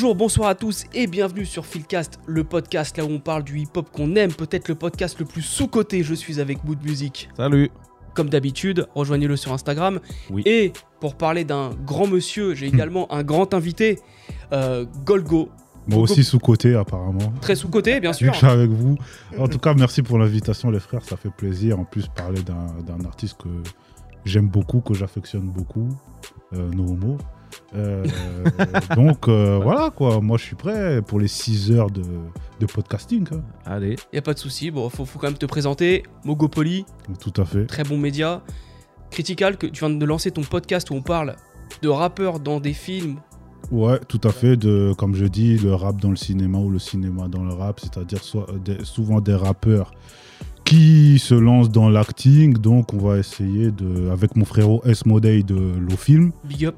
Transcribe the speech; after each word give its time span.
Bonjour, 0.00 0.14
bonsoir 0.14 0.48
à 0.48 0.54
tous 0.54 0.84
et 0.94 1.08
bienvenue 1.08 1.44
sur 1.44 1.66
Philcast, 1.66 2.20
le 2.28 2.44
podcast 2.44 2.96
là 2.96 3.04
où 3.04 3.08
on 3.08 3.18
parle 3.18 3.42
du 3.42 3.58
hip-hop 3.58 3.90
qu'on 3.90 4.14
aime, 4.14 4.32
peut-être 4.32 4.68
le 4.68 4.76
podcast 4.76 5.18
le 5.18 5.24
plus 5.24 5.42
sous-coté. 5.42 6.04
Je 6.04 6.14
suis 6.14 6.38
avec 6.38 6.62
Mood 6.62 6.80
Music. 6.84 7.28
Salut. 7.36 7.68
Comme 8.14 8.30
d'habitude, 8.30 8.86
rejoignez-le 8.94 9.34
sur 9.34 9.52
Instagram. 9.52 9.98
Oui. 10.30 10.44
Et 10.46 10.72
pour 11.00 11.16
parler 11.16 11.42
d'un 11.42 11.70
grand 11.84 12.06
monsieur, 12.06 12.54
j'ai 12.54 12.66
également 12.68 13.12
un 13.12 13.24
grand 13.24 13.54
invité, 13.54 13.98
euh, 14.52 14.86
Golgo. 15.04 15.48
Moi 15.88 16.02
aussi 16.02 16.22
sous-côté 16.22 16.76
apparemment. 16.76 17.32
Très 17.40 17.56
sous-coté, 17.56 17.98
bien 17.98 18.12
sûr. 18.12 18.32
je 18.32 18.38
suis 18.38 18.46
avec 18.46 18.70
vous. 18.70 18.96
En 19.36 19.48
tout 19.48 19.58
cas, 19.58 19.74
merci 19.74 20.02
pour 20.02 20.20
l'invitation 20.20 20.70
les 20.70 20.78
frères, 20.78 21.02
ça 21.02 21.16
fait 21.16 21.32
plaisir. 21.36 21.76
En 21.76 21.84
plus, 21.84 22.06
parler 22.06 22.42
d'un 22.42 22.66
d'un 22.86 23.04
artiste 23.04 23.38
que 23.42 23.48
j'aime 24.24 24.46
beaucoup, 24.46 24.80
que 24.80 24.94
j'affectionne 24.94 25.48
beaucoup, 25.48 25.88
euh, 26.52 26.70
No 26.70 26.84
Homo. 26.84 27.18
Euh, 27.74 28.04
donc 28.96 29.28
euh, 29.28 29.58
voilà 29.62 29.90
quoi, 29.90 30.20
moi 30.20 30.38
je 30.38 30.42
suis 30.44 30.56
prêt 30.56 31.02
pour 31.02 31.20
les 31.20 31.28
6 31.28 31.70
heures 31.72 31.90
de, 31.90 32.02
de 32.60 32.66
podcasting. 32.66 33.26
hein. 33.32 33.40
Allez. 33.66 33.96
Y 34.12 34.18
a 34.18 34.22
pas 34.22 34.34
de 34.34 34.38
souci. 34.38 34.70
Bon, 34.70 34.88
faut, 34.88 35.04
faut 35.04 35.18
quand 35.18 35.26
même 35.28 35.38
te 35.38 35.46
présenter. 35.46 36.02
Mogopoly, 36.24 36.84
Tout 37.20 37.32
à 37.40 37.44
fait. 37.44 37.66
très 37.66 37.84
bon 37.84 37.98
média. 37.98 38.42
Critical, 39.10 39.56
que 39.56 39.66
tu 39.66 39.80
viens 39.84 39.90
de 39.94 40.04
lancer 40.04 40.30
ton 40.30 40.42
podcast 40.42 40.90
où 40.90 40.94
on 40.94 41.02
parle 41.02 41.36
de 41.82 41.88
rappeurs 41.88 42.40
dans 42.40 42.60
des 42.60 42.74
films. 42.74 43.16
Ouais, 43.70 43.98
tout 44.08 44.20
à 44.24 44.30
fait. 44.30 44.56
De, 44.56 44.92
comme 44.96 45.14
je 45.14 45.24
dis, 45.26 45.58
le 45.58 45.74
rap 45.74 46.00
dans 46.00 46.10
le 46.10 46.16
cinéma 46.16 46.58
ou 46.58 46.70
le 46.70 46.78
cinéma 46.78 47.28
dans 47.28 47.42
le 47.44 47.52
rap, 47.54 47.80
c'est-à-dire 47.80 48.20
euh, 48.36 48.84
souvent 48.84 49.20
des 49.20 49.34
rappeurs 49.34 49.90
qui 50.64 51.18
se 51.18 51.34
lancent 51.34 51.70
dans 51.70 51.88
l'acting. 51.88 52.54
Donc, 52.54 52.92
on 52.94 52.98
va 52.98 53.18
essayer, 53.18 53.70
de, 53.70 54.10
avec 54.10 54.36
mon 54.36 54.44
frérot 54.44 54.82
S. 54.84 55.06
Modey 55.06 55.42
de 55.42 55.56
Lofilm, 55.78 56.32
Big 56.44 56.66
up. 56.66 56.76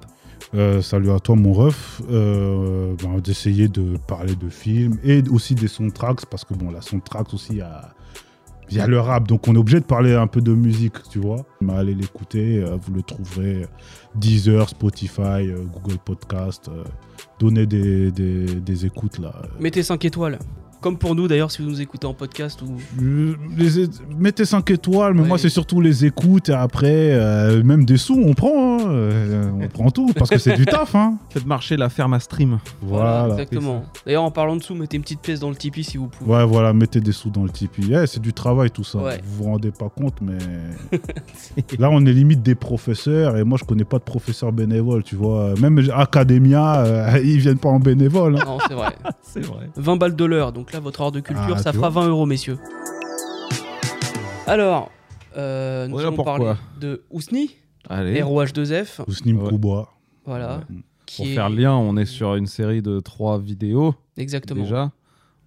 Euh, 0.54 0.82
salut 0.82 1.10
à 1.10 1.20
toi, 1.20 1.36
mon 1.36 1.52
ref, 1.52 2.02
euh, 2.10 2.94
ben, 3.02 3.18
d'essayer 3.20 3.68
de 3.68 3.96
parler 4.08 4.34
de 4.34 4.48
films 4.48 4.98
et 5.04 5.22
aussi 5.30 5.54
des 5.54 5.68
soundtracks, 5.68 6.26
parce 6.26 6.44
que 6.44 6.54
bon, 6.54 6.70
la 6.70 6.80
soundtrack 6.80 7.32
aussi, 7.34 7.52
il 7.52 7.58
y 7.58 7.62
a, 7.62 7.94
y 8.70 8.80
a 8.80 8.86
le 8.86 8.98
rap, 8.98 9.28
donc 9.28 9.46
on 9.46 9.54
est 9.54 9.58
obligé 9.58 9.78
de 9.78 9.84
parler 9.84 10.14
un 10.14 10.26
peu 10.26 10.40
de 10.40 10.52
musique, 10.52 10.96
tu 11.10 11.20
vois. 11.20 11.44
Allez 11.68 11.94
l'écouter, 11.94 12.62
euh, 12.62 12.76
vous 12.80 12.92
le 12.94 13.02
trouverez 13.02 13.66
Deezer, 14.16 14.68
Spotify, 14.68 15.52
Google 15.72 15.98
Podcast. 16.04 16.68
donnez 17.38 17.66
des, 17.66 18.10
des, 18.10 18.46
des 18.46 18.86
écoutes 18.86 19.18
là. 19.18 19.32
Mettez 19.60 19.82
5 19.84 20.04
étoiles. 20.04 20.38
Comme 20.80 20.96
pour 20.96 21.14
nous 21.14 21.28
d'ailleurs, 21.28 21.50
si 21.50 21.60
vous 21.62 21.68
nous 21.68 21.80
écoutez 21.82 22.06
en 22.06 22.14
podcast 22.14 22.62
ou. 22.62 22.76
Euh, 23.02 23.34
les 23.56 23.86
mettez 24.18 24.46
5 24.46 24.70
étoiles, 24.70 25.12
mais 25.12 25.20
Ouais. 25.22 25.28
moi 25.28 25.36
c'est 25.38 25.50
surtout 25.50 25.80
les 25.82 26.06
écoutes 26.06 26.48
et 26.48 26.54
après, 26.54 27.12
euh, 27.12 27.62
même 27.62 27.84
des 27.84 27.98
sous, 27.98 28.18
on 28.18 28.32
prend, 28.32 28.78
hein, 28.80 28.86
euh, 28.88 29.50
on 29.60 29.68
prend 29.68 29.90
tout, 29.90 30.12
parce 30.14 30.30
que 30.30 30.38
c'est 30.38 30.56
du 30.56 30.64
taf. 30.64 30.94
Hein. 30.94 31.18
Faites 31.30 31.44
marcher 31.44 31.76
la 31.76 31.90
ferme 31.90 32.14
à 32.14 32.20
stream. 32.20 32.58
Voilà. 32.80 33.28
Exactement. 33.30 33.84
D'ailleurs, 34.06 34.22
en 34.22 34.30
parlant 34.30 34.56
de 34.56 34.62
sous, 34.62 34.74
mettez 34.74 34.96
une 34.96 35.02
petite 35.02 35.20
pièce 35.20 35.40
dans 35.40 35.50
le 35.50 35.56
Tipeee 35.56 35.84
si 35.84 35.98
vous 35.98 36.06
pouvez. 36.08 36.30
Ouais, 36.32 36.44
voilà, 36.46 36.72
mettez 36.72 37.00
des 37.00 37.12
sous 37.12 37.28
dans 37.28 37.44
le 37.44 37.50
Tipeee. 37.50 37.92
Eh, 37.94 38.06
c'est 38.06 38.20
du 38.22 38.32
travail 38.32 38.70
tout 38.70 38.84
ça. 38.84 38.98
Ouais. 38.98 39.20
Vous 39.22 39.44
vous 39.44 39.50
rendez 39.50 39.70
pas 39.72 39.90
compte, 39.90 40.14
mais 40.22 40.38
là, 41.78 41.90
on 41.90 42.04
est 42.06 42.12
limite 42.12 42.42
des 42.42 42.54
professeurs 42.54 43.36
et 43.36 43.44
moi, 43.44 43.58
je 43.60 43.64
connais 43.64 43.84
pas 43.84 43.98
de 43.98 44.04
professeurs 44.04 44.52
bénévoles, 44.52 45.02
tu 45.02 45.14
vois. 45.16 45.54
Même 45.60 45.78
Academia, 45.94 46.80
euh, 46.84 47.20
ils 47.24 47.38
viennent 47.38 47.58
pas 47.58 47.68
en 47.68 47.80
bénévole. 47.80 48.36
hein. 48.36 48.44
Non, 48.46 48.58
c'est 48.66 48.74
vrai. 48.74 48.92
C'est 49.22 49.44
vrai. 49.44 49.68
20 49.76 49.96
balles 49.96 50.16
de 50.16 50.24
l'heure, 50.24 50.52
donc 50.52 50.69
là, 50.72 50.80
votre 50.80 51.00
heure 51.00 51.12
de 51.12 51.20
culture, 51.20 51.54
Ah, 51.56 51.62
ça 51.62 51.72
fera 51.72 51.88
vois. 51.90 52.02
20 52.02 52.08
euros, 52.08 52.26
messieurs. 52.26 52.58
Alors, 54.46 54.90
euh, 55.36 55.86
nous 55.88 55.98
allons 55.98 56.16
parler 56.16 56.52
de 56.80 57.02
Ousni, 57.10 57.56
Allez. 57.88 58.20
ROH2F, 58.22 59.00
Ousnim 59.06 59.40
Ouais. 59.42 59.48
Koubois. 59.50 59.92
voilà. 60.24 60.58
Ouais. 60.70 60.76
Qui 61.06 61.16
Pour 61.22 61.26
est- 61.26 61.34
faire 61.34 61.50
le 61.50 61.56
lien, 61.56 61.74
on 61.74 61.96
est 61.96 62.04
sur 62.04 62.34
une 62.36 62.46
série 62.46 62.82
de 62.82 63.00
trois 63.00 63.38
vidéos 63.38 63.94
Exactement. 64.16 64.62
déjà. 64.62 64.92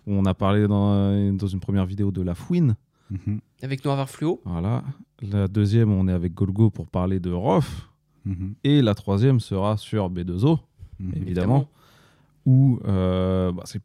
Où 0.06 0.14
on 0.14 0.26
a 0.26 0.34
parlé 0.34 0.68
dans, 0.68 1.34
dans 1.34 1.48
une 1.48 1.60
première 1.62 1.86
vidéo 1.86 2.12
de 2.12 2.22
La 2.22 2.36
Fouine. 2.36 2.76
Mhm, 3.10 3.40
Avec 3.62 3.86
Noir 3.86 3.96
Vert 3.96 4.10
Fluo. 4.10 4.42
Voilà. 4.46 4.84
La 5.22 5.48
deuxième, 5.48 5.92
on 5.94 6.08
est 6.08 6.12
avec 6.14 6.34
Golgo 6.34 6.70
pour 6.70 6.88
parler 6.88 7.20
de 7.22 7.32
Rof. 7.32 7.90
mhm, 8.26 8.56
Et 8.66 8.82
la 8.82 8.94
troisième 8.96 9.40
sera 9.40 9.78
sur 9.78 10.10
B2O, 10.10 10.60
mhm. 11.00 11.14
évidemment. 11.16 11.70
Où 12.46 12.80
euh, 12.86 13.54
bah, 13.54 13.64
c'est 13.66 13.82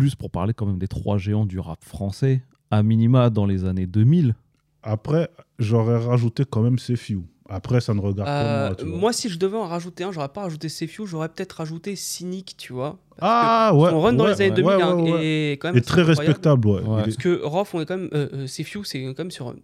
plus 0.00 0.14
pour 0.14 0.30
parler 0.30 0.54
quand 0.54 0.64
même 0.66 0.78
des 0.78 0.88
trois 0.88 1.18
géants 1.18 1.44
du 1.44 1.58
rap 1.58 1.84
français, 1.84 2.42
à 2.70 2.82
minima 2.82 3.28
dans 3.28 3.44
les 3.44 3.64
années 3.66 3.86
2000. 3.86 4.34
Après, 4.82 5.28
j'aurais 5.58 5.98
rajouté 6.02 6.44
quand 6.48 6.62
même 6.62 6.78
Sefiu. 6.78 7.20
Après, 7.50 7.80
ça 7.82 7.92
ne 7.92 8.00
regarde 8.00 8.28
Euh, 8.30 8.68
pas 8.70 8.82
moi, 8.84 8.90
vois. 8.92 8.98
moi, 9.00 9.12
si 9.12 9.28
je 9.28 9.38
devais 9.38 9.58
en 9.58 9.66
rajouter 9.66 10.04
un, 10.04 10.12
j'aurais 10.12 10.28
pas 10.30 10.42
rajouté 10.42 10.68
Sefiu, 10.70 11.04
j'aurais 11.06 11.28
peut-être 11.28 11.52
rajouté 11.52 11.96
Cynic, 11.96 12.54
tu 12.56 12.72
vois. 12.72 12.96
ah, 13.20 13.72
ouais. 13.74 13.90
on 13.92 14.00
run 14.00 14.12
dans 14.14 14.24
ouais, 14.24 14.30
les 14.30 14.40
années 14.40 14.50
ouais, 14.50 14.56
2000 14.56 14.66
ouais, 14.76 14.82
hein, 14.82 14.94
ouais, 14.96 15.12
ouais. 15.12 15.26
et 15.26 15.52
quand 15.58 15.68
même. 15.68 15.76
Et 15.76 15.80
très 15.82 16.00
incroyable. 16.00 16.20
respectable, 16.22 16.68
ouais. 16.68 17.02
Parce 17.02 17.16
que 17.16 17.42
Rof, 17.44 17.74
on 17.74 17.80
est 17.82 17.86
quand 17.86 17.98
même. 17.98 18.08
Euh, 18.14 18.28
euh, 18.32 18.46
Sefiu, 18.46 18.84
c'est 18.84 19.02
quand 19.02 19.18
même 19.18 19.30
sur 19.32 19.50
une 19.50 19.60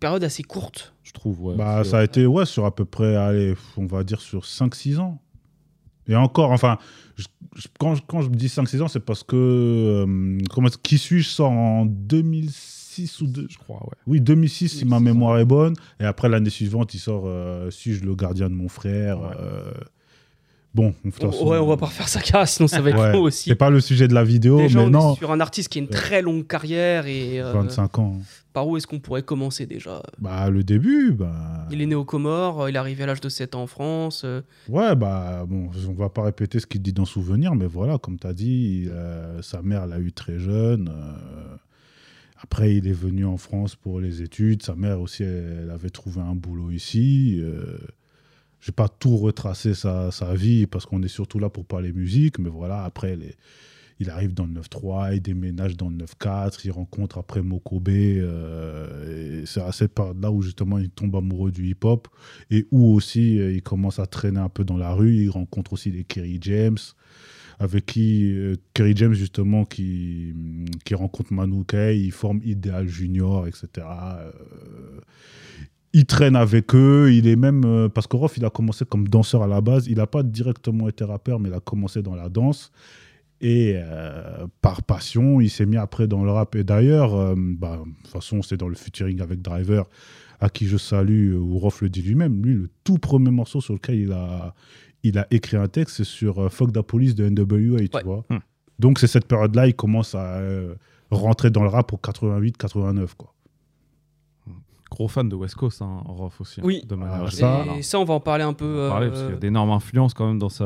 période 0.00 0.24
assez 0.24 0.42
courte. 0.42 0.92
Je 1.04 1.12
trouve, 1.12 1.40
ouais. 1.44 1.54
Bah, 1.54 1.84
ça 1.84 1.98
a 1.98 2.02
été 2.04 2.26
ouais, 2.26 2.46
sur 2.46 2.64
à 2.64 2.74
peu 2.74 2.84
près, 2.84 3.14
allez, 3.14 3.54
on 3.76 3.86
va 3.86 4.02
dire 4.02 4.20
sur 4.20 4.44
5-6 4.44 4.98
ans. 4.98 5.20
Et 6.08 6.16
encore, 6.16 6.50
enfin, 6.50 6.78
je- 7.14 7.26
quand, 7.78 7.94
je- 7.94 8.02
quand 8.06 8.22
je 8.22 8.28
dis 8.28 8.48
5-6 8.48 8.80
ans, 8.82 8.88
c'est 8.88 9.04
parce 9.04 9.22
que 9.22 9.36
euh, 9.36 10.38
comment, 10.50 10.68
Qui 10.82 10.98
suis-je 10.98 11.28
sort 11.28 11.50
en 11.50 11.86
2006 11.86 13.20
ou 13.22 13.26
2 13.26 13.46
je 13.50 13.58
crois, 13.58 13.82
ouais. 13.84 13.96
Oui, 14.06 14.20
2006, 14.20 14.68
si 14.68 14.84
ma 14.84 14.98
2006, 14.98 15.04
mémoire 15.14 15.38
est 15.38 15.44
bonne. 15.44 15.74
Et 16.00 16.04
après, 16.04 16.28
l'année 16.28 16.50
suivante, 16.50 16.94
il 16.94 16.98
sort 16.98 17.24
euh, 17.26 17.70
Suis-je 17.70 18.04
le 18.04 18.14
gardien 18.14 18.48
de 18.50 18.54
mon 18.54 18.68
frère 18.68 19.20
Ouais. 19.20 19.36
Euh, 20.72 20.82
Bon, 20.82 20.94
de 21.04 21.10
toute 21.10 21.22
façon, 21.30 21.46
ouais, 21.48 21.58
on 21.58 21.66
va 21.66 21.76
pas 21.76 21.86
refaire 21.86 22.08
sa 22.08 22.20
carrière, 22.20 22.48
sinon 22.48 22.66
ça 22.66 22.80
va 22.80 22.90
être 22.90 22.98
Ouais, 22.98 23.12
long 23.12 23.22
aussi. 23.22 23.50
C'est 23.50 23.54
pas 23.54 23.68
le 23.70 23.80
sujet 23.80 24.08
de 24.08 24.14
la 24.14 24.24
vidéo, 24.24 24.56
Déjà, 24.58 24.78
mais 24.80 24.86
on 24.86 24.90
non, 24.90 25.12
est 25.14 25.18
sur 25.18 25.30
un 25.30 25.40
artiste 25.40 25.68
qui 25.68 25.78
a 25.78 25.82
une 25.82 25.88
très 25.88 26.22
longue 26.22 26.46
carrière 26.46 27.06
et 27.06 27.40
euh, 27.42 27.52
25 27.52 27.98
ans. 27.98 28.16
par 28.54 28.66
où 28.66 28.76
est-ce 28.78 28.86
qu'on 28.86 28.98
pourrait 29.00 29.22
commencer 29.22 29.66
déjà? 29.66 30.02
Bah, 30.18 30.48
le 30.48 30.64
début, 30.64 31.12
bah. 31.12 31.66
Il 31.70 31.82
est 31.82 31.86
né 31.86 31.94
aux 31.94 32.04
Comores, 32.06 32.68
il 32.70 32.74
est 32.76 32.78
arrivé 32.78 33.02
à 33.02 33.06
l'âge 33.06 33.20
de 33.20 33.28
7 33.28 33.54
ans 33.54 33.62
en 33.64 33.66
France. 33.66 34.22
euh, 34.24 34.40
Ouais, 34.68 34.96
bah, 34.96 35.44
bon, 35.46 35.68
on 35.88 35.92
va 35.92 36.08
pas 36.08 36.22
répéter 36.22 36.58
ce 36.58 36.66
qu'il 36.66 36.80
dit 36.80 36.92
dans 36.94 37.04
Souvenir, 37.04 37.54
mais 37.54 37.66
voilà, 37.66 37.98
comme 37.98 38.18
tu 38.18 38.26
as 38.26 38.32
dit, 38.32 38.86
euh, 38.90 39.42
sa 39.42 39.60
mère 39.62 39.86
l'a 39.86 39.98
eu 39.98 40.12
très 40.12 40.38
jeune. 40.38 40.88
euh, 40.88 41.56
après, 42.44 42.74
il 42.74 42.88
est 42.88 42.92
venu 42.92 43.24
en 43.24 43.36
France 43.36 43.76
pour 43.76 44.00
les 44.00 44.20
études. 44.22 44.62
Sa 44.64 44.74
mère 44.74 45.00
aussi, 45.00 45.22
elle, 45.22 45.70
avait 45.72 45.90
trouvé 45.90 46.20
un 46.22 46.34
boulot 46.34 46.70
ici. 46.72 47.40
Je 48.62 48.70
pas 48.70 48.88
tout 48.88 49.16
retracer 49.18 49.74
sa, 49.74 50.10
sa 50.12 50.34
vie 50.34 50.66
parce 50.66 50.86
qu'on 50.86 51.02
est 51.02 51.08
surtout 51.08 51.38
là 51.40 51.50
pour 51.50 51.66
parler 51.66 51.92
musique, 51.92 52.38
mais 52.38 52.48
voilà, 52.48 52.84
après, 52.84 53.16
les- 53.16 53.34
il 53.98 54.08
arrive 54.10 54.34
dans 54.34 54.46
le 54.46 54.52
9-3, 54.52 55.14
il 55.14 55.20
déménage 55.20 55.76
dans 55.76 55.88
le 55.90 55.96
9-4, 55.96 56.64
il 56.64 56.70
rencontre 56.70 57.18
après 57.18 57.42
Mokobe. 57.42 57.88
euh, 57.88 59.42
c'est 59.46 59.60
à 59.60 59.70
cette 59.72 59.92
période-là 59.94 60.30
où 60.32 60.42
justement 60.42 60.78
il 60.78 60.90
tombe 60.90 61.14
amoureux 61.16 61.52
du 61.52 61.68
hip-hop 61.68 62.08
et 62.50 62.66
où 62.70 62.94
aussi 62.94 63.38
euh, 63.38 63.52
il 63.52 63.62
commence 63.62 63.98
à 63.98 64.06
traîner 64.06 64.40
un 64.40 64.48
peu 64.48 64.64
dans 64.64 64.76
la 64.76 64.92
rue. 64.92 65.16
Il 65.24 65.28
rencontre 65.30 65.72
aussi 65.74 65.90
des 65.92 66.04
Kerry 66.04 66.38
James, 66.40 66.78
avec 67.60 67.86
qui 67.86 68.32
euh, 68.32 68.56
Kerry 68.74 68.94
James 68.96 69.12
justement 69.14 69.64
qui, 69.64 70.34
qui 70.84 70.94
rencontre 70.94 71.32
Manu 71.32 71.64
Kay, 71.64 72.00
il 72.00 72.12
forme 72.12 72.40
Ideal 72.44 72.88
Junior, 72.88 73.46
etc. 73.46 73.86
Il 75.94 76.06
traîne 76.06 76.36
avec 76.36 76.74
eux, 76.74 77.12
il 77.12 77.28
est 77.28 77.36
même 77.36 77.64
euh, 77.66 77.88
parce 77.88 78.06
que 78.06 78.16
Rof 78.16 78.38
il 78.38 78.44
a 78.46 78.50
commencé 78.50 78.86
comme 78.86 79.08
danseur 79.08 79.42
à 79.42 79.46
la 79.46 79.60
base, 79.60 79.88
il 79.88 79.96
n'a 79.96 80.06
pas 80.06 80.22
directement 80.22 80.88
été 80.88 81.04
rappeur, 81.04 81.38
mais 81.38 81.50
il 81.50 81.54
a 81.54 81.60
commencé 81.60 82.02
dans 82.02 82.14
la 82.14 82.30
danse. 82.30 82.72
Et 83.42 83.74
euh, 83.76 84.46
par 84.62 84.82
passion, 84.84 85.40
il 85.40 85.50
s'est 85.50 85.66
mis 85.66 85.76
après 85.76 86.06
dans 86.06 86.24
le 86.24 86.30
rap. 86.30 86.54
Et 86.54 86.62
d'ailleurs, 86.64 87.14
euh, 87.14 87.34
bah, 87.36 87.82
de 87.84 87.90
toute 88.02 88.06
façon, 88.06 88.40
c'est 88.40 88.56
dans 88.56 88.68
le 88.68 88.76
featuring 88.76 89.20
avec 89.20 89.42
Driver, 89.42 89.86
à 90.40 90.48
qui 90.48 90.66
je 90.66 90.76
salue, 90.76 91.34
où 91.34 91.58
Rof 91.58 91.82
le 91.82 91.90
dit 91.90 92.02
lui-même. 92.02 92.40
Lui, 92.42 92.54
le 92.54 92.70
tout 92.84 92.98
premier 92.98 93.30
morceau 93.30 93.60
sur 93.60 93.74
lequel 93.74 93.96
il 93.96 94.12
a, 94.12 94.54
il 95.02 95.18
a 95.18 95.26
écrit 95.32 95.56
un 95.56 95.66
texte, 95.66 95.96
c'est 95.96 96.04
sur 96.04 96.50
Fuck 96.52 96.72
the 96.72 96.82
Police 96.82 97.16
de 97.16 97.28
NWA, 97.28 97.80
tu 97.88 98.04
vois. 98.04 98.24
Hmm. 98.30 98.38
Donc, 98.78 99.00
c'est 99.00 99.08
cette 99.08 99.26
période-là, 99.26 99.66
il 99.66 99.74
commence 99.74 100.14
à 100.14 100.40
rentrer 101.10 101.50
dans 101.50 101.64
le 101.64 101.68
rap 101.68 101.88
pour 101.88 101.98
88-89, 101.98 103.08
quoi. 103.16 103.31
Gros 104.92 105.08
fan 105.08 105.26
de 105.28 105.34
West 105.34 105.54
Coast, 105.54 105.80
hein, 105.80 106.02
Rof 106.04 106.40
aussi. 106.42 106.60
hein, 106.60 106.64
Oui. 106.66 106.82
De 106.86 106.94
manière 106.94 107.22
Ah, 107.24 107.26
générale. 107.26 107.78
et 107.78 107.82
ça, 107.82 107.98
on 107.98 108.04
va 108.04 108.12
en 108.14 108.20
parler 108.20 108.44
un 108.44 108.52
peu. 108.52 108.66
On 108.66 108.76
va 108.76 108.86
en 108.88 108.90
parler, 108.90 109.08
parce 109.08 109.20
euh, 109.20 109.24
qu'il 109.24 109.34
y 109.34 109.36
a 109.38 109.40
d'énormes 109.40 109.70
influences 109.70 110.12
quand 110.12 110.26
même 110.28 110.38
dans 110.38 110.50
sa, 110.50 110.64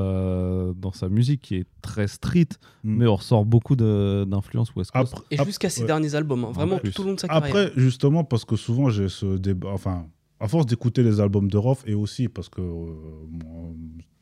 dans 0.77 0.93
sa 0.93 1.09
musique 1.09 1.43
qui 1.43 1.55
est 1.55 1.67
très 1.81 2.09
street, 2.09 2.49
Mm. 2.83 2.97
mais 2.99 3.07
on 3.07 3.15
ressort 3.17 3.45
beaucoup 3.45 3.77
de- 3.77 4.25
d'influences 4.29 4.75
West 4.75 4.91
Coast. 4.91 5.13
Après, 5.15 5.25
Et 5.31 5.45
jusqu'à 5.45 5.71
ses 5.71 5.83
ouais. 5.83 5.87
derniers 5.87 6.15
albums, 6.17 6.45
hein, 6.45 6.51
vraiment 6.53 6.79
tout 6.79 7.01
au 7.01 7.05
long 7.05 7.15
de 7.15 7.21
sa 7.21 7.29
carrière. 7.29 7.47
Après, 7.49 7.73
justement, 7.77 8.25
parce 8.25 8.45
que 8.45 8.57
souvent, 8.57 8.91
j'ai 8.91 9.09
ce 9.09 9.37
débat. 9.39 9.71
Enfin, 9.73 10.07
à 10.41 10.49
force 10.49 10.67
d'écouter 10.67 11.03
les 11.05 11.21
albums 11.21 11.49
de 11.49 11.57
Rof, 11.57 11.83
et 11.87 11.95
aussi 11.95 12.29
parce 12.29 12.49
que 12.49 12.61
euh, 12.61 12.91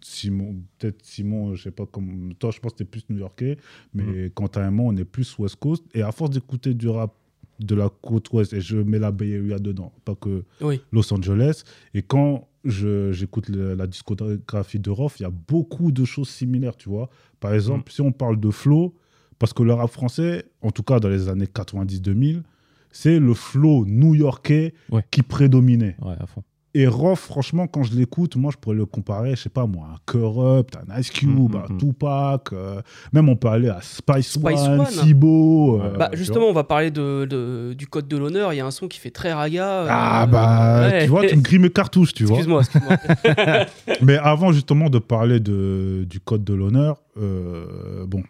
Simon, 0.01 0.57
peut-être 0.79 1.05
Simon, 1.05 1.55
je 1.55 1.63
sais 1.63 1.71
pas 1.71 1.87
comme. 1.87 2.35
Toi, 2.39 2.51
je 2.51 2.61
pense 2.61 2.73
que 2.73 2.79
t'es 2.79 2.85
plus 2.85 3.05
new-yorkais, 3.09 3.57
mais 3.95 4.31
quant 4.35 4.47
à 4.49 4.71
moi, 4.71 4.93
on 4.93 4.97
est 4.97 5.05
plus 5.05 5.39
West 5.39 5.57
Coast. 5.57 5.83
Et 5.95 6.03
à 6.03 6.13
force 6.13 6.31
d'écouter 6.31 6.75
du 6.75 6.89
rap 6.89 7.15
de 7.61 7.75
la 7.75 7.89
côte 8.03 8.33
ouest, 8.33 8.53
et 8.53 8.61
je 8.61 8.77
mets 8.77 8.99
la 8.99 9.13
Bay 9.13 9.37
Area 9.39 9.59
dedans, 9.59 9.93
pas 10.05 10.15
que 10.15 10.45
Oui. 10.61 10.81
Los 10.93 11.13
Angeles, 11.15 11.63
et 11.95 12.03
quand 12.03 12.49
je- 12.65 13.13
j'écoute 13.13 13.49
la 13.51 13.87
discographie 13.87 14.79
de 14.79 14.91
Rof, 14.91 15.21
il 15.21 15.25
y 15.25 15.27
a 15.27 15.31
beaucoup 15.31 15.93
de 15.93 16.05
choses 16.05 16.29
similaires, 16.29 16.77
tu 16.77 16.89
vois. 16.89 17.11
Par 17.41 17.53
Mm. 17.53 17.55
exemple, 17.55 17.93
si 17.93 18.01
on 18.01 18.11
parle 18.13 18.41
de 18.41 18.51
flow, 18.51 18.95
parce 19.39 19.53
que 19.53 19.63
le 19.63 19.73
rap 19.75 19.91
français, 19.91 20.47
en 20.63 20.71
tout 20.71 20.83
cas 20.83 20.99
dans 21.01 21.09
les 21.09 21.29
années 21.29 21.47
90-2000, 21.47 22.43
c'est 22.91 23.19
le 23.19 23.35
flow 23.35 23.85
new-yorkais 23.87 24.73
Ouais. 24.91 25.05
qui 25.11 25.23
prédominait. 25.23 25.97
Ouais, 26.01 26.15
à 26.19 26.27
fond. 26.27 26.43
Et 26.77 26.89
Rof, 26.89 27.21
franchement, 27.21 27.69
quand 27.69 27.85
je 27.85 27.95
l'écoute, 27.95 28.35
moi, 28.35 28.51
je 28.53 28.57
pourrais 28.59 28.75
le 28.75 28.85
comparer, 28.85 29.37
je 29.37 29.43
sais 29.43 29.49
pas 29.49 29.65
moi, 29.65 29.87
à 29.95 29.97
Corrupt, 30.07 30.75
à 30.91 30.99
Ice 31.01 31.11
Cube, 31.11 31.31
Mm, 31.31 31.53
mm, 31.53 31.57
à 31.57 31.73
mm. 31.73 31.79
Tupac, 31.79 32.53
euh, 32.53 32.81
même 33.13 33.29
on 33.29 33.37
peut 33.37 33.47
aller 33.47 33.69
à 33.69 33.79
Spice, 33.81 34.33
Spice 34.33 34.61
One, 34.67 34.81
One. 34.81 34.87
Sibo. 34.87 35.81
euh, 35.81 35.97
Bah, 35.97 36.11
justement, 36.15 36.47
on 36.47 36.53
va 36.53 36.65
parler 36.65 36.91
de, 36.91 37.27
de- 37.31 37.75
du 37.79 37.87
code 37.87 38.09
de 38.09 38.17
l'honneur. 38.17 38.53
Il 38.53 38.57
y 38.57 38.61
a 38.61 38.67
un 38.67 38.73
son 38.73 38.89
qui 38.89 38.99
fait 38.99 39.11
très 39.13 39.33
raga. 39.33 39.69
euh, 39.83 39.87
Ah 39.89 40.27
bah, 40.27 40.89
ouais. 40.89 41.05
tu 41.05 41.11
vois, 41.11 41.25
tu 41.27 41.37
me 41.37 41.43
grilles 41.43 41.61
mes 41.61 41.71
cartouches, 41.71 42.13
tu 42.13 42.25
vois. 42.25 42.39
Excuse-moi, 42.39 42.63
excuse-moi. 42.63 42.97
Mais 44.03 44.17
avant 44.19 44.51
justement 44.53 44.91
de 44.91 44.99
parler 44.99 45.39
de, 45.39 46.05
du 46.11 46.19
code 46.19 46.43
de 46.43 46.55
l'honneur, 46.55 47.01
bon, 47.17 48.23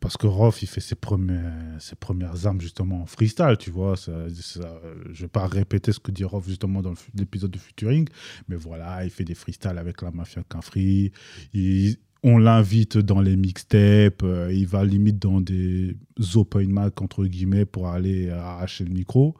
parce 0.00 0.16
que 0.16 0.26
Rof, 0.26 0.62
il 0.62 0.66
fait 0.68 0.80
ses 0.80 0.94
premières, 0.94 2.46
armes 2.46 2.60
justement 2.60 3.02
en 3.02 3.06
freestyle, 3.06 3.56
tu 3.58 3.70
vois. 3.70 3.96
Ça, 3.96 4.12
ça- 4.34 4.80
je 5.12 5.22
vais 5.22 5.28
pas 5.28 5.46
répéter 5.46 5.92
ce 5.92 5.98
que 6.00 6.10
dit 6.12 6.24
Rof 6.24 6.46
justement 6.46 6.82
dans 6.82 6.94
l'épisode 7.14 7.50
de 7.50 7.58
Futuring, 7.58 8.08
mais 8.48 8.56
voilà, 8.56 9.04
il 9.04 9.10
fait 9.10 9.24
des 9.24 9.34
freestyles 9.34 9.76
avec 9.78 10.02
la 10.02 10.10
mafia 10.10 10.42
Quinfree. 10.48 11.12
Il- 11.52 11.96
on 12.24 12.38
l'invite 12.38 12.98
dans 12.98 13.20
les 13.20 13.36
mixtapes, 13.36 14.22
euh, 14.24 14.52
il 14.52 14.66
va 14.66 14.84
limite 14.84 15.20
dans 15.20 15.40
des 15.40 15.96
open 16.34 16.66
mic 16.68 17.00
entre 17.00 17.24
guillemets 17.24 17.64
pour 17.64 17.88
aller 17.88 18.28
arracher 18.30 18.84
le 18.84 18.90
micro. 18.92 19.36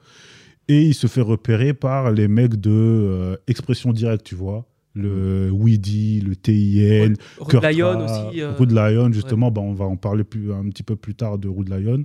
Et 0.68 0.82
il 0.82 0.94
se 0.94 1.06
fait 1.06 1.22
repérer 1.22 1.72
par 1.74 2.12
les 2.12 2.28
mecs 2.28 2.54
de 2.56 2.70
euh, 2.70 3.36
expression 3.46 3.92
directe, 3.92 4.24
tu 4.26 4.34
vois. 4.34 4.64
Le 4.98 5.50
Weedy, 5.52 6.20
le 6.20 6.34
TIN, 6.36 7.14
Rude 7.38 7.48
Kurt 7.48 7.64
Lion 7.64 8.04
aussi. 8.04 8.42
euh, 8.42 8.52
Rude 8.58 8.72
Lion, 8.72 9.12
justement, 9.12 9.50
bah, 9.50 9.60
on 9.60 9.72
va 9.72 9.84
en 9.84 9.96
parler 9.96 10.24
plus, 10.24 10.52
un 10.52 10.68
petit 10.68 10.82
peu 10.82 10.96
plus 10.96 11.14
tard 11.14 11.38
de 11.38 11.48
Rude 11.48 11.68
Lion. 11.68 12.04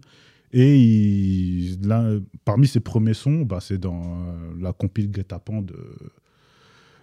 Et 0.53 0.77
il- 0.79 1.79
l'un- 1.87 2.21
parmi 2.45 2.67
ses 2.67 2.79
premiers 2.79 3.15
sons, 3.15 3.41
bah, 3.41 3.57
c'est 3.59 3.79
dans 3.79 4.01
euh, 4.03 4.53
la 4.61 4.71
compile 4.71 5.09
Guet-apens 5.09 5.63
de, 5.63 5.75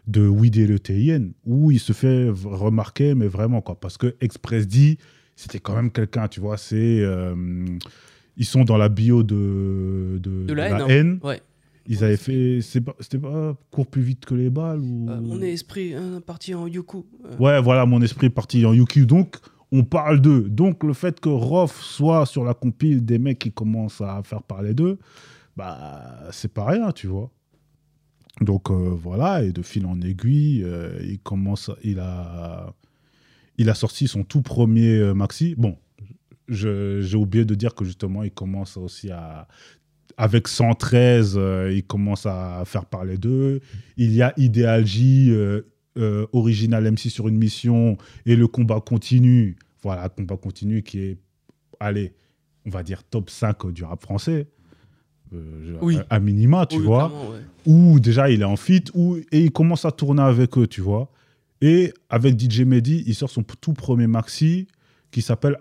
de 0.07 0.27
Weedy 0.29 0.63
et 0.63 0.67
le 0.67 0.79
TIN, 0.79 1.31
où 1.45 1.71
il 1.71 1.81
se 1.81 1.93
fait 1.93 2.29
remarquer, 2.45 3.15
mais 3.15 3.27
vraiment, 3.27 3.61
quoi. 3.61 3.79
Parce 3.79 3.99
que 3.99 4.15
Express 4.21 4.67
D, 4.69 4.99
c'était 5.37 5.59
quand 5.59 5.75
même 5.75 5.91
quelqu'un, 5.91 6.29
tu 6.29 6.41
vois, 6.41 6.57
c'est. 6.57 7.01
euh, 7.01 7.35
ils 8.37 8.45
sont 8.47 8.65
dans 8.65 8.77
la 8.79 8.89
bio 8.89 9.23
de, 9.23 10.19
de, 10.23 10.45
De 10.47 10.53
la 10.55 10.69
de 10.71 10.75
haine, 10.75 10.81
hein. 10.83 10.87
haine. 10.89 11.19
Ouais. 11.25 11.41
Ils 11.87 12.05
avaient 12.05 12.17
fait. 12.17 12.61
c'est 12.63 12.81
pas- 12.81 12.95
C'était 13.01 13.19
pas 13.19 13.57
court 13.71 13.87
plus 13.87 14.03
vite 14.03 14.25
que 14.27 14.35
les 14.35 14.51
balles 14.51 14.81
ou... 14.81 15.09
Euh, 15.11 15.21
on 15.25 15.41
est 15.43 15.53
esprit 15.53 15.95
hein, 15.95 16.21
parti 16.25 16.55
en 16.55 16.67
Yuku. 16.67 17.05
Euh, 17.25 17.37
Ouais, 17.39 17.61
voilà, 17.61 17.87
mon 17.87 18.01
esprit 18.03 18.27
est 18.27 18.31
parti 18.31 18.65
en 18.67 18.73
Yuki. 18.75 19.07
Donc, 19.07 19.37
on 19.73 19.85
parle 19.85 20.21
d'eux. 20.21 20.49
Donc, 20.49 20.85
le 20.85 20.93
fait 20.93 21.21
que 21.21 21.29
Rof 21.29 21.81
soit 21.83 22.27
sur 22.27 22.45
la 22.45 22.55
compile 22.55 23.05
des 23.05 23.19
mecs 23.19 23.39
qui 23.39 23.53
commencent 23.53 24.01
à 24.01 24.21
faire 24.25 24.43
parler 24.43 24.75
d'eux, 24.75 24.99
bah, 25.57 26.29
c'est 26.33 26.53
pas 26.53 26.65
rien, 26.67 26.93
tu 26.93 27.07
vois. 27.07 27.31
Donc, 28.41 28.71
euh, 28.71 28.75
voilà, 28.95 29.43
et 29.45 29.53
de 29.53 29.63
fil 29.63 29.85
en 29.87 30.01
aiguille, 30.01 30.65
il 31.03 31.19
commence, 31.21 31.71
il 31.85 31.99
a, 31.99 32.73
il 33.59 33.69
a 33.69 33.75
sorti 33.75 34.07
son 34.09 34.23
tout 34.25 34.43
premier 34.43 35.13
maxi. 35.15 35.55
Bon, 35.59 35.77
j'ai 36.49 37.15
oublié 37.17 37.45
de 37.45 37.55
dire 37.55 37.75
que 37.75 37.85
justement, 37.85 38.23
il 38.23 38.31
commence 38.33 38.77
aussi 38.77 39.11
à. 39.11 39.47
Avec 40.21 40.49
113, 40.49 41.35
euh, 41.39 41.73
il 41.75 41.83
commence 41.83 42.27
à 42.27 42.63
faire 42.67 42.85
parler 42.85 43.17
d'eux. 43.17 43.61
Il 43.97 44.13
y 44.13 44.21
a 44.21 44.35
Ideal 44.37 44.85
J, 44.87 45.31
euh, 45.31 45.63
euh, 45.97 46.27
original 46.35 46.85
MC 46.85 47.09
sur 47.09 47.27
une 47.27 47.39
mission 47.39 47.97
et 48.27 48.37
le 48.37 48.47
combat 48.47 48.83
continue. 48.83 49.57
Voilà, 49.83 50.11
combat 50.11 50.37
continue 50.37 50.83
qui 50.83 51.01
est, 51.01 51.19
allez, 51.81 52.13
on 52.67 52.71
va 52.71 52.83
dire 52.83 53.03
top 53.03 53.31
5 53.31 53.73
du 53.73 53.83
rap 53.83 54.03
français. 54.03 54.47
Euh, 55.33 55.79
Oui. 55.81 55.97
À 56.11 56.21
minima, 56.21 56.67
tu 56.67 56.77
oui, 56.77 56.85
vois 56.85 57.07
ouais. 57.09 57.39
où 57.65 57.99
déjà 57.99 58.29
il 58.29 58.43
est 58.43 58.45
en 58.45 58.57
fit, 58.57 58.85
où, 58.93 59.17
et 59.33 59.41
il 59.41 59.51
commence 59.53 59.87
à 59.87 59.91
tourner 59.91 60.23
avec 60.23 60.59
eux, 60.59 60.67
tu 60.67 60.83
vois. 60.83 61.11
Et 61.63 61.95
avec 62.11 62.39
DJ 62.39 62.61
Mehdi, 62.61 63.05
il 63.07 63.15
sort 63.15 63.31
son 63.31 63.43
tout 63.43 63.73
premier 63.73 64.07
maxi 64.07 64.67
qui 65.11 65.23
s'appelle 65.23 65.57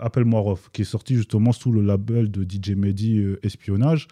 Appelle-moi 0.00 0.40
Rof, 0.40 0.70
qui 0.72 0.82
est 0.82 0.86
sorti 0.86 1.16
justement 1.16 1.52
sous 1.52 1.72
le 1.72 1.82
label 1.82 2.30
de 2.30 2.44
DJ 2.44 2.70
Mehdi 2.76 3.18
euh, 3.18 3.40
Espionnage. 3.42 4.06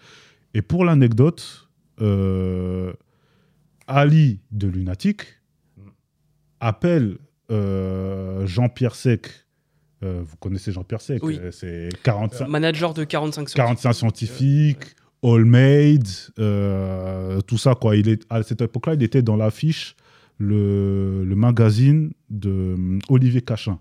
Et 0.53 0.61
pour 0.61 0.85
l'anecdote, 0.85 1.69
euh, 2.01 2.93
Ali 3.87 4.39
de 4.51 4.67
Lunatic 4.67 5.21
appelle 6.59 7.17
euh, 7.51 8.45
Jean-Pierre 8.45 8.95
Sec. 8.95 9.27
vous 10.01 10.35
connaissez 10.39 10.71
Jean-Pierre 10.71 11.01
Sec, 11.01 11.23
Oui. 11.23 11.39
c'est 11.51 11.89
45, 12.03 12.47
Manager 12.47 12.93
de 12.93 13.03
45 13.03 13.49
secondes. 13.49 13.65
45 13.67 13.93
scientifiques, 13.93 14.95
All 15.23 15.45
Made, 15.45 16.07
tout 17.47 17.57
ça 17.57 17.75
quoi. 17.75 17.95
Il 17.95 18.09
est 18.09 18.25
à 18.29 18.43
cette 18.43 18.61
époque-là, 18.61 18.95
il 18.95 19.03
était 19.03 19.21
dans 19.21 19.37
l'affiche 19.37 19.95
le, 20.39 21.23
le 21.25 21.35
magazine 21.35 22.11
de 22.29 22.75
Olivier 23.09 23.41
Cachin. 23.41 23.79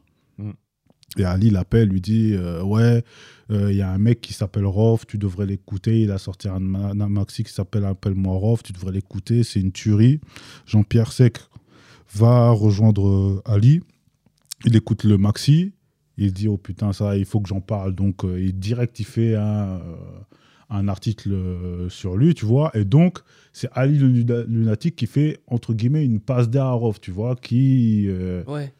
Et 1.18 1.24
Ali 1.24 1.50
l'appelle, 1.50 1.88
lui 1.88 2.00
dit 2.00 2.32
euh, 2.34 2.62
ouais, 2.62 3.04
euh, 3.50 3.70
il 3.70 3.76
y 3.76 3.82
a 3.82 3.90
un 3.90 3.98
mec 3.98 4.20
qui 4.22 4.32
s'appelle 4.32 4.64
Rof, 4.64 5.06
tu 5.06 5.18
devrais 5.18 5.44
l'écouter. 5.46 6.00
Il 6.02 6.10
a 6.10 6.16
sorti 6.18 6.48
un, 6.48 6.58
ma- 6.58 6.90
un 6.90 7.08
maxi 7.08 7.44
qui 7.44 7.52
s'appelle 7.52 7.84
Appelle-moi 7.84 8.34
Rof, 8.34 8.62
tu 8.62 8.72
devrais 8.72 8.92
l'écouter. 8.92 9.42
C'est 9.42 9.60
une 9.60 9.72
tuerie. 9.72 10.20
Jean-Pierre 10.66 11.12
Sec 11.12 11.38
va 12.14 12.50
rejoindre 12.50 13.08
euh, 13.08 13.42
Ali. 13.44 13.80
Il 14.64 14.74
écoute 14.76 15.04
le 15.04 15.18
maxi. 15.18 15.72
Il 16.18 16.32
dit 16.32 16.46
oh 16.48 16.56
putain 16.58 16.92
ça, 16.92 17.16
il 17.16 17.24
faut 17.24 17.40
que 17.40 17.48
j'en 17.48 17.60
parle. 17.60 17.94
Donc 17.94 18.24
euh, 18.24 18.40
il 18.40 18.58
direct 18.58 18.98
il 19.00 19.04
fait 19.06 19.34
un, 19.34 19.80
euh, 19.80 19.80
un 20.70 20.88
article 20.88 21.32
euh, 21.32 21.88
sur 21.88 22.16
lui, 22.16 22.34
tu 22.34 22.46
vois. 22.46 22.70
Et 22.74 22.84
donc 22.84 23.18
c'est 23.52 23.68
Ali 23.72 23.98
le 23.98 24.08
luna- 24.08 24.44
lunatique 24.46 24.96
qui 24.96 25.06
fait 25.06 25.40
entre 25.46 25.74
guillemets 25.74 26.04
une 26.04 26.20
passe 26.20 26.48
Rof, 26.54 27.00
tu 27.00 27.10
vois, 27.10 27.34
qui 27.36 28.06
euh, 28.08 28.44
Ouais. 28.46 28.72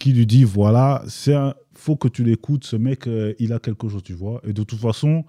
Qui 0.00 0.12
lui 0.12 0.26
dit 0.26 0.42
voilà, 0.42 1.02
c'est 1.06 1.36
faut 1.74 1.94
que 1.96 2.08
tu 2.08 2.24
l'écoutes, 2.24 2.64
ce 2.64 2.76
mec, 2.76 3.06
euh, 3.06 3.32
il 3.38 3.52
a 3.52 3.58
quelque 3.60 3.88
chose, 3.88 4.02
tu 4.02 4.12
vois. 4.14 4.40
Et 4.44 4.52
de 4.52 4.62
toute 4.64 4.80
façon, 4.80 5.24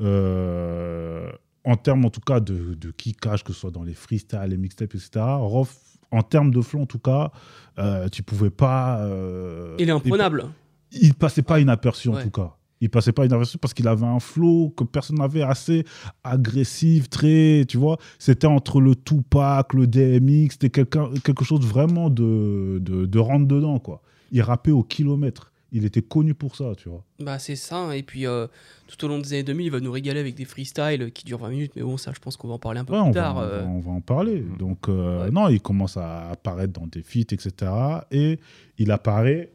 euh, 0.00 1.30
en 1.64 1.76
termes 1.76 2.04
en 2.04 2.10
tout 2.10 2.20
cas 2.20 2.40
de, 2.40 2.74
de 2.74 2.90
qui 2.90 3.12
cache, 3.12 3.44
que 3.44 3.52
ce 3.52 3.60
soit 3.60 3.70
dans 3.70 3.82
les 3.84 3.94
freestyles, 3.94 4.40
les 4.48 4.56
mixtapes, 4.56 4.94
etc., 4.94 5.10
Rof, 5.38 5.76
en 6.10 6.22
termes 6.22 6.50
de 6.50 6.60
flow 6.60 6.80
en 6.82 6.86
tout 6.86 6.98
cas, 6.98 7.30
euh, 7.78 8.08
tu 8.08 8.22
pouvais 8.22 8.50
pas. 8.50 9.00
euh, 9.04 9.76
Il 9.78 9.88
est 9.88 9.92
imprenable. 9.92 10.46
Il, 10.92 11.06
il 11.08 11.14
passait 11.14 11.42
pas 11.42 11.60
inaperçu 11.60 12.08
en 12.08 12.20
tout 12.22 12.30
cas. 12.30 12.56
Il 12.80 12.90
passait 12.90 13.12
pas 13.12 13.24
inaperçu 13.24 13.58
parce 13.58 13.72
qu'il 13.74 13.86
avait 13.86 14.04
un 14.06 14.18
flow 14.18 14.70
que 14.76 14.82
personne 14.82 15.18
n'avait 15.18 15.42
assez 15.42 15.84
agressif, 16.24 17.08
très, 17.08 17.64
tu 17.68 17.76
vois. 17.78 17.96
C'était 18.18 18.48
entre 18.48 18.80
le 18.80 18.96
Tupac, 18.96 19.72
le 19.72 19.86
DMX, 19.86 20.54
c'était 20.60 20.70
quelque 20.70 21.44
chose 21.44 21.60
vraiment 21.64 22.10
de, 22.10 22.80
de, 22.80 23.06
de 23.06 23.18
rentre 23.20 23.46
dedans, 23.46 23.78
quoi. 23.78 24.02
Il 24.32 24.42
rappait 24.42 24.72
au 24.72 24.82
kilomètre. 24.82 25.52
Il 25.74 25.86
était 25.86 26.02
connu 26.02 26.34
pour 26.34 26.54
ça, 26.56 26.74
tu 26.76 26.90
vois. 26.90 27.02
Bah, 27.18 27.38
c'est 27.38 27.56
ça. 27.56 27.76
hein. 27.78 27.92
Et 27.92 28.02
puis, 28.02 28.26
euh, 28.26 28.46
tout 28.88 29.02
au 29.06 29.08
long 29.08 29.18
des 29.18 29.32
années 29.32 29.42
2000, 29.42 29.66
il 29.66 29.70
va 29.70 29.80
nous 29.80 29.90
régaler 29.92 30.20
avec 30.20 30.34
des 30.34 30.44
freestyles 30.44 31.10
qui 31.12 31.24
durent 31.24 31.38
20 31.38 31.48
minutes. 31.48 31.72
Mais 31.76 31.82
bon, 31.82 31.96
ça, 31.96 32.12
je 32.14 32.20
pense 32.20 32.36
qu'on 32.36 32.48
va 32.48 32.54
en 32.54 32.58
parler 32.58 32.80
un 32.80 32.84
peu 32.84 32.92
Ouais, 32.92 32.98
plus 33.00 33.08
on, 33.08 33.12
va, 33.12 33.20
tard. 33.22 33.36
on 33.36 33.40
va- 33.40 33.46
euh. 33.46 33.64
on 33.64 33.80
va 33.80 33.90
en 33.92 34.00
parler. 34.02 34.40
Mm. 34.42 34.56
Donc, 34.58 34.88
euh, 34.90 35.24
Ouais. 35.24 35.30
non, 35.30 35.48
il 35.48 35.62
commence 35.62 35.96
à 35.96 36.28
apparaître 36.30 36.74
dans 36.78 36.86
des 36.86 37.02
feats, 37.02 37.32
etc. 37.32 37.72
Et 38.10 38.38
il 38.76 38.90
apparaît 38.90 39.50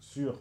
sur 0.00 0.34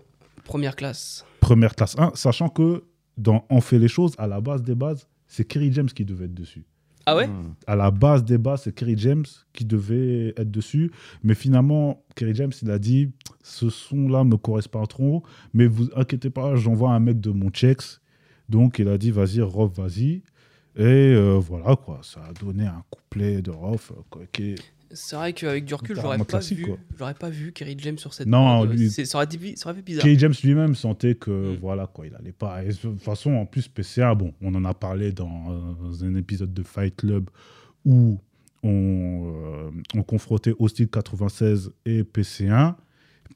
Première 0.43 0.75
classe. 0.75 1.25
première 1.39 1.73
classe 1.75 1.97
1, 1.97 2.11
sachant 2.15 2.49
que 2.49 2.83
dans 3.17 3.45
On 3.49 3.61
fait 3.61 3.79
les 3.79 3.87
choses, 3.87 4.13
à 4.17 4.27
la 4.27 4.41
base 4.41 4.61
des 4.61 4.75
bases, 4.75 5.07
c'est 5.27 5.45
Kerry 5.45 5.71
James 5.73 5.87
qui 5.89 6.03
devait 6.05 6.25
être 6.25 6.33
dessus. 6.33 6.65
Ah 7.09 7.15
ouais 7.15 7.27
Hmm. 7.27 7.53
À 7.67 7.75
la 7.77 7.89
base 7.89 8.25
des 8.25 8.37
bases, 8.37 8.63
c'est 8.63 8.75
Kerry 8.75 8.97
James 8.97 9.25
qui 9.53 9.63
devait 9.63 10.33
être 10.35 10.51
dessus. 10.51 10.91
Mais 11.23 11.35
finalement, 11.35 12.03
Kerry 12.15 12.35
James, 12.35 12.51
il 12.61 12.69
a 12.69 12.79
dit 12.79 13.11
ce 13.43 13.69
son-là 13.69 14.25
me 14.25 14.35
correspond 14.35 14.85
trop, 14.85 15.23
mais 15.53 15.67
vous 15.67 15.89
inquiétez 15.95 16.29
pas, 16.29 16.55
j'envoie 16.55 16.91
un 16.91 16.99
mec 16.99 17.21
de 17.21 17.31
mon 17.31 17.49
checks. 17.49 18.01
Donc, 18.49 18.79
il 18.79 18.89
a 18.89 18.97
dit 18.97 19.11
vas-y, 19.11 19.41
Rof, 19.41 19.71
vas-y. 19.77 20.21
Et 20.75 20.83
euh, 20.83 21.39
voilà, 21.39 21.77
quoi. 21.77 21.99
Ça 22.03 22.19
a 22.29 22.33
donné 22.33 22.65
un 22.65 22.83
couplet 22.89 23.41
de 23.41 23.51
Rof. 23.51 23.93
C'est 24.91 25.15
vrai 25.15 25.33
qu'avec 25.33 25.65
du 25.65 25.73
recul, 25.73 25.95
j'aurais 25.95 26.17
pas, 26.17 26.39
vu, 26.39 26.65
pas 27.19 27.29
vu 27.29 27.51
Kerry 27.51 27.75
James 27.79 27.97
sur 27.97 28.13
cette 28.13 28.27
Non, 28.27 28.63
lui- 28.63 28.89
C'est- 28.89 29.05
ça, 29.05 29.17
aurait 29.17 29.25
été- 29.25 29.55
ça 29.55 29.67
aurait 29.69 29.75
fait 29.77 29.81
bizarre. 29.83 30.03
Kerry 30.03 30.17
James 30.19 30.33
lui-même 30.43 30.75
sentait 30.75 31.15
que 31.15 31.31
Mm. 31.53 31.57
voilà 31.61 31.87
quoi, 31.87 32.07
il 32.07 32.15
allait 32.15 32.31
pas. 32.31 32.63
Et 32.63 32.69
de 32.69 32.73
toute 32.73 33.01
façon, 33.01 33.31
en 33.33 33.45
plus 33.45 33.67
PCA, 33.67 34.15
bon, 34.15 34.33
on 34.41 34.53
en 34.55 34.63
a 34.65 34.73
parlé 34.73 35.11
dans, 35.11 35.51
euh, 35.51 36.05
un 36.05 36.15
épisode 36.15 36.53
de 36.53 36.63
Fight 36.63 36.95
Club 36.95 37.29
où 37.85 38.19
on, 38.63 39.33
euh, 39.35 39.69
on 39.95 40.03
confrontait 40.03 40.53
Hostile 40.59 40.87
96 40.87 41.71
et 41.85 42.03
PC1. 42.03 42.75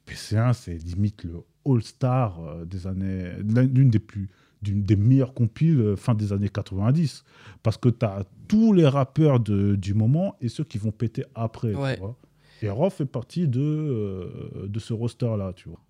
PC1, 0.06 0.52
c'est 0.52 0.74
limite 0.74 1.24
le 1.24 1.42
all-star 1.64 2.40
euh, 2.42 2.64
des 2.64 2.86
années. 2.86 3.30
L'une 3.44 3.90
des 3.90 3.98
plus. 4.00 4.28
D'une 4.62 4.82
des 4.84 4.96
meilleures 4.96 5.34
compiles 5.34 5.80
euh, 5.80 5.96
fin 5.96 6.14
des 6.14 6.32
années 6.32 6.48
90. 6.48 7.24
Parce 7.62 7.76
que 7.76 7.88
tu 7.88 8.06
as 8.06 8.24
tous 8.48 8.72
les 8.72 8.86
rappeurs 8.86 9.40
de, 9.40 9.74
du 9.74 9.94
moment 9.94 10.36
et 10.40 10.48
ceux 10.48 10.64
qui 10.64 10.78
vont 10.78 10.92
péter 10.92 11.24
après. 11.34 11.74
Ouais. 11.74 11.94
Tu 11.94 12.00
vois 12.00 12.16
et 12.62 12.70
Rof 12.70 12.94
fait 12.94 13.06
partie 13.06 13.48
de, 13.48 13.60
euh, 13.60 14.66
de 14.68 14.78
ce 14.78 14.92
roster-là, 14.92 15.52
tu 15.54 15.68
vois. 15.68 15.80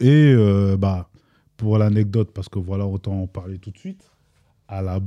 Et 0.00 0.32
euh, 0.32 0.76
bah, 0.76 1.08
pour 1.56 1.78
l'anecdote, 1.78 2.30
parce 2.32 2.48
que 2.48 2.58
voilà, 2.58 2.86
autant 2.86 3.22
en 3.22 3.26
parler 3.26 3.58
tout 3.58 3.70
de 3.70 3.78
suite. 3.78 4.10
À 4.68 4.82
la... 4.82 5.00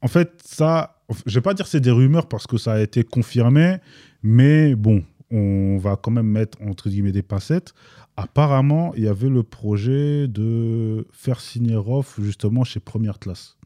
En 0.00 0.08
fait, 0.08 0.32
ça, 0.44 1.02
je 1.26 1.34
vais 1.34 1.42
pas 1.42 1.54
dire 1.54 1.66
c'est 1.66 1.80
des 1.80 1.90
rumeurs 1.90 2.26
parce 2.26 2.46
que 2.46 2.56
ça 2.56 2.72
a 2.72 2.80
été 2.80 3.04
confirmé, 3.04 3.76
mais 4.22 4.74
bon, 4.74 5.04
on 5.30 5.78
va 5.78 5.96
quand 5.96 6.10
même 6.10 6.26
mettre 6.26 6.60
entre 6.62 6.88
guillemets 6.88 7.12
des 7.12 7.22
pincettes. 7.22 7.74
Apparemment, 8.16 8.92
il 8.96 9.04
y 9.04 9.08
avait 9.08 9.28
le 9.30 9.42
projet 9.42 10.28
de 10.28 11.06
faire 11.12 11.40
signer 11.40 11.76
Rof 11.76 12.18
justement 12.20 12.62
chez 12.64 12.78
Première 12.80 13.18
Classe, 13.18 13.56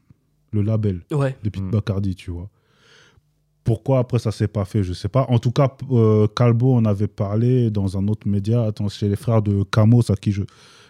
le 0.53 0.61
label 0.61 1.01
Ouais. 1.11 1.35
de 1.43 1.49
Pete 1.49 1.63
Mm. 1.63 1.71
Bacardi, 1.71 2.15
tu 2.15 2.31
vois. 2.31 2.49
Pourquoi 3.63 3.99
après 3.99 4.19
ça 4.19 4.31
s'est 4.31 4.47
pas 4.47 4.63
fait, 4.63 4.81
je 4.83 4.93
sais 4.93 5.09
pas. 5.09 5.25
En 5.27 5.39
tout 5.39 5.51
cas, 5.51 5.75
euh, 5.91 6.25
Calbo 6.33 6.73
en 6.73 6.85
avait 6.85 7.07
parlé 7.09 7.69
dans 7.69 7.97
un 7.97 8.07
autre 8.07 8.25
média, 8.27 8.63
attends, 8.63 8.87
chez 8.87 9.09
les 9.09 9.17
frères 9.17 9.41
de 9.41 9.63
Camos, 9.63 10.09
à 10.09 10.15
qui 10.15 10.31
je, 10.31 10.43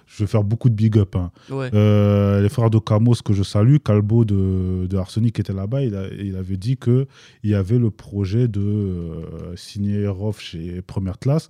je 0.06 0.24
vais 0.24 0.28
faire 0.28 0.44
beaucoup 0.44 0.70
de 0.70 0.76
big 0.76 0.96
up. 1.00 1.16
hein. 1.16 1.32
Ouais. 1.50 1.72
Euh, 1.74 2.40
les 2.44 2.50
frères 2.50 2.70
de 2.70 2.78
Camos 2.78 3.16
que 3.26 3.34
je 3.34 3.42
salue, 3.42 3.78
Calbo 3.84 4.24
de, 4.26 4.86
de 4.88 4.98
Arsenic 4.98 5.40
était 5.40 5.54
là-bas, 5.54 5.82
il, 5.82 5.96
a- 5.96 6.14
il 6.14 6.36
avait 6.36 6.58
dit 6.58 6.78
que 6.78 7.08
il 7.42 7.50
y 7.50 7.56
avait 7.56 7.80
le 7.80 7.90
projet 7.90 8.48
de 8.48 8.62
euh, 8.62 9.56
signer 9.56 10.08
Rof 10.08 10.40
chez 10.40 10.84
Première 10.84 11.18
Classe. 11.18 11.50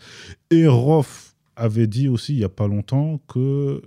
Et 0.49 0.65
Rof 0.65 1.35
avait 1.57 1.87
dit 1.87 2.07
aussi, 2.07 2.33
il 2.33 2.39
y 2.39 2.43
a 2.43 2.49
pas 2.49 2.67
longtemps, 2.67 3.19
que 3.27 3.81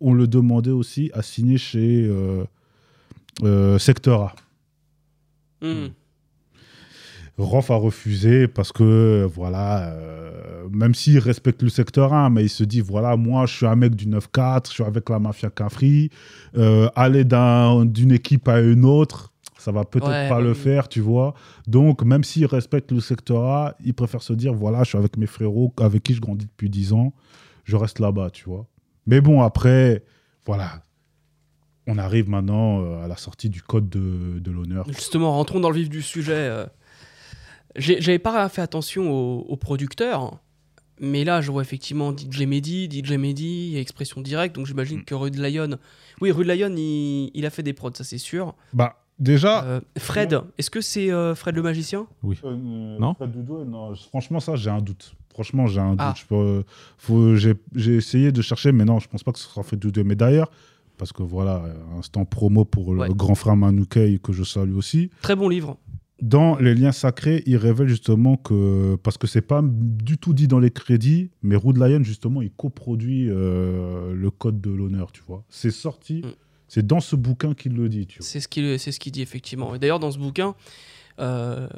on 0.00 0.12
le 0.12 0.26
demandait 0.26 0.70
aussi 0.70 1.10
à 1.14 1.22
signer 1.22 1.56
chez 1.56 2.04
euh, 2.06 2.44
euh, 3.42 3.78
Secteur 3.78 4.20
A. 4.22 4.34
Rof 7.36 7.70
a 7.72 7.74
refusé 7.76 8.46
parce 8.46 8.70
que, 8.70 9.28
voilà, 9.34 9.88
euh, 9.88 10.68
même 10.70 10.94
s'il 10.94 11.18
respecte 11.18 11.62
le 11.64 11.68
secteur 11.68 12.12
1, 12.14 12.30
mais 12.30 12.44
il 12.44 12.48
se 12.48 12.62
dit, 12.62 12.80
voilà, 12.80 13.16
moi, 13.16 13.46
je 13.46 13.56
suis 13.56 13.66
un 13.66 13.74
mec 13.74 13.96
du 13.96 14.06
9-4, 14.06 14.68
je 14.68 14.74
suis 14.74 14.84
avec 14.84 15.08
la 15.10 15.18
mafia 15.18 15.50
Cafri, 15.50 16.10
euh, 16.56 16.88
aller 16.94 17.24
d'un- 17.24 17.86
d'une 17.86 18.12
équipe 18.12 18.46
à 18.46 18.60
une 18.60 18.84
autre, 18.84 19.32
ça 19.64 19.72
va 19.72 19.84
peut-être 19.84 20.08
Ouais, 20.08 20.28
pas 20.28 20.40
le 20.40 20.52
faire, 20.54 20.88
tu 20.88 21.00
vois. 21.00 21.34
Donc, 21.66 22.02
même 22.02 22.22
s'il 22.24 22.46
respecte 22.46 22.92
le 22.92 23.00
secteur 23.00 23.44
A, 23.44 23.74
il 23.84 23.94
préfère 23.94 24.22
se 24.22 24.32
dire, 24.32 24.52
voilà, 24.54 24.82
je 24.84 24.90
suis 24.90 24.98
avec 24.98 25.16
mes 25.16 25.26
frérots 25.26 25.72
avec 25.80 26.02
qui 26.02 26.14
je 26.14 26.20
grandis 26.20 26.46
depuis 26.46 26.68
10 26.70 26.92
ans, 26.92 27.12
je 27.64 27.76
reste 27.76 27.98
là-bas, 27.98 28.30
tu 28.30 28.44
vois. 28.44 28.66
Mais 29.06 29.20
bon, 29.20 29.42
après, 29.42 30.04
voilà. 30.46 30.82
On 31.86 31.98
arrive 31.98 32.28
maintenant 32.30 32.80
euh, 32.80 33.04
à 33.04 33.08
la 33.08 33.16
sortie 33.16 33.50
du 33.50 33.60
code 33.62 33.88
de, 33.90 34.38
de 34.38 34.50
l'honneur. 34.50 34.86
Justement, 34.88 35.32
rentrons 35.32 35.60
dans 35.60 35.68
le 35.70 35.76
vif 35.76 35.88
du 35.90 36.00
sujet. 36.02 36.32
euh. 36.34 36.66
J'avais 37.76 38.18
pas 38.20 38.48
fait 38.48 38.62
attention 38.62 39.10
aux, 39.12 39.40
aux 39.48 39.56
producteurs, 39.56 40.38
mais 41.00 41.24
là, 41.24 41.40
je 41.40 41.50
vois 41.50 41.62
effectivement 41.62 42.12
DJ 42.16 42.42
Mehdi, 42.46 42.88
DJ 42.88 43.12
Mehdi, 43.18 43.76
Expression 43.76 44.20
Directe, 44.20 44.54
donc 44.54 44.66
j'imagine 44.66 45.00
Mm. 45.00 45.04
que 45.04 45.14
Rude 45.14 45.36
Lion. 45.36 45.76
Oui, 46.20 46.30
Rude 46.30 46.46
Lion, 46.46 46.72
il, 46.76 47.30
il 47.34 47.44
a 47.44 47.50
fait 47.50 47.64
des 47.64 47.72
prods, 47.72 47.90
ça 47.94 48.04
c'est 48.04 48.18
sûr. 48.18 48.54
Bah, 48.72 49.03
déjà, 49.18 49.64
Euh, 49.64 49.80
Fred, 49.98 50.40
est-ce 50.58 50.70
que 50.70 50.80
c'est 50.80 51.10
euh, 51.10 51.34
Fred 51.34 51.54
le 51.54 51.62
magicien? 51.62 52.06
Euh, 52.44 52.98
Non 52.98 53.14
Fred 53.14 53.32
Doudou, 53.32 53.64
non. 53.64 53.94
Franchement, 54.10 54.40
ça, 54.40 54.56
j'ai 54.56 54.70
un 54.70 54.80
doute. 54.80 55.14
Franchement, 55.30 55.66
j'ai 55.66 55.80
un 55.80 55.96
Ah. 55.98 56.14
doute. 56.28 56.66
J'ai 57.74 57.94
essayé 57.96 58.32
de 58.32 58.42
chercher, 58.42 58.72
mais 58.72 58.84
non, 58.84 58.98
je 59.00 59.08
pense 59.08 59.22
pas 59.22 59.32
que 59.32 59.38
ce 59.38 59.48
sera 59.48 59.62
Fred 59.62 59.80
Doudou. 59.80 60.02
Mais 60.04 60.14
d'ailleurs, 60.16 60.50
parce 60.96 61.12
que 61.12 61.22
voilà, 61.22 61.64
instant 61.98 62.24
promo 62.24 62.64
pour 62.64 62.88
Ouais. 62.88 63.08
le 63.08 63.14
grand 63.14 63.34
frère 63.34 63.56
Manoukei, 63.56 64.18
que 64.22 64.32
je 64.32 64.44
salue 64.44 64.74
aussi. 64.76 65.10
Très 65.22 65.34
bon 65.36 65.48
livre. 65.48 65.76
Dans 66.22 66.56
les 66.56 66.74
liens 66.76 66.92
sacrés, 66.92 67.42
il 67.44 67.56
révèle 67.56 67.88
justement 67.88 68.36
que, 68.36 68.94
parce 69.02 69.18
que 69.18 69.26
c'est 69.26 69.42
pas 69.42 69.60
du 69.64 70.16
tout 70.16 70.32
dit 70.32 70.46
dans 70.46 70.60
les 70.60 70.70
crédits, 70.70 71.30
mais 71.42 71.56
Rude 71.56 71.76
Lion, 71.76 72.02
justement, 72.04 72.40
il 72.40 72.52
coproduit 72.52 73.28
euh, 73.28 74.14
le 74.14 74.30
code 74.30 74.60
de 74.60 74.70
l'honneur, 74.70 75.10
tu 75.10 75.22
vois. 75.26 75.42
C'est 75.48 75.72
sorti, 75.72 76.22
Mm. 76.24 76.28
C'est 76.74 76.84
dans 76.84 76.98
ce 76.98 77.14
bouquin 77.14 77.54
qu'il 77.54 77.74
le 77.74 77.88
dit. 77.88 78.08
C'est 78.18 78.40
ce 78.40 78.48
qu'il 78.48 78.80
ce 78.80 79.10
dit 79.10 79.22
effectivement. 79.22 79.76
Et 79.76 79.78
d'ailleurs 79.78 80.00
dans 80.00 80.10
ce 80.10 80.18
bouquin, 80.18 80.56
euh, 81.20 81.68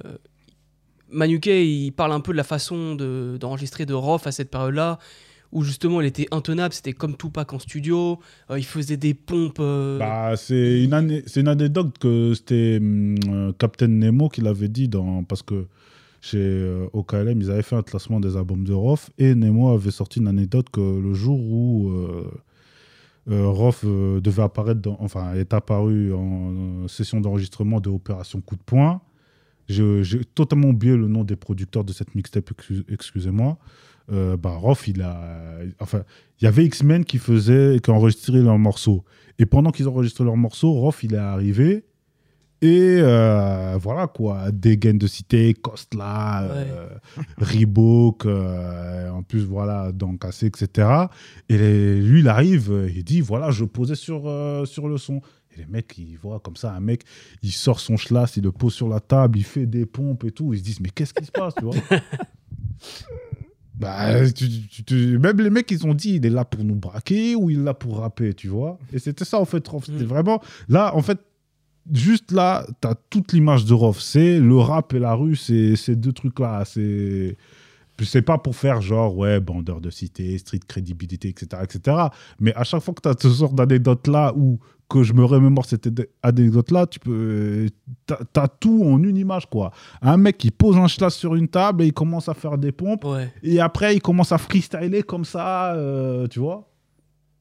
Manuke 1.10 1.48
il 1.48 1.90
parle 1.92 2.12
un 2.12 2.20
peu 2.20 2.32
de 2.32 2.36
la 2.38 2.44
façon 2.44 2.94
de- 2.94 3.36
d'enregistrer 3.38 3.84
de, 3.84 3.92
Roth 3.92 4.26
à 4.26 4.32
cette 4.32 4.50
période-là, 4.50 4.98
où 5.52 5.62
justement 5.62 6.00
il 6.00 6.06
était 6.06 6.28
intenable, 6.30 6.72
c'était 6.72 6.94
comme 6.94 7.14
Tupac 7.14 7.52
en 7.52 7.58
studio, 7.58 8.20
euh, 8.50 8.58
il 8.58 8.64
faisait 8.64 8.96
des 8.96 9.12
pompes. 9.12 9.58
euh, 9.60 9.98
Bah, 9.98 10.34
c'est 10.38 10.82
une, 10.82 10.94
anecdote 10.94 11.98
que 11.98 12.32
c'était 12.32 12.78
hum, 12.80 13.16
euh, 13.28 13.52
Captain 13.58 13.88
Nemo 13.88 14.30
qui 14.30 14.40
l'avait 14.40 14.68
dit 14.68 14.88
dans, 14.88 15.24
parce 15.24 15.42
que 15.42 15.66
chez 16.22 16.86
OKLM, 16.94 17.38
ils 17.42 17.50
avaient 17.50 17.60
fait 17.62 17.76
un 17.76 17.82
classement 17.82 18.18
des 18.18 18.34
albums 18.34 18.64
de 18.64 18.72
Roth 18.72 19.10
et 19.18 19.34
Nemo 19.34 19.68
avait 19.74 19.90
sorti 19.90 20.20
une 20.20 20.28
anecdote 20.28 20.70
que 20.70 20.80
le 20.80 21.12
jour 21.12 21.38
où 21.38 21.92
euh, 23.28 23.48
Roth 23.48 23.82
euh, 23.84 24.20
devait 24.20 24.42
apparaître, 24.42 24.80
dans, 24.80 24.96
enfin, 25.00 25.34
est 25.34 25.52
apparu 25.52 26.12
en 26.14 26.52
euh, 26.84 26.88
session 26.88 27.20
d'enregistrement 27.20 27.80
de 27.80 27.88
Opération 27.90 28.40
Coup 28.40 28.56
de 28.56 28.62
Poing, 28.62 29.00
j'ai 29.68 30.24
totalement 30.34 30.68
oublié 30.68 30.96
le 30.96 31.08
nom 31.08 31.24
des 31.24 31.34
producteurs 31.36 31.82
de 31.84 31.92
cette 31.92 32.14
mixtape, 32.14 32.50
excuse- 32.52 32.84
excusez-moi. 32.88 33.58
Euh, 34.12 34.36
bah, 34.36 34.60
il 34.86 35.02
a. 35.02 35.58
Enfin, 35.80 36.04
il 36.40 36.44
y 36.44 36.46
avait 36.46 36.64
X-Men 36.64 37.04
qui 37.04 37.18
faisaient, 37.18 37.80
qui 37.82 37.90
enregistraient 37.90 38.40
leurs 38.42 38.58
morceaux. 38.58 39.04
Et 39.40 39.46
pendant 39.46 39.72
qu'ils 39.72 39.88
enregistraient 39.88 40.22
leurs 40.24 40.36
morceaux, 40.36 40.70
Roth, 40.72 40.98
il 41.02 41.14
est 41.14 41.18
arrivé. 41.18 41.84
Et 42.62 42.96
euh, 43.00 43.76
voilà 43.78 44.06
quoi, 44.06 44.50
des 44.50 44.76
de 44.76 45.06
cité, 45.06 45.52
Costla, 45.54 46.42
euh, 46.44 46.88
Reebok, 47.38 48.24
euh, 48.26 49.10
en 49.10 49.22
plus 49.22 49.44
voilà, 49.44 49.92
dans 49.92 50.16
Cassé, 50.16 50.46
etc. 50.46 50.88
Et 51.48 51.58
les- 51.58 52.00
lui, 52.00 52.20
il 52.20 52.28
arrive, 52.28 52.72
euh, 52.72 52.90
il 52.94 53.04
dit 53.04 53.20
voilà, 53.20 53.50
je 53.50 53.64
posais 53.64 53.94
sur, 53.94 54.22
sur 54.66 54.88
le 54.88 54.96
son. 54.96 55.20
Et 55.54 55.60
les 55.60 55.66
mecs, 55.66 55.96
ils 55.98 56.16
voient 56.18 56.40
comme 56.40 56.56
ça, 56.56 56.72
un 56.72 56.80
mec, 56.80 57.02
il 57.42 57.52
sort 57.52 57.80
son 57.80 57.96
schlass, 57.96 58.36
il 58.36 58.42
le 58.44 58.52
pose 58.52 58.72
sur 58.74 58.88
la 58.88 59.00
table, 59.00 59.38
il 59.38 59.44
fait 59.44 59.66
des 59.66 59.86
pompes 59.86 60.24
et 60.24 60.30
tout. 60.30 60.52
Ils 60.54 60.58
se 60.58 60.64
disent 60.64 60.80
mais 60.80 60.90
qu'est-ce 60.90 61.14
qui 61.14 61.24
se 61.24 61.32
passe, 61.32 61.54
tu 61.54 61.64
vois? 61.64 61.74
Bah, 63.78 64.30
tu- 64.30 64.48
tu- 64.68 64.84
tu- 64.84 65.18
même 65.18 65.36
les 65.38 65.50
mecs, 65.50 65.70
ils 65.70 65.86
ont 65.86 65.92
dit, 65.92 66.14
il 66.14 66.24
est 66.24 66.30
là 66.30 66.46
pour 66.46 66.64
nous 66.64 66.74
braquer 66.76 67.34
ou 67.36 67.50
il 67.50 67.60
est 67.60 67.62
là 67.62 67.74
pour 67.74 67.98
rapper, 67.98 68.32
tu 68.32 68.48
vois? 68.48 68.78
Et 68.90 68.98
c'était 68.98 69.26
ça, 69.26 69.38
en 69.38 69.44
fait, 69.44 69.66
Rof. 69.68 69.84
C'était 69.84 70.04
Mm. 70.04 70.08
vraiment. 70.08 70.42
Là, 70.70 70.96
en 70.96 71.02
fait, 71.02 71.18
juste 71.92 72.32
là, 72.32 72.66
t'as 72.80 72.94
toute 73.10 73.32
l'image 73.32 73.64
de 73.64 73.74
Rof. 73.74 74.00
C'est 74.00 74.38
le 74.38 74.56
rap 74.56 74.92
et 74.94 74.98
la 74.98 75.14
rue, 75.14 75.36
c'est 75.36 75.76
ces 75.76 75.96
deux 75.96 76.12
trucs-là. 76.12 76.64
C'est. 76.64 77.36
C'est 78.02 78.20
pas 78.20 78.36
pour 78.36 78.54
faire 78.54 78.82
genre, 78.82 79.16
ouais, 79.16 79.40
bandeur 79.40 79.80
de 79.80 79.88
cité, 79.88 80.36
street 80.36 80.60
crédibilité, 80.68 81.30
etc., 81.30 81.62
etc. 81.62 81.96
Mais 82.38 82.54
à 82.54 82.62
chaque 82.62 82.82
fois 82.82 82.92
que 82.92 83.00
tu 83.00 83.08
as 83.08 83.14
ce 83.18 83.28
genre 83.28 83.54
d'anecdote-là 83.54 84.34
ou 84.36 84.58
que 84.86 85.02
je 85.02 85.14
me 85.14 85.24
remémore 85.24 85.64
cette 85.64 85.88
anecdote-là, 86.22 86.86
tu 86.86 87.00
peux. 87.00 87.68
T'as 88.06 88.42
as 88.42 88.48
tout 88.48 88.84
en 88.84 89.02
une 89.02 89.16
image, 89.16 89.46
quoi. 89.48 89.72
Un 90.02 90.18
mec 90.18 90.36
qui 90.36 90.50
pose 90.50 90.76
un 90.76 90.88
schlass 90.88 91.14
sur 91.14 91.34
une 91.36 91.48
table 91.48 91.84
et 91.84 91.86
il 91.86 91.92
commence 91.94 92.28
à 92.28 92.34
faire 92.34 92.58
des 92.58 92.70
pompes. 92.70 93.04
Ouais. 93.04 93.32
Et 93.42 93.60
après, 93.60 93.96
il 93.96 94.02
commence 94.02 94.30
à 94.30 94.36
freestyler 94.36 95.02
comme 95.02 95.24
ça, 95.24 95.74
euh, 95.74 96.26
tu 96.26 96.38
vois 96.38 96.68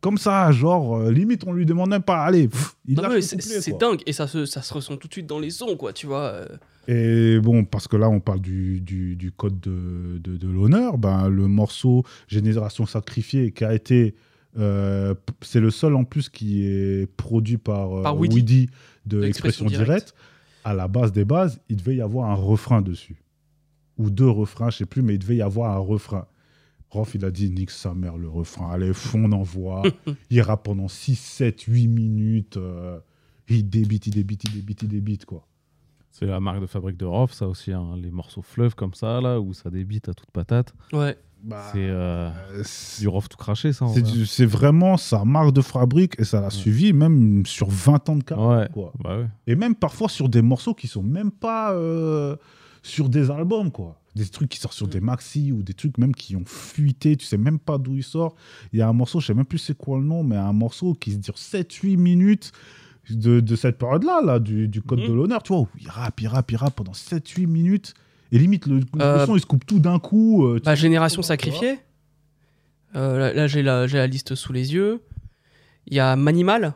Comme 0.05 0.19
ça, 0.19 0.51
genre, 0.51 0.97
euh, 0.97 1.11
limite, 1.11 1.45
on 1.47 1.51
lui 1.53 1.65
demande 1.65 1.89
même 1.89 2.03
pas, 2.03 2.23
allez, 2.23 2.47
pff, 2.47 2.75
il 2.85 2.95
lâche 2.95 3.13
le 3.15 3.21
c'est 3.21 3.37
couplet, 3.37 3.61
c'est 3.61 3.71
quoi. 3.71 3.79
dingue 3.79 4.01
et 4.05 4.13
ça 4.13 4.27
se, 4.27 4.45
ça 4.45 4.61
se 4.61 4.71
ressent 4.71 4.97
tout 4.97 5.07
de 5.07 5.13
suite 5.13 5.25
dans 5.25 5.39
les 5.39 5.49
sons, 5.49 5.75
quoi, 5.75 5.93
tu 5.93 6.05
vois. 6.05 6.25
euh. 6.25 6.47
Et 6.87 7.39
bon, 7.39 7.65
parce 7.65 7.87
que 7.87 7.97
là, 7.97 8.07
on 8.07 8.19
parle 8.19 8.39
du, 8.39 8.81
du, 8.81 9.15
du 9.15 9.31
code 9.31 9.59
de, 9.59 10.19
de, 10.19 10.37
de 10.37 10.47
l'honneur, 10.47 10.99
ben, 10.99 11.27
le 11.27 11.47
morceau 11.47 12.03
Génération 12.27 12.85
Sacrifiée 12.85 13.51
qui 13.51 13.63
a 13.65 13.73
été. 13.73 14.13
euh, 14.59 15.15
p- 15.15 15.33
c'est 15.41 15.59
le 15.59 15.71
seul 15.71 15.95
en 15.95 16.03
plus 16.03 16.29
qui 16.29 16.67
est 16.67 17.07
produit 17.17 17.57
par, 17.57 17.97
euh, 17.97 18.03
Par 18.03 18.15
Weedy. 18.17 18.35
Weedy 18.35 18.69
de 19.07 19.21
De 19.21 19.25
Expression 19.25 19.65
Expression 19.65 19.85
Directe. 19.85 20.13
À 20.63 20.75
la 20.75 20.87
base 20.87 21.11
des 21.11 21.25
bases, 21.25 21.59
il 21.67 21.77
devait 21.77 21.95
y 21.95 22.01
avoir 22.01 22.29
un 22.29 22.35
refrain 22.35 22.81
dessus. 22.83 23.15
Ou 23.97 24.09
deux 24.11 24.29
refrains, 24.29 24.69
je 24.69 24.77
sais 24.77 24.85
plus, 24.85 25.01
mais 25.01 25.15
il 25.15 25.19
devait 25.19 25.37
y 25.37 25.41
avoir 25.41 25.71
un 25.75 25.79
refrain. 25.79 26.27
Rof, 26.91 27.15
il 27.15 27.25
a 27.25 27.31
dit 27.31 27.49
nique 27.49 27.71
sa 27.71 27.93
mère 27.93 28.17
le 28.17 28.29
refrain. 28.29 28.69
Allez, 28.71 28.93
fond 28.93 29.27
d'envoi. 29.27 29.83
il 30.29 30.41
rappe 30.41 30.63
pendant 30.63 30.87
6, 30.87 31.15
7, 31.15 31.61
8 31.63 31.87
minutes. 31.87 32.57
euh, 32.57 32.99
il 33.49 33.69
débite, 33.69 34.07
il 34.07 34.11
débite, 34.13 34.43
il 34.45 34.53
débite, 34.53 34.81
il 34.83 34.87
débite, 34.87 35.25
quoi. 35.25 35.45
C'est 36.11 36.25
la 36.25 36.39
marque 36.39 36.61
de 36.61 36.65
fabrique 36.67 36.95
de 36.97 37.05
Rof, 37.05 37.33
ça 37.33 37.47
aussi, 37.47 37.73
hein, 37.73 37.95
les 38.01 38.09
morceaux 38.09 38.41
fleuves 38.41 38.73
comme 38.75 38.93
ça, 38.93 39.19
là, 39.19 39.39
où 39.41 39.53
ça 39.53 39.69
débite 39.69 40.07
à 40.07 40.13
toute 40.13 40.31
patate. 40.31 40.73
Ouais. 40.93 41.17
Bah, 41.43 41.61
C'est 41.73 41.87
euh, 41.89 42.29
du 42.99 43.07
Rof 43.09 43.27
tout 43.29 43.37
craché, 43.37 43.73
ça. 43.73 43.85
c'est 44.25 44.45
vraiment 44.45 44.95
sa 44.97 45.25
marque 45.25 45.51
de 45.53 45.61
fabrique 45.61 46.13
et 46.19 46.23
ça 46.23 46.39
l'a 46.41 46.49
suivi 46.49 46.91
même 46.93 47.45
sur 47.45 47.67
20 47.69 48.09
ans 48.09 48.15
de 48.15 48.23
carrière. 48.23 48.47
Ouais. 48.61 48.69
Quoi. 48.73 48.93
Bah 49.03 49.17
ouais. 49.19 49.27
Et 49.45 49.55
même 49.55 49.75
parfois 49.75 50.07
sur 50.09 50.27
des 50.29 50.41
morceaux 50.41 50.73
qui 50.73 50.87
sont 50.87 51.03
même 51.03 51.29
pas 51.29 51.73
euh, 51.73 52.35
sur 52.81 53.09
des 53.09 53.29
albums, 53.29 53.69
quoi. 53.69 53.99
Des 54.15 54.25
trucs 54.27 54.49
qui 54.49 54.59
sortent 54.59 54.75
sur 54.75 54.87
des 54.87 55.01
maxi 55.01 55.51
ou 55.51 55.61
des 55.61 55.73
trucs 55.73 55.97
même 55.97 56.15
qui 56.15 56.35
ont 56.37 56.45
fuité, 56.45 57.17
tu 57.17 57.25
sais 57.25 57.37
même 57.37 57.59
pas 57.59 57.77
d'où 57.77 57.95
il 57.97 58.03
sort. 58.03 58.35
Il 58.71 58.79
y 58.79 58.81
a 58.81 58.87
un 58.87 58.93
morceau, 58.93 59.19
je 59.19 59.27
sais 59.27 59.33
même 59.33 59.45
plus 59.45 59.57
c'est 59.57 59.77
quoi 59.77 59.97
le 59.97 60.05
nom, 60.05 60.23
mais 60.23 60.37
un 60.37 60.53
morceau 60.53 60.93
qui 60.93 61.11
se 61.11 61.17
dure 61.17 61.35
7-8 61.35 61.97
minutes 61.97 62.51
de, 63.09 63.41
de 63.41 63.55
cette 63.57 63.77
période-là, 63.77 64.21
là, 64.23 64.39
du, 64.39 64.67
du 64.69 64.81
Code 64.81 65.01
Mhm. 65.01 65.07
de 65.09 65.13
l'honneur, 65.13 65.43
tu 65.43 65.51
vois, 65.53 65.63
où 65.63 65.67
il 65.79 65.89
rappe, 65.89 66.21
il 66.21 66.27
rappe, 66.27 66.49
il 66.51 66.55
rappe 66.55 66.75
pendant 66.75 66.93
7-8 66.93 67.45
minutes. 67.45 67.93
Et 68.31 68.39
limite, 68.39 68.65
le, 68.67 68.79
le 68.79 69.01
Euh, 69.01 69.25
son, 69.25 69.35
il 69.35 69.41
se 69.41 69.45
coupe 69.45 69.65
tout 69.65 69.79
d'un 69.79 69.99
coup. 69.99 70.45
euh, 70.47 70.55
tu 70.59 70.63
Bah, 70.65 70.75
Génération 70.75 71.21
vois. 71.21 71.27
sacrifiée. 71.27 71.77
Euh, 72.95 73.19
là, 73.19 73.33
là, 73.33 73.47
j'ai 73.47 73.61
la, 73.61 73.85
j'ai 73.87 73.97
la 73.97 74.07
liste 74.07 74.33
sous 74.35 74.53
les 74.53 74.73
yeux. 74.73 75.01
Il 75.87 75.93
y 75.93 75.99
a 75.99 76.15
Manimal, 76.15 76.73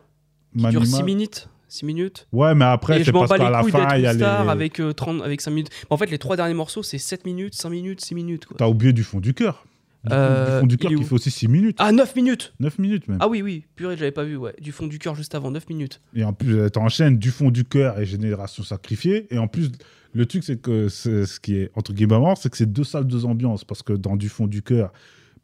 qui 0.53 0.58
dure 0.67 0.81
Manimal. 0.81 0.88
6 0.88 1.03
minutes. 1.03 1.50
6 1.69 1.85
minutes. 1.85 2.27
Ouais, 2.31 2.53
mais 2.55 2.65
après, 2.65 2.97
c'est 2.99 3.05
je 3.05 3.11
parce 3.11 3.29
qu'à 3.29 3.38
les 3.38 3.43
la 3.51 3.63
fin, 3.63 3.95
il 3.95 4.01
y 4.03 4.07
a 4.07 4.13
les... 4.13 4.23
avec, 4.23 4.79
euh, 4.79 4.91
30, 4.93 5.21
avec 5.21 5.39
5 5.41 5.51
minutes. 5.51 5.69
En 5.89 5.97
fait, 5.97 6.09
les 6.11 6.17
trois 6.17 6.35
derniers 6.35 6.53
morceaux, 6.53 6.83
c'est 6.83 6.97
7 6.97 7.25
minutes, 7.25 7.53
5 7.55 7.69
minutes, 7.69 8.01
6 8.01 8.15
minutes. 8.15 8.45
T'as 8.57 8.67
oublié 8.67 8.91
du 8.93 9.03
fond 9.03 9.19
du 9.19 9.33
cœur. 9.33 9.65
Du, 10.05 10.13
Euh, 10.13 10.45
du 10.55 10.59
fond 10.61 10.67
du 10.67 10.77
cœur 10.77 10.91
qui 10.91 11.03
fait 11.03 11.13
aussi 11.13 11.29
6 11.31 11.47
minutes. 11.49 11.75
Ah, 11.79 11.91
9 11.91 12.15
minutes 12.15 12.53
9 12.61 12.79
minutes 12.79 13.07
même. 13.09 13.17
Ah 13.21 13.27
oui, 13.27 13.41
oui, 13.41 13.65
purée, 13.75 13.97
j'avais 13.97 14.11
pas 14.11 14.23
vu, 14.23 14.38
ouais. 14.38 14.53
Du 14.61 14.71
fond 14.71 14.88
du 14.88 14.97
cœur 14.97 15.13
juste 15.15 15.35
avant, 15.35 15.51
9 15.51 15.67
minutes. 15.69 16.01
Et 16.15 16.23
en 16.23 16.31
plus, 16.33 16.55
euh, 16.57 16.69
t'enchaînes 16.69 17.17
du 17.17 17.31
fond 17.31 17.51
du 17.51 17.65
cœur 17.65 17.99
et 17.99 18.05
Génération 18.05 18.63
Sacrifiée. 18.63 19.27
Et 19.29 19.38
en 19.38 19.47
plus, 19.47 19.71
le 20.13 20.25
truc, 20.25 20.43
c'est 20.45 20.59
que 20.61 20.88
c'est- 20.88 21.25
ce 21.25 21.39
qui 21.39 21.57
est 21.57 21.69
entre 21.75 21.91
guillemets 21.93 22.17
marrant, 22.17 22.35
c'est 22.35 22.49
que 22.49 22.55
c'est 22.57 22.71
deux 22.71 22.85
salles, 22.85 23.05
deux 23.07 23.25
ambiances. 23.25 23.65
Parce 23.65 23.83
que 23.83 23.91
dans 23.93 24.15
du 24.15 24.29
fond 24.29 24.47
du 24.47 24.61
cœur, 24.63 24.91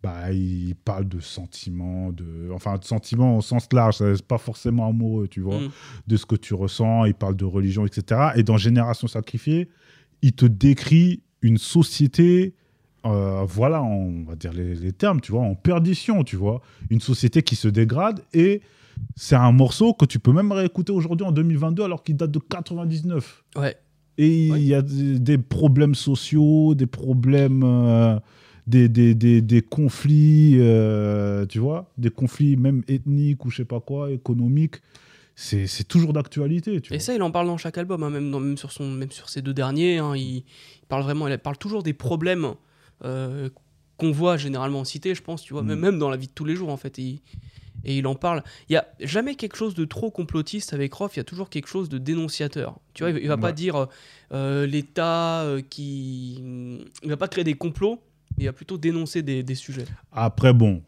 bah, 0.05 0.31
il 0.31 0.75
parle 0.75 1.07
de 1.07 1.19
sentiments, 1.19 2.11
de... 2.11 2.49
enfin, 2.53 2.77
de 2.77 2.83
sentiments 2.85 3.37
au 3.37 3.41
sens 3.41 3.67
large. 3.73 3.95
C'est 3.97 4.21
pas 4.25 4.37
forcément 4.37 4.87
amoureux, 4.87 5.27
tu 5.27 5.41
vois, 5.41 5.59
Mm. 5.59 5.69
de 6.07 6.15
ce 6.17 6.25
que 6.25 6.35
tu 6.35 6.53
ressens. 6.53 7.05
Il 7.05 7.15
parle 7.15 7.35
de 7.35 7.45
religion, 7.45 7.85
etc. 7.85 8.31
Et 8.35 8.43
dans 8.43 8.57
Génération 8.57 9.07
Sacrifiée, 9.07 9.67
il 10.21 10.33
te 10.33 10.45
décrit 10.45 11.21
une 11.41 11.57
société. 11.57 12.53
euh, 13.05 13.43
voilà, 13.47 13.83
on 13.83 14.23
va 14.23 14.35
dire 14.35 14.51
les, 14.53 14.73
les 14.75 14.91
termes, 14.91 15.21
tu 15.21 15.31
vois, 15.31 15.41
en 15.43 15.53
perdition, 15.55 16.23
tu 16.23 16.35
vois. 16.37 16.61
Une 16.89 17.01
société 17.01 17.43
qui 17.43 17.55
se 17.55 17.67
dégrade 17.67 18.21
et 18.33 18.61
c'est 19.15 19.35
un 19.35 19.51
morceau 19.51 19.93
que 19.93 20.05
tu 20.05 20.17
peux 20.19 20.31
même 20.33 20.51
réécouter 20.51 20.91
aujourd'hui 20.91 21.25
en 21.27 21.31
2022 21.31 21.83
alors 21.83 22.01
qu'il 22.03 22.15
date 22.15 22.31
de 22.31 22.39
99. 22.39 23.43
Ouais. 23.57 23.75
Et 24.17 24.49
Ouais. 24.51 24.59
il 24.61 24.65
y 24.67 24.73
a 24.73 24.81
des, 24.81 25.19
des 25.19 25.37
problèmes 25.37 25.93
sociaux, 25.93 26.73
des 26.73 26.87
problèmes, 26.87 27.61
euh, 27.63 28.17
des, 28.67 28.89
des, 28.89 29.13
des, 29.15 29.41
des 29.41 29.61
conflits, 29.61 30.55
euh, 30.59 31.45
tu 31.45 31.59
vois, 31.59 31.91
des 31.97 32.09
conflits 32.09 32.55
même 32.57 32.83
ethniques 32.87 33.45
ou 33.45 33.49
je 33.49 33.57
sais 33.57 33.65
pas 33.65 33.79
quoi, 33.79 34.11
économiques. 34.11 34.75
C'est 35.37 35.87
toujours 35.87 36.13
d'actualité, 36.13 36.79
tu 36.79 36.93
Et 36.93 36.97
vois. 36.97 37.03
ça, 37.03 37.13
il 37.13 37.21
en 37.21 37.29
parle 37.29 37.47
dans 37.47 37.57
chaque 37.57 37.77
album, 37.77 38.03
hein, 38.03 38.09
même, 38.09 38.31
dans- 38.31 38.39
même, 38.39 38.57
sur 38.57 38.71
son, 38.71 38.89
même 38.89 39.11
sur 39.11 39.27
ses 39.29 39.41
deux 39.41 39.53
derniers. 39.53 39.97
hein, 39.97 40.15
il, 40.15 40.37
il 40.37 40.43
parle 40.87 41.03
vraiment, 41.03 41.27
il 41.27 41.37
parle 41.37 41.57
toujours 41.57 41.83
des 41.83 41.93
problèmes 41.93 42.53
euh, 43.03 43.49
qu'on 43.97 44.11
voit 44.11 44.37
généralement 44.37 44.79
en 44.79 44.83
cité, 44.85 45.13
je 45.13 45.21
pense, 45.21 45.41
tu 45.43 45.51
vois, 45.53 45.61
Mm. 45.61 45.75
même, 45.75 45.99
dans 45.99 46.09
la 46.09 46.15
vie 46.17 46.27
de 46.27 46.31
tous 46.31 46.45
les 46.45 46.55
jours, 46.55 46.69
en 46.69 46.77
fait. 46.77 46.97
Et, 46.99 47.19
et 47.83 47.97
il 47.97 48.07
en 48.07 48.15
parle. 48.15 48.43
Il 48.69 48.73
y 48.73 48.77
a 48.77 48.87
jamais 49.01 49.35
quelque 49.35 49.57
chose 49.57 49.75
de 49.75 49.83
trop 49.83 50.09
complotiste 50.09 50.73
avec 50.73 50.93
Roth, 50.93 51.15
il 51.15 51.17
y 51.17 51.19
a 51.19 51.25
toujours 51.25 51.49
quelque 51.49 51.67
chose 51.67 51.89
de 51.89 51.97
dénonciateur. 51.97 52.79
Tu 52.93 53.03
vois, 53.03 53.11
il, 53.11 53.17
il 53.17 53.27
va 53.27 53.35
pas 53.37 53.51
dire 53.51 53.87
euh, 54.31 54.65
l'État 54.65 55.41
euh, 55.43 55.61
qui. 55.61 56.41
Il 57.03 57.09
va 57.09 57.17
pas 57.17 57.27
créer 57.27 57.43
des 57.43 57.53
complots, 57.55 57.99
mais 58.37 58.43
il 58.43 58.47
va 58.47 58.53
plutôt 58.53 58.77
dénoncer 58.77 59.21
des, 59.21 59.43
des 59.43 59.55
sujets. 59.55 59.85
Après, 60.11 60.53
bon, 60.53 60.81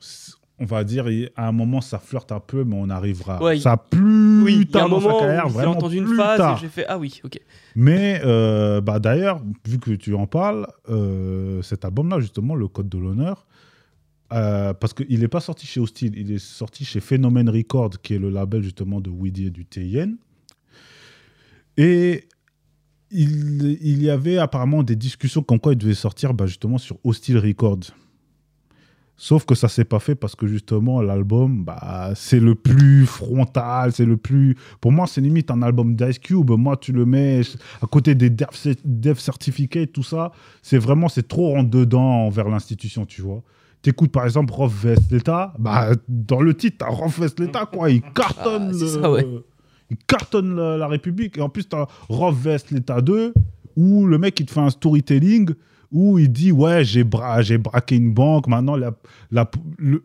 on 0.60 0.66
va 0.66 0.84
dire, 0.84 1.06
à 1.36 1.48
un 1.48 1.52
moment, 1.52 1.82
ça 1.82 2.00
flirte 2.00 2.32
un 2.32 2.40
peu, 2.40 2.64
mais 2.64 2.76
on 2.78 2.90
arrivera. 2.90 3.42
Ouais, 3.42 3.60
ça 3.60 3.78
plus 3.78 4.42
Oui, 4.44 4.68
a 4.70 4.72
tard 4.74 4.90
dans 4.90 5.00
sa 5.00 5.10
carrière, 5.10 5.46
où 5.46 5.50
j'ai 5.50 5.56
vraiment 5.56 5.72
entendu 5.74 5.98
une 5.98 6.06
plus 6.06 6.18
phase 6.18 6.38
tard. 6.38 6.58
et 6.58 6.62
j'ai 6.62 6.68
fait 6.70 6.86
Ah 6.88 6.98
oui, 6.98 7.22
ok. 7.24 7.40
Mais 7.76 8.22
euh, 8.26 8.82
bah, 8.82 9.00
d'ailleurs, 9.00 9.42
vu 9.68 9.80
que 9.80 9.92
tu 9.92 10.14
en 10.16 10.26
parles, 10.26 10.68
euh, 10.90 11.62
cet 11.62 11.86
album-là, 11.86 12.20
justement, 12.20 12.56
Le 12.56 12.68
Code 12.68 12.90
de 12.90 12.98
l'honneur, 12.98 13.46
euh, 14.34 14.74
parce 14.74 14.94
qu'il 14.94 15.20
n'est 15.20 15.28
pas 15.28 15.40
sorti 15.40 15.66
chez 15.68 15.80
Hostile, 15.80 16.14
il 16.18 16.32
est 16.32 16.40
sorti 16.40 16.84
chez 16.86 17.00
Phénomène 17.00 17.50
Record, 17.50 17.92
qui 18.02 18.16
est 18.16 18.20
le 18.20 18.30
label 18.30 18.64
justement 18.64 19.00
de 19.00 19.10
Weedy 19.10 19.48
et 19.48 19.50
du 19.52 19.66
TIN. 19.66 20.16
Et 21.78 22.28
il, 23.12 23.78
il 23.82 24.04
y 24.04 24.10
avait 24.10 24.38
apparemment 24.38 24.84
des 24.84 24.96
discussions 24.96 25.42
comme 25.44 25.60
quoi 25.60 25.74
il 25.74 25.78
devait 25.78 25.94
sortir 25.94 26.34
bah, 26.34 26.46
justement 26.46 26.78
sur 26.78 26.98
Hostile 27.04 27.38
Records. 27.38 27.92
Sauf 29.20 29.46
que 29.46 29.56
ça 29.56 29.68
s'est 29.68 29.84
pas 29.86 29.98
fait 30.00 30.14
parce 30.14 30.36
que 30.36 30.46
justement 30.46 31.02
l'album, 31.02 31.64
bah, 31.64 32.12
c'est 32.14 32.40
le 32.40 32.54
plus 32.54 33.08
frontal, 33.08 33.92
c'est 33.92 34.06
le 34.06 34.16
plus. 34.16 34.56
Pour 34.80 34.92
moi, 34.92 35.08
c'est 35.08 35.22
limite 35.22 35.50
un 35.50 35.64
album 35.64 35.96
d'Ice 35.96 36.20
Cube. 36.20 36.52
Moi, 36.52 36.78
tu 36.78 36.92
le 36.92 37.04
mets 37.08 37.42
à 37.82 37.88
côté 37.88 38.14
des 38.14 38.30
dev, 38.30 39.18
certificates, 39.18 39.92
tout 39.92 40.04
ça. 40.04 40.32
C'est 40.62 40.78
vraiment, 40.78 41.10
c'est 41.10 41.28
trop 41.28 41.58
en 41.58 41.64
dedans 41.64 42.28
envers 42.28 42.48
l'institution, 42.48 43.08
tu 43.08 43.24
vois. 43.24 43.42
T'écoutes 43.82 44.12
par 44.12 44.26
exemple 44.26 44.54
Rof 44.54 44.84
Vestleta, 44.84 45.54
bah, 45.58 45.90
dans 46.08 46.42
le 46.42 46.54
titre, 46.54 46.78
t'as 46.80 46.90
Rof 46.90 47.20
Vestleta, 47.20 47.66
quoi. 47.66 47.90
Il 47.90 48.02
cartonne, 48.02 48.70
Ah, 48.72 48.78
le- 48.80 48.88
ça, 48.88 49.12
ouais. 49.12 49.26
Il 49.90 49.98
cartonne 49.98 50.56
la, 50.56 50.88
République. 50.88 51.38
Et 51.38 51.42
en 51.42 51.50
plus, 51.50 51.66
t'as 51.68 51.88
Rof 52.10 52.36
Vestleta 52.36 53.02
2, 53.02 53.34
où 53.76 54.06
le 54.06 54.18
mec, 54.18 54.40
il 54.40 54.46
te 54.46 54.52
fait 54.52 54.60
un 54.60 54.70
storytelling 54.70 55.52
où 55.92 56.20
il 56.20 56.30
dit 56.30 56.52
ouais 56.52 56.84
j'ai 56.84 57.06
bra 57.06 57.42
j'ai 57.42 57.58
braqué 57.58 57.96
une 57.96 58.14
banque 58.14 58.48
maintenant 58.48 58.76
la, 58.76 59.50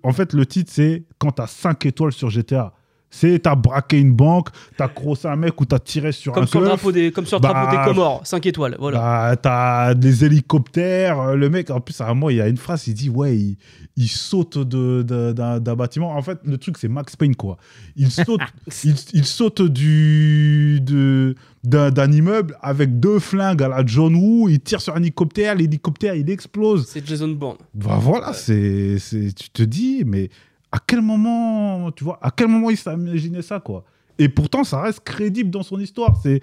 en 0.04 0.12
fait 0.12 0.32
le 0.32 0.46
titre 0.46 0.70
c'est 0.72 1.02
quand 1.18 1.32
t'as 1.32 1.48
5 1.48 1.86
étoiles 1.86 2.12
sur 2.12 2.30
GTA 2.30 2.72
c'est 3.14 3.38
t'as 3.40 3.54
braqué 3.54 3.98
une 4.00 4.14
banque 4.14 4.48
t'as 4.78 4.88
crossé 4.88 5.28
un 5.28 5.36
mec 5.36 5.60
ou 5.60 5.66
t'as 5.66 5.78
tiré 5.78 6.12
sur 6.12 6.32
Comme 6.32 6.44
un 6.44 6.46
sur, 6.46 6.60
le 6.60 6.66
keuf. 6.66 6.74
drapeau 6.76 6.92
des, 6.92 7.12
comme 7.12 7.26
sur 7.26 7.36
le 7.36 7.42
Bah, 7.42 7.52
drapeau 7.52 7.76
des 7.76 7.84
Comores, 7.84 8.26
5 8.26 8.46
étoiles. 8.46 8.76
Voilà. 8.80 8.98
Bah, 8.98 9.36
t'as 9.36 9.94
des 9.94 10.24
hélicoptères. 10.24 11.20
euh, 11.20 11.34
Le 11.36 11.50
mec, 11.50 11.70
en 11.70 11.80
plus, 11.80 12.00
à 12.00 12.06
un 12.06 12.14
moment, 12.14 12.30
il 12.30 12.36
y 12.36 12.40
a 12.40 12.48
une 12.48 12.56
phrase, 12.56 12.86
il 12.86 12.94
dit 12.94 13.10
Ouais, 13.10 13.36
il, 13.36 13.56
il 13.96 14.08
saute 14.08 14.56
de- 14.58 15.02
de- 15.02 15.32
d'un 15.32 15.60
d'un 15.60 15.76
bâtiment. 15.76 16.10
En 16.16 16.22
fait, 16.22 16.38
le 16.44 16.56
truc, 16.56 16.78
c'est 16.78 16.88
Max 16.88 17.14
Payne, 17.14 17.36
quoi. 17.36 17.58
Il 17.96 18.10
saute, 18.10 18.40
il, 18.84 18.94
il 19.12 19.24
saute 19.26 19.60
du, 19.62 20.80
de- 20.80 21.34
d'un 21.64 21.90
d'un 21.90 22.10
immeuble 22.10 22.56
avec 22.62 22.98
deux 22.98 23.18
flingues 23.18 23.62
à 23.62 23.68
la 23.68 23.84
John 23.86 24.14
Woo. 24.14 24.48
Il 24.48 24.60
tire 24.60 24.80
sur 24.80 24.96
un 24.96 25.00
hélicoptère. 25.00 25.54
L'hélicoptère, 25.54 26.14
il 26.14 26.28
explose. 26.30 26.86
C'est 26.88 27.06
Jason 27.06 27.28
Bourne. 27.28 27.58
Bah 27.74 27.98
voilà, 28.00 28.32
c'est, 28.32 28.98
c'est, 28.98 29.32
tu 29.34 29.50
te 29.50 29.62
dis, 29.62 30.02
mais 30.06 30.30
à 30.72 30.78
quel 30.86 31.02
moment, 31.02 31.90
tu 31.92 32.02
vois, 32.04 32.18
à 32.22 32.30
quel 32.30 32.48
moment 32.48 32.70
il 32.70 32.76
s'est 32.76 32.92
imaginé 32.92 33.42
ça, 33.42 33.60
quoi? 33.60 33.84
Et 34.18 34.28
pourtant, 34.28 34.64
ça 34.64 34.80
reste 34.82 35.00
crédible 35.00 35.50
dans 35.50 35.62
son 35.62 35.78
histoire. 35.78 36.16
C'est 36.22 36.40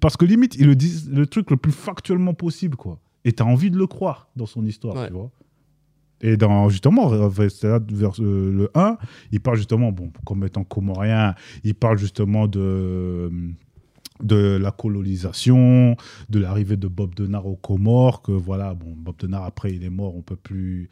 parce 0.00 0.16
que 0.16 0.24
limite, 0.24 0.54
il 0.56 0.66
le 0.66 0.74
dit 0.76 1.04
le 1.10 1.26
truc 1.26 1.50
le 1.50 1.56
plus 1.56 1.72
factuellement 1.72 2.34
possible, 2.34 2.76
quoi. 2.76 2.98
Et 3.24 3.32
t'as 3.32 3.44
envie 3.44 3.70
de 3.70 3.76
le 3.78 3.86
croire 3.86 4.28
dans 4.36 4.46
son 4.46 4.64
histoire, 4.64 4.94
Ouais. 4.96 5.06
tu 5.08 5.12
vois. 5.12 5.30
Et 6.20 6.36
dans 6.36 6.68
justement 6.68 7.06
vers 7.08 7.30
euh, 7.48 8.52
le 8.52 8.70
1, 8.74 8.98
il 9.30 9.40
parle 9.40 9.56
justement, 9.56 9.92
bon, 9.92 10.10
comme 10.24 10.44
étant 10.44 10.64
comorien, 10.64 11.34
il 11.64 11.74
parle 11.74 11.98
justement 11.98 12.48
de 12.48 13.30
de 14.20 14.58
la 14.60 14.72
colonisation, 14.72 15.94
de 16.28 16.40
l'arrivée 16.40 16.76
de 16.76 16.88
Bob 16.88 17.14
Denard 17.14 17.46
aux 17.46 17.54
Comores, 17.54 18.20
que 18.22 18.32
voilà, 18.32 18.74
bon, 18.74 18.92
Bob 18.96 19.14
Denard 19.18 19.44
après 19.44 19.72
il 19.72 19.84
est 19.84 19.90
mort, 19.90 20.16
on 20.16 20.22
peut 20.22 20.34
plus 20.34 20.90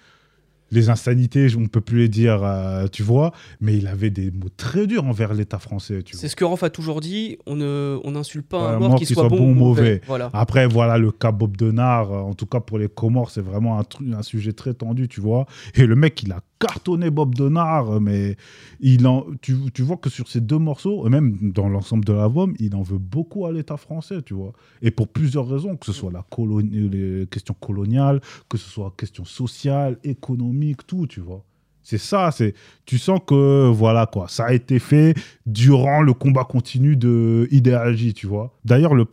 les 0.71 0.89
insanités, 0.89 1.49
on 1.57 1.67
peut 1.67 1.81
plus 1.81 1.99
les 1.99 2.09
dire, 2.09 2.43
euh, 2.43 2.87
tu 2.89 3.03
vois, 3.03 3.33
mais 3.61 3.77
il 3.77 3.87
avait 3.87 4.11
des 4.11 4.31
mots 4.31 4.49
très 4.57 4.87
durs 4.87 5.05
envers 5.05 5.35
l'État 5.35 5.59
français, 5.59 6.03
tu 6.03 6.13
vois. 6.13 6.21
C'est 6.21 6.29
ce 6.29 6.37
que 6.37 6.45
Rof 6.45 6.63
a 6.63 6.71
toujours 6.71 7.01
dit 7.01 7.39
on 7.47 7.57
ne 7.57 7.99
on 8.05 8.13
n'insulte 8.13 8.47
pas 8.47 8.59
un 8.59 8.79
mort 8.79 8.97
qui 8.97 9.07
soit, 9.07 9.29
bon 9.29 9.51
ou 9.51 9.55
mauvais. 9.55 10.01
Voilà. 10.07 10.31
Après, 10.33 10.67
voilà, 10.67 10.99
le 10.99 11.13
cas 11.13 11.33
Bob 11.33 11.57
Denard, 11.57 12.11
en 12.13 12.35
tout 12.35 12.47
cas 12.47 12.61
pour 12.61 12.79
les 12.79 12.89
Comores, 12.89 13.31
c'est 13.31 13.41
vraiment 13.41 13.79
un, 13.81 13.85
un 14.13 14.23
sujet 14.23 14.53
très 14.53 14.75
tendu, 14.75 15.09
tu 15.09 15.21
vois. 15.21 15.47
Et 15.75 15.87
le 15.87 15.97
mec, 15.97 16.23
il 16.23 16.33
a 16.33 16.41
cartonné 16.59 17.11
Bob 17.11 17.35
Denard, 17.35 18.01
mais 18.01 18.37
il 18.81 19.07
en, 19.07 19.27
tu, 19.43 19.57
tu 19.75 19.83
vois 19.83 19.97
que 19.97 20.11
sur 20.11 20.29
ces 20.29 20.41
deux 20.41 20.59
morceaux, 20.59 21.07
et 21.07 21.11
même 21.11 21.37
dans 21.53 21.69
l'ensemble 21.69 22.05
de 22.05 22.13
l'album, 22.13 22.55
il 22.59 22.75
en 22.75 22.83
veut 22.83 22.99
beaucoup 22.99 23.47
à 23.47 23.53
l'État 23.53 23.77
français, 23.77 24.23
tu 24.23 24.35
vois. 24.35 24.53
Et 24.83 24.91
pour 24.91 25.09
plusieurs 25.09 25.49
raisons, 25.49 25.77
que 25.77 25.87
ce 25.87 25.93
soit 25.93 26.11
la 26.13 26.25
coloni- 26.31 26.89
les 26.89 27.27
questions 27.27 27.55
coloniales, 27.55 28.21
que 28.49 28.57
ce 28.59 28.69
soit 28.69 28.95
question 28.97 29.25
sociale, 29.25 29.99
économique, 30.05 30.87
tout, 30.87 31.07
tu 31.07 31.21
vois. 31.21 31.45
C'est 31.83 31.99
ça, 31.99 32.33
c'est 32.33 32.55
tu 32.85 32.99
sens 32.99 33.21
que 33.25 33.69
voilà 33.71 34.07
quoi, 34.07 34.27
ça 34.27 34.47
a 34.47 34.53
été 34.53 34.81
fait 34.81 35.15
durant 35.47 36.03
le 36.03 36.15
combat 36.15 36.43
continu 36.43 36.97
de 36.97 37.47
Ideal 37.53 37.97
J, 37.97 38.13
tu 38.13 38.27
vois. 38.27 38.59
D'ailleurs, 38.65 38.93
le 38.93 39.05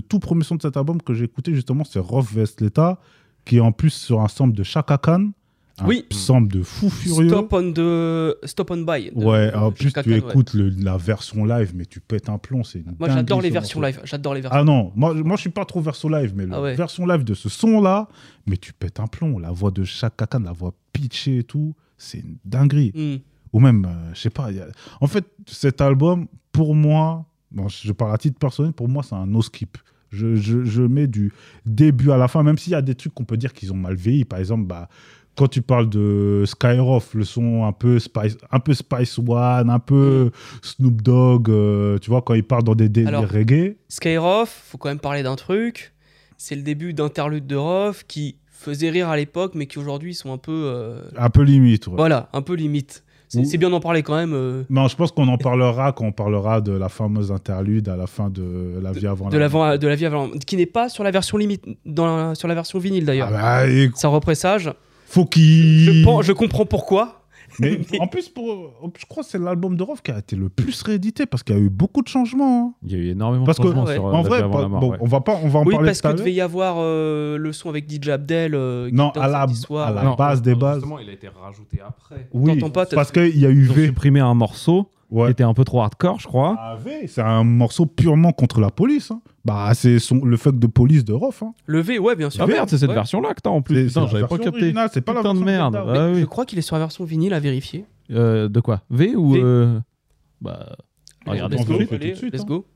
tout 0.00 0.18
premier 0.18 0.42
son 0.42 0.56
de 0.56 0.62
cet 0.62 0.76
album 0.76 1.00
que 1.00 1.14
j'ai 1.14 1.26
écouté 1.26 1.54
justement, 1.54 1.84
c'est 1.84 2.00
Rof 2.00 2.34
Vestleta, 2.34 2.98
qui 3.44 3.58
est 3.58 3.60
en 3.60 3.70
plus 3.70 3.90
sur 3.90 4.20
un 4.20 4.26
sample 4.26 4.56
de 4.56 4.64
Chaka 4.64 4.98
Khan, 4.98 5.30
un 5.80 5.86
Oui. 5.86 6.04
sample 6.10 6.52
de 6.56 6.62
fou 6.62 6.90
furieux. 6.90 7.28
Stop 7.28 7.52
on 7.52 7.72
the 7.72 8.36
stop 8.46 8.70
on 8.70 8.78
by. 8.78 9.10
de- 9.10 9.24
ouais, 9.24 9.52
en 9.54 9.70
plus 9.72 9.92
tu 9.92 10.10
ouais. 10.10 10.18
écoutes 10.18 10.54
le- 10.54 10.68
la 10.70 10.96
version 10.96 11.44
live, 11.44 11.72
mais 11.74 11.86
tu 11.86 12.00
pètes 12.00 12.28
un 12.28 12.38
plomb, 12.38 12.64
c'est 12.64 12.78
une 12.80 12.94
Moi 12.98 13.08
j'adore 13.10 13.40
les 13.40 13.50
versions 13.50 13.80
live. 13.80 14.00
J'adore 14.04 14.34
les 14.34 14.40
versions. 14.40 14.60
Ah 14.60 14.64
non, 14.64 14.92
moi, 14.96 15.14
moi 15.14 15.36
je 15.36 15.42
suis 15.42 15.50
pas 15.50 15.64
trop 15.64 15.80
version 15.80 16.08
live, 16.08 16.32
mais 16.36 16.46
la 16.46 16.56
Ah 16.56 16.62
ouais. 16.62 16.74
version 16.74 17.06
live 17.06 17.24
de 17.24 17.34
ce 17.34 17.48
son-là, 17.48 18.08
mais 18.46 18.56
tu 18.56 18.72
pètes 18.72 19.00
un 19.00 19.06
plomb. 19.06 19.38
La 19.38 19.50
voix 19.50 19.70
de 19.70 19.84
Chaka 19.84 20.26
Khan, 20.26 20.40
la 20.44 20.52
voix 20.52 20.72
pitchée 20.92 21.38
et 21.38 21.44
tout, 21.44 21.74
c'est 21.96 22.18
une 22.18 22.36
dinguerie. 22.44 22.92
Hmm. 22.94 23.16
Ou 23.52 23.60
même, 23.60 23.84
euh, 23.86 24.10
je 24.14 24.20
sais 24.20 24.30
pas, 24.30 24.48
a- 24.48 24.50
en 25.00 25.06
fait, 25.06 25.24
cet 25.46 25.80
album, 25.80 26.26
pour 26.52 26.74
moi, 26.74 27.24
bon, 27.50 27.66
je 27.68 27.92
parle 27.92 28.12
à 28.14 28.18
titre 28.18 28.38
personnel, 28.38 28.72
pour 28.72 28.88
moi, 28.88 29.02
c'est 29.02 29.14
un 29.14 29.26
no 29.26 29.40
skip. 29.42 29.78
Je, 30.10 30.36
je- 30.36 30.64
je 30.64 30.82
mets 30.82 31.06
du 31.06 31.32
début 31.66 32.10
à 32.10 32.16
la 32.16 32.28
fin, 32.28 32.42
même 32.42 32.56
s'il 32.58 32.72
y 32.72 32.76
a 32.76 32.80
des 32.82 32.94
trucs 32.94 33.12
qu'on 33.14 33.24
peut 33.24 33.36
dire 33.36 33.52
qu'ils 33.52 33.72
ont 33.72 33.76
mal 33.76 33.94
vieilli. 33.94 34.24
Par 34.24 34.38
exemple, 34.38 34.66
bah, 34.66 34.88
quand 35.38 35.48
tu 35.48 35.62
parles 35.62 35.88
de 35.88 36.42
Skyroff, 36.46 37.14
le 37.14 37.24
son 37.24 37.64
un 37.64 37.72
peu 37.72 37.98
Spice, 37.98 38.36
un 38.50 38.60
peu 38.60 38.74
Spice 38.74 39.18
One, 39.18 39.70
un 39.70 39.78
peu 39.78 40.30
Snoop 40.62 41.00
Dogg, 41.02 41.48
euh, 41.48 41.98
tu 41.98 42.10
vois, 42.10 42.22
quand 42.22 42.34
il 42.34 42.44
part 42.44 42.62
dans 42.62 42.74
des 42.74 42.88
délires 42.88 43.28
reggae. 43.30 43.76
Skyroff, 43.88 44.64
faut 44.66 44.78
quand 44.78 44.88
même 44.88 44.98
parler 44.98 45.22
d'un 45.22 45.36
truc. 45.36 45.94
C'est 46.36 46.54
le 46.56 46.62
début 46.62 46.92
d'interlude 46.92 47.46
de 47.46 47.56
Rof 47.56 48.04
qui 48.06 48.36
faisait 48.50 48.90
rire 48.90 49.08
à 49.08 49.16
l'époque, 49.16 49.52
mais 49.54 49.66
qui 49.66 49.78
aujourd'hui 49.78 50.14
sont 50.14 50.32
un 50.32 50.38
peu. 50.38 50.52
euh, 50.66 51.00
Un 51.16 51.30
peu 51.30 51.42
limite. 51.42 51.86
ouais. 51.86 51.94
Voilà, 51.96 52.28
un 52.32 52.42
peu 52.42 52.54
limite. 52.54 53.04
C'est 53.30 53.58
bien 53.58 53.68
d'en 53.68 53.80
parler 53.80 54.02
quand 54.02 54.16
même. 54.16 54.32
euh, 54.32 54.62
Non, 54.70 54.88
je 54.88 54.96
pense 54.96 55.12
qu'on 55.12 55.28
en 55.28 55.36
parlera 55.36 55.92
quand 55.92 56.06
on 56.06 56.12
parlera 56.12 56.62
de 56.62 56.72
la 56.72 56.88
fameuse 56.88 57.30
interlude 57.30 57.86
à 57.90 57.94
la 57.96 58.06
fin 58.06 58.30
de 58.30 58.80
La 58.82 58.90
vie 58.92 59.06
avant 59.06 59.28
de, 59.28 59.36
la, 59.36 59.76
de 59.76 59.86
la 59.86 59.94
vie 59.96 60.06
avant. 60.06 60.30
Qui 60.46 60.56
n'est 60.56 60.64
pas 60.64 60.88
sur 60.88 61.04
la 61.04 61.10
version 61.10 61.36
limite, 61.36 61.62
dans 61.84 62.06
la- 62.16 62.34
sur 62.34 62.48
la 62.48 62.54
version 62.54 62.78
vinyle 62.78 63.02
Ah 63.02 63.06
d'ailleurs. 63.06 63.30
bah, 63.30 63.68
écoute, 63.68 63.98
Ça 63.98 64.08
repressage. 64.08 64.72
Faut 65.08 65.24
qu'il. 65.24 65.84
Je, 66.04 66.22
je 66.22 66.32
comprends 66.32 66.66
pourquoi. 66.66 67.14
Mais 67.60 67.80
en 67.98 68.06
plus, 68.06 68.28
pour, 68.28 68.44
je 69.00 69.06
crois 69.06 69.24
que 69.24 69.28
c'est 69.30 69.38
l'album 69.38 69.74
de 69.76 69.82
Rof 69.82 70.00
qui 70.02 70.10
a 70.12 70.18
été 70.18 70.36
le 70.36 70.48
plus 70.50 70.80
réédité 70.82 71.24
parce 71.26 71.42
qu'il 71.42 71.56
y 71.56 71.58
a 71.58 71.62
eu 71.62 71.70
beaucoup 71.70 72.02
de 72.02 72.08
changements. 72.08 72.66
hein. 72.68 72.74
Il 72.84 72.92
y 72.92 72.94
a 72.94 72.98
eu 72.98 73.08
énormément 73.08 73.44
Parce 73.46 73.58
de 73.58 73.62
que, 73.64 73.68
changements 73.70 73.84
ouais. 73.86 73.94
sur 73.94 74.06
euh, 74.06 74.12
en 74.12 74.22
La 74.22 74.28
vrai, 74.28 74.40
pas- 74.42 74.68
mort. 74.68 74.80
bon, 74.80 74.90
ouais. 74.92 74.98
on 75.00 75.06
va 75.06 75.20
pas, 75.22 75.40
on 75.42 75.48
va 75.48 75.60
en 75.60 75.64
Oui, 75.64 75.72
parler 75.74 75.88
parce 75.88 76.02
tout 76.02 76.06
à 76.06 76.10
que 76.12 76.16
l'heure. 76.18 76.24
devait 76.26 76.34
y 76.34 76.40
avoir 76.42 76.76
euh, 76.78 77.36
le 77.38 77.52
son 77.52 77.70
avec 77.70 77.90
DJ 77.90 78.10
Abdel. 78.10 78.54
euh, 78.54 78.88
qui 78.90 78.94
Non, 78.94 79.10
à 79.12 79.26
la- 79.26 79.40
samedi 79.40 79.56
soir, 79.56 79.88
à 79.88 79.90
la 79.92 80.00
ouais. 80.02 80.06
Non, 80.06 80.14
base 80.14 80.42
des 80.42 80.54
bases. 80.54 80.74
Justement, 80.76 80.98
il 81.00 81.08
a 81.08 81.12
été 81.12 81.28
rajouté 81.28 81.80
après. 81.84 82.28
Oui, 82.32 82.58
T'entends 82.58 82.70
pas, 82.70 82.86
t'as- 82.86 82.94
parce 82.96 83.10
qu'il 83.10 83.38
y 83.38 83.46
a 83.46 83.48
eu 83.50 83.64
Ils 83.64 83.70
ont 83.70 83.74
V. 83.74 83.86
supprimé 83.86 84.20
un 84.20 84.34
morceau 84.34 84.90
qui 85.08 85.14
Ouais. 85.14 85.30
était 85.30 85.42
un 85.44 85.54
peu 85.54 85.64
trop 85.64 85.80
hardcore, 85.80 86.20
je 86.20 86.26
crois. 86.26 86.56
Ah, 86.58 86.76
V, 86.82 87.06
c'est 87.06 87.22
un 87.22 87.42
morceau 87.44 87.86
purement 87.86 88.32
contre 88.32 88.60
la 88.60 88.70
police. 88.70 89.10
hein. 89.10 89.20
Bah, 89.44 89.70
c'est 89.74 89.98
son- 89.98 90.22
le 90.24 90.36
fuck 90.36 90.58
de 90.58 90.66
police 90.66 91.04
de 91.04 91.12
Rof. 91.14 91.42
hein. 91.42 91.54
Le 91.66 91.80
V, 91.80 91.98
ouais, 91.98 92.14
bien 92.16 92.28
sûr. 92.28 92.44
Ah 92.44 92.46
merde, 92.46 92.68
c'est 92.68 92.76
cette 92.78 92.88
Ouais. 92.90 92.94
version-là 92.94 93.32
que 93.34 93.40
t'as 93.42 93.50
en 93.50 93.62
plus. 93.62 93.86
Putain, 93.88 94.06
j'avais 94.06 94.22
pas 94.26 94.36
version 94.36 94.52
capté. 94.52 94.74
c'est 94.92 95.00
pas 95.00 95.14
la 95.14 95.20
Putain 95.20 95.34
de 95.34 95.38
version 95.44 95.70
merde. 95.70 95.76
Ah 95.76 96.12
Je 96.14 96.24
crois 96.26 96.44
qu'il 96.44 96.58
est 96.58 96.62
sur 96.62 96.76
la 96.76 96.80
version 96.80 97.04
vinyle 97.04 97.32
à 97.32 97.40
vérifier. 97.40 97.84
Euh, 98.10 98.48
de 98.48 98.60
quoi? 98.60 98.82
V 98.90 99.14
ou. 99.16 99.32
V. 99.32 99.40
euh, 99.42 99.78
Bah. 100.40 100.76
Regarde, 101.26 101.52
Let's 101.52 101.60
let's 101.60 101.68
on 101.68 101.72
go, 101.72 101.78
vérifie 101.78 101.94
allez, 101.94 102.06
tout 102.08 102.12
de 102.12 102.18
suite, 102.18 102.32
let's 102.34 102.42
hein. 102.42 102.46
go. 102.46 102.66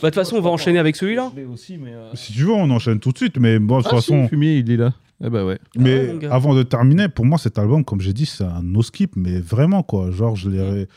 Bah, 0.00 0.08
De 0.08 0.14
toute 0.14 0.14
façon, 0.14 0.36
on 0.36 0.40
va 0.40 0.50
enchaîner 0.50 0.78
avec 0.78 0.96
celui-là. 0.96 1.30
Euh, 1.36 2.10
Si 2.14 2.32
tu 2.32 2.40
veux, 2.44 2.52
on 2.52 2.70
enchaîne 2.70 2.98
tout 3.00 3.12
de 3.12 3.16
suite. 3.18 3.36
Mais 3.38 3.58
bon, 3.58 3.78
de 3.78 3.82
toute 3.82 3.92
Ah, 3.92 3.96
façon. 3.96 4.24
si, 4.24 4.28
Fumier, 4.30 4.56
il 4.58 4.70
est 4.70 4.76
là. 4.76 4.92
Eh 5.24 5.30
bah 5.30 5.44
ouais. 5.44 5.58
Mais 5.76 6.14
Ah, 6.28 6.34
avant 6.34 6.54
de 6.54 6.62
terminer, 6.64 7.08
pour 7.08 7.24
moi, 7.24 7.38
cet 7.38 7.58
album, 7.58 7.84
comme 7.84 8.00
j'ai 8.00 8.12
dit, 8.12 8.26
c'est 8.26 8.42
un 8.44 8.62
no 8.62 8.82
skip, 8.82 9.12
mais 9.14 9.38
vraiment 9.38 9.84
quoi. 9.84 10.10
Genre, 10.10 10.34
je 10.34 10.50
l'ai, 10.50 10.88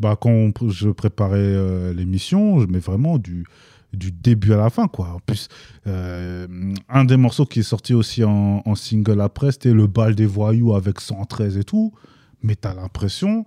bah, 0.00 0.16
quand 0.20 0.50
je 0.68 0.88
préparais 0.88 1.36
euh, 1.38 1.92
l'émission, 1.92 2.60
je 2.60 2.66
mets 2.66 2.78
vraiment 2.78 3.18
du 3.18 3.44
du 3.92 4.12
début 4.12 4.52
à 4.52 4.56
la 4.56 4.70
fin 4.70 4.86
quoi. 4.86 5.14
En 5.14 5.18
plus, 5.18 5.48
euh, 5.88 6.46
un 6.88 7.04
des 7.04 7.16
morceaux 7.16 7.44
qui 7.44 7.58
est 7.58 7.64
sorti 7.64 7.92
aussi 7.92 8.22
en, 8.22 8.62
en 8.64 8.74
single 8.76 9.20
après, 9.20 9.50
c'était 9.50 9.72
le 9.72 9.88
bal 9.88 10.14
des 10.14 10.26
voyous 10.26 10.74
avec 10.74 11.00
113 11.00 11.58
et 11.58 11.64
tout. 11.64 11.92
Mais 12.42 12.54
t'as 12.54 12.72
l'impression, 12.72 13.46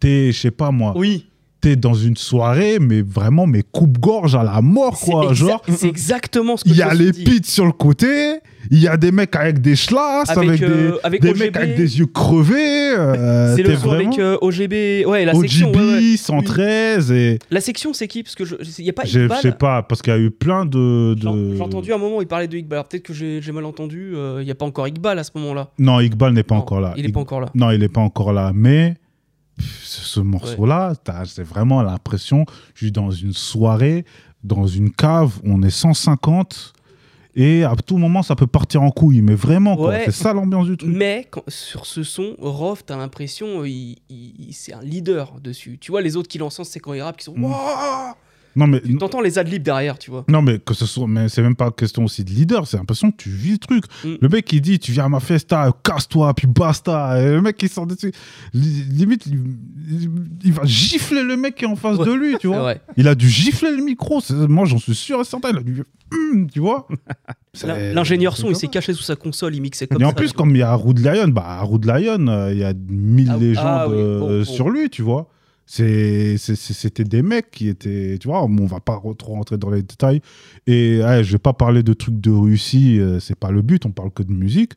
t'es, 0.00 0.32
je 0.32 0.40
sais 0.40 0.50
pas 0.50 0.70
moi, 0.70 0.94
Oui. 0.96 1.26
T'es 1.62 1.76
dans 1.76 1.94
une 1.94 2.16
soirée, 2.16 2.78
mais 2.80 3.00
vraiment, 3.02 3.46
mais 3.46 3.62
coupe-gorge 3.62 4.34
à 4.34 4.42
la 4.42 4.60
mort 4.60 4.98
quoi. 5.00 5.30
exa- 5.30 5.34
Genre, 5.34 5.62
c'est 5.74 5.88
exactement 5.88 6.56
ce 6.58 6.64
que 6.64 6.68
il 6.68 6.76
y 6.76 6.82
a 6.82 6.92
les 6.92 7.12
pits 7.12 7.40
sur 7.44 7.64
le 7.64 7.72
côté, 7.72 8.40
il 8.70 8.80
y 8.82 8.88
a 8.88 8.96
des 8.96 9.12
mecs 9.12 9.34
avec 9.36 9.60
des 9.60 9.76
schlass, 9.76 10.28
avec, 10.30 10.48
Avec, 10.48 10.60
des, 10.60 10.66
euh, 10.66 10.98
avec 11.04 11.22
des 11.22 11.34
mecs 11.34 11.56
avec 11.56 11.76
des 11.76 11.98
yeux 12.00 12.06
crevés. 12.06 12.92
euh, 12.98 13.54
C'est 13.56 13.62
le 13.62 13.76
son 13.76 13.88
vraiment 13.88 14.10
avec 14.10 14.18
euh, 14.18 14.36
OGB. 14.40 15.06
Ouais, 15.06 15.24
la 15.24 15.34
section. 15.34 15.68
OGB, 15.70 15.76
ouais, 15.76 16.10
ouais. 16.10 16.16
113 16.16 17.12
et 17.12 17.38
La 17.50 17.60
section, 17.60 17.92
c'est 17.92 18.08
qui? 18.08 18.22
Parce 18.22 18.34
que 18.34 18.44
je, 18.44 18.56
il 18.78 18.84
y 18.84 18.90
a 18.90 18.92
pas 18.92 19.04
je 19.04 19.28
sais 19.40 19.52
pas 19.52 19.82
parce 19.82 20.02
qu'il 20.02 20.12
y 20.12 20.16
a 20.16 20.18
eu 20.18 20.30
plein 20.30 20.66
de, 20.66 21.14
J'ai 21.16 21.28
de... 21.28 21.56
j'ai 21.56 21.62
entendu 21.62 21.92
à 21.92 21.94
un 21.94 21.98
moment 21.98 22.16
où 22.18 22.22
il 22.22 22.26
parlait 22.28 22.48
de 22.48 22.56
Iqbal. 22.56 22.78
Alors 22.78 22.88
peut-être 22.88 23.04
que 23.04 23.12
j'ai 23.14 23.40
mal 23.52 23.64
entendu. 23.64 24.14
Il 24.40 24.44
n'y 24.44 24.50
a 24.50 24.54
pas 24.56 24.66
encore 24.66 24.88
Iqbal 24.88 25.18
à 25.18 25.24
ce 25.24 25.30
moment-là. 25.36 25.68
Non, 25.78 26.00
Iqbal 26.00 26.32
n'est 26.32 26.42
pas 26.42 26.56
Non, 26.56 26.60
encore 26.62 26.80
là. 26.80 26.94
Il 26.96 27.04
est 27.04 27.08
Iq- 27.08 27.12
pas 27.12 27.20
encore 27.20 27.40
là. 27.40 27.48
Non, 27.54 27.70
il 27.70 27.78
n'est 27.80 27.88
pas 27.88 28.00
encore 28.00 28.32
là, 28.32 28.50
mais 28.54 28.94
ce 29.58 30.00
ce 30.02 30.20
morceau-là, 30.20 30.94
c'est 31.26 31.42
vraiment 31.42 31.82
l'impression, 31.82 32.44
je 32.74 32.84
suis 32.84 32.92
dans 32.92 33.10
une 33.10 33.32
soirée, 33.32 34.04
dans 34.44 34.66
une 34.66 34.90
cave, 34.90 35.40
on 35.44 35.62
est 35.62 35.70
150 35.70 36.72
et 37.34 37.64
à 37.64 37.74
tout 37.76 37.96
moment 37.96 38.22
ça 38.22 38.34
peut 38.36 38.46
partir 38.46 38.82
en 38.82 38.90
couille, 38.90 39.22
mais 39.22 39.34
vraiment 39.34 39.80
Ouais. 39.80 40.02
c'est 40.04 40.10
ça 40.12 40.32
l'ambiance 40.32 40.66
du 40.66 40.76
truc. 40.76 40.90
Mais 40.94 41.26
quand- 41.30 41.44
sur 41.48 41.86
ce 41.86 42.02
son, 42.02 42.34
Rof, 42.38 42.84
t'as 42.84 42.96
l'impression, 42.96 43.60
euh, 43.62 43.68
il, 43.68 43.98
il- 44.10 44.34
il- 44.48 44.52
c'est 44.52 44.72
un 44.74 44.82
leader 44.82 45.40
dessus. 45.40 45.78
Tu 45.80 45.90
vois, 45.92 46.02
les 46.02 46.16
autres 46.16 46.28
qui 46.28 46.38
l'encensent, 46.38 46.68
c'est 46.70 46.80
quand 46.80 46.92
ils 46.92 47.00
rappent, 47.02 47.16
qui 47.18 47.24
sont. 47.24 47.34
Mm. 47.36 47.52
Non 48.54 48.66
mais 48.66 48.80
Tu 48.82 48.96
T'entends 48.98 49.20
les 49.20 49.38
adlibs 49.38 49.62
derrière, 49.62 49.98
tu 49.98 50.10
vois. 50.10 50.24
Non, 50.28 50.42
mais 50.42 50.58
que 50.58 50.74
ce 50.74 50.84
soit, 50.86 51.06
mais 51.06 51.28
c'est 51.28 51.42
même 51.42 51.56
pas 51.56 51.70
question 51.70 52.04
aussi 52.04 52.22
de 52.24 52.30
leader, 52.30 52.66
c'est 52.66 52.76
l'impression 52.76 53.10
que 53.10 53.16
tu 53.16 53.30
vis 53.30 53.52
le 53.52 53.58
truc. 53.58 53.84
Mm. 54.04 54.14
Le 54.20 54.28
mec, 54.28 54.52
il 54.52 54.60
dit, 54.60 54.78
tu 54.78 54.92
viens 54.92 55.06
à 55.06 55.08
ma 55.08 55.20
festa, 55.20 55.70
casse-toi, 55.82 56.34
puis 56.34 56.46
basta. 56.46 57.20
Et 57.22 57.30
le 57.32 57.40
mec, 57.40 57.62
il 57.62 57.68
sort 57.68 57.86
dessus. 57.86 58.12
Li- 58.52 58.84
Limite, 58.90 59.26
il, 60.44 60.52
va 60.52 60.62
gifler 60.64 61.22
le 61.22 61.36
mec 61.36 61.54
qui 61.54 61.64
est 61.64 61.68
en 61.68 61.76
face 61.76 61.96
Ouais. 61.98 62.06
de 62.06 62.12
lui, 62.12 62.36
tu 62.38 62.46
vois. 62.48 62.60
vrai. 62.60 62.80
Il 62.96 63.08
a 63.08 63.14
dû 63.14 63.28
gifler 63.28 63.70
le 63.76 63.82
micro. 63.82 64.20
Moi, 64.48 64.66
j'en 64.66 64.78
suis 64.78 64.94
sûr 64.94 65.20
et 65.20 65.24
certain. 65.24 65.50
Il 65.50 65.56
a 65.58 65.62
dû. 65.62 65.82
Hum, 66.12 66.46
tu 66.50 66.60
vois 66.60 66.86
L'ingénieur 67.94 68.36
son, 68.36 68.48
il 68.50 68.56
s'est 68.56 68.68
caché 68.68 68.92
sous 68.92 69.02
sa 69.02 69.16
console, 69.16 69.54
il 69.54 69.62
mixait 69.62 69.86
comme 69.86 70.00
Et 70.00 70.04
ça. 70.04 70.10
en 70.10 70.12
plus, 70.12 70.32
comme 70.32 70.50
il 70.50 70.58
y 70.58 70.62
a 70.62 70.74
Rood 70.74 70.98
Lion, 70.98 71.28
bah, 71.28 71.60
Rood 71.62 71.84
Lion, 71.84 72.26
euh, 72.28 72.52
il 72.52 72.58
y 72.58 72.64
a 72.64 72.72
mille 72.88 73.30
Ah, 73.32 73.36
légendes 73.38 73.64
ah 73.66 73.88
oui, 73.88 73.96
euh, 73.98 74.18
bon. 74.38 74.44
sur 74.44 74.68
lui, 74.70 74.90
tu 74.90 75.02
vois. 75.02 75.28
C'était 75.74 77.04
des 77.04 77.22
mecs 77.22 77.50
qui 77.50 77.68
étaient. 77.68 78.18
Tu 78.20 78.28
vois, 78.28 78.44
on 78.44 78.66
va 78.66 78.80
pas 78.80 79.00
trop 79.16 79.32
rentrer 79.32 79.56
dans 79.56 79.70
les 79.70 79.82
détails. 79.82 80.20
Et 80.66 81.00
ouais, 81.02 81.24
je 81.24 81.32
vais 81.32 81.38
pas 81.38 81.54
parler 81.54 81.82
de 81.82 81.94
trucs 81.94 82.20
de 82.20 82.30
Russie, 82.30 83.00
euh, 83.00 83.20
c'est 83.20 83.38
pas 83.38 83.50
le 83.50 83.62
but, 83.62 83.86
on 83.86 83.90
parle 83.90 84.10
que 84.10 84.22
de 84.22 84.32
musique. 84.32 84.72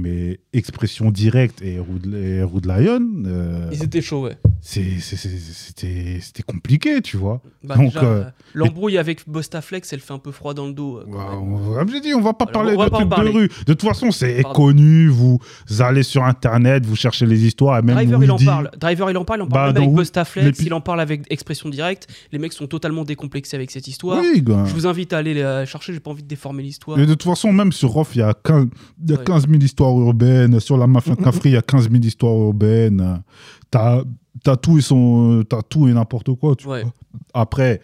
Mais 0.00 0.38
expression 0.52 1.10
directe 1.10 1.60
et 1.60 1.80
Rood 1.80 2.66
Lion, 2.66 3.00
euh, 3.26 3.68
Ils 3.72 3.82
étaient 3.82 4.00
chauds, 4.00 4.24
ouais. 4.26 4.38
c'était 4.60 6.42
compliqué, 6.46 7.00
tu 7.02 7.16
vois. 7.16 7.40
Bah, 7.64 7.74
euh, 8.02 8.24
l'embrouille 8.54 8.96
avec 8.98 9.28
Bostaflex, 9.28 9.92
elle 9.92 10.00
fait 10.00 10.12
un 10.12 10.18
peu 10.18 10.30
froid 10.30 10.54
dans 10.54 10.66
le 10.66 10.72
dos. 10.72 10.98
euh, 10.98 11.04
quand 11.10 11.38
Ouais, 11.40 11.78
Comme 11.78 11.90
j'ai 11.90 12.00
dit, 12.00 12.14
on 12.14 12.20
va 12.20 12.32
pas 12.32 12.44
Alors, 12.44 12.52
parler 12.52 12.76
va 12.76 12.84
de 12.84 12.90
pas 12.90 13.16
trucs 13.16 13.32
de 13.32 13.38
rue. 13.38 13.48
De 13.66 13.72
toute 13.74 13.82
façon, 13.88 14.10
c'est 14.10 14.42
connu. 14.54 15.08
Vous 15.08 15.38
allez 15.80 16.02
sur 16.02 16.24
Internet, 16.24 16.86
vous 16.86 16.96
cherchez 16.96 17.26
les 17.26 17.44
histoires. 17.44 17.78
Et 17.78 17.82
même 17.82 17.96
Driver, 17.96 18.22
il 18.22 18.30
en 18.30 18.38
parle. 18.38 18.70
Driver, 18.78 19.10
il 19.10 19.16
en 19.16 19.24
parle. 19.24 19.40
Il 19.40 19.42
en 19.42 19.46
Bah, 19.46 19.54
parle 19.54 19.66
même 19.68 19.74
dans 19.74 19.82
avec 19.82 19.94
Bostaflex. 19.94 20.60
Il 20.60 20.74
en 20.74 20.80
parle 20.80 21.00
avec 21.00 21.22
Expression 21.30 21.68
Directe. 21.68 22.06
Les 22.32 22.38
mecs 22.38 22.52
sont 22.52 22.66
totalement 22.66 23.04
décomplexés 23.04 23.56
avec 23.56 23.70
cette 23.70 23.88
histoire. 23.88 24.20
Oui, 24.20 24.42
gars. 24.42 24.64
Je 24.66 24.74
vous 24.74 24.86
invite 24.86 25.12
à 25.12 25.18
aller 25.18 25.34
la 25.34 25.66
chercher. 25.66 25.92
J'ai 25.92 26.00
pas 26.00 26.10
envie 26.10 26.22
de 26.22 26.28
déformer 26.28 26.62
l'histoire. 26.62 26.96
De 26.98 27.04
toute 27.04 27.22
façon, 27.24 27.52
même 27.52 27.72
sur 27.72 27.90
Rof, 27.90 28.10
il 28.14 28.18
y 28.18 28.22
a 28.22 28.34
15, 28.34 28.66
il 29.04 29.10
y 29.10 29.14
a 29.14 29.18
Ouais. 29.18 29.24
15 29.24 29.48
000 29.48 29.60
histoires 29.62 29.87
urbaines. 29.96 30.60
Sur 30.60 30.76
la 30.76 30.86
mafia 30.86 31.16
Cafri, 31.16 31.50
il 31.50 31.52
y 31.52 31.56
a 31.56 31.62
15 31.62 31.90
000 31.90 32.02
histoires 32.02 32.34
urbaines. 32.36 33.22
T'as 33.70 34.02
as 34.46 34.56
tout 34.56 34.78
et 34.78 34.80
son, 34.82 35.44
t'as 35.48 35.62
tout 35.62 35.88
et 35.88 35.92
n'importe 35.92 36.32
quoi. 36.34 36.54
Tu 36.56 36.66
Ouais. 36.68 36.82
vois. 36.82 36.92
Après, 37.34 37.80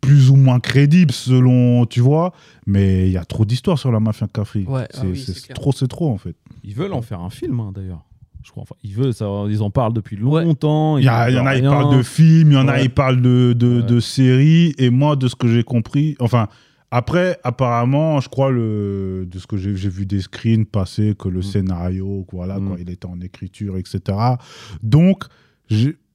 plus 0.00 0.30
ou 0.30 0.36
moins 0.36 0.60
crédible 0.60 1.12
selon, 1.12 1.84
tu 1.86 2.00
vois. 2.00 2.32
Mais 2.66 3.06
il 3.08 3.12
y 3.12 3.16
a 3.16 3.24
trop 3.24 3.44
d'histoires 3.44 3.78
sur 3.78 3.90
la 3.92 4.00
mafia 4.00 4.26
Cafri. 4.32 4.64
Ouais, 4.66 4.86
ah 4.94 4.98
c'est 5.00 5.06
oui, 5.06 5.24
trop, 5.54 5.72
c'est 5.72 5.88
trop 5.88 6.10
en 6.10 6.16
fait. 6.18 6.36
Ils 6.64 6.74
veulent 6.74 6.92
en 6.92 7.02
faire 7.02 7.20
un 7.20 7.30
film, 7.30 7.60
hein, 7.60 7.72
d'ailleurs. 7.74 8.04
Je 8.44 8.50
crois. 8.52 8.62
Enfin, 8.62 8.76
ils 8.84 8.94
veulent, 8.94 9.12
ça, 9.12 9.26
ils 9.50 9.62
en 9.62 9.70
parlent 9.70 9.92
depuis 9.92 10.16
longtemps. 10.16 10.96
Il 10.96 11.04
y, 11.04 11.08
en 11.10 11.12
a, 11.12 11.56
ils 11.56 11.62
parlent 11.62 11.96
de 11.96 12.02
films, 12.02 12.52
il 12.52 12.54
y 12.54 12.58
en 12.58 12.68
a, 12.68 12.80
ils 12.80 12.88
parlent 12.88 13.20
de, 13.20 13.52
de, 13.52 13.80
Ouais. 13.80 13.82
de 13.82 14.00
séries. 14.00 14.74
Et 14.78 14.90
moi, 14.90 15.16
de 15.16 15.28
ce 15.28 15.34
que 15.34 15.48
j'ai 15.48 15.64
compris, 15.64 16.16
enfin, 16.20 16.46
après, 16.90 17.38
apparemment, 17.44 18.20
je 18.20 18.28
crois, 18.28 18.50
le, 18.50 19.26
de 19.30 19.38
ce 19.38 19.46
que 19.46 19.56
j'ai 19.56 19.72
vu 19.72 20.06
des 20.06 20.20
screens 20.20 20.64
passer, 20.66 21.14
que 21.18 21.28
le 21.28 21.40
Mm. 21.40 21.42
scénario, 21.42 22.26
voilà, 22.32 22.58
Mm. 22.58 22.68
quoi, 22.68 22.76
il 22.80 22.88
était 22.90 23.06
en 23.06 23.20
écriture, 23.20 23.76
etc. 23.76 24.16
Donc, 24.82 25.24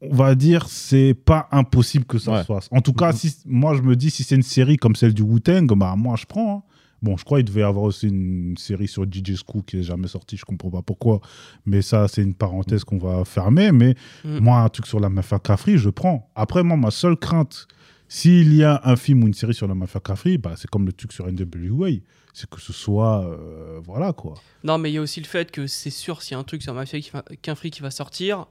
on 0.01 0.15
va 0.15 0.36
dire, 0.36 0.67
c'est 0.67 1.13
pas 1.13 1.47
impossible 1.51 2.05
que 2.05 2.17
ça 2.17 2.31
Ouais. 2.33 2.39
se 2.41 2.45
fasse. 2.45 2.67
En 2.71 2.81
tout 2.81 2.93
cas, 2.93 3.12
si, 3.13 3.36
moi, 3.45 3.75
je 3.75 3.81
me 3.81 3.95
dis, 3.95 4.09
si 4.09 4.23
c'est 4.23 4.36
une 4.36 4.41
série 4.41 4.77
comme 4.77 4.95
celle 4.95 5.13
du 5.13 5.21
Wu-Tang, 5.21 5.67
bah, 5.77 5.95
moi, 5.97 6.15
je 6.17 6.25
prends. 6.25 6.57
hein. 6.57 6.63
Bon, 7.03 7.17
je 7.17 7.25
crois 7.25 7.39
qu'il 7.39 7.47
devait 7.47 7.59
y 7.59 7.63
avoir 7.63 7.83
aussi 7.83 8.07
une 8.07 8.55
série 8.57 8.88
sur 8.88 9.03
DJ 9.05 9.36
Screw 9.36 9.62
qui 9.67 9.79
est 9.79 9.83
jamais 9.83 10.07
sortie, 10.07 10.38
je 10.38 10.45
comprends 10.45 10.69
pas 10.71 10.81
pourquoi. 10.81 11.19
Mais 11.65 11.81
ça, 11.81 12.07
c'est 12.07 12.23
une 12.23 12.33
parenthèse 12.33 12.86
qu'on 12.86 12.97
va 12.97 13.25
fermer. 13.25 13.73
Mais 13.73 13.93
Mm. 14.23 14.39
moi, 14.39 14.59
un 14.62 14.69
truc 14.69 14.88
sur 14.88 15.01
la 15.01 15.09
mafia 15.09 15.38
Cafri, 15.38 15.77
je 15.77 15.89
prends. 15.89 16.31
Après, 16.33 16.63
moi, 16.63 16.77
ma 16.77 16.91
seule 16.91 17.17
crainte, 17.17 17.67
s'il 18.15 18.54
y 18.54 18.63
a 18.63 18.80
un 18.84 18.95
film 18.95 19.23
ou 19.23 19.28
une 19.28 19.34
série 19.34 19.56
sur 19.56 19.67
la 19.67 19.73
mafia 19.73 19.99
Cafri, 19.99 20.38
bah, 20.38 20.54
c'est 20.56 20.69
comme 20.69 20.86
le 20.86 20.93
truc 20.93 21.12
sur 21.12 21.26
NWA. 21.28 21.89
C'est 22.32 22.47
que 22.47 22.62
ce 22.62 22.71
soit. 22.73 23.26
euh, 23.26 23.80
voilà, 23.84 24.13
quoi. 24.13 24.36
Non, 24.63 24.78
mais 24.78 24.91
il 24.91 24.93
y 24.93 24.97
a 24.99 25.02
aussi 25.02 25.19
le 25.19 25.26
fait 25.26 25.49
que 25.49 25.65
c'est 25.65 25.89
sûr, 25.89 26.21
s'il 26.21 26.34
y 26.34 26.36
a 26.36 26.39
un 26.39 26.43
truc 26.43 26.62
sur 26.62 26.73
Mafia 26.76 26.99
va- 27.12 27.23
qu'un 27.41 27.56
free 27.56 27.71
qui 27.71 27.82
va 27.82 27.89
sortir, 27.89 28.45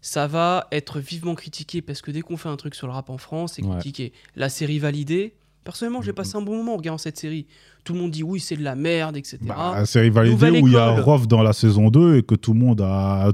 ça 0.00 0.26
va 0.26 0.66
être 0.72 0.98
vivement 0.98 1.36
critiqué 1.36 1.80
parce 1.80 2.02
que 2.02 2.10
dès 2.10 2.22
qu'on 2.22 2.36
fait 2.36 2.48
un 2.48 2.56
truc 2.56 2.74
sur 2.74 2.88
le 2.88 2.92
rap 2.92 3.08
en 3.08 3.18
France, 3.18 3.52
c'est 3.54 3.64
Ouais. 3.64 3.74
critiqué. 3.74 4.12
La 4.34 4.48
série 4.48 4.80
validée, 4.80 5.34
personnellement, 5.62 6.02
j'ai 6.02 6.12
passé 6.12 6.36
un 6.36 6.42
bon 6.42 6.56
moment 6.56 6.74
en 6.74 6.76
regardant 6.78 6.98
cette 6.98 7.18
série. 7.18 7.46
Tout 7.84 7.92
le 7.92 8.00
monde 8.00 8.10
dit 8.10 8.24
oui, 8.24 8.40
c'est 8.40 8.56
de 8.56 8.64
la 8.64 8.74
merde, 8.74 9.16
etc. 9.16 9.38
Bah, 9.42 9.74
la 9.76 9.86
série 9.86 10.10
validée 10.10 10.32
Nouvelle 10.34 10.62
où 10.62 10.66
il 10.66 10.72
y 10.74 10.76
a. 10.76 10.90
Rof 11.00 11.28
dans 11.28 11.42
la 11.42 11.52
saison 11.52 11.88
2 11.88 12.16
et 12.16 12.22
que 12.24 12.34
tout 12.34 12.52
le 12.52 12.58
monde 12.58 12.80
a 12.80 13.30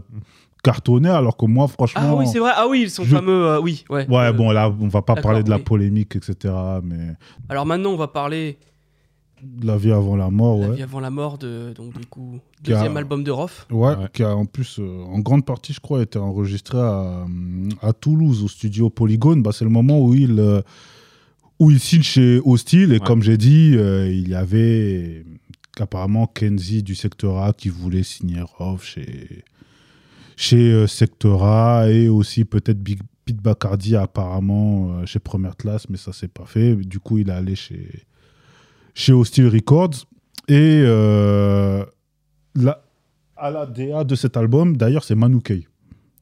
cartonné, 0.62 1.08
alors 1.08 1.36
que 1.36 1.46
moi, 1.46 1.68
franchement. 1.68 2.00
Ah 2.04 2.14
oui, 2.16 2.26
c'est 2.26 2.38
vrai. 2.40 2.52
Ah 2.54 2.66
oui, 2.68 2.88
son 2.90 3.04
Je- 3.04 3.14
fameux. 3.16 3.46
euh, 3.46 3.60
oui, 3.60 3.84
ouais. 3.90 4.08
Ouais, 4.08 4.26
Euh, 4.26 4.32
bon, 4.32 4.50
là, 4.50 4.72
on 4.80 4.88
va 4.88 5.02
pas 5.02 5.14
parler 5.16 5.42
de 5.42 5.50
la 5.50 5.56
oui. 5.56 5.62
polémique, 5.62 6.16
etc. 6.16 6.54
Mais 6.82 7.14
Alors 7.48 7.64
maintenant, 7.66 7.90
on 7.90 7.96
va 7.96 8.08
parler 8.08 8.58
la 9.62 9.76
vie 9.76 9.92
avant 9.92 10.16
la 10.16 10.30
mort, 10.30 10.56
de 10.58 10.62
La 10.62 10.68
ouais. 10.70 10.76
vie 10.76 10.82
avant 10.82 10.98
la 11.00 11.10
mort 11.10 11.38
de 11.38 11.72
donc 11.76 11.96
du 11.96 12.04
coup 12.06 12.40
a- 12.40 12.62
deuxième 12.64 12.96
album 12.96 13.22
de 13.22 13.30
Rof. 13.30 13.68
Ouais, 13.70 13.90
Ouais. 13.94 14.06
qui 14.12 14.24
a 14.24 14.34
en 14.34 14.46
plus, 14.46 14.78
euh, 14.80 15.04
en 15.04 15.20
grande 15.20 15.44
partie, 15.46 15.72
je 15.72 15.78
crois, 15.80 16.02
été 16.02 16.18
enregistré 16.18 16.76
à, 16.78 17.24
à 17.80 17.92
Toulouse, 17.92 18.42
au 18.42 18.48
studio 18.48 18.90
Polygone. 18.90 19.42
Bah, 19.44 19.50
c'est 19.54 19.64
le 19.64 19.70
moment 19.70 20.00
où 20.00 20.12
il, 20.14 20.40
euh, 20.40 20.60
où 21.60 21.70
il 21.70 21.78
signe 21.78 22.02
chez 22.02 22.40
Hostile. 22.44 22.90
Et 22.92 22.98
Ouais. 22.98 23.06
comme 23.06 23.22
j'ai 23.22 23.36
dit, 23.36 23.74
euh, 23.76 24.10
il 24.12 24.28
y 24.28 24.34
avait 24.34 25.24
apparemment 25.78 26.26
Kenzie 26.26 26.82
du 26.82 26.96
Secteur 26.96 27.38
A 27.38 27.52
qui 27.52 27.68
voulait 27.68 28.02
signer 28.02 28.40
Rof 28.40 28.84
chez, 28.84 29.44
chez 30.40 30.70
euh, 30.72 30.86
Secteur 30.86 31.42
A 31.42 31.90
et 31.90 32.08
aussi 32.08 32.44
peut-être 32.44 32.78
Big 32.80 33.00
Pete 33.24 33.42
Bacardi 33.42 33.96
apparemment 33.96 34.92
euh, 35.00 35.04
chez 35.04 35.18
Première 35.18 35.56
Classe, 35.56 35.88
mais 35.90 35.96
ça 35.96 36.12
s'est 36.12 36.28
pas 36.28 36.46
fait. 36.46 36.76
Du 36.76 37.00
coup, 37.00 37.18
il 37.18 37.28
est 37.28 37.32
allé 37.32 37.56
chez, 37.56 38.04
chez 38.94 39.12
Hostile 39.12 39.48
Records. 39.48 40.06
Et 40.46 40.80
euh, 40.84 41.84
la- 42.54 42.82
à 43.36 43.50
la 43.50 43.66
DA 43.66 44.04
de 44.04 44.14
cet 44.14 44.36
album, 44.36 44.76
d'ailleurs, 44.76 45.02
c'est 45.02 45.16
Manu 45.16 45.40
Kay. 45.42 45.66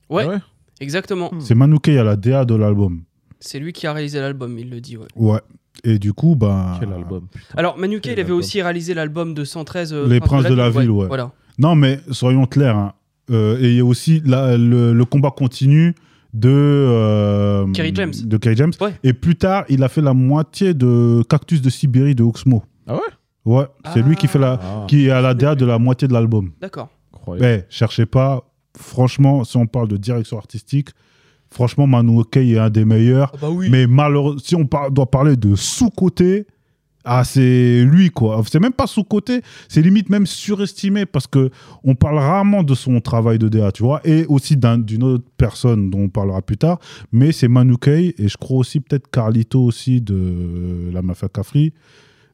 Ouais, 0.08 0.24
Ah 0.26 0.28
ouais 0.30 0.38
exactement. 0.80 1.30
Hmm. 1.32 1.40
C'est 1.40 1.54
Manu 1.54 1.78
Kay 1.78 1.98
à 1.98 2.04
la 2.04 2.16
DA 2.16 2.44
de 2.46 2.54
l'album. 2.54 3.02
C'est 3.38 3.58
lui 3.58 3.72
qui 3.74 3.86
a 3.86 3.92
réalisé 3.92 4.18
l'album, 4.18 4.58
il 4.58 4.70
le 4.70 4.80
dit. 4.80 4.96
Ouais. 4.96 5.06
Ouais. 5.16 5.40
Et 5.84 5.98
du 5.98 6.14
coup, 6.14 6.36
ben. 6.36 6.78
Quel 6.80 6.90
album 6.92 7.28
putain. 7.30 7.54
Alors 7.58 7.76
Manu 7.76 8.00
Kay, 8.00 8.10
Quel 8.14 8.18
il 8.18 8.20
avait 8.22 8.32
aussi 8.32 8.62
réalisé 8.62 8.94
l'album 8.94 9.34
de 9.34 9.44
113 9.44 9.92
euh, 9.92 10.08
Les 10.08 10.20
Princes 10.20 10.46
de 10.46 10.54
la 10.54 10.70
Ville, 10.70 10.90
ouais. 10.90 11.06
Voilà. 11.06 11.32
Non, 11.58 11.74
mais 11.74 12.00
soyons 12.10 12.46
clairs. 12.46 12.76
hein. 12.78 12.94
Euh, 13.30 13.58
et 13.60 13.70
il 13.70 13.76
y 13.76 13.80
a 13.80 13.84
aussi 13.84 14.22
la- 14.24 14.56
le, 14.56 14.92
le 14.92 15.04
combat 15.04 15.30
continu 15.30 15.94
de. 16.34 16.48
euh, 16.50 17.66
Kerry 17.72 17.92
James. 17.94 18.12
De 18.24 18.36
Kerry 18.36 18.56
James. 18.56 18.72
Ouais. 18.80 18.94
Et 19.02 19.12
plus 19.12 19.36
tard, 19.36 19.64
il 19.68 19.82
a 19.82 19.88
fait 19.88 20.02
la 20.02 20.14
moitié 20.14 20.74
de 20.74 21.22
Cactus 21.28 21.60
de 21.62 21.70
Sibérie 21.70 22.14
de 22.14 22.22
Oxmo. 22.22 22.62
Ah 22.86 22.94
ouais? 22.94 23.00
Ouais. 23.44 23.64
C'est 23.94 24.02
lui 24.02 24.16
qui 24.16 24.26
fait 24.28 24.38
la. 24.38 24.58
Ah, 24.62 24.84
Qui 24.88 25.06
est 25.06 25.10
à 25.10 25.20
la 25.20 25.34
DA 25.34 25.54
de 25.54 25.64
la 25.64 25.78
moitié 25.78 26.08
de 26.08 26.12
l'album. 26.12 26.50
D'accord. 26.60 26.88
Mais 27.40 27.66
cherchez 27.68 28.06
pas. 28.06 28.44
Franchement, 28.78 29.42
si 29.44 29.56
on 29.56 29.66
parle 29.66 29.88
de 29.88 29.96
direction 29.96 30.36
artistique, 30.36 30.90
franchement, 31.50 31.86
Manu 31.86 32.22
Kay 32.30 32.52
est 32.52 32.58
un 32.58 32.70
des 32.70 32.84
meilleurs. 32.84 33.32
Ah 33.34 33.38
bah 33.42 33.48
oui. 33.50 33.68
Mais 33.70 33.86
malheureusement, 33.86 34.40
si 34.44 34.54
on 34.54 34.66
par- 34.66 34.90
doit 34.90 35.10
parler 35.10 35.34
de 35.36 35.54
sous-côté, 35.56 36.46
ah, 37.08 37.22
c'est 37.24 37.84
lui, 37.84 38.10
quoi. 38.10 38.42
C'est 38.50 38.58
même 38.60 38.72
pas 38.72 38.86
sous-côté, 38.86 39.40
c'est 39.68 39.80
limite 39.80 40.10
même 40.10 40.26
surestimé 40.26 41.06
parce 41.06 41.26
que 41.26 41.50
on 41.84 41.94
parle 41.94 42.18
rarement 42.18 42.62
de 42.64 42.74
son 42.74 43.00
travail 43.00 43.38
de 43.38 43.48
DA, 43.48 43.70
tu 43.72 43.82
vois, 43.84 44.00
et 44.04 44.26
aussi 44.26 44.56
d'un- 44.56 44.78
d'une 44.78 45.04
autre 45.04 45.24
personne 45.36 45.88
dont 45.88 46.00
on 46.00 46.08
parlera 46.08 46.42
plus 46.42 46.56
tard, 46.56 46.78
mais 47.12 47.30
c'est 47.32 47.48
Manu 47.48 47.76
Kay 47.78 48.14
et 48.18 48.28
je 48.28 48.36
crois 48.36 48.58
aussi 48.58 48.80
peut-être 48.80 49.08
Carlito 49.10 49.62
aussi 49.62 50.00
de 50.00 50.90
la 50.92 51.00
Mafia 51.02 51.28
Cafri 51.28 51.72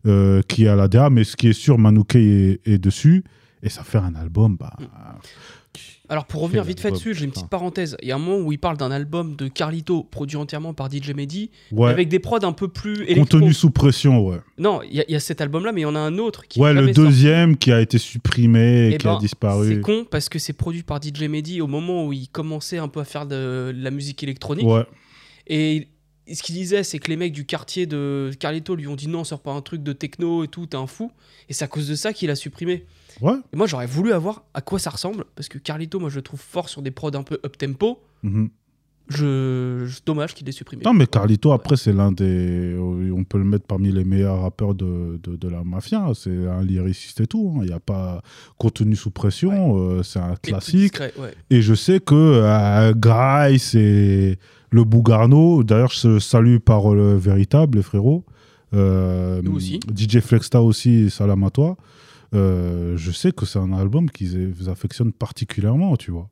euh, 0.06 0.40
qui 0.48 0.64
est 0.64 0.68
à 0.68 0.74
la 0.76 0.88
DA, 0.88 1.10
mais 1.10 1.22
ce 1.24 1.36
qui 1.36 1.48
est 1.48 1.52
sûr, 1.52 1.78
Manu 1.78 2.04
Kay 2.04 2.58
est, 2.64 2.68
est 2.74 2.78
dessus 2.78 3.22
et 3.62 3.68
ça 3.68 3.84
fait 3.84 3.98
un 3.98 4.14
album, 4.16 4.56
bah. 4.58 4.72
Alors 6.08 6.26
pour 6.26 6.42
revenir 6.42 6.62
vite 6.64 6.80
fait 6.80 6.90
dessus, 6.90 7.14
j'ai 7.14 7.24
une 7.24 7.30
petite 7.30 7.48
parenthèse. 7.48 7.96
Il 8.02 8.08
y 8.08 8.12
a 8.12 8.16
un 8.16 8.18
moment 8.18 8.44
où 8.44 8.52
il 8.52 8.58
parle 8.58 8.76
d'un 8.76 8.90
album 8.90 9.36
de 9.36 9.48
Carlito 9.48 10.02
produit 10.02 10.36
entièrement 10.36 10.74
par 10.74 10.90
DJ 10.90 11.14
Mehdi, 11.14 11.50
Ouais. 11.70 11.88
avec 11.90 12.08
des 12.08 12.18
prods 12.18 12.44
un 12.44 12.52
peu 12.52 12.68
plus 12.68 13.04
électro. 13.04 13.38
Contenu 13.38 13.54
sous 13.54 13.70
pression, 13.70 14.20
ouais. 14.26 14.36
Non, 14.58 14.82
il 14.82 14.94
y, 14.96 15.00
a- 15.00 15.04
il 15.08 15.12
y 15.12 15.16
a 15.16 15.20
cet 15.20 15.40
album-là, 15.40 15.72
mais 15.72 15.80
il 15.80 15.84
y 15.84 15.86
en 15.86 15.94
a 15.94 16.00
un 16.00 16.18
autre 16.18 16.46
qui. 16.46 16.60
Ouais, 16.60 16.74
le 16.74 16.80
sorti. 16.88 17.00
deuxième 17.00 17.56
qui 17.56 17.72
a 17.72 17.80
été 17.80 17.96
supprimé 17.98 18.88
et 18.88 18.94
Eh 18.94 18.98
qui 18.98 19.08
a 19.08 19.12
ben, 19.14 19.18
disparu. 19.18 19.68
C'est 19.76 19.80
con 19.80 20.04
parce 20.10 20.28
que 20.28 20.38
c'est 20.38 20.52
produit 20.52 20.82
par 20.82 21.00
DJ 21.02 21.22
Mehdi 21.28 21.60
au 21.62 21.66
moment 21.66 22.06
où 22.06 22.12
il 22.12 22.28
commençait 22.28 22.78
un 22.78 22.88
peu 22.88 23.00
à 23.00 23.04
faire 23.04 23.24
de 23.26 23.72
la 23.74 23.90
musique 23.90 24.22
électronique. 24.22 24.66
Ouais. 24.66 24.84
Et 25.46 25.88
ce 26.32 26.42
qu'il 26.42 26.54
disait, 26.54 26.82
c'est 26.84 26.98
que 26.98 27.08
les 27.08 27.16
mecs 27.16 27.32
du 27.32 27.46
quartier 27.46 27.86
de 27.86 28.30
Carlito 28.38 28.74
lui 28.76 28.86
ont 28.86 28.94
dit 28.96 29.08
non, 29.08 29.24
sors 29.24 29.40
pas 29.40 29.52
un 29.52 29.60
truc 29.62 29.82
de 29.82 29.92
techno 29.92 30.44
et 30.44 30.48
tout, 30.48 30.66
t'es 30.66 30.76
un 30.76 30.86
fou. 30.86 31.10
Et 31.48 31.52
c'est 31.54 31.64
à 31.64 31.68
cause 31.68 31.88
de 31.88 31.94
ça 31.94 32.12
qu'il 32.12 32.30
a 32.30 32.36
supprimé. 32.36 32.84
Ouais. 33.22 33.36
Et 33.52 33.56
moi, 33.56 33.66
j'aurais 33.66 33.86
voulu 33.86 34.12
avoir 34.12 34.44
à 34.52 34.60
quoi 34.60 34.78
ça 34.78 34.90
ressemble, 34.90 35.24
parce 35.36 35.48
que 35.48 35.56
Carlito, 35.58 35.98
moi, 36.00 36.10
je 36.10 36.16
le 36.16 36.22
trouve 36.22 36.40
fort 36.40 36.68
sur 36.68 36.82
des 36.82 36.90
prods 36.90 37.10
un 37.14 37.22
peu 37.22 37.38
up 37.44 37.56
tempo. 37.56 38.00
Mhm. 38.22 38.50
Je... 39.08 39.84
je- 39.86 39.98
Dommage 40.06 40.32
qu'il 40.34 40.48
ait 40.48 40.52
supprimé. 40.52 40.82
Non, 40.84 40.94
mais 40.94 41.06
Carlito, 41.06 41.52
après, 41.52 41.76
c'est 41.76 41.92
l'un 41.92 42.12
des. 42.12 42.76
On 42.78 43.24
peut 43.24 43.38
le 43.38 43.44
mettre 43.44 43.66
parmi 43.66 43.90
les 43.92 44.04
meilleurs 44.04 44.42
rappeurs 44.42 44.74
de, 44.74 45.18
de, 45.22 45.36
de 45.36 45.48
la 45.48 45.62
mafia. 45.64 46.06
C'est 46.14 46.46
un 46.46 46.62
lyriciste 46.62 47.20
et 47.20 47.26
tout. 47.26 47.52
hein. 47.56 47.60
Il 47.62 47.68
n'y 47.68 47.74
a 47.74 47.80
pas 47.80 48.22
contenu 48.58 48.96
sous 48.96 49.10
pression. 49.10 49.76
euh, 49.76 50.02
c'est 50.02 50.20
un 50.20 50.36
classique. 50.36 50.76
discret, 50.92 51.12
ouais. 51.18 51.34
Et 51.50 51.62
je 51.62 51.74
sais 51.74 52.00
que 52.00 52.14
euh, 52.14 52.94
Grice 52.96 53.74
et 53.74 54.38
le 54.70 54.84
Bougarno, 54.84 55.62
d'ailleurs, 55.64 55.92
je 55.92 56.18
salue 56.18 56.58
par 56.58 56.94
le 56.94 57.16
véritable, 57.16 57.78
les 57.78 57.82
frérots. 57.84 58.24
Euh, 58.74 59.42
Nous 59.42 59.56
aussi. 59.56 59.80
DJ 59.94 60.20
Flexta 60.20 60.62
aussi, 60.62 61.10
salam 61.10 61.42
à 61.44 61.50
toi. 61.50 61.76
Euh, 62.34 62.96
je 62.96 63.10
sais 63.10 63.32
que 63.32 63.44
c'est 63.46 63.58
un 63.58 63.72
album 63.72 64.10
qu'ils 64.10 64.54
affectionnent 64.68 65.12
particulièrement, 65.12 65.96
tu 65.96 66.10
vois. 66.10 66.28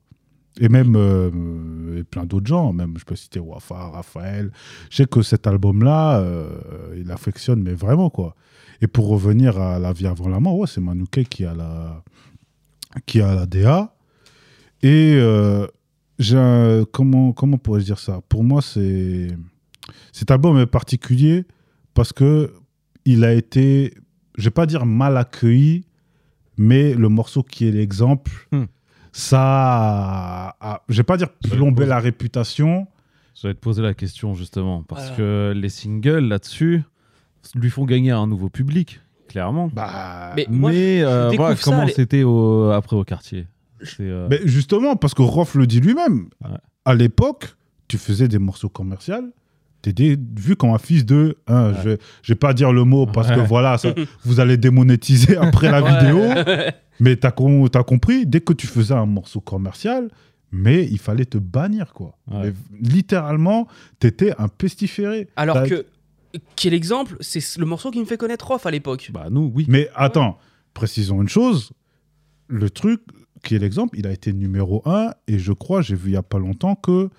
Et 0.59 0.67
même 0.67 0.95
euh, 0.97 1.99
et 1.99 2.03
plein 2.03 2.25
d'autres 2.25 2.47
gens, 2.47 2.73
même 2.73 2.95
je 2.97 3.05
peux 3.05 3.15
citer 3.15 3.39
Wafa, 3.39 3.89
Raphaël. 3.89 4.51
Je 4.89 4.97
sais 4.97 5.05
que 5.05 5.21
cet 5.21 5.47
album-là, 5.47 6.19
euh, 6.19 6.49
il 6.97 7.09
affectionne, 7.11 7.61
mais 7.63 7.73
vraiment 7.73 8.09
quoi. 8.09 8.35
Et 8.81 8.87
pour 8.87 9.07
revenir 9.07 9.59
à 9.59 9.79
La 9.79 9.93
vie 9.93 10.07
avant 10.07 10.27
la 10.27 10.39
mort, 10.39 10.57
ouais, 10.57 10.67
c'est 10.67 10.81
Manouké 10.81 11.23
qui 11.23 11.45
a 11.45 11.53
la, 11.53 12.03
qui 13.05 13.21
a 13.21 13.33
la 13.35 13.45
DA. 13.45 13.95
Et 14.83 15.13
euh, 15.15 15.67
un- 16.33 16.83
comment, 16.91 17.31
comment 17.31 17.57
pourrais-je 17.57 17.85
dire 17.85 17.99
ça? 17.99 18.21
Pour 18.27 18.43
moi, 18.43 18.61
c'est 18.61 19.27
cet 20.11 20.31
album 20.31 20.57
est 20.59 20.65
particulier 20.65 21.45
parce 21.93 22.11
que 22.11 22.53
il 23.05 23.23
a 23.23 23.33
été, 23.33 23.93
je 24.37 24.45
vais 24.45 24.49
pas 24.51 24.65
dire 24.65 24.85
mal 24.85 25.15
accueilli, 25.17 25.85
mais 26.61 26.93
le 26.93 27.09
morceau 27.09 27.43
qui 27.43 27.67
est 27.67 27.71
l'exemple, 27.71 28.31
Hmm. 28.51 28.65
ça, 29.11 29.41
a, 29.41 30.55
a- 30.61 30.81
je 30.89 30.97
vais 30.97 31.03
pas 31.03 31.17
dire 31.17 31.29
pose- 31.29 31.87
la 31.87 31.99
réputation. 31.99 32.87
J'allais 33.35 33.55
te 33.55 33.59
poser 33.59 33.81
la 33.81 33.93
question 33.93 34.33
justement, 34.35 34.83
parce 34.83 35.01
Voilà. 35.09 35.15
que 35.17 35.53
les 35.55 35.69
singles 35.69 36.27
là-dessus 36.27 36.83
lui 37.55 37.69
font 37.71 37.85
gagner 37.85 38.11
un 38.11 38.27
nouveau 38.27 38.49
public, 38.49 38.99
clairement. 39.27 39.69
Bah, 39.73 40.33
Mais 40.35 40.45
moi, 40.49 40.71
Mais 40.71 41.01
euh, 41.01 41.29
découvre 41.31 41.47
voilà, 41.47 41.55
ça, 41.55 41.63
comment 41.63 41.83
les- 41.85 41.93
c'était 41.93 42.23
au- 42.23 42.69
après 42.69 42.95
au 42.95 43.03
quartier 43.03 43.47
euh, 43.99 44.27
Mais 44.29 44.39
justement, 44.45 44.95
parce 44.95 45.15
que 45.15 45.23
Roth 45.23 45.55
le 45.55 45.65
dit 45.65 45.79
lui-même, 45.79 46.29
Ouais. 46.43 46.57
à 46.85 46.93
l'époque, 46.93 47.55
tu 47.87 47.97
faisais 47.97 48.27
des 48.27 48.37
morceaux 48.37 48.69
commerciaux, 48.69 49.15
t'étais 49.81 50.17
vu 50.37 50.55
comme 50.55 50.71
un 50.71 50.77
fils 50.77 51.05
de. 51.05 51.37
hein, 51.47 51.71
Ouais. 51.71 51.77
Je 51.83 51.89
je 52.23 52.33
vais 52.33 52.37
pas 52.39 52.53
dire 52.53 52.71
le 52.71 52.83
mot 52.83 53.05
parce 53.05 53.29
que 53.29 53.39
voilà, 53.39 53.77
ça- 53.77 53.93
vous 54.23 54.39
allez 54.39 54.57
démonétiser 54.57 55.37
après 55.37 55.69
la 55.71 55.81
Ouais. 55.83 55.91
vidéo. 55.99 56.19
Mais 56.99 57.15
t'as 57.15 57.31
com- 57.31 57.67
t'as 57.69 57.83
compris, 57.83 58.25
dès 58.27 58.41
que 58.41 58.53
tu 58.53 58.67
faisais 58.67 58.93
un 58.93 59.07
morceau 59.07 59.39
commercial, 59.41 60.09
mais 60.51 60.85
il 60.85 60.99
fallait 60.99 61.25
te 61.25 61.39
bannir, 61.39 61.93
quoi. 61.93 62.15
Ouais. 62.29 62.51
Mais 62.51 62.53
littéralement, 62.87 63.67
t'étais 63.99 64.33
un 64.37 64.47
pestiféré. 64.49 65.27
Alors 65.35 65.63
que, 65.63 65.85
quel 66.55 66.73
exemple 66.75 67.15
C'est 67.21 67.57
le 67.57 67.65
morceau 67.65 67.89
qui 67.89 67.99
me 67.99 68.05
fait 68.05 68.17
connaître 68.17 68.45
Rof 68.47 68.65
à 68.67 68.71
l'époque. 68.71 69.09
bah 69.13 69.27
nous, 69.31 69.51
oui. 69.55 69.65
Mais 69.67 69.89
attends, 69.95 70.37
précisons 70.75 71.21
une 71.23 71.29
chose. 71.29 71.71
Le 72.47 72.69
truc 72.69 73.01
qui 73.43 73.55
est 73.55 73.59
l'exemple, 73.59 73.97
il 73.97 74.05
a 74.05 74.11
été 74.11 74.31
numéro 74.31 74.83
1 74.85 75.11
et 75.27 75.39
je 75.39 75.53
crois, 75.53 75.81
j'ai 75.81 75.95
vu 75.95 76.09
il 76.11 76.13
y 76.13 76.17
a 76.17 76.21
pas 76.21 76.37
longtemps 76.37 76.75
que 76.75 77.09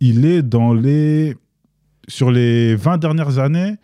il 0.00 0.26
est 0.26 0.42
dans 0.42 0.74
les 0.74 1.34
sur 2.08 2.30
les 2.30 2.74
20 2.76 2.98
dernières 2.98 3.38
années, 3.38 3.76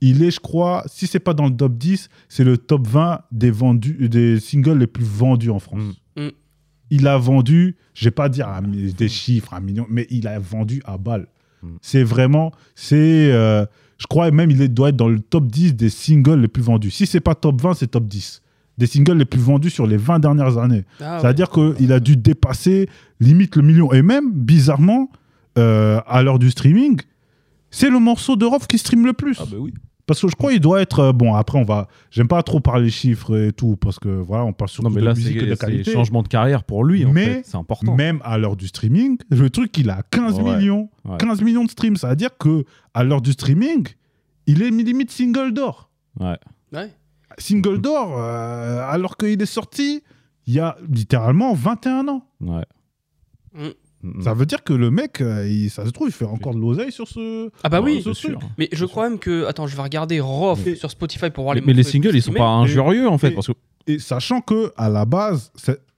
il 0.00 0.22
est 0.22 0.30
je 0.30 0.40
crois, 0.40 0.84
si 0.86 1.06
c'est 1.06 1.20
pas 1.20 1.34
dans 1.34 1.46
le 1.46 1.56
top 1.56 1.76
10, 1.76 2.08
c'est 2.28 2.44
le 2.44 2.58
top 2.58 2.86
20 2.86 3.22
des 3.32 3.50
vendus 3.50 4.08
des 4.08 4.38
singles 4.40 4.78
les 4.78 4.86
plus 4.86 5.04
vendus 5.04 5.50
en 5.50 5.58
France. 5.58 5.82
Mm. 6.16 6.26
Mm. 6.26 6.30
Il 6.90 7.06
a 7.06 7.16
vendu, 7.16 7.76
je 7.94 8.04
vais 8.04 8.10
pas 8.10 8.28
dire 8.28 8.48
des 8.96 9.08
chiffres, 9.08 9.54
un 9.54 9.60
million, 9.60 9.86
mais 9.88 10.06
il 10.10 10.28
a 10.28 10.38
vendu 10.38 10.82
à 10.84 10.98
balle. 10.98 11.26
Mm. 11.62 11.68
C'est 11.80 12.02
vraiment, 12.02 12.52
c'est, 12.74 13.32
euh, 13.32 13.64
je 13.98 14.06
crois 14.06 14.30
même 14.30 14.50
il 14.50 14.72
doit 14.72 14.90
être 14.90 14.96
dans 14.96 15.08
le 15.08 15.20
top 15.20 15.46
10 15.46 15.74
des 15.74 15.88
singles 15.88 16.40
les 16.40 16.48
plus 16.48 16.62
vendus. 16.62 16.90
Si 16.90 17.06
c'est 17.06 17.20
pas 17.20 17.34
top 17.34 17.60
20, 17.60 17.74
c'est 17.74 17.88
top 17.88 18.06
10. 18.06 18.42
Des 18.76 18.86
singles 18.86 19.16
les 19.16 19.24
plus 19.24 19.40
vendus 19.40 19.70
sur 19.70 19.86
les 19.86 19.96
20 19.96 20.18
dernières 20.18 20.58
années. 20.58 20.84
Ah 21.00 21.14
ouais. 21.14 21.20
C'est-à-dire 21.20 21.48
qu'il 21.48 21.92
a 21.92 22.00
dû 22.00 22.16
dépasser 22.16 22.88
limite 23.20 23.54
le 23.56 23.62
million. 23.62 23.92
Et 23.92 24.02
même, 24.02 24.32
bizarrement, 24.32 25.10
euh, 25.56 26.00
à 26.06 26.22
l'heure 26.22 26.40
du 26.40 26.50
streaming, 26.50 27.00
c'est 27.74 27.90
le 27.90 27.98
morceau 27.98 28.36
de 28.36 28.44
Rof 28.44 28.66
qui 28.66 28.78
stream 28.78 29.04
le 29.06 29.12
plus. 29.12 29.36
Ah 29.40 29.44
bah 29.50 29.56
oui. 29.58 29.72
Parce 30.06 30.20
que 30.20 30.28
je 30.28 30.36
crois 30.36 30.50
qu'il 30.52 30.60
doit 30.60 30.82
être. 30.82 31.00
euh, 31.00 31.12
bon, 31.14 31.34
après, 31.34 31.58
on 31.58 31.64
va. 31.64 31.88
J'aime 32.10 32.28
pas 32.28 32.42
trop 32.42 32.60
parler 32.60 32.90
chiffres 32.90 33.36
et 33.48 33.52
tout, 33.52 33.76
parce 33.76 33.98
que 33.98 34.08
voilà, 34.10 34.44
on 34.44 34.52
parle 34.52 34.68
surtout 34.68 34.88
Non 34.90 34.94
mais 34.94 35.00
de 35.00 35.06
là 35.06 35.14
musique 35.14 35.36
et 35.36 35.46
de 35.46 35.54
qualité. 35.54 35.92
changement 35.92 36.22
de 36.22 36.28
carrière 36.28 36.62
pour 36.64 36.84
lui 36.84 37.06
en 37.06 37.12
Mais- 37.12 37.24
fait, 37.24 37.42
c'est 37.46 37.56
important. 37.56 37.94
Même 37.96 38.20
à 38.22 38.36
l'heure 38.36 38.56
du 38.56 38.68
streaming, 38.68 39.16
le 39.30 39.48
truc, 39.48 39.76
il 39.78 39.88
a 39.88 40.02
15 40.10 40.40
Ouais. 40.40 40.56
millions. 40.56 40.90
Ouais. 41.06 41.16
15 41.18 41.40
millions 41.40 41.64
de 41.64 41.70
streams. 41.70 41.96
Ça 41.96 42.10
veut 42.10 42.16
dire 42.16 42.36
que 42.38 42.64
à 42.92 43.02
l'heure 43.02 43.22
du 43.22 43.32
streaming, 43.32 43.88
il 44.46 44.62
est 44.62 44.68
limite 44.70 45.10
single 45.10 45.52
d'or. 45.54 45.90
Ouais. 46.20 46.36
Ouais. 46.72 46.92
Single 47.38 47.80
d'or, 47.80 48.14
euh, 48.18 48.86
alors 48.86 49.16
qu'il 49.16 49.40
est 49.40 49.46
sorti 49.46 50.02
il 50.46 50.52
y 50.52 50.60
a 50.60 50.76
littéralement 50.86 51.54
21 51.54 52.06
ans. 52.08 52.26
Ouais. 52.42 52.66
Mm. 53.54 53.68
Ça 54.22 54.34
veut 54.34 54.46
dire 54.46 54.62
que 54.64 54.72
le 54.72 54.90
mec, 54.90 55.20
euh, 55.20 55.46
il- 55.48 55.70
ça 55.70 55.84
se 55.86 55.90
trouve, 55.90 56.08
il 56.08 56.12
fait 56.12 56.24
encore 56.24 56.54
de 56.54 56.60
l'oseille 56.60 56.92
sur 56.92 57.08
ce. 57.08 57.50
Ah 57.62 57.68
bah 57.68 57.80
Ouais, 57.80 57.94
oui, 57.96 58.02
ce 58.02 58.10
truc. 58.10 58.36
mais 58.58 58.68
je 58.72 58.76
sûr. 58.78 58.90
crois 58.90 59.08
même 59.08 59.18
que. 59.18 59.46
Attends, 59.46 59.66
je 59.66 59.76
vais 59.76 59.82
regarder 59.82 60.20
Rof 60.20 60.66
Et- 60.66 60.74
sur 60.76 60.90
Spotify 60.90 61.30
pour 61.30 61.44
voir 61.44 61.54
les 61.54 61.60
Mais, 61.60 61.68
mais 61.68 61.72
les 61.74 61.82
singles, 61.82 62.14
ils 62.14 62.22
sont 62.22 62.32
pas 62.32 62.48
injurieux 62.48 63.08
en 63.08 63.18
fait. 63.18 63.28
et- 63.30 63.34
Parce 63.34 63.46
que 63.48 63.52
Et 63.86 63.98
sachant 63.98 64.40
que 64.40 64.72
à 64.76 64.88
la 64.88 65.04
base, 65.04 65.52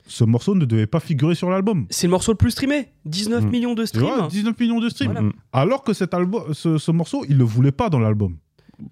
ce 0.09 0.25
morceau 0.25 0.55
ne 0.55 0.65
devait 0.65 0.87
pas 0.87 1.01
figurer 1.01 1.35
sur 1.37 1.51
l'album. 1.51 1.87
C'est 1.91 2.07
le 2.07 2.11
morceau 2.13 2.33
le 2.33 2.37
plus 2.37 2.51
streamé 2.53 2.89
19 3.05 3.45
Mm. 3.45 3.49
millions 3.51 3.75
de 3.75 3.85
streams. 3.85 4.29
19 4.29 4.59
millions 4.59 4.81
de 4.81 4.89
streams. 4.89 5.13
Voilà. 5.13 5.29
Mm. 5.29 5.33
Alors 5.53 5.83
que 5.85 5.93
cet 5.93 6.13
album, 6.15 6.43
ce, 6.53 6.79
ce 6.79 6.91
morceau, 6.91 7.25
il 7.29 7.37
le 7.39 7.45
voulait 7.45 7.73
pas 7.73 7.89
dans 7.89 7.99
l'album. 8.01 8.37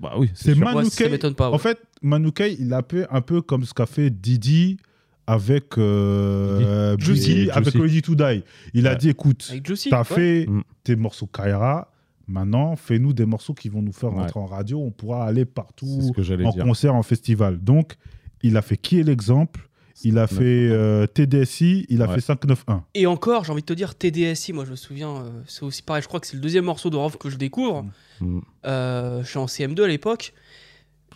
Bah 0.01 0.15
oui, 0.17 0.31
C'est 0.35 0.55
sûr. 0.55 0.65
Manu 0.65 0.79
Ouais, 0.79 0.85
ça 0.87 1.05
Kay- 1.05 1.11
m'étonne 1.11 1.35
pas. 1.35 1.49
ouais. 1.51 1.55
En 1.55 1.59
fait, 1.59 1.79
Manu 2.03 2.33
Kay, 2.33 2.57
il 2.59 2.73
a 2.73 2.83
fait 2.89 3.07
un 3.11 3.21
peu 3.21 3.43
comme 3.43 3.65
ce 3.65 3.75
qu'a 3.75 3.87
fait 3.87 4.11
Didi 4.11 4.79
avec 5.27 5.79
euh, 5.79 6.97
Juicy. 6.99 7.21
Biggie, 7.29 7.35
Juicy. 7.45 7.51
avec 7.51 7.75
Ready 7.75 8.03
to 8.03 8.15
Die. 8.15 8.45
Il 8.75 8.87
a 8.87 8.95
dit 8.95 9.09
écoute, 9.09 9.53
t'as 9.91 10.05
fait 10.05 10.47
Mm. 10.47 10.63
tes 10.83 10.97
morceaux 10.97 11.27
Kaira, 11.27 11.91
maintenant 12.29 12.77
fais-nous 12.77 13.13
des 13.13 13.27
morceaux 13.27 13.55
qui 13.55 13.69
vont 13.69 13.83
nous 13.83 13.93
faire 13.93 14.13
Ouais. 14.13 14.21
rentrer 14.21 14.41
en 14.41 14.47
radio, 14.47 14.81
on 14.81 14.91
pourra 14.91 15.25
aller 15.27 15.45
partout 15.45 16.01
ce 16.03 16.13
que 16.13 16.23
j'allais 16.23 16.45
en 16.47 16.51
dire. 16.51 16.65
concert, 16.65 16.95
en 16.95 17.03
festival. 17.03 17.59
Donc, 17.59 17.95
il 18.43 18.57
a 18.57 18.63
fait 18.63 18.77
Qui 18.77 19.01
est 19.01 19.03
l'exemple? 19.03 19.69
Il 20.03 20.19
a 20.19 20.27
5-9-1. 20.27 20.29
fait 20.29 20.69
euh, 20.71 21.07
TDSI, 21.07 21.87
il 21.89 22.03
a 22.03 22.09
Ouais. 22.09 22.17
fait 22.17 22.21
591. 22.21 22.83
Et 22.95 23.07
encore, 23.07 23.45
j'ai 23.45 23.53
envie 23.53 23.63
de 23.63 23.67
te 23.67 23.73
dire, 23.73 23.95
TDSI, 23.95 24.53
moi 24.53 24.65
je 24.65 24.73
me 24.73 24.77
souviens, 24.77 25.17
euh, 25.17 25.31
c'est 25.47 25.63
aussi 25.63 25.83
pareil, 25.83 26.03
je 26.03 26.09
crois 26.09 26.19
que 26.21 26.27
c'est 26.27 26.35
le 26.37 26.43
deuxième 26.43 26.65
morceau 26.65 26.91
de 26.91 26.97
Rof 26.97 27.17
que 27.17 27.31
je 27.31 27.37
découvre. 27.37 27.87
Mm. 28.21 28.41
Euh, 28.67 29.23
je 29.23 29.29
suis 29.29 29.39
en 29.39 29.47
CM2 29.47 29.85
à 29.85 29.89
l'époque. 29.89 30.35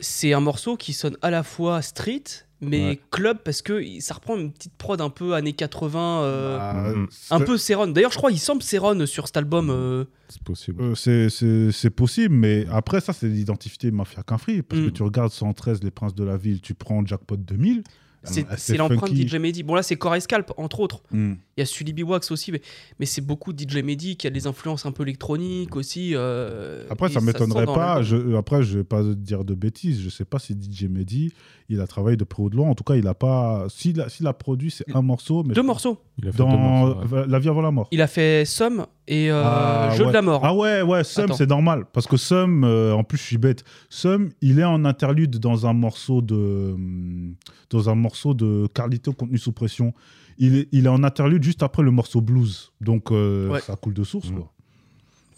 C'est 0.01 0.33
un 0.33 0.39
morceau 0.41 0.77
qui 0.77 0.93
sonne 0.93 1.17
à 1.23 1.31
la 1.31 1.43
fois 1.43 1.83
street, 1.83 2.23
mais 2.61 2.85
Ouais. 2.89 3.01
club, 3.11 3.39
parce 3.45 3.63
que 3.63 3.81
il- 3.83 4.01
ça 4.03 4.15
reprend 4.15 4.37
une 4.37 4.53
petite 4.53 4.75
prod 4.77 5.01
un 5.01 5.11
peu 5.11 5.35
années 5.35 5.53
80, 5.53 6.23
euh, 6.23 6.59
Bah, 6.59 6.93
Mm. 6.95 7.07
un 7.31 7.41
peu 7.41 7.57
Céron. 7.57 7.87
D'ailleurs, 7.87 8.11
je 8.13 8.17
crois 8.19 8.31
qu'il 8.31 8.41
semble 8.41 8.63
Céron 8.63 9.07
sur 9.07 9.27
cet 9.27 9.37
album. 9.37 9.71
euh, 9.71 10.05
C'est 10.29 10.43
possible. 10.43 10.83
Euh, 10.83 10.95
c'est- 10.95 11.29
c'est 11.31 11.73
c'est 11.73 11.91
possible, 11.91 12.35
mais 12.35 12.67
après, 12.71 13.01
ça, 13.01 13.13
c'est 13.13 13.29
l'identité 13.29 13.91
Mafia 13.91 14.23
Qu'un-Free. 14.23 14.63
Parce 14.63 14.81
Mm. 14.83 14.85
que 14.87 14.91
tu 14.91 15.03
regardes 15.03 15.33
113, 15.33 15.83
Les 15.83 15.91
Princes 15.91 16.15
de 16.15 16.25
la 16.25 16.37
Ville, 16.37 16.61
tu 16.61 16.75
prends 16.75 17.05
Jackpot 17.07 17.37
2000. 17.37 17.83
C'est 18.25 18.47
euh, 18.51 18.55
c'est 18.57 18.77
l'empreinte. 18.77 19.15
DJ 19.15 19.37
Mehdi. 19.37 19.63
Bon, 19.63 19.75
là, 19.75 19.83
c'est 19.83 19.97
Core 19.97 20.15
et 20.17 20.21
Scalp, 20.21 20.53
entre 20.57 20.81
autres. 20.81 21.03
Mm. 21.11 21.33
Il 21.57 21.61
y 21.61 21.63
a 21.63 21.67
Sulibi 21.67 22.03
Wax 22.03 22.31
aussi, 22.31 22.53
mais, 22.53 22.61
mais 23.01 23.07
c'est 23.07 23.21
beaucoup 23.21 23.53
DJ 23.57 23.83
Mehdi 23.83 24.17
qui 24.17 24.27
a 24.27 24.31
des 24.31 24.47
influences 24.47 24.87
un 24.87 24.93
peu 24.93 25.03
électroniques 25.03 25.75
aussi. 25.77 26.13
euh, 26.15 26.85
Après, 26.91 27.09
ça 27.09 27.21
m'étonnerait 27.21 27.67
pas. 27.67 28.03
Je, 28.03 28.37
après, 28.37 28.63
je 28.63 28.79
vais 28.79 28.85
pas 28.85 29.03
dire 29.03 29.45
de 29.45 29.55
bêtises. 29.55 30.01
Je 30.01 30.09
sais 30.09 30.25
pas 30.25 30.39
si 30.39 30.55
DJ 30.55 30.85
Mehdi, 30.85 31.33
il 31.69 31.81
a 31.81 31.87
travaillé 31.87 32.17
de 32.17 32.25
près 32.25 32.43
ou 32.43 32.51
de 32.51 32.57
loin. 32.57 32.69
En 32.69 32.75
tout 32.75 32.85
cas, 32.85 32.95
il 32.95 33.07
a 33.07 33.15
pas. 33.15 33.67
S'il 33.69 34.01
a, 34.01 34.33
produit, 34.33 34.71
c'est 34.71 34.85
un 34.95 35.03
morceau. 35.03 35.43
Mais 35.45 35.55
Deux 35.55 35.63
morceaux. 35.63 35.99
Il 36.21 36.29
a 36.29 36.33
fait 36.33 36.39
deux 36.39 36.45
Dans 36.45 36.57
morceaux, 36.59 37.15
ouais. 37.15 37.25
La 37.29 37.39
vie 37.39 37.49
avant 37.49 37.63
la 37.63 37.71
mort. 37.71 37.89
Il 37.93 38.03
a 38.03 38.07
fait 38.09 38.45
Somme 38.45 38.87
et 39.07 39.31
euh, 39.31 39.43
Ah, 39.45 39.91
Jeu 39.97 40.03
ouais. 40.05 40.09
de 40.11 40.15
la 40.15 40.23
mort. 40.23 40.41
Ah 40.45 40.55
ouais, 40.55 40.83
ouais, 40.83 41.05
Sum, 41.05 41.25
Attends. 41.27 41.35
c'est 41.35 41.49
normal. 41.49 41.85
Parce 41.93 42.07
que 42.07 42.17
Sum, 42.17 42.65
euh, 42.65 42.93
en 42.93 43.05
plus, 43.05 43.19
je 43.19 43.23
suis 43.23 43.39
bête. 43.39 43.65
Sum, 43.89 44.31
il 44.41 44.59
est 44.59 44.65
en 44.65 44.85
interlude 44.85 45.39
dans 45.39 45.67
un 45.67 45.73
morceau 45.73 46.21
de, 46.23 46.35
hum, 46.75 47.35
dans 47.71 47.89
un 47.91 47.95
morceau 47.95 48.08
de 48.35 48.67
Carlito 48.75 49.13
contenu 49.13 49.39
sous 49.39 49.53
pression. 49.53 49.93
Il 50.39 50.57
est, 50.57 50.69
il 50.73 50.87
est 50.87 50.89
en 50.91 51.03
interlude 51.05 51.43
juste 51.43 51.63
après 51.63 51.83
le 51.83 51.91
morceau 51.91 52.21
blues. 52.21 52.73
Donc, 52.81 53.11
euh, 53.11 53.49
Ouais. 53.51 53.61
ça 53.61 53.77
coule 53.77 53.95
de 53.95 54.05
source, 54.05 54.31
Mm. 54.31 54.35
quoi. 54.37 54.53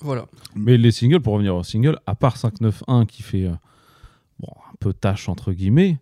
Voilà. 0.01 0.27
Mais 0.55 0.77
les 0.79 0.91
singles, 0.91 1.21
pour 1.21 1.35
revenir 1.35 1.55
aux 1.57 1.63
singles, 1.63 1.99
à 2.07 2.15
part 2.15 2.37
591 2.37 3.07
qui 3.07 3.23
fait 3.23 3.45
euh, 3.45 3.53
bon, 4.39 4.49
un 4.71 4.75
peu 4.81 4.93
tâche 4.95 5.29
entre 5.29 5.53
guillemets, 5.53 5.99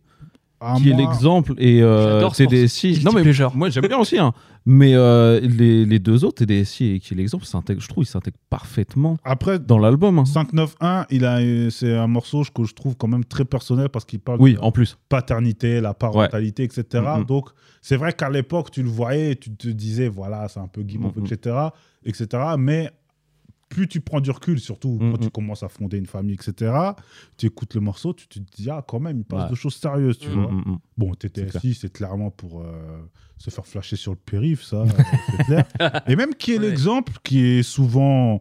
Ah, 0.60 0.74
qui 0.76 0.90
est 0.90 0.94
l'exemple, 0.94 1.54
et 1.58 1.80
euh, 1.82 2.28
TDSI. 2.30 3.02
Non, 3.04 3.12
mais 3.14 3.22
pleasure. 3.22 3.54
moi 3.54 3.70
j'aime 3.70 3.86
bien 3.86 3.98
aussi, 3.98 4.18
hein. 4.18 4.32
mais 4.66 4.92
euh, 4.94 5.38
les, 5.40 5.84
les 5.84 5.98
deux 6.00 6.24
autres, 6.24 6.44
TDSI 6.44 6.94
et 6.94 6.98
qui 7.00 7.14
est 7.14 7.16
l'exemple, 7.16 7.44
je 7.44 7.88
trouve 7.88 8.02
ils 8.02 8.06
s'intègrent 8.06 8.36
parfaitement 8.50 9.16
Après, 9.22 9.60
dans 9.60 9.78
l'album. 9.78 10.18
hein. 10.18 10.24
591, 10.24 11.06
il 11.10 11.24
a, 11.24 11.70
c'est 11.70 11.94
un 11.94 12.08
morceau 12.08 12.42
que 12.52 12.64
je 12.64 12.74
trouve 12.74 12.96
quand 12.96 13.06
même 13.06 13.24
très 13.24 13.44
personnel 13.44 13.88
parce 13.88 14.04
qu'il 14.04 14.18
parle 14.18 14.40
Oui, 14.40 14.54
de 14.54 14.58
en 14.58 14.72
plus. 14.72 14.98
paternité, 15.08 15.80
la 15.80 15.94
parentalité, 15.94 16.64
etc. 16.64 16.84
Mhm. 17.18 17.24
Donc, 17.24 17.50
c'est 17.80 17.96
vrai 17.96 18.12
qu'à 18.12 18.28
l'époque, 18.28 18.72
tu 18.72 18.82
le 18.82 18.88
voyais, 18.90 19.36
tu 19.36 19.50
te 19.54 19.68
disais, 19.68 20.08
voilà, 20.08 20.48
c'est 20.48 20.60
un 20.60 20.66
peu 20.66 20.82
guimauve, 20.82 21.12
etc., 21.24 21.54
etc. 22.04 22.26
Mais 22.58 22.90
plus 23.68 23.86
tu 23.88 24.00
prends 24.00 24.20
du 24.20 24.30
recul, 24.30 24.58
surtout 24.60 24.96
quand 24.98 25.06
Mhm. 25.12 25.18
tu 25.18 25.30
commences 25.30 25.62
à 25.62 25.68
fonder 25.68 25.98
une 25.98 26.06
famille, 26.06 26.34
etc., 26.34 26.72
tu 27.36 27.46
écoutes 27.46 27.74
le 27.74 27.80
morceau, 27.80 28.12
tu 28.14 28.26
te 28.28 28.38
dis, 28.38 28.70
ah, 28.70 28.82
quand 28.86 29.00
même, 29.00 29.18
il 29.18 29.24
passe 29.24 29.44
Ouais. 29.44 29.50
de 29.50 29.54
choses 29.54 29.76
sérieuses, 29.76 30.18
tu 30.18 30.28
Mhm. 30.30 30.34
vois. 30.42 30.52
Mm, 30.52 30.56
mm, 30.66 30.70
mm. 30.72 30.78
Bon, 30.96 31.14
TTSI, 31.14 31.74
c'est 31.74 31.92
clairement 31.92 32.30
pour 32.30 32.62
euh, 32.62 32.98
se 33.36 33.50
faire 33.50 33.66
flasher 33.66 33.96
sur 33.96 34.12
le 34.12 34.18
périph', 34.18 34.62
ça, 34.64 34.76
euh, 34.82 34.86
c'est 35.30 35.44
clair. 35.44 35.64
Et 36.08 36.16
même 36.16 36.34
qui 36.34 36.52
est 36.54 36.58
Ouais. 36.58 36.68
l'exemple 36.70 37.12
qui 37.22 37.40
est 37.44 37.62
souvent 37.62 38.40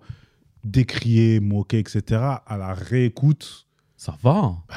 décrié, 0.64 1.40
moqué, 1.40 1.80
etc., 1.80 2.22
à 2.46 2.58
la 2.58 2.74
réécoute, 2.74 3.68
Ça 3.96 4.16
va. 4.22 4.54
bah, 4.70 4.76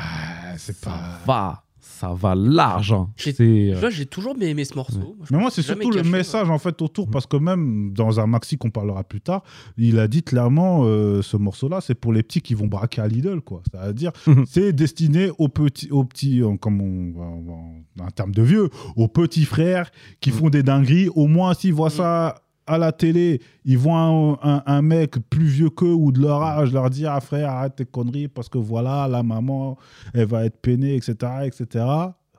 c'est 0.57 0.73
Ça 0.75 0.91
pas. 0.91 1.19
va. 1.27 1.65
Ça 2.01 2.15
va 2.15 2.35
large. 2.35 2.93
hein. 2.93 3.09
J'ai- 3.17 3.35
euh, 3.75 3.91
j'ai 3.91 4.07
toujours 4.07 4.35
bien 4.35 4.49
aimé 4.49 4.65
ce 4.65 4.75
morceau. 4.75 4.99
Moi, 5.19 5.27
Mais 5.31 5.39
moi, 5.39 5.51
c'est 5.51 5.61
surtout 5.61 5.91
le 5.91 6.03
message 6.03 6.49
en 6.49 6.59
fait 6.59 6.81
autour, 6.81 7.07
Mhm. 7.07 7.13
parce 7.13 7.27
que 7.27 7.37
même 7.37 7.93
dans 7.93 8.19
un 8.21 8.27
maxi 8.27 8.57
qu'on 8.57 8.71
parlera 8.71 9.05
plus 9.05 9.21
tard, 9.21 9.43
il 9.77 9.99
a 9.99 10.09
dit 10.09 10.23
clairement 10.23 10.81
euh, 10.85 11.21
ce 11.21 11.37
morceau-là, 11.37 11.83
c'est 11.83 11.95
pour 11.95 12.15
les 12.15 12.23
petits 12.23 12.41
qui 12.41 12.55
vont 12.55 12.67
braquer 12.69 13.03
à 13.03 13.09
Lidl, 13.09 13.43
quoi. 13.43 13.61
C'est-à-dire, 13.71 14.13
Mhm. 14.27 14.45
c'est 14.49 14.73
destiné 14.73 15.31
aux 15.39 15.49
petits, 15.49 15.91
aux 15.91 16.05
petits, 16.05 16.43
en- 16.43 16.57
comme 16.57 16.81
on, 16.81 18.03
en 18.03 18.11
termes 18.11 18.33
de 18.35 18.43
vieux, 18.43 18.71
aux 18.97 19.09
petits 19.09 19.45
frères 19.45 19.91
qui 20.21 20.31
Mhm. 20.31 20.37
font 20.37 20.49
des 20.51 20.63
dingueries. 20.63 21.09
Au 21.15 21.27
moins, 21.27 21.53
s'ils 21.53 21.75
voient 21.75 21.89
Mhm. 21.91 21.95
ça 21.97 22.35
à 22.70 22.78
la 22.78 22.92
télé, 22.92 23.40
ils 23.64 23.76
voient 23.78 23.98
un, 24.00 24.33
un- 24.42 24.62
un 24.66 24.83
mec 24.83 25.18
plus 25.28 25.46
vieux 25.46 25.70
qu'eux 25.70 25.92
ou 25.92 26.12
de 26.12 26.20
leur 26.20 26.42
âge 26.42 26.72
leur 26.72 26.88
dire 26.90 27.12
ah 27.12 27.20
frère 27.20 27.50
arrête 27.50 27.76
tes 27.76 27.85
conneries 27.87 28.28
parce 28.28 28.48
que 28.48 28.59
voilà 28.59 29.06
la 29.09 29.22
maman 29.22 29.76
elle 30.14 30.26
va 30.26 30.44
être 30.44 30.59
peinée 30.61 30.94
etc 30.96 31.14
etc 31.44 31.85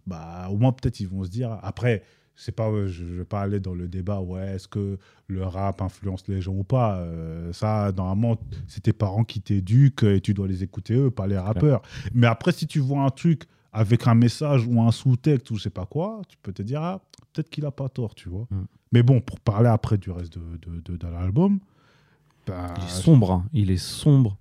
bah 0.08 0.48
au 0.52 0.58
moins 0.58 0.72
peut-être 0.72 1.00
ils 1.00 1.08
vont 1.08 1.24
se 1.24 1.30
dire 1.30 1.58
après 1.62 2.04
c'est 2.36 2.54
pas 2.56 2.70
euh, 2.70 2.88
je, 2.88 3.06
je 3.06 3.14
vais 3.18 3.26
pas 3.26 3.42
aller 3.42 3.60
dans 3.60 3.74
le 3.76 3.88
débat 3.88 4.20
ouais 4.22 4.56
est-ce 4.56 4.68
que 4.68 4.98
le 5.28 5.44
rap 5.44 5.82
influence 5.82 6.24
les 6.28 6.42
gens 6.42 6.54
ou 6.54 6.64
pas 6.64 6.98
Euh, 6.98 7.54
ça 7.54 7.92
normalement 7.96 8.38
c'est 8.68 8.82
tes 8.82 8.94
parents 8.94 9.24
qui 9.24 9.42
t'éduquent 9.42 10.04
et 10.04 10.22
tu 10.22 10.34
dois 10.34 10.48
les 10.48 10.64
écouter 10.64 10.96
eux 10.96 11.12
pas 11.12 11.28
les 11.28 11.38
rappeurs. 11.38 11.82
Mais 12.14 12.28
après 12.28 12.52
si 12.52 12.66
tu 12.68 12.80
vois 12.80 13.04
un 13.04 13.10
truc 13.10 13.44
avec 13.74 14.08
un 14.08 14.16
message 14.16 14.66
ou 14.68 14.82
un 14.82 14.92
sous-texte 14.92 15.52
ou 15.52 15.56
je 15.58 15.64
sais 15.64 15.70
pas 15.70 15.86
quoi 15.86 16.22
tu 16.28 16.38
peux 16.42 16.52
te 16.54 16.62
dire 16.64 16.82
ah 16.82 17.00
peut-être 17.34 17.50
qu'il 17.50 17.66
a 17.66 17.72
pas 17.72 17.88
tort 17.90 18.16
tu 18.16 18.28
vois. 18.28 18.48
Mm. 18.50 18.64
Mais 18.92 19.04
bon 19.04 19.22
pour 19.22 19.40
parler 19.40 19.70
après 19.70 19.98
du 19.98 20.12
reste 20.12 20.34
de, 20.34 20.40
de, 20.66 20.82
de- 20.92 20.98
de 20.98 21.08
l'album 21.08 21.60
bah, 22.48 22.74
il 22.78 22.84
est 22.84 22.90
sombre. 22.90 23.32
hein. 23.32 23.46
Il 23.54 23.72
est 23.72 23.78
sombre. 23.78 24.36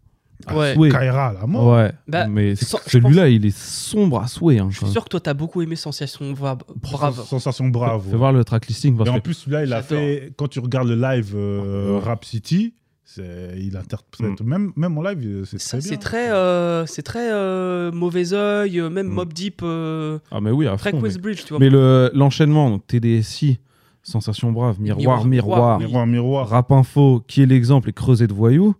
à 0.47 0.57
Ouais. 0.57 0.75
souhait. 0.75 0.89
Kaira 0.91 1.29
à 1.29 1.33
la 1.35 1.47
mort 1.47 1.67
Ouais. 1.77 1.93
Bah, 2.09 2.27
mais 2.29 2.55
celui-là, 2.57 3.29
il 3.29 3.45
est 3.45 3.57
sombre 3.57 4.21
à 4.21 4.27
souhait. 4.27 4.59
hein, 4.59 4.69
Je 4.71 4.79
suis 4.79 4.89
sûr 4.89 5.05
que 5.05 5.11
toi, 5.11 5.21
t'as 5.21 5.35
beaucoup 5.35 5.61
aimé 5.61 5.77
Sensation 5.77 6.33
Bra- 6.33 6.57
Brave. 6.77 7.23
sensation 7.27 7.69
brave 7.69 8.03
Fais 8.05 8.13
ouais. 8.13 8.17
voir 8.17 8.33
le 8.33 8.43
tracklisting 8.43 8.97
parce 8.97 9.09
Et 9.11 9.13
en 9.13 9.21
plus, 9.21 9.35
celui-là, 9.35 9.65
il 9.65 9.73
a 9.75 9.83
fait. 9.83 10.33
Quand 10.39 10.49
tu 10.49 10.61
regardes 10.61 10.89
le 10.89 10.97
live 10.97 11.35
euh, 11.37 11.99
Ouais. 11.99 12.05
Rap 12.05 12.25
City, 12.25 12.73
c'est- 13.05 13.55
il 13.59 13.77
interprète. 13.77 14.41
Même, 14.41 14.73
même 14.77 14.97
en 14.97 15.03
live, 15.03 15.21
euh, 15.27 15.45
c'est 15.45 15.61
Ça, 15.61 15.77
très 15.79 15.81
c'est 15.89 15.97
très, 15.99 16.31
euh, 16.33 16.87
c'est 16.87 17.03
très 17.03 17.31
euh, 17.33 17.93
mauvais 17.93 18.33
oeil, 18.33 18.81
euh, 18.81 18.89
même 18.89 19.09
Mm. 19.09 19.13
Mob 19.13 19.33
Deep, 19.35 19.61
euh, 19.63 20.19
ah 20.31 20.41
mais 20.41 20.51
oui, 20.53 20.67
à 20.67 20.77
très 20.79 20.91
fond, 20.93 20.97
mais- 21.03 21.11
Queensbridge, 21.11 21.45
tu 21.45 21.51
vois. 21.51 21.59
Mais 21.59 21.69
le- 21.69 22.11
l'enchaînement, 22.15 22.79
TDSI, 22.79 23.59
Sensation 24.03 24.51
Brave, 24.53 24.81
Miroir, 24.81 25.25
Miroir, 25.25 25.27
Miroir, 25.27 25.79
oui. 25.79 25.85
Miroir, 25.87 26.07
miroir. 26.07 26.49
Rap 26.49 26.73
Info, 26.73 27.23
qui 27.27 27.43
est 27.43 27.47
l'exemple 27.47 27.89
et 27.91 27.93
Creuset 27.93 28.27
de 28.27 28.33
Voyous, 28.33 28.75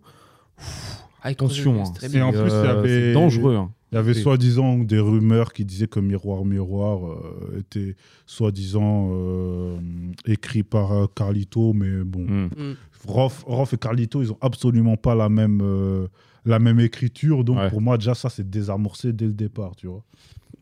Avec 1.21 1.37
attention, 1.37 1.79
hein, 1.81 1.85
c'est 1.85 1.93
très 1.93 2.07
c'est 2.09 2.13
bien. 2.13 2.25
Et 2.25 2.29
en 2.29 2.31
plus, 2.31 2.49
il 2.51 2.53
y 2.53 2.67
euh, 2.67 2.79
avait- 2.79 2.89
c'est 2.89 3.13
dangereux. 3.13 3.55
hein. 3.55 3.71
Il 3.91 3.95
y 3.95 3.97
avait 3.97 4.13
soi-disant 4.13 4.77
des 4.77 4.99
rumeurs 4.99 5.51
qui 5.51 5.65
disaient 5.65 5.87
que 5.87 5.99
Miroir, 5.99 6.45
miroir 6.45 7.05
euh, 7.05 7.59
était 7.59 7.95
soi-disant 8.25 9.09
euh, 9.11 9.77
écrit 10.25 10.63
par 10.63 10.93
euh, 10.93 11.05
Carlito, 11.13 11.73
mais 11.73 12.01
bon. 12.05 12.21
Mm. 12.21 12.49
Mm. 12.57 12.75
Rof, 13.07 13.43
Rof 13.45 13.73
et 13.73 13.77
Carlito, 13.77 14.21
ils 14.21 14.31
ont 14.31 14.37
absolument 14.39 14.95
pas 14.95 15.13
la 15.13 15.27
même, 15.27 15.59
euh, 15.61 16.07
la 16.45 16.59
même 16.59 16.79
écriture. 16.79 17.43
Donc 17.43 17.57
Ouais. 17.57 17.69
pour 17.69 17.81
moi, 17.81 17.97
déjà, 17.97 18.13
ça, 18.15 18.29
c'est 18.29 18.49
désamorcé 18.49 19.11
dès 19.11 19.25
le 19.25 19.33
départ, 19.33 19.75
tu 19.75 19.87
vois. 19.87 20.03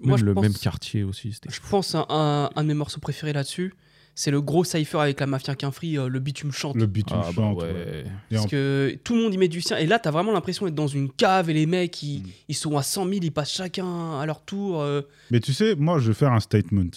Même 0.02 0.10
Moi, 0.10 0.18
je 0.18 0.26
le 0.26 0.34
pense- 0.34 0.42
même 0.44 0.54
quartier 0.54 1.04
aussi. 1.04 1.32
c'était- 1.34 1.50
Je 1.52 1.60
pense 1.70 1.94
un, 1.94 2.50
un 2.56 2.64
de 2.64 2.68
mes 2.68 2.74
morceaux 2.74 3.00
préférés 3.00 3.34
là-dessus, 3.34 3.74
c'est 4.22 4.32
le 4.32 4.42
gros 4.42 4.66
cypher 4.66 4.98
avec 5.00 5.20
la 5.22 5.28
mafia 5.28 5.56
qu'un 5.56 5.72
free, 5.72 5.98
euh, 5.98 6.10
le 6.10 6.20
bitume 6.20 6.52
chante. 6.52 6.76
Le 6.76 6.88
beat 6.88 7.08
Ah, 7.10 7.22
bah 7.28 7.32
chante. 7.34 7.58
ouais. 7.62 7.64
ouais. 7.72 8.04
Et 8.32 8.36
Parce 8.36 8.48
que 8.48 8.98
tout 9.04 9.16
le 9.16 9.22
monde 9.22 9.34
y 9.34 9.38
met 9.38 9.48
du 9.48 9.62
sien. 9.62 9.78
Et 9.78 9.86
là, 9.86 9.98
t'as 9.98 10.12
vraiment 10.12 10.34
l'impression 10.34 10.66
d'être 10.66 10.76
dans 10.76 10.88
une 10.88 11.10
cave 11.10 11.50
et 11.50 11.54
les 11.54 11.66
mecs, 11.66 12.04
ils, 12.04 12.24
Mm. 12.24 12.28
ils 12.50 12.56
sont 12.56 12.76
à 12.78 12.84
100 12.84 13.04
000, 13.08 13.20
ils 13.24 13.32
passent 13.32 13.54
chacun 13.54 14.20
à 14.20 14.26
leur 14.26 14.42
tour. 14.44 14.82
euh, 14.82 15.02
Mais 15.32 15.40
tu 15.40 15.54
sais, 15.54 15.74
moi, 15.76 16.00
je 16.00 16.10
vais 16.10 16.14
faire 16.14 16.34
un 16.34 16.42
statement. 16.42 16.92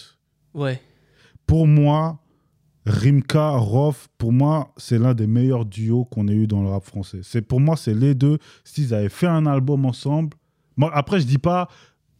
Ouais. 0.54 0.80
pour 1.46 1.66
moi, 1.68 2.18
Rimka, 2.84 3.50
Rof, 3.50 4.08
pour 4.18 4.32
moi, 4.32 4.72
c'est 4.76 4.98
l'un 4.98 5.14
des 5.14 5.28
meilleurs 5.28 5.64
duos 5.64 6.04
qu'on 6.04 6.26
ait 6.26 6.34
eu 6.34 6.46
dans 6.48 6.62
le 6.62 6.68
rap 6.70 6.84
français. 6.84 7.20
C'est 7.22 7.42
pour 7.42 7.60
moi, 7.60 7.76
c'est 7.76 7.94
les 7.94 8.14
deux. 8.16 8.38
S'ils 8.64 8.92
avaient 8.94 9.08
fait 9.08 9.28
un 9.28 9.46
album 9.46 9.84
ensemble, 9.86 10.36
moi, 10.76 10.90
après, 10.92 11.20
je 11.20 11.26
dis 11.26 11.38
pas 11.38 11.68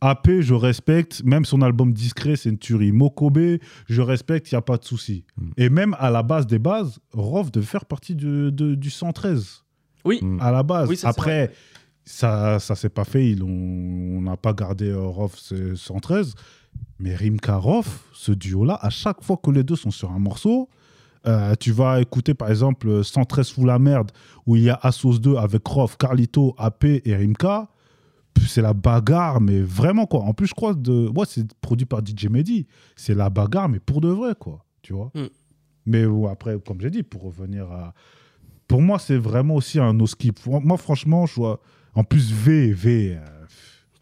AP, 0.03 0.41
je 0.41 0.53
respecte. 0.55 1.23
Même 1.25 1.45
son 1.45 1.63
album 1.63 1.93
Discret, 1.93 2.37
c'est 2.37 2.49
une 2.51 2.59
tuerie. 2.59 2.93
Mokobe, 2.93 3.59
je 3.89 4.03
respecte, 4.03 4.51
il 4.51 4.55
n'y 4.55 4.59
a 4.59 4.63
pas 4.63 4.77
de 4.77 4.85
souci. 4.85 5.25
Mm. 5.37 5.51
Et 5.57 5.69
même 5.71 5.97
à 5.99 6.11
la 6.11 6.23
base 6.23 6.47
des 6.47 6.59
bases, 6.59 6.99
Rof 7.13 7.51
devait 7.53 7.65
faire 7.65 7.85
partie 7.87 8.15
du, 8.15 8.51
de- 8.53 8.75
du 8.75 8.91
113. 8.91 9.63
Oui, 10.05 10.19
Mm. 10.23 10.39
À 10.41 10.51
la 10.51 10.63
base. 10.63 10.89
Oui, 10.89 10.97
ça, 10.97 11.09
Après, 11.11 11.53
ça 12.05 12.59
ça 12.59 12.75
s'est 12.75 12.89
pas 12.89 13.05
fait. 13.05 13.31
Ils 13.31 13.43
ont- 13.43 13.49
on 14.19 14.21
n'a 14.23 14.37
pas 14.37 14.53
gardé 14.53 14.89
euh, 14.91 15.01
Rof 15.01 15.39
c'est 15.39 15.77
113. 15.77 16.35
Mais 16.99 17.15
Rimka 17.15 17.57
Rof, 17.57 18.05
ce 18.13 18.33
duo-là, 18.33 18.79
à 18.81 18.91
chaque 18.91 19.23
fois 19.23 19.37
que 19.43 19.51
les 19.51 19.63
deux 19.63 19.77
sont 19.77 19.91
sur 19.91 20.11
un 20.11 20.19
morceau, 20.19 20.69
euh, 21.27 21.55
tu 21.61 21.71
vas 21.73 22.01
écouter 22.01 22.35
par 22.35 22.51
exemple 22.51 23.05
113 23.05 23.47
sous 23.47 23.65
la 23.65 23.79
merde, 23.79 24.11
où 24.47 24.57
il 24.57 24.63
y 24.65 24.71
a 24.71 24.79
Assos 24.83 25.19
2 25.19 25.37
avec 25.37 25.67
Rof, 25.67 25.97
Carlito, 25.97 26.55
AP 26.59 27.03
et 27.05 27.15
Rimka. 27.17 27.69
C'est 28.47 28.63
la 28.63 28.75
bagarre, 28.75 29.41
mais 29.41 29.61
vraiment 29.61 30.07
quoi. 30.07 30.21
En 30.21 30.35
plus, 30.35 30.47
je 30.49 30.55
crois 30.55 30.75
de. 30.75 31.09
Ouais, 31.17 31.25
c'est 31.27 31.53
produit 31.61 31.87
par 31.87 32.01
DJ 32.05 32.27
Mehdi. 32.29 32.67
C'est 32.97 33.15
la 33.15 33.31
bagarre, 33.31 33.69
mais 33.69 33.79
pour 33.79 34.01
de 34.01 34.09
vrai, 34.09 34.35
quoi. 34.39 34.65
Tu 34.83 34.93
vois 34.93 35.11
Mm. 35.15 35.27
Mais 35.87 36.05
ouais, 36.07 36.31
après, 36.31 36.57
comme 36.65 36.81
j'ai 36.81 36.91
dit, 36.91 37.03
pour 37.03 37.23
revenir 37.23 37.71
à. 37.71 37.95
Pour 38.69 38.83
moi, 38.83 38.99
c'est 38.99 39.17
vraiment 39.17 39.55
aussi 39.57 39.79
un 39.81 39.93
no 39.93 40.07
skip. 40.07 40.39
Moi, 40.47 40.77
franchement, 40.77 41.27
je 41.27 41.35
vois. 41.35 41.61
En 41.95 42.05
plus, 42.05 42.33
V, 42.33 42.73
V. 42.73 43.17
euh, 43.17 43.47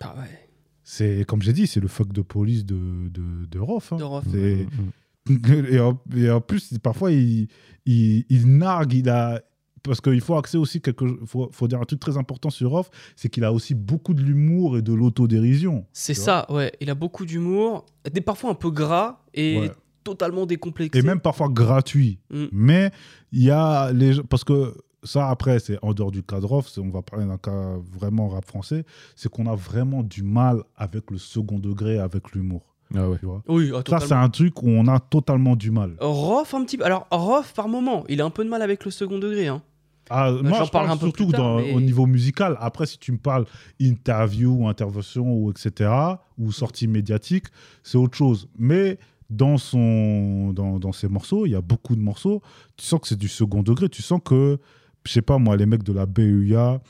Ah 0.01 0.15
ouais, 0.19 0.49
c'est, 0.83 1.25
comme 1.27 1.43
j'ai 1.43 1.53
dit, 1.53 1.67
c'est 1.67 1.81
le 1.81 1.89
fuck 1.89 2.13
de 2.13 2.23
police 2.23 2.65
de, 2.65 3.09
de, 3.09 3.47
de 3.47 3.59
Rof. 3.59 3.93
hein. 3.93 3.97
de 3.97 4.05
Rof. 4.05 4.25
C'est- 4.31 4.67
Mm. 4.67 4.91
et, 5.71 5.79
en, 5.81 6.01
et 6.17 6.31
en 6.31 6.41
plus, 6.41 6.77
parfois, 6.83 7.13
il, 7.13 7.49
il, 7.87 8.25
il 8.31 8.57
nargue, 8.59 8.95
il 8.95 9.09
a. 9.11 9.41
Parce 9.83 10.01
qu'il 10.01 10.21
faut 10.21 10.37
axer 10.37 10.59
aussi 10.59 10.81
quelque 10.81 11.05
faut, 11.27 11.49
faut 11.53 11.67
dire 11.69 11.81
un 11.81 11.85
truc 11.85 12.01
très 12.01 12.17
important 12.17 12.51
sur 12.51 12.71
Rof, 12.71 12.91
c'est 13.17 13.29
qu'il 13.29 13.45
a 13.45 13.53
aussi 13.53 13.75
beaucoup 13.75 14.13
de 14.15 14.21
l'humour 14.23 14.77
et 14.77 14.83
de 14.83 14.93
l'autodérision. 14.93 15.87
C'est 15.93 16.15
ça, 16.15 16.47
ouais. 16.51 16.73
Il 16.81 16.91
a 16.91 16.95
beaucoup 16.95 17.25
d'humour, 17.25 17.87
des 18.13 18.21
parfois 18.21 18.51
un 18.51 18.55
peu 18.55 18.71
gras 18.71 19.21
et 19.35 19.59
Ouais. 19.59 19.71
totalement 20.05 20.47
décomplexé. 20.47 20.99
Et 20.99 21.03
même 21.03 21.21
parfois 21.21 21.49
gratuit. 21.49 22.19
Mm. 22.31 22.45
Mais 22.53 22.91
il 23.33 23.43
y 23.43 23.51
a 23.51 23.93
les 23.93 24.15
gens- 24.15 24.23
parce 24.29 24.45
que 24.45 24.75
ça 25.03 25.29
après 25.31 25.59
c'est 25.61 25.79
en 25.83 25.95
dehors 25.95 26.11
du 26.11 26.23
cadre 26.23 26.53
off, 26.53 26.69
c'est- 26.69 26.81
on 26.81 26.91
va 26.91 27.01
parler 27.03 27.25
d'un 27.27 27.39
cas 27.39 27.77
vraiment 27.99 28.29
rap 28.29 28.45
français, 28.45 28.85
c'est 29.17 29.31
qu'on 29.31 29.47
a 29.47 29.55
vraiment 29.55 30.03
du 30.03 30.23
mal 30.23 30.63
avec 30.77 31.11
le 31.11 31.17
second 31.19 31.59
degré, 31.59 31.99
avec 31.99 32.33
l'humour. 32.33 32.63
Ah 32.95 33.09
ouais. 33.09 33.19
Tu 33.21 33.27
vois 33.27 33.41
Oui, 33.47 33.71
ah, 33.73 33.83
ça 33.89 34.01
c'est 34.01 34.15
un 34.15 34.29
truc 34.29 34.63
où 34.65 34.69
on 34.69 34.89
a 34.89 34.99
totalement 34.99 35.55
du 35.55 35.71
mal. 35.71 35.95
Rof 36.01 36.55
un 36.55 36.65
petit 36.65 36.77
peu. 36.77 36.85
Alors 36.85 37.07
Rof 37.13 37.55
par 37.55 37.69
moment, 37.69 38.05
il 38.09 38.21
a 38.21 38.25
un 38.25 38.31
peu 38.31 38.45
de 38.45 38.49
mal 38.51 38.63
avec 38.63 38.85
le 38.85 38.91
second 38.91 39.19
degré. 39.19 39.47
Hein. 39.47 39.63
Ah, 40.11 40.33
moi, 40.43 40.65
je 40.65 40.71
parle 40.71 40.91
un 40.91 40.97
peu 40.97 41.07
surtout 41.07 41.25
plus 41.27 41.33
tard, 41.33 41.41
dans- 41.41 41.57
mais- 41.59 41.73
au 41.73 41.81
niveau 41.81 42.05
musical. 42.07 42.57
Après, 42.61 42.85
si 42.87 42.99
tu 42.99 43.13
me 43.13 43.19
parles 43.19 43.47
interview 43.81 44.51
ou 44.65 44.69
intervention 44.69 45.33
ou 45.33 45.51
etc. 45.51 45.91
ou 46.39 46.53
sortie 46.53 46.89
médiatique, 46.89 47.47
c'est 47.83 47.97
autre 47.99 48.17
chose. 48.17 48.49
Mais 48.59 48.99
dans 49.31 49.57
son 49.59 50.53
dans, 50.53 50.79
dans 50.81 50.93
ses 50.93 51.09
morceaux, 51.09 51.47
il 51.47 51.51
y 51.51 51.55
a 51.55 51.61
beaucoup 51.61 51.95
de 51.95 52.01
morceaux. 52.01 52.43
Tu 52.77 52.85
sens 52.85 53.01
que 53.01 53.07
c'est 53.09 53.19
du 53.19 53.29
second 53.29 53.63
degré. 53.63 53.89
Tu 53.89 54.03
sens 54.03 54.21
que, 54.25 54.59
je 55.05 55.13
sais 55.13 55.23
pas 55.23 55.39
moi, 55.39 55.57
les 55.57 55.67
mecs 55.67 55.85
de 55.85 55.93
la 55.93 56.07
BUA 56.07 56.81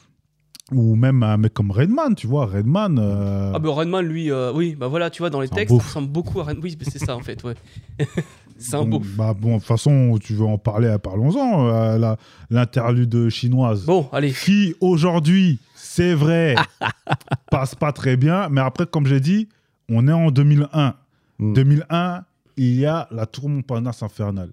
ou 0.72 0.94
même 0.94 1.22
un 1.24 1.36
mec 1.36 1.52
comme 1.52 1.72
Redman, 1.72 2.14
tu 2.14 2.26
vois, 2.28 2.46
Redman. 2.46 2.96
euh, 2.98 3.52
Ah 3.54 3.58
bah 3.58 3.70
Redman 3.72 4.02
lui, 4.06 4.30
euh, 4.30 4.52
oui, 4.54 4.76
bah 4.76 4.86
voilà, 4.86 5.10
tu 5.10 5.20
vois 5.20 5.28
dans 5.28 5.40
les 5.40 5.48
textes, 5.48 5.74
ça 5.76 5.82
ressemble 5.82 6.08
beaucoup 6.08 6.40
à 6.40 6.44
Redman. 6.44 6.62
Oui, 6.62 6.78
c'est 6.82 6.98
ça 7.04 7.16
en 7.16 7.20
fait, 7.20 7.42
ouais. 7.44 7.54
c'est 8.60 8.76
un 8.76 8.84
bon, 8.84 8.98
beau. 8.98 9.02
bah, 9.16 9.34
bon, 9.38 9.54
de 9.54 9.58
toute 9.58 9.66
façon, 9.66 10.16
tu 10.20 10.34
veux 10.34 10.44
en 10.46 10.58
parler, 10.58 10.94
parlons-en. 11.02 11.66
euh, 11.68 11.98
la- 11.98 12.16
L'interlude 12.50 13.28
chinoise. 13.30 13.84
Bon, 13.84 14.08
allez. 14.12 14.32
qui 14.32 14.74
aujourd'hui, 14.80 15.58
c'est 15.74 16.14
vrai, 16.14 16.54
passe 17.50 17.74
pas 17.74 17.92
très 17.92 18.16
bien. 18.16 18.48
Mais 18.48 18.60
après, 18.60 18.86
comme 18.86 19.06
j'ai 19.06 19.20
dit, 19.20 19.48
on 19.88 20.06
est 20.08 20.12
en 20.12 20.30
2001. 20.30 20.94
Mm. 21.38 21.52
2001, 21.54 22.24
il 22.56 22.74
y 22.78 22.86
a 22.86 23.08
la 23.10 23.26
Tour 23.26 23.48
Montparnasse 23.48 24.02
infernale. 24.02 24.50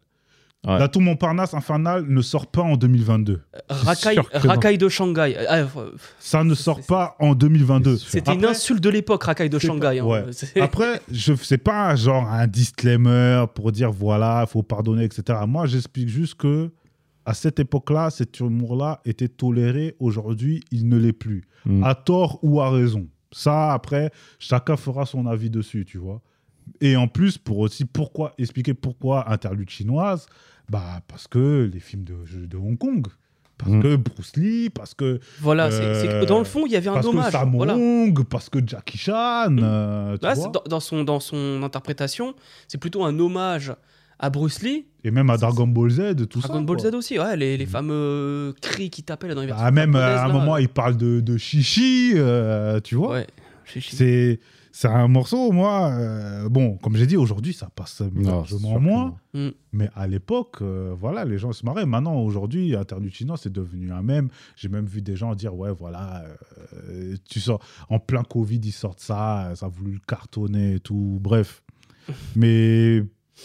Ouais. 0.65 0.79
La 0.79 0.87
Tour 0.87 1.01
Montparnasse 1.01 1.53
infernale 1.53 2.05
ne 2.07 2.21
sort 2.21 2.47
pas 2.47 2.61
en 2.61 2.75
2022. 2.77 3.41
Racaille, 3.69 4.15
sûr 4.15 4.29
que 4.29 4.37
non. 4.47 4.53
Racaille 4.53 4.77
de 4.77 4.89
Shanghai. 4.89 5.35
Ah, 5.47 5.57
euh, 5.59 5.91
Ça 6.19 6.43
ne 6.43 6.55
sort 6.55 6.81
pas 6.85 7.15
en 7.19 7.35
2022. 7.35 7.93
C'est 7.97 8.01
sûr. 8.01 8.09
C'était 8.09 8.33
une 8.33 8.43
insulte 8.45 8.83
de 8.83 8.89
l'époque, 8.89 9.23
Racaille 9.23 9.49
de 9.49 9.59
Shanghai. 9.59 9.99
pas- 9.99 10.19
hein. 10.19 10.25
ouais. 10.25 10.61
Après, 10.61 11.01
je 11.11 11.33
c'est 11.35 11.57
pas 11.59 11.89
un 11.91 11.95
genre 11.95 12.27
un 12.27 12.47
disclaimer 12.47 13.45
pour 13.53 13.71
dire 13.71 13.91
voilà, 13.91 14.43
il 14.45 14.49
faut 14.49 14.63
pardonner, 14.63 15.03
etc. 15.05 15.39
Moi, 15.47 15.67
j'explique 15.67 16.09
juste 16.09 16.35
que 16.35 16.71
à 17.25 17.33
cette 17.33 17.59
époque-là, 17.59 18.09
cet 18.09 18.39
humour-là 18.39 19.01
était 19.05 19.27
toléré. 19.27 19.95
Aujourd'hui, 19.99 20.63
il 20.71 20.87
ne 20.89 20.97
l'est 20.97 21.13
plus. 21.13 21.43
Mm. 21.65 21.83
À 21.83 21.93
tort 21.93 22.39
ou 22.41 22.61
à 22.61 22.69
raison. 22.71 23.07
Ça, 23.31 23.73
après, 23.73 24.11
chacun 24.39 24.77
fera 24.77 25.05
son 25.05 25.27
avis 25.27 25.49
dessus, 25.49 25.85
tu 25.85 25.97
vois. 25.97 26.21
Et 26.81 26.95
en 26.95 27.07
plus, 27.07 27.37
pour 27.37 27.59
aussi 27.59 27.85
pourquoi 27.85 28.33
expliquer 28.37 28.73
pourquoi 28.73 29.31
interlude 29.31 29.69
chinoise, 29.69 30.27
bah 30.69 31.01
parce 31.07 31.27
que 31.27 31.69
les 31.71 31.79
films 31.79 32.03
de, 32.03 32.45
de 32.45 32.57
Hong 32.57 32.77
Kong, 32.77 33.07
parce 33.57 33.71
Mm. 33.71 33.81
que 33.81 33.95
Bruce 33.95 34.35
Lee, 34.35 34.69
parce 34.69 34.93
que 34.93 35.19
Voilà, 35.39 35.71
c'est- 35.71 36.01
c'est 36.01 36.07
que 36.07 36.13
Euh, 36.13 36.25
dans 36.25 36.39
le 36.39 36.45
fond, 36.45 36.65
il 36.65 36.71
y 36.71 36.75
avait 36.75 36.89
un 36.89 36.93
parce 36.93 37.05
que 37.07 37.11
hommage. 37.11 37.31
Sam 37.31 37.51
Voilà. 37.55 37.75
Hong, 37.75 38.23
parce 38.25 38.49
que 38.49 38.59
Jackie 38.65 38.97
Chan, 38.97 39.55
euh, 39.57 40.17
tu 40.17 40.23
Là, 40.25 40.33
vois. 40.33 40.43
c'est 40.43 40.51
dans, 40.51 40.63
dans 40.69 40.79
son, 40.79 41.03
dans 41.03 41.19
son 41.19 41.63
interprétation, 41.63 42.35
c'est 42.67 42.77
plutôt 42.77 43.03
un 43.03 43.17
hommage 43.17 43.73
à 44.19 44.29
Bruce 44.31 44.61
Lee, 44.63 44.85
Et 45.03 45.11
même 45.11 45.29
à 45.29 45.37
Dragon 45.37 45.67
Ball 45.67 45.89
Z, 45.91 46.27
tout 46.27 46.41
ça. 46.41 46.47
Dragon 46.49 46.63
Ball 46.63 46.77
quoi. 46.77 46.91
Z 46.91 46.95
aussi, 46.95 47.17
ouais, 47.19 47.37
les, 47.37 47.55
les 47.57 47.65
Mm. 47.65 47.69
fameux 47.69 48.55
cris 48.61 48.89
qui 48.89 49.03
là 49.27 49.35
dans 49.35 49.41
les 49.41 49.47
versions 49.47 49.65
Ah, 49.65 49.71
même 49.71 49.95
euh, 49.95 50.17
à 50.17 50.23
un 50.25 50.27
là. 50.27 50.33
moment, 50.33 50.57
il 50.57 50.69
parle 50.69 50.97
de, 50.97 51.19
de 51.19 51.37
chichi, 51.37 52.11
euh, 52.15 52.79
tu 52.79 52.95
vois. 52.95 53.13
Ouais, 53.13 53.27
chichi. 53.65 53.95
C'est 53.95 54.39
c'est 54.79 54.87
un 54.89 55.07
morceau, 55.07 55.51
moi. 55.51 55.89
euh, 55.91 56.49
bon, 56.49 56.77
comme 56.77 56.95
j'ai 56.97 57.07
dit, 57.07 57.17
aujourd'hui, 57.17 57.51
ça 57.51 57.67
passe 57.73 57.95
c'est 57.97 58.23
largement 58.23 58.79
moins. 58.79 59.15
Mm. 59.33 59.47
Mais 59.73 59.89
à 59.95 60.05
l'époque, 60.05 60.57
euh, 60.61 60.93
voilà, 60.95 61.25
les 61.25 61.39
gens 61.39 61.51
se 61.51 61.65
marraient. 61.65 61.87
Maintenant, 61.87 62.15
aujourd'hui, 62.21 62.75
Interlude 62.75 63.11
chinois, 63.11 63.37
c'est 63.37 63.51
devenu 63.51 63.91
un 63.91 64.03
mème. 64.03 64.29
J'ai 64.55 64.69
même 64.69 64.85
vu 64.85 65.01
des 65.01 65.15
gens 65.15 65.33
dire, 65.33 65.55
ouais, 65.55 65.71
voilà, 65.71 66.25
euh, 66.89 67.15
tu 67.27 67.39
sors 67.39 67.59
en 67.89 67.97
plein 67.97 68.21
Covid, 68.21 68.59
ils 68.63 68.71
sortent 68.71 68.99
ça, 68.99 69.51
ça 69.55 69.65
a 69.65 69.69
voulu 69.69 69.93
le 69.93 70.01
cartonner 70.07 70.75
et 70.75 70.79
tout. 70.79 71.17
Bref. 71.21 71.63
Mais 72.35 73.01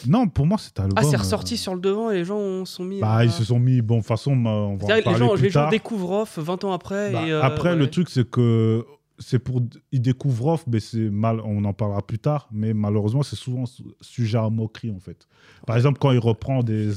non, 0.06 0.28
pour 0.28 0.46
moi, 0.46 0.58
cet 0.58 0.80
album. 0.80 0.98
Ah, 0.98 1.02
c'est 1.02 1.16
euh, 1.16 1.18
ressorti 1.18 1.56
sur 1.56 1.74
le 1.74 1.80
devant 1.80 2.10
et 2.10 2.16
les 2.16 2.24
gens 2.26 2.36
ont- 2.36 2.66
sont 2.66 2.84
mis. 2.84 3.00
Bah, 3.00 3.24
ils 3.24 3.30
se 3.30 3.44
sont 3.44 3.58
mis. 3.58 3.80
Bon, 3.80 3.96
de 3.96 4.00
toute 4.00 4.08
façon, 4.08 4.32
on 4.32 4.76
va 4.76 4.84
en 4.84 4.88
que 4.88 4.92
les 4.96 5.02
parler 5.02 5.18
gens, 5.18 5.32
plus 5.34 5.42
les 5.44 5.50
gens 5.50 5.60
tard. 5.62 5.70
découvrent 5.70 6.10
Off 6.10 6.38
20 6.38 6.64
ans 6.64 6.72
après. 6.72 7.10
Bah, 7.10 7.26
et, 7.26 7.32
euh, 7.32 7.42
après, 7.42 7.70
ouais. 7.70 7.76
le 7.76 7.88
truc, 7.88 8.10
c'est 8.10 8.28
que 8.28 8.84
c'est 9.22 9.38
pour 9.38 9.62
ils 9.92 10.02
découvrent 10.02 10.48
off, 10.48 10.64
mais 10.66 10.80
c'est 10.80 11.08
mal. 11.10 11.40
On 11.44 11.64
en 11.64 11.72
parlera 11.72 12.02
plus 12.06 12.18
tard, 12.18 12.48
mais 12.52 12.74
malheureusement, 12.74 13.22
c'est 13.22 13.36
souvent 13.36 13.64
su- 13.66 13.82
sujet 14.00 14.38
à 14.38 14.50
moquerie 14.50 14.90
en 14.90 14.98
fait. 15.00 15.26
Par 15.66 15.76
exemple, 15.76 15.98
quand 16.00 16.10
il 16.10 16.18
reprend 16.18 16.62
des 16.62 16.90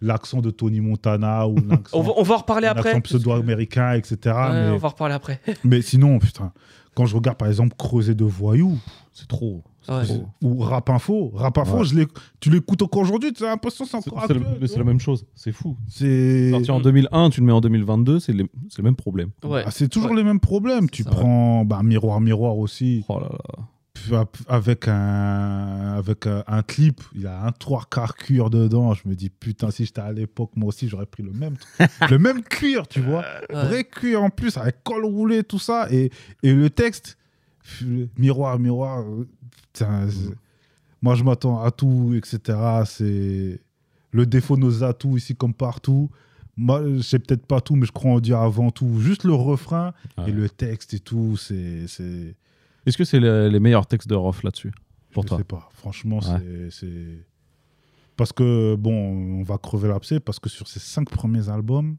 l'accent 0.00 0.40
de 0.40 0.50
Tony 0.50 0.80
Montana 0.80 1.46
ou 1.48 1.56
l'accent 1.68 1.98
On 1.98 2.02
va, 2.02 2.12
on 2.16 2.22
va 2.22 2.34
en 2.34 2.38
reparler 2.38 2.66
après. 2.68 3.00
pseudo-américain, 3.00 3.92
etc. 3.94 4.16
Ouais, 4.24 4.52
mais, 4.52 4.70
On 4.70 4.76
va 4.78 4.86
en 4.88 4.90
reparler 4.90 5.14
après. 5.14 5.40
mais 5.64 5.82
sinon, 5.82 6.18
putain, 6.18 6.52
quand 6.94 7.06
je 7.06 7.14
regarde 7.16 7.36
par 7.38 7.48
exemple 7.48 7.74
Creuset 7.76 8.14
de 8.14 8.24
voyous 8.24 8.78
C'est 9.12 9.28
trop. 9.28 9.62
C'est 9.82 9.92
Ouais. 9.92 10.04
trop. 10.04 10.26
ou 10.42 10.58
Rap 10.60 10.88
Info, 10.90 11.30
Rap 11.34 11.58
Info, 11.58 11.78
Ouais. 11.78 11.84
je 11.84 11.94
l'éc- 11.96 12.10
tu 12.40 12.50
l'écoutes 12.50 12.82
encore 12.82 13.02
aujourd'hui, 13.02 13.32
tu 13.32 13.44
as 13.44 13.48
l'impression 13.48 13.84
que 13.84 13.90
c'est 13.90 14.00
C'est 14.00 14.10
encore 14.10 14.24
c'est 14.26 14.34
le- 14.34 14.40
actuel, 14.40 14.58
mais 14.60 14.66
c'est 14.66 14.78
la 14.78 14.84
même 14.84 15.00
chose. 15.00 15.26
C'est 15.34 15.52
fou. 15.52 15.76
C'est 15.88 16.50
Sorti 16.50 16.70
en 16.70 16.80
2001, 16.80 17.30
tu 17.30 17.40
le 17.40 17.46
mets 17.46 17.52
en 17.52 17.60
2022, 17.60 18.20
c'est 18.20 18.32
les- 18.32 18.48
c'est 18.68 18.78
le 18.78 18.84
même 18.84 18.96
problème. 18.96 19.30
Ouais. 19.44 19.62
Ah, 19.66 19.70
c'est 19.70 19.88
toujours 19.88 20.10
Ouais. 20.10 20.16
les 20.16 20.24
mêmes 20.24 20.40
problèmes. 20.40 20.88
Tu 20.90 21.02
ça. 21.02 21.10
prends 21.10 21.64
bah, 21.64 21.80
Miroir 21.82 22.20
Miroir 22.20 22.56
aussi. 22.58 23.04
Oh 23.08 23.18
là 23.20 23.28
là. 23.30 23.64
Avec 24.48 24.88
un 24.88 25.94
avec 25.96 26.26
un, 26.26 26.42
un 26.48 26.62
clip, 26.62 27.00
il 27.14 27.26
a 27.26 27.44
un 27.46 27.52
trois 27.52 27.84
quarts 27.88 28.16
cuir 28.16 28.50
dedans. 28.50 28.94
Je 28.94 29.02
me 29.06 29.14
dis 29.14 29.30
putain, 29.30 29.70
si 29.70 29.84
j'étais 29.84 30.00
à 30.00 30.12
l'époque, 30.12 30.50
moi 30.56 30.68
aussi 30.68 30.88
j'aurais 30.88 31.06
pris 31.06 31.22
le 31.22 31.30
même 31.32 31.54
truc. 31.56 31.70
le 32.10 32.18
même 32.18 32.42
cuir, 32.42 32.88
tu 32.88 33.00
vois, 33.00 33.24
Ouais. 33.50 33.64
vrai 33.66 33.84
cuir 33.84 34.22
en 34.22 34.30
plus 34.30 34.56
avec 34.56 34.82
col 34.82 35.04
roulé 35.04 35.44
tout 35.44 35.58
ça 35.60 35.86
et, 35.92 36.10
et 36.42 36.52
le 36.52 36.68
texte 36.70 37.16
miroir 38.18 38.58
miroir. 38.58 39.00
euh, 39.00 39.26
putain, 39.72 40.08
moi 41.00 41.14
je 41.14 41.24
m'attends 41.24 41.62
à 41.62 41.70
tout, 41.70 42.14
etc. 42.16 42.58
C'est 42.86 43.60
le 44.10 44.26
défaut 44.26 44.56
de 44.56 44.60
nos 44.62 44.82
atouts 44.84 45.16
ici 45.16 45.34
comme 45.34 45.54
partout. 45.54 46.10
Moi, 46.56 46.82
je 46.96 47.00
sais 47.00 47.18
peut-être 47.18 47.46
pas 47.46 47.62
tout, 47.62 47.76
mais 47.76 47.86
je 47.86 47.92
crois 47.92 48.10
en 48.12 48.20
dire 48.20 48.38
avant 48.38 48.70
tout. 48.70 49.00
Juste 49.00 49.24
le 49.24 49.32
refrain 49.32 49.94
Ouais. 50.18 50.28
et 50.28 50.32
le 50.32 50.50
texte 50.50 50.92
et 50.92 50.98
tout, 51.00 51.36
c'est 51.38 51.86
c'est 51.88 52.36
Est-ce 52.84 52.98
que 52.98 53.04
c'est 53.04 53.20
le- 53.20 53.48
les 53.48 53.58
meilleurs 53.60 53.86
textes 53.86 54.08
de 54.08 54.14
Rof 54.14 54.42
là-dessus 54.42 54.72
pour 55.12 55.22
je 55.22 55.28
toi? 55.28 55.38
sais 55.38 55.44
pas. 55.44 55.70
Franchement, 55.72 56.18
Ouais. 56.18 56.68
c'est-. 56.70 57.24
Parce 58.16 58.32
que, 58.34 58.74
bon, 58.76 58.92
on 59.40 59.42
va 59.42 59.56
crever 59.56 59.88
l'abcès, 59.88 60.20
parce 60.20 60.38
que 60.38 60.50
sur 60.50 60.68
ces 60.68 60.78
cinq 60.80 61.08
premiers 61.08 61.48
albums, 61.48 61.96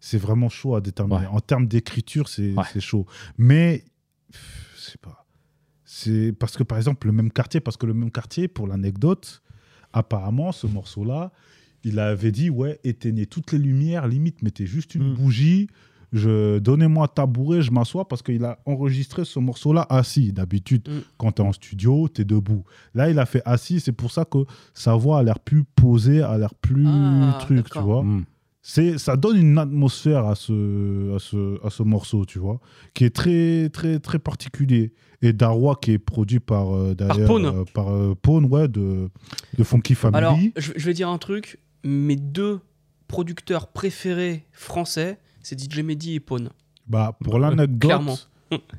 c'est 0.00 0.18
vraiment 0.18 0.50
chaud 0.50 0.74
à 0.74 0.80
déterminer. 0.82 1.20
Ouais. 1.20 1.26
En 1.28 1.40
termes 1.40 1.66
d'écriture, 1.66 2.28
c'est 2.28 2.54
chaud. 2.80 3.06
Mais, 3.38 3.84
je 4.32 4.71
sais 4.82 4.98
pas. 4.98 5.26
C'est 5.84 6.32
parce 6.32 6.56
que, 6.56 6.62
par 6.62 6.78
exemple, 6.78 7.06
le 7.06 7.12
même 7.12 7.30
quartier, 7.30 7.60
parce 7.60 7.76
que 7.76 7.86
le 7.86 7.94
même 7.94 8.10
quartier, 8.10 8.48
pour 8.48 8.66
l'anecdote, 8.66 9.42
apparemment, 9.92 10.52
ce 10.52 10.66
morceau-là, 10.66 11.32
il 11.84 11.98
avait 11.98 12.30
dit, 12.32 12.48
ouais, 12.50 12.78
éteignez 12.84 13.26
toutes 13.26 13.52
les 13.52 13.58
lumières, 13.58 14.06
limite, 14.06 14.42
mettez 14.42 14.66
juste 14.66 14.94
une 14.94 15.10
Mm. 15.12 15.14
bougie. 15.14 15.66
je 16.14 16.58
donnez-moi 16.58 17.08
tabouret, 17.08 17.62
je 17.62 17.70
m'assois 17.70 18.06
parce 18.06 18.20
qu'il 18.20 18.44
a 18.44 18.58
enregistré 18.66 19.24
ce 19.24 19.38
morceau-là 19.38 19.86
assis. 19.88 20.30
D'habitude, 20.30 20.86
Mm. 20.86 20.98
quand 21.16 21.32
tu 21.32 21.40
es 21.40 21.44
en 21.46 21.52
studio, 21.52 22.06
tu 22.14 22.20
es 22.20 22.24
debout. 22.26 22.64
Là, 22.94 23.08
il 23.08 23.18
a 23.18 23.24
fait 23.24 23.40
assis, 23.46 23.80
c'est 23.80 23.92
pour 23.92 24.12
ça 24.12 24.26
que 24.26 24.44
sa 24.74 24.94
voix 24.94 25.20
a 25.20 25.22
l'air 25.22 25.38
plus 25.38 25.64
posée, 25.64 26.20
a 26.20 26.36
l'air 26.36 26.54
plus 26.54 26.84
Ah, 26.86 27.38
truc, 27.40 27.70
tu 27.70 27.78
vois. 27.78 28.02
Mm. 28.02 28.26
C'est, 28.64 28.96
ça 28.96 29.16
donne 29.16 29.36
une 29.38 29.58
atmosphère 29.58 30.24
à 30.26 30.36
ce, 30.36 31.16
à, 31.16 31.18
ce, 31.18 31.66
à 31.66 31.70
ce 31.70 31.82
morceau, 31.82 32.24
tu 32.24 32.38
vois, 32.38 32.60
qui 32.94 33.04
est 33.04 33.10
très, 33.10 33.68
très, 33.70 33.98
très 33.98 34.20
particulier. 34.20 34.92
Et 35.20 35.32
Darwa, 35.32 35.76
qui 35.80 35.92
est 35.92 35.98
produit 35.98 36.38
par, 36.40 36.74
euh, 36.74 36.94
d'ailleurs, 36.94 37.26
Pone. 37.26 37.46
euh, 37.46 37.64
par 37.74 37.92
euh, 37.92 38.14
Pone, 38.20 38.44
ouais, 38.46 38.68
de, 38.68 39.08
de 39.58 39.64
Funky 39.64 39.94
Family. 39.96 40.16
Alors, 40.16 40.38
je, 40.56 40.72
je 40.76 40.86
vais 40.86 40.94
dire 40.94 41.08
un 41.08 41.18
truc. 41.18 41.58
Mes 41.84 42.16
deux 42.16 42.60
producteurs 43.08 43.66
préférés 43.68 44.46
français, 44.52 45.18
c'est 45.42 45.58
DJ 45.60 45.80
Mehdi 45.80 46.14
et 46.14 46.20
Pone. 46.20 46.50
bah, 46.86 47.16
pour 47.22 47.34
Clairement. 47.34 47.56
l'anecdote, 47.56 48.28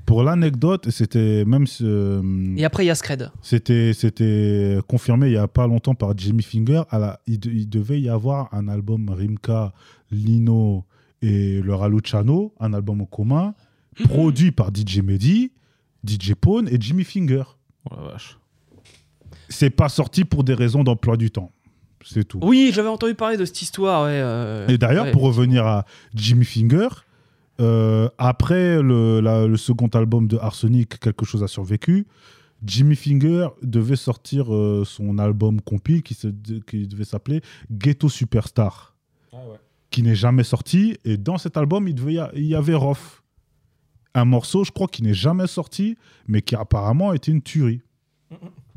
pour 0.05 0.23
l'anecdote, 0.23 0.89
c'était 0.89 1.45
même, 1.45 1.65
euh, 1.81 2.53
Et 2.57 2.65
après, 2.65 2.83
il 2.83 2.87
y 2.87 2.91
a 2.91 2.95
Scred. 2.95 3.31
c'était, 3.41 3.93
c'était 3.93 4.77
confirmé 4.87 5.27
il 5.27 5.33
y 5.33 5.37
a 5.37 5.47
pas 5.47 5.67
longtemps 5.67 5.95
par 5.95 6.17
Jimmy 6.17 6.43
Finger. 6.43 6.83
À 6.89 6.99
la, 6.99 7.19
il, 7.27 7.39
de- 7.39 7.49
il 7.51 7.69
devait 7.69 7.99
y 8.01 8.09
avoir 8.09 8.53
un 8.53 8.67
album 8.67 9.09
Rimka, 9.09 9.73
Lino 10.11 10.85
et 11.21 11.61
le 11.61 11.73
Raluciano, 11.75 12.53
un 12.59 12.73
album 12.73 13.01
en 13.01 13.05
commun, 13.05 13.53
produit 14.09 14.51
par 14.51 14.69
DJ 14.73 14.99
Mehdi, 15.01 15.51
DJ 16.05 16.33
Pone 16.33 16.67
et 16.69 16.77
Jimmy 16.79 17.03
Finger. 17.03 17.43
Oh 17.89 17.95
la 17.95 18.11
vache. 18.13 18.37
C'est 19.49 19.69
pas 19.69 19.89
sorti 19.89 20.23
pour 20.25 20.43
des 20.43 20.53
raisons 20.53 20.83
d'emploi 20.83 21.15
du 21.17 21.31
temps. 21.31 21.51
C'est 22.05 22.25
tout. 22.27 22.39
Oui, 22.41 22.71
j'avais 22.73 22.89
entendu 22.89 23.13
parler 23.15 23.37
de 23.37 23.45
cette 23.45 23.61
histoire. 23.61 24.03
Ouais, 24.03 24.09
euh, 24.11 24.67
Et 24.67 24.77
d'ailleurs, 24.77 25.05
ouais. 25.05 25.11
pour 25.11 25.21
revenir 25.21 25.65
à 25.65 25.85
Jimmy 26.13 26.43
Finger, 26.43 26.89
euh, 27.59 28.09
après 28.17 28.81
le, 28.81 29.19
la- 29.21 29.47
le 29.47 29.57
second 29.57 29.87
album 29.87 30.27
de 30.27 30.37
Arsenic, 30.37 30.99
Quelque 30.99 31.25
chose 31.25 31.43
a 31.43 31.47
survécu, 31.47 32.07
Jimmy 32.65 32.95
Finger 32.95 33.49
devait 33.61 33.95
sortir 33.97 34.53
euh, 34.53 34.83
son 34.85 35.17
album 35.19 35.59
compil 35.61 36.01
qui, 36.01 36.13
se, 36.13 36.27
qui 36.65 36.87
devait 36.87 37.03
s'appeler 37.03 37.41
Ghetto 37.71 38.09
Superstar, 38.09 38.95
qui 39.91 40.01
n'est 40.01 40.15
jamais 40.15 40.43
sorti. 40.43 40.97
Et 41.05 41.17
dans 41.17 41.37
cet 41.37 41.57
album, 41.57 41.87
il, 41.87 41.95
devait 41.95 42.13
y 42.13 42.19
a- 42.19 42.31
il 42.35 42.45
y 42.45 42.55
avait 42.55 42.73
Roth. 42.75 43.21
Un 44.15 44.25
morceau, 44.25 44.63
je 44.63 44.71
crois, 44.71 44.87
qui 44.87 45.01
n'est 45.03 45.13
jamais 45.13 45.47
sorti, 45.47 45.97
mais 46.27 46.41
qui 46.41 46.55
apparemment 46.55 47.13
était 47.13 47.31
une 47.31 47.41
tuerie. 47.41 47.81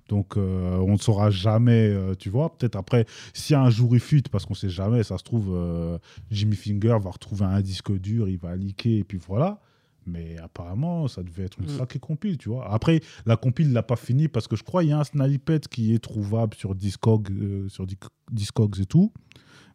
Donc, 0.08 0.36
euh, 0.36 0.76
on 0.78 0.92
ne 0.92 0.96
saura 0.98 1.30
jamais, 1.30 1.88
euh, 1.90 2.14
tu 2.14 2.30
vois. 2.30 2.56
Peut-être 2.56 2.76
après, 2.76 3.06
si 3.34 3.54
un 3.54 3.70
jour 3.70 3.94
il 3.94 4.00
fuite, 4.00 4.28
parce 4.28 4.46
qu'on 4.46 4.54
sait 4.54 4.68
jamais, 4.70 5.02
ça 5.02 5.18
se 5.18 5.24
trouve, 5.24 5.48
euh, 5.52 5.98
Jimmy 6.30 6.54
Finger 6.56 6.96
va 7.02 7.10
retrouver 7.10 7.44
un 7.44 7.60
disque 7.60 7.92
dur, 7.98 8.28
il 8.28 8.38
va 8.38 8.54
liquer, 8.56 8.98
et 8.98 9.04
puis 9.04 9.18
voilà. 9.18 9.60
Mais 10.08 10.38
apparemment, 10.38 11.08
ça 11.08 11.24
devait 11.24 11.42
être 11.46 11.58
une 11.58 11.66
Mm. 11.66 11.78
sacrée 11.78 11.98
compile, 11.98 12.38
tu 12.38 12.48
vois. 12.48 12.72
Après, 12.72 13.00
la 13.26 13.36
compile 13.36 13.72
l'a 13.72 13.82
pas 13.82 13.96
fini 13.96 14.28
parce 14.28 14.46
que 14.46 14.54
je 14.54 14.62
crois 14.62 14.82
qu'il 14.82 14.90
y 14.90 14.92
a 14.92 15.00
un 15.00 15.04
snippet 15.04 15.58
qui 15.68 15.92
est 15.94 15.98
trouvable 15.98 16.54
sur 16.54 16.76
Discog, 16.76 17.28
euh, 17.32 17.68
sur 17.68 17.86
Discogs 18.30 18.78
et 18.80 18.86
tout. 18.86 19.12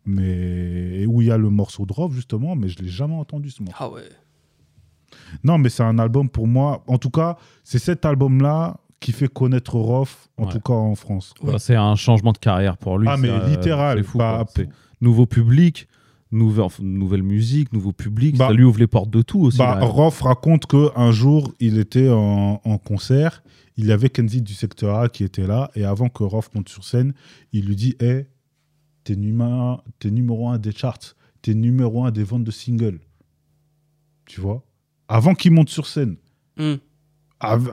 Mais 0.06 1.02
et 1.02 1.06
où 1.06 1.22
il 1.22 1.28
y 1.28 1.32
a 1.32 1.38
le 1.38 1.50
morceau 1.50 1.86
de 1.86 1.94
Rof, 1.94 2.14
justement, 2.14 2.56
mais 2.56 2.70
je 2.70 2.80
l'ai 2.80 2.88
jamais 2.90 3.14
entendu 3.16 3.50
ce 3.52 3.62
morceau. 3.62 3.78
Ah 3.84 3.90
ouais. 3.92 4.10
Non, 5.44 5.58
mais 5.58 5.70
c'est 5.70 5.84
un 5.84 6.00
album 6.00 6.30
pour 6.30 6.48
moi. 6.48 6.84
En 6.88 6.98
tout 6.98 7.10
cas, 7.12 7.38
c'est 7.64 7.78
cet 7.80 8.06
album-là 8.06 8.80
qui 9.02 9.12
fait 9.12 9.28
connaître 9.28 9.76
Rof, 9.76 10.30
en 10.38 10.46
Ouais. 10.46 10.52
tout 10.54 10.60
cas 10.62 10.74
en 10.74 10.96
France. 10.96 11.34
Ouais. 11.44 11.60
C'est 11.60 11.76
un 11.76 11.96
changement 11.96 12.32
de 12.32 12.38
carrière 12.38 12.78
pour 12.78 12.98
lui. 12.98 13.08
Ah, 13.10 13.18
mais 13.18 13.30
euh, 13.30 13.50
littéral, 13.50 13.98
c'est 13.98 14.04
fou, 14.04 14.18
bah, 14.20 14.46
quoi. 14.56 14.64
Nouveau 15.02 15.26
public, 15.26 15.88
nouvelle, 16.32 16.64
enfin, 16.66 16.84
nouvelle 16.84 17.24
musique, 17.24 17.74
nouveau 17.74 17.92
public. 17.92 18.38
Bah, 18.38 18.48
ça 18.48 18.54
lui 18.54 18.64
ouvre 18.64 18.80
les 18.80 18.88
portes 18.88 19.10
de 19.10 19.22
tout 19.24 19.42
aussi. 19.42 19.58
Bah. 19.58 19.80
Rof 19.82 20.22
raconte 20.22 20.68
qu'un 20.68 21.12
jour, 21.12 21.52
il 21.60 21.78
était 21.80 22.10
en, 22.10 22.62
en 22.64 22.78
concert, 22.78 23.44
il 23.76 23.88
y 23.88 23.92
avait 23.92 24.10
Kenzie 24.10 24.42
du 24.44 24.54
secteur 24.54 24.96
A 25.00 25.10
qui 25.10 25.24
était 25.24 25.48
là, 25.48 25.72
et 25.76 25.84
avant 25.84 26.08
que 26.10 26.24
Rof 26.24 26.50
monte 26.54 26.70
sur 26.70 26.84
scène, 26.86 27.14
il 27.52 27.66
lui 27.66 27.76
dit 27.76 27.96
Hé, 28.00 28.28
t'es 29.04 29.16
numéro, 29.16 29.80
t'es 29.98 30.12
numéro 30.12 30.48
un 30.50 30.60
des 30.60 30.72
charts, 30.72 31.16
t'es 31.42 31.56
numéro 31.56 32.06
un 32.06 32.12
des 32.12 32.24
ventes 32.24 32.44
de 32.44 32.52
singles. 32.52 33.00
Tu 34.28 34.40
vois? 34.42 34.64
Avant 35.08 35.34
qu'il 35.34 35.52
monte 35.52 35.70
sur 35.70 35.88
scène. 35.88 36.16
Hmm. 36.58 36.76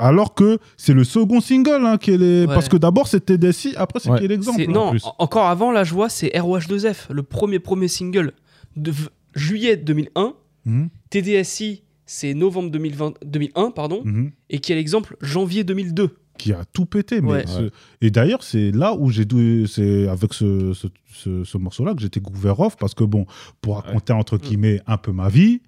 Alors 0.01 0.35
que 0.35 0.59
c'est 0.77 0.95
le 0.95 1.05
second 1.05 1.41
single 1.41 1.85
hein, 1.85 1.99
qui 1.99 2.11
est 2.13 2.17
les... 2.19 2.41
Ouais. 2.47 2.55
Parce 2.55 2.69
que 2.69 2.77
d'abord 2.77 3.07
c'était 3.09 3.39
Desi, 3.39 3.75
après 3.77 4.01
c'est 4.01 4.11
Ouais. 4.11 4.19
qui 4.19 4.25
est 4.25 4.29
l'exemple. 4.29 4.65
Non, 4.69 4.91
plus. 4.91 5.05
encore 5.19 5.47
avant, 5.47 5.71
la 5.73 5.85
joie, 5.85 6.09
c'est 6.09 6.29
ROH2F, 6.29 7.13
le 7.13 7.23
premier 7.23 7.59
premier 7.59 7.89
single 7.89 8.33
de 8.77 8.91
v- 8.91 9.09
juillet 9.35 9.77
2001. 9.77 10.35
Mhm, 10.65 10.89
TDSI, 11.11 11.83
c'est 12.07 12.35
novembre 12.35 12.71
2020, 12.71 13.15
2001, 13.25 13.71
pardon. 13.71 14.03
mhm. 14.05 14.31
Et 14.51 14.59
qui 14.61 14.73
est 14.73 14.77
l'exemple 14.77 15.17
janvier 15.21 15.65
2002. 15.65 16.11
qui 16.39 16.53
a 16.53 16.65
tout 16.73 16.87
pété. 16.87 17.21
Mais 17.21 17.29
Ouais. 17.33 17.47
ce- 17.49 17.71
Et 18.01 18.13
d'ailleurs, 18.13 18.45
c'est 18.45 18.71
là 18.71 18.95
où 18.95 19.11
j'ai 19.11 19.25
dou- 19.25 19.67
c'est 19.67 20.07
avec 20.07 20.33
ce, 20.33 20.73
ce, 20.73 20.87
ce- 21.13 21.43
ce 21.43 21.59
morceau-là 21.59 21.95
que 21.95 22.01
j'ai 22.01 22.09
découvert 22.11 22.55
Rof, 22.55 22.77
parce 22.77 22.95
que 22.95 23.03
bon, 23.03 23.27
pour 23.61 23.75
raconter 23.83 24.13
entre 24.13 24.37
Mm. 24.37 24.39
guillemets 24.39 24.81
un 24.87 24.99
peu 24.99 25.11
ma 25.11 25.29
vie, 25.29 25.63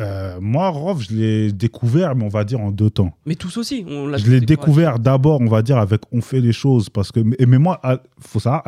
euh, 0.00 0.38
moi, 0.40 0.68
Rof, 0.70 1.02
je 1.08 1.14
l'ai 1.16 1.52
découvert, 1.52 2.14
mais 2.14 2.24
on 2.24 2.28
va 2.28 2.44
dire 2.44 2.60
en 2.60 2.70
deux 2.70 2.90
temps. 2.90 3.12
Mais 3.26 3.34
tous 3.34 3.56
aussi. 3.56 3.84
On 3.88 4.06
l'a 4.06 4.16
Je 4.18 4.30
l'ai 4.30 4.40
découvert. 4.40 4.98
d'abord, 4.98 5.40
on 5.40 5.46
va 5.48 5.62
dire, 5.62 5.78
avec 5.78 6.02
On 6.12 6.20
fait 6.20 6.40
les 6.40 6.52
choses. 6.52 6.88
Parce 6.88 7.10
que, 7.12 7.20
mais 7.20 7.58
moi, 7.58 7.80
à- 7.82 8.00
faut 8.20 8.40
savoir, 8.40 8.62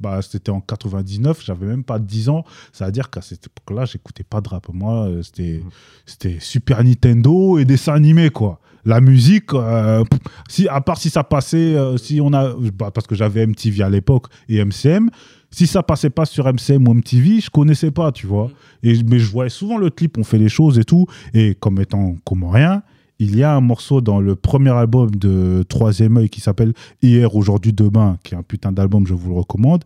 bah, 0.00 0.20
c'était 0.22 0.50
en 0.50 0.60
99, 0.60 1.42
j'avais 1.44 1.66
même 1.66 1.84
pas 1.84 1.98
10 1.98 2.28
ans. 2.28 2.44
Ça 2.72 2.86
veut 2.86 2.92
dire 2.92 3.10
qu'à 3.10 3.20
cette 3.22 3.46
époque-là, 3.46 3.84
j'écoutais 3.84 4.24
pas 4.24 4.40
de 4.40 4.48
rap. 4.48 4.66
Moi, 4.72 5.06
euh, 5.08 5.22
c'était 5.22 5.60
Mhm. 5.64 5.70
c'était 6.06 6.36
Super 6.40 6.82
Nintendo 6.84 7.58
et 7.58 7.64
dessins 7.64 7.94
animés, 7.94 8.30
quoi. 8.30 8.60
La 8.86 9.00
musique, 9.00 9.54
euh, 9.54 10.04
si, 10.48 10.68
à 10.68 10.80
part 10.82 10.98
si 10.98 11.08
ça 11.08 11.24
passait, 11.24 11.74
euh, 11.74 11.96
si 11.96 12.20
on 12.20 12.32
a, 12.34 12.52
bah, 12.74 12.90
parce 12.92 13.06
que 13.06 13.14
j'avais 13.14 13.42
MTV 13.46 13.82
à 13.82 13.88
l'époque 13.88 14.26
et 14.48 14.58
MCM, 14.58 15.08
si 15.54 15.66
ça 15.68 15.82
passait 15.82 16.10
pas 16.10 16.26
sur 16.26 16.46
MCM 16.46 16.88
ou 16.88 16.94
MTV, 16.94 17.40
je 17.40 17.50
connaissais 17.50 17.92
pas, 17.92 18.10
tu 18.10 18.26
vois. 18.26 18.50
Mhm. 18.82 18.90
Et, 18.90 19.02
mais 19.04 19.18
je 19.18 19.30
voyais 19.30 19.50
souvent 19.50 19.78
le 19.78 19.90
clip, 19.90 20.18
on 20.18 20.24
fait 20.24 20.38
les 20.38 20.48
choses 20.48 20.78
et 20.78 20.84
tout. 20.84 21.06
Et 21.32 21.54
comme 21.54 21.80
étant 21.80 22.16
comorien, 22.24 22.82
il 23.20 23.36
y 23.36 23.44
a 23.44 23.54
un 23.54 23.60
morceau 23.60 24.00
dans 24.00 24.20
le 24.20 24.34
premier 24.34 24.72
album 24.72 25.10
de 25.12 25.64
Troisième 25.68 26.16
œil 26.16 26.28
qui 26.28 26.40
s'appelle 26.40 26.72
Hier, 27.02 27.34
aujourd'hui, 27.36 27.72
demain, 27.72 28.18
qui 28.24 28.34
est 28.34 28.36
un 28.36 28.42
putain 28.42 28.72
d'album, 28.72 29.06
je 29.06 29.14
vous 29.14 29.30
le 29.30 29.36
recommande, 29.36 29.84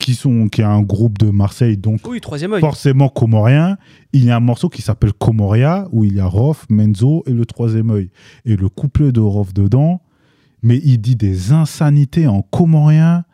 qui, 0.00 0.14
sont, 0.14 0.48
qui 0.48 0.60
est 0.60 0.64
un 0.64 0.82
groupe 0.82 1.18
de 1.18 1.30
Marseille, 1.30 1.76
donc 1.76 2.00
Oui, 2.08 2.20
troisième 2.20 2.58
forcément 2.58 3.08
comorien. 3.08 3.78
Il 4.12 4.24
y 4.24 4.30
a 4.30 4.36
un 4.36 4.40
morceau 4.40 4.68
qui 4.68 4.82
s'appelle 4.82 5.12
Comoria, 5.12 5.86
où 5.92 6.02
il 6.02 6.14
y 6.14 6.20
a 6.20 6.26
Rof, 6.26 6.66
Menzo 6.68 7.22
et 7.26 7.32
le 7.32 7.46
Troisième 7.46 7.90
œil. 7.90 8.10
Et 8.44 8.56
le 8.56 8.68
couplet 8.68 9.12
de 9.12 9.20
Rof 9.20 9.54
dedans, 9.54 10.02
mais 10.62 10.80
il 10.84 10.98
dit 10.98 11.14
des 11.14 11.52
insanités 11.52 12.26
en 12.26 12.42
comorien. 12.42 13.24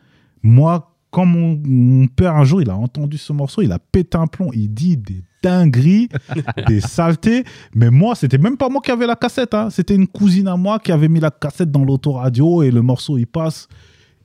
Moi, 0.42 0.89
quand 1.10 1.26
mon, 1.26 1.60
mon 1.64 2.06
père 2.06 2.36
un 2.36 2.44
jour, 2.44 2.62
il 2.62 2.70
a 2.70 2.76
entendu 2.76 3.18
ce 3.18 3.32
morceau, 3.32 3.62
il 3.62 3.72
a 3.72 3.78
pété 3.78 4.16
un 4.16 4.26
plomb. 4.26 4.50
Il 4.52 4.72
dit 4.72 4.96
des 4.96 5.22
dingueries, 5.42 6.08
des 6.68 6.80
saletés. 6.80 7.44
Mais 7.74 7.90
moi, 7.90 8.14
c'était 8.14 8.38
même 8.38 8.56
pas 8.56 8.68
moi 8.68 8.80
qui 8.80 8.90
avais 8.90 9.06
la 9.06 9.16
cassette. 9.16 9.54
hein. 9.54 9.70
C'était 9.70 9.94
une 9.94 10.06
cousine 10.06 10.48
à 10.48 10.56
moi 10.56 10.78
qui 10.78 10.92
avait 10.92 11.08
mis 11.08 11.20
la 11.20 11.30
cassette 11.30 11.70
dans 11.70 11.84
l'autoradio 11.84 12.62
et 12.62 12.70
le 12.70 12.82
morceau, 12.82 13.18
il 13.18 13.26
passe. 13.26 13.66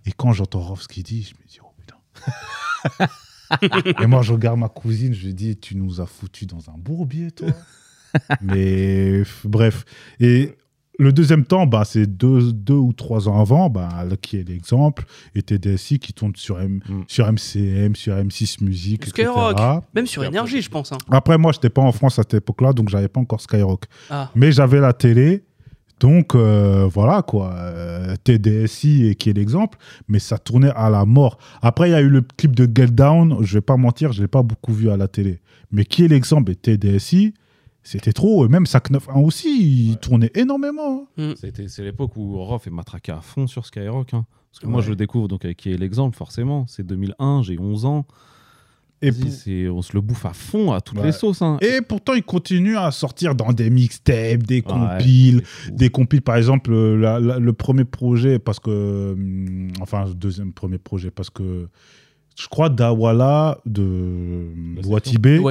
Et 0.05 0.11
quand 0.11 0.31
j'entends 0.33 0.59
Rof 0.59 0.81
ce 0.83 0.87
qu'il 0.87 1.03
dit, 1.03 1.23
je 1.23 1.33
me 1.33 1.47
dis, 1.49 1.59
oh 1.63 1.73
putain. 1.79 3.07
et 4.03 4.05
moi, 4.05 4.21
je 4.21 4.33
regarde 4.33 4.59
ma 4.59 4.69
cousine, 4.69 5.13
je 5.13 5.25
lui 5.25 5.33
dis, 5.33 5.57
tu 5.57 5.75
nous 5.75 6.01
as 6.01 6.05
foutu 6.05 6.45
dans 6.45 6.69
un 6.69 6.77
bourbier, 6.77 7.31
toi. 7.31 7.47
Mais 8.41 9.23
bref. 9.43 9.83
Et 10.19 10.55
le 10.99 11.11
deuxième 11.11 11.45
temps, 11.45 11.65
bah, 11.67 11.83
c'est 11.85 12.05
deux, 12.07 12.51
deux 12.53 12.73
ou 12.75 12.93
trois 12.93 13.27
ans 13.29 13.39
avant, 13.39 13.69
bah, 13.69 13.89
là, 14.09 14.15
qui 14.17 14.37
est 14.37 14.47
l'exemple, 14.47 15.05
et 15.35 15.41
TDSI 15.41 15.99
qui 15.99 16.13
tourne 16.13 16.33
sur, 16.35 16.59
M, 16.59 16.79
Mm. 16.87 17.01
sur 17.07 17.25
MCM, 17.31 17.95
sur 17.95 18.15
M6 18.15 18.63
Musique. 18.63 19.05
Skyrock. 19.05 19.57
Même 19.93 20.07
sur 20.07 20.23
énergie, 20.23 20.61
je 20.61 20.69
pense. 20.69 20.91
hein. 20.91 20.97
Après, 21.11 21.37
moi, 21.37 21.51
je 21.51 21.57
n'étais 21.57 21.69
pas 21.69 21.81
en 21.81 21.91
France 21.91 22.19
à 22.19 22.23
cette 22.23 22.35
époque-là, 22.35 22.73
donc 22.73 22.89
j'avais 22.89 23.07
pas 23.09 23.19
encore 23.19 23.41
Skyrock. 23.41 23.85
Ah. 24.09 24.29
Mais 24.35 24.51
j'avais 24.51 24.79
la 24.79 24.93
télé. 24.93 25.43
Donc 26.01 26.35
euh, 26.35 26.89
voilà 26.93 27.21
quoi, 27.21 27.53
euh, 27.53 28.15
TDSI 28.21 29.07
et 29.07 29.15
qui 29.15 29.29
est 29.29 29.33
l'exemple, 29.33 29.77
mais 30.09 30.19
ça 30.19 30.37
tournait 30.37 30.71
à 30.75 30.89
la 30.89 31.05
mort. 31.05 31.37
Après 31.61 31.87
il 31.87 31.93
y 31.93 31.95
a 31.95 32.01
eu 32.01 32.09
le 32.09 32.19
clip 32.21 32.53
de 32.53 32.65
Get 32.65 32.87
Down, 32.91 33.37
je 33.39 33.53
vais 33.53 33.61
pas 33.61 33.77
mentir, 33.77 34.11
je 34.11 34.21
l'ai 34.21 34.27
pas 34.27 34.43
beaucoup 34.43 34.73
vu 34.73 34.89
à 34.89 34.97
la 34.97 35.07
télé. 35.07 35.39
Mais 35.71 35.85
qui 35.85 36.03
est 36.03 36.09
l'exemple? 36.09 36.51
Et 36.51 36.55
TDSI, 36.57 37.33
c'était 37.85 38.11
trop. 38.13 38.45
Et 38.45 38.49
même 38.49 38.65
Sac 38.65 38.89
9.1 38.91 39.23
aussi, 39.23 39.89
il 39.91 39.97
tournait 39.97 40.31
énormément. 40.35 41.07
hein. 41.17 41.33
C'était- 41.39 41.67
C'est 41.69 41.83
l'époque 41.83 42.17
où 42.17 42.37
Rof 42.43 42.67
est 42.67 42.71
matraqué 42.71 43.11
à 43.13 43.21
fond 43.21 43.47
sur 43.47 43.65
Skyrock. 43.65 44.13
hein. 44.13 44.25
Parce 44.51 44.59
que 44.59 44.67
moi, 44.67 44.81
je 44.81 44.89
le 44.89 44.95
découvre 44.95 45.27
donc 45.27 45.43
avec 45.45 45.57
qui 45.57 45.71
est 45.71 45.77
l'exemple, 45.77 46.15
forcément. 46.17 46.65
C'est 46.67 46.85
2001, 46.85 47.41
j'ai 47.43 47.59
11 47.59 47.85
ans. 47.85 48.05
Et, 49.01 49.11
Vas-y, 49.11 49.21
pour- 49.23 49.31
c'est- 49.31 49.67
on 49.69 49.81
se 49.81 49.91
le 49.93 49.99
bouffe 50.01 50.25
à 50.25 50.31
fond 50.33 50.71
à 50.71 50.79
toutes 50.79 50.97
Ouais. 50.97 51.03
les 51.07 51.11
sauces. 51.11 51.41
hein. 51.41 51.57
et 51.61 51.81
pourtant 51.81 52.13
il 52.13 52.23
continue 52.23 52.77
à 52.77 52.89
sortir 52.91 53.35
dans 53.35 53.51
des 53.51 53.69
mixtapes, 53.69 54.43
des 54.43 54.61
compiles, 54.61 55.43
des 55.71 55.89
compiles, 55.89 56.21
par 56.21 56.37
exemple, 56.37 56.71
euh, 56.71 56.95
la- 56.95 57.19
la- 57.19 57.37
le 57.39 57.53
premier 57.53 57.83
projet, 57.83 58.39
parce 58.39 58.59
que. 58.61 59.11
hum, 59.11 59.67
Enfin, 59.81 60.05
le 60.05 60.13
deuxième 60.15 60.53
premier 60.53 60.77
projet, 60.77 61.11
parce 61.11 61.29
que 61.29 61.67
je 62.35 62.47
crois, 62.47 62.69
Dawala 62.69 63.59
de 63.65 64.49
Watibé, 64.85 65.41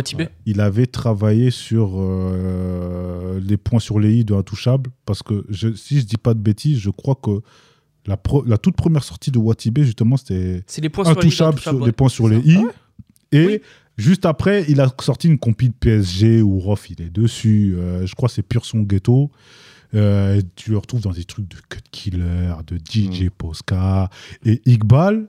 il 0.47 0.61
avait 0.61 0.87
travaillé 0.87 1.51
sur 1.51 1.93
euh, 1.97 3.41
les 3.41 3.57
points 3.57 3.78
sur 3.80 3.99
les 3.99 4.16
i 4.18 4.24
de 4.24 4.35
Intouchable. 4.35 4.91
Parce 5.07 5.22
que 5.22 5.45
je- 5.49 5.72
si 5.74 6.01
je 6.01 6.05
dis 6.05 6.16
pas 6.18 6.35
de 6.35 6.41
bêtises, 6.41 6.78
je 6.78 6.91
crois 6.91 7.14
que 7.14 7.41
la, 8.07 8.16
pro- 8.16 8.45
la 8.45 8.59
toute 8.59 8.76
première 8.76 9.03
sortie 9.05 9.30
de 9.30 9.39
Watibé, 9.39 9.85
justement, 9.85 10.16
c'était 10.16 10.62
C'est 10.66 10.82
les 10.82 10.89
points 10.91 11.05
sur 11.05 11.14
les 11.14 11.18
Intouchable, 11.18 11.59
sur, 11.59 11.87
les 11.87 11.93
points 11.93 12.09
sur 12.09 12.28
les 12.28 12.39
i. 12.39 12.59
Et 13.32 13.47
Oui. 13.47 13.61
juste 13.97 14.26
après, 14.26 14.64
il 14.68 14.80
a 14.80 14.93
sorti 15.01 15.28
une 15.28 15.39
compil 15.39 15.72
PSG 15.72 16.43
où 16.43 16.59
Rof 16.61 16.91
il 16.91 17.01
est 17.03 17.11
dessus. 17.11 17.74
Euh, 17.78 18.07
je 18.07 18.14
crois 18.14 18.28
que 18.28 18.35
c'est 18.35 18.43
Pur 18.43 18.64
Son 18.64 18.80
Ghetto. 18.80 19.30
Euh, 19.95 20.43
tu 20.57 20.70
le 20.72 20.78
retrouves 20.78 21.01
dans 21.03 21.12
des 21.12 21.24
trucs 21.24 21.49
de 21.49 21.57
Cut 21.68 21.80
Killer, 21.93 22.53
de 22.66 22.76
DJ 22.76 23.30
Posca. 23.30 24.11
Et 24.45 24.61
Iqbal, 24.66 25.26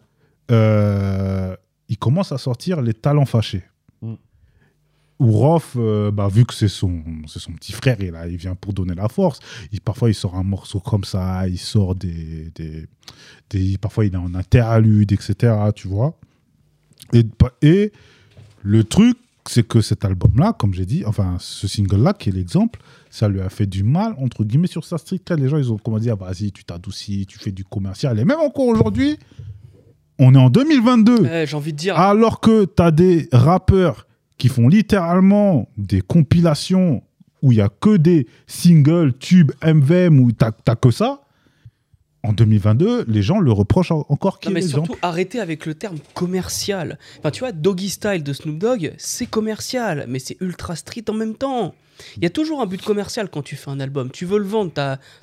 euh, 0.51 1.55
il 1.89 1.97
commence 1.97 2.31
à 2.31 2.37
sortir 2.37 2.81
les 2.81 2.93
talents 2.93 3.25
fâchés. 3.25 3.63
Mm. 4.01 4.13
Où 5.19 5.31
Rof, 5.31 5.75
euh, 5.77 6.11
bah, 6.11 6.27
vu 6.27 6.45
que 6.45 6.53
c'est 6.53 6.67
son, 6.67 7.01
son 7.27 7.53
petit 7.53 7.71
frère, 7.71 7.97
il, 8.01 8.13
a- 8.15 8.27
il 8.27 8.35
vient 8.37 8.55
pour 8.55 8.73
donner 8.73 8.95
la 8.95 9.07
force. 9.07 9.39
Il, 9.71 9.79
parfois, 9.81 10.09
il 10.09 10.13
sort 10.13 10.35
un 10.35 10.43
morceau 10.43 10.79
comme 10.81 11.03
ça, 11.05 11.47
il 11.47 11.57
sort 11.57 11.95
des, 11.95 12.51
des, 12.55 12.85
des- 13.49 13.77
Parfois, 13.77 14.05
il 14.05 14.13
est 14.13 14.17
en 14.17 14.33
interlude, 14.35 15.11
etc. 15.13 15.53
Tu 15.75 15.87
vois 15.87 16.17
et, 17.13 17.23
et 17.61 17.91
le 18.63 18.83
truc, 18.83 19.17
c'est 19.47 19.65
que 19.65 19.79
cet 19.79 20.03
album-là, 20.03 20.53
comme 20.57 20.73
j'ai 20.73 20.87
dit, 20.87 21.05
enfin, 21.05 21.37
ce 21.39 21.67
single-là, 21.67 22.13
qui 22.13 22.29
est 22.29 22.31
l'exemple, 22.31 22.79
ça 23.11 23.29
lui 23.29 23.39
a 23.41 23.49
fait 23.49 23.67
du 23.67 23.83
mal, 23.83 24.15
entre 24.17 24.43
guillemets, 24.43 24.67
sur 24.67 24.83
sa 24.83 24.97
street. 24.97 25.21
Les 25.37 25.47
gens, 25.47 25.57
ils 25.57 25.71
ont 25.71 25.77
commencé 25.77 26.09
à 26.09 26.15
dire, 26.15 26.17
vas-y, 26.17 26.51
tu 26.51 26.65
t'adoucis, 26.65 27.25
tu 27.27 27.37
fais 27.37 27.51
du 27.51 27.63
commercial. 27.63 28.19
Et 28.19 28.25
même 28.25 28.39
encore 28.39 28.65
aujourd'hui, 28.65 29.17
on 30.19 30.33
est 30.35 30.37
en 30.37 30.49
2022. 30.49 31.21
Ouais, 31.21 31.45
J'ai 31.47 31.55
envie 31.55 31.73
de 31.73 31.77
dire. 31.77 31.97
Alors 31.99 32.39
que 32.39 32.65
tu 32.65 32.81
as 32.81 32.91
des 32.91 33.27
rappeurs 33.31 34.07
qui 34.37 34.49
font 34.49 34.67
littéralement 34.67 35.67
des 35.77 36.01
compilations 36.01 37.03
où 37.41 37.51
il 37.51 37.59
y 37.59 37.61
a 37.61 37.69
que 37.69 37.97
des 37.97 38.27
singles, 38.47 39.13
tubes, 39.13 39.51
MVM, 39.63 40.19
où 40.19 40.31
tu 40.31 40.43
n'as 40.43 40.75
que 40.75 40.91
ça, 40.91 41.21
en 42.25 42.33
2022, 42.33 43.05
les 43.07 43.21
gens 43.21 43.39
le 43.39 43.51
reprochent 43.51 43.91
en- 43.91 44.05
encore 44.09 44.39
qui 44.39 44.49
Non, 44.49 44.55
est 44.55 44.61
mais 44.61 44.67
surtout, 44.67 44.95
arrêtez 45.01 45.39
avec 45.39 45.65
le 45.65 45.73
terme 45.75 45.97
commercial. 46.13 46.97
Enfin, 47.19 47.31
tu 47.31 47.39
vois, 47.39 47.51
Doggy 47.51 47.89
Style 47.89 48.23
de 48.23 48.33
Snoop 48.33 48.57
Dogg, 48.57 48.93
c'est 48.97 49.25
commercial, 49.27 50.05
mais 50.09 50.19
c'est 50.19 50.37
ultra 50.41 50.75
street 50.75 51.05
en 51.09 51.13
même 51.13 51.35
temps. 51.35 51.73
Il 52.17 52.23
y 52.23 52.25
a 52.25 52.29
toujours 52.29 52.59
un 52.61 52.65
but 52.65 52.81
commercial 52.81 53.29
quand 53.31 53.41
tu 53.41 53.55
fais 53.55 53.69
un 53.71 53.79
album. 53.79 54.09
Tu 54.11 54.25
veux 54.25 54.37
le 54.37 54.43
vendre, 54.43 54.71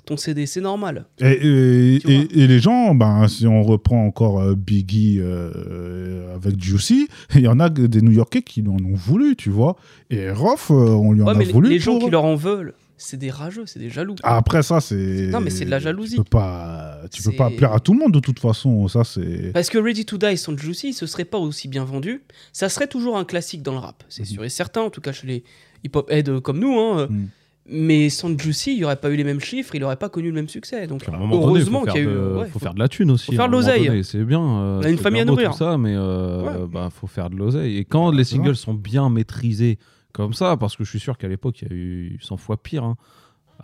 ton 0.06 0.16
CD, 0.16 0.46
c'est 0.46 0.62
normal. 0.62 1.04
Et, 1.20 1.26
et- 1.32 1.98
Tu 2.00 2.06
vois. 2.06 2.14
et- 2.32 2.38
et 2.44 2.46
les 2.46 2.58
gens, 2.60 2.94
ben, 2.94 3.28
si 3.28 3.46
on 3.46 3.62
reprend 3.62 4.06
encore 4.06 4.40
euh, 4.40 4.54
Biggie 4.54 5.18
euh, 5.20 6.34
avec 6.34 6.62
Juicy, 6.62 7.08
il 7.34 7.42
y 7.42 7.48
en 7.48 7.60
a 7.60 7.68
des 7.68 8.00
New-Yorkais 8.00 8.40
qui 8.42 8.62
en 8.62 8.72
ont 8.82 8.94
voulu, 8.94 9.36
tu 9.36 9.50
vois. 9.50 9.76
Et 10.10 10.30
Rof, 10.30 10.70
euh, 10.70 10.74
on 10.74 11.12
lui 11.12 11.22
en 11.22 11.26
a 11.26 11.34
les- 11.34 11.44
voulu. 11.52 11.68
les 11.68 11.78
gens 11.78 11.92
pour- 11.98 12.04
qui 12.04 12.10
leur 12.10 12.24
en 12.24 12.36
veulent, 12.36 12.72
c'est 13.02 13.16
des 13.16 13.30
rageux, 13.30 13.64
c'est 13.66 13.78
des 13.78 13.90
jaloux. 13.90 14.14
Après 14.22 14.62
ça, 14.62 14.80
c'est. 14.80 15.28
Non, 15.28 15.40
mais 15.40 15.50
c'est 15.50 15.64
de 15.64 15.70
la 15.70 15.78
jalousie. 15.78 16.16
Tu 16.16 16.22
peux 16.22 16.24
pas, 16.30 16.98
tu 17.12 17.22
peux 17.22 17.32
pas 17.32 17.50
plaire 17.50 17.72
à 17.72 17.80
tout 17.80 17.92
le 17.92 17.98
monde 17.98 18.12
de 18.12 18.20
toute 18.20 18.38
façon. 18.38 18.88
Ça, 18.88 19.04
c'est. 19.04 19.50
Parce 19.52 19.68
que 19.70 19.78
Ready 19.78 20.04
to 20.04 20.18
Die 20.18 20.36
sans 20.36 20.56
Juicy, 20.56 20.92
ce 20.92 21.06
serait 21.06 21.24
pas 21.24 21.38
aussi 21.38 21.68
bien 21.68 21.84
vendu. 21.84 22.22
Ça 22.52 22.68
serait 22.68 22.86
toujours 22.86 23.16
un 23.18 23.24
classique 23.24 23.62
dans 23.62 23.72
le 23.72 23.78
rap, 23.78 24.02
c'est 24.08 24.22
Mhm. 24.22 24.26
sûr 24.28 24.44
et 24.44 24.48
certain, 24.48 24.82
en 24.82 24.90
tout 24.90 25.00
cas 25.00 25.12
chez 25.12 25.26
les 25.26 25.44
hip-hop 25.84 26.10
heads 26.10 26.40
comme 26.40 26.58
nous. 26.58 26.78
hein. 26.78 27.06
Mhm. 27.10 27.28
Mais 27.64 28.10
sans 28.10 28.36
Juicy, 28.36 28.72
il 28.72 28.78
n'y 28.78 28.84
aurait 28.84 28.96
pas 28.96 29.08
eu 29.10 29.14
les 29.16 29.22
mêmes 29.22 29.38
chiffres, 29.40 29.72
il 29.76 29.80
n'aurait 29.82 29.94
pas 29.96 30.08
connu 30.08 30.28
le 30.28 30.34
même 30.34 30.48
succès. 30.48 30.88
Donc, 30.88 31.08
à 31.08 31.12
un 31.14 31.30
heureusement 31.30 31.84
qu'il 31.84 31.94
y 31.94 31.98
a 31.98 32.00
eu. 32.00 32.06
de- 32.06 32.36
ouais, 32.38 32.46
faut 32.46 32.54
faut- 32.54 32.58
faire 32.58 32.74
de 32.74 32.80
la 32.80 32.88
thune 32.88 33.12
aussi. 33.12 33.26
faut 33.26 33.32
faire 33.36 33.46
de 33.46 33.52
l'oseille. 33.52 34.02
C'est 34.02 34.24
bien. 34.24 34.40
euh, 34.40 34.80
On 34.80 34.84
a 34.84 34.88
une 34.90 34.98
famille 34.98 35.20
à 35.20 35.24
nourrir. 35.24 35.52
Tout 35.52 35.58
ça, 35.58 35.78
mais 35.78 35.94
euh, 35.94 36.42
Ouais. 36.42 36.66
bah, 36.72 36.88
faut 36.92 37.06
faire 37.06 37.30
de 37.30 37.36
l'oseille. 37.36 37.78
Et 37.78 37.84
quand 37.84 38.10
les 38.10 38.24
singles 38.24 38.56
sont 38.56 38.74
bien 38.74 39.08
maîtrisés 39.10 39.78
comme 40.12 40.34
ça, 40.34 40.56
parce 40.56 40.76
que 40.76 40.84
je 40.84 40.90
suis 40.90 41.00
sûr 41.00 41.16
qu'à 41.18 41.28
l'époque, 41.28 41.62
il 41.62 41.68
y 41.68 41.70
a 41.70 41.74
eu 41.74 42.18
100 42.22 42.36
fois 42.36 42.62
pire. 42.62 42.84
hein. 42.84 42.96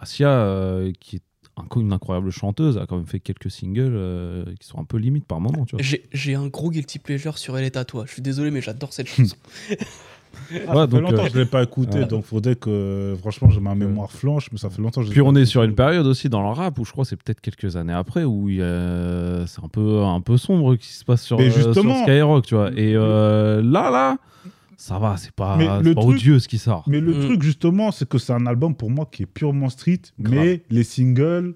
Asia, 0.01 0.29
euh, 0.31 0.93
qui 1.01 1.17
est 1.17 1.23
un- 1.57 1.81
une 1.81 1.93
incroyable 1.93 2.31
chanteuse, 2.31 2.79
a 2.79 2.87
quand 2.87 2.97
même 2.97 3.07
fait 3.07 3.19
quelques 3.21 3.51
singles 3.51 3.93
euh, 3.95 4.45
qui 4.61 4.67
sont 4.69 4.79
un 4.79 4.85
peu 4.85 4.97
limites 4.97 5.27
par 5.27 5.41
moment. 5.41 5.65
Tu 5.65 5.77
vois. 5.77 5.85
J'ai 6.13 6.35
un 6.37 6.47
gros 6.47 6.71
guilty 6.71 6.99
pleasure 7.01 7.37
sur 7.37 7.59
Elle 7.59 7.65
est 7.65 7.77
à 7.77 7.85
toi. 7.85 8.05
Je 8.07 8.13
suis 8.13 8.23
désolé, 8.23 8.51
mais 8.53 8.61
j'adore 8.61 8.93
cette 8.93 9.09
chanson. 9.09 9.37
Ah, 10.53 10.55
Ouais, 10.55 10.75
ça 10.83 10.89
fait 10.89 11.01
longtemps 11.01 11.23
euh, 11.23 11.27
que 11.27 11.33
je 11.33 11.39
l'ai 11.39 11.47
pas 11.47 11.63
écouté, 11.63 11.99
ouais. 12.01 12.05
donc 12.07 12.25
faudrait 12.25 12.55
que. 12.55 13.17
Franchement, 13.19 13.49
j'ai 13.51 13.61
ma 13.61 13.75
mémoire 13.75 14.13
flanche, 14.13 14.51
mais 14.53 14.59
ça 14.59 14.69
fait 14.71 14.81
longtemps 14.81 15.01
que 15.01 15.07
je 15.07 15.11
l'ai 15.11 15.15
Puis 15.15 15.23
on 15.23 15.35
est 15.35 15.47
sur 15.47 15.63
une 15.65 15.75
période 15.75 16.07
aussi 16.07 16.29
dans 16.29 16.43
le 16.43 16.51
rap 16.51 16.79
où 16.79 16.85
je 16.85 16.93
crois 16.93 17.05
que 17.05 17.09
c'est 17.09 17.17
peut-être 17.17 17.41
quelques 17.41 17.77
années 17.77 17.95
après 17.95 18.25
où 18.25 18.49
il 18.49 18.57
y 18.57 18.63
a- 18.63 19.47
c'est 19.47 19.65
un 19.65 19.69
peu 19.69 20.03
un 20.05 20.21
peu 20.21 20.37
sombre 20.37 20.77
qui 20.77 20.89
se 20.93 21.05
passe 21.05 21.23
sur, 21.25 21.39
Mais 21.39 21.47
euh, 21.47 21.51
sur 21.51 21.73
justement- 21.73 22.03
Skyrock, 22.03 22.45
tu 22.47 22.55
vois. 22.55 22.71
Et 22.73 22.95
euh, 22.95 23.63
là 23.63 23.91
là, 23.91 24.19
ça 24.81 24.99
va, 24.99 25.17
c'est 25.19 25.33
pas, 25.33 25.59
pas 25.59 25.83
truc- 25.83 25.99
odieux 25.99 26.39
ce 26.39 26.47
qui 26.49 26.57
sort. 26.59 26.85
Mais 26.87 27.01
le 27.01 27.13
Mm. 27.15 27.21
truc, 27.27 27.43
justement, 27.43 27.91
c'est 27.91 28.09
que 28.09 28.17
c'est 28.17 28.33
un 28.33 28.47
album 28.47 28.75
pour 28.77 28.91
moi 28.91 29.07
qui 29.11 29.25
est 29.25 29.27
purement 29.27 29.69
street, 29.69 30.01
Grave. 30.21 30.35
mais 30.39 30.63
les 30.71 30.85
singles, 30.85 31.55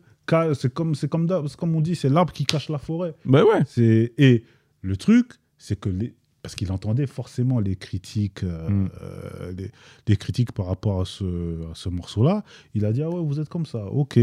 c'est 0.55 0.75
comme, 0.75 0.95
c'est 0.95 1.09
comme, 1.09 1.29
comme 1.57 1.75
on 1.77 1.81
dit, 1.81 1.95
c'est 1.95 2.09
l'arbre 2.09 2.33
qui 2.33 2.45
cache 2.45 2.69
la 2.69 2.79
forêt. 2.79 3.15
Bah 3.25 3.45
ouais. 3.45 3.63
C'est 3.67 4.13
Et 4.19 4.45
le 4.83 4.97
truc, 4.97 5.33
c'est 5.57 5.79
que 5.81 5.89
les. 5.89 6.15
Parce 6.43 6.57
qu'il 6.57 6.73
entendait 6.73 7.07
forcément 7.07 7.61
les 7.61 7.77
critiques, 7.77 8.43
euh, 8.43 8.69
Mm. 8.69 8.89
euh, 9.01 9.53
les, 9.57 9.71
les 10.09 10.17
critiques 10.17 10.51
par 10.51 10.67
rapport 10.67 11.01
à 11.01 11.05
ce, 11.05 11.25
à 11.71 11.75
ce 11.75 11.89
morceau-là. 11.89 12.43
Il 12.75 12.85
a 12.85 12.93
dit 12.93 13.03
Ah 13.03 13.09
ouais, 13.09 13.23
vous 13.25 13.39
êtes 13.39 13.49
comme 13.49 13.67
ça, 13.67 13.85
ok. 13.87 14.19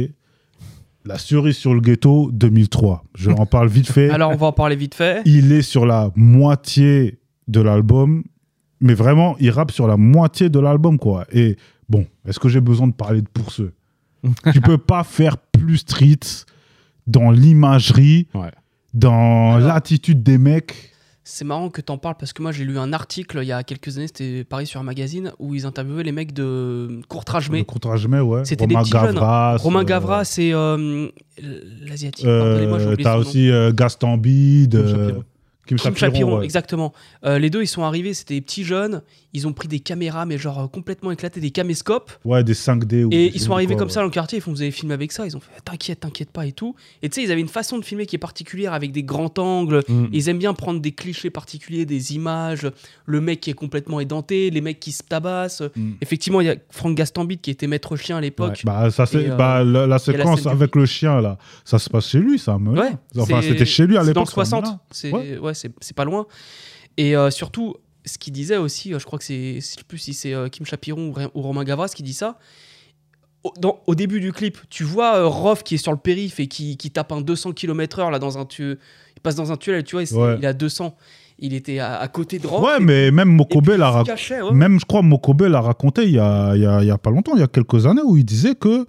La 1.06 1.18
cerise 1.18 1.56
sur 1.56 1.74
le 1.74 1.80
ghetto 1.80 2.30
2003. 2.34 3.06
Je 3.16 3.32
en 3.32 3.46
parle 3.46 3.70
vite 3.70 3.90
fait. 3.90 4.10
Alors, 4.10 4.32
on 4.32 4.36
va 4.36 4.48
en 4.48 4.52
parler 4.52 4.76
vite 4.76 4.96
fait. 4.96 5.22
il 5.26 5.54
est 5.54 5.62
sur 5.62 5.86
la 5.86 6.12
moitié 6.18 7.20
de 7.48 7.62
l'album, 7.62 8.24
mais 8.82 8.94
vraiment, 8.94 9.36
il 9.40 9.50
rappe 9.52 9.72
sur 9.72 9.88
la 9.88 9.98
moitié 9.98 10.50
de 10.50 10.60
l'album, 10.60 10.98
quoi. 11.00 11.26
Et 11.32 11.58
bon, 11.90 12.06
est-ce 12.28 12.40
que 12.40 12.50
j'ai 12.50 12.62
besoin 12.62 12.88
de 12.88 12.94
parler 12.94 13.22
de 13.22 13.28
pour 13.28 13.52
ceux 13.52 13.74
Tu 14.54 14.62
peux 14.62 14.78
pas 14.78 15.04
faire 15.04 15.38
plus 15.38 15.78
street 15.80 16.20
dans 17.08 17.32
l'imagerie, 17.32 18.28
Ouais. 18.34 18.52
dans 18.94 19.58
l'attitude 19.58 20.24
des 20.24 20.38
mecs. 20.38 20.92
C'est 21.24 21.46
marrant 21.46 21.70
que 21.70 21.80
t'en 21.80 22.00
parles 22.00 22.16
parce 22.20 22.34
que 22.34 22.42
moi 22.42 22.52
j'ai 22.52 22.66
lu 22.66 22.80
un 22.80 22.92
article 22.92 23.38
il 23.44 23.48
y 23.48 23.52
a 23.52 23.62
quelques 23.62 23.96
années, 23.98 24.08
c'était 24.08 24.44
pareil 24.44 24.66
sur 24.66 24.80
un 24.80 24.84
magazine, 24.84 25.32
où 25.38 25.54
ils 25.54 25.68
interviewaient 25.68 26.02
les 26.02 26.12
mecs 26.12 26.34
de 26.34 27.02
Mais. 27.52 27.64
contre-jamais, 27.66 28.20
ouais. 28.20 28.46
C'était 28.46 28.66
des 28.66 28.74
Romain 28.74 28.84
petits 28.84 28.92
jeunes. 28.98 29.14
Gavras. 29.14 29.58
Romain 29.58 29.82
euh, 29.82 29.84
Gavras, 29.84 30.24
c'est 30.26 30.52
euh, 30.54 31.08
l'asiatique. 31.86 32.26
euh, 32.26 32.96
T'as 33.04 33.18
aussi 33.18 33.52
euh, 33.52 33.72
Gaston 33.72 34.18
Bide. 34.18 34.76
Kim. 35.70 35.78
Kim 35.78 35.96
Chapiron, 35.96 36.12
Chapiron, 36.12 36.38
ouais. 36.40 36.46
exactement. 36.46 36.94
Euh, 37.26 37.38
les 37.38 37.50
deux, 37.50 37.62
ils 37.62 37.68
sont 37.68 37.84
arrivés, 37.84 38.14
c'était 38.14 38.34
des 38.36 38.42
petits 38.42 38.64
jeunes. 38.64 39.02
Ils 39.34 39.48
ont 39.48 39.54
pris 39.54 39.68
des 39.68 39.80
caméras, 39.80 40.26
mais 40.26 40.40
genre 40.40 40.60
euh, 40.60 40.68
complètement 40.68 41.12
éclatées, 41.12 41.40
des 41.40 41.52
caméscopes. 41.52 42.12
Ouais, 42.26 42.44
des 42.44 42.54
5D. 42.56 43.04
ou 43.04 43.10
Et 43.12 43.32
ils 43.34 43.40
sont 43.40 43.54
arrivés 43.54 43.74
quoi, 43.74 43.80
comme 43.80 43.88
ouais. 43.90 43.94
ça 43.94 44.00
dans 44.00 44.08
le 44.08 44.12
quartier, 44.12 44.40
ils 44.40 44.42
font 44.42 44.52
vous 44.52 44.62
avez 44.62 44.72
filmé 44.72 44.94
avec 44.94 45.12
ça, 45.12 45.28
ils 45.28 45.38
ont 45.38 45.40
fait 45.40 45.52
t'inquiète, 45.64 46.00
t'inquiète 46.00 46.32
pas 46.32 46.48
et 46.48 46.52
tout. 46.52 46.76
Et 47.04 47.10
tu 47.10 47.16
sais, 47.16 47.28
ils 47.28 47.32
avaient 47.32 47.42
une 47.42 47.48
façon 47.48 47.78
de 47.78 47.86
filmer 47.86 48.08
qui 48.08 48.16
est 48.16 48.20
particulière 48.20 48.74
avec 48.74 48.92
des 48.92 49.04
grands 49.04 49.32
angles. 49.38 49.84
Mm. 49.88 50.06
Ils 50.12 50.30
aiment 50.30 50.40
bien 50.40 50.54
prendre 50.54 50.80
des 50.82 50.92
clichés 50.94 51.30
particuliers, 51.30 51.86
des 51.86 52.16
images, 52.16 52.70
le 53.06 53.22
mec 53.22 53.42
qui 53.42 53.52
est 53.52 53.54
complètement 53.54 54.00
édenté, 54.00 54.50
les 54.50 54.62
mecs 54.62 54.80
qui 54.80 54.92
se 54.92 55.04
tabassent. 55.04 55.62
Mm. 55.76 55.92
Effectivement, 56.02 56.42
il 56.42 56.48
y 56.48 56.50
a 56.50 56.56
Franck 56.72 56.96
Gastambide 56.96 57.42
qui 57.42 57.52
était 57.52 57.68
maître 57.68 57.96
chien 57.96 58.18
à 58.18 58.22
l'époque. 58.22 58.62
Bah, 58.66 58.90
ça, 58.90 59.06
c'est, 59.06 59.22
Et, 59.22 59.30
euh, 59.30 59.36
bah, 59.36 59.64
la, 59.64 59.86
la 59.86 60.00
séquence 60.00 60.42
du 60.42 60.48
avec 60.48 60.76
le 60.76 60.88
chien, 60.88 61.22
là, 61.22 61.38
ça 61.64 61.78
se 61.78 61.90
passe 61.90 62.08
chez 62.10 62.20
lui, 62.20 62.40
ça 62.40 62.58
Enfin, 63.18 63.42
c'était 63.42 63.66
chez 63.66 63.86
lui 63.86 63.98
à 63.98 64.04
c'est 64.04 64.14
dans 64.14 64.22
l'époque. 64.22 64.34
60. 64.34 64.66
C'est 64.92 65.12
Ouais. 65.12 65.38
ouais, 65.38 65.54
c'est 65.82 65.96
pas 65.96 66.06
loin. 66.06 66.26
Et 66.98 67.16
euh, 67.16 67.30
surtout, 67.32 67.76
ce 68.06 68.18
qu'il 68.18 68.34
disait 68.34 68.58
aussi, 68.58 68.94
euh, 68.94 69.00
je 69.00 69.06
crois 69.06 69.20
que 69.20 69.26
c'est, 69.26 69.60
plus 69.88 69.98
si 69.98 70.14
c'est 70.14 70.34
euh, 70.34 70.48
Kim 70.50 70.66
Chapiron 70.66 71.14
ou, 71.34 71.42
Romain 71.42 71.64
Gavras 71.64 71.90
qui 71.96 72.04
dit 72.04 72.14
ça. 72.14 72.38
Au, 73.44 73.54
dans- 73.58 73.80
au 73.88 73.96
début 73.96 74.20
du 74.20 74.34
clip, 74.34 74.58
tu 74.70 74.84
vois 74.84 75.24
Rof 75.26 75.64
qui 75.64 75.76
est 75.76 75.78
sur 75.78 75.94
le 75.94 75.98
périph 75.98 76.40
et 76.42 76.48
qui, 76.48 76.76
qui 76.76 76.92
tape 76.92 77.12
un 77.14 77.22
200 77.22 77.54
km/h 77.54 78.12
là 78.12 78.20
dans 78.20 78.38
un 78.38 78.46
tu 78.46 78.72
il 79.16 79.22
passe 79.22 79.36
dans 79.36 79.52
un 79.52 79.58
tunnel, 79.58 79.84
tu 79.84 79.96
vois, 79.96 80.04
il, 80.04 80.14
Ouais. 80.14 80.36
il 80.40 80.44
est 80.46 80.48
à 80.48 80.54
200. 80.54 80.96
Il 81.42 81.54
était 81.54 81.80
à, 81.80 82.00
à 82.00 82.08
côté 82.10 82.38
de 82.38 82.46
Rof. 82.48 82.62
Ouais, 82.66 82.80
mais 82.82 83.12
même 83.12 83.30
Mokobe 83.30 83.70
l'a 83.70 83.90
raconté. 83.92 84.42
ouais. 84.42 84.52
Même, 84.52 84.78
je 84.80 84.86
crois, 84.86 85.02
Mokobe 85.02 85.44
l'a 85.44 85.62
raconté 85.62 86.04
il 86.04 86.12
y 86.12 86.20
a, 86.20 86.54
il 86.56 86.62
y, 86.62 86.66
a, 86.66 86.82
il 86.82 86.88
y 86.88 86.92
a 86.92 86.98
pas 86.98 87.12
longtemps, 87.12 87.34
il 87.36 87.40
y 87.40 87.44
a 87.44 87.48
quelques 87.48 87.86
années, 87.86 88.02
où 88.04 88.18
il 88.18 88.26
disait 88.26 88.56
que 88.56 88.86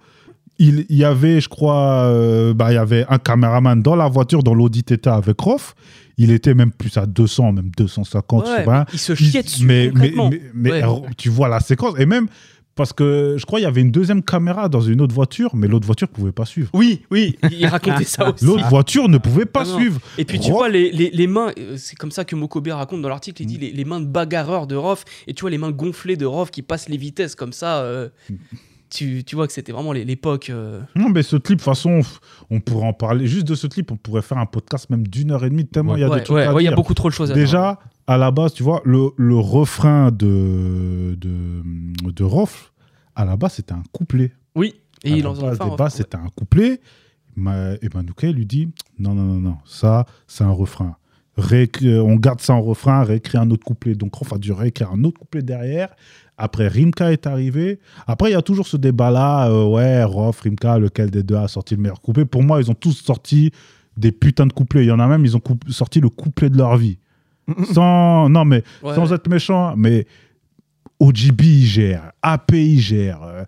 il, 0.61 0.87
y 0.91 1.05
avait, 1.05 1.41
je 1.41 1.49
crois, 1.49 2.05
euh, 2.05 2.55
bah, 2.55 2.71
il 2.71 2.75
y 2.75 2.79
avait 2.79 3.05
un 3.09 3.19
caméraman 3.19 3.83
dans 3.83 3.97
la 3.97 4.07
voiture, 4.09 4.43
dans 4.45 4.55
l'Audi 4.55 4.85
Theta 4.85 5.15
avec 5.17 5.41
Rof. 5.41 5.75
Il 6.19 6.31
était 6.31 6.55
même 6.55 6.71
plus 6.71 6.97
à 6.99 7.07
200, 7.07 7.53
même 7.53 7.71
250, 7.77 8.45
je 8.47 8.51
Ouais, 8.53 8.59
sais 8.59 8.65
pas. 8.65 8.85
il 8.93 8.99
se 8.99 9.15
chiait 9.15 9.43
dessus 9.43 9.65
mais, 9.65 9.91
mais, 9.95 10.13
mais, 10.15 10.41
mais, 10.55 10.71
Ouais. 10.71 10.83
euh, 10.85 11.09
tu 11.17 11.31
vois 11.31 11.49
la 11.49 11.61
séquence. 11.61 11.95
Et 11.99 12.05
même, 12.05 12.27
parce 12.77 12.93
que 12.93 13.37
je 13.39 13.45
crois 13.47 13.59
qu'il 13.59 13.65
y 13.65 13.69
avait 13.69 13.81
une 13.81 13.91
deuxième 13.91 14.23
caméra 14.23 14.69
dans 14.69 14.81
une 14.83 15.01
autre 15.01 15.15
voiture, 15.15 15.57
mais 15.57 15.67
l'autre 15.67 15.87
voiture 15.87 16.09
ne 16.09 16.15
pouvait 16.15 16.33
pas 16.33 16.45
suivre. 16.45 16.69
Oui, 16.75 17.03
oui, 17.11 17.37
il 17.51 17.67
racontait 17.67 18.05
ça 18.05 18.31
aussi. 18.35 18.45
L'autre 18.45 18.69
voiture 18.69 19.09
ne 19.09 19.19
pouvait 19.19 19.45
pas 19.47 19.65
non. 19.65 19.77
suivre. 19.77 19.99
Et 20.19 20.25
puis 20.27 20.39
tu 20.41 20.51
Rof- 20.51 20.55
vois 20.59 20.69
les, 20.69 20.91
les, 20.93 21.11
les 21.11 21.27
mains, 21.27 21.53
euh, 21.59 21.77
c'est 21.79 21.97
comme 21.97 22.11
ça 22.11 22.25
que 22.27 22.37
Mokobe 22.37 22.69
raconte 22.69 23.01
dans 23.03 23.09
l'article, 23.09 23.43
il 23.43 23.47
Mm. 23.47 23.49
dit 23.49 23.59
les, 23.59 23.73
les 23.73 23.85
mains 23.87 24.01
de 24.01 24.07
bagarreur 24.07 24.67
de 24.67 24.77
Rof, 24.77 25.05
et 25.27 25.33
tu 25.35 25.41
vois 25.41 25.51
les 25.51 25.59
mains 25.59 25.73
gonflées 25.73 26.17
de 26.17 26.27
Rof 26.27 26.51
qui 26.51 26.61
passent 26.63 26.89
les 26.91 26.97
vitesses 26.99 27.35
comme 27.35 27.53
ça. 27.55 27.79
euh, 27.81 28.09
tu, 28.91 29.25
tu 29.25 29.37
vois 29.37 29.47
que 29.47 29.53
c'était 29.53 29.73
vraiment 29.73 29.93
l'époque. 29.93 30.51
euh, 30.51 30.81
Non, 30.97 31.09
mais 31.09 31.23
ce 31.23 31.37
clip, 31.37 31.59
de 31.59 31.63
toute 31.63 31.65
façon, 31.65 32.01
on 32.51 32.61
pourrait 32.61 32.87
en 32.87 32.93
parler. 32.93 33.27
Juste 33.27 33.47
de 33.47 33.55
ce 33.55 33.67
clip, 33.67 33.91
on 33.93 33.97
pourrait 33.97 34.23
faire 34.23 34.39
un 34.39 34.47
podcast 34.47 34.91
même 34.91 35.07
d'une 35.07 35.31
heure 35.31 35.45
et 35.45 35.51
demie, 35.51 35.67
tellement 35.67 35.97
il 35.97 36.01
y 36.01 36.05
a 36.05 36.09
ouais, 36.11 36.31
ouais, 36.31 36.49
ouais, 36.49 36.63
il 36.63 36.67
y 36.67 36.69
a 36.69 36.75
beaucoup 36.75 36.95
trop 36.95 37.09
de 37.09 37.15
choses 37.15 37.31
à 37.31 37.35
dire. 37.35 37.43
Déjà, 37.45 37.79
à 38.07 38.19
la 38.19 38.31
base, 38.31 38.53
tu 38.55 38.63
vois, 38.63 38.83
le, 38.85 39.11
le 39.17 39.37
refrain 39.37 40.11
de, 40.11 41.17
de, 41.19 41.63
de 42.11 42.25
Rof, 42.25 42.73
à 43.15 43.25
la 43.25 43.37
base, 43.37 43.55
c'était 43.55 43.73
un 43.75 43.83
couplet. 43.93 44.33
Oui, 44.55 44.75
et 45.05 45.13
à 45.13 45.17
il 45.17 45.23
la 45.23 45.31
en 45.31 45.35
base 45.35 45.59
des 45.59 45.65
ouais. 45.65 45.77
bases, 45.77 45.95
c'était 45.95 46.17
un 46.17 46.29
couplet. 46.35 46.81
Ma- 47.37 47.75
Et 47.75 47.89
Manouké 47.95 48.33
lui 48.33 48.45
dit 48.47 48.69
non, 48.99 49.15
non, 49.15 49.23
non, 49.23 49.41
non, 49.41 49.57
ça, 49.65 50.05
c'est 50.27 50.45
un 50.45 50.51
refrain. 50.51 50.97
Réécri- 51.39 51.99
on 51.99 52.17
garde 52.17 52.41
ça 52.41 52.53
en 52.55 52.61
refrain, 52.61 53.03
réécrire 53.05 53.41
un 53.41 53.51
autre 53.51 53.65
couplet. 53.65 53.95
Donc, 53.95 54.15
Rof 54.15 54.33
a 54.33 54.39
dû 54.39 54.53
réécrire 54.53 54.91
un 54.93 55.05
autre 55.05 55.21
couplet 55.21 55.43
derrière. 55.43 55.95
Après, 56.43 56.69
Rimka 56.69 57.13
est 57.13 57.27
arrivé. 57.27 57.79
Après, 58.07 58.31
il 58.31 58.33
y 58.33 58.37
a 58.37 58.43
toujours 58.43 58.67
ce 58.67 58.77
débat-là. 58.77 59.49
euh, 59.51 59.67
ouais, 59.67 60.03
Rof, 60.05 60.41
Rimka, 60.41 60.79
lequel 60.79 61.11
des 61.11 61.23
deux 61.23 61.37
a 61.37 61.49
sorti 61.49 61.77
le 61.77 61.83
meilleur 61.83 62.01
couplet 62.01 62.25
Pour 62.25 62.43
moi, 62.43 62.61
ils 62.61 62.71
ont 62.71 62.75
tous 62.75 62.93
sorti 62.93 63.51
des 63.97 64.11
putains 64.13 64.47
de 64.47 64.53
couplets. 64.53 64.85
Il 64.85 64.89
y 64.89 64.93
en 64.93 65.01
a 65.01 65.07
même, 65.07 65.25
ils 65.25 65.37
ont 65.37 65.43
sorti 65.69 66.01
le 66.01 66.09
couplet 66.09 66.49
de 66.49 66.57
leur 66.57 66.77
vie. 66.77 66.99
Sans, 67.73 68.29
non, 68.29 68.45
mais 68.45 68.63
Ouais. 68.83 68.95
sans 68.95 69.13
être 69.13 69.29
méchant, 69.29 69.75
mais 69.77 70.07
OGB 71.01 71.41
il 71.43 71.65
gère, 71.67 72.13
AP 72.23 72.53
il 72.53 72.79
gère, 72.79 73.21
euh, 73.25 73.45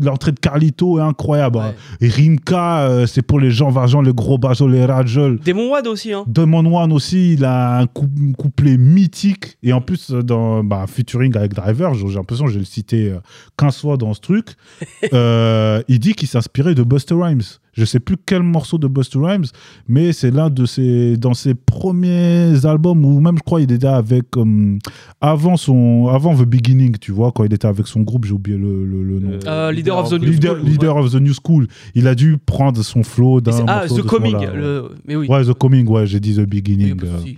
l'entrée 0.00 0.30
de 0.32 0.38
Carlito 0.38 0.98
est 0.98 1.02
incroyable. 1.02 1.58
hein. 1.58 1.74
Ouais. 2.00 2.08
Rimka, 2.08 2.82
euh, 2.88 3.06
c'est 3.06 3.22
pour 3.22 3.40
les 3.40 3.50
gens 3.50 3.68
Valjean, 3.70 4.00
les 4.00 4.12
gros 4.14 4.38
bajos, 4.38 4.68
les 4.68 4.84
rajol. 4.84 5.40
Demon 5.44 5.70
Wad 5.70 5.86
aussi, 5.88 6.12
hein. 6.12 6.24
Demon 6.28 6.64
One 6.72 6.92
aussi, 6.92 7.34
il 7.34 7.44
a 7.44 7.78
un 7.78 7.86
coup- 7.86 8.08
couplet 8.38 8.76
mythique. 8.78 9.58
Et 9.62 9.72
en 9.72 9.80
plus, 9.80 10.10
dans 10.12 10.62
bah, 10.62 10.86
featuring 10.88 11.36
avec 11.36 11.52
Driver, 11.54 11.94
j'ai 11.94 12.06
l'impression 12.06 12.44
que 12.44 12.50
je 12.50 12.54
vais 12.56 12.60
le 12.60 12.66
citer 12.66 13.10
euh, 13.10 13.18
15 13.58 13.80
fois 13.80 13.96
dans 13.96 14.14
ce 14.14 14.20
truc, 14.20 14.54
il 15.12 15.98
dit 15.98 16.14
qu'il 16.14 16.28
s'inspirait 16.28 16.74
de 16.74 16.82
Buster 16.82 17.14
Rhymes. 17.14 17.42
Je 17.74 17.84
sais 17.84 18.00
plus 18.00 18.16
quel 18.24 18.42
morceau 18.42 18.78
de 18.78 18.86
Buster 18.86 19.18
Rhymes, 19.20 19.44
mais 19.88 20.12
c'est 20.12 20.30
l'un 20.30 20.48
de 20.48 20.64
ses 20.64 21.16
dans 21.16 21.34
ses 21.34 21.54
premiers 21.54 22.64
albums 22.66 23.04
ou 23.04 23.20
même 23.20 23.36
je 23.36 23.42
crois 23.42 23.60
il 23.60 23.70
était 23.72 23.86
avec 23.86 24.36
euh, 24.36 24.78
avant 25.20 25.56
son 25.56 26.08
avant 26.08 26.34
The 26.36 26.42
Beginning, 26.44 26.96
tu 27.00 27.12
vois, 27.12 27.32
quand 27.32 27.44
il 27.44 27.52
était 27.52 27.66
avec 27.66 27.86
son 27.86 28.00
groupe, 28.02 28.24
j'ai 28.24 28.32
oublié 28.32 28.56
le, 28.56 28.84
le- 28.84 29.02
le 29.02 29.18
nom. 29.20 29.30
Euh, 29.46 29.72
Leader 29.72 29.98
of 29.98 30.10
the 30.10 30.14
New 30.14 30.30
Leader, 30.30 30.56
School, 30.56 30.68
leader 30.68 30.96
of 30.96 31.10
the 31.12 31.20
New 31.20 31.32
School. 31.34 31.66
Il 31.94 32.06
a 32.08 32.14
dû 32.14 32.38
prendre 32.38 32.82
son 32.82 33.02
flow 33.02 33.40
d'un 33.40 33.64
Ah, 33.66 33.84
The 33.88 34.02
Coming. 34.02 34.36
le- 34.54 34.90
Mais 35.06 35.16
oui. 35.16 35.26
Ouais, 35.28 35.44
The 35.44 35.52
Coming, 35.54 35.88
ouais, 35.88 36.06
j'ai 36.06 36.20
dit 36.20 36.34
The 36.34 36.38
Oui, 36.38 36.46
Beginning. 36.46 36.96
pas 36.96 37.06
de 37.06 37.10
euh. 37.10 37.32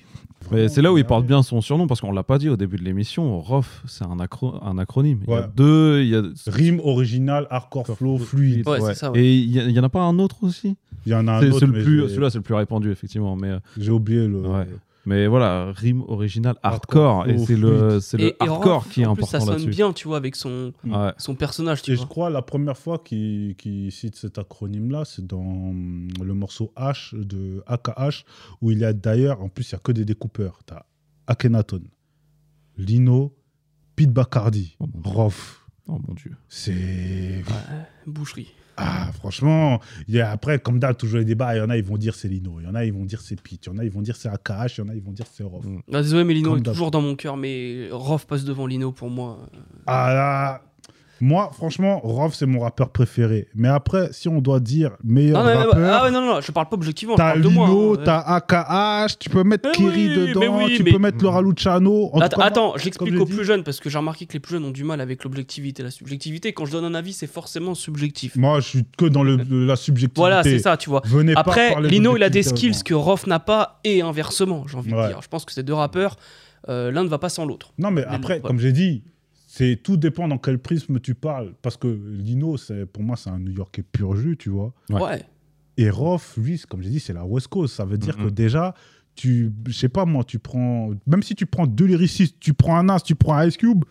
Mais 0.52 0.68
c'est 0.68 0.82
là 0.82 0.92
où 0.92 0.98
il 0.98 1.04
porte 1.04 1.26
bien 1.26 1.42
son 1.42 1.60
surnom 1.60 1.86
parce 1.86 2.00
qu'on 2.00 2.12
l'a 2.12 2.22
pas 2.22 2.38
dit 2.38 2.48
au 2.48 2.56
début 2.56 2.76
de 2.76 2.84
l'émission. 2.84 3.40
ROF, 3.40 3.82
c'est 3.86 4.04
un, 4.04 4.18
acro- 4.18 4.58
un 4.62 4.78
acronyme. 4.78 5.20
Il 5.26 5.30
y 5.30 5.34
a 5.34 5.40
Ouais. 5.40 5.46
deux. 5.56 6.02
Il 6.02 6.08
y 6.08 6.14
a... 6.16 6.22
Rime 6.46 6.80
original, 6.84 7.46
hardcore 7.50 7.86
flow, 7.96 8.18
fluide. 8.18 8.68
Ouais, 8.68 8.80
c'est 8.80 8.94
ça, 8.94 9.10
ouais. 9.12 9.20
Et 9.20 9.36
il 9.36 9.70
y, 9.70 9.80
en 9.80 9.84
a 9.84 9.88
pas 9.88 10.02
un 10.02 10.18
autre 10.18 10.44
aussi? 10.44 10.76
Il 11.04 11.12
y 11.12 11.14
en 11.14 11.26
a 11.28 11.32
un 11.32 11.50
autre, 11.50 11.58
celui-là, 11.60 12.30
c'est 12.30 12.38
le 12.38 12.42
plus 12.42 12.54
répandu 12.54 12.90
effectivement. 12.90 13.36
Mais, 13.36 13.48
euh, 13.48 13.58
j'ai 13.78 13.90
oublié 13.90 14.26
le. 14.26 14.42
Mais 15.08 15.28
voilà, 15.28 15.70
rime 15.72 16.02
original 16.08 16.56
Hardcore, 16.64 17.20
hardcore 17.20 17.28
et 17.34 17.38
c'est 17.46 17.56
le, 17.56 18.00
c'est 18.00 18.18
Et- 18.18 18.22
le 18.22 18.28
et 18.30 18.36
hardcore 18.40 18.82
Rof, 18.82 18.88
qui 18.92 19.02
est 19.02 19.06
en 19.06 19.14
plus, 19.14 19.22
important 19.22 19.38
ça 19.38 19.44
sonne 19.46 19.54
là-dessus. 19.54 19.68
bien, 19.70 19.92
tu 19.92 20.08
vois, 20.08 20.16
avec 20.16 20.34
son, 20.34 20.72
Ouais. 20.84 21.12
son 21.16 21.34
personnage, 21.36 21.82
tu 21.82 21.92
Et 21.92 21.94
vois. 21.94 22.02
je 22.04 22.08
crois 22.08 22.28
la 22.28 22.42
première 22.42 22.76
fois 22.76 22.98
qu'il 22.98 23.54
qu'il 23.56 23.92
cite 23.92 24.16
cet 24.16 24.36
acronyme-là, 24.38 25.04
c'est 25.04 25.24
dans 25.24 25.72
le 25.72 26.34
morceau 26.34 26.72
H 26.76 27.14
de 27.16 27.62
AKH, 27.68 28.24
où 28.60 28.72
il 28.72 28.78
y 28.80 28.84
a 28.84 28.92
d'ailleurs, 28.92 29.40
en 29.42 29.48
plus, 29.48 29.70
il 29.70 29.74
n'y 29.74 29.78
a 29.78 29.80
que 29.80 29.92
des 29.92 30.04
découpeurs. 30.04 30.58
Tu 30.66 30.74
as 30.74 30.84
Akhenaton, 31.28 31.82
Lino, 32.76 33.34
Pete 33.94 34.12
Bacardi, 34.12 34.76
Oh. 34.80 34.86
Rof. 35.04 35.66
Oh 35.88 36.00
mon 36.06 36.14
dieu. 36.14 36.32
C'est. 36.48 36.72
Ouais, 36.72 37.86
boucherie. 38.06 38.52
Ah, 38.76 39.10
franchement, 39.14 39.80
il 40.06 40.14
y 40.14 40.20
a, 40.20 40.30
après, 40.30 40.58
comme 40.58 40.78
d'hab, 40.78 40.96
toujours 40.96 41.18
les 41.18 41.24
débats, 41.24 41.54
il 41.54 41.58
y 41.58 41.60
en 41.62 41.70
a, 41.70 41.76
ils 41.76 41.84
vont 41.84 41.96
dire 41.96 42.14
c'est 42.14 42.28
Lino, 42.28 42.60
il 42.60 42.66
y 42.66 42.66
en 42.66 42.74
a, 42.74 42.84
ils 42.84 42.92
vont 42.92 43.04
dire 43.04 43.20
c'est 43.20 43.40
Pete, 43.40 43.66
il 43.66 43.72
y 43.72 43.72
en 43.72 43.78
a, 43.78 43.84
ils 43.84 43.90
vont 43.90 44.02
dire 44.02 44.16
c'est 44.16 44.28
AKH, 44.28 44.76
il 44.76 44.80
y 44.80 44.80
en 44.82 44.88
a, 44.88 44.94
ils 44.94 45.02
vont 45.02 45.12
dire 45.12 45.26
c'est 45.32 45.44
Rof. 45.44 45.64
Mm. 45.64 45.80
Ah, 45.92 46.02
désolé, 46.02 46.24
mais 46.24 46.34
Lino 46.34 46.50
Comme 46.50 46.58
est 46.58 46.62
toujours 46.62 46.90
dans 46.90 47.00
mon 47.00 47.16
cœur, 47.16 47.36
mais 47.36 47.88
Rof 47.90 48.26
passe 48.26 48.44
devant 48.44 48.66
Lino 48.66 48.92
pour 48.92 49.08
moi. 49.08 49.48
Ah 49.86 50.12
là, 50.12 50.62
moi, 51.20 51.50
franchement, 51.54 52.00
Rof, 52.02 52.34
c'est 52.34 52.46
mon 52.46 52.60
rappeur 52.60 52.90
préféré. 52.90 53.48
Mais 53.54 53.68
après, 53.68 54.08
si 54.12 54.28
on 54.28 54.40
doit 54.40 54.60
dire 54.60 54.92
meilleur 55.02 55.42
Non, 55.42 55.48
mais- 55.48 55.54
rappeur, 55.56 55.90
ah 55.92 56.04
ouais, 56.04 56.10
non, 56.10 56.20
non, 56.20 56.34
non, 56.34 56.40
je 56.40 56.52
parle 56.52 56.68
pas 56.68 56.76
objectivement, 56.76 57.14
je 57.14 57.18
t'as. 57.18 57.34
Lino, 57.36 57.94
hein. 57.94 58.02
t'as 58.04 58.18
AKH, 58.20 59.18
tu 59.18 59.30
peux 59.30 59.42
mettre 59.44 59.68
Mais 59.68 59.74
Kiri 59.74 60.08
oui, 60.08 60.28
dedans, 60.28 60.58
oui, 60.64 60.74
tu 60.76 60.84
peux 60.84 60.98
mettre 60.98 61.22
Laura 61.22 61.40
Luciano. 61.42 62.10
En 62.12 62.20
Attends, 62.20 62.36
moi, 62.38 62.46
attends, 62.46 62.74
aux 62.74 63.26
plus 63.26 63.44
jeunes 63.44 63.62
parce 63.62 63.80
que 63.80 63.88
j'ai 63.88 63.98
remarqué 63.98 64.26
que 64.26 64.32
les 64.34 64.40
plus 64.40 64.52
jeunes 64.52 64.64
ont 64.64 64.70
du 64.70 64.84
mal 64.84 65.00
avec 65.00 65.24
l'objectivité. 65.24 65.82
La 65.82 65.90
subjectivité, 65.90 66.52
quand 66.52 66.66
je 66.66 66.72
donne 66.72 66.84
un 66.84 66.94
avis, 66.94 67.12
c'est 67.12 67.26
forcément 67.26 67.74
subjectif. 67.74 68.36
Moi, 68.36 68.60
je 68.60 68.68
suis 68.68 68.84
que 68.98 69.06
dans 69.06 69.22
le, 69.22 69.36
la 69.66 69.76
subjectivité. 69.76 70.20
Voilà, 70.20 70.42
c'est 70.42 70.58
ça, 70.58 70.76
tu 70.76 70.90
vois. 70.90 71.02
Venez 71.04 71.32
Après, 71.36 71.80
Lino, 71.82 72.16
il 72.16 72.22
a 72.22 72.30
des 72.30 72.42
skills 72.42 72.82
que 72.84 72.94
Rof 72.94 73.26
n'a 73.26 73.40
pas 73.40 73.80
et 73.84 74.02
inversement, 74.02 74.64
j'ai 74.68 74.76
envie 74.76 74.92
Ouais. 74.92 75.02
de 75.04 75.08
dire. 75.08 75.20
Je 75.22 75.28
pense 75.28 75.44
que 75.44 75.52
ces 75.52 75.62
deux 75.62 75.74
rappeurs, 75.74 76.16
euh, 76.68 76.90
l'un 76.90 77.04
ne 77.04 77.08
va 77.08 77.18
pas 77.18 77.28
sans 77.28 77.44
l'autre. 77.44 77.72
Non, 77.78 77.90
mais 77.90 78.02
Mais 78.08 78.14
après, 78.14 78.34
ouais. 78.34 78.40
comme 78.40 78.58
j'ai 78.58 78.72
dit, 78.72 79.02
c'est 79.56 79.80
tout 79.82 79.96
dépend 79.96 80.28
dans 80.28 80.36
quel 80.36 80.58
prisme 80.58 81.00
tu 81.00 81.14
parles. 81.14 81.54
Parce 81.62 81.78
que 81.78 81.88
Lino, 81.88 82.58
c'est 82.58 82.84
pour 82.84 83.02
moi, 83.02 83.16
c'est 83.16 83.30
un 83.30 83.38
New 83.38 83.52
Yorkais 83.52 83.82
pur 83.82 84.14
jus, 84.14 84.36
tu 84.36 84.50
vois. 84.50 84.74
Ouais. 84.90 85.24
Et 85.78 85.88
Rof, 85.88 86.36
lui, 86.36 86.62
comme 86.68 86.82
j'ai 86.82 86.90
dit, 86.90 87.00
c'est 87.00 87.14
la 87.14 87.24
West 87.24 87.48
Coast. 87.48 87.74
Ça 87.74 87.86
veut 87.86 87.96
dire 87.96 88.18
que 88.18 88.28
déjà, 88.28 88.74
tu, 89.14 89.50
je 89.66 89.72
sais 89.72 89.88
pas 89.88 90.04
moi, 90.04 90.24
tu 90.24 90.38
prends, 90.38 90.90
même 91.06 91.22
si 91.22 91.34
tu 91.34 91.46
prends 91.46 91.66
deux 91.66 91.86
lyricistes, 91.86 92.36
tu 92.38 92.52
prends 92.52 92.76
un 92.76 92.82
Nas, 92.82 93.00
tu 93.00 93.14
prends 93.14 93.32
un 93.32 93.46
Ice 93.46 93.56
Cube, 93.56 93.82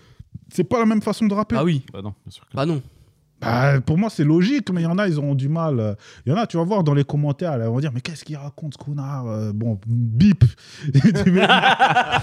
c'est 0.54 0.64
pas 0.64 0.78
la 0.78 0.86
même 0.86 1.02
façon 1.02 1.26
de 1.26 1.34
rapper. 1.34 1.56
Ah 1.58 1.64
oui, 1.64 1.84
Bah 1.92 2.04
non, 2.04 2.14
bien 2.24 2.32
sûr 2.32 2.48
que 2.48 2.56
bah 2.56 2.68
non. 2.68 2.84
Bah, 3.42 3.80
pour 3.82 3.98
moi, 3.98 4.10
c'est 4.10 4.24
logique, 4.24 4.72
mais 4.72 4.82
il 4.82 4.86
y 4.86 4.88
en 4.88 4.98
a, 4.98 5.08
ils 5.08 5.18
auront 5.20 5.36
du 5.36 5.50
mal. 5.50 5.96
Il 6.26 6.32
y 6.32 6.34
en 6.36 6.38
a, 6.38 6.48
tu 6.48 6.58
vas 6.58 6.64
voir 6.64 6.84
dans 6.84 6.94
les 6.94 7.04
commentaires, 7.04 7.58
là, 7.58 7.66
ils 7.66 7.70
vont 7.70 7.80
dire, 7.80 7.92
mais 7.94 8.02
qu'est-ce 8.02 8.24
qu'il 8.26 8.38
raconte, 8.38 8.74
ce 8.74 8.84
connard 8.84 9.28
Euh, 9.28 9.52
Bon, 9.54 9.78
bip. 9.86 10.44
Là, 11.26 12.22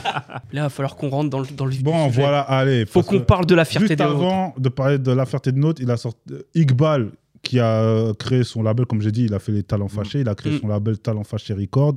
il 0.52 0.60
va 0.60 0.68
falloir 0.68 0.96
qu'on 0.96 1.08
rentre 1.10 1.30
dans 1.30 1.40
le, 1.40 1.46
dans 1.56 1.66
le 1.66 1.74
bon, 1.82 2.08
sujet. 2.08 2.20
voilà, 2.22 2.40
allez. 2.40 2.86
Faut 2.86 3.02
qu'on 3.02 3.20
parle 3.20 3.46
de 3.46 3.54
la 3.54 3.64
fierté 3.64 3.88
Juste 3.88 3.98
des 3.98 4.04
autres. 4.04 4.14
avant 4.16 4.54
de 4.58 4.68
parler 4.68 4.98
de 4.98 5.12
la 5.12 5.26
fierté 5.26 5.52
de 5.52 5.58
Note, 5.58 5.78
il 5.80 5.90
a 5.90 5.96
sorti 5.96 6.18
Iqbal, 6.54 7.10
qui 7.42 7.58
a 7.58 7.66
euh, 7.82 8.14
créé 8.14 8.44
son 8.44 8.62
label, 8.62 8.86
comme 8.86 9.02
j'ai 9.02 9.12
dit, 9.12 9.24
il 9.24 9.34
a 9.34 9.38
fait 9.38 9.52
les 9.52 9.62
Talents 9.62 9.88
Fâchés, 9.88 10.20
il 10.20 10.28
a 10.28 10.34
créé 10.34 10.52
Mm. 10.56 10.60
son 10.60 10.68
label 10.68 10.98
Talents 10.98 11.24
Fâchés 11.24 11.54
Record. 11.54 11.96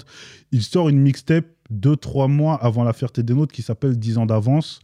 Il 0.52 0.62
sort 0.64 0.90
une 0.90 1.00
mixtape 1.00 1.46
deux, 1.70 1.96
trois 1.96 2.28
mois 2.28 2.56
avant 2.56 2.84
la 2.84 2.94
fierté 2.94 3.24
des 3.24 3.34
Nôtres 3.34 3.54
qui 3.54 3.62
s'appelle 3.62 3.98
10 3.98 4.18
ans 4.18 4.26
d'avance, 4.26 4.80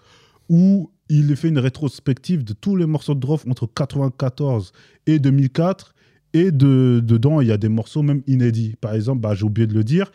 où 0.50 0.90
il 1.14 1.36
fait 1.36 1.50
une 1.50 1.60
rétrospective 1.60 2.44
de 2.44 2.54
tous 2.54 2.76
les 2.76 2.86
morceaux 2.86 3.14
de 3.16 3.20
Droff 3.20 3.46
entre 3.48 3.68
94 3.68 4.72
et 5.08 5.20
2004. 5.20 5.94
Et 6.34 6.52
de, 6.52 7.02
dedans, 7.04 7.42
il 7.42 7.50
y 7.50 7.52
a 7.52 7.58
des 7.58 7.68
morceaux 7.68 8.04
même 8.04 8.22
inédits. 8.26 8.76
Par 8.80 8.94
exemple, 8.96 9.20
bah, 9.20 9.34
j'ai 9.36 9.44
oublié 9.44 9.68
de 9.68 9.74
le 9.74 9.84
dire, 9.84 10.10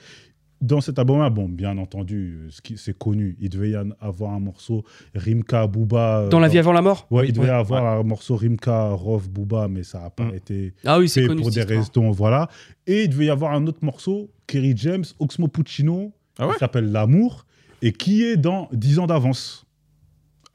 dans 0.62 0.80
cet 0.80 0.99
album-là, 0.99 1.28
bon, 1.28 1.47
bien 1.47 1.76
entendu, 1.76 2.38
euh, 2.40 2.47
ce 2.49 2.62
qui- 2.62 2.78
c'est 2.78 2.97
connu, 2.97 3.36
il 3.38 3.51
devait 3.51 3.70
y 3.72 3.76
avoir 4.01 4.32
un 4.32 4.40
morceau 4.40 4.82
Rimka, 5.14 5.66
Booba. 5.66 6.20
euh, 6.22 6.28
Dans 6.30 6.40
la 6.40 6.49
vie 6.49 6.57
avant 6.59 6.72
la 6.72 6.80
mort? 6.80 7.07
Ouais, 7.11 7.28
il 7.28 7.34
devait 7.34 7.49
y 7.49 7.51
avoir 7.51 7.84
un 8.01 8.03
morceau 8.03 8.36
Rimka, 8.36 8.92
Rov, 8.92 9.28
Booba, 9.28 9.68
mais 9.68 9.82
ça 9.82 10.01
n'a 10.01 10.09
pas 10.09 10.24
Mm. 10.24 10.34
été 10.34 10.72
Ah 10.86 10.99
oui, 10.99 11.11
c'est 11.11 11.26
fait 11.28 11.34
pour 11.36 11.51
des 11.51 11.62
raisons, 11.62 12.11
voilà. 12.11 12.49
Et 12.86 13.03
il 13.03 13.11
devait 13.11 13.26
y 13.26 13.30
avoir 13.30 13.53
un 13.53 13.66
autre 13.66 13.80
morceau, 13.84 14.30
Kerry 14.47 14.72
James, 14.76 15.05
Oxmo 15.18 15.49
Puccino, 15.49 16.12
Ah 16.38 16.49
qui 16.51 16.59
s'appelle 16.59 16.90
L'amour, 16.90 17.44
et 17.82 17.92
qui 17.92 18.22
est 18.22 18.38
dans 18.38 18.70
10 18.72 18.99
ans 18.99 19.07
d'avance. 19.07 19.66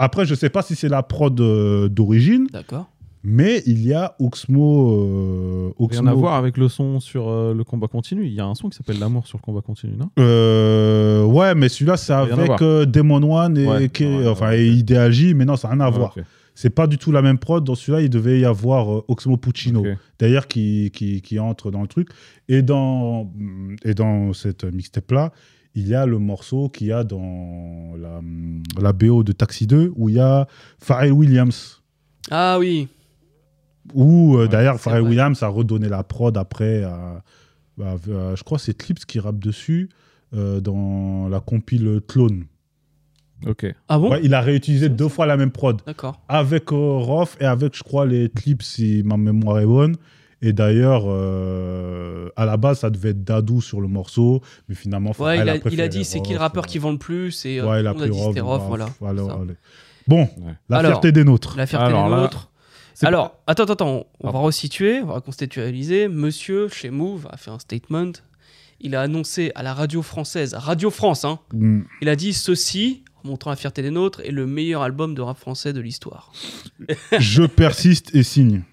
Après, 0.03 0.25
je 0.25 0.31
ne 0.31 0.35
sais 0.35 0.49
pas 0.49 0.63
si 0.63 0.75
c'est 0.75 0.89
la 0.89 1.03
prod 1.03 1.39
euh, 1.39 1.87
d'origine, 1.87 2.47
D'accord. 2.51 2.87
mais 3.23 3.61
il 3.67 3.85
y 3.85 3.93
a 3.93 4.15
Oxmo... 4.19 4.91
euh, 4.93 5.71
Rien 5.79 6.07
à 6.07 6.13
voir 6.15 6.33
avec 6.35 6.57
le 6.57 6.69
son 6.69 6.99
sur 6.99 7.29
euh, 7.29 7.53
le 7.53 7.63
combat 7.63 7.87
continu. 7.87 8.25
Il 8.25 8.33
y 8.33 8.39
a 8.39 8.45
un 8.45 8.55
son 8.55 8.69
qui 8.69 8.77
s'appelle 8.77 8.97
L'amour 8.99 9.27
sur 9.27 9.37
le 9.37 9.43
combat 9.43 9.61
continu, 9.61 9.93
non? 9.95 10.09
Euh, 10.17 11.23
ouais, 11.23 11.53
mais 11.53 11.69
celui-là, 11.69 11.97
c'est 11.97 12.13
avec 12.13 12.61
euh, 12.63 12.85
Demon 12.85 13.21
One 13.31 13.57
et, 13.57 13.67
Ouais, 13.67 13.89
enfin, 14.27 14.49
ouais, 14.49 14.65
et 14.65 14.71
ok. 14.71 14.77
Ideal 14.79 15.11
J, 15.11 15.33
mais 15.35 15.45
non, 15.45 15.55
ça 15.55 15.67
n'a 15.67 15.73
rien 15.75 15.83
à 15.83 15.89
Ouais, 15.91 15.97
voir. 15.97 16.13
ok. 16.17 16.23
C'est 16.55 16.69
pas 16.71 16.85
du 16.87 16.97
tout 16.97 17.11
la 17.11 17.21
même 17.21 17.37
prod. 17.37 17.63
Dans 17.63 17.75
celui-là, 17.75 18.01
il 18.01 18.09
devait 18.09 18.39
y 18.39 18.45
avoir 18.45 18.91
euh, 18.91 19.05
Oxmo 19.07 19.37
Puccino, 19.37 19.83
d'ailleurs, 20.19 20.47
qui, 20.47 20.91
qui, 20.93 21.21
qui 21.21 21.39
entre 21.39 21.71
dans 21.71 21.81
le 21.81 21.87
truc. 21.87 22.09
Et 22.49 22.61
dans, 22.61 23.31
et 23.85 23.93
dans 23.93 24.33
cette 24.33 24.63
mixtape-là, 24.65 25.31
il 25.75 25.87
y 25.87 25.95
a 25.95 26.05
le 26.05 26.19
morceau 26.19 26.69
qu'il 26.69 26.87
y 26.87 26.91
a 26.91 27.03
dans 27.03 27.93
la, 27.97 28.19
la 28.81 28.93
BO 28.93 29.23
de 29.23 29.31
Taxi 29.31 29.67
2, 29.67 29.93
où 29.95 30.09
il 30.09 30.15
y 30.15 30.19
a 30.19 30.47
Pharrell 30.79 31.13
Williams. 31.13 31.81
Ah 32.29 32.57
oui. 32.59 32.87
Où, 33.93 34.35
euh, 34.37 34.41
Ouais, 34.43 34.47
d'ailleurs, 34.47 34.75
c'est 34.75 34.83
Pharrell 34.83 35.01
vrai. 35.01 35.09
Williams 35.09 35.41
a 35.43 35.47
redonné 35.47 35.89
la 35.89 36.03
prod 36.03 36.35
après. 36.37 36.83
à- 36.83 37.23
à- 37.81 37.93
à- 37.93 38.35
je 38.35 38.43
crois 38.43 38.57
que 38.57 38.63
c'est 38.63 38.77
Clips 38.77 39.05
qui 39.05 39.19
rappe 39.19 39.39
dessus 39.39 39.89
euh, 40.33 40.59
dans 40.61 41.27
la 41.29 41.39
compile 41.39 41.99
Clone. 42.07 42.45
Ok. 43.47 43.65
Ah 43.89 43.97
bon? 43.97 44.11
Ouais, 44.11 44.19
il 44.23 44.33
a 44.35 44.41
réutilisé 44.41 44.87
deux 44.87 45.09
fois 45.09 45.25
la 45.25 45.35
même 45.35 45.51
prod. 45.51 45.81
D'accord. 45.85 46.21
avec 46.29 46.71
euh, 46.71 46.75
Rof 46.75 47.37
et 47.41 47.45
avec, 47.45 47.75
je 47.75 47.81
crois, 47.83 48.05
les 48.05 48.29
clips, 48.29 48.61
si 48.61 49.01
ma 49.03 49.17
mémoire 49.17 49.59
est 49.59 49.65
bonne. 49.65 49.95
Et 50.41 50.53
d'ailleurs, 50.53 51.03
euh, 51.07 52.29
à 52.35 52.45
la 52.45 52.57
base, 52.57 52.79
ça 52.79 52.89
devait 52.89 53.09
être 53.09 53.23
Dadou 53.23 53.61
sur 53.61 53.79
le 53.81 53.87
morceau, 53.87 54.41
mais 54.67 54.75
finalement, 54.75 55.11
Ouais, 55.19 55.37
il 55.39 55.41
a, 55.49 55.59
préféré 55.59 55.73
il 55.75 55.81
a 55.81 55.87
dit 55.87 56.03
c'est 56.03 56.21
qui 56.21 56.33
le 56.33 56.39
rappeur 56.39 56.63
euh, 56.63 56.67
qui 56.67 56.79
vend 56.79 56.91
le 56.91 56.97
plus 56.97 57.45
et 57.45 57.59
euh, 57.59 57.67
Ouais, 57.69 57.81
il 57.81 57.87
a 57.87 57.91
on 57.93 57.95
a 57.95 57.99
pris 57.99 58.09
dit 58.09 58.17
Rof. 58.17 58.27
c'était 58.29 58.41
Rof, 58.41 58.57
bref, 58.67 58.67
voilà. 58.67 58.89
alors, 59.07 59.29
Ça. 59.29 59.37
allez. 59.43 59.53
Bon, 60.07 60.21
Ouais. 60.21 60.53
la 60.69 60.77
Alors, 60.77 60.91
fierté 60.93 61.11
des 61.11 61.23
nôtres. 61.23 61.55
La 61.57 61.67
fierté 61.67 61.85
Alors 61.87 62.09
des 62.09 62.15
nôtres. 62.15 62.49
Alors, 63.03 63.35
attends, 63.47 63.63
attends, 63.63 63.73
attends, 63.73 64.05
on 64.19 64.29
va 64.31 64.39
resituer, 64.39 65.01
on 65.01 65.07
va 65.07 65.21
contextualiser. 65.21 66.07
Monsieur, 66.07 66.67
chez 66.67 66.89
Move, 66.91 67.27
a 67.31 67.37
fait 67.37 67.49
un 67.51 67.57
statement. 67.59 68.11
Il 68.79 68.95
a 68.95 69.01
annoncé 69.01 69.51
à 69.55 69.63
la 69.63 69.73
radio 69.75 70.01
française, 70.01 70.53
Radio 70.55 70.89
France, 70.89 71.23
hein, 71.25 71.39
Mm. 71.53 71.81
il 72.01 72.09
a 72.09 72.15
dit 72.15 72.33
ceci, 72.33 73.03
montrant 73.23 73.51
la 73.51 73.55
fierté 73.55 73.81
des 73.83 73.91
nôtres, 73.91 74.21
est 74.21 74.31
le 74.31 74.47
meilleur 74.47 74.81
album 74.81 75.13
de 75.15 75.21
rap 75.21 75.37
français 75.37 75.71
de 75.73 75.79
l'histoire. 75.81 76.31
Je 77.19 77.43
persiste 77.45 78.13
et 78.15 78.23
signe. 78.23 78.63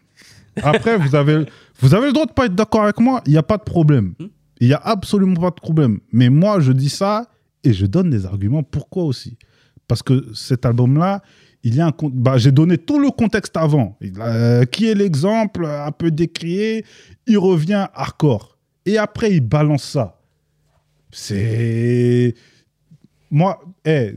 Après, 0.63 0.97
vous 0.99 1.15
avez, 1.15 1.45
vous 1.81 1.95
avez 1.95 2.07
le 2.07 2.13
droit 2.13 2.27
de 2.27 2.33
pas 2.33 2.47
être 2.47 2.55
d'accord 2.55 2.85
avec 2.85 2.99
moi, 3.01 3.23
il 3.27 3.33
n'y 3.33 3.39
a 3.39 3.43
pas 3.43 3.57
de 3.59 3.63
problème. 3.63 4.15
Hmm? 4.19 4.27
Il 4.61 4.69
n'y 4.69 4.75
a 4.75 4.81
absolument 4.83 5.41
pas 5.41 5.51
de 5.51 5.55
problème. 5.61 6.01
Mais 6.13 6.29
moi, 6.31 6.61
je 6.61 6.73
dis 6.73 6.89
ça 6.89 7.27
et 7.65 7.73
je 7.73 7.87
donne 7.87 8.11
des 8.11 8.27
arguments. 8.27 8.63
Pourquoi 8.63 9.05
aussi 9.05 9.39
Parce 9.87 10.03
que 10.03 10.27
cet 10.35 10.67
album-là, 10.67 11.23
il 11.63 11.75
y 11.75 11.81
a 11.81 11.87
un 11.89 11.93
bah, 12.13 12.39
j'ai 12.39 12.53
donné 12.53 12.79
tout 12.79 12.99
le 12.99 13.11
contexte 13.11 13.57
avant. 13.57 13.99
A- 14.21 14.65
qui 14.67 14.87
est 14.89 14.95
l'exemple 14.95 15.65
un 15.65 15.93
peu 15.93 16.11
décrié? 16.11 16.85
Il 17.27 17.39
revient 17.39 17.87
hardcore. 17.95 18.59
Et 18.87 18.99
après, 18.99 19.33
il 19.33 19.41
balance 19.41 19.85
ça. 19.85 20.21
C'est. 21.11 22.35
Moi, 23.31 23.61
eh, 23.85 24.15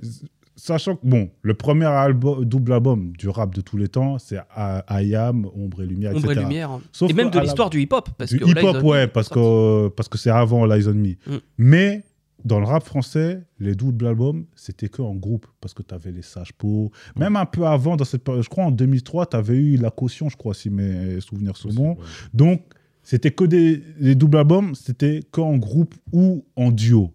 sachant 0.64 0.96
que, 0.96 1.06
bon, 1.08 1.30
le 1.42 1.54
premier 1.54 1.86
album, 1.86 2.46
double 2.46 2.74
album 2.74 3.14
du 3.18 3.30
rap 3.30 3.54
de 3.56 3.62
tous 3.62 3.78
les 3.78 3.88
temps, 3.88 4.20
c'est 4.20 4.38
I 4.56 4.82
I 4.90 5.16
Am, 5.16 5.48
Ombre 5.56 5.82
et 5.82 5.86
Lumière, 5.88 6.12
Ombre 6.16 6.30
et 6.30 6.34
etc. 6.34 6.42
lumière. 6.48 6.72
hein. 6.72 6.82
Sauf 6.92 7.10
et 7.10 7.14
même 7.14 7.28
que 7.28 7.34
de 7.34 7.38
la- 7.38 7.44
l'histoire 7.44 7.70
du 7.70 7.82
hip-hop. 7.82 8.10
Parce 8.18 8.32
Du 8.32 8.38
hip-hop, 8.38 8.76
on 8.76 8.84
Me 8.84 8.84
ouais, 8.84 9.08
parce 9.08 9.30
que, 9.30 9.88
parce 9.90 10.08
que 10.10 10.18
c'est 10.18 10.30
avant 10.30 10.72
Eyes 10.72 10.88
on 10.88 10.94
Me. 10.94 11.10
Mm. 11.28 11.40
Mais 11.58 12.04
dans 12.46 12.60
le 12.60 12.66
rap 12.66 12.84
français, 12.84 13.42
les 13.60 13.76
doubles 13.76 14.06
albums, 14.08 14.46
c'était 14.56 14.90
que 14.90 15.02
en 15.02 15.16
groupe, 15.16 15.46
parce 15.60 15.74
que 15.74 15.84
tu 15.84 15.94
avais 15.94 16.12
les 16.12 16.22
Sages 16.24 16.54
Po. 16.54 16.92
Même 17.16 17.36
un 17.36 17.46
peu 17.46 17.66
avant, 17.66 17.96
dans 17.96 18.06
cette 18.06 18.24
période, 18.24 18.44
je 18.44 18.50
crois 18.50 18.66
en 18.66 18.72
2003, 18.72 19.26
tu 19.28 19.38
avais 19.38 19.56
eu 19.58 19.78
la 19.78 19.90
caution, 19.92 20.30
je 20.30 20.38
crois, 20.38 20.54
si 20.54 20.70
mes 20.70 21.20
souvenirs 21.22 21.58
sont 21.58 21.70
bons. 21.70 21.98
Donc, 22.34 22.62
c'était 23.04 23.32
que 23.32 23.44
des 23.46 23.82
les 24.00 24.16
doubles 24.16 24.38
albums, 24.38 24.76
c'était 24.76 25.22
que 25.32 25.42
en 25.42 25.58
groupe 25.58 25.96
ou 26.12 26.46
en 26.56 26.72
duo. 26.72 27.12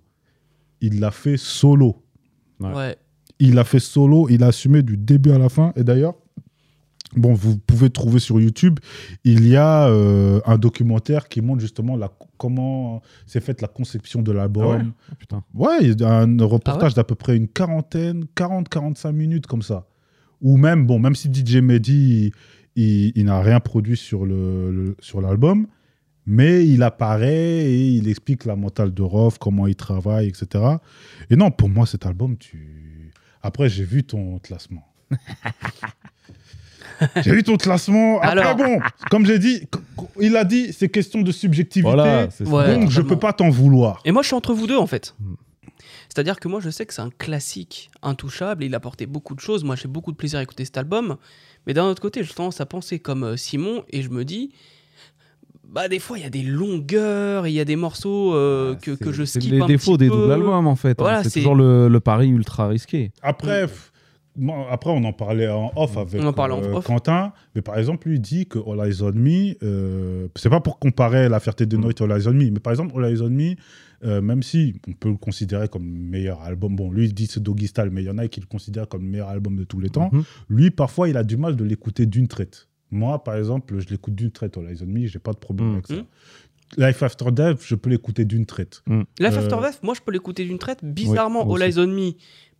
Il 0.80 1.00
l'a 1.00 1.10
fait 1.10 1.36
solo. 1.36 2.02
Ouais. 2.60 2.72
Ouais. 2.74 2.96
Il 3.38 3.54
l'a 3.54 3.64
fait 3.64 3.78
solo, 3.80 4.28
il 4.30 4.42
a 4.42 4.46
assumé 4.48 4.82
du 4.82 4.96
début 4.96 5.30
à 5.30 5.38
la 5.38 5.48
fin. 5.48 5.72
Et 5.76 5.84
d'ailleurs, 5.84 6.14
bon, 7.16 7.34
vous 7.34 7.56
pouvez 7.58 7.90
trouver 7.90 8.18
sur 8.18 8.40
YouTube, 8.40 8.78
il 9.24 9.46
y 9.46 9.56
a 9.56 9.88
euh, 9.88 10.40
un 10.46 10.58
documentaire 10.58 11.28
qui 11.28 11.40
montre 11.42 11.60
justement 11.60 11.96
la, 11.96 12.10
comment 12.38 13.02
s'est 13.26 13.40
faite 13.40 13.60
la 13.62 13.68
conception 13.68 14.22
de 14.22 14.30
Ah 14.32 14.34
l'album. 14.34 14.92
Ah. 15.32 15.42
Ouais, 15.54 15.78
il 15.82 16.00
y 16.00 16.04
a 16.04 16.12
un 16.20 16.38
Ah 16.40 16.44
reportage 16.44 16.94
d'à 16.94 17.04
peu 17.04 17.14
près 17.14 17.36
une 17.36 17.48
quarantaine, 17.48 18.24
40-45 18.36 19.12
minutes 19.12 19.46
comme 19.46 19.62
ça. 19.62 19.86
Ou 20.40 20.56
même, 20.56 20.86
bon, 20.86 20.98
même 20.98 21.14
si 21.14 21.28
DJ 21.32 21.56
Mehdi, 21.56 22.32
il, 22.76 22.82
il- 22.82 23.12
il 23.16 23.24
n'a 23.26 23.40
rien 23.40 23.60
produit 23.60 23.96
sur 23.96 24.26
le, 24.26 24.70
le- 24.70 24.96
sur 25.00 25.20
l'album, 25.22 25.66
mais 26.26 26.66
il 26.66 26.82
apparaît 26.82 27.64
et 27.70 27.86
il 27.88 28.08
explique 28.08 28.44
la 28.46 28.56
mentale 28.56 28.92
de 28.92 29.02
Rof, 29.02 29.38
comment 29.38 29.66
il 29.66 29.76
travaille, 29.76 30.26
etc. 30.28 30.64
Et 31.30 31.36
non, 31.36 31.50
pour 31.50 31.68
moi, 31.68 31.86
cet 31.86 32.04
album, 32.04 32.36
tu... 32.36 32.75
Après, 33.46 33.68
j'ai 33.68 33.84
vu 33.84 34.02
ton 34.02 34.38
classement. 34.40 34.86
j'ai 37.22 37.30
vu 37.30 37.42
ton 37.42 37.56
classement. 37.56 38.20
Après, 38.20 38.40
Alors. 38.40 38.56
bon, 38.56 38.80
comme 39.10 39.24
j'ai 39.24 39.38
dit, 39.38 39.68
il 40.20 40.36
a 40.36 40.44
dit, 40.44 40.72
c'est 40.72 40.88
question 40.88 41.22
de 41.22 41.30
subjectivité. 41.30 41.88
Voilà, 41.88 42.28
c'est 42.30 42.44
ça. 42.44 42.50
Ouais. 42.50 42.74
donc, 42.74 42.90
je 42.90 42.96
totalement. 42.96 43.08
peux 43.08 43.18
pas 43.18 43.32
t'en 43.32 43.50
vouloir. 43.50 44.00
Et 44.04 44.10
moi, 44.10 44.22
je 44.22 44.26
suis 44.26 44.34
entre 44.34 44.52
vous 44.52 44.66
deux, 44.66 44.76
en 44.76 44.86
fait. 44.86 45.14
Hmm. 45.20 45.34
C'est-à-dire 46.08 46.40
que 46.40 46.48
moi, 46.48 46.60
je 46.60 46.70
sais 46.70 46.86
que 46.86 46.94
c'est 46.94 47.02
un 47.02 47.10
classique 47.10 47.90
intouchable 48.02 48.64
et 48.64 48.66
il 48.66 48.74
a 48.74 48.78
apporté 48.78 49.06
beaucoup 49.06 49.34
de 49.34 49.40
choses. 49.40 49.62
Moi, 49.62 49.76
j'ai 49.76 49.88
beaucoup 49.88 50.12
de 50.12 50.16
plaisir 50.16 50.38
à 50.38 50.42
écouter 50.42 50.64
cet 50.64 50.78
album. 50.78 51.16
Mais 51.66 51.74
d'un 51.74 51.84
autre 51.84 52.02
côté, 52.02 52.24
j'ai 52.24 52.32
tendance 52.32 52.60
à 52.60 52.66
penser 52.66 52.98
comme 52.98 53.22
euh, 53.22 53.36
Simon 53.36 53.84
et 53.90 54.02
je 54.02 54.08
me 54.10 54.24
dis, 54.24 54.50
bah, 55.70 55.88
des 55.88 55.98
fois, 55.98 56.18
il 56.18 56.22
y 56.22 56.26
a 56.26 56.30
des 56.30 56.42
longueurs, 56.42 57.46
il 57.46 57.52
y 57.52 57.60
a 57.60 57.64
des 57.64 57.76
morceaux 57.76 58.34
euh, 58.34 58.74
que, 58.76 58.92
que 58.92 59.12
je 59.12 59.24
C'est 59.24 59.40
skip 59.40 59.52
les 59.52 59.60
un 59.60 59.66
défauts 59.66 59.92
petit 59.92 60.04
des 60.04 60.08
peu. 60.10 60.16
doubles 60.16 60.32
albums, 60.32 60.66
en 60.66 60.76
fait. 60.76 60.90
hein. 60.92 60.94
Voilà, 61.04 61.22
c'est 61.22 61.30
c'est- 61.30 61.40
toujours 61.40 61.54
le, 61.56 61.88
le 61.88 62.00
pari 62.00 62.28
ultra 62.28 62.68
risqué. 62.68 63.12
Après, 63.22 63.66
après, 64.70 64.90
on 64.90 65.02
en 65.04 65.12
parlait 65.14 65.48
en 65.48 65.72
off 65.76 65.96
avec 65.96 66.20
On 66.22 66.26
en 66.26 66.32
parlait 66.32 66.54
en 66.54 66.62
euh, 66.62 66.74
off. 66.74 66.84
Quentin, 66.84 67.32
mais 67.54 67.62
par 67.62 67.78
exemple, 67.78 68.08
lui 68.08 68.20
dit 68.20 68.46
que 68.46 68.58
All 68.58 68.86
Eyes 68.86 69.02
on 69.02 69.12
Me, 69.12 69.54
euh, 69.62 70.28
c'est 70.36 70.50
pas 70.50 70.60
pour 70.60 70.78
comparer 70.78 71.28
La 71.28 71.40
Fierté 71.40 71.64
de. 71.66 71.76
Noite 71.78 72.00
et 72.00 72.04
All 72.04 72.12
Eyes 72.12 72.28
on 72.28 72.32
Me, 72.34 72.50
mais 72.50 72.60
par 72.60 72.72
exemple, 72.72 72.92
All 73.02 73.10
Eyes 73.10 73.22
on 73.22 73.30
Me, 73.30 73.54
euh, 74.04 74.20
même 74.20 74.42
si 74.42 74.74
on 74.86 74.92
peut 74.92 75.08
le 75.08 75.16
considérer 75.16 75.68
comme 75.68 75.84
le 75.84 76.00
meilleur 76.00 76.42
album, 76.42 76.76
bon, 76.76 76.90
lui 76.90 77.06
il 77.06 77.14
dit 77.14 77.26
c'est 77.26 77.42
Doggy 77.42 77.66
Style, 77.68 77.88
mais 77.90 78.02
il 78.02 78.06
y 78.06 78.10
en 78.10 78.18
a 78.18 78.28
qui 78.28 78.40
le 78.40 78.46
considèrent 78.46 78.88
comme 78.88 79.02
le 79.04 79.08
meilleur 79.08 79.28
album 79.30 79.56
de 79.56 79.64
tous 79.64 79.80
les 79.80 79.88
temps. 79.88 80.10
Mhm. 80.12 80.22
Lui, 80.50 80.70
parfois, 80.70 81.08
il 81.08 81.16
a 81.16 81.24
du 81.24 81.38
mal 81.38 81.56
de 81.56 81.64
l'écouter 81.64 82.04
d'une 82.04 82.28
traite. 82.28 82.68
Moi, 82.90 83.22
par 83.22 83.36
exemple, 83.36 83.78
je 83.78 83.88
l'écoute 83.88 84.14
d'une 84.14 84.30
traite, 84.30 84.56
All 84.56 84.68
Eyes 84.70 84.82
on 84.82 84.86
Me, 84.86 85.06
j'ai 85.06 85.18
pas 85.18 85.32
de 85.32 85.38
problème 85.38 85.68
Mm. 85.68 85.72
avec 85.74 85.86
ça. 85.86 85.94
Mm. 85.94 86.04
Life 86.78 87.02
After 87.02 87.26
Death, 87.32 87.58
je 87.64 87.74
peux 87.76 87.90
l'écouter 87.90 88.24
d'une 88.24 88.44
traite. 88.46 88.82
Life 88.88 89.04
Euh, 89.20 89.38
After 89.38 89.56
Death, 89.62 89.80
moi, 89.82 89.94
je 89.94 90.00
peux 90.00 90.12
l'écouter 90.12 90.44
d'une 90.44 90.58
traite. 90.58 90.84
Bizarrement, 90.84 91.44
moi 91.46 91.56
All. 91.56 91.68
Eyes 91.70 91.78
on 91.78 91.86
Me, 91.86 92.12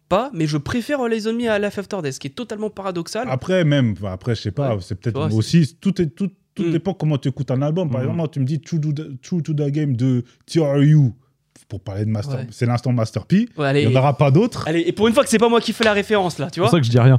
pas. 0.09 0.31
Mais 0.33 0.47
je 0.47 0.57
préfère 0.59 1.01
All 1.01 1.13
Eyes 1.13 1.27
on 1.27 1.33
Me 1.33 1.49
à 1.49 1.59
Life 1.59 1.79
After 1.79 1.99
Death, 2.03 2.13
ce 2.13 2.21
qui 2.21 2.29
est 2.29 2.37
totalement 2.37 2.71
paradoxal. 2.71 3.27
Après, 3.29 3.65
même, 3.65 3.95
après, 4.05 4.35
je 4.37 4.43
sais 4.43 4.51
pas, 4.53 4.75
Ouais. 4.77 4.81
c'est 4.81 4.95
peut-être 4.95 5.17
moi 5.19 5.35
aussi. 5.35 5.77
Tout, 5.81 6.01
est, 6.01 6.07
tout, 6.15 6.31
tout 6.55 6.63
Mm. 6.65 6.71
dépend 6.71 6.95
comment 6.95 7.19
tu 7.19 7.29
écoutes 7.29 7.51
un 7.51 7.61
album. 7.63 7.91
Par 7.91 8.01
Mm. 8.03 8.09
exemple, 8.11 8.31
tu 8.33 8.41
me 8.41 8.45
dis 8.45 8.61
True 8.61 8.81
to, 8.81 8.93
the, 8.93 9.21
True 9.21 9.43
to 9.43 9.53
the 9.55 9.67
Game 9.71 9.97
de 9.97 10.25
TRU, 10.47 11.11
pour 11.69 11.81
parler 11.81 12.05
de 12.05 12.11
Master, 12.11 12.39
Ouais. 12.39 12.47
c'est 12.51 12.65
l'instant 12.67 12.93
Master 12.93 13.27
P. 13.27 13.49
Ouais, 13.59 13.67
allez, 13.67 13.83
Il 13.83 13.89
n'y 13.89 13.97
en 13.97 13.99
aura 14.01 14.17
pas 14.17 14.31
d'autres. 14.31 14.69
allez, 14.69 14.85
et 14.87 14.93
pour 14.93 15.09
une 15.09 15.15
fois 15.15 15.25
que 15.25 15.29
c'est 15.29 15.39
pas 15.39 15.49
moi 15.49 15.61
qui 15.61 15.73
fais 15.73 15.83
la 15.85 15.93
référence, 15.95 16.39
là, 16.39 16.47
tu 16.47 16.55
C'est 16.55 16.61
vois 16.61 16.69
pour 16.69 16.77
ça 16.77 16.81
que 16.81 16.87
je 16.87 16.91
dis 16.91 16.99
rien. 17.01 17.19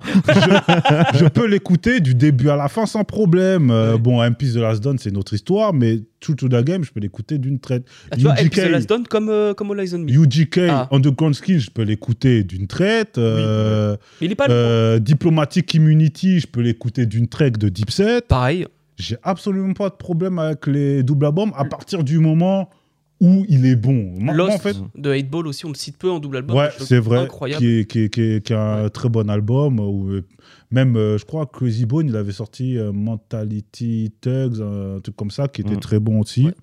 je 1.13 1.25
peux 1.27 1.45
l'écouter 1.47 1.99
du 1.99 2.15
début 2.15 2.49
à 2.49 2.55
la 2.55 2.67
fin 2.67 2.85
sans 2.85 3.03
problème. 3.03 3.71
Euh, 3.71 3.93
Ouais. 3.93 3.97
Bon, 3.99 4.21
MP 4.21 4.45
The 4.53 4.57
Last 4.57 4.83
Done, 4.83 4.97
c'est 4.97 5.09
une 5.09 5.17
autre 5.17 5.33
histoire, 5.33 5.73
mais 5.73 5.99
True 6.19 6.35
to 6.35 6.47
the 6.49 6.63
Game, 6.63 6.83
je 6.83 6.91
peux 6.91 6.99
l'écouter 6.99 7.37
d'une 7.37 7.59
traite. 7.59 7.83
Ah, 8.11 8.15
Tu 8.15 8.23
vois, 8.23 8.33
UGK. 8.33 8.45
Episode 8.45 8.71
Last 8.71 8.89
Done 8.89 9.07
comme, 9.07 9.29
euh, 9.29 9.53
comme 9.53 9.71
All 9.71 9.79
Eyes 9.79 9.93
on 9.95 9.99
Me. 9.99 10.09
UGK, 10.11 10.57
Ah. 10.69 10.87
Underground 10.91 11.35
Skin, 11.35 11.59
je 11.59 11.69
peux 11.69 11.83
l'écouter 11.83 12.43
d'une 12.43 12.67
traite. 12.67 13.17
Euh, 13.17 13.95
Mais 14.21 14.27
il 14.27 14.31
est 14.31 14.35
pas 14.35 14.47
long. 14.47 14.53
euh, 14.55 14.99
Diplomatic 14.99 15.73
Immunity, 15.73 16.39
je 16.39 16.47
peux 16.47 16.61
l'écouter 16.61 17.05
d'une 17.05 17.27
traite 17.27 17.57
de 17.57 17.69
Dipset. 17.69 18.21
Pareil. 18.27 18.65
J'ai 18.97 19.17
absolument 19.21 19.73
pas 19.73 19.89
de 19.89 19.95
problème 19.95 20.39
avec 20.39 20.65
les 20.65 21.03
doubles 21.03 21.25
albums 21.27 21.51
à 21.55 21.65
partir 21.65 22.03
du 22.03 22.17
moment 22.17 22.69
où 23.19 23.45
il 23.49 23.65
est 23.65 23.75
bon. 23.75 24.13
Moi, 24.19 24.33
Lost 24.33 24.55
en 24.55 24.59
fait, 24.59 24.75
de 24.95 25.11
8 25.13 25.29
Ball 25.29 25.47
aussi, 25.47 25.65
on 25.65 25.69
le 25.69 25.75
cite 25.75 25.97
peu 25.97 26.09
en 26.11 26.19
double 26.19 26.37
album. 26.37 26.55
ouais, 26.57 26.69
c'est 26.79 26.99
vrai, 26.99 27.19
Incroyable. 27.19 27.59
qui 27.59 27.79
est, 27.79 27.85
qui 27.85 27.99
est- 28.01 28.09
qui 28.09 28.21
est- 28.21 28.45
qui 28.45 28.53
est 28.53 28.55
un 28.55 28.89
très 28.89 29.09
bon 29.09 29.29
album. 29.29 29.79
Où, 29.79 30.09
euh, 30.11 30.23
même, 30.71 30.95
euh, 30.97 31.17
je 31.17 31.25
crois, 31.25 31.45
Crazy 31.47 31.85
Bone, 31.85 32.07
il 32.07 32.15
avait 32.15 32.31
sorti 32.31 32.77
euh, 32.77 32.91
Mentality 32.91 34.13
Tugs, 34.21 34.61
un 34.61 34.99
truc 34.99 35.15
comme 35.15 35.31
ça, 35.31 35.47
qui 35.47 35.61
était 35.61 35.75
Mm. 35.75 35.79
très 35.79 35.99
bon 35.99 36.19
aussi. 36.19 36.45
Ouais. 36.45 36.53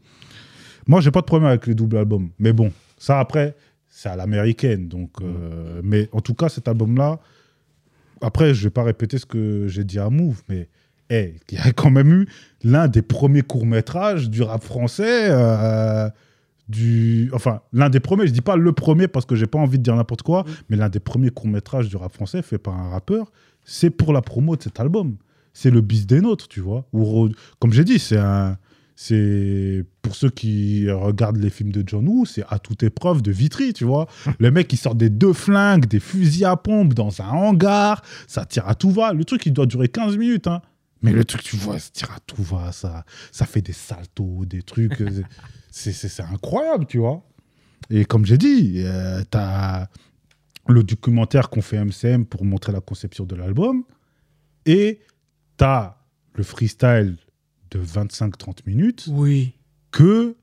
Moi, 0.87 1.01
j'ai 1.01 1.11
pas 1.11 1.21
de 1.21 1.27
problème 1.27 1.49
avec 1.49 1.67
les 1.67 1.75
doubles 1.75 1.97
albums. 1.97 2.29
Mais 2.39 2.53
bon, 2.53 2.71
ça 2.99 3.19
après, 3.19 3.57
c'est 3.89 4.09
à 4.09 4.17
l'américaine. 4.17 4.87
Donc, 4.89 5.11
euh, 5.23 5.81
Mais 5.83 6.09
en 6.13 6.21
tout 6.21 6.35
cas, 6.35 6.49
cet 6.49 6.69
album-là, 6.69 7.19
après, 8.21 8.55
je 8.55 8.65
vais 8.65 8.71
pas 8.71 8.83
répéter 8.85 9.19
ce 9.19 9.27
que 9.27 9.67
j'ai 9.67 9.83
dit 9.85 9.99
à 9.99 10.09
Move, 10.11 10.43
mais 10.49 10.69
hey, 11.11 11.35
il 11.51 11.59
y 11.59 11.61
a 11.61 11.73
quand 11.73 11.91
même 11.91 12.13
eu 12.13 12.29
l'un 12.63 12.87
des 12.89 13.03
premiers 13.03 13.43
courts-métrages 13.43 14.31
du 14.31 14.43
rap 14.43 14.63
français. 14.63 15.31
Euh, 16.71 16.73
du... 16.73 17.31
Enfin, 17.33 17.61
l'un 17.73 17.91
des 17.91 18.01
premiers, 18.01 18.27
je 18.27 18.33
dis 18.33 18.41
pas 18.41 18.57
le 18.57 18.73
premier 18.73 19.09
parce 19.09 19.27
que 19.27 19.35
j'ai 19.35 19.47
pas 19.47 19.59
envie 19.59 19.79
de 19.79 19.83
dire 19.83 19.97
n'importe 19.97 20.23
quoi, 20.23 20.43
Mm. 20.43 20.53
mais 20.69 20.77
l'un 20.77 20.89
des 20.89 21.01
premiers 21.01 21.31
courts-métrages 21.31 21.89
du 21.89 21.97
rap 21.97 22.12
français 22.12 22.43
fait 22.43 22.59
par 22.59 22.79
un 22.79 22.91
rappeur, 22.91 23.33
c'est 23.65 23.91
pour 23.91 24.12
la 24.12 24.23
promo 24.23 24.57
de 24.57 24.62
cet 24.62 24.81
album. 24.81 25.17
C'est 25.53 25.71
le 25.71 25.81
bis 25.81 26.07
des 26.07 26.21
nôtres, 26.21 26.49
tu 26.49 26.61
vois. 26.61 26.87
Ou 26.93 27.29
comme 27.61 27.73
j'ai 27.73 27.85
dit, 27.85 27.99
c'est 27.99 28.19
un. 28.19 28.59
C'est 28.97 29.85
pour 30.03 30.15
ceux 30.15 30.31
qui 30.31 30.89
regardent 30.89 31.39
les 31.39 31.51
films 31.51 31.73
de 31.73 31.83
John 31.85 32.07
Woo, 32.07 32.25
c'est 32.27 32.45
à 32.49 32.61
toute 32.61 32.85
épreuve 32.85 33.23
de 33.23 33.33
Vitry, 33.33 33.73
tu 33.73 33.85
vois. 33.85 34.07
Le 34.39 34.53
mec, 34.53 34.73
il 34.73 34.77
sort 34.77 34.95
des 34.95 35.11
deux 35.11 35.33
flingues, 35.33 35.87
des 35.87 35.99
fusils 35.99 36.45
à 36.45 36.57
pompe 36.57 36.95
dans 36.95 37.21
un 37.21 37.27
hangar, 37.29 38.03
ça 38.29 38.45
tire 38.45 38.69
à 38.69 38.77
tout 38.77 38.91
va. 38.93 39.12
Le 39.12 39.25
truc, 39.25 39.47
il 39.47 39.53
doit 39.53 39.67
durer 39.67 39.89
15 39.89 40.17
minutes, 40.17 40.47
hein. 40.47 40.62
Mais 41.03 41.12
le 41.12 41.25
truc, 41.25 41.43
tu 41.43 41.57
vois, 41.57 41.79
ça 41.81 41.91
tire 41.93 42.11
à 42.12 42.21
tout 42.25 42.43
va, 42.43 42.71
ça, 42.71 43.05
ça 43.33 43.47
fait 43.47 43.61
des 43.62 43.73
saltos, 43.73 44.45
des 44.47 44.62
trucs. 44.62 45.03
c'est- 45.77 45.93
c'est 45.93 46.09
c'est 46.09 46.22
incroyable, 46.22 46.87
tu 46.87 46.99
vois. 46.99 47.22
Et 47.91 48.05
comme 48.05 48.25
j'ai 48.25 48.39
dit, 48.39 48.83
euh, 48.85 49.22
t'as 49.31 49.89
le 50.68 50.83
documentaire 50.83 51.51
qu'on 51.51 51.61
fait 51.62 51.77
MCM 51.77 52.25
pour 52.25 52.45
montrer 52.45 52.72
la 52.72 52.81
conception 52.81 53.25
de 53.25 53.35
l'album, 53.37 53.85
et 54.66 55.01
t'as 55.57 55.97
le 56.35 56.43
freestyle 56.43 57.16
de 57.70 57.79
25-30 57.81 58.66
minutes 58.66 59.09
Oui. 59.11 59.53
que 59.91 60.37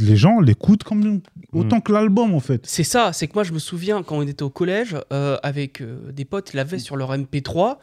les 0.00 0.16
gens 0.16 0.40
l'écoutent 0.40 0.84
comme 0.84 1.22
autant 1.52 1.80
que 1.80 1.92
l'album, 1.92 2.34
en 2.34 2.40
fait. 2.40 2.66
C'est 2.66 2.84
ça, 2.84 3.12
c'est 3.14 3.26
que 3.28 3.34
moi 3.34 3.44
je 3.44 3.52
me 3.54 3.58
souviens 3.58 4.02
quand 4.02 4.18
on 4.18 4.22
était 4.22 4.42
au 4.42 4.50
collège 4.50 4.94
euh, 5.12 5.38
avec 5.42 5.80
euh, 5.80 6.12
des 6.12 6.26
potes, 6.26 6.52
ils 6.52 6.56
l'avaient 6.56 6.78
sur 6.78 6.96
leur 6.96 7.12
MP3. 7.16 7.78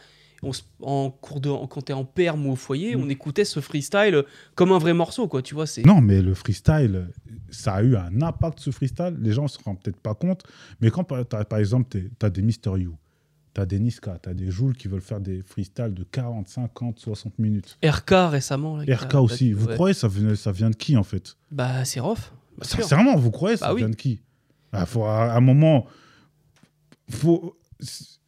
On 0.45 0.51
en 0.85 1.09
cours 1.09 1.41
de, 1.41 1.49
en- 1.49 1.65
quand 1.67 1.81
t'es 1.81 1.93
en 1.93 2.05
perme 2.05 2.45
ou 2.45 2.51
au 2.51 2.55
foyer, 2.55 2.95
Mm. 2.95 3.01
on 3.03 3.09
écoutait 3.09 3.45
ce 3.45 3.59
freestyle 3.59 4.23
comme 4.53 4.71
un 4.71 4.77
vrai 4.77 4.93
morceau, 4.93 5.27
quoi. 5.27 5.41
Tu 5.41 5.55
vois, 5.55 5.65
c'est. 5.67 5.85
Non, 5.85 6.01
mais 6.01 6.21
le 6.21 6.33
freestyle, 6.35 7.07
ça 7.49 7.73
a 7.75 7.81
eu 7.83 7.95
un 7.95 8.21
impact, 8.21 8.59
ce 8.59 8.69
freestyle. 8.71 9.15
Les 9.19 9.31
gens 9.31 9.43
ne 9.43 9.47
se 9.47 9.57
rendent 9.63 9.81
peut-être 9.81 9.99
pas 9.99 10.13
compte. 10.13 10.43
Mais 10.81 10.91
quand, 10.91 11.03
par, 11.03 11.25
t'as- 11.25 11.45
par 11.45 11.59
exemple, 11.59 11.89
tu 11.89 12.09
as 12.25 12.29
des 12.29 12.41
Mister 12.41 12.71
You, 12.77 12.95
T'as 13.55 13.65
des 13.65 13.79
Niska, 13.79 14.19
t'as 14.21 14.33
des 14.33 14.51
Joule 14.51 14.75
qui 14.75 14.89
veulent 14.89 14.99
faire 14.99 15.21
des 15.21 15.41
freestyles 15.41 15.93
de 15.93 16.03
40, 16.03 16.49
50, 16.49 16.99
60 16.99 17.39
minutes. 17.39 17.77
RK 17.81 18.11
récemment. 18.29 18.75
là, 18.75 18.83
RK 18.97 19.13
aussi. 19.15 19.53
Vous 19.53 19.67
ouais. 19.67 19.75
croyez 19.75 19.93
ça 19.93 20.09
vient, 20.09 20.35
ça 20.35 20.51
vient 20.51 20.69
de 20.69 20.75
qui 20.75 20.97
en 20.97 21.03
fait? 21.03 21.37
Bah, 21.51 21.85
c'est 21.85 22.01
Rof. 22.01 22.33
Sincèrement, 22.61 23.15
vous 23.15 23.31
croyez 23.31 23.55
ça 23.55 23.67
Bah 23.67 23.73
oui. 23.73 23.79
vient 23.79 23.89
de 23.89 23.95
qui? 23.95 24.19
Ah, 24.73 24.85
faut, 24.85 25.05
à 25.05 25.31
un 25.33 25.39
moment, 25.39 25.85
faut. 27.09 27.55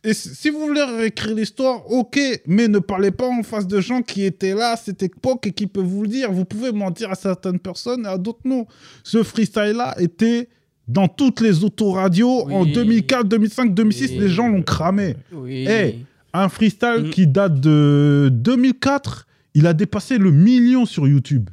Et 0.04 0.14
si 0.14 0.50
vous 0.50 0.60
voulez 0.60 0.84
réécrire 0.84 1.34
l'histoire, 1.36 1.92
ok, 1.92 2.20
mais 2.46 2.68
ne 2.68 2.80
parlez 2.80 3.12
pas 3.12 3.28
en 3.28 3.44
face 3.44 3.68
de 3.68 3.82
gens 3.82 4.02
qui 4.02 4.24
étaient 4.24 4.54
là 4.54 4.72
à 4.74 4.78
cette 4.78 5.02
époque 5.04 5.48
et 5.48 5.52
qui 5.52 5.68
peuvent 5.68 5.84
vous 5.86 6.04
le 6.04 6.08
dire. 6.08 6.32
Vous 6.32 6.46
pouvez 6.46 6.72
mentir 6.72 7.12
à 7.12 7.16
certaines 7.16 7.60
personnes 7.60 8.06
et 8.06 8.10
à 8.10 8.18
d'autres 8.18 8.40
non. 8.46 8.68
Ce 9.04 9.24
freestyle-là 9.24 9.96
était 10.00 10.50
dans 10.88 11.08
toutes 11.08 11.42
les 11.42 11.64
autoradios 11.64 12.44
en 12.50 12.64
Oui. 12.64 12.72
2004, 12.72 13.28
2005, 13.28 13.74
2006. 13.74 14.12
Oui. 14.12 14.20
Les 14.20 14.30
gens 14.30 14.48
l'ont 14.48 14.62
cramé. 14.62 15.16
Oui. 15.34 15.66
Eh, 15.68 15.96
Un 16.34 16.48
freestyle 16.48 17.10
qui 17.12 17.26
date 17.28 17.60
de 17.60 18.30
2004, 18.32 19.28
il 19.56 19.66
a 19.68 19.74
dépassé 19.74 20.18
le 20.20 20.32
million 20.32 20.86
sur 20.86 21.08
YouTube. 21.08 21.50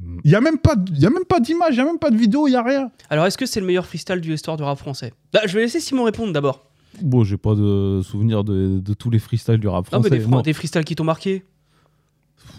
Mm. 0.00 0.18
Il 0.24 0.30
n'y 0.30 0.36
a 0.36 0.40
même 0.40 0.58
pas, 0.58 0.76
y 0.92 1.06
a 1.06 1.10
même 1.10 1.24
pas 1.24 1.40
d'image, 1.40 1.70
il 1.70 1.76
n'y 1.76 1.80
a 1.80 1.84
même 1.86 1.98
pas 1.98 2.10
de 2.10 2.16
vidéo, 2.16 2.46
il 2.46 2.50
n'y 2.50 2.56
a 2.56 2.62
rien. 2.62 2.90
Alors, 3.08 3.26
est-ce 3.26 3.38
que 3.38 3.46
c'est 3.46 3.60
le 3.60 3.66
meilleur 3.66 3.86
freestyle 3.86 4.20
du 4.20 4.32
histoire 4.34 4.56
du 4.56 4.62
rap 4.62 4.78
français? 4.78 5.12
Bah, 5.32 5.40
Je 5.46 5.54
vais 5.54 5.62
laisser 5.62 5.80
Simon 5.80 6.04
répondre 6.04 6.32
d'abord. 6.32 6.69
Bon, 7.02 7.24
j'ai 7.24 7.36
pas 7.36 7.54
de 7.54 8.00
souvenir 8.02 8.44
de, 8.44 8.78
de 8.80 8.94
tous 8.94 9.10
les 9.10 9.18
freestyles 9.18 9.58
du 9.58 9.68
rap 9.68 9.90
Non, 9.92 10.00
mais 10.00 10.08
français. 10.20 10.26
des, 10.38 10.42
des 10.42 10.52
freestyles 10.52 10.84
qui 10.84 10.96
t'ont 10.96 11.04
marqué. 11.04 11.44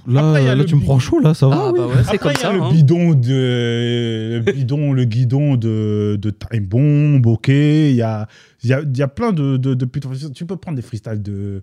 Là, 0.07 0.29
Après, 0.29 0.55
là 0.55 0.63
tu 0.63 0.75
me 0.75 0.81
prends 0.81 0.97
chaud, 0.97 1.19
là, 1.19 1.33
ça 1.35 1.47
va 1.47 1.55
Ah, 1.67 1.71
oui. 1.71 1.79
bah 1.79 1.85
ouais, 1.87 1.93
c'est 2.03 2.15
Après, 2.15 2.17
comme 2.17 2.31
il 2.31 2.35
y 2.35 2.37
a 2.37 2.41
ça. 2.41 2.53
le 2.53 2.61
hein. 2.61 2.71
bidon 2.71 3.13
de 3.13 4.41
le 4.45 4.51
bidon, 4.51 4.93
le 4.93 5.03
guidon 5.05 5.55
de, 5.57 6.17
de 6.19 6.29
Time 6.31 6.65
Bomb, 6.65 7.25
ok. 7.27 7.49
Il 7.49 7.91
y 7.95 8.01
a, 8.01 8.27
il 8.63 8.69
y, 8.69 8.73
a, 8.73 8.81
il 8.81 8.97
y 8.97 9.01
a 9.03 9.07
plein 9.07 9.31
de, 9.31 9.57
de, 9.57 9.73
de 9.75 9.85
putains 9.85 10.09
de 10.09 10.13
freestyles. 10.15 10.33
Tu 10.33 10.45
peux 10.45 10.55
prendre 10.57 10.75
des 10.77 10.81
freestyles 10.81 11.21
de 11.21 11.61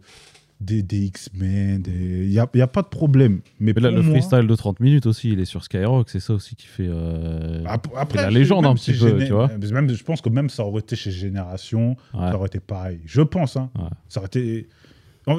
des, 0.61 0.83
des 0.83 1.05
X-Men, 1.07 1.83
des- 1.83 2.25
il 2.25 2.31
n'y 2.31 2.39
a, 2.39 2.49
y 2.55 2.61
a 2.61 2.67
pas 2.67 2.83
de 2.83 2.89
problème. 2.89 3.41
Mais, 3.61 3.73
Mais 3.75 3.81
là, 3.81 3.91
le 3.91 4.03
moi- 4.03 4.11
freestyle 4.19 4.47
de 4.47 4.55
30 4.57 4.81
minutes 4.81 5.07
aussi, 5.07 5.31
il 5.33 5.39
est 5.41 5.45
sur 5.45 5.63
Skyrock, 5.63 6.11
c'est 6.11 6.21
ça 6.21 6.35
aussi 6.35 6.57
qui 6.57 6.67
fait. 6.67 6.89
euh, 6.89 7.63
Après, 7.97 8.21
la 8.23 8.31
légende 8.31 8.67
un 8.67 8.75
petit 8.75 8.93
peu, 8.93 9.09
Géné- 9.09 9.27
tu 9.27 9.33
vois. 9.33 9.49
Même, 9.49 9.89
je 9.95 10.03
pense 10.05 10.21
que 10.21 10.29
même 10.29 10.51
ça 10.51 10.65
aurait 10.65 10.81
été 10.81 10.97
chez 10.97 11.11
Génération, 11.13 11.91
ouais. 12.15 12.21
ça 12.31 12.35
aurait 12.37 12.47
été 12.49 12.61
pareil. 12.61 13.01
Je 13.07 13.23
pense. 13.23 13.57
Hein. 13.57 13.71
Ouais. 13.79 13.85
Ça 14.09 14.21
aurait 14.21 14.27
été. 14.27 14.69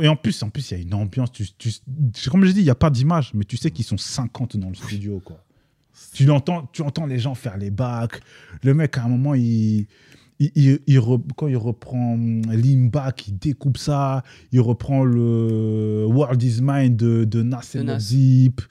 Et 0.01 0.07
en 0.07 0.15
plus, 0.15 0.41
en 0.43 0.49
plus, 0.51 0.69
il 0.71 0.77
y 0.77 0.79
a 0.79 0.83
une 0.83 0.93
ambiance. 0.93 1.31
Tu, 1.31 1.47
tu- 1.57 2.29
comme 2.29 2.45
je 2.45 2.51
dis, 2.51 2.59
il 2.59 2.63
n'y 2.65 2.69
a 2.69 2.75
pas 2.75 2.91
d'image, 2.91 3.31
mais 3.33 3.43
tu 3.43 3.57
sais 3.57 3.71
qu'ils 3.71 3.85
sont 3.85 3.97
50 3.97 4.55
dans 4.57 4.69
le 4.69 4.75
studio, 4.75 5.19
quoi. 5.23 5.43
Tu 6.13 6.29
entends, 6.29 6.69
tu 6.71 6.81
entends 6.81 7.05
les 7.07 7.19
gens 7.19 7.35
faire 7.35 7.57
les 7.57 7.71
bacs. 7.71 8.21
Le 8.63 8.73
mec, 8.73 8.97
à 8.97 9.03
un 9.03 9.09
moment, 9.09 9.33
il, 9.33 9.85
il, 10.39 10.51
il- 10.55 10.79
il 10.87 10.99
re- 10.99 11.21
quand 11.35 11.47
il 11.47 11.57
reprend 11.57 12.13
hum, 12.13 12.41
Limback, 12.51 13.27
il 13.27 13.37
découpe 13.37 13.77
ça. 13.77 14.23
Il 14.51 14.61
reprend 14.61 15.03
le 15.03 16.05
World 16.07 16.41
is 16.41 16.59
Mine 16.61 16.95
de, 16.95 17.23
de 17.25 17.41
Nas 17.43 17.75
et. 17.75 17.99
Zip. 17.99 18.61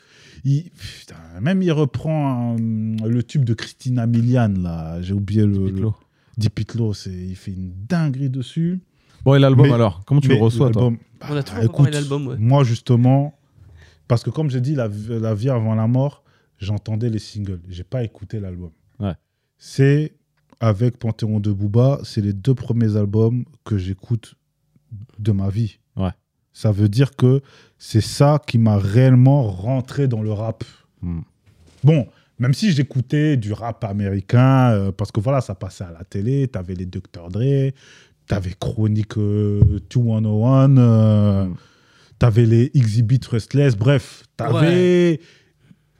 Il, 0.45 0.71
putain, 0.71 1.17
même 1.41 1.63
il 1.63 1.73
reprend 1.73 2.55
hum, 2.55 2.97
le 3.05 3.23
tube 3.23 3.45
de 3.45 3.55
Christina 3.55 4.07
Milian, 4.07 4.55
là. 4.63 5.01
J'ai 5.03 5.15
oublié 5.15 5.45
le. 5.45 5.73
Dipitlo, 6.37 6.95
c'est, 6.95 7.11
il 7.11 7.35
fait 7.35 7.51
une 7.51 7.73
dinguerie 7.89 8.31
dessus. 8.31 8.81
Bon, 9.25 9.35
et 9.35 9.41
l'album 9.41 9.73
alors 9.73 10.05
Comment 10.07 10.21
tu 10.21 10.29
le 10.29 10.37
reçois, 10.37 10.71
toi 10.71 10.93
On 11.23 11.25
a 11.25 11.35
bah, 11.35 11.43
toujours 11.43 11.59
pas 11.59 11.65
écoute, 11.65 11.91
l'album, 11.93 12.29
ouais. 12.29 12.37
Moi, 12.39 12.63
justement, 12.63 13.37
parce 14.07 14.23
que 14.23 14.31
comme 14.31 14.49
j'ai 14.49 14.61
dit, 14.61 14.77
la, 14.77 14.89
la 15.09 15.35
vie 15.35 15.51
avant 15.51 15.75
la 15.75 15.89
mort, 15.89 16.23
j'entendais 16.59 17.11
les 17.11 17.19
singles. 17.19 17.61
J'ai 17.69 17.83
pas 17.83 18.05
écouté 18.05 18.39
l'album. 18.39 18.71
Ouais. 19.01 19.15
C'est 19.59 20.13
avec 20.61 20.99
Panthéon 20.99 21.41
de 21.41 21.53
Booba, 21.53 22.01
c'est 22.05 22.21
les 22.21 22.33
deux 22.33 22.55
premiers 22.55 22.97
albums 22.97 23.45
que 23.65 23.79
j'écoute 23.79 24.35
de 25.19 25.33
ma 25.33 25.49
vie. 25.49 25.79
Ouais. 25.97 26.11
Ça 26.53 26.73
veut 26.73 26.89
dire 26.89 27.15
que 27.17 27.41
c'est 27.79 28.01
ça 28.01 28.41
qui 28.47 28.59
m'a 28.59 28.79
réellement 28.79 29.43
rentré 29.45 30.09
dans 30.09 30.23
le 30.23 30.33
rap. 30.33 30.65
Hmm. 31.03 31.21
Bon, 31.85 32.07
même 32.39 32.55
si 32.55 32.73
j'écoutais 32.73 33.37
du 33.37 33.53
rap 33.53 33.85
américain, 33.85 34.71
euh, 34.71 34.93
parce 34.93 35.13
que 35.13 35.21
voilà, 35.21 35.41
ça 35.41 35.55
passait 35.55 35.85
à 35.85 35.93
la 35.93 36.05
télé, 36.05 36.49
t'avais 36.49 36.75
les 36.75 36.87
Dr. 36.87 37.29
Dre, 37.31 37.73
t'avais 38.27 38.55
Chronique 38.59 39.17
euh, 39.17 39.81
201, 39.91 40.77
euh, 40.79 41.45
Mm. 41.47 41.55
t'avais 42.19 42.47
les 42.47 42.71
Exhibit 42.75 43.21
Restless, 43.31 43.77
bref, 43.77 44.25
t'avais... 44.37 45.21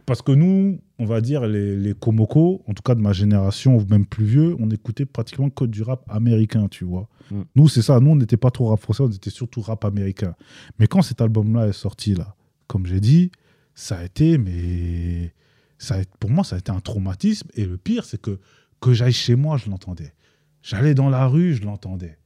Parce 0.09 0.23
que 0.23 0.33
nous, 0.33 0.81
on 0.99 1.05
va 1.05 1.21
dire, 1.21 1.47
les, 1.47 1.77
les 1.77 1.93
Komoko, 1.93 2.63
en 2.67 2.73
tout 2.73 2.83
cas 2.83 2.95
de 2.95 3.01
ma 3.01 3.13
génération, 3.13 3.77
ou 3.77 3.85
même 3.91 4.07
plus 4.07 4.25
vieux, 4.25 4.57
on 4.59 4.71
écoutait 4.71 5.05
pratiquement 5.05 5.51
que 5.51 5.67
du 5.67 5.83
rap 5.83 6.03
américain, 6.09 6.67
tu 6.69 6.87
vois. 6.87 7.11
Mm. 7.31 7.43
Nous, 7.57 7.69
c'est 7.69 7.83
ça, 7.83 8.01
nous, 8.01 8.13
on 8.13 8.17
n'était 8.17 8.39
pas 8.39 8.51
trop 8.51 8.69
rap 8.69 8.81
français, 8.81 9.03
on 9.03 9.11
était 9.11 9.29
surtout 9.29 9.61
rap 9.61 9.85
américain. 9.85 10.35
Mais 10.79 10.87
quand 10.87 11.03
cet 11.03 11.21
album-là 11.21 11.69
est 11.69 11.73
sorti, 11.73 12.15
là, 12.15 12.35
comme 12.69 12.87
j'ai 12.87 13.01
dit, 13.01 13.31
ça 13.75 13.99
a 13.99 14.05
été, 14.05 14.39
mais 14.39 15.35
ça 15.77 15.97
a, 15.97 15.99
pour 16.19 16.31
moi, 16.31 16.43
ça 16.43 16.57
a 16.57 16.59
été 16.59 16.73
un 16.73 16.81
traumatisme. 16.81 17.49
Et 17.53 17.67
le 17.67 17.77
pire, 17.77 18.07
c'est 18.07 18.19
que 18.19 18.41
que 18.81 18.95
j'aille 18.95 19.13
chez 19.13 19.37
moi, 19.37 19.59
je 19.59 19.69
l'entendais. 19.69 20.15
J'allais 20.63 20.95
dans 20.95 21.11
la 21.11 21.27
rue, 21.27 21.53
je 21.53 21.65
l'entendais. 21.65 22.17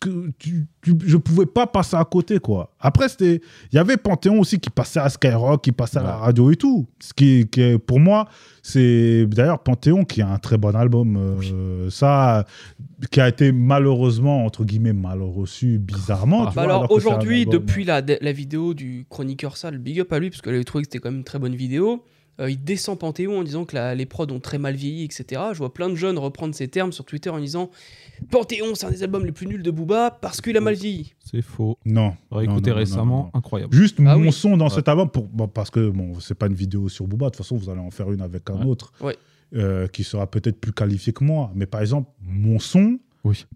Que 0.00 0.30
tu, 0.38 0.66
tu- 0.80 0.94
je 1.04 1.16
pouvais 1.16 1.44
pas 1.46 1.66
passer 1.66 1.96
à 1.96 2.04
côté, 2.04 2.38
quoi. 2.38 2.72
Après, 2.78 3.08
c'était, 3.08 3.40
il 3.72 3.74
y 3.76 3.78
avait 3.78 3.96
Panthéon 3.96 4.38
aussi 4.38 4.60
qui 4.60 4.70
passait 4.70 5.00
à 5.00 5.08
Skyrock, 5.08 5.62
qui 5.64 5.72
passait 5.72 5.98
à 5.98 6.04
la 6.04 6.14
radio 6.16 6.52
et 6.52 6.56
tout. 6.56 6.86
Ce 7.00 7.12
qui, 7.12 7.48
qui 7.50 7.60
est, 7.62 7.78
pour 7.78 7.98
moi, 7.98 8.28
c'est 8.62 9.26
d'ailleurs 9.26 9.58
Panthéon 9.60 10.04
qui 10.04 10.22
a 10.22 10.28
un 10.28 10.38
très 10.38 10.56
bon 10.56 10.76
album. 10.76 11.16
euh, 11.16 11.90
Ça, 11.90 12.46
qui 13.10 13.20
a 13.20 13.28
été 13.28 13.50
malheureusement 13.50 14.44
entre 14.44 14.64
guillemets 14.64 14.92
mal 14.92 15.20
reçu, 15.20 15.78
bizarrement. 15.78 16.44
Ah. 16.44 16.50
tu 16.50 16.54
Bah 16.56 16.62
vois, 16.64 16.74
alors 16.74 16.88
que 16.88 16.94
aujourd'hui, 16.94 17.44
depuis 17.46 17.84
la, 17.84 18.00
la 18.20 18.32
vidéo 18.32 18.74
du 18.74 19.04
chroniqueur 19.10 19.56
sale, 19.56 19.78
big 19.78 19.98
up 20.00 20.12
à 20.12 20.20
lui, 20.20 20.30
parce 20.30 20.42
qu'elle 20.42 20.54
avait 20.54 20.62
trouvé 20.64 20.84
que 20.84 20.90
c'était 20.92 21.00
quand 21.00 21.10
même 21.10 21.18
une 21.18 21.24
très 21.24 21.40
bonne 21.40 21.56
vidéo. 21.56 22.04
Euh, 22.40 22.50
il 22.50 22.62
descend 22.62 22.98
Panthéon 22.98 23.38
en 23.40 23.42
disant 23.42 23.64
que 23.64 23.74
la- 23.74 23.94
les 23.94 24.06
prods 24.06 24.26
ont 24.30 24.40
très 24.40 24.58
mal 24.58 24.74
vieilli, 24.76 25.04
etc. 25.04 25.40
Je 25.52 25.58
vois 25.58 25.72
plein 25.74 25.88
de 25.88 25.94
jeunes 25.94 26.18
reprendre 26.18 26.54
ces 26.54 26.68
termes 26.68 26.92
sur 26.92 27.04
Twitter 27.04 27.30
en 27.30 27.38
disant 27.38 27.70
Panthéon, 28.30 28.74
c'est 28.74 28.86
un 28.86 28.90
des 28.90 29.02
albums 29.02 29.24
les 29.26 29.32
plus 29.32 29.46
nuls 29.46 29.62
de 29.62 29.70
Booba 29.70 30.10
parce 30.10 30.40
qu'il 30.40 30.56
a 30.56 30.60
mal 30.60 30.74
vieilli. 30.74 31.14
C'est 31.24 31.42
faux. 31.42 31.78
Non. 31.84 32.14
Non, 32.30 32.60
récemment, 32.74 33.04
non, 33.04 33.22
non. 33.24 33.30
incroyable. 33.34 33.74
Juste 33.74 33.96
Ah 34.00 34.16
mon 34.16 34.22
oui. 34.22 34.32
son 34.32 34.56
dans 34.56 34.66
Ouais. 34.68 34.70
cet 34.74 34.88
album, 34.88 35.10
pour, 35.10 35.24
bon, 35.24 35.48
parce 35.48 35.70
que 35.70 35.88
bon, 35.90 36.18
c'est 36.20 36.34
pas 36.34 36.46
une 36.46 36.54
vidéo 36.54 36.88
sur 36.88 37.06
Booba, 37.06 37.26
de 37.26 37.30
toute 37.30 37.38
façon, 37.38 37.56
vous 37.56 37.70
allez 37.70 37.80
en 37.80 37.90
faire 37.90 38.10
une 38.12 38.20
avec 38.22 38.48
un 38.50 38.60
Ouais. 38.60 38.66
autre 38.66 38.92
Ouais. 39.00 39.16
euh, 39.54 39.86
qui 39.88 40.04
sera 40.04 40.26
peut-être 40.26 40.60
plus 40.60 40.72
qualifié 40.72 41.12
que 41.12 41.24
moi. 41.24 41.50
Mais 41.54 41.66
par 41.66 41.80
exemple, 41.80 42.10
mon 42.22 42.58
son, 42.58 42.98
Oui. 43.24 43.46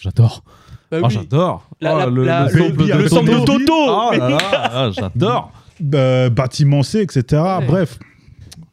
J'adore. 0.00 0.44
Bah 0.90 0.98
Ah, 1.02 1.08
j'adore. 1.08 1.68
La- 1.80 1.94
la- 1.94 2.06
le, 2.06 2.24
la- 2.24 2.46
le 2.48 2.70
de 2.70 2.92
le 3.02 3.08
sample 3.08 3.30
de 3.30 3.36
Toto. 3.38 3.58
Toto. 3.58 3.72
Ah 3.88 4.16
là 4.16 4.28
là, 4.30 4.38
ah, 4.52 4.90
j'adore. 4.92 5.52
Euh, 5.94 6.30
Bâtiment 6.30 6.82
C, 6.82 7.00
etc. 7.00 7.42
Ouais. 7.60 7.66
Bref. 7.66 7.98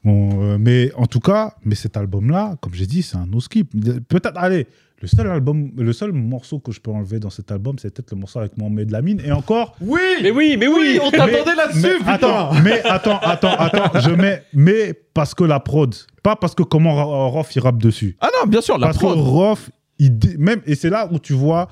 Bon, 0.03 0.41
euh, 0.41 0.57
mais 0.59 0.91
en 0.95 1.05
tout 1.05 1.19
cas, 1.19 1.53
mais 1.63 1.75
cet 1.75 1.95
album-là, 1.97 2.55
comme 2.61 2.73
j'ai 2.73 2.87
dit, 2.87 3.03
c'est 3.03 3.17
un 3.17 3.25
no 3.27 3.39
skip. 3.39 3.71
Peut-être, 4.07 4.35
allez, 4.37 4.65
le 4.99 5.07
seul 5.07 5.27
album, 5.27 5.71
le 5.77 5.93
seul 5.93 6.11
morceau 6.11 6.59
que 6.59 6.71
je 6.71 6.79
peux 6.79 6.91
enlever 6.91 7.19
dans 7.19 7.29
cet 7.29 7.51
album, 7.51 7.75
c'est 7.79 7.93
peut-être 7.93 8.11
le 8.11 8.17
morceau 8.17 8.39
avec 8.39 8.57
Mohamed 8.57 8.89
Lamine. 8.91 9.21
Et 9.23 9.31
encore, 9.31 9.75
Oui 9.81 9.99
Mais 10.23 10.31
oui, 10.31 10.57
mais 10.59 10.67
oui, 10.67 10.99
on 11.01 11.11
Mais- 11.11 11.17
t'attendait 11.17 11.55
là-dessus, 11.55 11.81
mais 11.81 11.97
putain 11.97 12.11
attends, 12.13 12.53
mais 12.63 12.81
attends, 12.83 13.19
attends, 13.19 13.55
attends, 13.57 13.99
je 13.99 14.09
mets, 14.11 14.43
mais 14.53 14.93
parce 15.13 15.33
que 15.35 15.43
la 15.43 15.59
prod, 15.59 15.93
pas 16.23 16.35
parce 16.35 16.55
que 16.55 16.63
comment 16.63 17.29
Rof 17.29 17.55
il 17.55 17.59
rappe 17.61 17.77
dessus. 17.79 18.15
Ah 18.21 18.29
non, 18.39 18.47
bien 18.49 18.61
sûr, 18.61 18.77
la 18.79 18.87
parce 18.87 18.97
prod. 18.97 19.15
que 19.15 19.19
Rof, 19.19 19.69
il 19.99 20.17
même, 20.39 20.61
et 20.65 20.73
c'est 20.75 20.89
là 20.89 21.07
où 21.11 21.19
tu 21.19 21.33
vois 21.33 21.67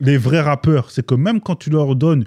les 0.00 0.16
vrais 0.18 0.40
rappeurs, 0.40 0.90
c'est 0.90 1.04
que 1.06 1.14
même 1.14 1.40
quand 1.40 1.56
tu 1.56 1.70
leur 1.70 1.96
donnes 1.96 2.24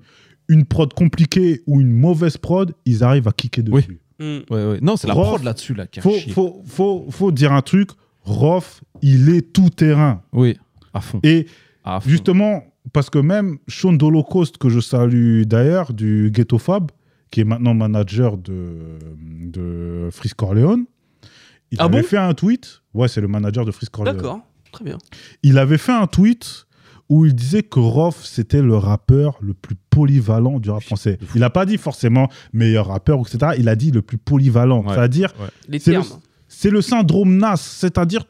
une 0.50 0.66
prod 0.66 0.93
compliquée 0.93 1.62
ou 1.68 1.80
une 1.80 1.91
mauvaise 1.91 2.36
prod, 2.38 2.74
ils 2.86 3.04
arrivent 3.04 3.28
à 3.28 3.32
kicker 3.32 3.64
Oui. 3.72 3.82
dessus. 3.84 4.00
Hmm. 4.20 4.39
Ouais, 4.54 4.66
ouais. 4.66 4.80
Non, 4.82 4.97
c'est 4.97 5.08
la 5.08 5.14
Rof, 5.14 5.28
prod 5.28 5.43
là-dessus, 5.43 5.74
là, 5.74 5.88
qui 5.88 6.00
a 6.00 6.02
Faut, 6.02 6.18
faut, 6.34 6.62
faut, 6.66 7.06
faut 7.10 7.32
dire 7.32 7.54
un 7.54 7.62
truc, 7.62 7.91
Rof, 8.24 8.84
il 9.02 9.30
est 9.30 9.54
tout 9.54 9.70
terrain. 9.70 10.22
Oui, 10.34 10.58
à 10.93 11.00
fond. 11.00 11.20
Et 11.24 11.45
À 11.86 12.02
fond. 12.02 12.10
Justement, 12.10 12.64
parce 12.91 13.10
que 13.10 13.20
même 13.20 13.60
Sean 13.70 13.93
d'Holocaust, 13.93 14.58
que 14.58 14.68
je 14.70 14.80
salue 14.82 15.43
d'ailleurs, 15.43 15.93
du 15.93 16.32
Ghetto 16.34 16.58
Fab, 16.58 16.91
qui 17.32 17.39
est 17.41 17.45
maintenant 17.45 17.74
manager 17.76 18.38
de, 18.38 18.97
de 19.43 20.10
Freeze 20.12 20.34
Corleone, 20.34 20.86
il 21.72 21.78
Ah 21.80 21.86
avait 21.86 22.02
bon? 22.02 22.08
fait 22.08 22.18
un 22.18 22.34
tweet. 22.34 22.82
Ouais, 22.93 23.08
c'est 23.08 23.22
le 23.22 23.28
manager 23.28 23.64
de 23.66 23.72
Freeze 23.72 23.89
Corleone. 23.89 24.16
D'accord, 24.18 24.39
très 24.72 24.84
bien. 24.84 24.97
Il 25.43 25.58
avait 25.60 25.78
fait 25.78 25.91
un 25.91 26.08
tweet 26.08 26.66
où 27.10 27.26
il 27.26 27.34
disait 27.34 27.64
que 27.64 27.80
Rof, 27.80 28.24
c'était 28.24 28.62
le 28.62 28.76
rappeur 28.78 29.38
le 29.41 29.53
plus 29.53 29.76
polyvalent 29.89 30.60
du 30.60 30.70
rap 30.70 30.84
français. 30.84 31.18
Il 31.34 31.41
n'a 31.41 31.49
pas 31.49 31.66
dit 31.66 31.78
forcément 31.78 32.30
meilleur 32.53 32.88
rappeur, 32.88 33.20
etc. 33.20 33.53
Il 33.57 33.68
a 33.68 33.76
dit 33.76 33.91
le 33.91 34.01
plus 34.03 34.18
polyvalent. 34.20 34.84
Ouais. 34.84 34.93
C'est-à-dire, 34.93 35.34
C'est 36.47 36.70
le- 36.70 36.82
syndrome 36.82 37.38
NAS. 37.38 37.57
C'est-à-dire, 37.57 38.24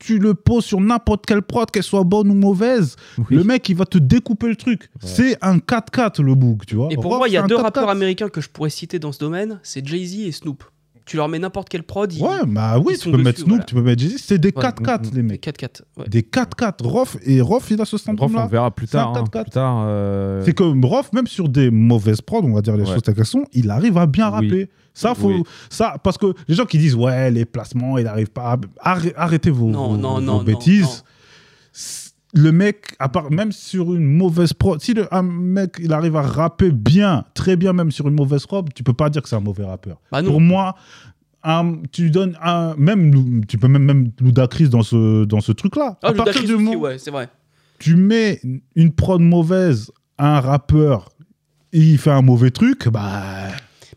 tu 0.00 0.18
le 0.18 0.34
poses 0.34 0.64
sur 0.64 0.80
n'importe 0.80 1.26
quelle 1.26 1.42
prod, 1.42 1.70
qu'elle 1.70 1.82
soit 1.82 2.04
bonne 2.04 2.30
ou 2.30 2.34
mauvaise, 2.34 2.94
Oui. 3.18 3.24
le 3.36 3.44
mec, 3.44 3.68
il 3.68 3.76
va 3.76 3.84
te 3.84 3.98
découper 3.98 4.48
le 4.48 4.56
truc. 4.56 4.82
Ouais. 4.82 5.08
C'est 5.08 5.36
un 5.44 5.58
4-4, 5.58 6.22
le 6.22 6.34
book, 6.34 6.66
tu 6.66 6.76
vois. 6.76 6.88
Et 6.90 6.94
pour 6.96 7.06
Rof, 7.10 7.18
moi, 7.18 7.28
il 7.28 7.32
y 7.32 7.36
a 7.36 7.42
deux 7.42 7.56
4-4. 7.56 7.62
rappeurs 7.62 7.88
américains 7.88 8.28
que 8.28 8.40
je 8.40 8.48
pourrais 8.48 8.70
citer 8.70 8.98
dans 8.98 9.10
ce 9.12 9.18
domaine, 9.18 9.58
c'est 9.62 9.84
Jay-Z 9.86 10.20
et 10.26 10.32
Snoop. 10.32 10.62
Tu 11.08 11.16
leur 11.16 11.28
mets 11.28 11.38
n'importe 11.38 11.68
quelle 11.70 11.82
prod. 11.84 12.12
ils- 12.12 12.22
Ouais, 12.22 12.44
bah 12.46 12.78
oui, 12.78 12.96
tu 13.00 13.10
peux 13.10 13.16
mettre 13.16 13.38
Snoop, 13.38 13.48
voilà. 13.48 13.64
tu 13.64 13.74
peux 13.74 13.80
mettre 13.82 14.02
Jay-Z. 14.02 14.18
C'est 14.18 14.38
des 14.38 14.48
Ouais. 14.54 14.62
4-4, 14.62 15.10
les 15.10 15.16
Les 15.16 15.22
mecs. 15.22 15.40
4-4. 15.40 15.82
ouais. 15.96 16.04
Des 16.08 16.22
4-4. 16.22 16.84
Rof, 16.86 17.16
et 17.24 17.40
Rof, 17.40 17.70
il 17.70 17.80
a 17.80 17.84
ce 17.86 17.96
Rof, 17.96 18.02
syndrome-là. 18.04 18.44
on 18.44 18.48
verra 18.48 18.70
plus 18.70 18.86
tard. 18.86 19.08
hein, 19.08 19.12
4-4. 19.24 19.42
plus 19.44 19.50
tard 19.52 19.84
euh, 19.86 20.42
C'est 20.44 20.52
que 20.52 20.86
Rof, 20.86 21.10
même 21.14 21.26
sur 21.26 21.48
des 21.48 21.70
mauvaises 21.70 22.20
prods, 22.20 22.42
on 22.44 22.52
va 22.52 22.60
dire 22.60 22.76
les 22.76 22.84
Ouais. 22.84 22.92
choses 22.92 23.02
telles 23.02 23.14
qu'elles 23.14 23.24
sont, 23.24 23.44
il 23.54 23.70
arrive 23.70 23.96
à 23.96 24.04
bien 24.06 24.26
Oui. 24.28 24.32
rapper. 24.34 24.70
Ça, 24.92 25.14
faut, 25.14 25.28
Oui. 25.28 25.42
ça, 25.70 25.94
parce 26.02 26.18
que 26.18 26.34
les 26.48 26.54
gens 26.56 26.64
qui 26.66 26.76
disent, 26.76 26.94
ouais, 26.96 27.30
les 27.30 27.44
placements, 27.44 27.98
il 27.98 28.04
n'arrive 28.04 28.30
pas 28.30 28.58
à... 28.82 28.96
Arrê- 28.96 29.14
Arrêtez 29.16 29.50
vos, 29.50 29.68
Non, 29.68 29.90
vos- 29.90 29.96
non, 29.96 30.14
vos 30.16 30.20
non, 30.20 30.38
non, 30.38 30.42
bêtises. 30.42 31.04
Le 32.34 32.52
mec, 32.52 32.94
à 32.98 33.08
part, 33.08 33.30
même 33.30 33.52
sur 33.52 33.94
une 33.94 34.04
mauvaise 34.04 34.52
prod, 34.52 34.80
si 34.82 34.92
le, 34.92 35.12
un 35.14 35.22
mec, 35.22 35.76
il 35.80 35.92
arrive 35.94 36.14
à 36.16 36.22
rapper 36.22 36.70
bien, 36.70 37.24
très 37.34 37.56
bien, 37.56 37.72
même 37.72 37.90
sur 37.90 38.06
une 38.08 38.14
mauvaise 38.14 38.44
robe, 38.44 38.68
tu 38.74 38.82
peux 38.82 38.92
pas 38.92 39.08
dire 39.08 39.22
que 39.22 39.28
c'est 39.30 39.36
un 39.36 39.40
mauvais 39.40 39.64
rappeur. 39.64 39.98
Bah. 40.12 40.22
Pour 40.22 40.40
moi, 40.40 40.74
un- 41.42 41.76
tu 41.90 42.10
donnes 42.10 42.36
un, 42.42 42.74
même, 42.76 43.44
tu 43.46 43.56
peux 43.56 43.68
même, 43.68 43.84
même 43.84 44.10
Ludacris 44.20 44.68
dans 44.68 44.82
ce, 44.82 45.24
dans 45.24 45.40
ce 45.40 45.52
truc-là. 45.52 45.98
Ah, 46.02 46.08
à 46.08 46.12
partir 46.12 46.44
du 46.44 46.52
moment 46.56 46.74
ouais, 46.74 46.98
c'est 46.98 47.10
vrai. 47.10 47.28
tu 47.78 47.96
mets 47.96 48.40
une 48.74 48.92
prod 48.92 49.22
mauvaise 49.22 49.90
à 50.18 50.36
un 50.36 50.40
rappeur 50.40 51.08
et 51.72 51.78
il 51.80 51.96
fait 51.98 52.10
un 52.10 52.22
mauvais 52.22 52.50
truc, 52.50 52.88
bah. 52.88 53.48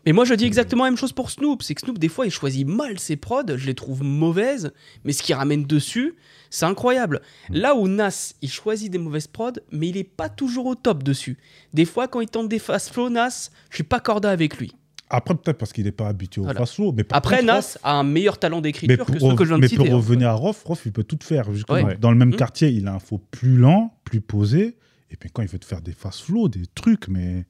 Mais 0.06 0.12
moi, 0.12 0.24
je 0.24 0.34
dis 0.34 0.44
exactement 0.44 0.84
la 0.84 0.90
même 0.90 0.98
chose 0.98 1.12
pour 1.12 1.30
Snoop. 1.30 1.62
C'est 1.62 1.74
que 1.74 1.80
Snoop, 1.82 1.98
des 1.98 2.08
fois, 2.08 2.26
il 2.26 2.30
choisit 2.30 2.66
mal 2.66 2.98
ses 2.98 3.16
prods. 3.16 3.56
Je 3.56 3.66
les 3.66 3.74
trouve 3.74 4.02
mauvaises. 4.02 4.72
Mais 5.04 5.12
ce 5.12 5.22
qu'il 5.22 5.34
ramène 5.34 5.64
dessus, 5.64 6.14
c'est 6.50 6.64
incroyable. 6.66 7.20
Là 7.50 7.74
où 7.76 7.86
Nas, 7.88 8.34
il 8.42 8.50
choisit 8.50 8.90
des 8.90 8.98
mauvaises 8.98 9.28
prods, 9.28 9.52
mais 9.70 9.88
il 9.88 9.96
est 9.96 10.04
pas 10.04 10.28
toujours 10.28 10.66
au 10.66 10.74
top 10.74 11.02
dessus. 11.02 11.38
Des 11.72 11.84
fois, 11.84 12.08
quand 12.08 12.20
il 12.20 12.28
tente 12.28 12.48
des 12.48 12.58
fast 12.58 12.90
flow, 12.92 13.10
Nas, 13.10 13.50
je 13.70 13.76
suis 13.76 13.84
pas 13.84 14.00
corda 14.00 14.30
avec 14.30 14.58
lui. 14.58 14.72
Après, 15.14 15.34
peut-être 15.34 15.58
parce 15.58 15.72
qu'il 15.74 15.84
n'est 15.84 15.92
pas 15.92 16.08
habitué 16.08 16.40
au 16.40 16.44
Voilà. 16.44 16.60
fast 16.60 16.74
flow. 16.76 16.92
Mais 16.92 17.04
Après, 17.10 17.36
contre, 17.40 17.46
Nas 17.46 17.60
Rof- 17.60 17.76
a 17.82 17.92
un 17.92 18.02
meilleur 18.02 18.38
talent 18.38 18.60
d'écriture 18.62 19.04
que 19.04 19.20
ceux 19.20 19.34
que 19.36 19.44
je 19.44 19.48
viens 19.50 19.56
de 19.58 19.60
mais 19.62 19.68
citer. 19.68 19.84
pour 19.84 19.92
hein. 19.92 19.96
revenir 19.98 20.30
à 20.30 20.32
Rof, 20.34 20.64
Rof, 20.64 20.82
il 20.86 20.92
peut 20.92 21.04
tout 21.04 21.18
faire. 21.22 21.48
Ouais. 21.68 21.96
Dans 22.00 22.10
le 22.10 22.16
même 22.16 22.30
Mhm. 22.30 22.36
quartier, 22.36 22.70
il 22.70 22.88
a 22.88 22.94
un 22.94 22.98
flow 22.98 23.18
plus 23.30 23.56
lent, 23.56 23.94
plus 24.04 24.20
posé. 24.22 24.78
Et 25.10 25.16
puis 25.16 25.28
quand 25.30 25.42
il 25.42 25.48
veut 25.48 25.58
te 25.58 25.66
faire 25.66 25.82
des 25.82 25.92
fast 25.92 26.22
flow, 26.22 26.48
des 26.48 26.62
trucs, 26.74 27.08
mais. 27.08 27.44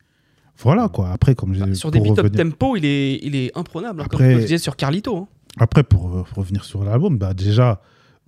Voilà 0.59 0.89
quoi. 0.89 1.11
Après, 1.11 1.35
comme 1.35 1.55
j'ai. 1.55 1.61
Bah, 1.61 1.75
sur 1.75 1.91
des 1.91 1.99
pour 1.99 2.13
up 2.19 2.27
revenir- 2.27 2.45
tempo, 2.51 2.77
il 2.77 2.85
est, 2.85 3.19
il 3.23 3.35
est 3.35 3.57
imprenable. 3.57 4.01
hein, 4.03 4.07
comme 4.11 4.21
Après- 4.21 4.35
je 4.35 4.39
disais 4.41 4.59
sur 4.59 4.77
Carlito. 4.77 5.17
hein. 5.17 5.29
Après, 5.59 5.83
pour 5.83 6.09
euh, 6.17 6.25
revenir 6.37 6.65
sur 6.65 6.85
l'album, 6.85 7.19
bah, 7.19 7.35
déjà, 7.35 7.81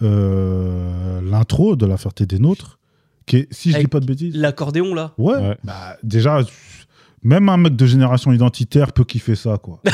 euh, 0.03 1.21
l'intro 1.23 1.77
de 1.77 1.87
La 1.87 1.97
Ferté 1.97 2.27
des 2.27 2.39
Nôtres, 2.39 2.79
qui 3.27 3.37
est, 3.39 3.49
si 3.53 3.71
je 3.71 3.77
Avec 3.77 3.87
dis 3.87 3.91
pas 3.91 4.01
de 4.01 4.07
bêtises. 4.07 4.37
L'accordéon, 4.37 4.95
là. 4.95 5.13
Ouais, 5.19 5.35
Ouais. 5.37 5.57
Bah, 5.65 5.97
déjà, 6.03 6.41
même 7.23 7.49
un 7.49 7.57
mec 7.57 7.77
de 7.77 7.87
génération 7.87 8.33
identitaire 8.33 8.93
peut 8.93 9.05
kiffer 9.05 9.35
ça, 9.37 9.59
quoi. 9.59 9.81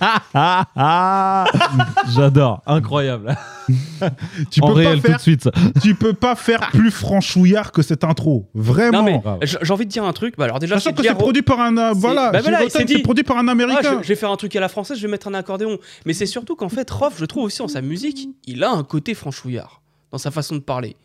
J'adore, 2.14 2.62
incroyable. 2.66 3.36
tu, 4.50 4.60
en 4.60 4.68
peux 4.68 4.72
réel 4.74 5.00
pas 5.00 5.08
faire, 5.08 5.10
tout 5.12 5.16
de 5.16 5.22
suite. 5.22 5.42
ça. 5.44 5.50
tu 5.82 5.94
peux 5.94 6.12
pas 6.12 6.34
faire 6.34 6.68
plus 6.70 6.90
franchouillard 6.90 7.72
que 7.72 7.82
cette 7.82 8.04
intro. 8.04 8.48
Vraiment. 8.54 9.22
J'ai 9.42 9.72
envie 9.72 9.86
de 9.86 9.90
dire 9.90 10.04
un 10.04 10.12
truc. 10.12 10.36
Bah, 10.36 10.44
alors, 10.44 10.58
déjà, 10.58 10.78
Sachant 10.78 10.94
que 10.94 11.02
c'est 11.02 11.14
produit 11.14 11.42
par 11.42 11.60
un. 11.60 11.76
euh, 11.76 11.92
Voilà, 11.94 12.30
bah 12.30 12.40
voilà, 12.42 12.66
dit- 12.84 12.98
produit 12.98 13.24
par 13.24 13.38
un 13.38 13.48
Ah, 13.48 13.52
américain. 13.52 13.98
je, 14.00 14.02
je 14.02 14.08
vais 14.08 14.16
faire 14.16 14.30
un 14.30 14.36
truc 14.36 14.54
à 14.56 14.60
la 14.60 14.68
française, 14.68 14.98
je 14.98 15.06
vais 15.06 15.10
mettre 15.10 15.28
un 15.28 15.34
accordéon. 15.34 15.78
Mais 16.06 16.12
c'est 16.12 16.26
surtout 16.26 16.56
qu'en 16.56 16.68
fait, 16.68 16.90
Rof, 16.90 17.14
je 17.18 17.24
trouve 17.24 17.44
aussi 17.44 17.58
dans 17.58 17.68
sa 17.68 17.80
musique, 17.80 18.28
il 18.46 18.62
a 18.64 18.70
un 18.70 18.84
côté 18.84 19.14
franchouillard 19.14 19.80
dans 20.12 20.18
sa 20.18 20.30
façon 20.30 20.54
de 20.56 20.60
parler. 20.60 20.96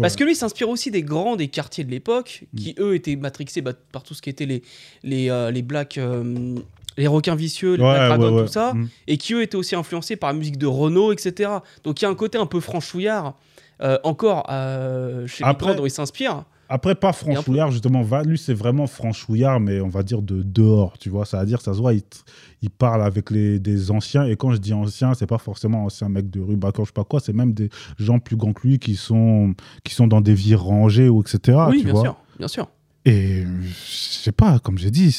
Parce 0.00 0.14
Ouais. 0.14 0.18
que 0.20 0.24
lui 0.24 0.32
il 0.32 0.36
s'inspire 0.36 0.68
aussi 0.70 0.90
des 0.90 1.02
grands 1.02 1.36
des 1.36 1.48
quartiers 1.48 1.84
de 1.84 1.90
l'époque, 1.90 2.44
qui 2.56 2.74
eux 2.78 2.94
étaient 2.94 3.16
matrixés 3.16 3.60
bah, 3.60 3.72
par 3.92 4.02
tout 4.02 4.14
ce 4.14 4.22
qui 4.22 4.30
était 4.30 4.46
les, 4.46 4.62
les, 5.02 5.30
euh, 5.30 5.50
les 5.50 5.60
blacks, 5.62 5.98
euh, 5.98 6.54
les 6.96 7.06
requins 7.06 7.34
vicieux, 7.34 7.74
les 7.74 7.82
Ouais, 7.82 7.90
Black 7.94 8.08
Dragons, 8.08 8.34
ouais, 8.34 8.40
ouais. 8.40 8.46
tout 8.46 8.52
ça, 8.52 8.74
Mm. 8.74 8.88
et 9.08 9.16
qui 9.16 9.34
eux 9.34 9.42
étaient 9.42 9.56
aussi 9.56 9.74
influencés 9.74 10.16
par 10.16 10.32
la 10.32 10.38
musique 10.38 10.58
de 10.58 10.66
Renault, 10.66 11.12
etc. 11.12 11.50
Donc 11.84 12.00
il 12.00 12.04
y 12.04 12.06
a 12.06 12.10
un 12.10 12.14
côté 12.14 12.38
un 12.38 12.46
peu 12.46 12.60
franchouillard, 12.60 13.34
euh, 13.82 13.98
encore 14.04 14.46
euh, 14.50 15.26
chez 15.26 15.42
Après- 15.44 15.74
dont 15.74 15.84
il 15.86 15.90
s'inspire. 15.90 16.44
Après, 16.70 16.94
pas 16.94 17.12
franchouillard, 17.12 17.70
justement. 17.70 18.02
Va, 18.02 18.22
lui, 18.22 18.38
c'est 18.38 18.54
vraiment 18.54 18.86
franchouillard, 18.86 19.60
mais 19.60 19.82
on 19.82 19.88
va 19.88 20.02
dire 20.02 20.22
de 20.22 20.42
dehors, 20.42 20.96
tu 20.98 21.10
vois. 21.10 21.26
Ça 21.26 21.40
veut 21.40 21.46
dire, 21.46 21.60
ça 21.60 21.74
se 21.74 21.78
voit, 21.78 21.92
il, 21.92 22.70
parle 22.70 23.02
avec 23.02 23.30
les, 23.30 23.58
des 23.60 23.90
anciens. 23.90 24.24
Et 24.24 24.34
quand 24.34 24.50
je 24.50 24.56
dis 24.56 24.72
anciens, 24.72 25.12
c'est 25.12 25.26
pas 25.26 25.36
forcément 25.36 25.84
anciens 25.84 26.08
mecs 26.08 26.30
de 26.30 26.40
rue, 26.40 26.56
Bacor, 26.56 26.86
je 26.86 26.88
sais 26.88 26.94
pas 26.94 27.04
quoi. 27.04 27.20
C'est 27.20 27.34
même 27.34 27.52
des 27.52 27.68
gens 27.98 28.18
plus 28.18 28.36
grands 28.36 28.54
que 28.54 28.66
lui 28.66 28.78
qui 28.78 28.96
sont, 28.96 29.54
qui 29.84 29.94
sont 29.94 30.06
dans 30.06 30.22
des 30.22 30.32
vies 30.34 30.54
rangées, 30.54 31.10
ou 31.10 31.20
etc. 31.20 31.58
oui, 31.68 31.78
tu 31.80 31.84
bien 31.84 31.92
vois. 31.92 32.02
sûr, 32.02 32.16
bien 32.38 32.48
sûr. 32.48 32.68
Et 33.06 33.44
je 33.62 33.74
sais 33.74 34.32
pas, 34.32 34.58
comme 34.60 34.78
j'ai 34.78 34.90
dit, 34.90 35.14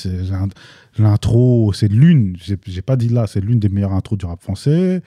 l'intro, 0.97 1.71
c'est 1.73 1.87
l'une, 1.87 2.35
j'ai 2.65 2.81
pas 2.81 2.95
dit 2.95 3.09
là, 3.09 3.27
c'est 3.27 3.41
l'une 3.41 3.59
des 3.59 3.69
meilleures 3.69 3.93
intros 3.93 4.17
du 4.17 4.25
rap 4.25 4.41
français. 4.41 5.03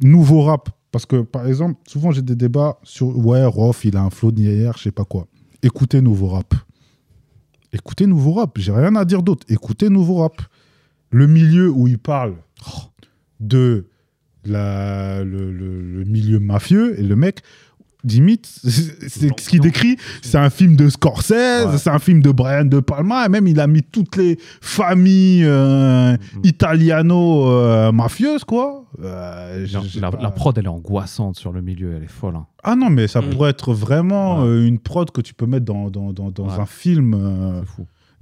Nouveau 0.00 0.42
rap, 0.42 0.70
parce 0.92 1.04
que 1.04 1.20
par 1.22 1.46
exemple, 1.46 1.78
souvent 1.86 2.12
j'ai 2.12 2.22
des 2.22 2.36
débats 2.36 2.78
sur 2.82 3.16
ouais, 3.18 3.44
Rof, 3.44 3.84
il 3.84 3.96
a 3.96 4.02
un 4.02 4.10
flow 4.10 4.30
hier, 4.32 4.76
je 4.78 4.84
sais 4.84 4.92
pas 4.92 5.04
quoi. 5.04 5.26
Écoutez 5.62 6.00
nouveau 6.00 6.28
rap. 6.28 6.54
Écoutez 7.72 8.06
nouveau 8.06 8.32
rap, 8.34 8.56
j'ai 8.58 8.72
rien 8.72 8.94
à 8.96 9.04
dire 9.04 9.22
d'autre. 9.22 9.44
Écoutez 9.50 9.90
nouveau 9.90 10.16
rap. 10.16 10.40
Le 11.10 11.26
milieu 11.26 11.70
où 11.70 11.86
il 11.86 11.98
parle 11.98 12.34
de 13.40 13.86
la, 14.44 15.22
le, 15.24 15.52
le- 15.52 15.82
le 15.82 16.04
milieu 16.04 16.40
mafieux 16.40 16.98
et 16.98 17.02
le 17.02 17.16
mec 17.16 17.40
limite 18.14 18.46
c'est 18.46 19.40
ce 19.40 19.48
qu'il 19.48 19.60
décrit 19.60 19.96
c'est 20.22 20.38
un 20.38 20.50
film 20.50 20.76
de 20.76 20.88
Scorsese 20.88 21.30
Ouais. 21.66 21.78
c'est 21.78 21.90
un 21.90 21.98
film 21.98 22.22
de 22.22 22.30
Brian 22.30 22.64
De 22.64 22.80
Palma 22.80 23.26
et 23.26 23.28
même 23.28 23.46
il 23.46 23.58
a 23.60 23.66
mis 23.66 23.82
toutes 23.82 24.16
les 24.16 24.38
familles 24.60 25.44
euh, 25.44 26.12
Mhm. 26.12 26.40
italiano 26.44 27.48
euh, 27.50 27.92
mafieuses 27.92 28.44
quoi 28.44 28.84
Euh, 29.02 29.66
La, 30.00 30.10
la- 30.10 30.30
prod, 30.30 30.56
elle 30.56 30.64
est 30.64 30.68
angoissante 30.68 31.36
sur 31.36 31.52
le 31.52 31.60
milieu, 31.60 31.94
elle 31.96 32.04
est 32.04 32.08
folle. 32.08 32.36
hein. 32.36 32.46
ah 32.62 32.76
non 32.76 32.88
mais 32.90 33.08
ça 33.08 33.20
Mhm. 33.20 33.30
pourrait 33.30 33.50
être 33.50 33.74
vraiment 33.74 34.40
Ouais. 34.42 34.48
euh, 34.48 34.66
une 34.66 34.78
prod 34.78 35.10
que 35.10 35.20
tu 35.20 35.34
peux 35.34 35.46
mettre 35.46 35.66
dans, 35.66 35.90
dans, 35.90 36.12
dans, 36.12 36.30
dans 36.30 36.46
Ouais. 36.48 36.60
un 36.60 36.66
film 36.66 37.14
euh, 37.14 37.62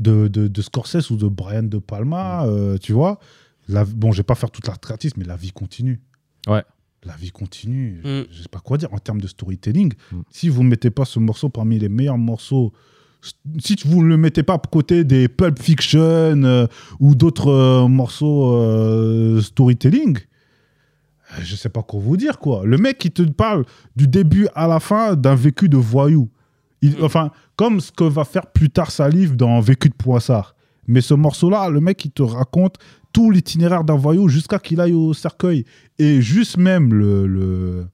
de, 0.00 0.26
de, 0.28 0.48
de 0.48 0.62
Scorsese 0.62 1.10
ou 1.10 1.16
de 1.16 1.28
Brian 1.28 1.62
De 1.62 1.78
Palma, 1.78 2.44
euh, 2.46 2.76
tu 2.78 2.92
vois. 2.92 3.20
La, 3.68 3.84
bon, 3.84 4.10
je 4.12 4.18
vais 4.18 4.22
pas 4.24 4.34
faire 4.34 4.50
toute 4.50 4.66
la 4.66 4.74
mais 5.16 5.24
la 5.24 5.36
vie 5.36 5.52
continue. 5.52 6.00
Ouais. 6.48 6.64
La 7.06 7.14
vie 7.16 7.30
continue. 7.30 8.00
Mm. 8.04 8.22
Je 8.30 8.42
sais 8.42 8.48
pas 8.48 8.60
quoi 8.60 8.78
dire 8.78 8.92
en 8.92 8.98
termes 8.98 9.20
de 9.20 9.26
storytelling. 9.26 9.92
Mm. 10.12 10.16
Si 10.30 10.48
vous 10.48 10.62
mettez 10.62 10.90
pas 10.90 11.04
ce 11.04 11.18
morceau 11.18 11.48
parmi 11.48 11.78
les 11.78 11.88
meilleurs 11.88 12.18
morceaux, 12.18 12.72
si 13.58 13.76
vous 13.84 14.02
ne 14.02 14.08
le 14.08 14.16
mettez 14.16 14.42
pas 14.42 14.54
à 14.54 14.58
côté 14.58 15.04
des 15.04 15.28
Pulp 15.28 15.58
Fiction 15.58 16.00
euh, 16.00 16.66
ou 17.00 17.14
d'autres 17.14 17.48
euh, 17.50 17.88
morceaux 17.88 18.54
euh, 18.56 19.40
storytelling, 19.40 20.18
euh, 20.18 21.40
je 21.42 21.56
sais 21.56 21.68
pas 21.70 21.82
quoi 21.82 22.00
vous 22.00 22.16
dire 22.16 22.38
quoi. 22.38 22.62
Le 22.64 22.76
mec 22.78 22.98
qui 22.98 23.10
te 23.10 23.22
parle 23.22 23.64
du 23.96 24.08
début 24.08 24.48
à 24.54 24.66
la 24.66 24.80
fin 24.80 25.14
d'un 25.16 25.34
vécu 25.34 25.68
de 25.68 25.76
voyou. 25.76 26.28
Il- 26.82 26.92
Mm. 26.98 27.02
Enfin, 27.04 27.30
comme 27.56 27.80
ce 27.80 27.90
que 27.92 28.04
va 28.04 28.24
faire 28.24 28.46
plus 28.46 28.68
tard 28.68 28.90
Salif 28.90 29.36
dans 29.36 29.58
Vécu 29.60 29.88
de 29.88 29.94
Poissard. 29.94 30.53
Mais 30.86 31.00
ce 31.00 31.14
morceau-là, 31.14 31.68
le 31.70 31.80
mec, 31.80 32.04
il 32.04 32.10
te 32.10 32.22
raconte 32.22 32.76
tout 33.12 33.30
l'itinéraire 33.30 33.84
d'un 33.84 33.96
voyou 33.96 34.28
jusqu'à 34.28 34.58
qu'il 34.58 34.80
aille 34.80 34.92
au 34.92 35.12
cercueil. 35.14 35.64
Et 35.98 36.20
juste 36.20 36.56
même 36.56 36.92
le. 36.92 37.26
le, 37.26 37.86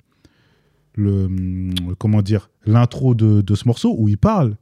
le- 0.94 1.24
hum, 1.26 1.74
comment 1.98 2.22
dire 2.22 2.50
L'intro 2.66 3.14
de, 3.14 3.40
de 3.40 3.54
ce 3.54 3.66
morceau 3.66 3.94
où 3.98 4.08
il 4.08 4.18
parle. 4.18 4.56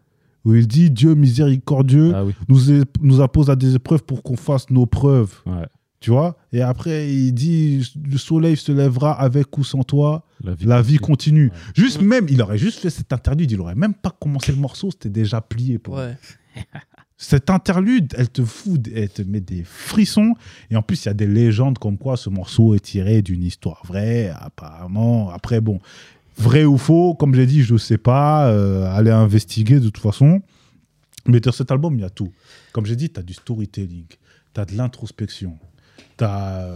Où 0.44 0.54
il 0.54 0.66
dit 0.68 0.90
Dieu 0.90 1.14
miséricordieux 1.14 2.12
Ah 2.14 2.24
oui. 2.24 2.32
nous, 2.48 2.70
é- 2.72 2.84
nous 3.00 3.20
appose 3.20 3.50
à 3.50 3.56
des 3.56 3.74
épreuves 3.74 4.04
pour 4.04 4.22
qu'on 4.22 4.36
fasse 4.36 4.70
nos 4.70 4.86
preuves. 4.86 5.34
Ouais. 5.46 5.66
Tu 6.00 6.10
vois? 6.10 6.36
Et 6.52 6.62
après, 6.62 7.12
il 7.12 7.32
dit 7.32 7.84
Le 8.08 8.18
soleil 8.18 8.56
se 8.56 8.70
lèvera 8.70 9.12
avec 9.20 9.58
ou 9.58 9.64
sans 9.64 9.82
toi. 9.82 10.24
La 10.44 10.54
vie, 10.54 10.64
La 10.66 10.80
vie 10.80 10.98
continue. 10.98 11.48
continue. 11.48 11.64
Ouais. 11.66 11.72
Juste 11.74 12.00
même, 12.02 12.26
il 12.30 12.40
aurait 12.40 12.56
juste 12.58 12.78
fait 12.78 12.90
cette 12.90 13.12
interlude, 13.12 13.50
il 13.50 13.60
aurait 13.60 13.74
même 13.74 13.94
pas 13.94 14.10
commencé 14.20 14.52
le 14.52 14.58
morceau, 14.58 14.90
c'était 14.92 15.08
déjà 15.10 15.40
plié 15.40 15.78
pour. 15.80 15.94
Ouais. 15.96 16.16
Cette 17.20 17.50
interlude, 17.50 18.14
elle 18.16 18.28
te 18.30 18.44
fout, 18.44 18.80
elle 18.94 19.08
te 19.08 19.22
met 19.22 19.40
des 19.40 19.64
frissons. 19.64 20.34
Et 20.70 20.76
en 20.76 20.82
plus, 20.82 21.04
il 21.04 21.08
y 21.08 21.10
a 21.10 21.14
des 21.14 21.26
légendes 21.26 21.76
comme 21.78 21.98
quoi 21.98 22.16
ce 22.16 22.30
morceau 22.30 22.76
est 22.76 22.80
tiré 22.80 23.22
d'une 23.22 23.42
histoire 23.42 23.82
vraie, 23.84 24.32
apparemment. 24.38 25.30
Après, 25.30 25.60
bon, 25.60 25.80
vrai 26.36 26.64
ou 26.64 26.78
faux, 26.78 27.14
comme 27.14 27.34
j'ai 27.34 27.46
dit, 27.46 27.62
je 27.62 27.72
ne 27.72 27.78
sais 27.78 27.98
pas. 27.98 28.48
euh, 28.50 28.84
allez 28.96 29.10
investiguer 29.10 29.80
de 29.80 29.86
toute 29.86 29.98
façon. 29.98 30.42
Mais 31.26 31.40
dans 31.40 31.50
cet 31.50 31.72
album, 31.72 31.96
il 31.96 32.02
y 32.02 32.04
a 32.04 32.10
tout. 32.10 32.30
Comme 32.72 32.86
j'ai 32.86 32.94
dit, 32.94 33.10
tu 33.10 33.18
as 33.18 33.24
du 33.24 33.34
storytelling, 33.34 34.06
tu 34.54 34.60
as 34.60 34.64
de 34.64 34.76
l'introspection, 34.76 35.58
tu 36.16 36.24
as, 36.24 36.68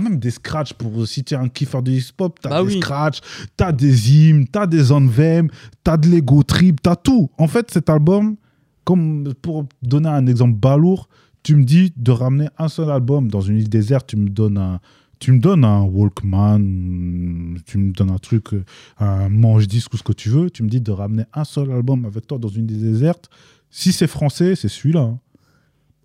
même 0.00 0.18
des 0.18 0.30
scratchs 0.30 0.72
pour 0.72 1.06
si 1.06 1.24
tu 1.24 1.34
es 1.34 1.36
un 1.36 1.48
kiffeur 1.48 1.82
de 1.82 1.90
hip-hop, 1.90 2.38
tu 2.40 2.46
as 2.46 2.50
Bah 2.50 2.62
des 2.62 2.74
oui. 2.74 2.80
scratchs, 2.80 3.20
tu 3.58 3.64
as 3.64 3.72
des 3.72 4.12
hymnes, 4.12 4.46
tu 4.50 4.58
as 4.58 4.66
des 4.66 4.92
anthems, 4.92 5.48
tu 5.84 5.90
as 5.90 5.96
de 5.96 6.08
l'ego 6.08 6.42
trip, 6.44 6.80
tu 6.82 6.88
as 6.90 6.96
tout. 6.96 7.30
En 7.38 7.48
fait, 7.48 7.70
cet 7.70 7.90
album, 7.90 8.36
comme 8.84 9.32
pour 9.42 9.66
donner 9.82 10.08
un 10.08 10.26
exemple 10.26 10.54
balourd, 10.54 11.08
tu 11.42 11.56
me 11.56 11.64
dis 11.64 11.92
de 11.96 12.10
ramener 12.10 12.48
un 12.58 12.68
seul 12.68 12.90
album 12.90 13.28
dans 13.28 13.40
une 13.40 13.58
île 13.58 13.68
déserte, 13.68 14.06
tu 14.08 14.16
me 14.16 14.28
donnes 14.30 14.58
un, 14.58 14.80
tu 15.18 15.32
me 15.32 15.38
donnes 15.38 15.64
un 15.64 15.82
Walkman, 15.82 17.56
tu 17.66 17.78
me 17.78 17.92
donnes 17.92 18.10
un 18.10 18.18
truc, 18.18 18.52
euh, 18.52 18.62
un 18.98 19.28
manche-disque 19.28 19.92
ou 19.94 19.96
ce 19.96 20.02
que 20.02 20.12
tu 20.12 20.28
veux, 20.28 20.50
tu 20.50 20.62
me 20.62 20.68
dis 20.68 20.80
de 20.80 20.90
ramener 20.90 21.24
un 21.32 21.44
seul 21.44 21.70
album 21.70 22.04
avec 22.04 22.26
toi 22.26 22.38
dans 22.38 22.48
une 22.48 22.70
île 22.70 22.80
déserte. 22.80 23.30
Si 23.70 23.92
c'est 23.92 24.06
français, 24.06 24.54
c'est 24.54 24.68
celui-là. 24.68 25.00
hein. 25.00 25.18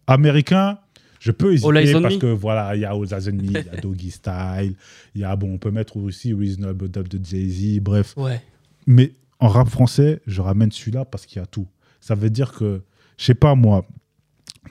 Américain, 0.07 0.79
Je 1.19 1.31
peux 1.31 1.53
hésiter 1.53 2.01
parce 2.01 2.17
que 2.17 2.27
voilà, 2.27 2.75
il 2.75 2.81
y 2.81 2.85
a 2.85 2.91
All 2.91 3.05
il 3.43 3.51
y 3.51 3.57
a 3.57 3.81
Doggy 3.81 4.11
Style, 4.19 4.75
il 5.15 5.21
y 5.21 5.23
a, 5.23 5.35
bon, 5.35 5.53
on 5.53 5.57
peut 5.57 5.71
mettre 5.71 5.97
aussi 5.97 6.33
Reasonable 6.33 6.89
Doubt 6.89 7.09
de 7.09 7.23
Jay-Z, 7.23 7.79
bref. 7.81 8.15
Ouais. 8.17 8.41
Mais 8.87 9.13
en 9.39 9.49
rap 9.49 9.69
français, 9.69 10.21
je 10.25 10.41
ramène 10.41 10.71
celui-là 10.71 11.05
parce 11.05 11.25
qu'il 11.25 11.39
y 11.39 11.43
a 11.43 11.45
tout. 11.45 11.67
Ça 12.09 12.15
veut 12.15 12.31
dire 12.31 12.53
que, 12.53 12.81
je 13.19 13.23
sais 13.25 13.35
pas 13.35 13.53
moi, 13.53 13.85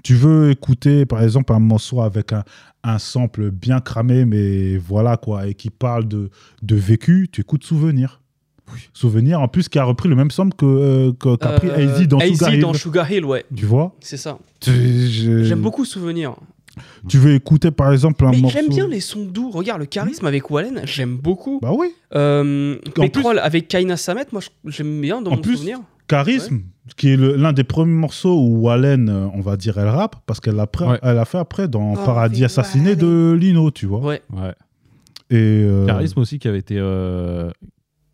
tu 0.03 0.15
veux 0.17 0.51
écouter 0.51 1.07
par 1.07 1.23
exemple 1.23 1.53
un 1.53 1.61
morceau 1.61 2.01
avec 2.03 2.33
un, 2.33 2.43
un 2.83 2.99
sample 2.99 3.53
bien 3.53 3.79
cramé, 3.79 4.25
mais 4.25 4.77
voilà 4.77 5.17
quoi, 5.17 5.47
et 5.47 5.55
qui 5.55 5.71
parle 5.71 6.09
de, 6.09 6.31
de 6.63 6.75
vécu, 6.75 7.29
tu 7.31 7.43
écoutes 7.43 7.63
Souvenir. 7.63 8.21
Souvenir, 8.93 9.41
en 9.41 9.47
plus, 9.47 9.69
qui 9.69 9.79
a 9.79 9.85
repris 9.85 10.09
le 10.09 10.17
même 10.17 10.33
sample 10.33 10.57
que, 10.57 10.67
euh, 10.67 11.13
que- 11.13 11.37
qu'a 11.37 11.53
pris 11.53 11.69
Euh, 11.69 11.95
AZ 12.01 12.09
dans 12.09 12.19
AZ 12.19 12.27
Sugar 12.33 12.55
Hill. 12.55 12.61
dans 12.61 12.75
Sugar 12.75 13.13
Hill, 13.13 13.25
ouais. 13.25 13.45
Tu 13.55 13.67
vois? 13.67 13.95
C'est 14.01 14.17
ça. 14.17 14.37
Je- 14.67 15.45
J'aime 15.45 15.61
beaucoup 15.61 15.85
Souvenir. 15.85 16.35
Tu 17.09 17.19
veux 17.19 17.35
écouter 17.35 17.71
par 17.71 17.93
exemple 17.93 18.25
un 18.27 18.33
Mais 18.33 18.41
morceau. 18.41 18.59
j'aime 18.59 18.69
bien 18.69 18.89
les 18.89 18.99
sons 19.01 19.25
doux. 19.25 19.51
Regarde, 19.51 19.79
le 19.79 19.87
charisme 19.87 20.27
avec 20.27 20.51
Wallen, 20.51 20.81
j'aime 20.85 21.17
beaucoup. 21.17 21.61
Bah 21.63 21.71
oui. 21.73 21.87
Euh, 22.17 22.77
Pétrole 22.97 23.39
avec 23.39 23.69
Kaina 23.69 23.97
Samet, 23.97 24.27
moi 24.33 24.43
j'aime 24.67 25.01
bien 25.01 25.23
dans 25.23 25.31
En 25.31 25.37
mon 25.37 25.41
plus, 25.41 25.57
souvenir. 25.57 25.79
Charisme, 26.09 26.63
qui 26.97 27.11
est 27.11 27.17
l'un 27.17 27.53
des 27.53 27.65
premiers 27.65 27.93
morceaux 27.93 28.41
où 28.41 28.63
Wallen, 28.63 29.09
euh, 29.09 29.27
on 29.35 29.41
va 29.41 29.57
dire, 29.57 29.79
elle 29.79 29.89
rappe, 29.89 30.17
parce 30.27 30.41
qu'elle 30.41 30.59
a, 30.59 30.67
pré- 30.67 30.87
Ouais. 30.87 30.99
elle 31.03 31.19
a 31.19 31.25
fait 31.25 31.39
après 31.39 31.69
dans 31.69 31.93
Oh, 31.93 32.05
Paradis 32.05 32.45
Assassiné 32.45 32.97
de 32.97 33.37
Lino, 33.39 33.71
tu 33.71 33.87
vois. 33.87 34.01
Ouais. 34.01 34.23
Ouais. 34.33 34.55
Et, 35.31 35.37
euh, 35.65 35.87
Charisme 35.87 36.21
aussi 36.21 36.39
qui 36.39 36.49
avait 36.49 36.59
été. 36.59 36.77
euh, 36.79 37.51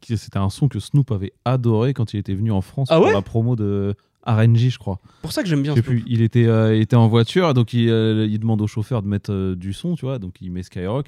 C'était 0.03 0.39
un 0.39 0.51
son 0.51 0.69
que 0.69 0.81
Snoop 0.81 1.13
avait 1.13 1.33
adoré 1.45 1.95
quand 1.95 2.13
il 2.13 2.19
était 2.19 2.35
venu 2.35 2.51
en 2.51 2.61
France 2.61 2.89
Ah 2.91 2.97
pour 2.97 3.07
ouais 3.07 3.13
la 3.13 3.23
promo 3.23 3.55
de 3.57 3.95
RNG, 4.27 4.69
je 4.71 4.79
crois. 4.79 4.99
Pour 5.23 5.33
ça 5.33 5.43
que 5.43 5.49
j'aime 5.49 5.63
bien 5.63 5.73
Je 5.75 5.81
sais 5.81 5.87
Snoop. 5.87 6.03
plus, 6.03 6.05
il 6.13 6.21
était, 6.23 6.47
euh, 6.47 6.75
il 6.75 6.83
était 6.83 6.97
en 6.97 7.07
voiture, 7.09 7.55
donc 7.55 7.73
il, 7.73 7.89
euh, 7.89 8.27
il 8.29 8.39
demande 8.41 8.61
au 8.61 8.67
chauffeur 8.67 9.01
de 9.03 9.07
mettre 9.09 9.33
euh, 9.33 9.55
du 9.55 9.73
son, 9.73 9.95
tu 9.95 10.05
vois, 10.07 10.19
donc 10.19 10.35
il 10.41 10.51
met 10.51 10.63
Skyrock, 10.63 11.07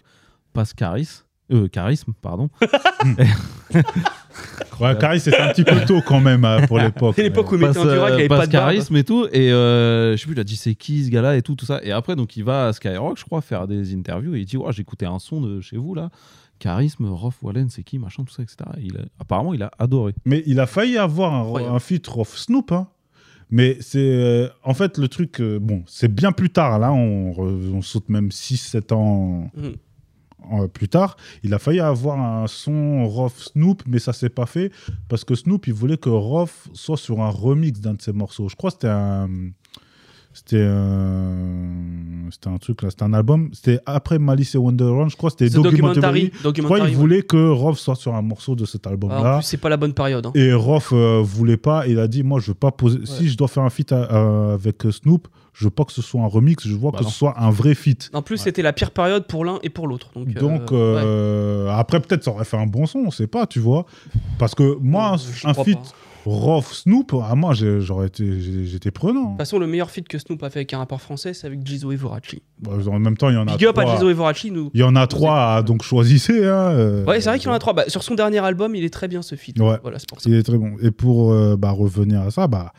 passe 0.53 0.73
Charisme, 0.73 1.25
euh, 1.53 1.67
Charisme, 1.69 2.13
pardon. 2.23 2.49
ouais, 4.81 4.97
Charisme, 4.99 5.31
c'était 5.31 5.43
un 5.43 5.49
petit 5.53 5.65
peu 5.65 5.85
tôt 5.87 6.01
quand 6.07 6.21
même 6.21 6.45
euh, 6.45 6.67
pour 6.67 6.79
l'époque. 6.79 7.15
C'est 7.17 7.23
l'époque 7.25 7.51
où 7.53 7.55
il 7.57 7.61
mettait 7.61 7.79
un 7.79 7.85
Durac, 7.85 8.11
il 8.11 8.15
avait 8.15 8.29
passe 8.29 8.39
pas 8.41 8.47
de 8.47 8.53
barbe. 8.53 8.65
charisme 8.65 8.97
et 8.97 9.05
tout 9.05 9.27
et 9.33 9.51
euh, 9.53 10.13
je 10.13 10.17
sais 10.19 10.27
plus 10.27 10.35
il 10.35 10.41
a 10.41 10.45
dit 10.45 10.57
c'est 10.57 10.75
qui 10.75 11.05
ce 11.05 11.11
gars-là 11.11 11.37
et 11.37 11.43
tout 11.43 11.55
tout 11.55 11.67
ça 11.67 11.81
et 11.83 11.93
après 11.93 12.17
donc 12.17 12.37
il 12.37 12.45
va 12.45 12.67
à 12.69 12.73
Skyrock 12.73 13.19
je 13.19 13.25
crois 13.25 13.41
faire 13.41 13.67
des 13.67 13.95
interviews 13.95 14.35
et 14.35 14.41
il 14.41 14.45
dit 14.47 14.57
ouais 14.57 14.73
j'ai 14.73 14.83
écouté 14.83 15.07
un 15.07 15.19
son 15.19 15.41
de 15.41 15.61
chez 15.61 15.77
vous 15.77 15.95
là 15.95 16.11
charisme 16.59 17.07
Rof 17.07 17.37
Wallen 17.43 17.69
c'est 17.71 17.83
qui 17.83 17.99
machin 17.99 18.25
tout 18.25 18.33
ça 18.33 18.43
etc 18.43 18.57
Et 18.79 18.85
il 18.87 18.97
a- 18.97 19.05
apparemment 19.21 19.55
il 19.55 19.63
a 19.63 19.71
adoré 19.79 20.15
Mais 20.25 20.43
il 20.47 20.61
a 20.61 20.67
failli 20.67 20.97
avoir 20.99 21.35
un, 21.35 21.75
un 21.75 21.79
feat 21.79 22.09
of 22.15 22.37
Snoop. 22.37 22.73
hein. 22.73 22.89
Mais 23.51 23.77
c'est. 23.81 23.99
euh, 24.01 24.49
en 24.65 24.75
fait, 24.75 24.99
le 24.99 25.07
truc. 25.07 25.41
euh, 25.41 25.61
bon, 25.61 25.85
c'est 25.87 26.13
bien 26.13 26.33
plus 26.33 26.51
tard. 26.51 26.81
Là, 26.81 26.93
on, 26.93 27.31
re- 27.31 27.73
on 27.75 27.81
saute 27.81 28.09
même 28.09 28.31
6-7 28.31 28.93
ans 28.93 29.51
Mhm. 29.57 29.75
Plus 30.73 30.89
tard. 30.89 31.17
Il 31.43 31.53
a 31.55 31.59
failli 31.59 31.81
avoir 31.81 32.19
un 32.21 32.47
son 32.47 33.07
Rof 33.09 33.39
Snoop, 33.39 33.83
mais 33.87 33.99
ça 33.99 34.13
s'est 34.13 34.29
pas 34.31 34.47
fait. 34.47 34.71
Parce 35.09 35.25
que 35.25 35.35
Snoop, 35.35 35.67
il 35.67 35.73
voulait 35.75 35.97
que 35.97 36.09
Rof 36.11 36.69
soit 36.73 36.97
sur 36.97 37.21
un 37.21 37.31
remix 37.31 37.81
d'un 37.81 37.95
de 37.95 38.03
ses 38.03 38.13
morceaux. 38.13 38.49
Je 38.49 38.57
crois 38.57 38.71
que 38.71 38.75
c'était 38.77 38.89
un. 38.89 39.29
C'était 40.33 40.67
un. 40.67 42.29
C'était 42.31 42.49
un 42.49 42.59
truc 42.59 42.83
là. 42.83 42.91
C'était 42.91 43.05
un 43.05 43.13
album. 43.15 43.49
C'était 43.53 43.79
après 43.87 44.19
Malice 44.19 44.55
et 44.55 44.59
Wonderland. 44.59 45.09
Je 45.11 45.17
crois 45.17 45.31
que 45.31 45.37
c'était 45.39 45.55
Documentary. 45.55 46.31
Documentary. 46.43 46.81
Je 46.81 46.85
crois 46.85 47.01
voulait 47.01 47.23
que 47.23 47.49
Rof 47.49 47.79
soit 47.79 47.95
sur 47.95 48.15
un 48.15 48.23
morceau 48.23 48.55
de 48.55 48.65
cet 48.65 48.87
album-là. 48.87 49.23
Ah, 49.25 49.35
en 49.37 49.39
plus, 49.39 49.47
c'est 49.47 49.57
pas 49.57 49.69
la 49.69 49.77
bonne 49.77 49.95
période. 49.95 50.27
hein. 50.27 50.33
Et 50.35 50.53
Rof 50.53 50.91
euh, 50.93 51.23
voulait 51.25 51.57
pas, 51.57 51.87
il 51.87 51.99
a 51.99 52.09
dit 52.09 52.23
moi 52.23 52.41
je 52.41 52.49
veux 52.49 52.55
pas 52.55 52.71
poser 52.71 52.99
si 53.05 53.29
je 53.29 53.37
dois 53.37 53.49
faire 53.49 53.63
un 53.63 53.71
feat 53.71 53.93
à- 53.93 54.03
à- 54.05 54.53
avec 54.55 54.85
euh, 54.85 54.91
Snoop, 54.93 55.29
je 55.59 55.65
veux 55.65 55.71
pas 55.71 55.85
que 55.85 55.93
ce 55.93 56.03
soit 56.03 56.21
un 56.21 56.27
remix, 56.27 56.67
je 56.69 56.75
veux 56.75 56.79
Bah 56.91 56.99
que 56.99 57.05
non. 57.05 57.09
ce 57.09 57.17
soit 57.19 57.35
un 57.41 57.51
vrai 57.51 57.75
feat. 57.75 58.11
En 58.13 58.21
plus, 58.23 58.35
Ouais. 58.37 58.45
c'était 58.45 58.61
la 58.63 58.73
pire 58.75 58.91
période 58.91 59.27
pour 59.27 59.45
l'un 59.45 59.59
et 59.63 59.71
pour 59.71 59.89
l'autre. 59.89 60.11
Donc, 60.15 60.71
euh, 60.73 60.95
ouais. 60.97 61.03
euh, 61.05 61.69
après 61.71 62.01
peut-être 62.01 62.25
ça 62.25 62.31
aurait 62.31 62.45
fait 62.45 62.59
un 62.59 62.67
bon 62.67 62.85
son, 62.87 62.99
on 63.07 63.11
sait 63.11 63.27
pas, 63.27 63.47
tu 63.47 63.59
vois. 63.59 63.87
Parce 64.39 64.55
que 64.55 64.77
moi 64.81 65.17
Euh, 65.45 65.49
un 65.49 65.55
feat. 65.55 65.79
Rof 66.29 66.73
Snoop, 66.73 67.15
à 67.25 67.37
moi 67.37 67.55
j'ai- 67.55 67.81
j'aurais 67.81 68.09
été 68.09 68.41
j'étais 68.65 68.89
De 68.89 68.95
prenant. 68.95 69.29
toute 69.31 69.39
façon, 69.39 69.61
le 69.61 69.69
meilleur 69.69 69.93
feat 69.93 70.09
que 70.09 70.19
Snoop 70.19 70.43
a 70.43 70.51
fait 70.51 70.59
avec 70.59 70.75
un 70.75 70.79
rappeur 70.79 71.01
français, 71.01 71.33
c'est 71.35 71.47
avec 71.47 71.65
Jizo 71.65 71.93
et 71.93 71.97
Vorachi. 71.97 72.43
Bah, 72.61 72.73
en 72.91 72.99
même 72.99 73.17
temps 73.17 73.29
il 73.31 73.35
y 73.35 73.39
en 73.39 73.47
a 73.47 73.57
Big 73.57 73.65
up 73.69 73.79
à. 73.79 73.87
Jizo 73.95 74.11
et 74.11 74.13
Vorachi. 74.13 74.51
Nous... 74.51 74.71
Il 74.75 74.81
y 74.81 74.83
en 74.83 74.97
a 74.97 75.07
trois, 75.07 75.63
donc 75.63 75.85
choisissez. 75.85 76.45
Hein, 76.45 76.71
euh, 76.73 77.05
Ouais, 77.05 77.21
c'est 77.21 77.29
vrai 77.29 77.39
qu'il 77.39 77.47
y 77.47 77.51
en 77.51 77.55
a 77.55 77.61
trois. 77.61 77.75
Bah, 77.75 77.85
sur 77.87 78.03
son 78.03 78.17
dernier 78.17 78.39
album, 78.41 78.75
il 78.75 78.83
est 78.85 78.93
très 78.93 79.07
bien 79.07 79.23
ce 79.23 79.37
feat. 79.37 79.57
Ouais. 79.61 79.79
Voilà, 79.83 80.01
c'est 80.01 80.09
pour 80.09 80.21
ça. 80.21 80.29
Il 80.29 80.35
est 80.35 80.43
très 80.43 80.59
bon. 80.59 80.73
Et 80.83 80.91
pour 80.91 81.31
euh, 81.33 81.57
bah, 81.57 81.71
revenir 81.71 82.23
à 82.23 82.33
ça, 82.33 82.49
bah, 82.49 82.73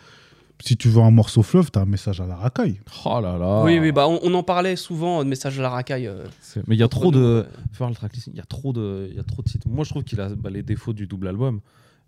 si 0.63 0.75
tu 0.77 0.89
veux 0.89 1.01
un 1.01 1.11
morceau 1.11 1.43
fleuve, 1.43 1.69
t'as 1.71 1.81
un 1.81 1.85
message 1.85 2.19
à 2.21 2.25
la 2.27 2.35
racaille. 2.35 2.79
oh 3.05 3.19
là 3.21 3.37
là 3.37 3.63
Oui, 3.63 3.79
oui, 3.79 3.91
bah 3.91 4.07
on, 4.07 4.19
on 4.23 4.33
en 4.33 4.43
parlait 4.43 4.75
souvent 4.75 5.23
de 5.23 5.29
message 5.29 5.59
à 5.59 5.61
la 5.63 5.69
racaille. 5.69 6.07
euh, 6.07 6.23
mais 6.67 6.75
il 6.75 6.79
y 6.79 6.83
a 6.83 6.87
trop 6.87 7.11
de 7.11 7.19
euh. 7.19 7.43
faire 7.73 7.89
le 7.89 7.95
il 8.27 8.35
y 8.35 8.39
a 8.39 8.45
trop 8.45 8.73
de 8.73 9.07
il 9.09 9.15
y 9.15 9.19
a 9.19 9.23
trop 9.23 9.41
de 9.43 9.47
titres 9.49 9.67
moi 9.69 9.83
je 9.85 9.89
trouve 9.91 10.03
qu'il 10.03 10.19
a 10.19 10.29
bah, 10.35 10.49
les 10.49 10.63
défauts 10.63 10.93
du 10.93 11.05
double 11.07 11.27
album 11.27 11.59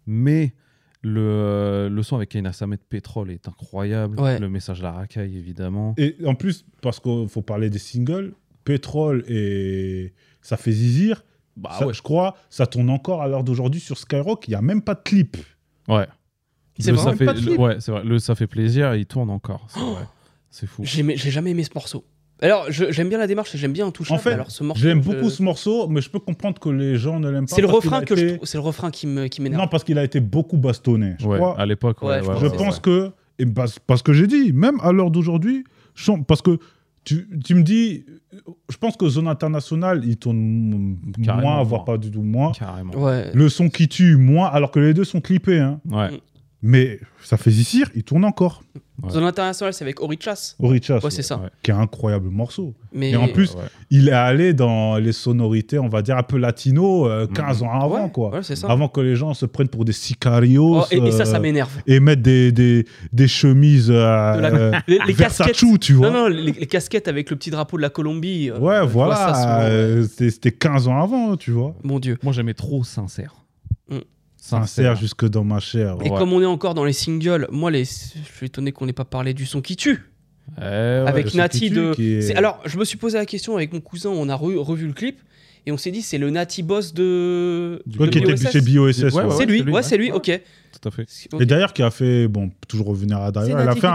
mais 0.08 0.54
le, 1.02 1.88
le 1.90 2.04
son 2.04 2.16
avec 2.18 2.30
Kaina 2.30 2.52
Samet 2.52 2.78
Pétrole 2.78 3.32
est 3.32 3.48
incroyable 3.48 4.20
Ouais. 4.20 4.38
le 4.40 4.50
message 4.50 4.80
de 4.80 4.84
la 4.84 4.92
racaille 4.92 5.38
évidemment 5.38 5.94
Et 5.98 6.16
en 6.26 6.36
plus, 6.36 6.66
parce 6.82 7.00
qu'il 7.00 7.30
faut 7.30 7.42
parler 7.42 7.70
des 7.70 7.80
singles, 7.80 8.34
Pétrole 8.66 9.24
et 9.30 10.14
Ça 10.42 10.58
fait 10.58 10.72
zizir, 10.74 11.24
bah 11.56 11.72
ça, 11.80 11.88
ouais 11.88 11.94
je 11.94 12.02
crois, 12.02 12.36
ça 12.50 12.68
tourne 12.68 12.90
encore 12.90 13.22
à 13.22 13.28
l'heure 13.28 13.44
d'aujourd'hui 13.44 13.80
sur 13.80 13.98
Skyrock. 13.98 14.48
Il 14.48 14.52
n'y 14.52 14.56
a 14.56 14.62
même 14.62 14.82
pas 14.82 14.96
de 14.96 15.02
clip. 15.04 15.38
ouais 15.88 16.08
Le 16.88 16.96
ça 16.98 17.14
fait 17.14 17.58
ouais 17.58 17.76
c'est 17.80 17.92
vrai 17.92 18.04
le 18.04 18.20
ça 18.20 18.36
fait 18.36 18.48
plaisir 18.48 18.96
il 18.96 19.06
tourne 19.06 19.30
encore 19.30 19.66
c'est 19.68 19.80
Oh 19.82 19.94
vrai 19.96 20.06
fou 20.68 20.82
J'ai 20.84 21.32
jamais 21.32 21.52
aimé 21.52 21.64
ce 21.64 21.72
morceau. 21.76 22.04
Alors, 22.42 22.68
j'aime 22.70 23.10
bien 23.10 23.18
la 23.18 23.28
démarche 23.28 23.54
j'aime 23.58 23.74
bien 23.74 23.86
Intouchable. 23.88 24.18
En 24.18 24.24
fait, 24.24 24.32
alors, 24.32 24.50
ce 24.50 24.64
morceau, 24.64 24.82
J'aime 24.82 25.04
je- 25.04 25.10
beaucoup 25.10 25.30
ce 25.30 25.44
morceau, 25.44 25.90
mais 25.90 26.00
je 26.00 26.10
peux 26.10 26.20
comprendre 26.20 26.58
que 26.58 26.70
les 26.70 26.96
gens 26.96 27.20
ne 27.20 27.30
l'aiment 27.30 27.46
pas. 27.48 27.54
C'est 27.56 27.62
le 27.62 27.68
refrain 27.68 27.98
a 28.00 28.06
que 28.06 28.14
été- 28.14 28.40
c'est 28.44 28.58
le 28.58 28.62
refrain 28.64 28.92
qui 28.92 29.08
me 29.08 29.28
qui 29.28 29.42
m'énerve. 29.42 29.62
Non, 29.62 29.68
parce 29.68 29.84
qu'il 29.84 29.98
a 30.00 30.06
été 30.06 30.22
beaucoup 30.22 30.56
bastonné. 30.58 31.16
Je 31.20 31.28
ouais 31.28 31.38
crois. 31.38 31.60
à 31.60 31.66
l'époque 31.66 32.02
Ouais, 32.02 32.08
ouais, 32.12 32.20
je 32.24 32.28
ouais, 32.28 32.34
pense 32.34 32.40
je 32.42 32.48
ouais, 32.48 32.58
pense 32.58 32.76
ouais. 32.76 32.82
que, 32.82 33.12
et 33.40 33.46
parce, 33.46 33.78
parce 33.80 34.02
que 34.02 34.14
j'ai 34.14 34.26
dit, 34.26 34.54
même 34.54 34.80
à 34.82 34.94
l'heure 34.94 35.12
d'aujourd'hui, 35.12 35.66
parce 36.28 36.42
que 36.42 36.58
tu, 37.04 37.28
tu 37.44 37.56
me 37.56 37.64
dis, 37.64 38.06
je 38.70 38.78
pense 38.78 38.96
que 38.96 39.10
Zone 39.10 39.28
Internationale, 39.28 40.04
il 40.06 40.16
tourne 40.16 40.96
Carrément 41.24 41.42
moins, 41.48 41.56
moins. 41.56 41.64
voire 41.64 41.84
pas 41.84 41.98
du 41.98 42.10
tout 42.12 42.22
moins. 42.22 42.54
carrément 42.54 42.94
Ouais. 42.96 43.32
Le 43.34 43.50
son 43.50 43.70
qui 43.70 43.88
tue, 43.90 44.16
moins, 44.16 44.48
alors 44.48 44.72
que 44.72 44.80
les 44.80 44.94
deux 44.94 45.04
sont 45.04 45.20
clippés. 45.20 45.60
Hein. 45.60 45.82
Mais 46.62 47.00
ça 47.24 47.38
fait 47.38 47.52
Zizir, 47.52 47.90
il 47.96 48.04
tourne 48.04 48.26
encore. 48.26 48.62
Ouais. 49.02 49.12
Zone 49.12 49.24
internationale, 49.24 49.74
c'est 49.74 49.86
avec 49.86 50.02
Orichas. 50.02 50.56
Orichas, 50.60 51.00
Ouais, 51.02 51.10
c'est 51.10 51.22
ça. 51.22 51.38
ouais. 51.38 51.48
qui 51.64 51.72
est 51.72 51.74
un 51.74 51.80
incroyable 51.80 52.28
morceau. 52.30 52.76
Mais 52.92 53.12
Et 53.12 53.16
en 53.16 53.30
plus, 53.30 53.54
ouais. 53.56 53.62
Il 53.90 54.10
est 54.10 54.12
allé 54.12 54.54
dans 54.54 54.98
les 54.98 55.14
sonorités, 55.14 55.80
on 55.80 55.88
va 55.88 56.02
dire, 56.02 56.18
un 56.18 56.24
peu 56.24 56.38
latino, 56.38 57.08
euh, 57.08 57.26
15 57.28 57.64
ans 57.64 57.72
avant, 57.80 58.04
ouais, 58.04 58.12
quoi. 58.12 58.32
ouais, 58.32 58.44
c'est 58.44 58.58
ça. 58.58 58.68
Avant 58.68 58.90
que 58.90 59.00
les 59.00 59.16
gens 59.16 59.34
se 59.34 59.46
prennent 59.46 59.70
pour 59.70 59.86
des 59.86 59.94
sicarios. 59.94 60.82
Oh, 60.82 60.86
et, 60.92 60.98
et 60.98 61.12
ça, 61.12 61.24
ça 61.24 61.38
euh, 61.38 61.40
m'énerve. 61.40 61.72
et 61.88 62.02
mettre 62.02 62.24
des, 62.24 62.52
des, 62.52 62.86
des 63.14 63.28
chemises 63.30 63.90
euh, 63.90 64.36
De 64.36 64.42
la- 64.42 64.54
euh, 64.54 64.72
Les, 64.88 65.00
les 65.08 65.14
Versace, 65.14 65.48
casquettes. 65.48 65.80
tu 65.80 65.94
vois. 65.94 66.10
Non, 66.10 66.24
non, 66.24 66.28
les, 66.28 66.52
les 66.52 66.68
casquettes 66.68 67.08
avec 67.08 67.30
le 67.30 67.38
petit 67.38 67.52
drapeau 67.52 67.78
de 67.78 67.82
la 67.84 67.90
Colombie. 67.90 68.50
euh, 68.52 68.60
Ouais, 68.60 68.86
voilà. 68.86 69.64
euh, 69.70 70.04
c'était 70.04 70.30
c'était 70.30 70.52
15 70.52 70.90
ans 70.90 71.02
avant, 71.02 71.38
tu 71.38 71.52
vois. 71.52 71.74
Mon 71.84 72.00
Dieu. 72.00 72.18
moi 72.22 72.34
j'aimais 72.34 72.54
trop 72.54 72.84
sincère 72.84 73.36
Mm. 73.90 74.00
Sincère 74.42 74.96
jusque 74.96 75.28
dans 75.28 75.44
ma 75.44 75.60
chair. 75.60 75.98
Et 76.04 76.10
Ouais. 76.10 76.18
comme 76.18 76.34
on 76.34 76.42
est 76.42 76.46
encore 76.46 76.74
dans 76.74 76.86
les 76.86 76.94
singles, 76.94 77.48
moi, 77.52 77.70
les... 77.72 77.84
je 77.86 78.34
suis 78.36 78.46
étonné 78.48 78.72
qu'on 78.72 78.86
n'ait 78.86 78.94
pas 78.94 79.06
parlé 79.06 79.34
du 79.34 79.46
son 79.46 79.62
qui 79.62 79.76
tue. 79.76 80.06
Eh 80.58 80.62
ouais, 80.62 80.66
avec 81.06 81.34
Nati 81.36 81.70
de. 81.70 81.94
est- 82.02 82.36
Alors, 82.36 82.60
je 82.66 82.78
me 82.80 82.86
suis 82.86 82.98
posé 82.98 83.18
la 83.18 83.26
question 83.28 83.56
avec 83.56 83.72
mon 83.74 83.82
cousin, 83.82 84.10
on 84.10 84.28
a 84.30 84.36
re- 84.36 84.58
revu 84.58 84.88
le 84.88 84.94
clip, 84.94 85.20
et 85.68 85.72
on 85.72 85.78
s'est 85.78 85.92
dit, 85.92 86.02
c'est 86.02 86.18
le 86.18 86.32
Nati 86.32 86.64
boss 86.64 86.94
de. 86.96 87.84
De 87.86 88.08
qui 88.08 88.18
était 88.18 88.36
chez 88.36 88.62
BOSS. 88.62 88.74
Ouais, 88.74 89.12
ouais. 89.14 89.24
ouais, 89.26 89.36
C'est 89.38 89.46
lui, 89.46 89.60
c'est 89.60 89.64
lui, 89.66 89.72
ouais, 89.74 89.84
c'est 89.84 89.98
lui, 89.98 90.12
ok. 90.12 90.42
tout 90.82 90.88
à 90.88 90.92
fait. 90.92 91.06
Et 91.40 91.46
d'ailleurs, 91.46 91.72
qui 91.74 91.84
a 91.84 91.92
fait, 91.92 92.28
bon, 92.28 92.50
toujours 92.68 92.88
revenir 92.88 93.18
à 93.20 93.32
Driver, 93.32 93.62
il 93.62 93.68
a 93.70 93.76
fait 93.76 93.88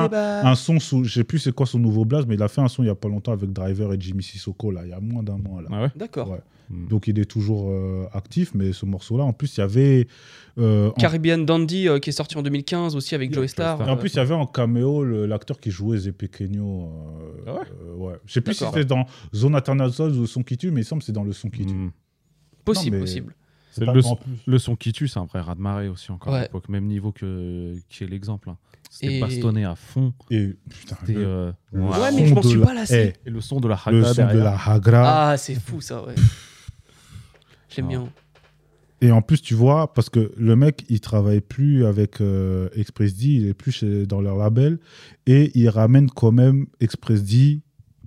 un, 0.47 0.55
son 0.55 0.79
sous, 0.79 1.03
je 1.03 1.13
sais 1.15 1.25
plus 1.25 1.41
c'est 1.41 1.53
quoi 1.53 1.67
son 1.67 1.81
nouveau 1.81 2.05
blast, 2.05 2.29
mais 2.29 2.37
il 2.37 2.43
a 2.43 2.49
fait 2.49 2.61
un 2.61 2.69
son 2.69 2.85
il 2.85 2.87
y 2.87 2.91
a 2.91 2.95
pas 2.95 3.09
longtemps 3.09 3.33
avec 3.33 3.53
Driver 3.53 3.93
et 3.93 3.97
Jimmy 3.99 4.23
Sissoko, 4.23 4.71
là, 4.71 4.83
il 4.85 4.91
y 4.91 4.95
a 4.95 5.01
moins 5.01 5.25
d'un 5.25 5.39
mois, 5.39 5.61
là. 5.63 5.69
ah 5.73 5.83
ouais 5.83 5.91
D'accord. 5.97 6.39
Ouais. 6.71 6.77
Mm. 6.77 6.89
Donc 6.89 7.07
il 7.09 7.19
est 7.19 7.25
toujours 7.25 7.67
euh, 7.71 8.07
actif, 8.13 8.53
mais 8.55 8.73
ce 8.73 8.87
morceau-là, 8.87 9.25
en 9.25 9.33
plus, 9.33 9.57
il 9.57 9.61
y 9.61 9.63
avait. 9.63 10.07
euh, 10.59 10.89
en- 10.89 10.93
Caribbean 10.93 11.45
Dandy 11.45 11.89
euh, 11.89 11.99
qui 11.99 12.11
est 12.11 12.13
sorti 12.13 12.37
en 12.39 12.43
2015 12.43 12.97
aussi 12.97 13.15
avec 13.15 13.31
Yeah, 13.31 13.41
Joe 13.41 13.51
Star. 13.51 13.87
Et 13.87 13.91
en 13.91 13.97
plus, 13.97 14.13
il 14.13 14.17
y 14.17 14.21
avait 14.21 14.35
en 14.35 14.47
caméo 14.47 15.05
le- 15.05 15.27
l'acteur 15.27 15.59
qui 15.61 15.71
jouait 15.71 15.99
euh, 16.07 16.13
Ah 17.47 17.55
ouais 17.55 17.61
euh, 17.83 17.95
ouais. 17.97 18.15
Je 18.27 18.33
sais 18.33 18.41
plus 18.41 18.55
si 18.55 18.65
c'était 18.65 18.85
dans 18.85 19.07
Zone 19.35 19.55
Internationale 19.55 20.15
ou 20.15 20.21
Le 20.23 20.27
Son 20.27 20.43
qui 20.43 20.57
tue, 20.57 20.71
mais 20.71 20.83
il 20.83 20.85
semble 20.85 21.01
que 21.03 21.07
c'est 21.07 21.13
dans 21.13 21.25
Le 21.25 21.33
Son 21.33 21.51
qui 21.51 21.67
tue. 21.67 21.75
Mm. 21.75 21.93
possible, 22.65 22.97
non, 22.97 23.01
mais- 23.01 23.07
possible. 23.07 23.35
C'est 23.77 23.85
le, 23.85 23.91
plus. 23.91 24.05
le 24.47 24.59
son 24.61 24.77
qui 24.77 24.93
tue, 24.93 25.09
c'est 25.09 25.19
un 25.19 25.25
vrai 25.25 25.41
raz 25.41 25.57
de 25.57 25.61
marée 25.61 25.89
aussi 25.89 26.13
encore 26.13 26.33
à 26.33 26.43
l'époque, 26.43 26.69
même 26.69 26.85
niveau 26.87 27.11
que 27.11 27.75
qui 27.89 28.05
est 28.05 28.07
l'exemple. 28.07 28.49
hein. 28.51 28.57
C'était 28.89 29.17
Et- 29.17 29.21
bastonné 29.21 29.65
à 29.65 29.75
fond. 29.75 30.15
Et 30.31 30.55
putain, 30.71 30.97
le- 31.09 31.15
euh, 31.17 31.53
le 31.73 31.83
ouais. 31.83 31.89
Ouais, 31.89 32.13
mais 32.13 32.19
son 32.21 32.27
je 32.27 32.35
m'en 32.35 32.41
de 32.41 32.47
suis 32.47 32.61
la- 32.61 32.67
pas 32.67 32.75
lassé. 32.75 33.15
Et 33.27 33.31
le 33.31 33.41
son 33.41 33.59
de 33.59 33.67
la 33.67 33.75
le 33.91 33.99
Haga 34.05 34.15
son 34.15 34.33
de 34.33 34.39
la 34.39 34.57
Hagra. 34.57 35.31
Ah, 35.33 35.37
c'est 35.37 35.57
fou 35.57 35.81
ça, 35.81 36.05
ouais. 36.07 36.15
J'aime 37.75 37.89
bien. 37.89 38.09
Et 39.01 39.11
en 39.11 39.21
plus, 39.23 39.43
tu 39.43 39.55
vois, 39.55 39.93
parce 39.93 40.09
que 40.09 40.33
le 40.37 40.57
mec, 40.57 40.85
il 40.89 41.01
travaille 41.01 41.41
plus 41.41 41.85
avec 41.85 42.21
euh, 42.21 42.69
Express 42.75 43.15
D, 43.17 43.27
il 43.27 43.49
est 43.49 43.55
plus 43.55 43.73
chez- 43.73 44.07
dans 44.07 44.21
leur 44.21 44.37
label, 44.37 44.79
et 45.27 45.51
il 45.55 45.69
ramène 45.69 46.09
quand 46.09 46.33
même 46.33 46.67
Express 46.81 47.23
D 47.23 47.61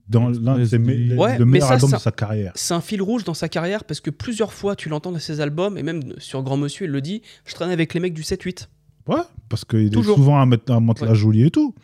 dans 0.07 0.30
l'un 0.30 0.57
de 0.57 0.65
ses 0.65 0.80
me- 0.80 1.15
Ouais, 1.15 1.38
le 1.38 1.45
meilleur 1.45 1.72
album 1.72 1.91
de 1.91 1.98
sa 1.98 2.11
carrière. 2.11 2.53
C'est 2.56 2.73
un 2.73 2.81
fil 2.81 3.02
rouge 3.02 3.26
dans 3.26 3.34
sa 3.34 3.49
carrière 3.49 3.84
parce 3.84 3.99
que 3.99 4.10
plusieurs 4.10 4.53
fois 4.53 4.76
tu 4.77 4.88
l'entends 4.88 5.11
dans 5.11 5.19
ses 5.19 5.41
albums 5.41 5.77
et 5.77 5.84
même 5.84 6.02
sur 6.18 6.41
Grand 6.44 6.56
Monsieur 6.57 6.85
il 6.85 6.91
le 6.91 7.02
dit, 7.02 7.22
je 7.45 7.53
traînais 7.53 7.73
avec 7.73 7.94
les 7.94 7.99
mecs 7.99 8.14
du 8.14 8.23
7-8. 8.23 8.69
Ouais, 9.07 9.18
parce 9.49 9.65
qu'il 9.65 9.88
est 9.88 9.89
Toujours. 9.89 10.15
souvent 10.15 10.39
à 10.41 10.45
mettre 10.45 10.72
un 10.72 10.80
matelas 10.80 11.10
Ouais. 11.10 11.15
joli 11.15 11.44
et 11.44 11.52
tout. 11.52 11.76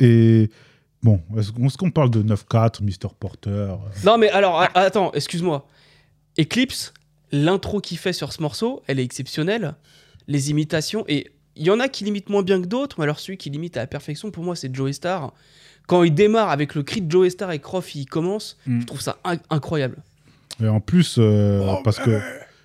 Et 0.00 0.50
bon, 1.04 1.20
est-ce 1.36 1.76
qu'on 1.78 1.90
parle 1.92 2.10
de 2.10 2.22
9-4, 2.22 2.82
Mr. 2.82 3.14
Porter? 3.18 3.48
Euh, 3.50 3.76
Non 4.04 4.18
mais 4.18 4.28
alors, 4.28 4.60
attends, 4.74 5.12
excuse-moi. 5.12 5.64
Eclipse, 6.38 6.92
l'intro 7.32 7.80
qu'il 7.80 7.98
fait 7.98 8.12
sur 8.12 8.32
ce 8.32 8.42
morceau, 8.42 8.82
elle 8.86 8.98
est 9.00 9.04
exceptionnelle. 9.04 9.74
Les 10.26 10.50
imitations, 10.50 11.04
et 11.08 11.30
il 11.56 11.66
y 11.66 11.70
en 11.70 11.80
a 11.80 11.88
qui 11.88 12.04
limitent 12.04 12.28
moins 12.30 12.42
bien 12.42 12.60
que 12.60 12.66
d'autres, 12.66 12.96
mais 12.98 13.04
alors 13.04 13.18
celui 13.18 13.38
qui 13.38 13.50
limite 13.50 13.76
à 13.76 13.80
la 13.80 13.86
perfection, 13.86 14.30
pour 14.30 14.44
moi, 14.44 14.54
c'est 14.56 14.74
Joey 14.74 14.92
Star. 14.92 15.32
Quand 15.86 16.02
il 16.04 16.14
démarre 16.14 16.50
avec 16.50 16.74
le 16.74 16.82
cri 16.82 17.00
de 17.00 17.10
Joey 17.10 17.30
Star 17.30 17.50
et 17.52 17.58
Croft, 17.60 17.94
il 17.94 18.06
commence, 18.06 18.58
Mm. 18.66 18.80
je 18.82 18.86
trouve 18.86 19.00
ça 19.00 19.18
in- 19.24 19.38
incroyable. 19.50 19.96
Et 20.62 20.68
en 20.68 20.80
plus, 20.80 21.16
euh, 21.18 21.64
Oh, 21.66 21.80
parce 21.82 21.98
que 21.98 22.20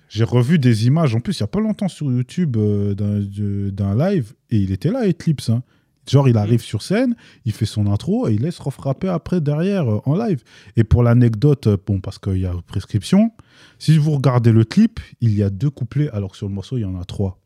j'ai 0.08 0.24
revu 0.24 0.58
des 0.58 0.86
images, 0.86 1.14
en 1.14 1.20
plus, 1.20 1.38
il 1.38 1.42
n'y 1.42 1.46
a 1.46 1.48
pas 1.48 1.60
longtemps 1.60 1.88
sur 1.88 2.06
YouTube 2.10 2.56
euh, 2.58 2.94
d'un- 2.94 3.96
live, 4.10 4.34
et 4.50 4.56
il 4.58 4.72
était 4.72 4.90
là, 4.90 5.08
Eclipse. 5.08 5.48
hein. 5.50 5.62
Genre, 6.06 6.28
il 6.28 6.36
arrive 6.36 6.60
sur 6.60 6.82
scène, 6.82 7.16
il 7.46 7.52
fait 7.52 7.64
son 7.64 7.86
intro, 7.86 8.28
et 8.28 8.34
il 8.34 8.42
laisse 8.42 8.58
refrapper 8.58 9.08
après, 9.08 9.40
derrière, 9.40 9.88
euh, 9.90 10.00
en 10.04 10.14
live. 10.16 10.42
Et 10.76 10.84
pour 10.84 11.02
l'anecdote, 11.02 11.66
bon, 11.86 12.00
parce 12.00 12.18
qu'il 12.18 12.36
y 12.38 12.44
a 12.46 12.52
prescription, 12.66 13.30
si 13.78 13.98
vous 13.98 14.12
regardez 14.12 14.52
le 14.52 14.64
clip, 14.64 15.00
il 15.20 15.34
y 15.34 15.42
a 15.42 15.50
deux 15.50 15.70
couplets, 15.70 16.08
alors 16.10 16.32
que 16.32 16.36
sur 16.36 16.48
le 16.48 16.54
morceau, 16.54 16.76
il 16.76 16.82
y 16.82 16.84
en 16.84 16.98
a 17.00 17.04
trois. 17.04 17.40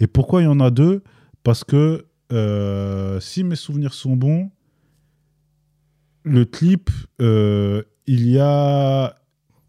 Et 0.00 0.06
pourquoi 0.06 0.42
il 0.42 0.44
y 0.44 0.48
en 0.48 0.60
a 0.60 0.70
deux? 0.70 1.02
Parce 1.42 1.64
que, 1.64 2.06
euh, 2.32 3.20
si 3.20 3.44
mes 3.44 3.56
souvenirs 3.56 3.94
sont 3.94 4.16
bons, 4.16 4.50
le 6.24 6.44
clip, 6.44 6.90
euh, 7.20 7.82
il 8.06 8.28
y 8.28 8.38
a 8.38 9.16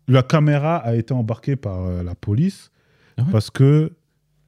la 0.07 0.21
caméra 0.23 0.77
a 0.77 0.95
été 0.95 1.13
embarquée 1.13 1.55
par 1.55 1.85
euh, 1.85 2.03
la 2.03 2.13
police 2.15 2.71
Ah 3.17 3.23
ouais? 3.23 3.31
parce 3.31 3.49
que 3.49 3.91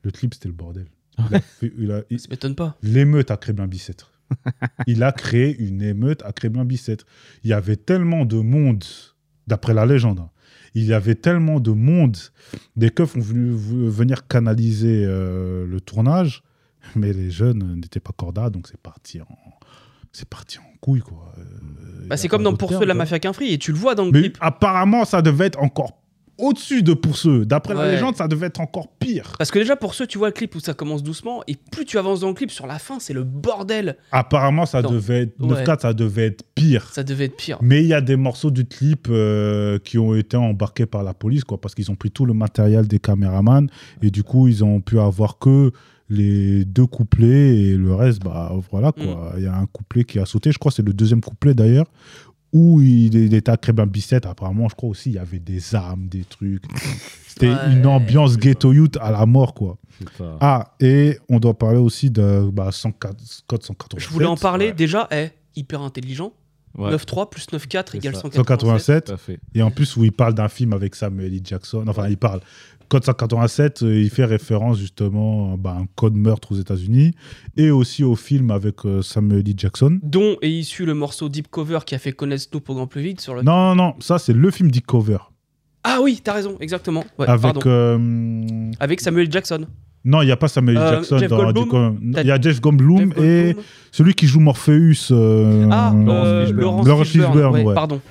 le 0.01 0.11
clip 0.11 0.33
c'était 0.33 0.49
le 0.49 0.53
bordel. 0.53 0.87
Il 1.29 1.35
a 1.35 1.39
fait- 1.39 1.73
il 1.77 1.91
a- 1.91 2.03
il- 2.09 2.19
Ça 2.19 2.27
m'étonne 2.29 2.55
pas. 2.55 2.75
L'émeute 2.83 3.31
à 3.31 3.37
Créblin-Bicêtre. 3.37 4.11
il 4.87 5.01
a 5.03 5.11
créé 5.13 5.55
une 5.57 5.81
émeute 5.81 6.21
à 6.25 6.31
Créblin-Bicêtre. 6.31 7.05
Il 7.43 7.49
y 7.49 7.53
avait 7.53 7.77
tellement 7.77 8.25
de 8.25 8.37
monde, 8.37 8.83
d'après 9.47 9.73
la 9.73 9.85
légende, 9.85 10.19
hein, 10.19 10.29
il 10.75 10.85
y 10.85 10.93
avait 10.93 11.15
tellement 11.15 11.59
de 11.59 11.71
monde, 11.71 12.17
des 12.75 12.89
keufs 12.91 13.15
ont 13.15 13.19
voulu 13.21 13.49
vou- 13.51 13.89
venir 13.89 14.27
canaliser 14.27 15.03
euh, 15.05 15.65
le 15.65 15.81
tournage, 15.81 16.43
mais 16.95 17.11
les 17.13 17.31
jeunes 17.31 17.75
n'étaient 17.79 17.99
pas 17.99 18.11
cordas, 18.15 18.49
donc 18.51 18.67
c'est 18.67 18.79
parti 18.79 19.19
en, 19.21 19.27
c'est 20.11 20.27
parti 20.29 20.59
en 20.59 20.77
couille 20.81 21.01
quoi. 21.01 21.33
Euh, 21.39 21.43
Bah, 22.07 22.17
c'est 22.17 22.27
comme 22.27 22.43
dans 22.43 22.53
Pour 22.55 22.69
ceux 22.71 22.79
de 22.79 22.85
la 22.85 22.93
mafia 22.93 23.17
qu'un 23.19 23.33
free, 23.33 23.51
et 23.53 23.57
tu 23.57 23.71
le 23.71 23.77
vois 23.77 23.95
dans 23.95 24.05
le 24.05 24.11
Mais 24.11 24.19
clip. 24.21 24.37
apparemment, 24.41 25.03
ça 25.05 25.21
devait 25.21 25.45
être 25.47 25.59
encore 25.59 25.97
au-dessus 26.37 26.83
de 26.83 26.93
pour 26.93 27.17
ceux. 27.17 27.45
D'après 27.45 27.73
la 27.73 27.91
légende, 27.91 28.15
ça 28.15 28.27
devait 28.27 28.47
être 28.47 28.59
encore 28.61 28.87
pire. 28.99 29.33
Parce 29.37 29.51
que 29.51 29.59
déjà, 29.59 29.75
pour 29.75 29.93
ceux, 29.93 30.07
tu 30.07 30.17
vois 30.17 30.27
le 30.27 30.33
clip 30.33 30.55
où 30.55 30.59
ça 30.59 30.73
commence 30.73 31.03
doucement, 31.03 31.43
et 31.47 31.55
plus 31.71 31.85
tu 31.85 31.97
avances 31.97 32.21
dans 32.21 32.27
le 32.29 32.33
clip, 32.33 32.51
sur 32.51 32.67
la 32.67 32.79
fin, 32.79 32.99
c'est 32.99 33.13
le 33.13 33.23
bordel. 33.23 33.97
Apparemment, 34.11 34.65
ça 34.65 34.81
devait 34.81 35.23
être 35.23 35.35
Ouais. 35.39 35.63
9-4, 35.63 35.81
ça 35.81 35.93
devait 35.93 36.25
être 36.27 36.43
pire. 36.55 36.89
Ça 36.91 37.03
devait 37.03 37.25
être 37.25 37.37
pire. 37.37 37.57
Mais 37.61 37.81
il 37.83 37.87
y 37.87 37.93
a 37.93 38.01
des 38.01 38.15
morceaux 38.15 38.51
du 38.51 38.65
clip 38.65 39.07
euh, 39.09 39.79
qui 39.79 39.97
ont 39.97 40.15
été 40.15 40.37
embarqués 40.37 40.85
par 40.85 41.03
la 41.03 41.13
police, 41.13 41.43
quoi, 41.43 41.59
parce 41.59 41.75
qu'ils 41.75 41.91
ont 41.91 41.95
pris 41.95 42.11
tout 42.11 42.25
le 42.25 42.33
matériel 42.33 42.87
des 42.87 42.99
caméramans 42.99 43.67
et 44.01 44.11
du 44.11 44.23
coup, 44.23 44.47
ils 44.47 44.63
ont 44.63 44.81
pu 44.81 44.99
avoir 44.99 45.37
que 45.39 45.71
les 46.09 46.65
deux 46.65 46.85
couplets 46.85 47.57
et 47.57 47.75
le 47.75 47.95
reste, 47.95 48.23
bah 48.23 48.51
voilà 48.71 48.91
quoi. 48.91 49.03
Mm. 49.05 49.33
Il 49.37 49.43
y 49.43 49.47
a 49.47 49.55
un 49.55 49.65
couplet 49.65 50.03
qui 50.03 50.19
a 50.19 50.25
sauté, 50.25 50.51
je 50.51 50.59
crois 50.59 50.69
que 50.69 50.75
c'est 50.75 50.85
le 50.85 50.93
deuxième 50.93 51.21
couplet 51.21 51.55
d'ailleurs, 51.55 51.87
où 52.55 52.79
il, 52.79 53.33
était 53.33 53.51
à 53.51 53.57
Crébin 53.57 53.85
Bicêtre. 53.85 54.29
Apparemment, 54.29 54.69
je 54.69 54.75
crois 54.75 54.89
aussi, 54.89 55.09
il 55.09 55.15
y 55.15 55.19
avait 55.19 55.39
des 55.39 55.75
armes, 55.75 56.07
des 56.07 56.23
trucs. 56.23 56.63
C'était 57.27 57.49
Ouais. 57.49 57.73
une 57.73 57.85
ambiance 57.85 58.37
ghetto 58.37 58.71
youth 58.71 58.95
à 59.01 59.11
la 59.11 59.25
mort, 59.25 59.53
quoi. 59.53 59.77
Ah, 60.39 60.73
et 60.79 61.19
on 61.27 61.39
doit 61.39 61.53
parler 61.57 61.79
aussi 61.79 62.09
de 62.09 62.49
bah, 62.53 62.71
104, 62.71 63.43
code 63.45 63.61
187. 63.61 63.99
Je 63.99 64.13
voulais 64.13 64.25
en 64.25 64.37
parler. 64.37 64.67
Ouais. 64.67 64.73
Déjà, 64.73 65.05
est 65.11 65.33
hyper 65.57 65.81
intelligent. 65.81 66.31
Ouais, 66.77 66.95
9-3 66.95 67.29
plus 67.29 67.47
9-4 67.49 67.85
C'est 67.91 67.97
égale 67.97 68.15
ça. 68.15 68.21
187. 68.21 68.37
187. 68.37 69.05
tout 69.05 69.11
à 69.11 69.17
fait. 69.17 69.39
Et 69.53 69.61
en 69.61 69.71
plus, 69.71 69.97
où 69.97 70.05
il 70.05 70.13
parle 70.13 70.33
d'un 70.33 70.47
film 70.47 70.71
avec 70.71 70.95
Samuel 70.95 71.33
L. 71.33 71.41
Jackson. 71.43 71.83
Enfin, 71.87 72.07
il 72.07 72.17
parle. 72.17 72.39
Code 72.89 73.03
187, 73.03 73.83
euh, 73.83 73.99
il 74.01 74.09
fait 74.09 74.25
référence 74.25 74.77
justement 74.79 75.57
bah, 75.57 75.75
à 75.77 75.81
un 75.81 75.85
code 75.95 76.15
meurtre 76.15 76.51
aux 76.51 76.55
États-Unis 76.55 77.13
et 77.57 77.71
aussi 77.71 78.03
au 78.03 78.15
film 78.15 78.51
avec 78.51 78.85
euh, 78.85 79.01
Samuel 79.01 79.39
L. 79.47 79.53
Jackson. 79.57 79.99
Dont 80.03 80.37
est 80.41 80.51
issu 80.51 80.85
le 80.85 80.93
morceau 80.93 81.29
Deep 81.29 81.47
Cover 81.49 81.79
qui 81.85 81.95
a 81.95 81.99
fait 81.99 82.11
connaître 82.11 82.43
Snoop 82.43 82.69
au 82.69 82.75
grand 82.75 82.87
plus 82.87 83.01
vite 83.01 83.21
sur 83.21 83.33
le. 83.35 83.41
Non, 83.43 83.73
non, 83.73 83.75
non, 83.75 83.93
ça 83.99 84.19
c'est 84.19 84.33
le 84.33 84.51
film 84.51 84.69
Dick 84.71 84.85
Cover. 84.85 85.17
Ah 85.83 85.99
oui, 86.01 86.19
t'as 86.23 86.33
raison, 86.33 86.57
exactement. 86.59 87.03
Ouais, 87.19 87.27
avec. 87.27 87.65
euh, 87.65 88.71
Avec 88.79 89.01
Samuel 89.01 89.31
Jackson. 89.31 89.65
Non, 90.03 90.21
il 90.21 90.25
n'y 90.27 90.31
a 90.31 90.37
pas 90.37 90.47
Samuel. 90.47 90.77
Euh, 90.77 90.91
Jackson 90.97 91.17
Jeff 91.17 91.29
dans. 91.29 91.95
Il 92.01 92.27
y 92.27 92.31
a 92.31 92.39
Jeff 92.39 92.61
Goldblum 92.61 93.11
Jeff 93.15 93.23
et 93.23 93.55
celui 93.91 94.13
qui 94.13 94.27
joue 94.27 94.39
Morpheus. 94.39 95.09
euh, 95.11 95.67
Ah, 95.71 95.93
euh, 95.93 96.45
Fishburne. 96.45 96.61
Laurence, 96.85 97.07
Fishburne, 97.07 97.31
Fishburne, 97.33 97.53
ouais, 97.55 97.63
ouais. 97.63 97.73
Pardon. 97.73 98.01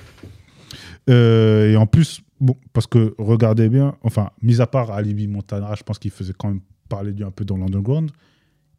Euh, 1.09 1.71
et 1.71 1.77
en 1.77 1.85
plus, 1.85 2.21
bon, 2.39 2.55
parce 2.73 2.87
que 2.87 3.13
regardez 3.17 3.69
bien, 3.69 3.95
enfin, 4.03 4.29
mis 4.41 4.61
à 4.61 4.67
part 4.67 4.91
Alibi 4.91 5.27
Montana, 5.27 5.73
je 5.75 5.83
pense 5.83 5.99
qu'il 5.99 6.11
faisait 6.11 6.33
quand 6.37 6.49
même 6.49 6.61
parler 6.89 7.13
du 7.13 7.23
un 7.23 7.31
peu 7.31 7.45
dans 7.45 7.57
l'underground, 7.57 8.11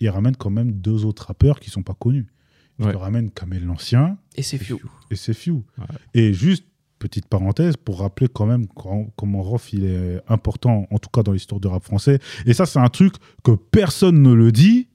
il 0.01 0.09
ramène 0.11 0.37
quand 0.37 0.51
même 0.51 0.73
deux 0.73 1.05
autres 1.05 1.27
rappeurs 1.27 1.59
qui 1.61 1.71
sont 1.71 1.83
pas 1.83 1.95
connus. 1.95 2.27
Il 2.79 2.85
Ouais. 2.87 2.93
ramène 2.95 3.31
Kamel 3.31 3.65
l'Ancien 3.65 4.19
Et 4.37 4.43
c'est 4.43 4.59
Few. 4.59 4.79
et 5.11 5.17
c'est 5.17 5.33
Few. 5.33 5.65
Ouais. 5.79 5.85
Et 6.13 6.35
juste, 6.35 6.67
petite 6.99 7.27
parenthèse, 7.27 7.77
pour 7.77 8.01
rappeler 8.01 8.29
quand 8.29 8.45
même 8.47 8.67
quand- 8.69 9.09
comment 9.17 9.43
Rof 9.43 9.73
il 9.73 9.85
est 9.85 10.21
important, 10.29 10.87
en 10.91 10.99
tout 10.99 11.09
cas 11.11 11.23
dans 11.23 11.33
l'histoire 11.33 11.61
du 11.61 11.69
rap 11.69 11.83
français. 11.83 12.19
Et 12.45 12.53
ça, 12.53 12.67
c'est 12.67 12.79
un 12.79 12.89
truc 12.89 13.15
que 13.43 13.53
personne 13.53 14.21
ne 14.23 14.33
le 14.33 14.53
dit. 14.53 14.89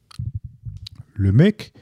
Le 1.16 1.32
mec, 1.32 1.74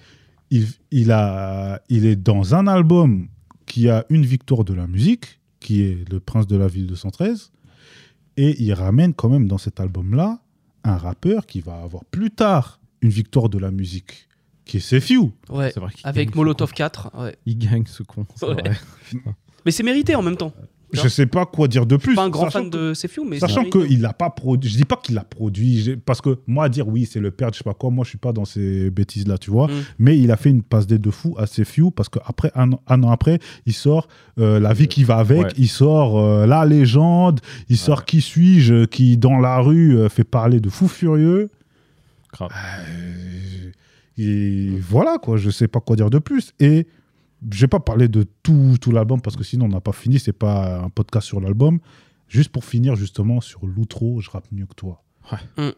il, 0.52 0.68
il, 0.92 1.12
a, 1.12 1.82
il 1.90 2.06
est 2.06 2.16
dans 2.16 2.56
un 2.56 2.68
album 2.68 3.28
qui 3.66 3.90
a 3.90 4.06
une 4.10 4.26
victoire 4.26 4.64
de 4.64 4.74
la 4.74 4.88
musique, 4.88 5.39
qui 5.60 5.82
est 5.84 6.10
Le 6.10 6.20
Prince 6.20 6.48
de 6.48 6.56
la 6.58 6.68
Ville 6.68 6.88
de 6.88 6.96
113. 6.96 7.52
Et 8.38 8.62
il 8.64 8.74
ramène 8.74 9.14
quand 9.14 9.30
même 9.30 9.48
dans 9.48 9.58
cet 9.58 9.80
album-là 9.80 10.40
un 10.84 10.98
rappeur 10.98 11.46
qui 11.46 11.60
va 11.62 11.82
avoir 11.82 12.06
plus 12.06 12.32
tard 12.32 12.80
une 13.02 13.10
victoire 13.10 13.50
de 13.50 13.58
la 13.58 13.70
musique, 13.72 14.28
qui 14.66 14.78
est 14.78 14.80
Sefiu. 14.82 15.32
Ouais. 15.50 15.72
C'est 15.74 15.80
vrai 15.80 15.92
qu'il 15.94 16.08
Avec 16.08 16.36
Molotov 16.36 16.70
con. 16.72 16.76
4. 16.78 17.12
Ouais. 17.22 17.36
Il 17.46 17.58
gagne 17.58 17.86
ce 17.86 18.04
con. 18.04 18.26
c'est 18.36 18.46
Ouais. 18.48 18.54
vrai. 18.56 18.78
Mais 19.66 19.72
c'est 19.72 19.84
mérité 19.84 20.16
en 20.16 20.22
même 20.22 20.38
temps. 20.38 20.54
Je 20.92 21.08
sais 21.08 21.26
pas 21.28 21.46
quoi 21.46 21.68
dire 21.68 21.86
de 21.86 21.96
Je 21.96 22.00
plus. 22.00 22.12
suis 22.12 22.16
pas 22.16 22.24
un 22.24 22.30
grand 22.30 22.50
fan 22.50 22.70
que- 22.70 22.90
de 22.90 22.94
Sefiu, 22.94 23.22
mais 23.28 23.40
Sachant 23.40 23.64
qu'il 23.66 24.02
l'a 24.02 24.14
pas 24.14 24.30
produit, 24.30 24.70
je 24.70 24.78
dis 24.78 24.86
pas 24.86 24.96
qu'il 24.96 25.14
l'a 25.16 25.24
produit, 25.24 25.98
parce 26.06 26.20
que 26.22 26.40
moi 26.48 26.68
dire 26.70 26.88
oui 26.88 27.06
c'est 27.06 27.20
le 27.20 27.32
père, 27.32 27.50
de 27.50 27.54
je 27.54 27.60
sais 27.60 27.64
pas 27.64 27.74
quoi, 27.76 27.90
moi 27.92 28.04
je 28.04 28.10
suis 28.10 28.18
pas 28.18 28.34
dans 28.34 28.46
ces 28.46 28.90
bêtises 28.90 29.28
là, 29.28 29.38
tu 29.38 29.52
vois. 29.52 29.68
Mm. 29.68 29.72
Mais 30.00 30.18
il 30.18 30.32
a 30.32 30.38
fait 30.38 30.50
une 30.50 30.64
passe 30.64 30.88
des 30.88 30.98
de 30.98 31.12
fou 31.12 31.36
assez 31.38 31.64
few 31.66 31.92
parce 31.92 32.10
qu'après 32.10 32.52
un, 32.56 32.72
an- 32.74 32.82
un 32.88 33.04
an 33.04 33.12
après, 33.12 33.40
il 33.66 33.74
sort 33.74 34.08
euh, 34.40 34.60
la 34.60 34.74
vie 34.74 34.88
qui 34.88 35.04
va 35.04 35.18
avec, 35.18 35.42
Ouais. 35.44 35.54
il 35.58 35.68
sort 35.70 36.18
euh, 36.20 36.46
la 36.48 36.66
légende, 36.66 37.40
il 37.70 37.78
sort 37.78 38.06
qui 38.06 38.22
suis-je, 38.22 38.86
qui 38.86 39.18
dans 39.18 39.38
la 39.40 39.60
rue 39.60 39.98
euh, 39.98 40.10
fait 40.10 40.24
parler 40.24 40.60
de 40.60 40.70
fou 40.70 40.88
furieux. 40.88 41.50
Grave. 42.34 42.50
Euh, 42.54 43.72
et 44.18 44.70
voilà 44.82 45.18
quoi, 45.18 45.38
je 45.38 45.50
sais 45.50 45.68
pas 45.68 45.80
quoi 45.80 45.96
dire 45.96 46.10
de 46.10 46.20
plus. 46.20 46.52
Et 46.60 46.88
je 47.52 47.62
vais 47.62 47.68
pas 47.68 47.80
parler 47.80 48.08
de 48.08 48.26
tout, 48.44 48.76
tout 48.82 48.92
l'album 48.92 49.22
parce 49.22 49.36
que 49.36 49.44
sinon 49.44 49.66
on 49.66 49.70
n'a 49.70 49.82
pas 49.82 49.92
fini, 49.94 50.20
c'est 50.20 50.34
pas 50.34 50.80
un 50.82 50.90
podcast 50.90 51.26
sur 51.28 51.40
l'album. 51.42 51.80
Juste 52.28 52.50
pour 52.52 52.64
finir 52.66 52.96
justement 52.96 53.42
sur 53.42 53.66
l'outro, 53.66 54.20
je 54.22 54.30
rappe 54.30 54.46
mieux 54.52 54.66
que 54.66 54.76
toi. 54.76 55.04
Mm. 55.58 55.70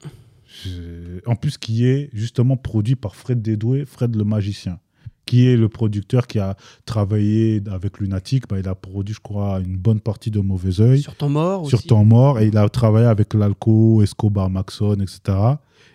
Je- 0.45 1.21
En 1.25 1.35
plus, 1.35 1.57
qui 1.57 1.85
est 1.85 2.09
justement 2.13 2.57
produit 2.57 2.95
par 2.95 3.15
Fred 3.15 3.41
Dédoué, 3.41 3.85
Fred 3.85 4.15
le 4.15 4.23
magicien, 4.25 4.79
qui 5.25 5.47
est 5.47 5.55
le 5.55 5.69
producteur 5.69 6.27
qui 6.27 6.39
a 6.39 6.57
travaillé 6.85 7.61
avec 7.71 7.99
Lunatic. 7.99 8.47
Bah, 8.49 8.59
il 8.59 8.67
a 8.67 8.75
produit, 8.75 9.13
je 9.15 9.21
crois, 9.21 9.61
une 9.61 9.77
bonne 9.77 10.01
partie 10.01 10.29
de 10.31 10.39
Mauvais 10.41 10.81
Oeil 10.81 11.01
Sur 11.01 11.15
ton 11.15 11.29
mort 11.29 11.67
sur 11.69 11.77
aussi. 11.79 11.87
Temps 11.87 12.03
Mort 12.03 12.39
et 12.39 12.47
il 12.47 12.57
a 12.57 12.67
travaillé 12.67 13.07
avec 13.07 13.33
l'Alco, 13.33 14.01
Escobar, 14.01 14.49
Maxon, 14.49 14.95
etc. 14.99 15.37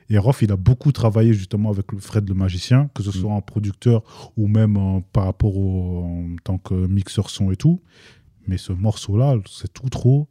Et 0.08 0.18
Rof, 0.18 0.42
il 0.42 0.52
a 0.52 0.56
beaucoup 0.56 0.92
travaillé 0.92 1.32
justement 1.34 1.70
avec 1.70 1.90
le 1.92 1.98
Fred 1.98 2.28
le 2.28 2.34
magicien, 2.34 2.88
que 2.94 3.02
ce 3.02 3.10
soit 3.10 3.32
en 3.32 3.40
producteur 3.40 4.02
ou 4.36 4.46
même 4.46 4.76
en- 4.76 5.00
par 5.00 5.24
rapport 5.24 5.56
au, 5.56 6.04
en 6.04 6.36
tant 6.44 6.58
que 6.58 6.74
mixeur 6.74 7.28
son 7.30 7.50
et 7.50 7.56
tout. 7.56 7.80
Mais 8.46 8.56
ce 8.58 8.72
morceau-là, 8.72 9.36
c'est 9.50 9.72
tout 9.72 9.88
trop. 9.88 10.28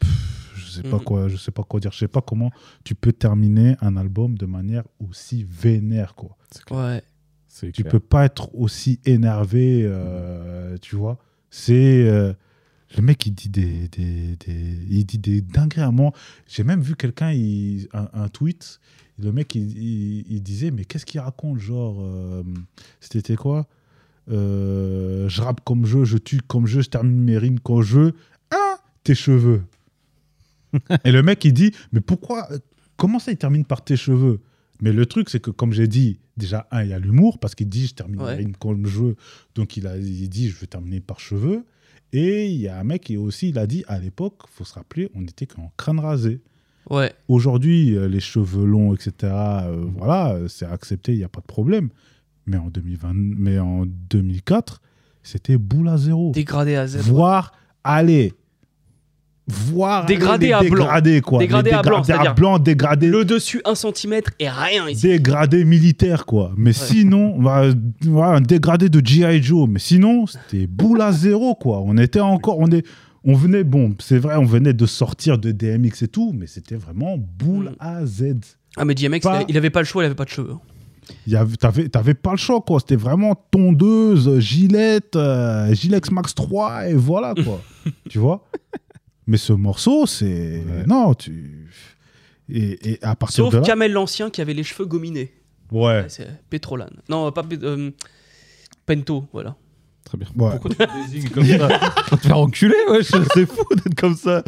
Pff, 0.00 0.52
je 0.56 0.70
sais 0.70 0.82
pas 0.82 0.96
Mhm. 0.96 1.04
quoi, 1.04 1.28
je 1.28 1.36
sais 1.36 1.50
pas 1.50 1.62
quoi 1.62 1.80
dire. 1.80 1.92
Je 1.92 1.98
sais 1.98 2.08
pas 2.08 2.22
comment 2.22 2.50
tu 2.82 2.94
peux 2.94 3.12
terminer 3.12 3.76
un 3.82 3.96
album 3.98 4.38
de 4.38 4.46
manière 4.46 4.84
aussi 4.98 5.44
vénère, 5.48 6.14
quoi. 6.14 6.36
Ouais. 6.70 7.02
Tu 7.60 7.70
clair. 7.72 7.92
peux 7.92 8.00
pas 8.00 8.24
être 8.24 8.52
aussi 8.54 8.98
énervé, 9.04 9.82
euh, 9.84 10.76
tu 10.80 10.96
vois. 10.96 11.18
C'est 11.50 12.08
euh, 12.08 12.32
le 12.96 13.02
mec, 13.02 13.26
il 13.26 13.32
dit 13.34 13.48
des, 13.48 13.88
des, 13.88 14.36
des- 14.36 14.78
il 14.88 15.04
dit 15.04 15.18
des 15.18 15.40
dingueries 15.40 15.82
à 15.82 15.90
moi. 15.90 16.12
J'ai 16.46 16.64
même 16.64 16.80
vu 16.80 16.94
quelqu'un, 16.96 17.32
il- 17.32 17.88
un, 17.92 18.08
un 18.12 18.28
tweet. 18.28 18.80
Le 19.18 19.32
mec, 19.32 19.54
il, 19.54 19.76
il- 19.78 20.24
il 20.28 20.42
disait, 20.42 20.70
mais 20.70 20.84
qu'est-ce 20.84 21.06
qu'il 21.06 21.20
raconte, 21.20 21.58
genre, 21.58 21.96
euh, 22.00 22.42
c'était 23.00 23.36
quoi? 23.36 23.66
Euh, 24.30 25.28
je 25.28 25.42
rappe 25.42 25.60
comme 25.64 25.84
je, 25.86 26.04
je 26.04 26.16
tue 26.18 26.40
comme 26.40 26.66
je, 26.66 26.80
je 26.80 26.88
termine 26.88 27.20
mes 27.22 27.36
rimes 27.38 27.60
quand 27.60 27.82
je. 27.82 28.12
Ah, 28.50 28.78
tes 29.02 29.14
cheveux. 29.14 29.62
Et 31.04 31.12
le 31.12 31.22
mec, 31.22 31.44
il 31.44 31.52
dit, 31.52 31.72
mais 31.92 32.00
pourquoi 32.00 32.48
Comment 32.96 33.18
ça, 33.18 33.32
il 33.32 33.36
termine 33.36 33.64
par 33.64 33.82
tes 33.84 33.96
cheveux? 33.96 34.40
Mais 34.80 34.92
le 34.92 35.04
truc, 35.06 35.28
c'est 35.30 35.40
que, 35.40 35.50
comme 35.50 35.72
j'ai 35.72 35.88
dit, 35.88 36.18
déjà, 36.36 36.66
un, 36.70 36.82
il 36.84 36.90
y 36.90 36.92
a 36.92 36.98
l'humour, 36.98 37.38
parce 37.38 37.54
qu'il 37.54 37.68
dit, 37.68 37.86
je 37.88 37.94
termine 37.94 38.20
Ouais. 38.20 38.36
mes 38.36 38.44
rimes 38.44 38.56
comme 38.56 38.86
je 38.86 38.98
veux. 39.00 39.16
Donc, 39.54 39.76
il, 39.76 39.86
a, 39.86 39.96
il 39.96 40.28
dit, 40.28 40.48
je 40.48 40.56
veux 40.56 40.66
terminer 40.66 41.00
par 41.00 41.20
cheveux. 41.20 41.64
Et 42.16 42.46
il 42.46 42.60
y 42.60 42.68
a 42.68 42.78
un 42.78 42.84
mec 42.84 43.02
qui 43.02 43.16
aussi, 43.16 43.48
il 43.48 43.58
a 43.58 43.66
dit, 43.66 43.84
à 43.88 43.98
l'époque, 43.98 44.42
faut 44.48 44.62
se 44.62 44.74
rappeler, 44.74 45.10
on 45.16 45.22
était 45.24 45.46
qu'en 45.46 45.72
crâne 45.76 45.98
rasé. 45.98 46.40
Ouais. 46.88 47.12
Aujourd'hui, 47.26 47.96
euh, 47.96 48.06
les 48.06 48.20
cheveux 48.20 48.64
longs, 48.64 48.94
etc., 48.94 49.32
euh, 49.32 49.84
voilà, 49.96 50.34
euh, 50.34 50.46
c'est 50.46 50.64
accepté, 50.64 51.12
il 51.12 51.18
n'y 51.18 51.24
a 51.24 51.28
pas 51.28 51.40
de 51.40 51.46
problème. 51.46 51.88
Mais 52.46 52.56
en, 52.56 52.68
2020, 52.68 53.12
mais 53.14 53.58
en 53.58 53.84
2004, 53.84 54.80
c'était 55.24 55.58
boule 55.58 55.88
à 55.88 55.96
zéro. 55.96 56.30
Dégradé 56.30 56.76
à 56.76 56.86
zéro. 56.86 57.02
Voire, 57.02 57.52
allez, 57.82 58.32
voir 59.46 60.06
Dégradé 60.06 60.52
à 60.52 60.60
blanc. 60.60 60.70
dégradés, 60.70 61.20
quoi. 61.20 61.38
Dégradé 61.38 61.70
à 61.70 61.82
blanc, 61.82 62.02
à 62.08 62.32
blanc, 62.32 62.58
dégradé, 62.58 63.08
Le 63.08 63.24
dessus, 63.24 63.60
un 63.64 63.74
centimètre 63.74 64.30
et 64.38 64.48
rien 64.48 64.88
ici. 64.88 65.02
dégradé 65.06 65.64
militaire, 65.64 66.24
quoi. 66.24 66.52
Mais 66.56 66.72
sinon, 66.72 67.38
bah, 67.38 67.64
voilà, 68.02 68.36
un 68.36 68.40
dégradé 68.40 68.88
de 68.88 69.04
G.I. 69.04 69.42
Joe. 69.42 69.68
Mais 69.68 69.78
sinon, 69.80 70.26
c'était 70.26 70.66
boule 70.66 71.02
à 71.02 71.12
zéro, 71.12 71.54
quoi. 71.54 71.80
On 71.84 71.96
était 71.98 72.20
encore, 72.20 72.58
on 72.58 72.68
est, 72.68 72.86
on 73.24 73.34
venait, 73.34 73.64
bon, 73.64 73.94
c'est 73.98 74.18
vrai, 74.18 74.36
on 74.36 74.44
venait 74.46 74.72
de 74.72 74.86
sortir 74.86 75.38
de 75.38 75.52
DMX 75.52 76.02
et 76.02 76.08
tout, 76.08 76.32
mais 76.34 76.46
c'était 76.46 76.76
vraiment 76.76 77.16
boule 77.18 77.70
Mm. 77.70 77.76
à 77.80 78.06
Z. 78.06 78.24
Ah, 78.76 78.84
mais 78.86 78.94
DMX, 78.94 79.20
Pas- 79.22 79.44
il- 79.48 79.56
avait 79.58 79.70
pas 79.70 79.80
le 79.80 79.86
choix, 79.86 80.02
il 80.02 80.06
avait 80.06 80.14
pas 80.14 80.24
de 80.24 80.30
cheveux. 80.30 80.54
T'avais 81.92 82.14
pas 82.14 82.30
le 82.32 82.36
choix, 82.38 82.60
quoi. 82.62 82.80
C'était 82.80 82.96
vraiment 82.96 83.34
tondeuse, 83.50 84.38
gilette, 84.40 85.16
euh, 85.16 85.72
Gilex 85.74 86.10
Max 86.10 86.34
3, 86.34 86.88
et 86.88 86.94
voilà, 86.94 87.34
quoi. 87.34 87.60
tu 88.08 88.18
vois? 88.18 88.42
Mais 89.26 89.36
ce 89.36 89.52
morceau, 89.52 90.06
c'est. 90.06 90.58
Ouais. 90.58 90.86
Non, 90.86 91.14
tu. 91.14 91.70
Et, 92.48 92.92
et 92.92 92.98
à 93.02 93.16
partir 93.16 93.44
Sauf 93.44 93.54
de 93.54 93.58
là. 93.58 93.64
Kamel 93.64 93.92
l'Ancien 93.92 94.28
qui 94.30 94.40
avait 94.42 94.52
les 94.54 94.64
cheveux 94.64 94.84
gominés. 94.84 95.32
Ouais. 95.72 96.02
Ouais, 96.02 96.04
c'est 96.08 96.28
Petrolan. 96.50 96.90
Non, 97.08 97.32
pas 97.32 97.42
euh, 97.62 97.90
Pento, 98.84 99.26
voilà. 99.32 99.56
Très 100.16 100.32
bien. 100.34 100.46
ouais. 100.46 100.58
Pourquoi 100.60 100.86
tu 100.86 100.92
me 100.98 101.04
désignes 101.06 101.28
comme 101.30 101.44
ça 101.58 101.68
On 102.12 102.16
te 102.16 102.26
faire 102.26 102.38
enculer, 102.38 102.74
ouais, 102.90 103.02
c'est 103.02 103.46
fou 103.46 103.64
d'être 103.74 103.94
comme 104.00 104.14
ça. 104.16 104.42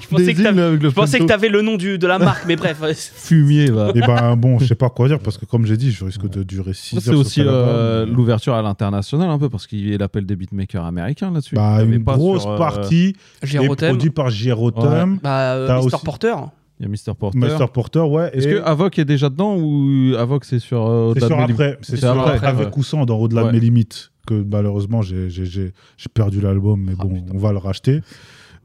Je 0.00 0.06
pensais 0.08 0.24
que 0.24 0.28
Désigne 0.30 0.44
t'avais- 0.44 0.62
avec 0.62 0.82
le 0.82 0.90
que 1.20 1.24
t'avais 1.24 1.48
nom 1.62 1.76
du, 1.76 1.98
de 1.98 2.06
la 2.06 2.18
marque, 2.18 2.44
mais 2.46 2.56
bref. 2.56 2.78
fumier, 3.14 3.70
va. 3.70 3.90
Et 3.94 4.00
ben 4.00 4.36
bon, 4.36 4.58
je 4.58 4.66
sais 4.66 4.74
pas 4.74 4.90
quoi 4.90 5.08
dire 5.08 5.18
parce 5.20 5.38
que 5.38 5.44
comme 5.46 5.66
j'ai 5.66 5.76
dit, 5.76 5.90
je 5.90 6.04
risque 6.04 6.28
de 6.28 6.42
durer 6.42 6.74
6 6.74 6.96
heures. 6.96 7.02
C'est 7.02 7.10
sur 7.10 7.18
aussi 7.20 7.40
euh, 7.44 8.06
l'ouverture 8.06 8.54
à 8.54 8.62
l'international 8.62 9.28
un 9.30 9.38
peu 9.38 9.48
parce 9.48 9.66
qu'il 9.66 10.02
appelle 10.02 10.26
des 10.26 10.36
beatmakers 10.36 10.84
américains 10.84 11.30
là-dessus. 11.30 11.54
Bah, 11.54 11.76
Il 11.76 11.80
y 11.80 11.82
avait 11.82 11.96
une 11.96 12.04
pas 12.04 12.14
grosse 12.16 12.42
sur, 12.42 12.52
euh, 12.52 12.58
partie 12.58 13.16
est 13.42 13.46
Jérotem. 13.46 13.90
produit 13.90 14.10
par 14.10 14.30
Jérotem, 14.30 15.18
Bah, 15.22 15.54
euh, 15.54 15.66
T'as 15.66 15.78
Mr. 15.80 15.86
aussi- 15.86 16.04
Porter. 16.04 16.34
Il 16.80 16.86
y 16.86 16.86
a 16.86 16.88
Mr. 16.88 17.14
Porter. 17.16 17.38
Mr. 17.38 17.68
Porter, 17.72 18.00
ouais. 18.00 18.30
Est-ce 18.34 18.48
et 18.48 18.54
que 18.54 18.62
Avoc 18.62 18.98
est 18.98 19.04
déjà 19.04 19.28
dedans 19.28 19.54
ou 19.56 20.14
Avoc 20.18 20.44
c'est 20.44 20.58
sur 20.58 20.84
euh, 20.86 21.12
c'est 21.14 21.22
au-delà 21.22 21.26
sur 21.28 21.36
de 21.36 21.40
mes 21.42 21.46
limites 21.46 21.60
après, 21.60 21.78
c'est 21.82 21.90
C'est 21.92 21.96
sur 21.98 22.10
après, 22.10 22.34
après, 22.34 22.46
avec 22.48 22.66
ouais. 22.68 22.72
ou 22.78 22.82
sans 22.82 23.04
dans 23.06 23.16
Au-delà 23.16 23.42
Ouais. 23.42 23.48
de 23.48 23.52
mes 23.52 23.60
limites 23.60 24.10
que 24.24 24.34
malheureusement 24.34 25.02
j'ai 25.02 25.30
j'ai- 25.30 25.46
j'ai- 25.46 25.72
j'ai 25.96 26.08
perdu 26.12 26.40
l'album, 26.40 26.80
mais 26.82 26.94
Ah, 26.98 27.04
bon, 27.04 27.14
putain. 27.14 27.32
on 27.34 27.38
va 27.38 27.52
le 27.52 27.58
racheter. 27.58 28.00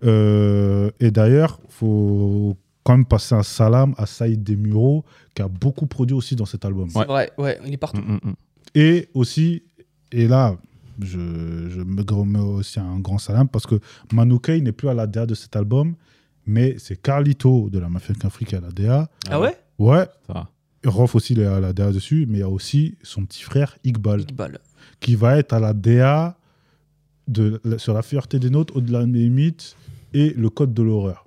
Euh, 0.04 0.92
et 1.00 1.12
d'ailleurs, 1.12 1.60
faut 1.70 2.56
quand 2.84 2.94
même 2.98 3.06
passer 3.06 3.36
un 3.36 3.44
salam 3.44 3.94
à 3.98 4.06
Saïd 4.06 4.44
Desmureaux 4.44 5.04
qui 5.36 5.42
a 5.42 5.48
beaucoup 5.48 5.86
produit 5.86 6.16
aussi 6.16 6.36
dans 6.36 6.46
cet 6.46 6.66
album. 6.66 6.90
C'est 6.90 7.06
vrai, 7.06 7.32
ouais, 7.38 7.60
il 7.66 7.74
est 7.74 7.78
partout. 7.78 8.02
Mm, 8.02 8.14
mm, 8.24 8.30
mm. 8.30 8.34
Et 8.76 9.10
aussi, 9.14 9.64
et 10.12 10.28
là, 10.28 10.56
je, 11.02 11.18
je 11.70 11.82
me 11.82 12.02
remets 12.10 12.40
aussi 12.40 12.80
un 12.80 13.00
grand 13.00 13.18
salam 13.18 13.48
parce 13.48 13.66
que 13.68 13.80
Manoukai 14.14 14.62
n'est 14.62 14.72
plus 14.72 14.90
à 14.90 14.94
la 14.94 15.08
DA 15.08 15.26
de 15.26 15.36
cet 15.36 15.56
album, 15.56 15.96
mais 16.46 16.76
c'est 16.80 17.00
Carlito 17.02 17.70
de 17.70 17.80
la 17.80 17.90
Mafia 17.90 18.16
Afrique 18.24 18.54
à 18.54 18.62
la 18.62 18.70
DA. 18.72 19.10
Ah 19.30 19.40
ouais? 19.40 19.56
Ouais. 19.78 20.06
Rof 20.86 21.14
aussi 21.16 21.34
il 21.34 21.42
est 21.42 21.46
à 21.46 21.60
la 21.60 21.74
DA 21.74 21.92
dessus, 21.92 22.26
mais 22.30 22.38
il 22.38 22.42
y 22.42 22.44
a 22.44 22.50
aussi 22.50 22.98
son 23.04 23.26
petit 23.26 23.44
frère 23.44 23.78
Iqbal 23.84 24.22
Iqbal. 24.22 24.60
Qui 25.00 25.16
va 25.16 25.38
être 25.38 25.54
à 25.54 25.60
la 25.60 25.74
DA 25.74 26.36
de, 27.28 27.62
sur 27.78 27.94
la 27.94 28.02
fierté 28.02 28.40
des 28.40 28.50
nôtres, 28.50 28.76
au-delà 28.76 29.06
des 29.06 29.20
limites 29.20 29.76
et 30.14 30.32
le 30.36 30.50
code 30.50 30.74
de 30.74 30.82
l'horreur. 30.84 31.26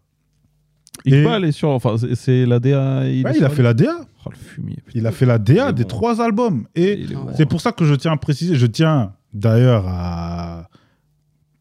Et- 1.05 1.21
Iqbal 1.21 1.45
est 1.45 1.53
sur. 1.53 1.69
Enfin, 1.71 1.97
c'est- 2.15 2.45
la 2.47 2.59
DA. 2.61 3.09
Il, 3.09 3.25
Ouais, 3.25 3.33
est 3.33 3.39
il 3.39 3.45
a 3.45 3.51
fait 3.51 3.63
la 3.63 3.75
DA. 3.75 3.95
Oh, 4.25 4.31
le 4.31 4.37
fumier. 4.37 4.77
Il 4.95 5.07
a 5.07 5.13
fait 5.13 5.27
la 5.27 5.39
DA 5.39 5.73
des 5.73 5.83
bon. 5.83 5.89
trois 5.89 6.21
albums. 6.21 6.67
Et 6.75 7.07
bon. 7.07 7.29
C'est 7.37 7.47
pour 7.47 7.61
ça 7.61 7.73
que 7.73 7.85
je 7.85 7.95
tiens 7.95 8.13
à 8.13 8.17
préciser, 8.17 8.55
je 8.57 8.67
tiens 8.67 9.15
d'ailleurs 9.33 9.85
à... 9.89 10.69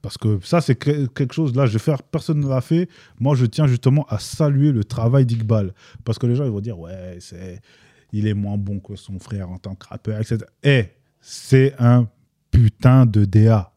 Parce 0.01 0.17
que 0.17 0.39
ça, 0.43 0.61
c'est 0.61 0.75
que- 0.75 1.05
quelque 1.07 1.33
chose, 1.33 1.55
là, 1.55 1.65
je 1.67 1.73
vais 1.73 1.79
faire, 1.79 2.01
personne 2.03 2.39
ne 2.39 2.47
l'a 2.49 2.61
fait. 2.61 2.89
Moi, 3.19 3.35
je 3.35 3.45
tiens 3.45 3.67
justement 3.67 4.05
à 4.09 4.17
saluer 4.19 4.71
le 4.71 4.83
travail 4.83 5.25
d'Iqbal. 5.25 5.73
Parce 6.03 6.17
que 6.19 6.25
les 6.27 6.35
gens, 6.35 6.43
ils 6.45 6.51
vont 6.51 6.59
dire, 6.59 6.77
ouais, 6.79 7.17
c'est... 7.19 7.61
il 8.11 8.27
est 8.27 8.33
moins 8.33 8.57
bon 8.57 8.79
que 8.79 8.95
son 8.95 9.17
frère 9.19 9.49
en 9.51 9.57
tant 9.59 9.75
que 9.75 9.87
rappeur, 9.87 10.19
etc. 10.19 10.39
Eh, 10.63 10.85
c'est 11.21 11.73
un 11.79 12.07
putain 12.51 13.05
de 13.05 13.25
DA. 13.25 13.71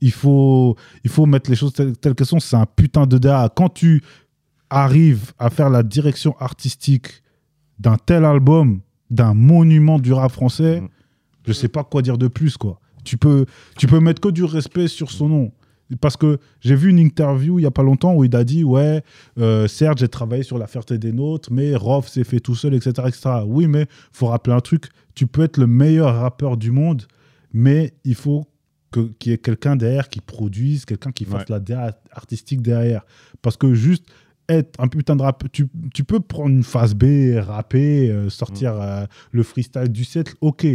Il 0.00 0.10
faut, 0.10 0.76
il 1.04 1.10
faut 1.10 1.26
mettre 1.26 1.48
les 1.48 1.56
choses 1.56 1.72
telles, 1.72 1.96
telles 1.96 2.14
qu'elles 2.14 2.26
sont. 2.26 2.40
C'est 2.40 2.56
un 2.56 2.66
putain 2.66 3.06
de 3.06 3.18
DA. 3.18 3.48
Quand 3.54 3.68
tu 3.68 4.02
arrives 4.68 5.32
à 5.38 5.50
faire 5.50 5.70
la 5.70 5.82
direction 5.82 6.36
artistique 6.40 7.22
d'un 7.78 7.96
tel 7.96 8.24
album, 8.24 8.80
d'un 9.10 9.34
monument 9.34 9.98
du 9.98 10.12
rap 10.12 10.32
français, 10.32 10.80
Mm. 10.80 10.88
je 11.46 11.52
sais 11.52 11.68
pas 11.68 11.84
quoi 11.84 12.02
dire 12.02 12.18
de 12.18 12.28
plus, 12.28 12.56
quoi. 12.56 12.80
Tu 13.04 13.16
peux, 13.16 13.46
tu 13.76 13.86
peux 13.86 14.00
mettre 14.00 14.20
que 14.20 14.28
du 14.28 14.44
respect 14.44 14.88
sur 14.88 15.10
son 15.10 15.28
nom. 15.28 15.52
Parce 16.00 16.16
que 16.16 16.38
j'ai 16.60 16.74
vu 16.74 16.90
une 16.90 16.98
interview 16.98 17.58
il 17.58 17.62
y 17.62 17.66
a 17.66 17.70
pas 17.70 17.82
longtemps 17.82 18.14
où 18.14 18.24
il 18.24 18.34
a 18.34 18.44
dit 18.44 18.64
Ouais, 18.64 19.02
euh, 19.38 19.66
certes, 19.68 19.98
j'ai 19.98 20.08
travaillé 20.08 20.42
sur 20.42 20.58
la 20.58 20.66
fierté 20.66 20.98
des 20.98 21.12
nôtres, 21.12 21.50
mais 21.52 21.74
Rof 21.76 22.08
s'est 22.08 22.24
fait 22.24 22.40
tout 22.40 22.54
seul, 22.54 22.74
etc., 22.74 22.90
etc. 23.08 23.30
Oui, 23.46 23.66
mais 23.66 23.86
faut 24.12 24.26
rappeler 24.28 24.54
un 24.54 24.60
truc 24.60 24.86
tu 25.14 25.26
peux 25.26 25.42
être 25.42 25.58
le 25.58 25.66
meilleur 25.66 26.14
rappeur 26.16 26.56
du 26.56 26.70
monde, 26.70 27.02
mais 27.52 27.92
il 28.04 28.14
faut 28.14 28.46
qu'il 28.92 29.12
y 29.26 29.34
ait 29.34 29.38
quelqu'un 29.38 29.76
derrière 29.76 30.08
qui 30.08 30.20
produise, 30.20 30.84
quelqu'un 30.84 31.12
qui 31.12 31.24
fasse 31.24 31.40
Ouais. 31.42 31.46
la 31.50 31.60
DA 31.60 31.98
artistique 32.12 32.62
derrière. 32.62 33.04
Parce 33.42 33.56
que 33.56 33.74
juste 33.74 34.06
être 34.48 34.78
un 34.80 34.88
putain 34.88 35.16
de 35.16 35.22
rappeur, 35.22 35.48
tu, 35.50 35.66
tu 35.94 36.04
peux 36.04 36.20
prendre 36.20 36.50
une 36.50 36.62
phase 36.62 36.94
B, 36.94 37.04
rapper, 37.38 38.10
euh, 38.10 38.28
sortir 38.30 38.74
euh, 38.80 39.04
le 39.32 39.42
freestyle 39.42 39.88
du 39.88 40.04
siècle, 40.04 40.34
ok. 40.40 40.66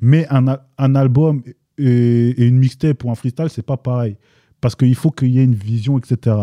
Mais 0.00 0.26
un, 0.30 0.58
un 0.78 0.94
album 0.94 1.42
et, 1.78 2.30
et 2.30 2.46
une 2.46 2.58
mixtape 2.58 3.02
ou 3.04 3.10
un 3.10 3.14
freestyle, 3.14 3.48
c'est 3.48 3.62
pas 3.66 3.76
pareil. 3.76 4.16
Parce 4.64 4.76
qu'il 4.76 4.94
faut 4.94 5.10
qu'il 5.10 5.28
y 5.28 5.40
ait 5.40 5.44
une 5.44 5.54
vision, 5.54 5.98
etc. 5.98 6.36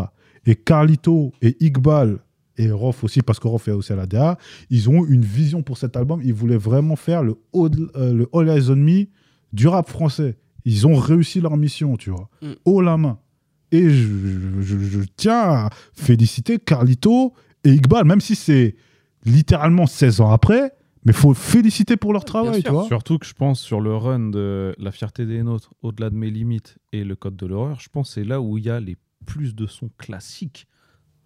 Et 0.46 0.54
Carlito 0.54 1.32
et 1.42 1.58
Iqbal 1.60 2.20
et 2.56 2.70
Rof 2.70 3.04
aussi, 3.04 3.24
parce 3.24 3.40
que 3.40 3.48
Rof 3.48 3.68
est 3.68 3.72
aussi 3.72 3.92
à 3.94 3.96
la 3.96 4.06
DA, 4.06 4.38
ils 4.70 4.88
ont 4.92 5.04
une 5.08 5.26
vision 5.26 5.64
pour 5.64 5.80
cet 5.80 5.98
album. 5.98 6.22
Ils 6.24 6.32
voulaient 6.36 6.56
vraiment 6.58 6.96
faire 6.96 7.24
le 7.24 7.36
All, 7.56 7.72
euh, 7.96 8.14
le 8.14 8.28
All 8.32 8.48
Eyes 8.50 8.70
on 8.70 8.76
Me 8.76 9.06
du 9.54 9.68
rap 9.68 9.90
français. 9.90 10.38
Ils 10.66 10.86
ont 10.86 10.94
réussi 10.94 11.42
leur 11.42 11.58
mission, 11.58 11.98
tu 11.98 12.12
vois. 12.12 12.30
Mm. 12.44 12.52
Haut 12.66 12.82
la 12.82 12.96
main. 12.96 13.18
Et 13.72 13.90
je, 13.90 14.08
je- 14.08 14.62
je- 14.62 14.78
je 14.78 15.00
tiens 15.18 15.40
à 15.42 15.70
féliciter 15.96 16.60
Carlito 16.60 17.34
et 17.64 17.72
Iqbal, 17.72 18.06
même 18.06 18.22
si 18.22 18.36
c'est 18.36 18.76
littéralement 19.26 19.88
16 19.88 20.22
ans 20.22 20.30
après, 20.30 20.74
mais 21.06 21.14
faut 21.14 21.34
féliciter 21.34 21.98
pour 21.98 22.14
leur 22.14 22.26
travail, 22.26 22.62
tu 22.64 22.70
vois. 22.72 22.86
Surtout 22.86 23.18
que 23.18 23.26
je 23.26 23.34
pense 23.34 23.60
sur 23.60 23.82
le 23.82 23.96
run 23.96 24.30
de 24.30 24.76
La 24.78 24.92
fierté 24.92 25.26
des 25.26 25.42
nôtres, 25.44 25.74
au-delà 25.82 26.10
de 26.10 26.16
mes 26.16 26.30
limites 26.30 26.78
et 26.94 27.04
le 27.04 27.16
code 27.16 27.36
de 27.36 27.46
l'horreur, 27.46 27.80
je 27.80 27.90
pense 27.90 28.10
que 28.10 28.14
c'est 28.16 28.24
là 28.24 28.40
où 28.42 28.58
il 28.58 28.66
y 28.66 28.70
a 28.70 28.80
les 28.80 28.98
plus 29.26 29.56
de 29.56 29.68
sons 29.68 29.90
classiques 29.98 30.68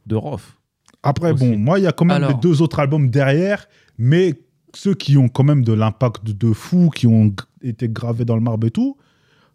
de 0.05 0.15
Rof. 0.15 0.57
Après, 1.03 1.31
Aussi. 1.33 1.43
bon, 1.51 1.57
moi, 1.57 1.79
il 1.79 1.83
y 1.83 1.87
a 1.87 1.91
quand 1.91 2.05
même 2.05 2.17
Alors. 2.17 2.29
les 2.31 2.35
deux 2.35 2.61
autres 2.61 2.79
albums 2.79 3.09
derrière, 3.09 3.67
mais 3.97 4.41
ceux 4.73 4.93
qui 4.95 5.17
ont 5.17 5.29
quand 5.29 5.43
même 5.43 5.63
de 5.63 5.71
l'impact 5.73 6.25
de, 6.25 6.51
fou, 6.53 6.89
qui 6.93 7.07
ont 7.07 7.33
été 7.61 7.87
gravés 7.87 8.25
dans 8.25 8.35
le 8.35 8.41
marbre 8.41 8.67
et 8.67 8.71
tout, 8.71 8.97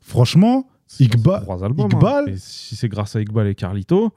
franchement, 0.00 0.68
Iqbal- 0.98 1.42
trois 1.42 1.62
albums, 1.64 1.90
Iqbal- 1.90 2.28
hein. 2.28 2.32
Et 2.32 2.36
si 2.36 2.76
c'est 2.76 2.88
grâce 2.88 3.16
à 3.16 3.20
Iqbal 3.20 3.46
et 3.46 3.54
Carlito, 3.54 4.12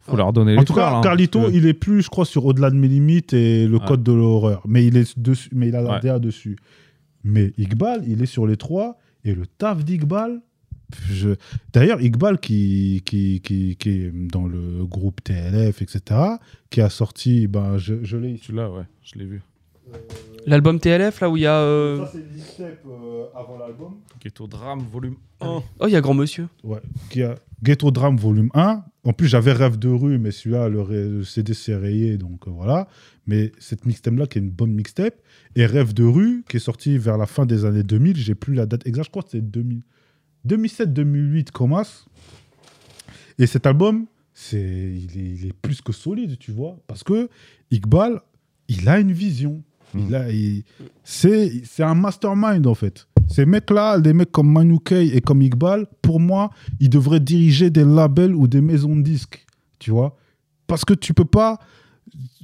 faut 0.00 0.16
leur 0.16 0.32
donner 0.32 0.52
les 0.54 0.58
en 0.58 0.64
tout 0.64 0.72
fleurs, 0.72 0.90
cas, 0.90 0.96
hein, 0.98 1.00
Carlito, 1.02 1.38
parce 1.40 1.52
que- 1.52 1.56
il 1.56 1.66
est 1.66 1.74
plus, 1.74 2.02
je 2.02 2.08
crois, 2.08 2.24
sur 2.24 2.44
Au-delà 2.46 2.70
de 2.70 2.76
mes 2.76 2.88
limites 2.88 3.32
et 3.32 3.66
le 3.66 3.76
Ouais. 3.78 3.84
code 3.86 4.02
de 4.02 4.12
l'horreur, 4.12 4.62
mais 4.66 4.84
il 4.86 4.96
est 4.96 5.18
dessus, 5.18 5.48
mais 5.52 5.68
il 5.68 5.76
a 5.76 5.82
la 5.82 5.92
Ouais. 5.94 6.00
DA 6.00 6.18
dessus. 6.18 6.56
Mais 7.22 7.52
Iqbal, 7.58 8.02
il 8.08 8.22
est 8.22 8.26
sur 8.26 8.46
les 8.46 8.56
trois, 8.56 8.98
et 9.24 9.34
le 9.34 9.46
taf 9.46 9.84
d'Iqbal, 9.84 10.40
je... 11.10 11.30
d'ailleurs, 11.72 12.00
Iqbal 12.00 12.40
qui, 12.40 13.02
qui, 13.04 13.40
qui, 13.42 13.76
qui 13.76 13.88
est 13.90 14.10
dans 14.12 14.46
le 14.46 14.84
groupe 14.86 15.22
TLF, 15.22 15.82
etc., 15.82 16.00
qui 16.70 16.80
a 16.80 16.88
sorti, 16.88 17.46
ben, 17.46 17.76
je, 17.76 18.02
je 18.02 18.16
l'ai 18.16 18.30
ici. 18.32 18.44
Celui-là, 18.46 18.70
ouais, 18.70 18.84
je 19.02 19.18
l'ai 19.18 19.26
vu. 19.26 19.42
L'album 20.46 20.80
TLF, 20.80 21.20
là 21.20 21.30
où 21.30 21.36
il 21.36 21.42
y 21.42 21.46
a. 21.46 21.56
euh, 21.58 22.04
c'est 22.12 22.18
le 22.18 22.24
mixtape 22.34 22.84
avant 23.34 23.58
l'album. 23.58 23.94
Ghetto 24.22 24.46
Drame, 24.46 24.80
volume 24.90 25.16
Ah 25.40 25.46
1. 25.46 25.62
Oh, 25.80 25.86
il 25.86 25.92
y 25.92 25.96
a 25.96 26.00
Grand 26.00 26.14
Monsieur. 26.14 26.48
Ouais, 26.64 26.80
qui 27.10 27.22
a 27.22 27.34
Ghetto 27.62 27.90
Drame 27.90 28.16
volume 28.16 28.50
1. 28.54 28.84
En 29.04 29.12
plus, 29.12 29.28
j'avais 29.28 29.52
Rêve 29.52 29.78
de 29.78 29.88
rue, 29.88 30.18
mais 30.18 30.30
celui-là, 30.30 30.68
le, 30.68 30.80
ré- 30.82 31.08
le 31.08 31.24
CD 31.24 31.54
s'est 31.54 31.76
rayé, 31.76 32.16
donc 32.18 32.46
euh, 32.46 32.50
voilà. 32.50 32.86
Mais 33.26 33.52
cette 33.58 33.86
mixtape-là, 33.86 34.26
qui 34.26 34.38
est 34.38 34.42
une 34.42 34.50
bonne 34.50 34.72
mixtape, 34.72 35.14
et 35.56 35.64
Rêve 35.66 35.94
de 35.94 36.04
rue, 36.04 36.44
qui 36.48 36.56
est 36.58 36.60
sorti 36.60 36.98
vers 36.98 37.16
la 37.18 37.26
fin 37.26 37.46
des 37.46 37.64
années 37.64 37.82
2000, 37.82 38.16
j'ai 38.16 38.34
plus 38.34 38.54
la 38.54 38.66
date 38.66 38.86
exacte, 38.86 39.06
je 39.06 39.10
crois 39.10 39.22
que 39.22 39.30
c'est 39.30 39.50
2000 39.50 39.82
2007-2008, 40.48 41.50
Comas. 41.50 42.04
Et 43.38 43.46
cet 43.46 43.66
album, 43.66 44.06
c'est, 44.34 44.58
il, 44.60 45.18
est, 45.18 45.30
il 45.42 45.46
est 45.48 45.52
plus 45.52 45.80
que 45.82 45.92
solide, 45.92 46.38
tu 46.38 46.50
vois, 46.52 46.76
parce 46.86 47.04
que 47.04 47.28
Iqbal, 47.70 48.20
il 48.68 48.88
a 48.88 48.98
une 48.98 49.12
vision. 49.12 49.62
Il 49.94 50.14
a, 50.14 50.30
il- 50.30 50.62
c'est, 51.04 51.62
c'est 51.64 51.82
un 51.82 51.94
mastermind, 51.94 52.66
en 52.66 52.74
fait. 52.74 53.06
Ces 53.28 53.46
mecs-là, 53.46 53.98
des 54.00 54.12
mecs 54.12 54.32
comme 54.32 54.50
Manu 54.52 54.78
Kay 54.80 55.08
et 55.16 55.20
comme 55.20 55.42
Iqbal, 55.42 55.86
pour 56.02 56.18
moi, 56.20 56.50
ils 56.80 56.90
devraient 56.90 57.20
diriger 57.20 57.70
des 57.70 57.84
labels 57.84 58.34
ou 58.34 58.46
des 58.48 58.60
maisons 58.60 58.96
de 58.96 59.02
disques, 59.02 59.44
tu 59.78 59.90
vois. 59.90 60.16
Parce 60.66 60.84
que 60.84 60.94
tu 60.94 61.14
peux 61.14 61.24
pas... 61.24 61.58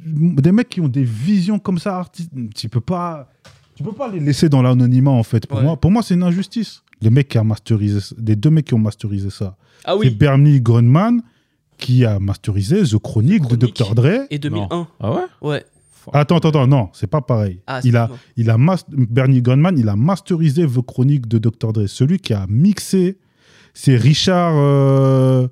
Des 0.04 0.52
mecs 0.52 0.68
qui 0.68 0.80
ont 0.80 0.88
des 0.88 1.02
visions 1.02 1.58
comme 1.58 1.78
ça, 1.78 1.96
artistes, 1.98 2.30
tu 2.54 2.68
peux 2.68 2.80
pas... 2.80 3.28
Tu 3.74 3.82
peux 3.82 3.92
pas 3.92 4.08
les 4.10 4.20
laisser 4.20 4.48
dans 4.48 4.62
l'anonymat, 4.62 5.10
en 5.10 5.22
fait. 5.22 5.46
Pour 5.46 5.58
Ouais. 5.58 5.64
moi, 5.64 5.76
pour 5.76 5.90
moi 5.90 6.02
c'est 6.02 6.14
une 6.14 6.22
injustice. 6.22 6.82
Les 7.02 7.10
mecs 7.10 7.28
qui 7.28 7.38
ont 7.38 7.44
masterisé... 7.44 7.98
Les 8.24 8.36
deux 8.36 8.50
mecs 8.50 8.66
qui 8.66 8.74
ont 8.74 8.78
masterisé 8.78 9.28
ça. 9.30 9.56
Ah 9.84 9.92
C'est 10.00 10.08
oui, 10.08 10.10
Bernie 10.10 10.60
Grunman 10.60 11.20
qui 11.76 12.04
a 12.04 12.18
masterisé 12.18 12.84
The 12.84 12.98
Chronic, 12.98 13.46
de. 13.48 13.56
Dr. 13.56 13.94
Dre. 13.94 14.26
et 14.30 14.38
2001. 14.38 14.88
Ah 15.00 15.12
ouais? 15.12 15.20
Ouais. 15.42 15.64
Attends, 16.12 16.36
attends, 16.36 16.48
attends, 16.48 16.66
non, 16.66 16.88
c'est 16.92 17.06
pas 17.06 17.20
pareil. 17.20 17.60
Ah, 17.66 17.80
il 17.84 17.96
a, 17.96 18.10
il 18.36 18.50
a 18.50 18.56
Bernie 18.88 19.42
Gunman, 19.42 19.78
il 19.78 19.88
a 19.88 19.96
masterisé 19.96 20.66
The 20.66 20.80
Chronic 20.86 21.26
de 21.26 21.38
Dr. 21.38 21.72
Dre. 21.72 21.86
Celui 21.86 22.18
qui 22.18 22.32
a 22.34 22.46
mixé, 22.48 23.18
c'est 23.74 23.96
Richard, 23.96 24.54
euh, 24.56 25.48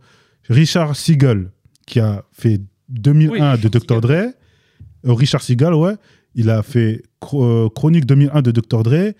Richard 0.48 0.96
Siegel, 0.96 1.50
qui 1.86 2.00
a 2.00 2.24
fait 2.32 2.60
2001 2.88 3.54
Oui, 3.54 3.60
de 3.60 3.68
Dr. 3.68 4.00
Dre. 4.00 4.10
Euh, 4.12 4.32
Richard 5.04 5.42
Siegel, 5.42 5.74
ouais. 5.74 5.94
Il 6.34 6.50
a 6.50 6.62
fait 6.62 7.02
euh, 7.34 7.68
Chronique 7.70 8.06
2001 8.06 8.42
de 8.42 8.50
Dr. 8.50 8.82
Dre, 8.82 9.12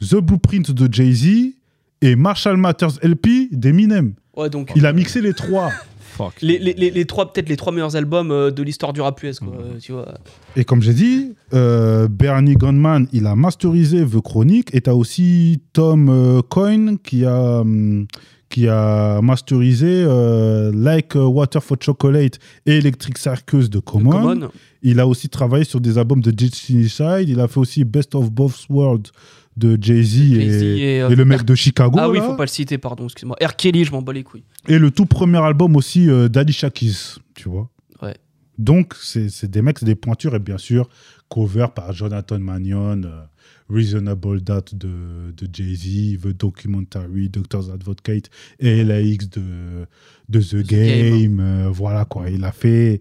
The 0.00 0.16
Blueprint 0.16 0.70
de 0.70 0.92
Jay-Z 0.92 1.54
et 2.00 2.16
Marshall 2.16 2.56
Matters 2.56 2.98
LP 3.02 3.48
d'Eminem. 3.52 4.14
Ouais, 4.36 4.48
donc. 4.50 4.72
Il 4.74 4.86
a 4.86 4.92
mixé 4.92 5.20
les 5.20 5.34
trois. 5.34 5.70
Fuck. 6.24 6.34
Les, 6.42 6.58
les, 6.58 6.72
les, 6.74 6.90
les 6.90 7.04
trois, 7.04 7.32
peut-être 7.32 7.48
les 7.48 7.56
trois 7.56 7.72
meilleurs 7.72 7.96
albums 7.96 8.30
euh, 8.30 8.50
de 8.50 8.62
l'histoire 8.62 8.92
du 8.92 9.00
rap 9.00 9.22
US, 9.22 9.40
quoi. 9.40 9.48
Mhm. 9.48 9.54
euh, 9.58 9.78
Tu 9.80 9.92
vois. 9.92 10.14
Et 10.56 10.64
comme 10.64 10.82
j'ai 10.82 10.94
dit, 10.94 11.34
euh, 11.54 12.08
Bernie 12.08 12.54
Gunman, 12.54 13.06
il 13.12 13.26
a 13.26 13.34
masterisé 13.36 14.04
The 14.04 14.20
Chronic. 14.20 14.74
Et 14.74 14.80
tu 14.80 14.90
as 14.90 14.94
aussi 14.94 15.60
Tom 15.72 16.08
euh, 16.08 16.42
Coyne 16.48 16.98
qui 16.98 17.24
a, 17.24 17.60
hum, 17.60 18.06
qui 18.48 18.68
a 18.68 19.20
masterisé 19.22 20.04
euh, 20.06 20.70
Like 20.74 21.14
Water 21.14 21.62
for 21.62 21.76
Chocolate 21.80 22.38
et 22.66 22.76
Electric 22.78 23.16
Circus 23.18 23.70
de 23.70 23.78
Common. 23.78 24.10
Common. 24.10 24.48
Il 24.82 24.98
a 25.00 25.06
aussi 25.06 25.28
travaillé 25.28 25.64
sur 25.64 25.80
des 25.80 25.96
albums 25.96 26.20
de 26.20 26.30
Destiny 26.30 26.88
Side. 26.88 27.28
Il 27.28 27.40
a 27.40 27.48
fait 27.48 27.60
aussi 27.60 27.84
Best 27.84 28.14
of 28.14 28.30
Both 28.30 28.66
Worlds 28.68 29.10
de 29.56 29.76
Jay-Z 29.80 30.16
et, 30.20 30.34
Jay-Z 30.40 30.62
et, 30.62 31.02
euh, 31.02 31.10
et 31.10 31.14
le 31.14 31.24
mec 31.24 31.44
de 31.44 31.54
Chicago. 31.54 31.98
Ah 32.00 32.08
oui, 32.08 32.18
là. 32.18 32.24
faut 32.24 32.36
pas 32.36 32.44
le 32.44 32.48
citer, 32.48 32.78
pardon, 32.78 33.04
excuse-moi. 33.04 33.36
R. 33.42 33.54
Kelly, 33.56 33.84
je 33.84 33.92
m'en 33.92 34.00
bats 34.02 34.12
les 34.12 34.22
couilles. 34.22 34.44
Et 34.68 34.78
le 34.78 34.90
tout 34.90 35.06
premier 35.06 35.38
album 35.38 35.76
aussi 35.76 36.08
euh, 36.08 36.28
d'Alicia 36.28 36.70
Keys, 36.70 37.18
tu 37.34 37.48
vois. 37.48 37.70
Ouais. 38.00 38.16
Donc, 38.58 38.94
c'est 39.00 39.50
des 39.50 39.62
mecs, 39.62 39.78
c'est 39.78 39.86
des 39.86 39.94
pointures, 39.94 40.34
et 40.34 40.38
bien 40.38 40.58
sûr, 40.58 40.88
cover 41.28 41.66
par 41.74 41.92
Jonathan 41.92 42.38
Mannion, 42.38 43.02
euh, 43.04 43.22
Reasonable 43.68 44.40
Doubt 44.40 44.74
de, 44.74 45.32
de 45.36 45.48
Jay-Z, 45.52 46.20
The 46.22 46.28
Documentary, 46.36 47.28
Doctor's 47.28 47.70
Advocate, 47.70 48.30
et 48.58 48.84
LAX 48.84 49.28
de, 49.30 49.86
de 50.28 50.40
The, 50.40 50.62
The 50.62 50.66
Game. 50.66 51.20
Game. 51.20 51.40
euh, 51.40 51.68
voilà, 51.70 52.04
quoi. 52.04 52.30
Il 52.30 52.44
a 52.44 52.52
fait... 52.52 53.00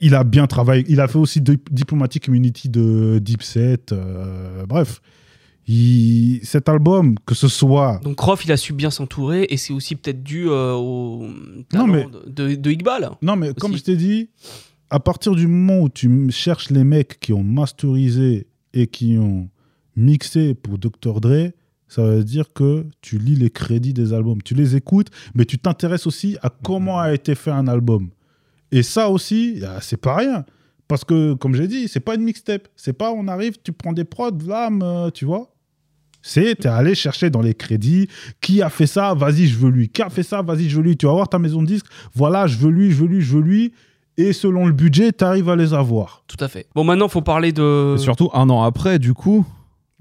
Il 0.00 0.14
a 0.14 0.22
bien 0.22 0.46
travaillé. 0.46 0.84
Il 0.88 1.00
a 1.00 1.08
fait 1.08 1.18
aussi 1.18 1.40
Dip- 1.40 1.68
Diplomatic 1.72 2.28
Immunity 2.28 2.68
de 2.68 3.18
Dipset. 3.20 3.80
euh, 3.92 4.64
bref. 4.64 5.00
Il- 5.68 6.40
cet 6.42 6.68
album, 6.68 7.14
que 7.24 7.34
ce 7.34 7.48
soit 7.48 8.00
Donc 8.02 8.18
Roth, 8.20 8.44
il 8.44 8.52
a 8.52 8.56
su 8.56 8.72
bien 8.72 8.90
s'entourer 8.90 9.46
et 9.48 9.56
c'est 9.56 9.72
aussi 9.72 9.94
peut-être 9.94 10.22
dû 10.22 10.48
euh, 10.48 10.72
au 10.74 11.26
talent 11.68 11.86
mais- 11.86 12.06
de, 12.26 12.54
de 12.56 12.70
Iqbal. 12.70 13.10
Non, 13.22 13.36
mais 13.36 13.54
comme 13.54 13.76
je 13.76 13.82
t'ai 13.82 13.96
dit, 13.96 14.28
à 14.90 14.98
partir 15.00 15.34
du 15.34 15.46
moment 15.46 15.80
où 15.82 15.88
tu 15.88 16.30
cherches 16.30 16.70
les 16.70 16.84
mecs 16.84 17.20
qui 17.20 17.32
ont 17.32 17.44
masterisé 17.44 18.46
et 18.74 18.86
qui 18.88 19.16
ont 19.18 19.48
mixé 19.96 20.54
pour 20.54 20.78
Dr. 20.78 21.20
Dre, 21.20 21.50
ça 21.86 22.02
veut 22.02 22.24
dire 22.24 22.52
que 22.54 22.86
tu 23.02 23.18
lis 23.18 23.36
les 23.36 23.50
crédits 23.50 23.92
des 23.92 24.12
albums. 24.14 24.42
Tu 24.42 24.54
les 24.54 24.76
écoutes, 24.76 25.08
mais 25.34 25.44
tu 25.44 25.58
t'intéresses 25.58 26.06
aussi 26.06 26.38
à 26.42 26.48
comment 26.50 26.98
a 26.98 27.12
été 27.12 27.34
fait 27.34 27.50
un 27.50 27.68
album. 27.68 28.08
Et 28.72 28.82
ça 28.82 29.10
aussi, 29.10 29.60
ah, 29.66 29.78
c'est 29.82 29.98
pas 30.00 30.16
rien. 30.16 30.44
Parce 30.88 31.04
que, 31.04 31.34
comme 31.34 31.54
j'ai 31.54 31.68
dit, 31.68 31.88
c'est 31.88 32.00
pas 32.00 32.14
une 32.14 32.22
mixtape. 32.22 32.66
C'est 32.76 32.94
pas 32.94 33.12
on 33.12 33.28
arrive, 33.28 33.56
tu 33.62 33.72
prends 33.72 33.92
des 33.92 34.04
prods, 34.04 34.30
euh, 34.50 35.10
tu 35.10 35.26
vois. 35.26 35.51
C'est, 36.22 36.54
t'es 36.54 36.68
allé 36.68 36.94
chercher 36.94 37.30
dans 37.30 37.42
les 37.42 37.54
crédits, 37.54 38.08
qui 38.40 38.62
a 38.62 38.70
fait 38.70 38.86
ça, 38.86 39.12
vas-y, 39.14 39.46
je 39.46 39.58
veux 39.58 39.70
lui. 39.70 39.88
Qui 39.88 40.02
a 40.02 40.08
fait 40.10 40.22
ça, 40.22 40.40
vas-y, 40.42 40.68
je 40.68 40.76
veux 40.76 40.82
lui. 40.82 40.96
Tu 40.96 41.06
vas 41.06 41.12
voir 41.12 41.28
ta 41.28 41.38
maison 41.38 41.60
de 41.62 41.66
disques, 41.66 41.86
voilà, 42.14 42.46
je 42.46 42.56
veux 42.58 42.70
lui, 42.70 42.90
je 42.92 42.96
veux 43.02 43.08
lui, 43.08 43.20
je 43.20 43.36
veux 43.36 43.42
lui. 43.42 43.72
Et 44.16 44.32
selon 44.32 44.66
le 44.66 44.72
budget, 44.72 45.10
tu 45.12 45.24
arrives 45.24 45.48
à 45.48 45.56
les 45.56 45.74
avoir. 45.74 46.22
Tout 46.28 46.36
à 46.40 46.48
fait. 46.48 46.66
Bon, 46.74 46.84
maintenant, 46.84 47.08
faut 47.08 47.22
parler 47.22 47.50
de. 47.52 47.94
Et 47.96 47.98
surtout, 47.98 48.30
un 48.34 48.48
an 48.50 48.62
après, 48.62 48.98
du 48.98 49.14
coup, 49.14 49.44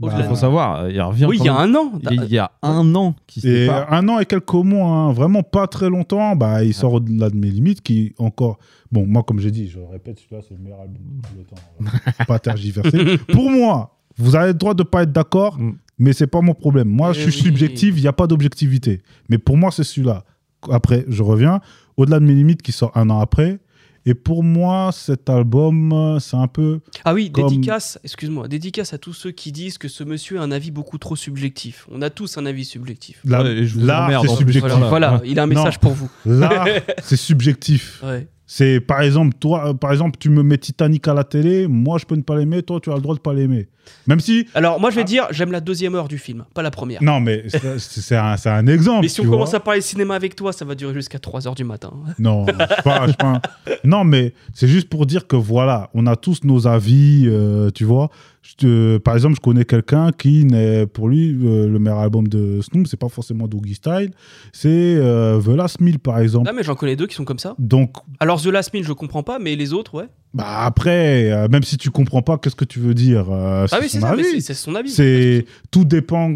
Au-delà 0.01 0.17
Bah, 0.17 0.23
il 0.25 0.29
faut 0.29 0.35
savoir, 0.35 0.89
il 0.89 0.99
revient. 1.01 1.25
oui, 1.29 1.37
il 1.39 1.45
y 1.45 1.49
a 1.49 1.55
un 1.55 1.73
an. 1.75 1.91
Il 2.01 2.11
y 2.31 2.37
a- 2.39 2.51
il 2.61 2.67
un 2.67 2.95
an 2.95 3.15
qui 3.27 3.39
se 3.41 3.69
un 3.69 4.07
an 4.09 4.19
et 4.19 4.25
quelques 4.25 4.51
mois, 4.53 4.87
hein, 4.89 5.13
vraiment 5.13 5.43
pas 5.43 5.67
très 5.67 5.89
longtemps, 5.89 6.35
bah, 6.35 6.63
il 6.63 6.73
sort 6.73 6.93
au-delà 6.93 7.29
de 7.29 7.35
mes 7.37 7.49
limites, 7.51 7.81
qui 7.81 8.13
encore... 8.17 8.57
Bon, 8.91 9.05
moi, 9.07 9.23
comme 9.23 9.39
j'ai 9.39 9.51
dit, 9.51 9.69
je 9.69 9.79
répète, 9.79 10.19
celui-là, 10.19 10.41
c'est 10.47 10.55
le 10.55 10.59
meilleur 10.63 10.81
album 10.81 10.97
de 10.97 11.21
tous 11.27 11.37
les 11.37 11.43
temps. 11.45 11.55
Voilà. 11.79 12.25
pas 12.27 12.39
tergiverser. 12.39 13.17
Pour 13.31 13.49
moi, 13.49 13.95
vous 14.17 14.35
avez 14.35 14.47
le 14.47 14.53
droit 14.55 14.73
de 14.73 14.83
pas 14.83 15.03
être 15.03 15.11
d'accord, 15.13 15.57
Mm. 15.57 15.73
Mais 15.99 16.13
c'est 16.13 16.27
pas 16.27 16.41
mon 16.41 16.53
problème. 16.53 16.87
Moi, 16.87 17.11
Eh 17.11 17.19
je 17.19 17.29
suis 17.29 17.41
oui. 17.41 17.47
subjectif, 17.47 17.93
il 17.97 18.01
n'y 18.01 18.07
a 18.07 18.13
pas 18.13 18.27
d'objectivité. 18.27 19.01
Mais 19.29 19.37
pour 19.37 19.57
moi, 19.57 19.71
c'est 19.71 19.83
celui-là. 19.83 20.23
Après, 20.69 21.05
je 21.07 21.23
reviens. 21.23 21.59
Au-delà 21.97 22.19
de 22.19 22.25
mes 22.25 22.33
limites, 22.33 22.61
qui 22.61 22.71
sort 22.71 22.91
un 22.95 23.09
an 23.09 23.19
après. 23.19 23.59
Et 24.07 24.15
pour 24.15 24.43
moi, 24.43 24.89
cet 24.91 25.29
album, 25.29 26.17
c'est 26.19 26.35
un 26.37 26.47
peu... 26.47 26.79
Ah 27.05 27.13
oui, 27.13 27.31
Comme- 27.31 27.49
dédicace, 27.49 27.99
excuse-moi, 28.03 28.47
dédicace 28.47 28.93
à 28.93 28.97
tous 28.97 29.13
ceux 29.13 29.29
qui 29.29 29.51
disent 29.51 29.77
que 29.77 29.87
ce 29.87 30.03
monsieur 30.03 30.39
a 30.39 30.43
un 30.43 30.51
avis 30.51 30.71
beaucoup 30.71 30.97
trop 30.97 31.15
subjectif. 31.15 31.87
On 31.91 32.01
a 32.01 32.09
tous 32.09 32.35
un 32.39 32.47
avis 32.47 32.65
subjectif. 32.65 33.21
Ouais, 33.23 33.63
je 33.63 33.75
vous 33.75 33.87
emmerde 33.87 34.25
c'est 34.27 34.35
subjectif. 34.37 34.71
Voilà, 34.89 35.21
il 35.23 35.37
a 35.37 35.43
un 35.43 35.47
message 35.47 35.77
pour 35.79 35.91
vous. 35.93 36.09
L'art, 36.25 36.65
c'est 37.03 37.15
subjectif. 37.17 38.01
Ouais. 38.03 38.27
C'est 38.53 38.81
par 38.81 38.99
exemple, 39.01 39.33
toi, 39.39 39.69
euh, 39.69 39.73
par 39.73 39.93
exemple, 39.93 40.17
tu 40.19 40.29
me 40.29 40.43
mets 40.43 40.57
Titanic 40.57 41.07
à 41.07 41.13
la 41.13 41.23
télé, 41.23 41.67
moi 41.69 41.97
je 41.97 42.05
peux 42.05 42.15
ne 42.17 42.21
pas 42.21 42.35
l'aimer, 42.35 42.61
toi 42.63 42.81
tu 42.81 42.91
as 42.91 42.95
le 42.95 42.99
droit 43.01 43.15
de 43.15 43.21
pas 43.21 43.33
l'aimer. 43.33 43.69
Même 44.07 44.19
si. 44.19 44.45
Alors, 44.53 44.77
moi, 44.79 44.89
je 44.89 44.95
vais 44.97 45.01
Ah. 45.01 45.05
dire, 45.05 45.27
j'aime 45.31 45.53
la 45.53 45.61
deuxième 45.61 45.95
heure 45.95 46.09
du 46.09 46.17
film, 46.17 46.43
pas 46.53 46.61
la 46.61 46.69
première. 46.69 47.01
Non, 47.01 47.21
mais 47.21 47.45
c'est 47.77 48.15
un, 48.17 48.35
un 48.45 48.67
exemple. 48.67 49.03
Mais 49.03 49.07
si 49.07 49.21
on 49.21 49.23
commence 49.29 49.53
à 49.53 49.61
parler 49.61 49.79
cinéma 49.79 50.15
avec 50.15 50.35
toi, 50.35 50.51
ça 50.51 50.65
va 50.65 50.75
durer 50.75 50.93
jusqu'à 50.93 51.17
3h 51.17 51.55
du 51.55 51.63
matin. 51.63 51.93
Non, 52.19 52.45
je 52.45 52.83
pas, 52.83 53.07
je 53.07 53.13
pas. 53.13 53.41
Non, 53.85 54.03
mais 54.03 54.33
c'est 54.53 54.67
juste 54.67 54.89
pour 54.89 55.05
dire 55.05 55.27
que 55.27 55.37
voilà, 55.37 55.89
on 55.93 56.05
a 56.05 56.17
tous 56.17 56.43
nos 56.43 56.67
avis, 56.67 57.23
euh, 57.27 57.69
tu 57.71 57.85
vois. 57.85 58.09
Je 58.41 58.97
par 58.97 59.13
exemple, 59.13 59.35
je 59.35 59.41
connais 59.41 59.65
quelqu'un 59.65 60.11
qui 60.11 60.45
n'est, 60.45 60.87
pour 60.87 61.09
lui, 61.09 61.37
euh, 61.43 61.67
le 61.67 61.79
meilleur 61.79 61.99
album 61.99 62.27
de 62.27 62.59
Snoop, 62.61 62.87
c'est 62.87 62.97
pas 62.97 63.09
forcément 63.09 63.47
Doogie 63.47 63.75
Style, 63.75 64.11
c'est 64.51 64.69
euh, 64.69 65.39
The 65.39 65.49
Last 65.49 65.79
Meal, 65.79 65.99
par 65.99 66.19
exemple. 66.19 66.47
Ah, 66.49 66.53
mais 66.53 66.63
j'en 66.63 66.75
connais 66.75 66.95
deux 66.95 67.07
qui 67.07 67.15
sont 67.15 67.25
comme 67.25 67.39
ça. 67.39 67.55
Donc, 67.59 67.97
Alors, 68.19 68.41
The 68.41 68.47
Last 68.47 68.73
Meal, 68.73 68.83
je 68.83 68.93
comprends 68.93 69.23
pas, 69.23 69.37
mais 69.37 69.55
les 69.55 69.73
autres, 69.73 69.93
ouais. 69.95 70.07
Bah 70.33 70.63
après, 70.63 71.29
euh, 71.31 71.47
même 71.49 71.63
si 71.63 71.77
tu 71.77 71.89
comprends 71.89 72.21
pas, 72.21 72.37
qu'est-ce 72.37 72.55
que 72.55 72.63
tu 72.65 72.79
veux 72.79 72.93
dire 72.93 73.25
euh, 73.29 73.65
Ah 73.71 73.79
oui, 73.81 73.89
c'est 73.89 73.99
ça, 73.99 74.07
c'est- 74.53 74.53
son 74.53 74.75
avis. 74.75 74.89
C'est 74.89 75.45
tout 75.71 75.83
dépend 75.83 76.31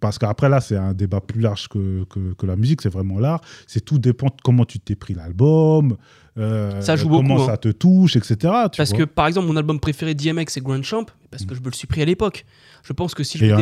parce 0.00 0.18
qu'après 0.18 0.48
là 0.48 0.60
c'est 0.60 0.76
un 0.76 0.94
débat 0.94 1.20
plus 1.20 1.40
large 1.40 1.68
que, 1.68 2.04
que, 2.10 2.34
que 2.34 2.46
la 2.46 2.56
musique, 2.56 2.82
c'est 2.82 2.92
vraiment 2.92 3.18
l'art. 3.20 3.40
C'est 3.68 3.84
tout 3.84 3.98
dépend 3.98 4.26
de 4.26 4.32
comment 4.42 4.64
tu 4.64 4.80
t'es 4.80 4.96
pris 4.96 5.14
l'album, 5.14 5.96
euh, 6.38 6.80
Ça 6.80 6.96
joue 6.96 7.08
comment 7.08 7.34
beaucoup, 7.36 7.46
ça 7.46 7.52
hein. 7.52 7.56
te 7.56 7.68
touche, 7.68 8.16
etc. 8.16 8.34
tu 8.72 8.78
Parce 8.78 8.90
vois. 8.90 8.98
que, 8.98 9.04
par 9.04 9.26
exemple, 9.28 9.46
mon 9.46 9.56
album 9.56 9.78
préféré 9.78 10.14
d'IMX, 10.14 10.46
c'est 10.48 10.62
Grand 10.62 10.82
Champ, 10.82 11.06
parce 11.30 11.44
que 11.44 11.54
je 11.54 11.60
me 11.60 11.66
le 11.66 11.72
suis 11.72 11.86
pris 11.86 12.02
à 12.02 12.04
l'époque. 12.04 12.44
Je 12.82 12.92
pense 12.92 13.14
que 13.14 13.22
si 13.22 13.38
je 13.38 13.44
dire- 13.46 13.56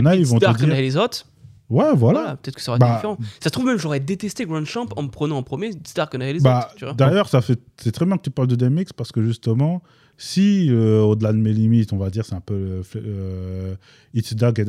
les 0.81 0.97
autres, 0.97 1.27
ouais, 1.71 1.95
voilà, 1.95 1.95
voilà. 2.21 2.37
peut-être 2.37 2.55
que 2.57 2.61
ça 2.63 2.73
aurait 2.73 2.79
été 2.79 2.87
Bah, 2.87 2.95
différent. 2.97 3.19
Ça 3.41 3.45
se 3.45 3.49
trouve 3.51 3.67
même, 3.67 3.79
j'aurais 3.79 4.01
détesté 4.01 4.45
Grand 4.47 4.65
Champ 4.65 4.87
en 4.97 5.03
me 5.03 5.09
prenant 5.09 5.37
en 5.39 5.43
premier 5.43 5.71
Star 5.85 6.09
comme 6.11 6.21
les 6.23 6.41
Bah, 6.41 6.71
D'ailleurs, 6.97 7.29
ça 7.29 7.41
fait 7.41 7.61
c'est 7.81 7.93
très 7.93 8.07
bien 8.07 8.17
que 8.17 8.23
tu 8.23 8.31
parles 8.31 8.49
de 8.49 8.57
DMX 8.57 8.93
parce 8.97 9.13
que 9.13 9.23
justement, 9.23 9.83
si 10.17 10.69
euh, 10.71 11.01
au-delà 11.01 11.33
de 11.33 11.39
mes 11.39 11.53
limites, 11.53 11.93
on 11.93 11.97
va 11.99 12.11
dire, 12.11 12.25
c'est 12.25 12.35
un 12.35 12.41
peu 12.41 12.55
euh, 12.55 12.83
euh, 12.97 13.77
It's 14.15 14.35
Dark 14.35 14.59
and 14.59 14.65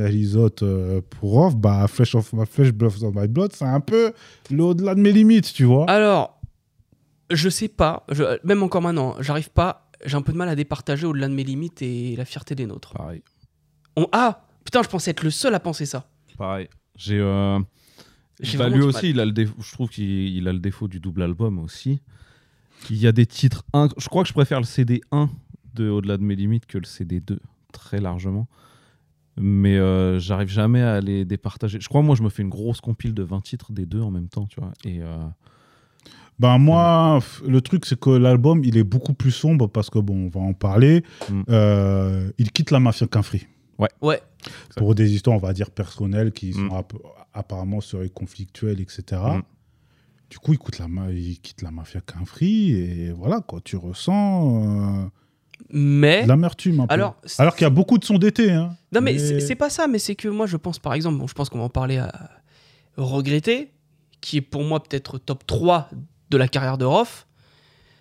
euh, 0.62 1.02
pour 1.10 1.38
Off, 1.38 1.56
bah 1.56 1.88
Flesh 1.88 2.16
of 2.16 2.34
My 2.34 2.46
Flesh, 2.46 2.72
Blood 2.72 3.04
of 3.04 3.16
My 3.16 3.28
Blood, 3.28 3.54
c'est 3.54 3.66
un 3.66 3.80
peu 3.80 4.14
le 4.52 4.64
au-delà 4.64 4.94
de 4.94 5.00
mes 5.00 5.12
limites, 5.12 5.52
tu 5.54 5.64
vois. 5.64 5.90
Alors, 5.90 6.40
je 7.32 7.50
sais 7.50 7.68
pas, 7.68 8.06
je- 8.12 8.38
même 8.46 8.62
encore 8.62 8.82
maintenant, 8.82 9.16
j'arrive 9.20 9.50
pas, 9.50 9.90
j'ai 10.06 10.16
un 10.16 10.22
peu 10.22 10.34
de 10.34 10.38
mal 10.38 10.50
à 10.50 10.56
départager 10.56 11.08
au-delà 11.08 11.28
de 11.28 11.34
mes 11.34 11.44
limites 11.44 11.82
et 11.82 12.16
la 12.16 12.26
fierté 12.26 12.54
des 12.56 12.66
nôtres. 12.66 12.94
Pareil. 12.94 13.24
On... 13.96 14.08
Ah 14.12 14.46
Putain, 14.66 14.84
je 14.84 14.88
pensais 14.90 15.12
être 15.12 15.24
le 15.24 15.32
seul 15.32 15.56
à 15.56 15.60
penser 15.60 15.88
ça. 15.88 16.06
Pareil. 16.38 16.70
J'ai. 17.00 17.18
euh, 17.20 17.60
bah, 18.58 18.70
lui 18.70 18.82
aussi, 18.82 19.08
mal. 19.08 19.12
il 19.16 19.20
a 19.20 19.26
le 19.26 19.32
défaut, 19.32 19.56
je 19.62 19.72
trouve 19.72 19.90
qu'il 19.90 20.06
il 20.06 20.48
a 20.48 20.54
le 20.54 20.60
défaut 20.60 20.88
du 20.88 21.00
double 21.00 21.24
album 21.24 21.58
aussi. 21.60 22.00
Il 22.90 22.98
y 22.98 23.08
a 23.08 23.12
des 23.12 23.26
titres. 23.26 23.64
inc- 23.74 23.94
Je 23.98 24.08
crois 24.08 24.24
que 24.24 24.30
je 24.30 24.34
préfère 24.34 24.60
le 24.60 24.66
CD 24.66 25.02
1 25.12 25.30
de 25.76 25.90
Au-delà 25.90 26.18
de 26.18 26.24
mes 26.24 26.36
limites 26.36 26.66
que 26.66 26.78
le 26.78 26.86
CD 26.86 27.20
2, 27.22 27.40
très 27.74 28.00
largement. 28.02 28.48
Mais 29.38 29.78
euh, 29.78 30.20
j'arrive 30.20 30.50
jamais 30.50 30.82
à 30.82 31.00
les 31.00 31.24
départager. 31.26 31.80
Je 31.80 31.88
crois, 31.88 32.02
moi, 32.02 32.16
je 32.16 32.24
me 32.24 32.30
fais 32.30 32.42
une 32.44 32.50
grosse 32.50 32.82
compile 32.82 33.14
de 33.14 33.24
20 33.24 33.42
titres 33.42 33.72
des 33.72 33.86
deux 33.86 34.02
en 34.02 34.12
même 34.12 34.28
temps, 34.28 34.46
tu 34.48 34.60
vois. 34.60 34.74
Et 34.84 35.02
euh, 35.02 35.18
Ben 36.40 36.58
moi, 36.58 37.20
le 37.48 37.62
truc, 37.62 37.86
c'est 37.86 38.00
que 38.00 38.10
l'album, 38.10 38.64
il 38.66 38.78
est 38.78 38.84
beaucoup 38.84 39.14
plus 39.14 39.32
sombre 39.32 39.68
parce 39.68 39.90
que, 39.90 40.00
bon, 40.00 40.26
on 40.26 40.30
va 40.30 40.40
en 40.42 40.54
parler. 40.54 41.04
Mm. 41.30 41.42
Euh, 41.50 42.32
il 42.38 42.52
quitte 42.52 42.72
la 42.72 42.80
mafia 42.80 43.08
qu'un 43.08 43.22
free. 43.22 43.46
Ouais. 44.02 44.22
Pour 44.76 44.94
des 44.96 45.14
histoires, 45.14 45.36
on 45.38 45.40
va 45.40 45.54
dire, 45.54 45.72
personnelles 45.72 46.32
qui 46.32 46.54
sont 46.54 46.60
Mm. 46.62 46.74
app- 46.74 46.94
apparemment 47.34 47.82
seraient 47.82 48.10
conflictuelles, 48.10 48.80
etc. 48.82 49.04
Mm. 49.12 49.42
Du 50.30 50.38
coup, 50.40 50.54
il, 50.54 50.60
coûte 50.60 50.78
la 50.80 50.88
ma- 50.88 51.12
il 51.12 51.40
quitte 51.40 51.62
la 51.62 51.72
mafia 51.72 52.02
qu'un 52.02 52.26
free 52.26 52.72
et 52.72 53.12
voilà, 53.12 53.40
quoi. 53.42 53.62
Tu 53.64 53.76
ressens 53.78 55.04
euh, 55.04 55.08
Mais. 55.72 56.24
de 56.24 56.28
l'amertume. 56.28 56.86
Alors, 56.90 57.16
Alors 57.38 57.56
qu'il 57.56 57.64
y 57.64 57.68
a 57.68 57.70
beaucoup 57.72 57.98
de 57.98 58.04
sons 58.06 58.18
d'été. 58.20 58.52
Hein. 58.52 58.76
Non, 58.92 59.02
mais, 59.02 59.18
c'est 59.18 59.40
c'est 59.40 59.56
pas 59.56 59.70
ça, 59.70 59.88
mais 59.88 59.98
c'est 60.00 60.16
que 60.16 60.28
moi, 60.28 60.46
je 60.46 60.58
pense, 60.58 60.78
par 60.80 60.94
exemple, 60.94 61.18
bon, 61.20 61.28
je 61.28 61.34
pense 61.34 61.50
qu'on 61.50 61.58
va 61.60 61.64
en 61.66 61.70
parler 61.70 61.98
à 61.98 62.12
Regretter, 62.98 63.72
qui 64.22 64.38
est 64.38 64.42
pour 64.42 64.64
moi 64.64 64.84
peut-être 64.84 65.18
top 65.18 65.46
3 65.48 65.90
de 66.30 66.38
la 66.38 66.48
carrière 66.48 66.78
de 66.78 66.86
Roth. 66.86 67.28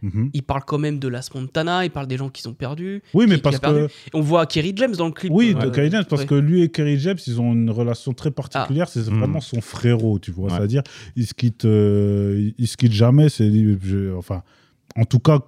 Mhm. 0.03 0.31
Il 0.33 0.43
parle 0.43 0.63
quand 0.67 0.79
même 0.79 0.99
de 0.99 1.09
la 1.09 1.21
Montana, 1.35 1.85
il 1.85 1.91
parle 1.91 2.07
des 2.07 2.17
gens 2.17 2.29
qui 2.29 2.43
sont 2.43 2.55
perdus. 2.55 3.03
Oui, 3.15 3.27
mais 3.29 3.37
qui- 3.37 3.43
parce 3.43 3.59
que. 3.59 3.89
On 4.15 4.21
voit 4.21 4.47
Kerry 4.47 4.73
James 4.77 4.95
dans 4.97 5.07
le 5.07 5.13
clip. 5.13 5.33
Oui, 5.35 5.55
de 5.55 5.69
Kerry 5.71 5.91
James, 5.91 6.05
parce 6.09 6.23
ouais. 6.23 6.29
que 6.29 6.35
lui 6.35 6.63
et 6.63 6.69
Kerry 6.69 6.99
James, 6.99 7.19
ils 7.27 7.41
ont 7.41 7.53
une 7.53 7.71
relation 7.71 8.13
très 8.15 8.31
particulière. 8.31 8.89
C'est 8.89 9.09
Mm. 9.11 9.19
vraiment 9.19 9.41
son 9.41 9.61
frérot, 9.61 10.19
tu 10.19 10.31
vois. 10.31 10.51
Ouais. 10.51 10.57
C'est-à-dire, 10.57 10.83
ils 11.17 11.27
se 11.27 11.35
quittent, 11.35 11.65
euh, 11.65 12.51
ils 12.59 12.67
se 12.69 12.77
quittent 12.77 12.93
jamais. 12.93 13.29
C'est, 13.29 13.51
je- 13.83 14.15
enfin, 14.17 14.43
en 14.97 15.05
tout 15.05 15.19
cas, 15.21 15.41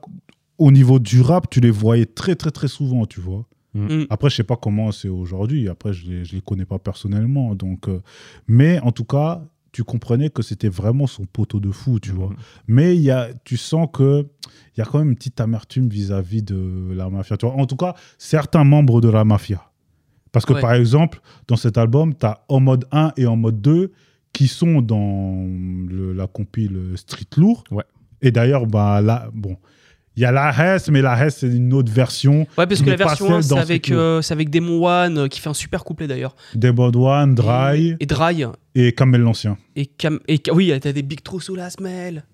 au 0.59 0.71
niveau 0.71 0.99
du 0.99 1.21
rap, 1.21 1.49
tu 1.51 1.61
les 1.61 1.71
voyais 1.71 2.07
très, 2.07 2.35
très, 2.35 2.51
très 2.51 2.69
souvent, 2.69 3.07
tu 3.07 3.21
vois. 3.21 3.47
Mm. 3.73 4.05
Après, 4.11 4.31
je 4.31 4.35
sais 4.37 4.43
pas 4.45 4.57
comment 4.57 4.91
c'est 4.91 5.09
aujourd'hui. 5.09 5.69
Après, 5.69 5.93
je 5.93 6.07
les, 6.11 6.25
je 6.25 6.35
les 6.35 6.41
connais 6.41 6.65
pas 6.65 6.79
personnellement. 6.81 7.55
Donc, 7.55 7.89
euh, 7.89 8.01
mais 8.49 8.81
en 8.81 8.91
tout 8.91 9.05
cas, 9.05 9.43
tu 9.73 9.85
comprenais 9.85 10.31
que 10.31 10.43
c'était 10.43 10.69
vraiment 10.69 11.07
son 11.07 11.25
poteau 11.25 11.61
de 11.61 11.71
fou, 11.71 12.01
tu 12.01 12.11
vois. 12.11 12.29
Mhm. 12.31 12.37
Mais 12.69 12.97
il 12.97 13.03
y 13.03 13.11
a, 13.11 13.29
tu 13.45 13.57
sens 13.57 13.89
que 13.93 14.27
il 14.77 14.79
y 14.79 14.83
a 14.83 14.85
quand 14.85 14.99
même 14.99 15.11
une 15.11 15.15
petite 15.17 15.41
amertume 15.41 15.89
vis-à-vis 15.89 16.43
de 16.43 16.93
la 16.95 17.09
mafia. 17.11 17.37
Tu 17.37 17.47
vois. 17.47 17.55
En 17.57 17.67
tout 17.67 17.77
cas, 17.77 17.95
certains 18.19 18.65
membres 18.65 19.01
de 19.01 19.09
la 19.09 19.25
mafia. 19.25 19.63
Parce 20.33 20.47
que 20.47 20.53
Ouais. 20.55 20.61
par 20.61 20.75
exemple, 20.75 21.21
dans 21.49 21.57
cet 21.57 21.77
album, 21.77 22.15
tu 22.15 22.25
as 22.27 22.45
en 22.49 22.61
mode 22.61 22.85
1 22.93 23.13
et 23.17 23.27
en 23.27 23.37
mode 23.37 23.61
2 23.61 23.93
qui 24.33 24.47
sont 24.47 24.81
dans 24.81 25.45
le- 25.89 26.13
la 26.13 26.27
compile 26.29 26.93
Street 26.97 27.27
Lourd. 27.37 27.65
Ouais. 27.73 27.83
Et 28.23 28.31
d'ailleurs, 28.31 28.67
bah, 28.67 29.01
là, 29.01 29.29
bon, 29.35 29.57
il 30.21 30.25
y 30.25 30.27
a 30.27 30.33
la 30.33 30.51
Hess, 30.77 30.91
mais 30.91 31.01
la 31.01 31.17
Hess, 31.27 31.39
c'est 31.39 31.47
une 31.49 31.73
autre 31.73 31.91
version. 31.91 32.41
Ouais, 32.59 32.67
parce 32.67 32.83
que 32.83 32.91
la 32.91 32.97
version 32.97 33.27
celle 33.27 33.37
1, 33.37 33.43
c'est 33.43 33.59
avec, 33.59 33.91
euh, 33.91 34.21
avec 34.29 34.51
Demon 34.51 34.85
One, 34.87 35.17
euh, 35.17 35.29
qui 35.29 35.41
fait 35.41 35.49
un 35.49 35.55
super 35.55 35.83
couplet 35.83 36.07
d'ailleurs. 36.07 36.37
Debord 36.55 36.95
One, 36.95 37.35
Dry 37.35 37.97
Et 38.01 38.05
Dry. 38.05 38.45
et 38.75 38.93
Kamel 38.93 39.23
l'Ancien. 39.23 39.57
Et, 39.77 39.87
Cam... 39.87 40.21
et 40.29 40.39
oui, 40.53 40.73
t'as 40.79 40.93
des 40.93 41.01
big 41.03 41.23
trous 41.23 41.41
sous 41.41 41.55
la 41.55 41.71
semelle. 41.71 42.25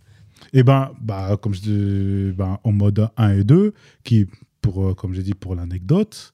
Et 0.52 0.64
ben, 0.64 0.90
bah, 1.00 1.36
comme 1.40 1.54
je 1.54 1.60
dis, 1.60 2.32
ben, 2.36 2.58
en 2.64 2.72
mode 2.72 3.08
1 3.16 3.30
et 3.38 3.44
2, 3.44 3.72
qui, 4.02 4.26
pour, 4.60 4.84
euh, 4.88 4.94
comme 4.94 5.14
j'ai 5.14 5.22
dit 5.22 5.34
pour 5.34 5.54
l'anecdote, 5.54 6.32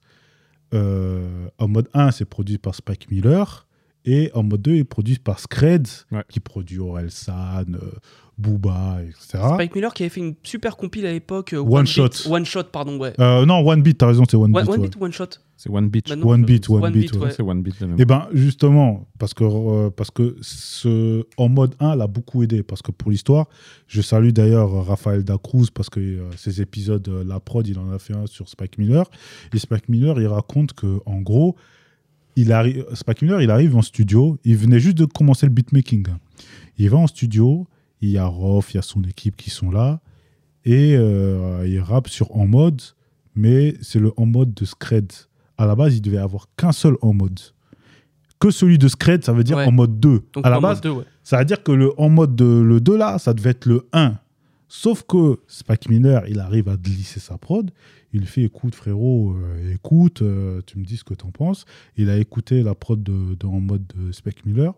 euh, 0.73 1.47
en 1.59 1.67
mode 1.67 1.87
1, 1.93 2.09
c'est 2.11 2.25
produit 2.25 2.57
par 2.57 2.73
Spike 2.73 3.11
Miller, 3.11 3.67
et 4.05 4.31
en 4.33 4.41
mode 4.43 4.61
2, 4.63 4.71
il 4.71 4.79
est 4.79 4.83
produit 4.83 5.19
par 5.19 5.39
Scred, 5.39 5.87
Ouais. 6.11 6.23
qui 6.29 6.39
produit 6.39 6.79
Orelsan, 6.79 7.65
euh, 7.75 7.91
Booba, 8.37 8.97
etc. 9.07 9.43
Spike 9.53 9.75
Miller 9.75 9.93
qui 9.93 10.03
avait 10.03 10.09
fait 10.09 10.19
une 10.21 10.33
super 10.43 10.75
compile 10.75 11.05
à 11.05 11.11
l'époque. 11.11 11.53
euh, 11.53 11.59
One 11.59 11.83
Beat- 11.83 11.87
Shot. 11.87 12.29
One 12.31 12.45
Shot, 12.45 12.63
pardon, 12.71 12.97
ouais. 12.97 13.13
Euh, 13.19 13.45
non, 13.45 13.59
One 13.59 13.81
Beat, 13.83 13.99
t'as 13.99 14.07
raison, 14.07 14.23
c'est 14.29 14.35
One, 14.35 14.55
One, 14.55 14.63
Beat. 14.63 14.69
One 14.69 14.79
ouais. 14.81 14.87
Beat 14.87 14.95
ou 14.95 15.03
One 15.05 15.11
Shot 15.13 15.25
C'est 15.55 15.69
One 15.69 15.89
Beat. 15.89 16.09
Maintenant, 16.09 16.27
One 16.27 16.43
Beat, 16.45 16.69
One 16.69 16.83
One 16.83 16.91
Beat, 16.93 17.01
Beat, 17.11 17.13
ouais. 17.13 17.25
ouais. 17.27 17.31
C'est 17.31 17.43
One 17.43 17.61
Beat. 17.61 17.75
Et 17.99 18.05
ben 18.05 18.27
justement, 18.33 19.07
parce 19.19 19.33
que, 19.35 19.43
euh, 19.43 19.89
parce 19.91 20.09
que 20.09 20.35
ce, 20.41 21.23
en 21.37 21.47
mode 21.49 21.75
1 21.79 21.95
l'a 21.95 22.07
beaucoup 22.07 22.41
aidé. 22.43 22.63
Parce 22.63 22.81
que 22.81 22.91
pour 22.91 23.11
l'histoire, 23.11 23.47
je 23.87 24.01
salue 24.01 24.29
d'ailleurs 24.29 24.83
Raphaël 24.85 25.23
Dacruz 25.23 25.67
parce 25.73 25.89
que 25.91 25.99
euh, 25.99 26.29
ces 26.35 26.59
épisodes, 26.59 27.07
euh, 27.07 27.23
la 27.23 27.39
prod, 27.39 27.67
il 27.67 27.77
en 27.77 27.91
a 27.91 27.99
fait 27.99 28.15
un 28.15 28.25
sur 28.25 28.49
Spike 28.49 28.77
Miller. 28.79 29.05
Et 29.53 29.59
Spike 29.59 29.89
Miller, 29.89 30.19
il 30.19 30.27
raconte 30.27 30.73
que 30.73 30.99
en 31.05 31.21
gros, 31.21 31.55
il 32.35 32.51
arrive, 32.51 32.83
Spike 32.95 33.21
Miller, 33.21 33.41
il 33.43 33.51
arrive 33.51 33.75
en 33.75 33.83
studio. 33.83 34.39
Il 34.43 34.57
venait 34.57 34.79
juste 34.79 34.97
de 34.97 35.05
commencer 35.05 35.45
le 35.45 35.51
beatmaking. 35.51 36.07
Il 36.79 36.89
va 36.89 36.97
en 36.97 37.05
studio. 37.05 37.67
Il 38.03 38.09
y 38.11 38.17
a 38.17 38.25
Roth, 38.25 38.65
il 38.71 38.75
y 38.75 38.77
a 38.77 38.81
son 38.81 39.01
équipe 39.03 39.37
qui 39.37 39.49
sont 39.49 39.71
là. 39.71 40.01
Et 40.65 40.95
euh, 40.97 41.65
il 41.67 41.79
rappe 41.79 42.09
sur 42.09 42.35
en 42.35 42.45
mode, 42.45 42.81
mais 43.33 43.75
c'est 43.81 43.99
le 43.99 44.11
en 44.17 44.25
mode 44.25 44.53
de 44.53 44.65
Scred. 44.65 45.11
À 45.57 45.65
la 45.65 45.75
base, 45.75 45.95
il 45.95 46.01
devait 46.01 46.17
avoir 46.17 46.47
qu'un 46.57 46.71
seul 46.73 46.95
en 47.01 47.13
mode. 47.13 47.39
Que 48.39 48.51
celui 48.51 48.77
de 48.77 48.87
Scred, 48.89 49.23
ça 49.23 49.31
veut 49.31 49.43
dire 49.45 49.55
Ouais. 49.57 49.65
en 49.67 49.71
mode 49.71 49.99
2. 50.01 50.21
Donc 50.33 50.45
à 50.45 50.49
la 50.49 50.59
base, 50.59 50.77
mode 50.77 50.83
2, 50.83 50.89
ouais. 50.99 51.05
ça 51.23 51.37
veut 51.39 51.45
dire 51.45 51.63
que 51.63 51.71
le 51.71 51.97
en 51.97 52.09
mode 52.09 52.35
de 52.35 52.43
le 52.61 52.81
2 52.81 52.97
là, 52.97 53.17
ça 53.19 53.33
devait 53.33 53.51
être 53.51 53.65
le 53.67 53.87
1. 53.93 54.15
Sauf 54.67 55.03
que 55.07 55.39
Spike 55.47 55.87
Miller, 55.89 56.23
il 56.27 56.39
arrive 56.39 56.67
à 56.67 56.75
glisser 56.75 57.19
sa 57.21 57.37
prod. 57.37 57.71
Il 58.11 58.25
fait 58.25 58.43
écoute, 58.43 58.75
frérot, 58.75 59.33
euh, 59.33 59.73
écoute, 59.73 60.21
euh, 60.23 60.61
tu 60.65 60.77
me 60.77 60.83
dis 60.83 60.97
ce 60.97 61.03
que 61.05 61.13
t'en 61.13 61.31
penses. 61.31 61.65
Il 61.95 62.09
a 62.09 62.17
écouté 62.17 62.63
la 62.63 62.75
prod 62.75 63.01
de, 63.01 63.35
de- 63.35 63.45
en 63.47 63.59
mode 63.61 63.85
de 63.95 64.11
Spike 64.11 64.45
Miller. 64.45 64.73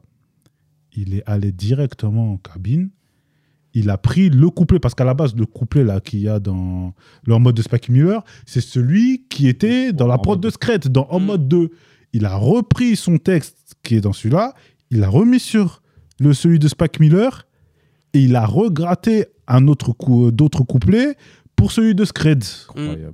Il 0.96 1.14
est 1.16 1.24
allé 1.26 1.52
directement 1.52 2.34
en 2.34 2.38
cabine. 2.38 2.90
Il 3.78 3.90
a 3.90 3.98
pris 3.98 4.30
le 4.30 4.50
couplet, 4.50 4.80
parce 4.80 4.96
qu'à 4.96 5.04
la 5.04 5.14
base, 5.14 5.36
le 5.36 5.46
couplet 5.46 5.84
là 5.84 6.00
qu'il 6.00 6.20
y 6.20 6.30
a 6.30 6.40
dans 6.40 6.94
le 7.28 7.34
en 7.34 7.40
mode 7.40 7.56
de 7.56 7.62
Spike 7.62 7.90
Miller, 7.90 8.24
c'est 8.46 8.62
celui 8.62 9.26
qui 9.30 9.48
était 9.50 9.92
dans 9.94 10.08
la 10.08 10.18
prod 10.18 10.40
de 10.40 10.50
Scred, 10.50 10.88
dans 10.88 11.06
En 11.10 11.20
Mm. 11.20 11.26
mode 11.26 11.48
2. 11.50 11.70
Il 12.14 12.26
a 12.26 12.36
repris 12.38 12.96
son 12.96 13.18
texte 13.18 13.76
qui 13.84 13.96
est 13.96 14.02
dans 14.02 14.14
celui-là, 14.14 14.54
il 14.92 15.00
l'a 15.02 15.10
remis 15.10 15.40
sur 15.42 15.82
le, 16.22 16.34
celui 16.34 16.58
de 16.58 16.68
Spike 16.70 17.00
Miller, 17.02 17.46
et 18.14 18.20
il 18.22 18.36
a 18.38 18.46
regratté 18.46 19.26
un 19.48 19.68
autre 19.68 19.92
coup, 19.92 20.32
d'autres 20.32 20.64
couplets 20.64 21.18
pour 21.58 21.74
celui 21.74 21.94
de 21.94 22.06
Scred. 22.06 22.44
Incroyable. 22.70 23.14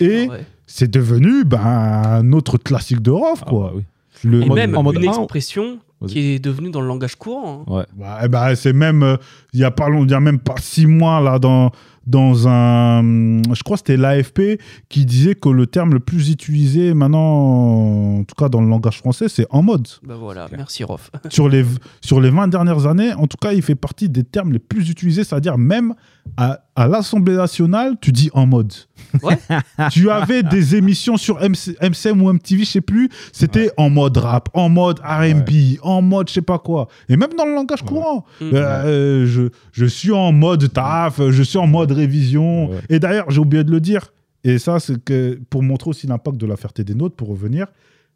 Et 0.00 0.26
Ah 0.28 0.32
ouais. 0.32 0.46
c'est 0.66 0.90
devenu 0.90 1.44
ben, 1.44 1.60
un 1.64 2.32
autre 2.32 2.58
classique 2.58 3.00
de 3.00 3.10
Roth, 3.10 3.38
Ah 3.42 3.46
quoi. 3.48 3.70
bah 3.70 3.72
oui. 3.76 3.82
Le- 4.24 4.40
Et 4.42 4.44
En 4.44 4.48
mode- 4.48 4.56
même 4.58 4.76
en 4.76 4.82
mode 4.82 4.96
une 4.96 5.04
expression. 5.04 5.78
Qui 6.06 6.34
est 6.34 6.38
devenue 6.38 6.70
dans 6.70 6.80
le 6.80 6.86
langage 6.86 7.16
courant. 7.16 7.64
hein. 7.66 7.72
Ouais. 7.72 7.84
Bah, 7.96 8.20
eh 8.24 8.28
ben, 8.28 8.54
c'est 8.54 8.72
même, 8.72 9.02
euh, 9.02 9.16
il 9.52 9.60
y 9.60 9.64
a 9.64 9.70
pas 9.70 9.88
long- 9.88 10.04
il 10.04 10.10
y 10.10 10.14
a 10.14 10.20
même 10.20 10.38
pas 10.38 10.54
six 10.60 10.86
mois 10.86 11.20
là 11.20 11.38
dans 11.38 11.72
dans 12.08 12.48
un, 12.48 13.02
je 13.52 13.62
crois 13.62 13.76
que 13.76 13.82
c'était 13.86 13.96
l'AFP 13.98 14.58
qui 14.88 15.04
disait 15.04 15.34
que 15.34 15.48
le 15.50 15.66
terme 15.66 15.92
le 15.92 16.00
plus 16.00 16.30
utilisé 16.30 16.94
maintenant, 16.94 18.18
en 18.20 18.24
tout 18.24 18.34
cas 18.36 18.48
dans 18.48 18.60
le 18.62 18.68
langage 18.68 18.98
français, 18.98 19.28
c'est 19.28 19.46
en 19.50 19.62
mode. 19.62 19.86
Bah 20.02 20.14
voilà, 20.18 20.48
merci 20.56 20.84
Rof. 20.84 21.10
sur 21.28 21.48
les 21.48 21.64
sur 22.00 22.20
les 22.20 22.30
20 22.30 22.48
dernières 22.48 22.86
années, 22.86 23.12
en 23.12 23.26
tout 23.26 23.36
cas, 23.40 23.52
il 23.52 23.62
fait 23.62 23.74
partie 23.74 24.08
des 24.08 24.24
termes 24.24 24.52
les 24.52 24.58
plus 24.58 24.88
utilisés, 24.90 25.22
c'est-à-dire 25.22 25.58
même 25.58 25.94
à, 26.36 26.60
à 26.76 26.88
l'Assemblée 26.88 27.36
nationale, 27.36 27.94
tu 28.00 28.12
dis 28.12 28.30
en 28.32 28.46
mode. 28.46 28.72
Ouais. 29.22 29.38
tu 29.90 30.10
avais 30.10 30.42
des 30.42 30.76
émissions 30.76 31.16
sur 31.16 31.36
MC, 31.40 31.76
MCM 31.82 32.20
ou 32.22 32.32
MTV, 32.32 32.64
je 32.64 32.70
sais 32.70 32.80
plus, 32.80 33.08
c'était 33.32 33.70
en 33.76 33.88
mode 33.90 34.16
rap, 34.18 34.48
en 34.54 34.68
mode 34.68 34.98
R&B, 35.00 35.78
en 35.82 36.02
mode 36.02 36.28
je 36.28 36.34
sais 36.34 36.42
pas 36.42 36.58
quoi. 36.58 36.88
Et 37.08 37.16
même 37.16 37.30
dans 37.36 37.44
le 37.44 37.54
langage 37.54 37.82
courant, 37.82 38.24
Mm. 38.40 38.50
euh, 38.54 39.26
je, 39.26 39.42
je 39.72 39.84
suis 39.86 40.12
en 40.12 40.32
mode 40.32 40.72
taf, 40.72 41.20
je 41.30 41.42
suis 41.42 41.58
en 41.58 41.66
mode 41.66 41.92
révision. 41.98 42.70
Ouais. 42.70 42.80
Et 42.88 42.98
d'ailleurs, 42.98 43.30
j'ai 43.30 43.40
oublié 43.40 43.64
de 43.64 43.70
le 43.70 43.80
dire. 43.80 44.12
Et 44.44 44.58
ça, 44.58 44.80
c'est 44.80 45.02
que 45.02 45.40
pour 45.50 45.62
montrer 45.62 45.90
aussi 45.90 46.06
l'impact 46.06 46.36
de 46.38 46.46
la 46.46 46.56
fierté 46.56 46.84
des 46.84 46.94
nôtres, 46.94 47.16
pour 47.16 47.28
revenir, 47.28 47.66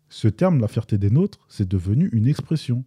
ce 0.09 0.29
terme, 0.29 0.61
la 0.61 0.69
fierté 0.69 0.99
des 0.99 1.11
nôtres, 1.11 1.39
c'est 1.49 1.69
devenu 1.69 2.09
une 2.13 2.27
expression. 2.27 2.85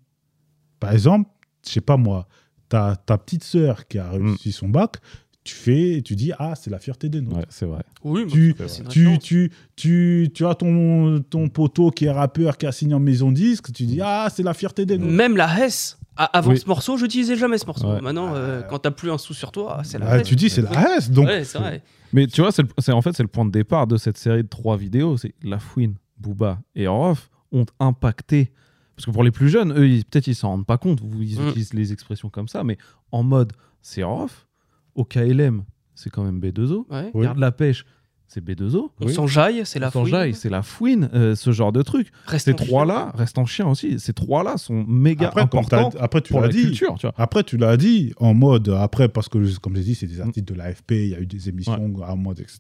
Par 0.80 0.92
exemple, 0.94 1.30
je 1.66 1.72
sais 1.72 1.82
pas 1.82 1.98
moi, 1.98 2.28
ta, 2.70 2.96
ta 2.96 3.18
petite 3.18 3.44
sœur 3.44 3.88
qui 3.88 3.98
a 3.98 4.10
réussi 4.12 4.52
son 4.52 4.70
bac, 4.70 4.98
tu 5.44 5.54
fais, 5.54 6.02
tu 6.04 6.16
dis 6.16 6.32
ah 6.40 6.54
c'est 6.56 6.70
la 6.72 6.80
fierté 6.80 7.08
des 7.10 7.22
nôtres. 7.22 7.38
Ouais, 7.38 7.46
c'est 7.50 7.66
vrai. 7.66 7.84
Oui, 8.04 8.26
Tu, 8.28 8.56
c'est 8.68 8.82
une 8.84 8.90
tu, 8.90 9.20
tu, 9.20 9.52
tu, 9.76 10.30
tu 10.34 10.46
as 10.46 10.56
ton, 10.56 11.20
ton 11.30 11.50
poteau 11.50 11.92
qui 11.92 12.06
est 12.06 12.12
rappeur 12.12 12.58
qui 12.58 12.66
a 12.66 12.72
signé 12.72 12.94
en 12.96 13.00
maison 13.00 13.32
disque, 13.32 13.72
tu 13.72 13.86
dis 13.86 14.00
ah 14.02 14.28
c'est 14.34 14.42
la 14.44 14.54
fierté 14.56 14.86
des 14.88 14.98
nôtres. 14.98 15.12
Même 15.14 15.38
la 15.38 15.66
Hess, 15.66 15.98
a- 16.02 16.05
avant 16.18 16.52
Oui. 16.52 16.58
ce 16.58 16.66
morceau, 16.68 16.98
je 16.98 17.04
n'utilisais 17.04 17.36
jamais 17.36 17.58
ce 17.58 17.66
morceau. 17.66 17.92
Ouais. 17.94 18.02
Maintenant, 18.02 18.34
euh, 18.36 18.62
quand 18.64 18.80
t'as 18.80 18.92
plus 18.92 19.12
un 19.12 19.18
sou 19.18 19.34
sur 19.34 19.52
toi, 19.52 19.82
c'est 19.84 19.98
la 20.00 20.10
Ah, 20.12 20.22
tu 20.22 20.36
dis 20.36 20.50
c'est 20.50 20.62
la 20.62 20.98
S 20.98 21.12
donc 21.12 21.28
Ouais, 21.28 21.44
c'est 21.44 21.58
vrai. 21.58 21.82
Mais 22.14 22.28
tu 22.28 22.42
vois, 22.42 22.52
c'est 22.52 22.92
en 22.94 23.02
fait, 23.02 23.14
c'est 23.14 23.24
le 23.24 23.28
point 23.30 23.46
de 23.46 23.52
départ 23.52 23.88
de 23.88 23.98
cette 23.98 24.18
série 24.18 24.44
de 24.44 24.48
trois 24.48 24.78
vidéos. 24.78 25.18
C'est 25.18 25.34
La 25.44 25.60
Fouine, 25.60 25.96
Booba 26.18 26.60
et 26.76 26.88
Rof 26.88 27.30
ont 27.52 27.66
impacté. 27.80 28.52
Parce 28.96 29.06
que 29.08 29.12
pour 29.12 29.24
les 29.26 29.32
plus 29.32 29.50
jeunes, 29.50 29.72
eux, 29.74 30.02
peut-être 30.10 30.28
ils 30.28 30.36
s'en 30.36 30.50
rendent 30.50 30.66
pas 30.66 30.78
compte. 30.78 31.00
Ils 31.20 31.40
Mm. 31.42 31.50
utilisent 31.50 31.74
les 31.74 31.92
expressions 31.92 32.30
comme 32.30 32.48
ça, 32.48 32.64
mais 32.64 32.78
en 33.12 33.24
mode 33.24 33.52
c'est 33.82 34.04
Rof, 34.04 34.48
au 34.96 35.04
KLM, 35.04 35.64
c'est 35.96 36.10
quand 36.10 36.24
même 36.24 36.40
B2O. 36.40 36.86
Ouais. 36.90 37.12
Garde 37.16 37.38
la 37.40 37.52
pêche, 37.52 37.86
c'est 38.28 38.44
B2O. 38.44 38.90
On 39.00 39.06
Oui. 39.06 39.14
s'enjaille, 39.14 39.62
c'est 39.66 39.80
la 39.80 39.92
fouine. 39.92 40.06
Sanjay, 40.06 40.34
c'est 40.34 40.50
la 40.50 40.62
fouine, 40.64 41.10
ce 41.36 41.52
genre 41.52 41.72
de 41.72 41.82
truc. 41.82 42.10
Reste 42.26 42.46
Ces 42.46 42.54
trois-là, 42.56 43.12
restent 43.16 43.38
en 43.38 43.46
chien 43.46 43.68
aussi, 43.68 44.00
ces 44.00 44.14
trois-là 44.14 44.58
sont 44.58 44.84
méga 44.88 45.28
Après, 45.28 45.42
importants 45.42 45.92
après, 46.00 46.22
tu 46.22 46.32
pour 46.34 46.42
l'as 46.42 46.48
la 46.48 46.54
dit. 46.54 46.62
culture, 46.64 46.96
tu 47.00 47.06
vois. 47.08 47.14
Après, 47.18 47.44
tu 47.44 47.58
l'as 47.58 47.78
dit 47.78 48.14
en 48.18 48.34
mode, 48.34 48.70
après, 48.70 49.08
parce 49.10 49.30
que, 49.30 49.58
comme 49.60 49.76
j'ai 49.76 49.84
dit, 49.84 49.96
c'est 49.96 50.08
des 50.08 50.22
articles 50.22 50.52
de 50.52 50.58
l'AFP, 50.58 50.92
il 50.92 51.08
y 51.10 51.16
a 51.16 51.20
eu 51.20 51.26
des 51.28 51.50
émissions 51.50 51.94
en 52.04 52.18
mode, 52.18 52.40
etc. 52.40 52.58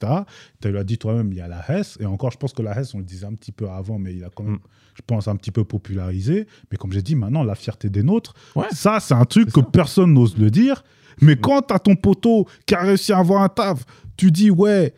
Tu 0.61 0.71
l'as 0.71 0.83
dit 0.83 0.97
toi-même, 0.97 1.31
il 1.31 1.37
y 1.37 1.41
a 1.41 1.47
la 1.47 1.63
HES. 1.67 1.97
Et 1.99 2.05
encore, 2.05 2.31
je 2.31 2.37
pense 2.37 2.53
que 2.53 2.61
la 2.61 2.79
HES, 2.79 2.93
on 2.93 2.99
le 2.99 3.03
disait 3.05 3.25
un 3.25 3.33
petit 3.33 3.51
peu 3.51 3.67
avant, 3.69 3.97
mais 3.99 4.13
il 4.13 4.23
a 4.23 4.29
quand 4.33 4.43
même, 4.43 4.53
Mm. 4.55 4.59
je 4.95 5.01
pense, 5.05 5.27
un 5.27 5.35
petit 5.35 5.51
peu 5.51 5.63
popularisé. 5.63 6.47
Mais 6.71 6.77
comme 6.77 6.91
j'ai 6.91 7.01
dit, 7.01 7.15
maintenant, 7.15 7.43
la 7.43 7.55
fierté 7.55 7.89
des 7.89 8.03
nôtres, 8.03 8.33
Ouais. 8.55 8.65
ça, 8.71 8.99
c'est 8.99 9.13
un 9.13 9.25
truc 9.25 9.51
que 9.51 9.61
ça. 9.61 9.67
personne 9.71 10.13
n'ose 10.13 10.37
le 10.37 10.49
dire. 10.51 10.83
Mais 11.21 11.33
Mm. 11.35 11.39
quand 11.41 11.61
t'as 11.63 11.79
ton 11.79 11.95
poteau 11.95 12.47
qui 12.65 12.75
a 12.75 12.81
réussi 12.81 13.13
à 13.13 13.17
avoir 13.19 13.41
un 13.41 13.49
taf, 13.49 13.85
tu 14.17 14.31
dis, 14.31 14.49
ouais, 14.51 14.93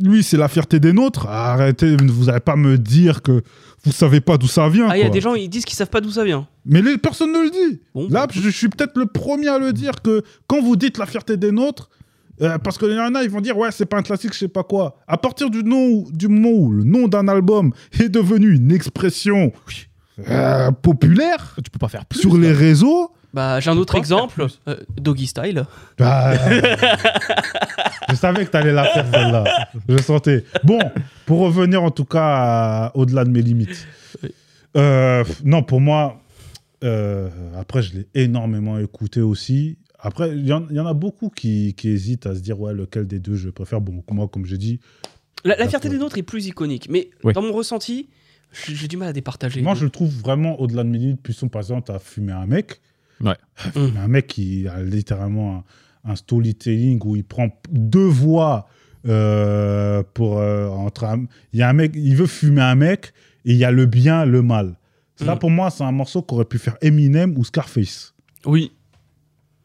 lui, 0.00 0.22
c'est 0.22 0.36
la 0.36 0.48
fierté 0.48 0.80
des 0.80 0.92
nôtres. 0.92 1.26
Arrêtez, 1.28 1.96
vous 1.96 2.26
n'allez 2.26 2.40
pas 2.40 2.56
me 2.56 2.78
dire 2.78 3.22
que 3.22 3.42
vous 3.84 3.92
savez 3.92 4.20
pas 4.20 4.36
d'où 4.36 4.46
ça 4.46 4.68
vient. 4.68 4.88
Ah, 4.90 4.98
il 4.98 5.02
y 5.02 5.06
a 5.06 5.10
des 5.10 5.20
gens, 5.20 5.34
ils 5.34 5.48
disent 5.48 5.64
qu'ils 5.64 5.76
savent 5.76 5.90
pas 5.90 6.00
d'où 6.00 6.10
ça 6.10 6.24
vient. 6.24 6.46
Mais 6.66 6.82
les, 6.82 6.98
personne 6.98 7.32
ne 7.32 7.42
le 7.42 7.50
dit. 7.50 7.80
Bon, 7.94 8.08
Là, 8.08 8.26
bah, 8.26 8.32
je, 8.34 8.48
suis 8.48 8.68
peut-être 8.68 8.98
le 8.98 9.06
premier 9.06 9.48
à 9.48 9.58
le 9.58 9.72
dire 9.72 10.02
que 10.02 10.22
quand 10.46 10.60
vous 10.60 10.76
dites 10.76 10.98
la 10.98 11.06
fierté 11.06 11.36
des 11.36 11.52
nôtres, 11.52 11.88
euh, 12.42 12.58
parce 12.58 12.78
que 12.78 12.86
y 12.86 12.98
en 12.98 13.14
a, 13.14 13.22
ils 13.22 13.30
vont 13.30 13.40
dire 13.40 13.56
ouais, 13.56 13.70
c'est 13.70 13.86
pas 13.86 13.98
un 13.98 14.02
classique, 14.02 14.32
je 14.32 14.38
sais 14.38 14.48
pas 14.48 14.62
quoi. 14.62 14.96
À 15.06 15.18
partir 15.18 15.50
du 15.50 15.62
nom, 15.62 16.04
du 16.10 16.28
moment 16.28 16.50
où 16.50 16.70
le 16.70 16.84
nom 16.84 17.06
d'un 17.08 17.28
album 17.28 17.72
est 17.98 18.08
devenu 18.08 18.54
une 18.54 18.72
expression 18.72 19.52
euh, 20.28 20.70
populaire 20.70 21.56
Tu 21.62 21.70
peux 21.70 21.78
pas 21.78 21.88
faire 21.88 22.06
plus. 22.06 22.20
sur 22.20 22.36
les 22.36 22.52
réseaux, 22.52 23.12
Bah, 23.32 23.60
j'ai 23.60 23.70
un 23.70 23.76
autre 23.76 23.94
exemple, 23.94 24.46
euh, 24.68 24.76
Doggy 24.96 25.26
Style. 25.28 25.64
bah, 25.98 26.32
je 28.08 28.14
savais 28.16 28.44
que 28.44 28.50
t'allais 28.50 28.72
la 28.72 28.84
faire 28.84 29.06
celle-là. 29.12 29.68
Je 29.88 29.98
sentais. 29.98 30.44
Bon, 30.64 30.78
pour 31.26 31.40
revenir 31.40 31.82
en 31.82 31.90
tout 31.90 32.04
cas 32.04 32.90
au-delà 32.94 33.24
de 33.24 33.30
mes 33.30 33.42
limites. 33.42 33.86
Euh, 34.76 35.24
non, 35.44 35.62
pour 35.62 35.80
moi, 35.80 36.20
euh, 36.84 37.28
après, 37.58 37.82
je 37.82 37.94
l'ai 37.94 38.08
énormément 38.14 38.78
écouté 38.78 39.20
aussi. 39.20 39.78
Après, 39.98 40.30
il 40.30 40.46
y, 40.46 40.52
en 40.52 40.66
il 40.70 40.76
y 40.76 40.80
en 40.80 40.86
a 40.86 40.94
beaucoup 40.94 41.28
qui, 41.28 41.74
qui 41.74 41.88
hésitent 41.90 42.26
à 42.26 42.34
se 42.34 42.40
dire, 42.40 42.58
ouais, 42.60 42.72
lequel 42.72 43.06
des 43.06 43.18
deux 43.18 43.34
je 43.36 43.50
préfère. 43.50 43.80
Bon, 43.80 44.02
moi, 44.10 44.28
comme 44.28 44.46
j'ai 44.46 44.56
dit, 44.58 44.80
La, 45.44 45.56
la 45.56 45.68
fierté 45.68 45.88
des 45.88 45.98
nôtres 45.98 46.16
est 46.18 46.22
plus 46.22 46.46
iconique, 46.46 46.88
mais 46.90 47.10
Oui. 47.22 47.32
dans 47.32 47.42
mon 47.42 47.52
ressenti, 47.52 48.08
j'ai 48.66 48.74
j'ai 48.74 48.88
du 48.88 48.96
mal 48.96 49.08
à 49.08 49.12
départager. 49.12 49.60
moi, 49.62 49.74
je 49.74 49.84
le 49.84 49.90
trouve 49.90 50.10
vraiment 50.10 50.58
au-delà 50.60 50.82
de 50.84 50.88
mes 50.88 50.98
limites. 50.98 51.22
Puisson, 51.22 51.48
par 51.48 51.60
exemple, 51.62 51.82
t'as 51.86 51.98
fumé 51.98 52.32
un 52.32 52.46
mec. 52.46 52.80
Ouais. 53.22 53.36
Fumer 53.54 53.98
un 53.98 54.08
mec 54.08 54.26
qui 54.28 54.66
a 54.68 54.82
littéralement 54.82 55.64
un, 56.04 56.12
un 56.12 56.16
storytelling 56.16 56.98
où 57.04 57.16
il 57.16 57.24
prend 57.24 57.48
deux 57.70 58.06
voix 58.06 58.66
euh, 59.06 60.02
pour 60.14 60.38
euh, 60.38 60.68
entre 60.68 61.04
un- 61.04 61.24
il 61.52 61.58
y 61.58 61.62
a 61.62 61.68
un 61.68 61.72
mec 61.72 61.92
il 61.94 62.16
veut 62.16 62.26
fumer 62.26 62.60
un 62.62 62.74
mec 62.74 63.12
et 63.44 63.52
il 63.52 63.56
y 63.56 63.64
a 63.64 63.70
le 63.70 63.86
bien 63.86 64.24
le 64.24 64.42
mal 64.42 64.76
ça 65.16 65.34
Mm. 65.34 65.38
pour 65.38 65.50
moi 65.50 65.70
c'est 65.70 65.84
un 65.84 65.92
morceau 65.92 66.22
qu'aurait 66.22 66.44
pu 66.44 66.58
faire 66.58 66.76
Eminem 66.82 67.36
ou 67.36 67.44
Scarface 67.44 68.14
Oui, 68.46 68.72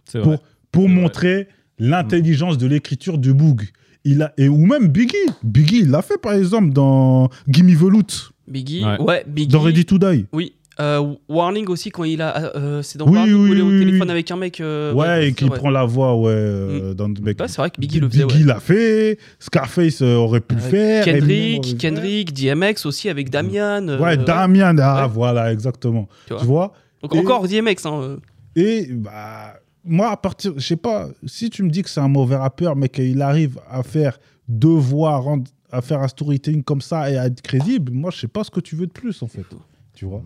C'est 0.05 0.19
vrai. 0.19 0.37
pour 0.37 0.45
pour 0.71 0.83
C'est 0.83 0.93
vrai. 0.93 1.01
montrer 1.01 1.47
l'intelligence 1.79 2.57
de 2.57 2.67
l'écriture 2.67 3.17
du 3.17 3.33
Boog 3.33 3.67
il 4.05 4.21
a 4.21 4.33
et 4.37 4.47
ou 4.49 4.57
même 4.65 4.87
Biggie 4.87 5.15
Biggie 5.43 5.79
il 5.81 5.89
l'a 5.91 6.01
fait 6.01 6.17
par 6.17 6.33
exemple 6.33 6.71
dans 6.71 7.29
Gimme 7.47 7.75
the 7.75 7.81
Loot 7.89 8.31
Biggie. 8.47 8.85
Ouais. 8.85 9.01
Ouais, 9.01 9.23
Biggie. 9.27 9.47
dans 9.51 9.61
Ready 9.61 9.85
to 9.85 9.97
Die 9.97 10.25
Oui. 10.31 10.53
Euh, 10.79 11.15
Warning 11.29 11.67
aussi, 11.67 11.89
quand 11.89 12.03
il 12.03 12.21
a. 12.21 12.53
euh, 12.57 12.81
c'est 12.81 12.97
dans 12.97 13.07
Oui, 13.07 13.15
Warning 13.15 13.33
oui, 13.35 13.49
où 13.49 13.53
il 13.53 13.59
est 13.59 13.61
au 13.61 13.69
oui, 13.69 13.79
téléphone 13.85 14.09
avec 14.09 14.29
un 14.31 14.35
mec. 14.35 14.59
euh, 14.59 14.93
ouais, 14.93 15.23
et 15.23 15.29
c'est 15.29 15.33
qui 15.35 15.45
vrai. 15.45 15.57
prend 15.57 15.69
la 15.69 15.85
voix 15.85 16.15
ouais 16.17 16.31
euh, 16.33 16.93
dans 16.93 17.07
le 17.07 17.13
mec 17.21 17.39
Ouais, 17.39 17.47
c'est 17.47 17.57
vrai 17.57 17.69
que 17.71 17.79
Biggie 17.79 17.99
le 18.01 18.09
faisait. 18.09 18.25
Ouais. 18.25 18.43
l'a 18.43 18.59
fait 18.59 19.17
Scarface 19.39 20.01
aurait 20.01 20.41
pu 20.41 20.55
le 20.55 20.61
faire 20.61 21.07
aurait 21.07 21.19
Kendrick. 21.19 21.77
Kendrick, 21.77 22.33
DMX 22.33 22.85
aussi 22.85 23.07
avec 23.09 23.29
Damian. 23.29 23.87
euh, 23.87 23.99
Ouais, 23.99 24.17
Damien, 24.17 24.75
ah 24.79 25.05
ouais. 25.07 25.11
voilà, 25.13 25.53
exactement. 25.53 26.09
Tu 26.27 26.33
vois. 26.33 26.39
Tu 26.41 26.45
vois? 26.47 26.73
Donc 27.01 27.15
Et- 27.15 27.19
encore 27.19 27.47
DMX. 27.47 27.85
Hein. 27.85 28.17
Et 28.57 28.87
bah, 28.91 29.53
moi, 29.85 30.09
à 30.11 30.17
partir, 30.17 30.53
je 30.57 30.65
sais 30.65 30.75
pas, 30.75 31.07
si 31.25 31.49
tu 31.49 31.63
me 31.63 31.69
dis 31.69 31.83
que 31.83 31.89
c'est 31.89 31.99
un 32.01 32.07
mauvais 32.09 32.35
rappeur, 32.35 32.75
mais 32.75 32.89
qu'il 32.89 33.21
arrive 33.21 33.59
à 33.69 33.81
faire 33.83 34.17
deux 34.49 34.67
voix, 34.75 35.15
rendre- 35.17 35.49
à 35.71 35.81
faire 35.81 36.01
un 36.01 36.07
storytelling 36.07 36.63
comme 36.63 36.81
ça 36.81 37.09
et 37.11 37.17
à 37.17 37.27
être 37.27 37.41
crédible, 37.41 37.91
moi, 37.93 38.11
je 38.11 38.19
sais 38.19 38.27
pas 38.27 38.43
ce 38.43 38.51
que 38.51 38.59
tu 38.59 38.75
veux 38.75 38.87
de 38.87 38.91
plus, 38.91 39.21
en 39.23 39.27
fait. 39.27 39.45
Tu 39.93 40.05
vois? 40.05 40.21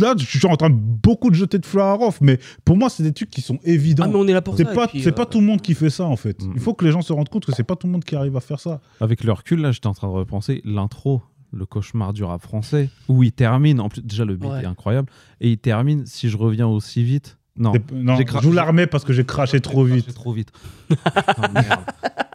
Là, 0.00 0.14
je 0.18 0.24
suis 0.24 0.46
en 0.46 0.56
train 0.56 0.70
de 0.70 0.74
beaucoup 0.76 1.30
de 1.30 1.34
jeter 1.34 1.58
de 1.58 1.66
fleurs 1.66 1.86
à 1.86 1.92
Rof, 1.94 2.20
mais 2.20 2.38
pour 2.64 2.76
moi, 2.76 2.88
c'est 2.88 3.02
des 3.02 3.12
trucs 3.12 3.30
qui 3.30 3.40
sont 3.42 3.58
évidents. 3.64 4.04
Ah, 4.06 4.08
mais 4.08 4.16
on 4.16 4.26
est 4.26 4.32
là 4.32 4.42
pour 4.42 4.56
c'est 4.56 4.64
pas, 4.64 4.88
c'est 4.92 5.08
euh, 5.08 5.12
pas 5.12 5.26
tout 5.26 5.40
le 5.40 5.46
monde 5.46 5.60
qui 5.60 5.74
fait 5.74 5.90
ça, 5.90 6.04
en 6.04 6.16
fait. 6.16 6.42
Mm. 6.42 6.52
Il 6.54 6.60
faut 6.60 6.74
que 6.74 6.84
les 6.84 6.92
gens 6.92 7.02
se 7.02 7.12
rendent 7.12 7.28
compte 7.28 7.44
que 7.46 7.52
c'est 7.52 7.62
pas 7.64 7.76
tout 7.76 7.86
le 7.86 7.92
monde 7.92 8.04
qui 8.04 8.16
arrive 8.16 8.36
à 8.36 8.40
faire 8.40 8.60
ça. 8.60 8.80
Avec 9.00 9.22
le 9.24 9.32
recul, 9.32 9.60
là, 9.60 9.72
j'étais 9.72 9.86
en 9.86 9.94
train 9.94 10.08
de 10.08 10.12
repenser 10.12 10.62
l'intro, 10.64 11.22
le 11.52 11.66
cauchemar 11.66 12.12
du 12.12 12.24
rap 12.24 12.40
français, 12.42 12.90
où 13.08 13.22
il 13.22 13.32
termine. 13.32 13.80
En 13.80 13.88
plus, 13.88 14.02
déjà, 14.02 14.24
le 14.24 14.36
beat 14.36 14.50
Ouais. 14.50 14.62
est 14.62 14.66
incroyable. 14.66 15.08
Et 15.40 15.50
il 15.50 15.58
termine, 15.58 16.06
si 16.06 16.28
je 16.30 16.36
reviens 16.36 16.66
aussi 16.66 17.02
vite. 17.04 17.36
Non, 17.58 17.72
Non, 17.92 18.16
j'ai 18.16 18.24
cra- 18.24 18.42
joue 18.42 18.52
l'armée 18.52 18.86
parce 18.86 19.02
que 19.04 19.14
j'ai 19.14 19.24
craché 19.24 19.60
trop 19.60 19.86
J'ai 19.86 19.94
vite. 19.96 20.14
trop 20.14 20.32
vite. 20.32 20.50
Ah. 21.06 21.84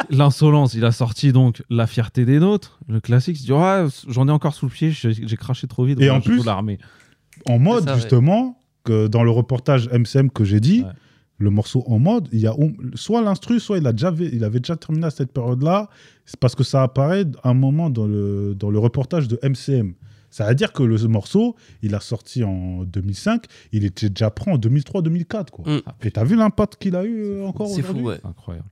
L'insolence, 0.10 0.74
il 0.74 0.84
a 0.84 0.92
sorti 0.92 1.32
donc 1.32 1.64
La 1.70 1.88
fierté 1.88 2.26
des 2.26 2.40
nôtres, 2.40 2.80
le 2.88 3.00
classique. 3.00 3.38
Il 3.38 3.42
se 3.42 3.46
dit 3.46 3.52
Ouais, 3.54 3.86
j'en 4.08 4.28
ai 4.28 4.32
encore 4.32 4.54
sous 4.54 4.66
le 4.66 4.72
pied, 4.72 4.92
j'ai 4.92 5.14
j'ai 5.14 5.38
craché 5.38 5.68
trop 5.68 5.86
vite. 5.86 6.02
Et 6.02 6.10
en 6.10 6.20
je 6.20 6.26
plus- 6.26 6.44
l'armée. 6.46 6.80
En 7.48 7.60
mode, 7.60 7.84
ça, 7.86 7.92
ouais. 7.92 7.96
justement, 8.00 8.62
que 8.84 9.08
dans 9.08 9.24
le 9.24 9.32
reportage 9.32 9.88
MCM 9.90 10.30
que 10.32 10.44
j'ai 10.44 10.60
dit, 10.60 10.82
Ouais. 10.84 10.92
le 11.38 11.50
morceau 11.50 11.84
en 11.88 12.00
mode, 12.00 12.28
il 12.32 12.40
y 12.40 12.48
a 12.48 12.56
soit 12.96 13.22
l'instru, 13.22 13.60
soit 13.60 13.78
il, 13.80 13.88
a 13.88 13.94
déjà, 13.94 14.14
il 14.20 14.44
avait 14.44 14.60
déjà 14.60 14.76
terminé 14.76 15.06
à 15.06 15.10
cette 15.12 15.32
période-là. 15.32 15.90
C'est 16.26 16.40
parce 16.40 16.56
que 16.56 16.64
ça 16.64 16.84
apparaît 16.84 17.26
un 17.44 17.54
moment 17.54 17.90
dans 17.90 18.06
le, 18.08 18.54
dans 18.56 18.70
le 18.70 18.80
reportage 18.80 19.28
de 19.28 19.40
MCM. 19.44 19.94
Ça 20.30 20.48
veut 20.48 20.56
dire 20.56 20.72
que 20.72 20.82
le 20.84 20.96
morceau, 21.08 21.56
il 21.82 21.94
a 21.94 22.00
sorti 22.00 22.44
en 22.44 22.84
2005, 22.86 23.44
il 23.74 23.84
était 23.84 24.10
déjà 24.10 24.30
prêt 24.30 24.50
en 24.52 24.58
2003-2004. 24.58 25.50
Quoi. 25.50 25.66
Mm. 25.74 25.82
Et 26.04 26.12
t'as 26.12 26.24
vu 26.24 26.36
l'impact 26.38 26.78
qu'il 26.82 26.96
a 26.96 27.04
eu 27.04 27.22
euh, 27.22 27.46
encore 27.46 27.68
C'est 27.68 27.82
fou, 27.82 27.92
aujourd'hui? 27.92 28.06
ouais. 28.08 28.20
Incroyable. 28.24 28.68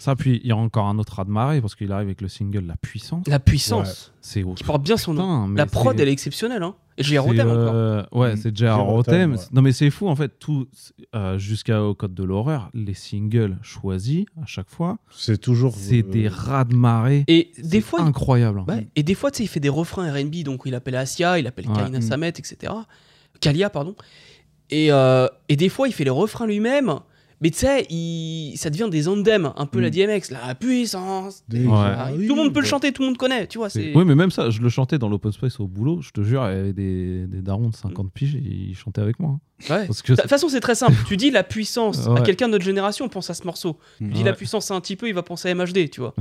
Ça, 0.00 0.16
puis 0.16 0.40
il 0.42 0.48
y 0.48 0.52
a 0.52 0.56
encore 0.56 0.86
un 0.86 0.98
autre 0.98 1.14
raz 1.16 1.24
de 1.26 1.30
marée 1.30 1.60
parce 1.60 1.74
qu'il 1.74 1.92
arrive 1.92 2.08
avec 2.08 2.22
le 2.22 2.28
single 2.28 2.64
La 2.66 2.76
Puissance. 2.76 3.26
La 3.28 3.38
puissance. 3.38 4.12
C'est 4.22 4.42
Qui 4.54 4.64
porte 4.64 4.82
bien 4.82 4.96
son 4.96 5.12
nom. 5.12 5.42
Putain, 5.48 5.54
La 5.56 5.66
prod, 5.66 6.00
elle 6.00 6.08
est 6.08 6.12
exceptionnelle. 6.12 6.62
Hein. 6.62 6.74
Et 6.96 7.02
j'ai 7.02 7.14
c'est, 7.16 7.18
Rotem 7.18 7.48
encore. 7.50 7.74
euh, 7.74 8.02
Ouais, 8.12 8.32
Mm. 8.32 8.36
c'est 8.38 8.56
J.R. 8.56 8.74
J.R. 8.76 8.84
Rotem. 8.86 9.32
Ouais. 9.32 9.38
Non, 9.52 9.60
mais 9.62 9.72
c'est 9.72 9.90
fou 9.90 10.08
en 10.08 10.16
fait, 10.16 10.38
tout 10.38 10.66
euh, 11.14 11.36
jusqu'au 11.38 11.94
Code 11.94 12.14
de 12.14 12.24
l'horreur, 12.24 12.70
les 12.72 12.94
singles 12.94 13.58
choisis 13.62 14.24
à 14.42 14.46
chaque 14.46 14.70
fois, 14.70 14.96
C'est 15.10 15.38
toujours. 15.38 15.74
c'est 15.76 16.00
euh, 16.02 16.10
des 16.10 16.28
raz 16.28 16.64
de 16.64 16.74
marée. 16.74 17.24
Et 17.28 17.52
des 17.58 17.68
C'est 17.68 17.80
fois, 17.82 18.00
incroyable. 18.00 18.64
Ouais, 18.68 18.88
et 18.96 19.02
des 19.02 19.14
fois, 19.14 19.30
tu 19.30 19.38
sais, 19.38 19.44
il 19.44 19.48
fait 19.48 19.60
des 19.60 19.68
refrains 19.68 20.10
RB, 20.12 20.42
donc 20.44 20.62
il 20.64 20.74
appelle 20.74 20.96
Asia, 20.96 21.38
il 21.38 21.46
appelle 21.46 21.68
Ouais. 21.68 21.74
Karina 21.76 21.98
Mm. 21.98 22.02
Samet, 22.02 22.28
etc. 22.30 22.72
Kalia, 23.40 23.68
pardon. 23.70 23.94
Et, 24.70 24.92
euh, 24.92 25.26
et 25.50 25.56
des 25.56 25.68
fois, 25.68 25.88
il 25.88 25.92
fait 25.92 26.04
les 26.04 26.10
refrains 26.10 26.46
lui-même, 26.46 27.00
mais 27.40 27.50
tu 27.50 27.58
sais, 27.58 27.86
il... 27.90 28.54
ça 28.56 28.70
devient 28.70 28.88
des 28.90 29.08
anthems, 29.08 29.52
un 29.56 29.66
peu 29.66 29.80
la 29.80 29.88
Mm. 29.88 29.92
DMX, 29.92 30.30
la 30.30 30.54
puissance. 30.54 31.42
des- 31.48 31.66
Ouais. 31.66 31.74
Ah, 31.74 32.08
Tout 32.12 32.18
le 32.34 32.34
monde 32.34 32.52
peut 32.52 32.60
le 32.60 32.66
chanter, 32.66 32.92
tout 32.92 33.02
le 33.02 33.08
monde 33.08 33.16
connaît, 33.18 33.46
tu 33.46 33.58
vois. 33.58 33.68
Oui, 33.74 34.04
mais 34.04 34.14
même 34.14 34.30
ça, 34.30 34.50
je 34.50 34.60
le 34.60 34.68
chantais 34.68 34.98
dans 34.98 35.08
l'open 35.08 35.32
space 35.32 35.58
au 35.60 35.66
boulot, 35.66 36.00
je 36.02 36.10
te 36.10 36.22
jure, 36.22 36.42
il 36.50 36.56
y 36.56 36.58
avait 36.60 36.72
des, 36.72 37.26
des 37.26 37.40
darons 37.42 37.68
de 37.68 37.74
50 37.76 38.12
piges 38.12 38.34
et 38.36 38.40
ils 38.42 38.74
chantaient 38.76 39.00
avec 39.02 39.18
moi. 39.20 39.30
hein. 39.32 39.40
Ouais. 39.68 39.86
Parce 39.86 40.00
que 40.00 40.12
De 40.14 40.20
toute 40.20 40.30
façon, 40.30 40.48
c'est 40.48 40.60
très 40.60 40.74
simple. 40.74 40.94
tu 41.06 41.18
dis 41.18 41.30
la 41.30 41.42
puissance 41.44 42.08
à 42.08 42.22
quelqu'un 42.22 42.46
de 42.46 42.52
notre 42.52 42.64
génération, 42.64 43.04
on 43.04 43.08
pense 43.10 43.28
à 43.28 43.34
ce 43.34 43.44
morceau. 43.44 43.78
Tu 43.98 44.04
dis 44.04 44.18
Ouais. 44.20 44.24
la 44.24 44.32
puissance 44.32 44.70
à 44.70 44.74
un 44.74 44.80
petit 44.80 44.96
peu, 44.96 45.06
il 45.06 45.14
va 45.14 45.22
penser 45.22 45.50
à 45.50 45.54
MHD, 45.54 45.90
tu 45.90 46.00
vois. 46.00 46.14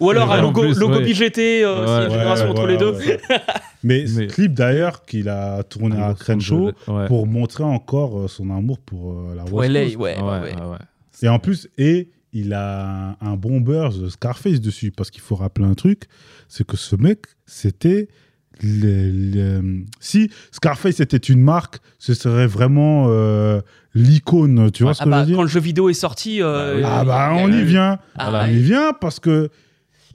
Ou 0.00 0.08
alors 0.10 0.32
à 0.32 0.40
Logo, 0.40 0.62
plus, 0.62 0.78
Logo 0.78 0.94
ouais. 0.94 1.04
BGT, 1.04 1.64
euh, 1.64 1.80
Ouais, 1.80 1.86
c'est 1.86 1.92
une 1.92 2.02
ouais, 2.04 2.10
génération 2.18 2.44
ouais, 2.46 2.50
entre 2.52 2.66
les 2.66 2.76
deux. 2.78 2.94
ouais. 3.84 3.88
Mais 4.02 4.06
ce 4.06 4.18
Mais- 4.18 4.26
clip 4.26 4.54
d'ailleurs 4.54 5.04
qu'il 5.04 5.28
a 5.28 5.62
tourné 5.62 5.96
à 6.00 6.14
Crenshaw 6.14 6.72
Ouais. 6.88 7.06
pour 7.06 7.26
montrer 7.26 7.64
encore 7.64 8.18
euh, 8.20 8.28
son 8.28 8.50
amour 8.50 8.78
pour 8.78 9.12
euh, 9.12 9.34
la 9.36 9.44
Pour 9.44 9.58
West 9.58 9.72
LA, 9.72 9.84
Coast. 9.84 9.96
ouais, 9.98 10.20
ouais, 10.20 10.24
Ouais, 10.54 10.54
ouais. 10.54 10.78
Et 11.22 11.28
en 11.28 11.38
plus, 11.38 11.68
et 11.78 12.10
il 12.32 12.52
a 12.52 13.16
un, 13.20 13.36
buzz 13.36 14.00
de 14.00 14.08
Scarface 14.08 14.60
dessus, 14.60 14.90
parce 14.90 15.10
qu'il 15.10 15.22
faut 15.22 15.34
rappeler 15.36 15.64
un 15.66 15.74
truc, 15.74 16.02
c'est 16.48 16.66
que 16.66 16.76
ce 16.76 16.94
mec, 16.96 17.20
c'était... 17.46 18.08
le- 18.62 19.10
le- 19.10 19.84
Si 20.00 20.30
Scarface 20.52 21.00
était 21.00 21.16
une 21.16 21.40
marque, 21.40 21.78
ce 21.98 22.12
serait 22.14 22.46
vraiment 22.48 23.06
euh, 23.08 23.60
l'icône, 23.94 24.70
tu 24.72 24.82
vois 24.82 24.94
ce 24.94 25.02
Ah 25.02 25.04
que 25.04 25.10
je 25.10 25.14
bah, 25.14 25.20
veux 25.20 25.26
dire? 25.26 25.36
quand 25.36 25.42
le 25.42 25.48
jeu 25.48 25.60
vidéo 25.60 25.88
est 25.88 25.94
sorti, 25.94 26.42
euh, 26.42 26.82
Ah 26.84 27.00
il- 27.02 27.06
bah 27.06 27.30
on 27.34 27.50
y 27.52 27.62
vient 27.64 27.98
Ah. 28.16 28.30
On 28.30 28.34
ouais. 28.46 28.54
y 28.54 28.58
vient 28.62 28.92
parce 28.92 29.20
que 29.20 29.48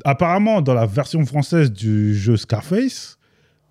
apparemment 0.05 0.61
dans 0.61 0.73
la 0.73 0.85
version 0.85 1.25
française 1.25 1.71
du 1.71 2.13
jeu 2.15 2.35
Scarface, 2.37 3.17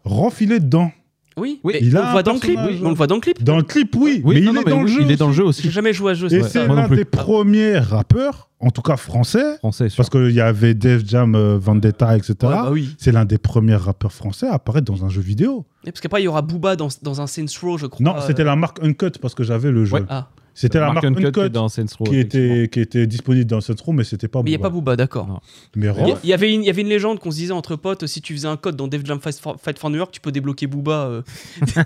Est 0.05 0.61
dedans. 0.61 0.91
Oui, 1.39 1.61
Oui, 1.65 1.75
il 1.81 1.97
on 1.97 2.01
a 2.01 2.03
le 2.03 2.07
un 2.09 2.13
voit 2.13 2.23
dans 2.23 2.35
le 2.35 2.41
clip. 2.41 2.55
personnage, 2.57 2.83
On 2.85 2.89
le 2.91 2.95
voit 2.95 3.07
dans 3.07 3.15
le 3.15 3.21
clip. 3.23 3.43
Dans 3.43 3.57
le 3.57 3.63
clip, 3.63 3.97
oui, 3.97 4.21
Oui, 4.23 4.35
mais 4.35 4.41
non, 4.43 4.53
il 4.53 4.55
non, 4.55 4.61
est 4.61 4.65
mais 4.67 4.71
dans 4.71 4.79
le 4.81 4.85
oui, 4.85 4.93
jeu. 4.93 5.01
Il 5.03 5.11
est 5.11 5.17
dans 5.17 5.31
le 5.31 5.45
aussi. 5.45 5.63
J'ai 5.63 5.71
jamais 5.71 5.95
joué 5.95 6.13
à 6.13 6.15
ce 6.15 6.29
jeu. 6.29 6.33
Et 6.37 6.43
c'est 6.43 6.67
l'un 6.67 6.89
des 6.89 7.07
premiers 7.07 7.79
rappeurs, 7.79 8.51
en 8.61 8.71
tout 8.71 8.83
cas 8.83 8.99
français, 8.99 9.57
Français, 9.59 9.89
sûr. 9.89 9.97
parce 9.97 10.11
qu'il 10.11 10.31
y 10.33 10.43
avait 10.43 10.75
Def 10.75 11.07
Jam, 11.09 11.35
euh, 11.35 11.57
Vendetta, 11.59 12.17
etc. 12.19 12.35
Ouais, 12.43 12.49
bah 12.49 12.69
oui. 12.71 12.95
C'est 12.99 13.13
l'un 13.13 13.25
des 13.25 13.39
premiers 13.39 13.77
rappeurs 13.77 14.13
français 14.13 14.47
à 14.47 14.55
apparaître 14.55 14.85
dans 14.93 15.07
un 15.07 15.09
jeu 15.09 15.23
vidéo. 15.23 15.65
Et 15.87 15.91
parce 15.91 16.03
qu'après, 16.03 16.21
il 16.21 16.25
y 16.25 16.29
aura 16.29 16.43
Booba 16.43 16.77
dans, 16.77 16.89
dans 17.01 17.23
un 17.23 17.27
Saints 17.27 17.47
Row, 17.63 17.79
je 17.79 17.87
crois. 17.87 18.05
Non, 18.05 18.15
c'était 18.27 18.43
euh, 18.43 18.47
la 18.47 18.57
marque 18.57 18.83
Uncut 18.85 19.13
parce 19.19 19.35
que 19.35 19.43
j'avais 19.43 19.71
le 19.71 19.87
jeu. 19.87 19.95
Ouais. 19.95 20.03
Ah, 20.11 20.29
C'était 20.55 20.79
la 20.81 20.93
marque 20.93 21.05
Uncut 21.05 21.49
dans 21.51 21.69
Saints 21.69 21.87
Row, 21.99 22.05
qui 22.05 22.19
était, 22.19 22.69
qui 22.71 22.81
était 22.81 23.07
disponible 23.07 23.47
dans 23.47 23.61
Saints 23.63 23.75
Row, 23.83 23.93
mais 23.93 24.05
c'était 24.05 24.29
pas 24.29 24.43
Mais 24.43 24.51
il 24.51 24.53
n'y 24.53 24.55
a 24.57 24.59
Booba. 24.59 24.69
pas 24.69 24.75
Booba, 24.75 24.97
d'accord. 24.97 25.41
Mais 25.75 25.87
Il 26.23 26.29
y, 26.29 26.33
avait 26.35 26.53
une, 26.53 26.63
il 26.63 26.67
y 26.67 26.71
avait 26.71 26.83
une 26.83 26.89
légende 26.89 27.19
qu'on 27.21 27.31
se 27.31 27.37
disait 27.37 27.53
entre 27.53 27.77
potes, 27.77 28.07
si 28.07 28.21
tu 28.21 28.35
faisais 28.35 28.49
un 28.49 28.57
code 28.59 28.77
dans 28.77 28.87
Def 28.87 29.05
Jam 29.07 29.19
Fight 29.21 29.39
for, 29.41 29.57
Fight 29.59 29.79
for 29.79 29.89
New 29.89 29.97
York, 29.97 30.11
tu 30.13 30.21
peux 30.21 30.31
débloquer 30.33 30.67
Booba. 30.67 31.07
euh. 31.07 31.23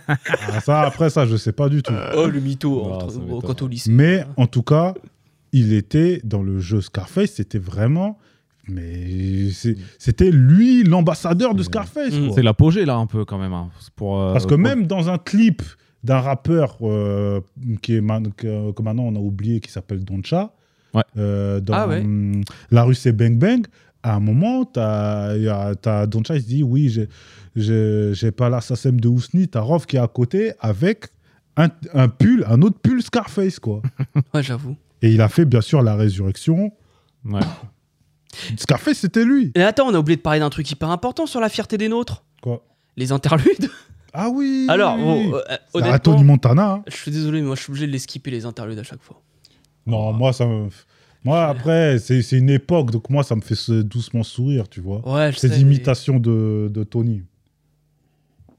ah, 0.08 0.60
ça, 0.60 0.80
après 0.82 1.10
ça, 1.10 1.26
je 1.26 1.36
sais 1.36 1.52
pas 1.52 1.68
du 1.68 1.82
tout. 1.82 1.92
Oh, 2.16 2.26
le 2.26 2.40
mytho, 2.40 2.82
entre- 2.82 3.40
quand 3.46 3.62
au 3.62 3.68
lycée. 3.68 3.90
Mais 3.90 4.24
en 4.36 4.46
tout 4.46 4.62
cas, 4.62 4.94
il 5.52 5.72
était 5.72 6.20
dans 6.24 6.42
le 6.42 6.58
jeu 6.58 6.80
Scarface, 6.80 7.32
c'était 7.34 7.58
vraiment. 7.58 8.18
Mais 8.68 9.50
c'était 9.98 10.32
lui 10.32 10.82
l'ambassadeur 10.82 11.54
de 11.54 11.62
Scarface. 11.62 12.12
Mm. 12.12 12.32
C'est 12.34 12.42
l'apogée 12.42 12.84
là 12.84 12.96
un 12.96 13.06
peu 13.06 13.24
quand 13.24 13.38
même. 13.38 13.52
hein, 13.52 13.68
pour, 13.94 14.20
euh, 14.20 14.32
Parce 14.32 14.44
que 14.44 14.50
pour- 14.50 14.58
même 14.58 14.88
dans 14.88 15.08
un 15.08 15.18
clip 15.18 15.62
d'un 16.06 16.20
rappeur 16.20 16.78
euh, 16.82 17.40
qui 17.82 17.96
est 17.96 18.00
man- 18.00 18.32
que, 18.36 18.70
que 18.72 18.82
maintenant 18.82 19.04
on 19.04 19.16
a 19.16 19.18
oublié, 19.18 19.60
qui 19.60 19.70
s'appelle 19.70 20.04
Doncha, 20.04 20.52
Ouais. 20.94 21.02
euh, 21.18 21.60
dans 21.60 21.74
Ah 21.74 21.88
ouais. 21.88 22.00
hum, 22.00 22.42
La 22.70 22.84
rue 22.84 22.94
c'est 22.94 23.12
Bang 23.12 23.36
Bang, 23.36 23.66
à 24.02 24.14
un 24.14 24.20
moment, 24.20 24.64
t'as 24.64 26.06
Doncha, 26.06 26.36
il 26.36 26.42
se 26.42 26.46
dit 26.46 26.62
Oui, 26.62 26.88
j'ai- 26.88 27.08
j'ai 27.56 28.10
j'ai 28.14 28.30
pas 28.30 28.48
l'assassin 28.48 28.92
de 28.92 29.08
Ousni, 29.08 29.48
t'as 29.48 29.60
Rof 29.60 29.86
qui 29.86 29.96
est 29.96 30.00
à 30.00 30.08
côté 30.08 30.52
avec 30.60 31.06
un, 31.56 31.68
un 31.94 32.08
pull, 32.08 32.44
un 32.48 32.60
autre 32.62 32.78
pull 32.80 33.02
Scarface, 33.02 33.58
quoi. 33.58 33.82
Ouais, 34.34 34.42
j'avoue. 34.42 34.76
Et 35.02 35.10
il 35.10 35.20
a 35.20 35.28
fait 35.28 35.44
bien 35.44 35.60
sûr 35.60 35.82
la 35.82 35.96
résurrection. 35.96 36.72
Ouais. 37.24 37.40
Scarface, 38.56 38.98
c'était 38.98 39.24
lui. 39.24 39.52
Et 39.54 39.62
attends, 39.62 39.88
on 39.88 39.94
a 39.94 39.98
oublié 39.98 40.16
de 40.16 40.22
parler 40.22 40.40
d'un 40.40 40.50
truc 40.50 40.70
hyper 40.70 40.90
important 40.90 41.26
sur 41.26 41.40
la 41.40 41.48
fierté 41.48 41.78
des 41.78 41.88
nôtres. 41.88 42.24
Quoi? 42.42 42.62
Les 42.96 43.10
interludes. 43.12 43.70
Ah 44.18 44.30
oui 44.30 44.66
Alors, 44.68 44.96
bon, 44.96 45.26
oui. 45.28 45.32
euh, 45.50 45.56
C'est 45.74 45.82
à 45.90 45.98
Tony 45.98 46.24
Montana. 46.24 46.70
hein. 46.72 46.82
je 46.86 46.96
suis 46.96 47.10
désolé, 47.10 47.40
mais 47.40 47.46
moi 47.48 47.56
je 47.56 47.62
suis 47.62 47.70
obligé 47.70 47.86
de 47.86 47.92
les 47.92 47.98
skipper 47.98 48.30
les 48.30 48.46
interludes 48.46 48.78
à 48.78 48.82
chaque 48.82 49.02
fois. 49.02 49.20
Non, 49.86 50.12
moi, 50.12 50.32
ça 50.32 50.46
me... 50.46 50.68
Moi, 51.22 51.44
après, 51.44 51.98
c'est 51.98 52.22
c'est 52.22 52.38
une 52.38 52.50
époque, 52.50 52.92
donc 52.92 53.10
moi, 53.10 53.24
ça 53.24 53.34
me 53.36 53.40
fait 53.40 53.56
se- 53.56 53.82
doucement 53.82 54.22
sourire, 54.22 54.68
tu 54.68 54.80
vois. 54.80 55.06
Ouais, 55.08 55.32
je 55.32 55.38
Ces 55.38 55.48
sais. 55.48 55.60
imitations 55.60 56.18
de, 56.20 56.70
de 56.72 56.84
Tony. 56.84 57.22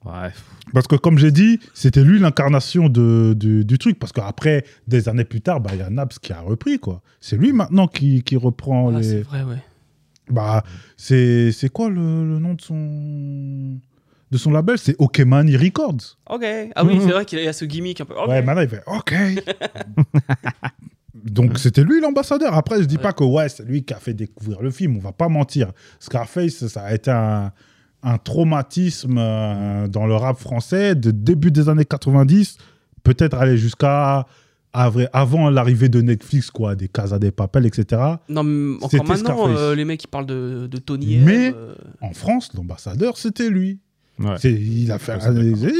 Ouais. 0.05 0.29
Parce 0.73 0.85
que, 0.87 0.95
comme 0.95 1.17
j'ai 1.17 1.31
dit, 1.31 1.59
c'était 1.73 2.03
lui 2.03 2.19
l'incarnation 2.19 2.87
de, 2.89 3.33
du, 3.37 3.63
du 3.65 3.77
truc. 3.77 3.97
Parce 3.99 4.11
qu'après, 4.11 4.63
des 4.87 5.07
années 5.09 5.23
plus 5.25 5.41
tard, 5.41 5.59
bah, 5.61 5.71
il 5.73 5.79
y 5.79 5.81
a 5.81 5.89
Naps 5.89 6.19
qui 6.19 6.33
a 6.33 6.41
repris, 6.41 6.77
quoi. 6.79 7.01
C'est 7.19 7.37
lui 7.37 7.51
maintenant 7.53 7.87
qui, 7.87 8.21
qui 8.23 8.35
reprend 8.35 8.93
Ah, 8.95 9.01
c'est 9.03 9.15
les. 9.17 9.21
vrai, 9.23 9.43
ouais. 9.43 9.63
Bah, 10.29 10.63
c'est 10.97 11.53
c'est 11.53 11.69
quoi 11.69 11.89
le, 11.89 12.27
le 12.29 12.39
nom 12.39 12.53
de 12.53 12.61
son. 12.61 13.79
De 14.29 14.37
son 14.37 14.51
label 14.51 14.77
C'est 14.77 14.95
Okemani 14.99 15.55
Records. 15.55 16.17
Ok. 16.29 16.43
Ah 16.75 16.83
oui, 16.83 16.95
Mhm. 16.95 17.01
c'est 17.01 17.11
vrai 17.11 17.25
qu'il 17.25 17.39
y 17.39 17.47
a 17.47 17.53
ce 17.53 17.63
gimmick 17.65 18.01
un 18.01 18.05
peu. 18.05 18.13
Ok. 18.13 18.27
Ouais, 18.27 18.41
maintenant 18.41 18.61
il 18.61 18.69
fait 18.69 18.83
OK. 18.87 19.13
Donc 21.13 21.57
c'était 21.57 21.83
lui 21.83 21.99
l'ambassadeur. 21.99 22.53
Après, 22.53 22.79
je 22.81 22.85
dis 22.85 22.95
Ouais. 22.97 23.01
pas 23.01 23.13
que 23.13 23.23
ouais, 23.23 23.49
c'est 23.49 23.63
lui 23.65 23.83
qui 23.83 23.93
a 23.93 23.97
fait 23.97 24.13
découvrir 24.13 24.61
le 24.61 24.71
film. 24.71 24.97
On 24.97 24.99
va 24.99 25.11
pas 25.11 25.29
mentir. 25.29 25.71
Scarface, 25.99 26.67
ça 26.67 26.83
a 26.83 26.93
été 26.93 27.11
un, 27.11 27.51
un 28.03 28.17
traumatisme 28.17 29.17
euh, 29.17 29.87
dans 29.87 30.05
le 30.05 30.15
rap 30.15 30.37
français 30.37 30.95
de 30.95 31.11
début 31.11 31.51
des 31.51 31.69
années 31.69 31.85
90, 31.85 32.57
peut-être 33.03 33.35
aller 33.35 33.57
jusqu'à 33.57 34.25
avant 34.73 35.49
l'arrivée 35.49 35.89
de 35.89 36.01
Netflix, 36.01 36.51
quoi, 36.51 36.75
des 36.75 36.87
Casa 36.87 37.17
des 37.17 37.31
Papel, 37.31 37.65
etc. 37.65 37.99
Non, 38.29 38.43
mais 38.43 38.75
encore 38.83 39.05
maintenant, 39.05 39.47
euh, 39.49 39.73
les 39.73 39.85
mecs 39.85 40.03
ils 40.03 40.07
parlent 40.07 40.27
de, 40.27 40.67
de 40.69 40.77
Tony 40.77 41.17
Mais- 41.17 41.51
euh, 41.55 41.73
En 42.01 42.13
France, 42.13 42.51
l'ambassadeur, 42.53 43.17
c'était 43.17 43.49
lui. 43.49 43.79
Ouais. 44.19 44.35
Il, 44.43 44.91
a 44.91 44.97
fait, 44.97 45.17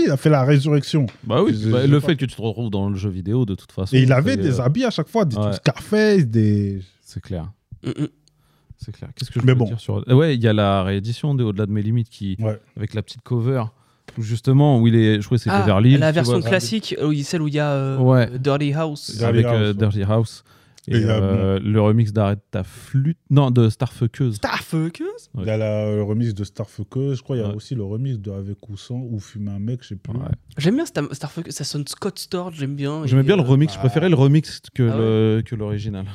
il 0.06 0.12
a 0.12 0.18
fait 0.18 0.30
la 0.30 0.44
résurrection. 0.44 1.08
Bah 1.24 1.42
oui, 1.44 1.58
Je- 1.60 1.70
bah, 1.70 1.86
je 1.86 1.92
le 1.92 2.00
fait 2.00 2.16
que 2.16 2.26
tu 2.26 2.36
te 2.36 2.42
retrouves 2.42 2.70
dans 2.70 2.88
le 2.90 2.96
jeu 2.96 3.10
vidéo, 3.10 3.46
de 3.46 3.56
toute 3.56 3.72
façon. 3.72 3.96
Et 3.96 4.02
il 4.04 4.12
avait 4.14 4.38
des 4.38 4.60
euh, 4.60 4.64
habits 4.64 4.86
à 4.86 4.92
chaque 4.92 5.08
fois, 5.08 5.26
des 5.26 5.36
ouais. 5.36 5.42
trucs 5.42 5.56
Scarface, 5.56 6.26
des. 6.28 6.82
C'est 7.02 7.22
clair. 7.22 7.52
C'est 8.78 8.92
clair. 8.92 9.10
Qu'est-ce 9.16 9.32
que 9.32 9.40
je 9.40 9.46
Mais 9.46 9.54
peux 9.54 9.60
bon. 9.60 9.66
dire 9.66 9.80
sur. 9.80 10.08
Ouais, 10.08 10.36
il 10.36 10.44
y 10.44 10.48
a 10.48 10.54
la 10.54 10.84
réédition 10.84 11.34
de 11.34 11.44
Au-delà 11.44 11.66
de 11.66 11.72
mes 11.72 11.82
limites 11.82 12.10
qui, 12.10 12.38
Ouais. 12.40 12.60
avec 12.76 12.94
la 12.94 13.02
petite 13.02 13.22
cover, 13.24 13.64
où 14.18 14.22
justement, 14.22 14.80
où 14.80 14.88
il 14.88 14.96
est. 14.96 15.20
Je 15.20 15.26
crois 15.26 15.38
que 15.38 15.44
c'est 15.44 15.50
Ah, 15.50 15.62
Beverly 15.62 15.98
la 15.98 16.12
version 16.12 16.40
vois, 16.40 16.48
classique, 16.48 16.96
celle 17.24 17.42
où 17.42 17.48
il 17.48 17.54
y 17.56 17.60
a 17.60 17.72
euh, 17.72 17.98
Ouais. 17.98 18.30
Dirty 18.38 18.74
House. 18.74 19.10
Dirty 19.18 19.24
avec 19.26 19.46
euh, 19.48 19.50
House, 19.50 19.68
ouais. 19.68 19.74
Dirty 19.74 20.04
House. 20.04 20.44
Et, 20.90 21.00
Et, 21.00 21.04
euh, 21.04 21.10
euh, 21.10 21.60
le 21.60 21.82
remix 21.82 22.14
d'Arrête 22.14 22.40
ta 22.50 22.64
flûte. 22.64 23.18
Non, 23.30 23.52
de 23.52 23.68
Starfuckeuse. 23.70 24.36
Starfuckers? 24.36 25.06
Ouais. 25.34 25.44
Il 25.44 25.48
y 25.48 25.50
a 25.50 25.58
la- 25.58 25.96
le 25.96 26.02
remix 26.04 26.34
de 26.34 26.44
Starfucker, 26.46 27.14
je 27.16 27.22
crois 27.22 27.36
il 27.36 27.42
y 27.42 27.44
a 27.44 27.50
Ouais. 27.50 27.56
aussi 27.56 27.76
le 27.76 27.84
remix 27.84 28.18
de 28.18 28.32
Avec 28.32 28.70
ou 28.70 28.78
sans, 28.78 28.96
ou 28.96 29.20
Fumer 29.20 29.52
un 29.52 29.60
mec, 29.60 29.80
je 29.84 29.90
sais 29.90 29.96
plus. 29.98 30.14
Ouais. 30.14 30.26
J'aime 30.58 30.76
bien 30.76 30.86
Star- 30.86 31.14
Starfuckers, 31.14 31.52
ça 31.52 31.66
sonne 31.66 31.86
Scott 31.88 32.18
Storch, 32.20 32.56
j'aime 32.56 32.76
bien. 32.76 33.06
J'aimais 33.06 33.24
bien 33.24 33.36
le 33.36 33.42
euh, 33.44 33.46
remix, 33.46 33.74
je 33.74 33.78
bah- 33.78 33.82
préférais 33.82 34.08
le 34.10 34.16
remix 34.16 34.62
que 34.74 35.42
Ah 35.44 35.56
l'original. 35.58 36.06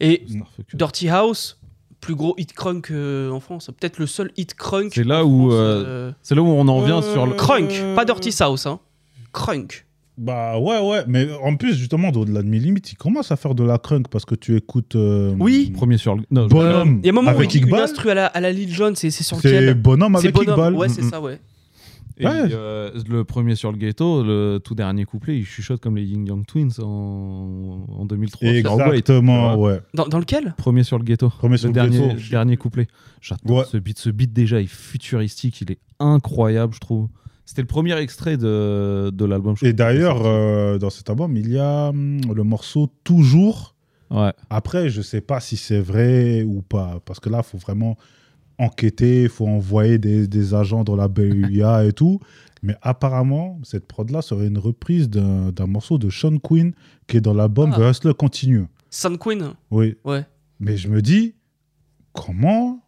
Et. 0.00 0.26
Dirty 0.74 1.08
House, 1.08 1.58
plus 2.00 2.14
gros 2.14 2.34
hit 2.38 2.52
crunk 2.52 2.90
euh, 2.90 3.30
en 3.30 3.40
France. 3.40 3.66
Peut-être 3.78 3.98
le 3.98 4.06
seul 4.06 4.30
hit 4.36 4.54
crunk. 4.54 4.92
C'est 4.94 5.04
là 5.04 5.24
où, 5.24 5.52
euh, 5.52 5.84
euh, 5.86 6.12
C'est 6.22 6.34
là 6.34 6.42
où 6.42 6.46
on 6.46 6.66
en 6.68 6.80
vient 6.82 6.98
Euh, 6.98 7.12
sur 7.12 7.26
le. 7.26 7.34
Crunk, 7.34 7.70
pas 7.96 8.04
Dirty 8.04 8.30
South, 8.32 8.66
hein. 8.66 8.78
Crunk. 9.32 9.86
Bah 10.18 10.58
ouais, 10.58 10.78
ouais, 10.78 11.04
mais 11.08 11.26
en 11.42 11.56
plus, 11.56 11.74
justement, 11.74 12.10
au-delà 12.10 12.42
de 12.42 12.46
mes 12.48 12.58
limites, 12.58 12.92
il 12.92 12.96
commence 12.96 13.32
à 13.32 13.36
faire 13.36 13.54
de 13.54 13.64
la 13.64 13.78
crunk 13.78 14.08
parce 14.08 14.26
que 14.26 14.34
tu 14.34 14.56
écoutes. 14.56 14.94
euh, 14.94 15.34
Oui. 15.40 15.72
Premier 15.74 15.96
sur 15.96 16.14
le. 16.16 16.22
Non, 16.30 16.46
Bonhomme 16.48 17.00
Il 17.02 17.06
y 17.06 17.08
a 17.08 17.12
un 17.12 17.14
moment 17.14 17.30
où 17.30 17.34
il 17.34 17.36
avec 17.38 17.50
dit 17.50 17.58
une 17.58 17.64
Iqbal. 17.68 17.80
instru 17.82 18.10
à 18.10 18.14
la, 18.14 18.26
à 18.26 18.40
la 18.40 18.52
Lil 18.52 18.70
Jon, 18.72 18.92
c'est 18.94 19.10
c'est 19.10 19.24
sur 19.24 19.38
C'est 19.40 19.48
lequel 19.60 19.74
Bonhomme 19.74 20.14
C'est 20.20 20.26
avec 20.28 20.34
Bonhomme, 20.34 20.50
Iqbal. 20.52 20.74
Ouais, 20.74 20.88
c'est 20.90 21.02
Mm, 21.02 21.10
ça, 21.10 21.20
ouais. 21.22 21.40
Et 22.18 22.26
Ouais. 22.26 22.30
euh, 22.52 22.90
le 23.08 23.24
premier 23.24 23.54
sur 23.54 23.72
le 23.72 23.78
ghetto, 23.78 24.22
le 24.22 24.60
tout 24.62 24.74
dernier 24.74 25.06
couplet, 25.06 25.38
il 25.38 25.46
chuchote 25.46 25.80
comme 25.80 25.96
les 25.96 26.04
Ying 26.04 26.28
Yang 26.28 26.46
Twins 26.46 26.70
en, 26.82 27.86
en 27.88 28.04
2003. 28.04 28.38
sur 28.38 28.48
Wait, 28.50 28.58
Exactement, 28.58 29.56
ouais. 29.58 29.80
Dans, 29.94 30.06
dans 30.06 30.18
lequel? 30.18 30.54
Premier 30.58 30.82
sur 30.84 30.98
le 30.98 31.04
ghetto. 31.04 31.30
Premier 31.30 31.56
sur 31.56 31.68
le 31.68 31.70
le 31.72 31.74
dernier, 31.74 32.08
ghetto. 32.14 32.30
dernier 32.30 32.56
couplet. 32.58 32.86
J'adore 33.22 33.58
Ouais. 33.60 33.64
ce 33.66 33.78
beat. 33.78 33.98
Ce 33.98 34.10
beat 34.10 34.30
déjà 34.32 34.60
est 34.60 34.66
futuristique, 34.66 35.62
il 35.62 35.72
est 35.72 35.78
incroyable, 35.98 36.74
je 36.74 36.80
trouve. 36.80 37.08
C'était 37.44 37.62
le 37.62 37.66
premier 37.66 37.96
extrait 37.98 38.36
de, 38.36 39.10
de 39.12 39.24
l'album. 39.24 39.54
Et 39.62 39.72
d'ailleurs, 39.72 40.22
euh, 40.24 40.78
dans 40.78 40.90
cet 40.90 41.10
album, 41.10 41.36
il 41.36 41.50
y 41.50 41.58
a 41.58 41.88
hum, 41.88 42.20
le 42.34 42.42
morceau 42.44 42.88
Toujours. 43.04 43.74
ouais. 44.10 44.32
Après, 44.48 44.88
je 44.90 45.02
sais 45.02 45.20
pas 45.20 45.40
si 45.40 45.56
c'est 45.56 45.80
vrai 45.80 46.42
ou 46.44 46.62
pas, 46.62 47.00
parce 47.04 47.20
que 47.20 47.28
là, 47.28 47.38
il 47.44 47.48
faut 47.50 47.58
vraiment 47.58 47.96
enquêter, 48.58 49.22
il 49.24 49.28
faut 49.28 49.48
envoyer 49.48 49.98
des, 49.98 50.28
des 50.28 50.54
agents 50.54 50.84
dans 50.84 50.94
la 50.96 51.08
BUIA 51.08 51.84
et 51.86 51.92
tout. 51.92 52.20
Mais 52.62 52.76
apparemment, 52.80 53.58
cette 53.64 53.86
prod-là 53.88 54.22
serait 54.22 54.46
une 54.46 54.58
reprise 54.58 55.10
d'un 55.10 55.50
d'un 55.50 55.66
morceau 55.66 55.98
de 55.98 56.08
Sean 56.10 56.38
Quinn 56.38 56.72
qui 57.08 57.16
est 57.16 57.20
dans 57.20 57.34
l'album 57.34 57.72
Ah. 57.74 57.78
The 57.78 57.90
Hustler 57.90 58.14
Continue. 58.14 58.66
Sun 58.88 59.18
Queen 59.18 59.54
Oui. 59.72 59.96
Ouais. 60.04 60.24
Mais 60.60 60.76
je 60.76 60.86
me 60.88 61.02
dis, 61.02 61.34
comment 62.12 62.78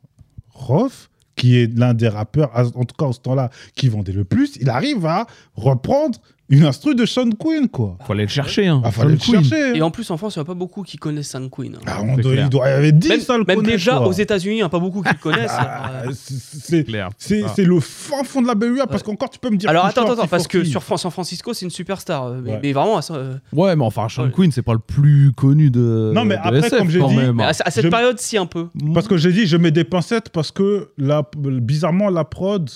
Roth, 0.50 1.10
qui 1.44 1.58
est 1.58 1.78
l'un 1.78 1.92
des 1.92 2.08
rappeurs, 2.08 2.50
en 2.56 2.84
tout 2.84 2.94
cas 2.98 3.04
en 3.04 3.12
ce 3.12 3.20
temps-là, 3.20 3.50
qui 3.76 3.90
vendait 3.90 4.12
le 4.12 4.24
plus, 4.24 4.56
il 4.62 4.70
arrive 4.70 5.04
à 5.04 5.26
reprendre 5.56 6.18
une 6.50 6.64
instru 6.64 6.94
de 6.94 7.06
Sean 7.06 7.30
Quinn, 7.30 7.68
quoi. 7.68 7.96
Faut 8.06 8.12
aller 8.12 8.24
le 8.24 8.28
chercher. 8.28 8.66
Hein. 8.66 8.82
Ah, 8.84 8.90
fallait 8.90 9.12
le 9.12 9.16
Quinn. 9.16 9.42
chercher. 9.42 9.76
Et 9.78 9.82
en 9.82 9.90
plus, 9.90 10.10
en 10.10 10.16
France, 10.18 10.36
il 10.36 10.40
n'y 10.40 10.42
a 10.42 10.44
pas 10.44 10.52
beaucoup 10.54 10.82
qui 10.82 10.98
connaissent 10.98 11.34
Queen. 11.50 11.76
hein. 11.76 11.80
Ah, 11.86 12.02
on 12.02 12.16
C'est 12.16 12.22
doit- 12.22 12.32
clair. 12.32 12.44
il 12.46 12.50
doit 12.50 12.68
y 12.68 12.72
avoir 12.72 12.92
10 12.92 13.08
même 13.08 13.20
ça 13.20 13.38
le 13.38 13.44
même 13.44 13.62
déjà 13.62 13.92
quoi. 13.96 14.08
aux 14.08 14.12
États-Unis, 14.12 14.56
il 14.56 14.58
n'y 14.58 14.62
a 14.62 14.68
pas 14.68 14.78
beaucoup 14.78 15.02
qui 15.02 15.08
le 15.08 15.18
connaissent. 15.18 15.50
Ah, 15.56 16.02
euh. 16.06 16.10
c'est- 16.12 16.34
c'est 16.60 16.84
Clair. 16.84 17.08
c'est- 17.16 17.42
Ah. 17.46 17.52
c'est 17.56 17.64
le 17.64 17.80
fin 17.80 18.22
fond 18.24 18.42
de 18.42 18.46
la 18.46 18.54
BUA 18.54 18.86
parce 18.86 19.02
qu'encore 19.02 19.30
tu 19.30 19.38
peux 19.38 19.48
me 19.50 19.56
dire. 19.56 19.70
Alors 19.70 19.86
attends, 19.86 20.10
attends, 20.10 20.26
parce 20.26 20.46
que 20.46 20.64
sur 20.64 20.82
San 20.82 21.10
Francisco, 21.10 21.54
c'est 21.54 21.64
une 21.64 21.70
superstar. 21.70 22.26
euh, 22.26 22.40
Mais, 22.44 22.50
Ouais. 22.52 22.60
mais 22.62 22.72
vraiment, 22.72 22.98
à 22.98 23.02
ça, 23.02 23.14
euh, 23.14 23.36
Ouais, 23.52 23.74
mais 23.74 23.84
enfin, 23.84 24.08
Sean 24.10 24.24
Ouais. 24.24 24.30
Quinn, 24.30 24.52
c'est 24.52 24.62
pas 24.62 24.74
le 24.74 24.78
plus 24.80 25.32
connu 25.32 25.70
de. 25.70 26.12
Non, 26.14 26.24
mais 26.26 26.34
de 26.36 26.40
après, 26.40 26.58
SF, 26.58 26.78
comme 26.78 26.90
j'ai 26.90 26.98
quand 27.00 27.08
dit- 27.08 27.16
même. 27.16 27.36
mais 27.36 27.44
à, 27.44 27.48
à 27.48 27.70
cette 27.70 27.84
Je- 27.84 27.88
période, 27.88 28.18
si 28.20 28.36
un 28.36 28.46
peu. 28.46 28.66
Parce 28.92 29.08
que 29.08 29.16
j'ai 29.16 29.32
dit, 29.32 29.46
je 29.46 29.56
mets 29.56 29.70
des 29.70 29.84
pincettes 29.84 30.28
parce 30.28 30.50
que 30.52 30.90
la, 30.98 31.22
bizarrement, 31.38 32.10
la 32.10 32.24
prod, 32.24 32.68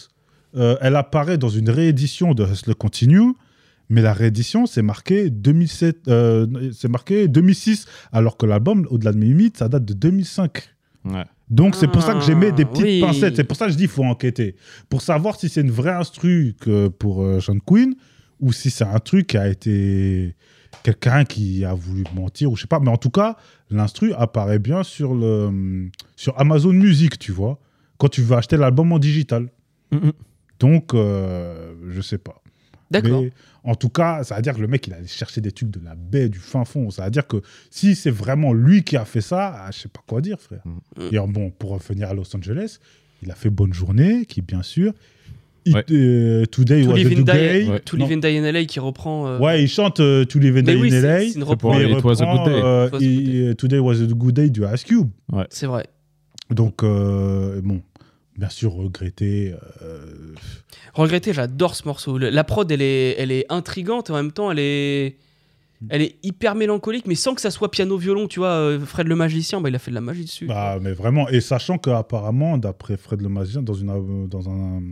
euh, 0.56 0.76
elle 0.80 0.96
apparaît 0.96 1.36
dans 1.38 1.48
une 1.50 1.68
réédition 1.68 2.32
de 2.32 2.44
Hustle 2.44 2.74
Continue, 2.74 3.34
mais 3.88 4.02
la 4.02 4.12
réédition, 4.12 4.66
c'est 4.66 4.82
marqué 4.82 5.30
2007, 5.30 6.08
euh, 6.08 6.46
c'est 6.72 6.88
marqué 6.88 7.28
2006, 7.28 7.86
alors 8.12 8.36
que 8.36 8.46
l'album, 8.46 8.86
au-delà 8.90 9.12
de 9.12 9.18
mes 9.18 9.26
limites, 9.26 9.56
ça 9.58 9.68
date 9.68 9.84
de 9.84 9.94
2005. 9.94 10.62
Ouais. 11.04 11.24
Donc 11.48 11.74
c'est 11.74 11.88
pour 11.88 12.02
ça 12.02 12.12
que 12.14 12.20
j'ai 12.20 12.34
mis 12.34 12.52
des 12.52 12.66
petites 12.66 12.82
Ah, 12.84 12.88
oui. 12.88 13.00
pincettes. 13.00 13.36
C'est 13.36 13.44
pour 13.44 13.56
ça 13.56 13.66
que 13.66 13.72
je 13.72 13.76
dis 13.76 13.84
qu'il 13.84 13.90
faut 13.92 14.04
enquêter. 14.04 14.56
Pour 14.90 15.00
savoir 15.00 15.38
si 15.40 15.48
c'est 15.48 15.62
une 15.62 15.70
vraie 15.70 15.92
instru 15.94 16.54
que 16.60 16.88
pour 16.88 17.22
euh, 17.22 17.40
Sean 17.40 17.58
Quinn 17.64 17.94
ou 18.40 18.52
si 18.52 18.68
c'est 18.70 18.84
un 18.84 18.98
truc 18.98 19.28
qui 19.28 19.38
a 19.38 19.48
été 19.48 20.36
quelqu'un 20.82 21.24
qui 21.24 21.64
a 21.64 21.72
voulu 21.72 22.04
mentir 22.14 22.52
ou 22.52 22.56
je 22.56 22.62
sais 22.62 22.66
pas. 22.68 22.80
Mais 22.80 22.90
en 22.90 22.98
tout 22.98 23.08
cas, 23.10 23.36
l'instru 23.70 24.12
apparaît 24.12 24.58
bien 24.58 24.82
sur, 24.82 25.14
le, 25.14 25.88
sur 26.16 26.38
Amazon 26.38 26.74
Music, 26.74 27.18
tu 27.18 27.32
vois, 27.32 27.58
quand 27.96 28.08
tu 28.08 28.20
veux 28.20 28.36
acheter 28.36 28.58
l'album 28.58 28.92
en 28.92 28.98
digital. 28.98 29.48
Donc, 30.60 30.92
euh, 30.92 31.72
je 31.88 32.00
sais 32.02 32.18
pas. 32.18 32.42
D'accord. 32.90 33.24
En 33.64 33.74
tout 33.74 33.88
cas, 33.88 34.24
ça 34.24 34.36
veut 34.36 34.42
dire 34.42 34.54
que 34.54 34.60
le 34.60 34.68
mec, 34.68 34.86
il 34.86 34.94
allait 34.94 35.06
chercher 35.06 35.40
des 35.40 35.52
trucs 35.52 35.70
de 35.70 35.80
la 35.84 35.94
baie, 35.94 36.28
du 36.28 36.38
fin 36.38 36.64
fond. 36.64 36.90
Ça 36.90 37.04
veut 37.04 37.10
dire 37.10 37.26
que 37.26 37.42
si 37.70 37.94
c'est 37.94 38.10
vraiment 38.10 38.52
lui 38.52 38.82
qui 38.84 38.96
a 38.96 39.04
fait 39.04 39.20
ça, 39.20 39.52
ah, 39.66 39.70
je 39.72 39.80
sais 39.80 39.88
pas 39.88 40.00
quoi 40.06 40.20
dire, 40.20 40.38
frère. 40.40 40.62
Mm. 40.64 41.02
Et 41.10 41.16
alors, 41.16 41.28
bon, 41.28 41.50
pour 41.50 41.70
revenir 41.70 42.08
à 42.08 42.14
Los 42.14 42.34
Angeles, 42.36 42.78
il 43.22 43.30
a 43.30 43.34
fait 43.34 43.50
Bonne 43.50 43.74
Journée, 43.74 44.24
qui, 44.26 44.40
bien 44.42 44.62
sûr, 44.62 44.92
It- 45.66 45.74
Ouais. 45.74 45.84
euh, 45.90 46.46
Today 46.46 46.84
To 46.84 46.90
was 46.92 46.96
Live 46.96 47.06
a 47.18 47.22
day. 47.24 47.68
Ouais. 47.68 47.80
To. 47.80 47.96
Live 47.98 48.12
and 48.12 48.16
Die 48.18 48.38
in 48.38 48.44
LA 48.52 48.64
qui 48.64 48.80
reprend. 48.80 49.26
euh, 49.26 49.38
Ouais, 49.38 49.62
il 49.62 49.68
chante 49.68 50.00
euh, 50.00 50.24
To 50.24 50.38
Live 50.38 50.56
and 50.56 50.62
mais 50.64 50.74
Die 50.76 50.80
oui, 50.80 50.94
in 50.94 51.00
LA. 51.02 51.18
c'est 51.20 51.32
une 51.34 51.40
mais 51.40 51.44
was 51.44 51.50
a 51.50 51.56
good 51.56 51.88
reprend, 52.28 52.46
day. 52.46 52.52
euh, 52.54 52.86
It 52.86 52.92
was 52.92 52.96
a 52.96 52.98
good 53.00 53.02
il- 53.02 53.56
Today 53.56 53.78
was 53.80 54.00
a 54.02 54.06
good 54.06 54.34
day 54.34 54.48
du 54.50 54.62
Ice 54.72 54.84
Cube. 54.84 55.08
C'est 55.50 55.66
vrai. 55.66 55.86
Donc, 56.50 56.82
euh, 56.82 57.60
bon, 57.62 57.82
bien 58.38 58.48
sûr, 58.48 58.72
regretté. 58.72 59.54
euh, 59.82 60.34
Regretté, 60.94 61.32
j'adore 61.32 61.74
ce 61.74 61.84
morceau. 61.86 62.16
Le- 62.18 62.30
La 62.30 62.44
prod, 62.44 62.70
elle 62.72 62.80
est, 62.82 63.16
elle 63.18 63.30
est 63.32 63.44
intrigante 63.50 64.08
et 64.08 64.12
en 64.12 64.16
même 64.16 64.32
temps, 64.32 64.50
elle 64.50 64.58
est, 64.60 65.16
elle 65.90 66.02
est 66.02 66.16
hyper 66.22 66.54
mélancolique, 66.54 67.06
mais 67.06 67.14
sans 67.14 67.34
que 67.34 67.40
ça 67.40 67.50
soit 67.50 67.70
piano-violon. 67.70 68.26
Tu 68.28 68.40
vois, 68.40 68.50
euh, 68.52 68.80
Fred 68.80 69.06
le 69.08 69.16
magicien, 69.16 69.60
bah, 69.60 69.68
il 69.68 69.74
a 69.74 69.78
fait 69.78 69.90
de 69.90 69.94
la 69.96 70.00
magie 70.00 70.24
dessus. 70.24 70.46
bah, 70.46 70.78
mais 70.80 70.92
vraiment, 70.92 71.28
et 71.28 71.40
sachant 71.40 71.78
qu'apparemment, 71.78 72.58
d'après 72.58 72.96
Fred 72.96 73.20
le 73.20 73.28
Magicien, 73.28 73.62
dans 73.62 73.74
une, 73.74 73.90
euh, 73.90 74.26
dans, 74.26 74.48
un, 74.48 74.82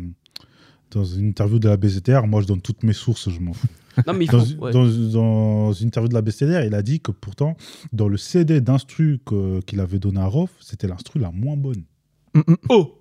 dans 0.91 1.05
une 1.05 1.29
interview 1.29 1.59
de 1.59 1.69
la 1.69 1.77
BZTR, 1.77 2.27
moi 2.27 2.41
je 2.43 2.47
donne 2.47 2.61
toutes 2.61 2.83
mes 2.83 2.93
sources, 2.93 3.31
je 3.31 3.41
m'en 3.41 3.53
fous. 3.53 3.67
non, 4.07 4.13
mais 4.13 4.27
il 4.27 4.31
Dans, 4.31 4.45
faut. 4.45 4.55
ouais. 4.65 4.73
dans- 4.73 4.87
dans 5.11 5.73
une 5.73 5.87
interview 5.89 6.09
de 6.09 6.15
la 6.15 6.23
BZTR, 6.23 6.65
il 6.67 6.75
a 6.75 6.83
dit 6.83 7.01
que 7.01 7.11
pourtant, 7.13 7.57
dans 7.93 8.09
le 8.09 8.17
CD 8.19 8.61
d'instru 8.61 9.21
qu'il 9.67 9.81
avait 9.81 9.99
donné 9.99 10.21
à 10.21 10.27
Rof, 10.27 10.51
c'était 10.61 10.87
l'instru 10.87 11.19
la 11.19 11.31
moins 11.33 11.57
bonne. 11.57 11.83
Oh 12.69 12.96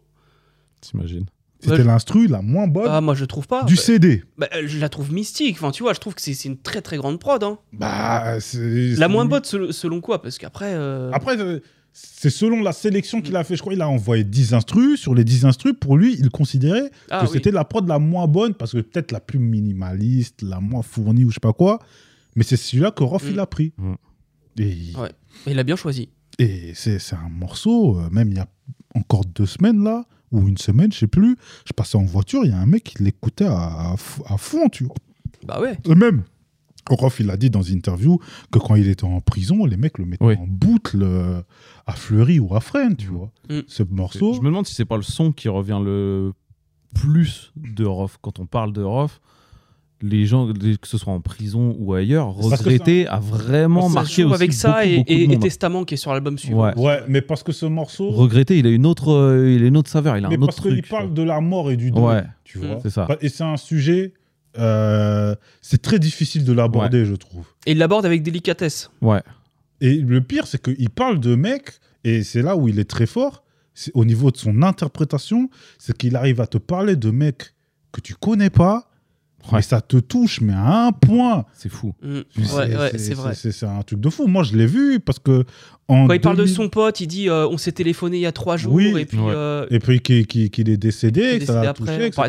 T'imagines 0.91 1.25
C'était 1.59 1.71
Ouais, 1.71 1.77
je- 1.81 1.87
l'instru 1.87 2.27
la 2.27 2.41
moins 2.41 2.67
bonne 2.67 2.87
Ah, 2.89 3.01
moi, 3.01 3.15
je 3.15 3.25
trouve 3.25 3.47
pas. 3.47 3.63
du 3.63 3.75
Bah, 3.75 3.81
CD. 3.81 4.23
bah, 4.37 4.47
euh, 4.55 4.63
je 4.67 4.77
la 4.79 4.89
trouve 4.89 5.11
mystique. 5.13 5.55
Enfin, 5.57 5.71
tu 5.71 5.83
vois, 5.83 5.93
je 5.93 5.99
trouve 5.99 6.13
que 6.15 6.21
c'est 6.21 6.33
c'est 6.33 6.49
une 6.49 6.57
très 6.57 6.81
très 6.81 6.97
grande 6.97 7.19
prod. 7.19 7.41
Hein. 7.43 7.57
Bah, 7.73 8.39
c'est- 8.39 8.95
La 8.97 9.07
moins 9.07 9.25
bonne 9.25 9.43
selon, 9.43 9.71
selon 9.71 10.01
quoi? 10.01 10.21
Parce 10.21 10.37
qu'après. 10.37 10.73
euh, 10.75 11.09
Après, 11.13 11.39
euh, 11.39 11.59
c'est 11.93 12.29
selon 12.29 12.61
la 12.61 12.73
sélection 12.73 13.21
qu'il 13.21 13.35
a 13.37 13.43
fait. 13.45 13.55
Je 13.55 13.61
crois 13.61 13.71
qu'il 13.73 13.81
a 13.81 13.87
envoyé 13.89 14.23
10 14.25 14.53
instrus. 14.53 14.99
Sur 14.99 15.15
les 15.15 15.23
10 15.23 15.45
instrus, 15.45 15.73
pour 15.79 15.97
lui, 15.97 16.15
il 16.19 16.29
considérait 16.29 16.91
ah, 17.09 17.21
que 17.21 17.25
oui. 17.27 17.31
c'était 17.33 17.51
la 17.51 17.63
prod 17.63 17.87
la 17.87 17.99
moins 17.99 18.27
bonne 18.27 18.53
parce 18.53 18.73
que 18.73 18.79
peut-être 18.79 19.11
la 19.13 19.21
plus 19.21 19.39
minimaliste, 19.39 20.41
la 20.41 20.59
moins 20.59 20.81
fournie 20.83 21.23
ou 21.25 21.29
je 21.29 21.35
sais 21.35 21.39
pas 21.39 21.53
quoi. 21.53 21.79
Mais 22.35 22.43
c'est 22.43 22.57
celui-là 22.57 22.91
que 22.91 23.03
Rof 23.03 23.23
Mm. 23.23 23.29
il 23.31 23.39
a 23.39 23.45
pris. 23.47 23.73
Mm. 23.77 23.93
Et, 24.59 24.77
Ouais. 24.99 25.11
Mais 25.45 25.53
il 25.53 25.59
a 25.59 25.63
bien 25.63 25.75
choisi. 25.77 26.09
et 26.37 26.73
c'est 26.75 26.99
c'est 26.99 27.15
un 27.15 27.29
morceau, 27.29 27.97
euh, 27.97 28.09
même 28.11 28.29
il 28.29 28.35
y 28.37 28.39
a 28.41 28.47
encore 28.93 29.23
deux 29.25 29.45
semaines 29.45 29.83
là, 29.83 30.05
ou 30.35 30.47
une 30.47 30.57
semaine, 30.57 30.91
je 30.91 30.99
sais 30.99 31.07
plus. 31.07 31.37
Je 31.65 31.73
passais 31.73 31.97
en 31.97 32.03
voiture, 32.03 32.41
il 32.45 32.51
y 32.51 32.53
a 32.53 32.59
un 32.59 32.65
mec 32.65 32.83
qui 32.83 33.03
l'écoutait 33.03 33.45
à, 33.47 33.93
à 33.93 34.37
fond, 34.37 34.69
tu 34.69 34.83
vois. 34.85 34.95
Bah 35.45 35.59
ouais. 35.61 35.77
Et 35.85 35.95
même, 35.95 36.23
Rof, 36.89 37.19
il 37.19 37.29
a 37.31 37.37
dit 37.37 37.49
dans 37.49 37.61
une 37.63 37.77
interview 37.77 38.19
que 38.51 38.59
quand 38.59 38.75
il 38.75 38.87
était 38.87 39.03
en 39.05 39.19
prison, 39.21 39.65
les 39.65 39.77
mecs 39.77 39.97
le 39.97 40.05
mettaient 40.05 40.23
Oui. 40.25 40.35
en 40.37 40.45
boucle 40.47 41.01
euh, 41.01 41.41
à 41.87 41.93
Fleury 41.93 42.39
ou 42.39 42.55
à 42.55 42.59
Fresnes, 42.59 42.95
tu 42.95 43.07
vois. 43.07 43.31
Mm. 43.49 43.61
Ce 43.67 43.83
morceau. 43.83 44.33
Je 44.33 44.39
me 44.41 44.45
demande 44.45 44.67
si 44.67 44.75
c'est 44.75 44.85
pas 44.85 44.97
le 44.97 45.03
son 45.03 45.31
qui 45.31 45.49
revient 45.49 45.81
le 45.83 46.33
plus 46.93 47.51
de 47.55 47.85
Rof. 47.85 48.17
Quand 48.21 48.39
on 48.39 48.45
parle 48.45 48.71
de 48.73 48.81
Rof, 48.83 49.19
les 50.01 50.25
gens, 50.25 50.51
que 50.53 50.87
ce 50.87 50.97
soit 50.97 51.13
en 51.13 51.21
prison 51.21 51.75
ou 51.79 51.93
ailleurs, 51.93 52.35
Parce 52.35 52.61
regretter 52.61 53.07
a 53.07 53.19
vraiment 53.19 53.87
marqué 53.89 54.23
aussi 54.25 54.33
avec 54.35 54.53
ça 54.53 54.81
beaucoup, 54.81 54.83
et, 54.87 54.97
beaucoup 54.97 55.09
de 55.09 55.13
et- 55.13 55.23
et 55.23 55.27
monde. 55.27 55.39
Testament 55.41 55.83
qui 55.85 55.93
est 55.93 55.97
sur 55.97 56.11
l'album 56.13 56.37
suivant. 56.37 56.65
Ouais. 56.65 56.77
Ouais, 56.77 57.03
mais 57.07 57.21
parce 57.21 57.43
que 57.43 57.51
ce 57.53 57.65
morceau. 57.65 58.09
Regretter, 58.11 58.57
il 58.59 58.67
a 58.67 58.69
une 58.71 58.85
autre, 58.85 59.11
euh, 59.13 59.49
il 59.55 59.63
a 59.63 59.67
une 59.67 59.77
autre 59.77 59.89
saveur, 59.89 60.17
il 60.17 60.25
a 60.25 60.29
mais 60.29 60.35
un 60.35 60.41
autre 60.41 60.47
parce 60.47 60.61
qu'il 60.61 60.73
truc. 60.81 60.89
parle 60.89 61.13
de 61.13 61.23
la 61.23 61.39
mort 61.41 61.71
et 61.71 61.77
du 61.77 61.91
deuil, 61.91 62.03
Ouais. 62.03 62.23
tu 62.43 62.59
vois. 62.59 62.79
C'est 62.83 62.89
ça. 62.89 63.07
Et 63.21 63.29
c'est 63.29 63.43
un 63.43 63.57
sujet. 63.57 64.13
euh, 64.57 65.35
c'est 65.61 65.81
très 65.81 65.99
difficile 65.99 66.45
de 66.45 66.53
l'aborder, 66.53 67.03
je 67.05 67.15
trouve. 67.15 67.45
Et 67.65 67.71
il 67.73 67.77
l'aborde 67.77 68.05
avec 68.05 68.23
délicatesse. 68.23 68.89
Ouais. 69.01 69.21
Et 69.81 69.95
le 69.95 70.21
pire, 70.21 70.47
c'est 70.47 70.61
qu'il 70.61 70.89
parle 70.89 71.19
de 71.19 71.35
mecs, 71.35 71.71
et 72.05 72.23
c'est 72.23 72.41
là 72.41 72.55
où 72.55 72.69
il 72.69 72.79
est 72.79 72.89
très 72.89 73.05
fort, 73.05 73.43
c'est 73.73 73.91
au 73.95 74.05
niveau 74.05 74.31
de 74.31 74.37
son 74.37 74.61
interprétation, 74.63 75.49
c'est 75.77 75.97
qu'il 75.97 76.15
arrive 76.15 76.39
à 76.39 76.47
te 76.47 76.57
parler 76.57 76.95
de 76.95 77.11
mecs 77.11 77.53
que 77.91 77.99
tu 77.99 78.13
connais 78.15 78.49
pas, 78.49 78.89
Ouais. 79.51 79.57
mais 79.57 79.61
ça 79.61 79.81
te 79.81 79.97
touche, 79.97 80.41
mais 80.41 80.53
à 80.53 80.87
un 80.87 80.91
point. 80.91 81.45
C'est 81.53 81.69
fou. 81.69 81.93
Mm. 82.01 82.19
C'est- 82.35 82.55
Ouais, 82.55 82.75
ouais, 82.77 82.97
c'est 82.97 83.13
vrai. 83.13 83.33
C'est 83.35 83.63
un 83.65 83.81
truc 83.83 83.99
de 83.99 84.09
fou. 84.09 84.27
Moi, 84.27 84.43
je 84.43 84.55
l'ai 84.55 84.65
vu 84.67 84.99
parce 84.99 85.19
que. 85.19 85.43
En 85.87 86.07
Quand 86.07 86.13
il 86.15 86.21
parle 86.21 86.37
de 86.37 86.41
2000 86.43 86.55
son 86.55 86.69
pote, 86.69 86.99
il 87.01 87.07
dit 87.07 87.29
euh, 87.29 87.47
on 87.47 87.57
s'est 87.57 87.71
téléphoné 87.71 88.17
il 88.17 88.21
y 88.21 88.25
a 88.25 88.31
trois 88.31 88.57
jours 88.57 88.73
Oui. 88.73 88.93
et 88.97 89.05
puis 89.05 89.19
Ouais. 89.19 89.31
euh, 89.35 89.67
Et 89.69 89.77
puis 89.79 89.99
qu'il 89.99 90.25
qu'il- 90.25 90.49
qu'il 90.49 90.67
est 90.69 90.77
décédé, 90.77 91.37
que 91.39 91.45
ça 91.45 91.63
l'a 91.63 91.73
touché, 91.73 92.07
etc. 92.07 92.27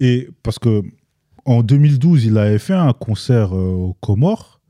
Et 0.00 0.28
parce 0.42 0.58
que 0.58 0.82
en 1.46 1.62
2012, 1.62 2.24
il 2.26 2.36
avait 2.38 2.58
fait 2.58 2.74
un 2.74 2.92
concert 2.92 3.54
euh, 3.56 3.70
au 3.72 3.94
Comores 4.00 4.60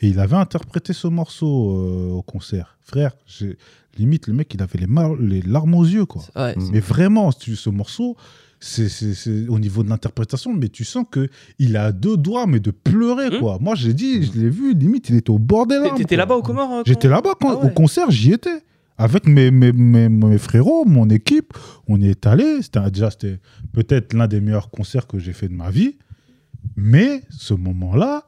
et 0.00 0.08
il 0.08 0.20
avait 0.20 0.36
interprété 0.36 0.92
ce 0.92 1.08
morceau 1.08 1.72
euh, 1.80 2.10
au 2.12 2.22
concert. 2.22 2.78
Frère, 2.80 3.12
j'ai- 3.26 3.56
limite, 3.98 4.28
le 4.28 4.34
mec, 4.34 4.54
il 4.54 4.62
avait 4.62 4.78
les, 4.78 4.86
mar- 4.86 5.16
les 5.16 5.42
larmes 5.42 5.74
aux 5.74 5.84
yeux, 5.84 6.06
quoi. 6.06 6.22
Ouais. 6.36 6.54
Mais 6.72 6.78
vraiment, 6.78 7.32
ce 7.32 7.70
morceau, 7.70 8.16
c'est 8.60 9.48
au 9.48 9.58
niveau 9.58 9.82
de 9.82 9.88
l'interprétation, 9.88 10.52
mais 10.52 10.68
tu 10.68 10.84
sens 10.84 11.04
que 11.10 11.28
il 11.58 11.76
a 11.76 11.92
deux 11.92 12.16
doigts, 12.16 12.46
mais 12.46 12.60
de 12.60 12.70
pleurer, 12.70 13.28
Hmm. 13.30 13.40
quoi. 13.40 13.58
Moi, 13.60 13.74
j'ai 13.74 13.94
dit, 13.94 14.22
je 14.24 14.32
l'ai 14.38 14.50
vu, 14.50 14.74
limite, 14.74 15.08
il 15.10 15.16
était 15.16 15.30
au 15.30 15.38
bord 15.38 15.66
des 15.66 15.78
larmes. 15.78 15.96
T'étais 15.96 16.16
là-bas 16.16 16.34
au 16.36 16.42
Comores 16.42 16.68
quand- 16.68 16.82
J'étais 16.86 17.08
là-bas 17.08 17.34
quand, 17.40 17.50
Ah 17.50 17.56
ouais. 17.56 17.66
au 17.66 17.68
concert, 17.74 18.10
j'y 18.10 18.32
étais. 18.32 18.62
Avec 19.00 19.26
mes, 19.28 19.52
mes, 19.52 19.72
mes, 19.72 20.08
mes 20.08 20.38
frérots, 20.38 20.84
mon 20.84 21.08
équipe, 21.08 21.52
on 21.86 22.00
y 22.00 22.08
est 22.08 22.26
allé. 22.26 22.58
Déjà 22.92 23.10
c'était 23.12 23.38
peut-être 23.72 24.12
l'un 24.12 24.26
des 24.26 24.40
meilleurs 24.40 24.70
concerts 24.70 25.06
que 25.06 25.20
j'ai 25.20 25.32
fait 25.32 25.46
de 25.48 25.54
ma 25.54 25.70
vie. 25.70 25.96
Mais 26.76 27.22
ce 27.30 27.54
moment-là, 27.54 28.24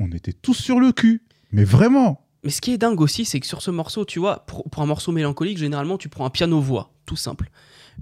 on 0.00 0.10
était 0.10 0.32
tous 0.32 0.54
sur 0.54 0.80
le 0.80 0.90
cul. 0.90 1.22
Mais 1.52 1.62
vraiment. 1.62 2.26
Mais 2.42 2.50
ce 2.50 2.60
qui 2.60 2.72
est 2.72 2.78
dingue 2.78 3.00
aussi, 3.00 3.24
c'est 3.24 3.38
que 3.38 3.46
sur 3.46 3.62
ce 3.62 3.70
morceau, 3.70 4.04
tu 4.04 4.18
vois, 4.18 4.46
pour, 4.46 4.68
pour 4.68 4.82
un 4.82 4.86
morceau 4.86 5.12
mélancolique, 5.12 5.58
généralement, 5.58 5.96
tu 5.98 6.08
prends 6.08 6.24
un 6.26 6.30
piano-voix, 6.30 6.92
tout 7.06 7.16
simple. 7.16 7.50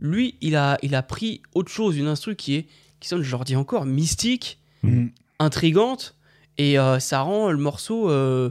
Lui, 0.01 0.35
il 0.41 0.55
a, 0.57 0.79
il 0.83 0.95
a 0.95 1.03
pris 1.03 1.43
autre 1.55 1.71
chose, 1.71 1.97
une 1.97 2.07
instru 2.07 2.37
qui 2.37 2.55
est, 2.55 2.67
qui 3.01 3.09
sonne, 3.09 3.23
je 3.23 3.31
leur 3.31 3.45
dis 3.45 3.57
encore, 3.57 3.85
mystique, 3.85 4.59
Mm. 4.83 5.07
intrigante, 5.41 6.15
et 6.57 6.79
euh, 6.79 6.99
ça 7.01 7.21
rend 7.23 7.51
le 7.51 7.59
morceau 7.59 8.09
euh, 8.11 8.51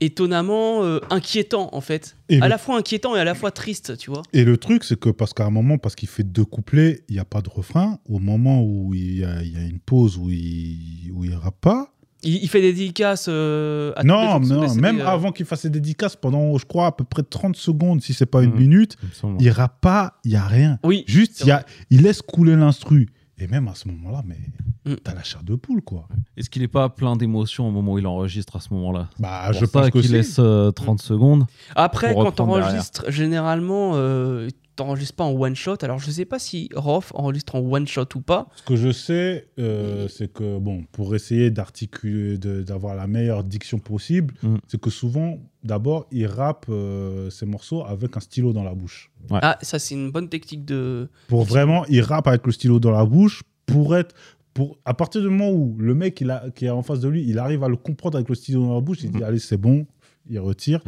étonnamment 0.00 0.82
euh, 0.82 0.98
inquiétant, 1.10 1.70
en 1.72 1.80
fait. 1.80 2.16
Et 2.28 2.36
à 2.40 2.44
le- 2.46 2.50
la 2.50 2.58
fois 2.58 2.76
inquiétant 2.78 3.14
et 3.14 3.20
à 3.20 3.24
la 3.24 3.34
fois 3.34 3.50
triste, 3.52 3.96
tu 3.96 4.10
vois. 4.10 4.22
Et 4.32 4.44
le 4.44 4.56
truc, 4.56 4.82
c'est 4.84 4.98
que 4.98 5.08
parce 5.10 5.32
qu'à 5.32 5.44
un 5.44 5.50
moment, 5.50 5.78
parce 5.78 5.94
qu'il 5.94 6.08
fait 6.08 6.24
deux 6.24 6.44
couplets, 6.44 7.04
il 7.08 7.12
n'y 7.14 7.20
a 7.20 7.24
pas 7.24 7.40
de 7.42 7.48
refrain. 7.48 7.98
Au 8.08 8.18
moment 8.18 8.62
où 8.62 8.94
il 8.94 9.18
y 9.18 9.24
a, 9.24 9.42
il 9.42 9.52
y 9.52 9.56
a 9.56 9.62
une 9.64 9.78
pause 9.78 10.16
où 10.18 10.30
il 10.30 11.10
où 11.14 11.24
il 11.24 11.34
rappe 11.34 11.60
pas. 11.60 11.92
Il, 12.24 12.36
il 12.42 12.48
fait 12.48 12.60
des 12.60 12.72
dédicaces 12.72 13.26
euh, 13.28 13.92
à 13.96 14.04
Non, 14.04 14.38
non 14.40 14.74
même 14.74 15.00
euh. 15.00 15.06
avant 15.06 15.32
qu'il 15.32 15.46
fasse 15.46 15.60
ses 15.62 15.70
dédicaces, 15.70 16.16
pendant, 16.16 16.56
je 16.58 16.64
crois, 16.66 16.86
à 16.86 16.92
peu 16.92 17.04
près 17.04 17.22
30 17.22 17.56
secondes, 17.56 18.00
si 18.02 18.14
c'est 18.14 18.26
pas 18.26 18.42
une 18.42 18.52
Mhm. 18.52 18.58
minute, 18.58 18.96
il 19.40 19.50
rappe 19.50 19.80
pas, 19.80 20.20
il 20.24 20.30
n'y 20.30 20.36
a 20.36 20.46
rien. 20.46 20.78
Oui, 20.84 21.04
Juste, 21.06 21.40
il, 21.40 21.46
y 21.48 21.50
a, 21.50 21.64
il 21.90 22.02
laisse 22.02 22.22
couler 22.22 22.56
l'instru. 22.56 23.08
Et 23.38 23.48
même 23.48 23.66
à 23.66 23.74
ce 23.74 23.88
moment-là, 23.88 24.22
mais 24.24 24.36
Mm. 24.84 24.96
t'as 25.02 25.14
la 25.14 25.22
chair 25.22 25.42
de 25.44 25.54
poule, 25.56 25.80
quoi. 25.82 26.06
Est-ce 26.36 26.50
qu'il 26.50 26.62
n'est 26.62 26.68
pas 26.68 26.88
plein 26.88 27.16
d'émotions 27.16 27.66
au 27.68 27.70
moment 27.70 27.92
où 27.94 27.98
il 27.98 28.06
enregistre 28.06 28.56
à 28.56 28.60
ce 28.60 28.72
moment-là? 28.74 29.08
Bah, 29.18 29.50
je 29.52 29.64
pense 29.64 29.90
qu'il 29.90 30.10
laisse 30.12 30.36
euh, 30.38 30.70
30 30.70 31.00
secondes. 31.02 31.46
Après, 31.76 32.14
quand 32.14 32.32
t'enregistres, 32.32 33.04
généralement, 33.10 33.92
euh, 33.94 34.48
t'enregistres 34.76 35.16
pas 35.16 35.24
en 35.24 35.32
one 35.32 35.54
shot. 35.54 35.76
Alors, 35.82 35.98
je 35.98 36.10
sais 36.10 36.24
pas 36.24 36.38
si 36.38 36.68
Rof 36.74 37.12
enregistre 37.14 37.54
en 37.56 37.60
one 37.60 37.86
shot 37.86 38.06
ou 38.14 38.20
pas. 38.20 38.48
Ce 38.56 38.62
que 38.62 38.76
je 38.76 38.90
sais, 38.90 39.48
euh, 39.58 40.08
c'est 40.08 40.32
que, 40.32 40.58
bon, 40.58 40.84
pour 40.92 41.14
essayer 41.14 41.50
d'articuler, 41.50 42.38
de- 42.38 42.62
d'avoir 42.62 42.94
la 42.94 43.06
meilleure 43.06 43.44
diction 43.44 43.78
possible, 43.78 44.34
Mm. 44.42 44.56
c'est 44.66 44.80
que 44.80 44.90
souvent, 44.90 45.38
d'abord, 45.64 46.06
il 46.10 46.26
rappe 46.26 46.66
euh, 46.68 47.30
ses 47.30 47.46
morceaux 47.46 47.84
avec 47.84 48.16
un 48.16 48.20
stylo 48.20 48.52
dans 48.52 48.64
la 48.64 48.74
bouche. 48.74 49.10
Ouais. 49.30 49.38
Ah, 49.42 49.58
ça, 49.62 49.78
c'est 49.78 49.94
une 49.94 50.10
bonne 50.10 50.28
technique 50.28 50.64
de. 50.64 51.08
Pour 51.28 51.44
vraiment, 51.44 51.84
il 51.86 52.00
rappe 52.00 52.26
avec 52.26 52.44
le 52.46 52.52
stylo 52.52 52.78
dans 52.80 52.90
la 52.90 53.04
bouche 53.04 53.42
pour 53.66 53.96
être. 53.96 54.14
Pour, 54.54 54.76
à 54.84 54.92
partir 54.92 55.22
du 55.22 55.28
moment 55.28 55.50
où 55.50 55.76
le 55.78 55.94
mec 55.94 56.20
il 56.20 56.30
a, 56.30 56.44
qui 56.54 56.66
est 56.66 56.70
en 56.70 56.82
face 56.82 57.00
de 57.00 57.08
lui, 57.08 57.24
il 57.26 57.38
arrive 57.38 57.64
à 57.64 57.68
le 57.68 57.76
comprendre 57.76 58.16
avec 58.16 58.28
le 58.28 58.34
stylo 58.34 58.60
dans 58.66 58.74
la 58.74 58.80
bouche, 58.80 58.98
il 59.02 59.10
dit 59.10 59.16
Mhm. 59.18 59.24
Allez, 59.24 59.38
c'est 59.38 59.56
bon, 59.56 59.86
il 60.28 60.38
retire. 60.40 60.80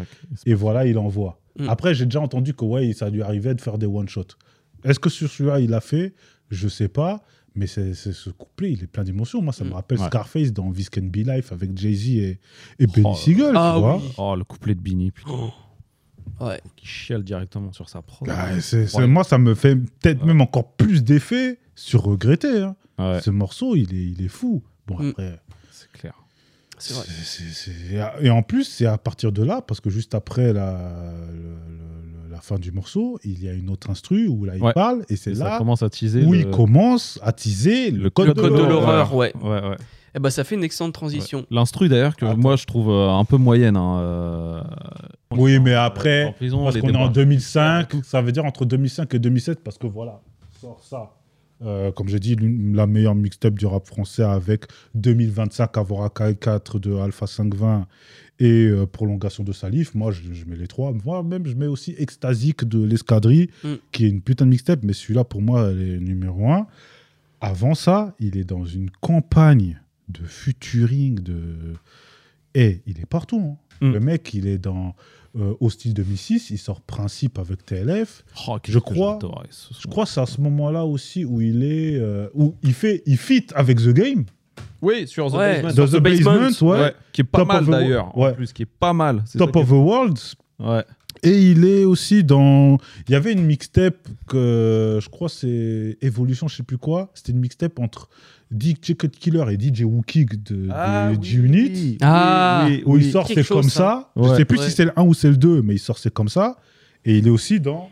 Et 0.44 0.52
voilà, 0.52 0.85
il 0.86 0.98
envoie. 0.98 1.40
Mm. 1.59 1.68
Après, 1.68 1.94
j'ai 1.94 2.05
déjà 2.06 2.20
entendu 2.20 2.55
que 2.55 2.64
ouais, 2.64 2.93
ça 2.93 3.10
lui 3.10 3.22
arrivait 3.22 3.55
de 3.55 3.60
faire 3.60 3.78
des 3.78 3.86
one-shots. 3.86 4.36
Est-ce 4.85 4.98
que 5.01 5.09
sur 5.10 5.28
celui-là, 5.31 5.60
il 5.60 5.70
l'a 5.70 5.81
fait? 5.81 6.14
Je 6.51 6.68
sais 6.68 6.89
pas. 6.89 7.22
Mais 7.56 7.68
c'est 7.68 7.94
ce 7.94 8.31
couplet, 8.31 8.72
il 8.72 8.82
est 8.82 8.89
plein 8.89 9.05
d'émotions. 9.05 9.40
Moi, 9.40 9.52
ça 9.52 9.62
me 9.64 9.70
Mm. 9.70 9.74
rappelle 9.74 9.98
Ouais. 10.01 10.06
Scarface 10.06 10.52
dans 10.52 10.72
This 10.72 10.90
Can 10.90 11.02
Be 11.05 11.18
Life 11.18 11.52
avec 11.52 11.78
Jay-Z 11.78 12.09
et, 12.09 12.40
et 12.81 12.86
Benny 12.89 13.06
Oh. 13.09 13.14
Siegel, 13.14 13.52
Ah 13.55 13.72
tu 13.76 13.81
vois. 13.81 13.97
oui. 13.98 14.02
Oh, 14.18 14.35
le 14.36 14.43
couplet 14.43 14.74
de 14.74 14.81
Bini, 14.81 15.12
putain. 15.12 15.31
Ouais. 16.40 16.60
Qui 16.74 16.86
chiale 16.86 17.22
directement 17.22 17.72
sur 17.72 17.89
sa 17.89 18.02
prod. 18.02 18.28
Ah, 18.32 18.48
Ouais. 18.97 19.06
Moi, 19.06 19.22
ça 19.22 19.39
me 19.39 19.55
fait 19.55 19.76
peut-être 19.76 20.20
Ouais. 20.22 20.26
même 20.26 20.40
encore 20.40 20.72
plus 20.72 21.05
d'effet 21.05 21.60
sur 21.76 22.02
regretter. 22.02 22.59
hein. 22.62 22.76
Ouais, 22.98 23.20
Ce 23.20 23.31
morceau, 23.31 23.76
il 23.76 23.94
est, 23.94 24.05
il 24.05 24.22
est 24.24 24.28
fou. 24.28 24.62
Bon, 24.86 24.98
Mm. 25.01 25.09
après. 25.10 25.40
C'est 26.93 27.70
vrai. 27.94 28.12
Et 28.20 28.31
en 28.31 28.43
plus, 28.43 28.65
c'est 28.65 28.86
à 28.86 28.98
partir 28.98 29.32
de 29.32 29.43
là, 29.43 29.62
parce 29.66 29.81
que 29.81 29.90
juste 29.90 30.15
après 30.15 30.52
la, 30.52 30.73
le- 31.32 31.39
le- 31.39 32.31
la 32.31 32.40
fin 32.40 32.56
du 32.59 32.73
morceau, 32.73 33.19
il 33.24 33.43
y 33.43 33.48
a 33.48 33.52
une 33.52 33.70
autre 33.70 33.90
instru 33.90 34.27
où 34.28 34.44
là, 34.44 34.56
il 34.56 34.62
Ouais. 34.62 34.73
parle, 34.73 35.05
et 35.09 35.16
c'est 35.16 35.31
Et 35.32 35.35
ça 35.36 35.44
là 35.44 35.59
commence 35.59 35.82
à 35.82 35.89
teaser. 35.90 36.24
où 36.24 36.32
le... 36.32 36.40
il 36.40 36.51
commence 36.51 37.19
à 37.23 37.32
teaser 37.32 37.90
le, 37.90 38.02
le 38.05 38.11
code, 38.11 38.28
Le 38.28 38.35
code 38.35 38.52
de 38.56 38.65
l'horreur, 38.65 39.15
ouais. 39.15 39.32
Ouais, 39.40 39.51
ouais. 39.69 39.77
Eh 40.16 40.20
ben, 40.20 40.31
ça 40.31 40.44
fait 40.44 40.55
une 40.55 40.62
excellente 40.65 40.93
transition. 40.94 41.44
L'instru 41.51 41.89
d'ailleurs 41.89 42.15
que 42.16 42.24
Attends. 42.24 42.36
moi 42.36 42.55
je 42.56 42.66
trouve 42.66 42.89
euh, 42.90 43.09
un 43.11 43.24
peu 43.24 43.36
moyenne. 43.36 43.77
hein, 43.77 43.98
euh, 44.01 44.62
Oui, 45.32 45.59
mais 45.59 45.77
en 45.77 45.82
après, 45.82 46.32
prison, 46.36 46.62
parce 46.65 46.78
qu'on 46.78 46.89
est 46.90 46.97
en 46.97 47.09
débats. 47.09 47.12
2005, 47.15 47.93
ça 48.05 48.20
veut 48.23 48.31
dire 48.31 48.44
entre 48.44 48.65
2005 48.65 49.12
et 49.15 49.19
2007, 49.19 49.65
parce 49.65 49.77
que 49.78 49.86
voilà, 49.89 50.20
sort 50.61 50.81
ça. 50.85 51.11
Euh, 51.65 51.91
comme 51.93 52.09
j'ai 52.09 52.20
dit, 52.20 52.36
la 52.74 52.86
meilleure 52.86 53.15
mixtape 53.15 53.55
du 53.59 53.66
rap 53.66 53.86
français 53.86 54.23
avec 54.23 54.66
2025 54.95 55.77
Avorakai 55.78 56.36
4 56.36 56.78
de 56.78 56.95
Alpha 56.95 57.27
520 57.27 57.86
et 58.41 58.66
euh, 58.66 58.86
Prolongation 58.86 59.45
de 59.45 59.53
Salif. 59.53 59.95
Moi, 59.95 60.11
je, 60.12 60.20
je 60.32 60.45
mets 60.45 60.57
les 60.57 60.66
trois. 60.66 60.93
Moi, 61.05 61.23
même, 61.23 61.47
je 61.47 61.55
mets 61.55 61.66
aussi 61.66 61.95
Extasique 61.99 62.65
de 62.65 62.85
l'Escadrille, 62.85 63.49
Mm. 63.62 63.74
qui 63.93 64.05
est 64.05 64.09
une 64.11 64.20
putain 64.20 64.45
de 64.45 64.51
mixtape, 64.51 64.81
mais 64.82 64.93
celui-là, 64.93 65.24
pour 65.24 65.41
moi, 65.41 65.70
elle 65.70 65.81
est 65.82 65.99
numéro 66.01 66.51
un. 66.51 66.66
Avant 67.41 67.74
ça, 67.74 68.15
il 68.20 68.36
est 68.36 68.45
dans 68.45 68.65
une 68.65 68.91
campagne 69.01 69.81
de 70.09 70.23
futuring, 70.24 71.20
de. 71.20 71.74
Et 72.55 72.82
il 72.86 73.01
est 73.01 73.07
partout. 73.07 73.57
hein. 73.81 73.86
Mm. 73.86 73.93
Le 73.93 74.01
mec, 74.01 74.35
il 74.35 74.47
est 74.47 74.59
dans 74.59 74.95
euh, 75.36 75.55
Hostile 75.61 75.94
2006, 75.94 76.51
il 76.51 76.59
sort 76.59 76.81
Principe 76.81 77.39
avec 77.39 77.65
TLF. 77.66 78.24
Oh, 78.48 78.59
Je 78.66 78.78
crois- 78.78 79.19
ce 79.51 79.74
Je 79.81 79.86
crois 79.89 80.05
que 80.05 80.11
c'est 80.11 80.20
à 80.20 80.27
ce 80.27 80.40
moment-là 80.40 80.85
aussi 80.85 81.24
où 81.24 81.40
il 81.40 81.62
est. 81.62 81.97
euh, 81.97 82.28
où 82.35 82.55
il 82.62 82.73
fait. 82.74 83.02
Il 83.06 83.16
fit 83.19 83.47
avec 83.55 83.78
The 83.78 83.89
Game. 83.90 84.24
Oui, 84.82 85.09
sur 85.09 85.31
The 85.31 85.35
Ouais, 85.35 85.62
Basement. 85.62 85.86
The 85.86 85.90
The 85.90 85.97
Basement, 86.01 86.32
Basement, 86.40 86.69
ouais. 86.70 86.81
Ouais, 86.81 86.94
qui 87.12 87.20
est 87.23 87.24
pas 87.24 87.39
Top 87.39 87.48
mal 87.48 87.62
of 87.62 87.66
the 87.66 87.70
d'ailleurs. 87.70 88.16
En 88.16 88.23
Ouais. 88.23 88.35
plus, 88.35 88.52
qui 88.52 88.62
est 88.62 88.66
pas 88.66 88.93
mal. 88.93 89.24
Top 89.36 89.56
of 89.56 89.62
est- 89.65 89.69
the 89.69 89.73
World. 89.73 90.19
Ouais. 90.61 90.85
Et 91.24 91.51
il 91.51 91.64
est 91.64 91.84
aussi 91.84 92.22
dans. 92.22 92.78
Il 93.09 93.12
y 93.12 93.14
avait 93.14 93.32
une 93.32 93.44
mixtape 93.44 94.09
que 94.28 94.98
je 95.02 95.09
crois 95.09 95.28
c'est 95.28 95.96
Evolution, 96.02 96.46
je 96.48 96.56
sais 96.56 96.62
plus 96.62 96.78
quoi. 96.78 97.10
C'était 97.14 97.32
une 97.32 97.40
mixtape 97.40 97.78
entre 97.78 98.09
DJ 98.56 98.94
Cut 98.96 99.09
Killer 99.09 99.44
et 99.51 99.59
DJ 99.59 99.82
Wookie 99.82 100.26
de, 100.26 100.68
de 101.16 101.22
G-Unit. 101.22 101.98
Ah, 102.02 102.66
oui, 102.68 102.82
Où 102.86 102.94
oui. 102.96 103.06
il 103.06 103.10
sort 103.12 103.26
C'est 103.26 103.34
comme 103.46 103.62
chose, 103.62 103.72
ça. 103.72 104.10
ça. 104.14 104.22
Je 104.22 104.22
sais 104.22 104.30
Ouais. 104.36 104.44
plus 104.44 104.59
Ouais. 104.59 104.64
si 104.66 104.70
c'est 104.70 104.84
le 104.84 104.92
1 104.98 105.02
ou 105.05 105.14
c'est 105.14 105.30
le 105.30 105.36
2, 105.36 105.62
mais 105.62 105.74
il 105.74 105.78
sort 105.78 105.98
C'est 105.98 106.12
comme 106.12 106.28
ça. 106.28 106.56
Et 107.05 107.18
il 107.18 107.26
est 107.26 107.30
aussi 107.30 107.59
dans 107.60 107.90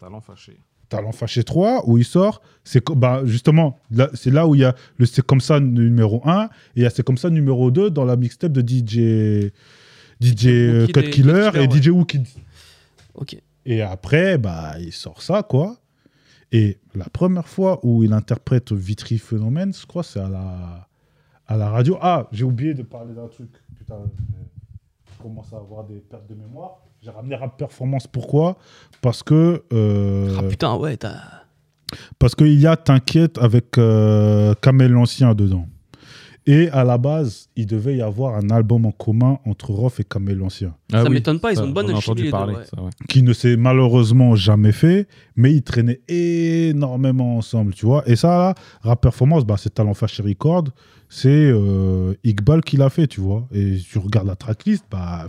Talent 0.00 0.20
fâché. 0.20 0.56
Talent 0.88 1.10
Fâché 1.12 1.42
3 1.42 1.88
où 1.88 1.98
il 1.98 2.04
sort. 2.04 2.40
C'est 2.62 2.84
bah, 2.94 3.22
justement, 3.24 3.76
là- 3.90 4.08
c'est 4.14 4.30
là 4.30 4.46
où 4.46 4.54
il 4.54 4.60
y 4.60 4.64
a 4.64 4.74
le 4.98 5.06
C'est 5.06 5.24
comme 5.24 5.40
ça 5.40 5.58
numéro 5.58 6.20
1 6.24 6.44
et 6.44 6.48
il 6.76 6.82
y 6.82 6.86
a 6.86 6.90
C'est 6.90 7.02
comme 7.02 7.18
ça 7.18 7.28
numéro 7.28 7.72
2 7.72 7.90
dans 7.90 8.04
la 8.04 8.14
mixtape 8.16 8.52
de 8.52 8.60
DJ. 8.60 9.50
DJ 10.20 10.46
euh, 10.46 10.86
Cut 10.86 11.00
et- 11.00 11.10
Killer 11.10 11.50
et 11.54 11.68
DJ 11.70 11.88
Wookie. 11.88 12.22
Ok. 13.14 13.36
Et 13.64 13.82
après, 13.82 14.38
bah, 14.38 14.74
il 14.78 14.92
sort 14.92 15.22
ça, 15.22 15.42
quoi. 15.42 15.76
Et 16.52 16.78
la 16.94 17.06
première 17.06 17.48
fois 17.48 17.80
où 17.82 18.02
il 18.04 18.12
interprète 18.12 18.72
Vitry 18.72 19.18
Phénomène, 19.18 19.72
je 19.74 19.84
crois, 19.86 20.02
c'est 20.04 20.20
à 20.20 20.28
la, 20.28 20.88
à 21.48 21.56
la 21.56 21.70
radio. 21.70 21.98
Ah, 22.00 22.28
j'ai 22.32 22.44
oublié 22.44 22.74
de 22.74 22.82
parler 22.82 23.12
d'un 23.14 23.26
truc. 23.26 23.50
Putain, 23.76 23.96
je 25.10 25.22
commence 25.22 25.52
à 25.52 25.56
avoir 25.56 25.84
des 25.84 25.96
pertes 25.96 26.28
de 26.28 26.34
mémoire. 26.34 26.78
J'ai 27.02 27.10
ramené 27.10 27.34
Rap 27.34 27.56
Performance. 27.58 28.06
Pourquoi? 28.06 28.56
Parce 29.02 29.22
que. 29.22 29.64
euh, 29.72 30.36
Ah 30.38 30.42
putain, 30.44 30.76
ouais, 30.76 30.96
t'as. 30.96 31.20
parce 32.18 32.34
qu'il 32.34 32.58
y 32.60 32.66
a 32.66 32.76
T'inquiète 32.76 33.38
avec 33.38 33.76
euh, 33.78 34.54
Kamel 34.62 34.92
l'Ancien 34.92 35.34
dedans. 35.34 35.66
Et 36.48 36.68
à 36.70 36.84
la 36.84 36.96
base, 36.96 37.48
il 37.56 37.66
devait 37.66 37.96
y 37.96 38.02
avoir 38.02 38.36
un 38.36 38.50
album 38.50 38.86
en 38.86 38.92
commun 38.92 39.38
entre 39.46 39.70
Rof 39.72 39.98
et 39.98 40.04
Kamel 40.04 40.38
l'Ancien. 40.38 40.74
Ah 40.92 41.02
Ça 41.02 41.08
oui, 41.08 41.14
m'étonne 41.14 41.40
pas, 41.40 41.52
ils 41.52 41.60
ont 41.60 41.66
une 41.66 41.72
bonne 41.74 41.88
j'en 41.88 41.96
ai 41.96 42.00
chimie, 42.00 42.04
entendu 42.12 42.22
les 42.22 42.28
deux, 42.28 42.30
parler. 42.30 42.54
ouais. 42.54 42.64
ça, 42.64 42.80
ouais. 42.82 42.90
qui 43.08 43.22
ne 43.22 43.32
s'est 43.32 43.56
malheureusement 43.56 44.36
jamais 44.36 44.70
fait, 44.72 45.08
mais 45.34 45.52
ils 45.52 45.62
traînaient 45.62 46.00
énormément 46.08 47.36
ensemble, 47.36 47.74
tu 47.74 47.86
vois. 47.86 48.08
Et 48.08 48.16
ça, 48.16 48.28
là, 48.38 48.54
Rap 48.82 49.00
Performance, 49.02 49.44
bah, 49.44 49.56
c'est 49.58 49.74
Talent 49.74 49.94
Fâché 49.94 50.22
Record, 50.22 50.64
c'est 51.08 51.28
euh, 51.30 52.14
Iqbal 52.24 52.62
qui 52.62 52.76
l'a 52.76 52.90
fait, 52.90 53.06
tu 53.08 53.20
vois. 53.20 53.48
Et 53.52 53.78
tu 53.78 53.98
regardes 53.98 54.28
la 54.28 54.36
tracklist, 54.36 54.84
bah, 54.90 55.26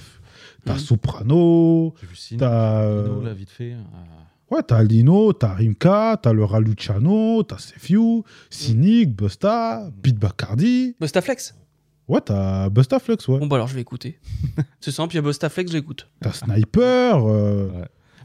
t'as 0.66 0.74
Mhm. 0.74 0.80
Soprano, 0.80 1.94
t'as 2.38 2.82
euh, 2.84 3.34
vite 3.36 3.50
fait. 3.50 3.72
euh, 3.74 3.78
ouais, 4.52 4.62
t'as 4.64 4.84
Lino, 4.84 5.34
t'as 5.34 5.54
Rimka, 5.54 6.18
t'as 6.22 6.34
le 6.34 6.44
Raluciano, 6.44 7.44
t'as 7.44 7.58
Sefiu, 7.58 8.24
Cynic, 8.50 9.16
Busta, 9.16 9.90
Pete 10.02 10.18
Bacardi. 10.18 10.96
Bustaflex 11.00 11.56
Ouais, 12.08 12.22
t'as 12.22 12.70
Busta 12.70 13.00
Flex, 13.00 13.28
ouais. 13.28 13.38
Bon, 13.40 13.48
bah 13.48 13.58
alors 13.58 13.68
je 13.68 13.76
vais 13.76 13.82
écouter. 13.82 14.18
C'est 14.80 14.92
simple, 14.92 15.14
il 15.14 15.18
y 15.18 15.20
a 15.20 15.22
Bustaflex, 15.22 15.70
j'écoute. 15.72 16.08
T'as 16.22 16.32
Sniper. 16.32 17.18
euh, 17.28 17.70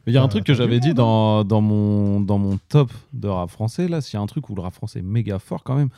Mais 0.07 0.13
il 0.13 0.15
y 0.15 0.19
a 0.19 0.23
un 0.23 0.29
truc 0.29 0.45
que 0.45 0.55
j'avais 0.55 0.79
dit 0.79 0.95
dans, 0.95 1.43
dans, 1.43 1.61
mon, 1.61 2.21
dans 2.21 2.39
mon 2.39 2.59
top 2.69 2.93
de 3.13 3.27
rap 3.27 3.51
français, 3.51 3.89
là, 3.89 4.01
s'il 4.01 4.15
y 4.15 4.17
a 4.19 4.21
un 4.21 4.27
truc 4.27 4.49
où 4.51 4.55
le 4.55 4.63
rap 4.63 4.73
français 4.75 5.01
est 5.01 5.03
méga 5.03 5.41
fort 5.41 5.65
quand 5.65 5.75
même, 5.75 5.89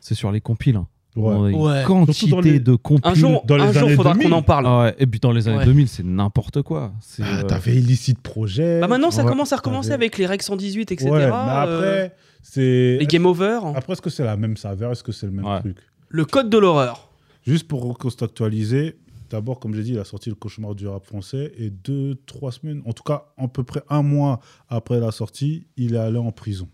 c'est 0.00 0.16
sur 0.16 0.32
les 0.32 0.40
compiles. 0.40 0.74
hein. 0.76 0.88
Ouais. 1.16 1.22
On 1.34 1.44
a 1.44 1.50
une 1.50 1.56
Ouais. 1.60 1.82
quantité 1.86 2.40
les- 2.42 2.60
de 2.60 2.76
compiles. 2.76 3.10
Un 3.10 3.14
jour, 3.14 3.42
dans 3.44 3.56
les 3.56 3.64
un 3.64 3.72
jour 3.72 3.82
années 3.88 3.96
faudra 3.96 4.12
2000. 4.12 4.28
qu'on 4.30 4.36
en 4.36 4.42
parle. 4.42 4.66
Ah 4.66 4.80
ouais, 4.82 4.94
Et 4.98 5.06
puis 5.06 5.18
dans 5.18 5.32
les 5.32 5.48
années 5.48 5.58
Ouais. 5.58 5.64
2000, 5.64 5.88
c'est 5.88 6.04
n'importe 6.04 6.62
quoi. 6.62 6.92
Ah, 7.20 7.22
euh, 7.24 7.42
T'avais 7.42 7.74
Illicit 7.76 8.18
Project. 8.18 8.80
Bah 8.80 8.86
maintenant, 8.88 9.10
ça 9.10 9.22
Ouais, 9.24 9.28
commence 9.28 9.52
à 9.52 9.56
recommencer 9.56 9.90
avec 9.92 10.18
les 10.18 10.26
règles 10.26 10.44
118, 10.44 10.92
etc. 10.92 11.10
Ouais, 11.10 11.18
mais 11.18 11.24
euh, 11.24 11.32
après, 11.32 12.14
c'est. 12.42 12.98
les 12.98 13.06
game 13.06 13.26
over. 13.26 13.58
Après, 13.74 13.92
est-ce 13.94 14.02
que 14.02 14.10
c'est 14.10 14.24
la 14.24 14.36
même 14.36 14.56
saveur? 14.56 14.92
Est-ce 14.92 15.02
que 15.02 15.12
c'est 15.12 15.26
le 15.26 15.32
même 15.32 15.44
Ouais. 15.44 15.60
truc? 15.60 15.76
Le 16.08 16.24
code 16.24 16.48
de 16.48 16.58
l'horreur. 16.58 17.10
Juste 17.46 17.66
pour 17.66 17.82
recontextualiser, 17.84 18.96
d'abord, 19.30 19.58
comme 19.60 19.74
j'ai 19.74 19.82
dit, 19.82 19.92
il 19.92 19.98
a 19.98 20.04
sorti 20.04 20.28
le 20.28 20.34
cauchemar 20.36 20.74
du 20.74 20.86
rap 20.86 21.04
français 21.04 21.52
et 21.58 21.70
deux, 21.70 22.16
trois 22.26 22.52
semaines, 22.52 22.82
en 22.86 22.92
tout 22.92 23.02
cas, 23.02 23.24
à 23.38 23.48
peu 23.48 23.62
près 23.64 23.82
un 23.88 24.02
mois 24.02 24.40
après 24.68 25.00
la 25.00 25.10
sortie, 25.10 25.66
il 25.76 25.94
est 25.94 25.98
allé 25.98 26.18
en 26.18 26.32
prison. 26.32 26.68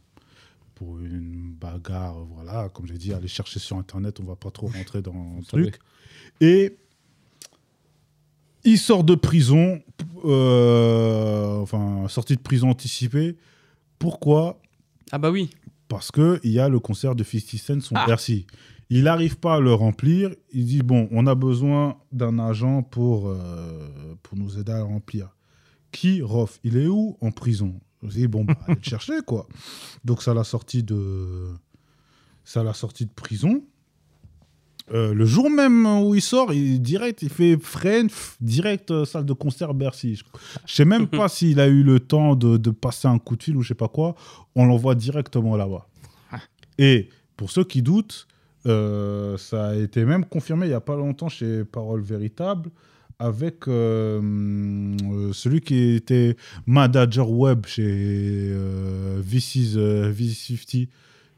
Pour 0.76 0.98
une 0.98 1.52
bagarre, 1.58 2.16
voilà, 2.34 2.68
comme 2.68 2.86
j'ai 2.86 2.98
dit, 2.98 3.12
aller 3.12 3.28
chercher 3.28 3.58
sur 3.58 3.76
Internet, 3.78 4.20
on 4.20 4.24
va 4.24 4.36
pas 4.36 4.50
trop 4.50 4.68
rentrer 4.68 5.02
dans 5.02 5.36
le 5.38 5.44
truc. 5.44 5.78
Et 6.40 6.76
il 8.62 8.78
sort 8.78 9.02
de 9.02 9.14
prison, 9.14 9.80
euh, 10.24 11.56
enfin, 11.60 12.06
sortie 12.08 12.36
de 12.36 12.40
prison 12.42 12.68
anticipée. 12.70 13.36
Pourquoi? 13.98 14.60
Ah 15.12 15.18
bah 15.18 15.30
oui. 15.30 15.50
parce 15.88 16.10
qu'il 16.10 16.40
y 16.44 16.58
a 16.58 16.68
le 16.68 16.78
concert 16.80 17.14
de 17.14 17.24
50 17.24 17.58
Cent, 17.60 17.80
son 17.80 17.94
Ah. 17.96 18.04
Bercy. 18.06 18.46
Il 18.90 19.04
n'arrive 19.04 19.38
pas 19.38 19.54
à 19.56 19.60
le 19.60 19.72
remplir. 19.72 20.30
Il 20.52 20.66
dit 20.66 20.82
Bon, 20.82 21.08
on 21.10 21.26
a 21.26 21.34
besoin 21.34 21.96
d'un 22.12 22.38
agent 22.38 22.82
pour, 22.82 23.28
euh, 23.28 24.14
pour 24.22 24.36
nous 24.36 24.58
aider 24.58 24.72
à 24.72 24.78
le 24.78 24.84
remplir. 24.84 25.30
Qui 25.90 26.20
Rof 26.22 26.60
Il 26.64 26.76
est 26.76 26.86
où 26.88 27.16
En 27.20 27.30
prison? 27.30 27.80
Je 28.08 28.14
dis 28.14 28.26
Bon, 28.26 28.44
bah, 28.44 28.54
allez 28.66 28.76
le 28.76 28.82
chercher, 28.82 29.20
quoi. 29.26 29.46
Donc, 30.04 30.22
ça 30.22 30.34
l'a 30.34 30.44
sorti 30.44 30.82
de. 30.82 31.48
Ça 32.44 32.62
l'a 32.62 32.74
sorti 32.74 33.06
de 33.06 33.10
prison. 33.10 33.62
Euh, 34.92 35.12
le 35.14 35.26
jour 35.26 35.50
même 35.50 35.84
où 35.84 36.14
il 36.14 36.22
sort, 36.22 36.52
il 36.52 36.80
direct, 36.80 37.22
il 37.22 37.28
fait 37.28 37.58
freine, 37.60 38.08
direct 38.40 38.92
euh, 38.92 39.04
salle 39.04 39.24
de 39.24 39.32
concert 39.32 39.74
Bercy. 39.74 40.14
Je, 40.14 40.22
je 40.64 40.74
sais 40.74 40.84
même 40.84 41.08
pas 41.08 41.28
s'il 41.28 41.58
a 41.58 41.66
eu 41.66 41.82
le 41.82 41.98
temps 41.98 42.36
de, 42.36 42.56
de 42.56 42.70
passer 42.70 43.08
un 43.08 43.18
coup 43.18 43.34
de 43.34 43.42
fil 43.42 43.56
ou 43.56 43.62
je 43.62 43.68
sais 43.68 43.74
pas 43.74 43.88
quoi. 43.88 44.14
On 44.54 44.64
l'envoie 44.64 44.94
directement 44.94 45.56
là-bas. 45.56 45.88
Et 46.78 47.08
pour 47.36 47.50
ceux 47.50 47.64
qui 47.64 47.82
doutent, 47.82 48.28
euh, 48.66 49.36
ça 49.38 49.68
a 49.68 49.74
été 49.74 50.04
même 50.04 50.24
confirmé 50.24 50.66
il 50.66 50.70
y 50.70 50.74
a 50.74 50.80
pas 50.80 50.96
longtemps 50.96 51.28
chez 51.28 51.64
Parole 51.64 52.00
Véritable 52.00 52.70
avec 53.18 53.66
euh, 53.68 54.20
euh, 54.22 55.32
celui 55.32 55.60
qui 55.60 55.94
était 55.94 56.36
manager 56.66 57.30
web 57.30 57.64
chez 57.66 57.82
euh, 57.86 59.20
VC's, 59.24 59.74
euh, 59.76 60.12
VC50. 60.12 60.88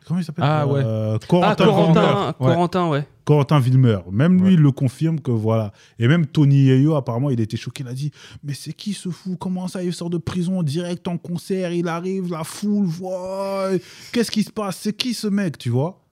Comment 0.07 0.21
il 0.21 0.25
s'appelle 0.25 0.45
Ah, 0.47 0.67
ouais. 0.67 0.81
Euh, 0.85 1.19
Ah, 1.21 1.27
Corentin 1.27 1.65
Corentin, 1.67 2.33
Corentin, 2.39 2.89
ouais. 2.89 3.07
Corentin 3.27 3.61
Villemeur. 3.61 4.11
Même 4.11 4.39
lui, 4.39 4.45
Ouais. 4.47 4.53
il 4.55 4.61
le 4.61 4.73
confirme 4.73 5.21
que 5.21 5.31
voilà. 5.31 5.71
Et 5.99 6.09
même 6.09 6.25
Tony 6.27 6.65
Yeyo, 6.65 6.95
apparemment, 6.95 7.29
il 7.29 7.41
était 7.41 7.59
choqué. 7.59 7.85
Il 7.85 7.89
a 7.89 7.93
dit 7.93 8.11
Mais 8.43 8.55
c'est 8.55 8.73
qui 8.73 8.95
ce 8.95 9.11
fou? 9.11 9.37
Comment 9.37 9.69
ça, 9.69 9.83
il 9.85 9.93
sort 9.93 10.09
de 10.09 10.17
prison 10.17 10.63
direct 10.63 11.07
en 11.09 11.19
concert? 11.19 11.73
Il 11.73 11.89
arrive, 11.89 12.31
la 12.31 12.43
foule, 12.43 12.87
voit. 12.87 13.69
Qu'est-ce 14.13 14.31
qui 14.31 14.43
se 14.45 14.51
passe? 14.51 14.79
C'est 14.79 14.97
qui 14.97 15.13
ce 15.13 15.27
mec 15.27 15.59
Tu 15.59 15.69
vois? 15.69 16.03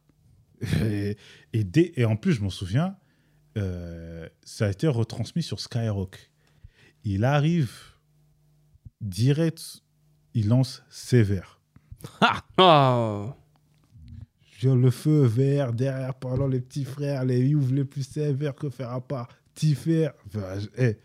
Et, 0.85 1.17
et, 1.55 1.65
dès- 1.65 1.93
et 1.97 2.05
en 2.05 2.17
plus, 2.17 2.33
je 2.33 2.43
m'en 2.43 2.51
souviens, 2.51 2.95
euh, 3.57 4.29
ça 4.45 4.67
a 4.67 4.71
été 4.71 4.87
retransmis 4.89 5.43
sur 5.43 5.61
Skyrock. 5.61 6.31
Il 7.05 7.25
arrive 7.25 7.71
direct, 9.01 9.83
il 10.35 10.49
lance 10.49 10.83
Sévère. 10.91 11.61
Ah. 12.21 13.37
Sur 14.59 14.75
le 14.75 14.91
feu 14.91 15.27
vert, 15.27 15.73
derrière, 15.75 16.15
parlant 16.15 16.47
les 16.47 16.61
petits 16.61 16.85
frères, 16.85 17.25
les 17.27 17.41
youves 17.47 17.75
les 17.75 17.85
plus 17.85 18.05
sévères 18.09 18.55
que 18.55 18.71
faire 18.71 18.91
à 18.91 19.01
part. 19.07 19.29
Frère. 19.75 20.13
Enfin, 20.27 20.59
je- 20.59 20.69
eh. 20.79 20.97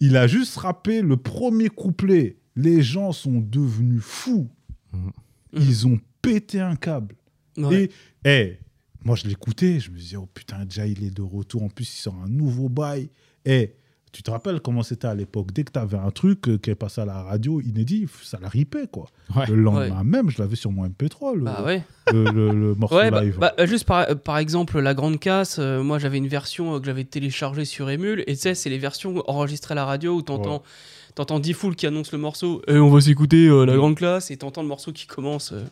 Il 0.00 0.16
a 0.16 0.26
juste 0.26 0.56
rappé 0.56 1.00
le 1.02 1.16
premier 1.16 1.68
couplet. 1.68 2.36
Les 2.56 2.82
gens 2.82 3.12
sont 3.12 3.40
devenus 3.40 4.02
fous. 4.02 4.48
Mhm. 4.92 5.12
Ils 5.54 5.86
ont 5.88 6.00
pété 6.22 6.60
un 6.60 6.76
câble. 6.76 7.16
Ouais. 7.56 7.84
Et, 7.84 7.90
eh, 8.24 8.58
moi, 9.04 9.16
je 9.16 9.26
l'écoutais. 9.26 9.80
Je 9.80 9.90
me 9.90 9.96
disais, 9.98 10.16
oh 10.16 10.28
putain, 10.32 10.64
déjà, 10.64 10.86
il 10.86 11.04
est 11.04 11.10
de 11.14 11.22
retour. 11.22 11.62
En 11.62 11.68
plus, 11.68 11.84
il 11.96 12.00
sort 12.00 12.16
un 12.24 12.28
nouveau 12.28 12.68
bail. 12.68 13.08
Eh, 13.44 13.74
tu 14.12 14.22
te 14.22 14.30
rappelles 14.30 14.60
comment 14.60 14.82
c'était 14.84 15.08
à 15.08 15.14
l'époque? 15.14 15.50
Dès 15.52 15.64
que 15.64 15.72
tu 15.72 15.78
avais 15.80 15.98
un 15.98 16.10
truc 16.12 16.48
euh, 16.48 16.56
qui 16.56 16.70
est 16.70 16.76
passé 16.76 17.00
à 17.00 17.04
la 17.04 17.22
radio 17.24 17.60
inédit, 17.60 18.06
ça 18.22 18.38
la 18.40 18.48
ripait, 18.48 18.86
quoi. 18.90 19.06
Ouais. 19.34 19.44
Le 19.48 19.56
lendemain 19.56 20.04
même, 20.04 20.30
je 20.30 20.40
l'avais 20.40 20.54
sur 20.54 20.70
mon 20.70 20.86
MP3, 20.86 21.34
le, 21.34 21.42
Bah 21.44 21.64
ouais. 21.64 21.82
le, 22.12 22.24
le- 22.30 22.52
le 22.52 22.74
morceau 22.78 22.94
Ouais, 22.96 23.10
bah, 23.10 23.24
live. 23.24 23.38
bah, 23.40 23.52
juste 23.66 23.84
par, 23.86 24.08
euh, 24.08 24.14
par 24.14 24.38
exemple, 24.38 24.78
la 24.78 24.94
Grande 24.94 25.18
Casse, 25.18 25.56
euh, 25.58 25.82
moi 25.82 25.98
j'avais 25.98 26.18
une 26.18 26.28
version 26.28 26.76
euh, 26.76 26.78
que 26.78 26.86
j'avais 26.86 27.02
téléchargée 27.02 27.64
sur 27.64 27.90
Emule, 27.90 28.22
et 28.28 28.34
tu 28.36 28.40
sais, 28.42 28.54
c'est 28.54 28.70
les 28.70 28.78
versions 28.78 29.20
enregistrées 29.28 29.72
à 29.72 29.74
la 29.74 29.84
radio 29.84 30.14
où 30.14 30.22
t'entends. 30.22 30.62
T'entends 31.16 31.38
D-Fool 31.38 31.76
qui 31.76 31.86
annonce 31.86 32.10
le 32.10 32.18
morceau, 32.18 32.60
et 32.66 32.76
on 32.76 32.90
va 32.90 33.00
s'écouter 33.00 33.46
euh, 33.48 33.64
la 33.66 33.76
grande 33.76 33.94
classe, 33.96 34.30
et 34.32 34.36
t'entends 34.36 34.62
le 34.62 34.68
morceau 34.68 34.92
qui 34.92 35.06
commence. 35.06 35.52
euh. 35.52 35.62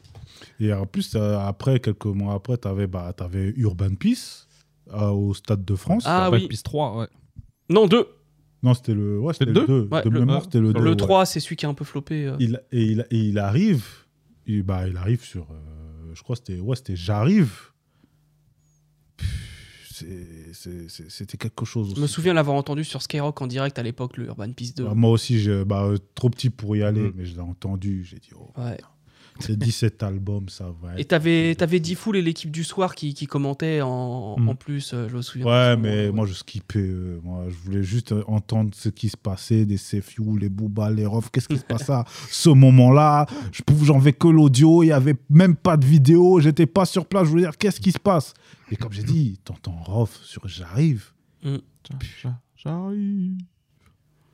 Et 0.64 0.72
en 0.72 0.86
plus, 0.86 1.14
euh, 1.16 1.38
après, 1.38 1.80
quelques 1.80 2.06
mois 2.06 2.34
après, 2.34 2.56
tu 2.56 2.68
avais, 2.68 2.86
bah, 2.86 3.12
t'avais 3.16 3.52
Urban 3.56 3.94
Peace 3.94 4.46
euh, 4.92 5.08
au 5.08 5.34
Stade 5.34 5.64
de 5.64 5.74
France. 5.74 6.04
Ah 6.06 6.28
Pas 6.30 6.36
oui. 6.36 6.46
piste 6.48 6.64
3, 6.66 6.98
ouais. 7.00 7.08
Non, 7.68 7.86
2 7.88 8.06
Non, 8.62 8.74
c'était 8.74 8.94
le, 8.94 9.18
ouais, 9.18 9.32
le 9.40 9.46
le 9.46 9.52
2. 9.66 9.88
Ouais, 9.90 10.02
de 10.04 10.08
le- 10.10 10.20
mémoire, 10.20 10.42
c'était 10.42 10.60
le 10.60 10.72
2. 10.72 10.80
Le 10.80 10.94
3, 10.96 11.26
c'est 11.26 11.40
celui 11.40 11.56
qui 11.56 11.66
a 11.66 11.68
un 11.68 11.74
peu 11.74 11.84
floppé. 11.84 12.26
euh. 12.26 12.36
Il, 12.38 12.62
et, 12.70 12.84
il, 12.84 13.06
et 13.10 13.18
il 13.18 13.38
arrive, 13.40 13.84
il, 14.46 14.62
bah, 14.62 14.86
il 14.86 14.96
arrive 14.96 15.24
sur, 15.24 15.48
euh, 15.50 16.12
je 16.14 16.22
crois 16.22 16.36
que 16.36 16.42
c'était, 16.46 16.60
ouais, 16.60 16.76
c'était 16.76 16.94
J'arrive. 16.96 17.52
C'était 19.88 21.36
quelque 21.38 21.64
chose 21.64 21.88
aussi. 21.88 21.96
Je 21.96 22.00
me 22.02 22.06
souviens 22.06 22.34
l'avoir 22.34 22.56
entendu 22.56 22.84
sur 22.84 23.02
Skyrock 23.02 23.40
en 23.40 23.46
direct 23.46 23.78
à 23.78 23.82
l'époque, 23.82 24.16
le 24.16 24.26
Urban 24.26 24.52
Peace 24.52 24.74
2. 24.76 24.84
Bah, 24.84 24.94
moi 24.94 25.10
aussi, 25.10 25.38
je, 25.40 25.62
bah, 25.64 25.90
trop 26.14 26.30
petit 26.30 26.50
pour 26.50 26.76
y 26.76 26.82
aller, 26.82 27.02
Mm. 27.02 27.12
mais 27.16 27.24
je 27.24 27.34
l'ai 27.34 27.40
entendu. 27.40 28.04
J'ai 28.04 28.18
dit, 28.18 28.30
oh, 28.36 28.50
Ouais. 28.56 28.78
C'est 29.42 29.56
17 29.58 30.02
albums, 30.02 30.48
ça 30.48 30.72
va. 30.82 30.98
Et 30.98 31.04
t'avais 31.04 31.54
t'avais 31.54 31.80
D-Fool 31.80 32.16
et 32.16 32.22
l'équipe 32.22 32.50
du 32.50 32.64
soir 32.64 32.94
qui, 32.94 33.14
qui 33.14 33.26
commentaient 33.26 33.80
en, 33.82 34.36
Mm. 34.38 34.48
en 34.48 34.54
plus, 34.54 34.92
euh, 34.94 35.08
je 35.08 35.16
me 35.16 35.22
souviens. 35.22 35.46
Ouais, 35.46 35.76
mais 35.76 36.10
moi 36.10 36.26
je 36.26 36.32
skippais. 36.32 36.78
euh, 36.78 37.20
moi, 37.22 37.44
je 37.48 37.54
voulais 37.64 37.82
juste 37.82 38.12
euh, 38.12 38.22
entendre 38.26 38.70
ce 38.74 38.88
qui 38.88 39.08
se 39.08 39.16
passait, 39.16 39.64
des 39.66 39.76
Sefiu, 39.76 40.38
les 40.38 40.48
Booba, 40.48 40.90
les 40.90 41.04
Rof. 41.06 41.30
Qu'est-ce 41.30 41.48
qui 41.48 41.58
se 41.58 41.64
passait 41.74 41.92
à 41.92 42.04
ce 42.30 42.50
moment-là? 42.50 43.26
Je 43.52 43.62
pouvais, 43.62 43.84
j'en 43.86 43.96
avais 43.98 44.12
que 44.12 44.28
l'audio. 44.28 44.82
Il 44.82 44.86
y 44.88 44.92
avait 44.92 45.16
même 45.28 45.56
pas 45.56 45.76
de 45.76 45.84
vidéo. 45.84 46.40
J'étais 46.40 46.66
pas 46.66 46.86
sur 46.86 47.06
place. 47.06 47.24
Je 47.24 47.30
voulais 47.30 47.42
dire 47.42 47.58
qu'est-ce 47.58 47.80
qui 47.80 47.92
se 47.92 47.98
passe? 47.98 48.32
Et 48.70 48.76
comme 48.76 48.92
j'ai 48.92 49.02
dit, 49.02 49.38
t'entends 49.44 49.76
Rof 49.84 50.18
sur 50.22 50.46
J'arrive. 50.48 51.10
J'arrive. 52.56 53.36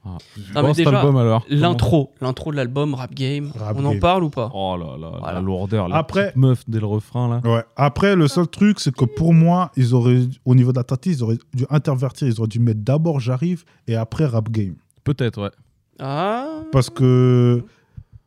Ah. 0.04 0.16
mais 0.54 0.62
Bon, 0.62 0.74
cet 0.74 0.86
déjà, 0.86 1.00
album 1.00 1.16
alors 1.16 1.44
L'intro, 1.50 2.12
l'intro 2.20 2.50
de 2.52 2.56
l'album 2.56 2.94
Rap 2.94 3.14
Game, 3.14 3.50
Rap 3.58 3.76
on 3.78 3.84
en 3.84 3.98
parle 3.98 4.24
ou 4.24 4.30
pas 4.30 4.50
Oh 4.54 4.76
là 4.78 4.96
là, 4.98 5.16
Voilà. 5.18 5.34
la 5.34 5.40
lourdeur. 5.40 5.88
La 5.88 5.96
Après- 5.96 6.32
meuf 6.36 6.62
dès 6.68 6.80
le 6.80 6.86
refrain 6.86 7.28
là. 7.28 7.40
Ouais. 7.50 7.62
Après, 7.76 8.14
le 8.16 8.28
seul 8.28 8.46
truc, 8.46 8.80
c'est 8.80 8.94
que 8.94 9.04
pour 9.04 9.34
moi, 9.34 9.70
ils 9.76 9.94
auraient, 9.94 10.22
au 10.44 10.54
niveau 10.54 10.72
de 10.72 10.78
la 10.78 10.84
tati, 10.84 11.10
ils 11.10 11.22
auraient 11.22 11.38
dû 11.52 11.66
intervertir. 11.70 12.26
Ils 12.28 12.38
auraient 12.38 12.48
dû 12.48 12.60
mettre 12.60 12.80
d'abord 12.80 13.20
J'arrive 13.20 13.64
et 13.86 13.96
après 13.96 14.24
Rap 14.26 14.48
Game. 14.50 14.74
Peut-être, 15.04 15.42
ouais. 15.42 15.50
Ah 15.98 16.46
Parce 16.72 16.90
que. 16.90 17.64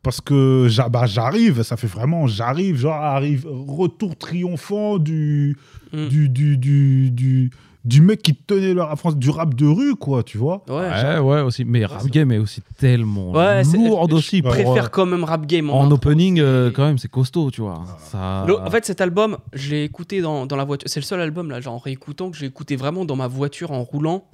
Parce 0.03 0.19
que 0.19 0.68
bah, 0.89 1.06
j'arrive, 1.06 1.61
ça 1.61 1.77
fait 1.77 1.85
vraiment 1.85 2.26
j'arrive, 2.26 2.76
genre 2.76 2.95
arrive, 2.95 3.48
retour 3.48 4.15
triomphant 4.18 4.98
du, 4.98 5.56
Mm. 5.93 6.07
du, 6.07 6.30
du, 6.30 6.57
du, 6.57 7.11
du, 7.11 7.52
du 7.84 8.02
mec 8.02 8.22
qui 8.22 8.36
tenait 8.36 8.74
le 8.76 8.82
rap 8.84 8.98
français, 8.99 9.18
du 9.18 9.30
rap 9.32 9.56
de 9.56 9.66
rue, 9.66 9.95
quoi, 9.95 10.22
tu 10.24 10.38
vois. 10.38 10.64
Ouais, 10.70 10.76
Ouais, 10.90 11.18
ouais, 11.20 11.41
aussi. 11.41 11.66
Mais 11.66 11.84
Rap 11.86 12.06
Game 12.08 12.32
est 12.32 12.38
aussi 12.38 12.62
tellement 12.78 13.32
Ouais, 13.32 13.64
c'est- 13.64 13.78
lourde 13.78 14.12
je 14.12 14.16
aussi. 14.18 14.38
Je 14.38 14.44
préfère 14.44 14.86
euh, 14.86 14.90
quand 14.90 15.06
même 15.08 15.24
Rap 15.24 15.45
Game 15.48 15.70
en, 15.70 15.80
en 15.82 15.91
opening, 15.91 16.40
euh, 16.40 16.70
quand 16.72 16.86
même, 16.86 16.98
c'est 16.99 17.10
costaud, 17.10 17.49
tu 17.49 17.62
vois. 17.62 17.84
Ça... 18.12 18.45
Le- 18.48 18.60
en 18.60 18.70
fait, 18.70 18.86
cet 18.86 19.02
album, 19.02 19.38
je 19.53 19.72
l'ai 19.72 19.84
écouté 19.84 20.22
dans, 20.22 20.45
dans 20.45 20.56
la 20.56 20.64
voiture. 20.64 20.88
C'est 20.90 20.99
le 20.99 21.06
seul 21.06 21.22
album, 21.22 21.49
là, 21.49 21.60
genre 21.60 21.74
en 21.74 21.80
réécoutant, 21.80 22.30
que 22.30 22.38
j'ai 22.38 22.45
écouté 22.45 22.76
vraiment 22.76 23.03
dans 23.03 23.16
ma 23.16 23.28
voiture 23.28 23.72
en 23.72 23.84
roulant. 23.84 24.26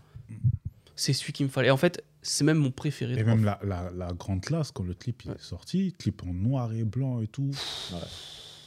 C'est 0.95 1.13
celui 1.13 1.31
qu'il 1.31 1.45
me 1.45 1.51
fallait. 1.51 1.69
En 1.69 1.77
fait, 1.77 2.03
c'est 2.23 2.43
même 2.43 2.57
mon 2.57 2.71
préféré. 2.71 3.13
Et 3.17 3.23
même 3.23 3.45
la, 3.45 3.59
la, 3.63 3.91
la 3.95 4.11
grande 4.13 4.41
classe, 4.41 4.71
quand 4.71 4.83
le 4.83 4.93
clip 4.95 5.21
il 5.23 5.29
Ouais. 5.29 5.35
est 5.39 5.41
sorti, 5.43 5.93
clip 5.97 6.21
en 6.27 6.33
noir 6.33 6.73
et 6.73 6.83
blanc 6.83 7.21
et 7.21 7.27
tout. 7.27 7.51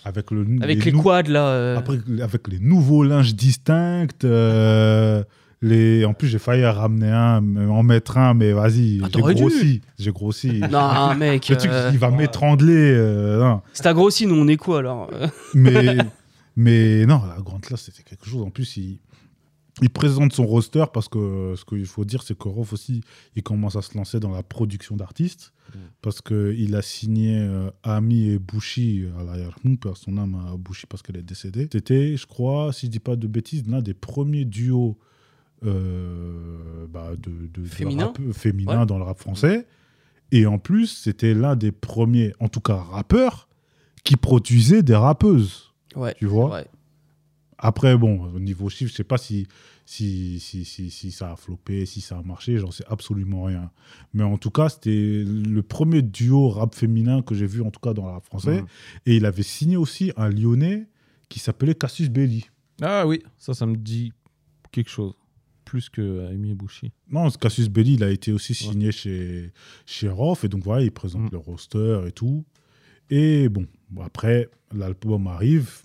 Avec, 0.05 0.31
le, 0.31 0.47
Avec 0.63 0.85
les 0.85 0.93
nou- 0.93 1.03
quads, 1.03 1.23
là. 1.29 1.47
euh, 1.47 1.77
Après, 1.77 1.99
avec 2.23 2.49
les 2.49 2.59
nouveaux 2.59 3.03
linges 3.05 3.35
distincts. 3.35 4.07
euh, 4.25 5.23
les... 5.63 6.05
En 6.07 6.15
plus, 6.15 6.29
j'ai 6.29 6.39
failli 6.39 6.65
ramener 6.65 7.11
un, 7.11 7.69
en 7.69 7.83
mettre 7.83 8.17
un, 8.17 8.33
mais 8.33 8.53
vas-y, 8.53 9.01
Ah, 9.05 9.09
j'ai 9.13 9.21
grossi. 9.21 9.81
J'ai 9.99 10.11
grossi. 10.13 10.61
Non, 10.71 11.15
mec. 11.17 11.49
Le 11.49 11.57
truc, 11.57 11.71
euh, 11.71 11.91
il 11.93 11.99
va 11.99 12.11
m'étrangler. 12.11 12.97
Si 13.75 13.83
t'as 13.83 13.93
grossi, 13.93 14.27
nous 14.27 14.37
on 14.37 14.49
est 14.49 14.57
quoi 14.57 14.79
alors 14.79 15.11
mais, 15.55 15.99
mais 16.57 17.05
non, 17.07 17.21
la 17.37 17.43
grande 17.43 17.61
classe, 17.63 17.83
c'était 17.93 18.03
quelque 18.03 18.27
chose. 18.27 18.43
En 18.43 18.51
plus, 18.51 18.77
il, 18.79 18.99
il 19.83 19.91
présente 19.91 20.33
son 20.33 20.47
roster 20.47 20.85
parce 20.93 21.09
que 21.09 21.55
ce 21.57 21.65
qu'il 21.65 21.87
faut 21.87 22.05
dire, 22.05 22.23
c'est 22.23 22.37
que 22.37 22.49
Rof 22.49 22.73
aussi, 22.73 23.03
il 23.37 23.43
commence 23.43 23.77
à 23.77 23.83
se 23.83 23.97
lancer 23.97 24.21
dans 24.21 24.31
la 24.33 24.43
production 24.43 24.97
d'artistes 24.97 25.53
Mm. 25.73 25.79
parce 26.03 26.21
qu'il 26.21 26.75
a 26.75 26.83
signé 26.83 27.39
euh, 27.39 27.71
Ami 27.85 28.29
et 28.31 28.41
Bouchi 28.41 29.05
à 29.17 29.23
l'arrière 29.23 29.57
nous, 29.63 29.77
perd 29.77 29.97
son 29.97 30.19
âme 30.19 30.35
à 30.53 30.57
Bouchi 30.57 30.85
parce 30.89 31.01
qu'elle 31.01 31.17
est 31.17 31.23
décédée. 31.23 31.69
C'était, 31.71 32.17
je 32.17 32.27
crois, 32.27 32.73
si 32.73 32.87
je 32.87 32.91
dis 32.91 32.99
pas 32.99 33.15
de 33.15 33.29
bêtises, 33.29 33.63
l'un 33.69 33.81
des 33.81 33.95
premiers 33.95 34.45
duos 34.45 34.99
euh, 35.65 36.87
bah, 36.89 37.11
de, 37.17 37.31
de- 37.31 37.63
de 37.63 37.67
Féminin 37.69 38.07
rap- 38.07 38.33
féminin 38.33 38.81
Ouais. 38.81 38.87
dans 38.87 38.99
le 38.99 39.05
rap 39.05 39.19
français. 39.19 39.67
Et 40.33 40.47
en 40.47 40.59
plus, 40.59 40.87
c'était 40.87 41.35
l'un 41.35 41.57
des 41.57 41.73
premiers, 41.73 42.33
en 42.41 42.49
tout 42.49 42.61
cas 42.61 42.77
rappeurs, 42.77 43.49
qui 44.05 44.17
produisait 44.17 44.83
des 44.83 44.95
rappeuses. 44.95 45.73
Ouais. 45.97 46.15
Tu 46.19 46.27
vois? 46.27 46.63
Après, 47.63 47.97
bon, 47.97 48.33
au 48.35 48.41
niveau 48.41 48.71
chiffre, 48.71 48.91
je 48.91 48.97
sais 48.97 49.05
pas 49.05 49.19
si, 49.19 49.47
si, 49.85 50.41
si, 50.41 50.65
si, 50.65 50.91
si 50.91 51.11
ça 51.13 51.33
a 51.33 51.37
floppé, 51.37 51.85
si 51.85 52.01
ça 52.01 52.17
a 52.19 52.23
marché, 52.23 52.57
j'en 52.59 52.71
sais 52.71 52.85
absolument 52.89 53.45
rien. 53.45 53.71
Mais 54.15 54.23
en 54.25 54.39
tout 54.39 54.51
cas, 54.51 54.71
c'était 54.71 55.23
le 55.27 55.61
premier 55.63 56.01
duo 56.01 56.49
rap 56.49 56.75
féminin 56.75 57.21
que 57.21 57.35
j'ai 57.35 57.47
vu, 57.47 57.61
en 57.61 57.71
tout 57.71 57.81
cas 57.81 57.93
dans 57.93 58.07
le 58.07 58.13
rap 58.13 58.25
français. 58.25 58.65
Et 59.05 59.17
il 59.17 59.27
avait 59.27 59.43
signé 59.43 59.77
aussi 59.77 60.11
un 60.17 60.31
Lyonnais 60.31 60.89
qui 61.29 61.39
s'appelait 61.39 61.75
Cassius 61.75 62.09
Belli. 62.09 62.49
Ah 62.81 63.07
oui, 63.07 63.23
ça, 63.37 63.53
ça 63.53 63.67
me 63.67 63.77
dit 63.77 64.13
quelque 64.73 64.89
chose. 64.91 65.13
Plus 65.67 65.89
que 65.91 66.27
Amy 66.33 66.55
Bouchy. 66.55 66.91
Non, 67.11 67.31
Cassius 67.31 67.69
Belli, 67.69 67.95
il 67.95 68.03
a 68.03 68.11
été 68.11 68.33
aussi 68.33 68.55
signé 68.55 68.91
chez, 68.91 69.53
chez 69.87 70.09
Rof. 70.09 70.43
Et 70.45 70.49
donc 70.49 70.65
voilà, 70.65 70.83
il 70.83 70.91
présente 70.91 71.23
Mhm. 71.25 71.29
le 71.31 71.39
roster 71.39 72.01
et 72.09 72.13
tout. 72.13 72.45
Et 73.11 73.49
bon, 73.51 73.67
après, 74.01 74.49
l'album 74.75 75.27
arrive. 75.29 75.83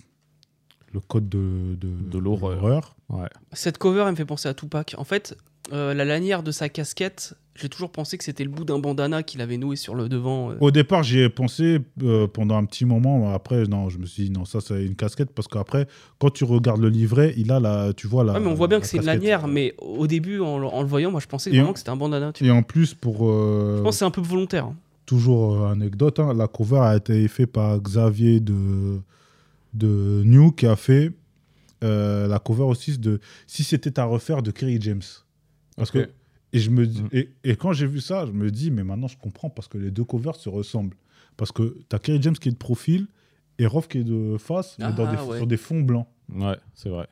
Le 0.92 1.00
code 1.00 1.28
de, 1.28 1.74
de, 1.80 1.88
De 2.10 2.18
l'horreur. 2.18 2.96
Ouais. 3.08 3.28
Cette 3.52 3.78
cover, 3.78 4.04
elle 4.06 4.12
me 4.12 4.16
fait 4.16 4.24
penser 4.24 4.48
à 4.48 4.54
Tupac. 4.54 4.94
En 4.98 5.04
fait, 5.04 5.36
euh, 5.72 5.92
la 5.94 6.04
lanière 6.04 6.42
de 6.42 6.50
sa 6.52 6.68
casquette, 6.68 7.34
j'ai 7.54 7.68
toujours 7.68 7.90
pensé 7.90 8.16
que 8.18 8.24
c'était 8.24 8.44
le 8.44 8.50
bout 8.50 8.64
d'un 8.64 8.78
bandana 8.78 9.22
qu'il 9.22 9.40
avait 9.40 9.56
noué 9.56 9.76
sur 9.76 9.94
le 9.94 10.08
devant. 10.08 10.50
euh. 10.52 10.54
Au 10.60 10.70
départ, 10.70 11.02
j'y 11.02 11.20
ai 11.20 11.28
pensé 11.28 11.80
euh, 12.02 12.26
pendant 12.28 12.56
un 12.56 12.64
petit 12.64 12.84
moment. 12.84 13.32
Après, 13.34 13.64
non, 13.64 13.88
je 13.88 13.98
me 13.98 14.06
suis 14.06 14.24
dit, 14.24 14.30
non, 14.30 14.44
ça, 14.44 14.60
c'est 14.60 14.84
une 14.84 14.94
casquette. 14.94 15.30
Parce 15.32 15.48
qu'après, 15.48 15.86
quand 16.18 16.30
tu 16.30 16.44
regardes 16.44 16.80
le 16.80 16.88
livret, 16.88 17.34
il 17.36 17.50
a 17.52 17.60
la. 17.60 17.92
Tu 17.94 18.06
vois 18.06 18.24
la. 18.24 18.34
Ouais, 18.34 18.40
mais 18.40 18.46
on 18.48 18.54
voit 18.54 18.68
bien 18.68 18.78
la 18.78 18.82
que 18.82 18.86
c'est 18.86 18.96
une 18.98 19.04
lanière, 19.04 19.48
mais 19.48 19.74
au 19.78 20.06
début, 20.06 20.40
en, 20.40 20.58
le- 20.58 20.66
en 20.66 20.82
le 20.82 20.88
voyant, 20.88 21.10
moi 21.10 21.20
je 21.20 21.26
pensais 21.26 21.50
Et 21.50 21.54
vraiment 21.54 21.70
en- 21.70 21.72
que 21.72 21.78
c'était 21.80 21.90
un 21.90 21.96
bandana. 21.96 22.32
tu 22.32 22.44
vois. 22.44 22.54
Et 22.54 22.56
en 22.56 22.62
plus, 22.62 22.94
pour. 22.94 23.28
euh, 23.28 23.76
Je 23.78 23.82
pense 23.82 23.94
que 23.96 23.98
c'est 23.98 24.04
un 24.04 24.10
peu 24.10 24.20
volontaire. 24.22 24.66
hein. 24.66 24.76
toujours 25.04 25.66
anecdote, 25.66 26.18
hein, 26.20 26.32
la 26.34 26.48
cover 26.48 26.78
a 26.80 26.96
été 26.96 27.26
faite 27.28 27.52
par 27.52 27.78
Xavier 27.80 28.40
de, 28.40 29.00
de 29.76 30.22
New 30.24 30.52
qui 30.52 30.66
a 30.66 30.76
fait 30.76 31.12
euh, 31.84 32.26
la 32.26 32.38
cover 32.38 32.64
aussi 32.64 32.98
de 32.98 33.20
Si 33.46 33.64
c'était 33.64 33.98
à 33.98 34.04
refaire 34.04 34.42
de 34.42 34.50
Kerry 34.50 34.78
James. 34.80 35.02
Parce 35.76 35.90
que. 35.90 36.08
Et, 36.52 36.58
je 36.58 36.70
me 36.70 36.86
Mm. 36.86 37.08
et, 37.12 37.28
et 37.44 37.56
quand 37.56 37.72
j'ai 37.72 37.86
vu 37.86 38.00
ça, 38.00 38.24
je 38.24 38.32
me 38.32 38.50
dis, 38.50 38.70
mais 38.70 38.82
maintenant 38.84 39.08
je 39.08 39.18
comprends 39.18 39.50
parce 39.50 39.68
que 39.68 39.76
les 39.78 39.90
deux 39.90 40.04
covers 40.04 40.36
se 40.36 40.48
ressemblent. 40.48 40.96
Parce 41.36 41.52
que 41.52 41.76
tu 41.90 41.94
as 41.96 41.98
Kerry 41.98 42.22
James 42.22 42.36
qui 42.36 42.48
est 42.48 42.52
de 42.52 42.56
profil 42.56 43.08
et 43.58 43.66
Rof 43.66 43.88
qui 43.88 43.98
est 43.98 44.04
de 44.04 44.36
face, 44.38 44.76
mais 44.78 44.92
dans 44.92 45.06
Ah, 45.06 45.16
des- 45.16 45.22
ouais. 45.22 45.36
sur 45.38 45.46
des 45.46 45.56
fonds 45.58 45.80
blancs. 45.82 46.06
Ouais, 46.32 46.56
c'est 46.74 46.88
vrai. 46.88 47.08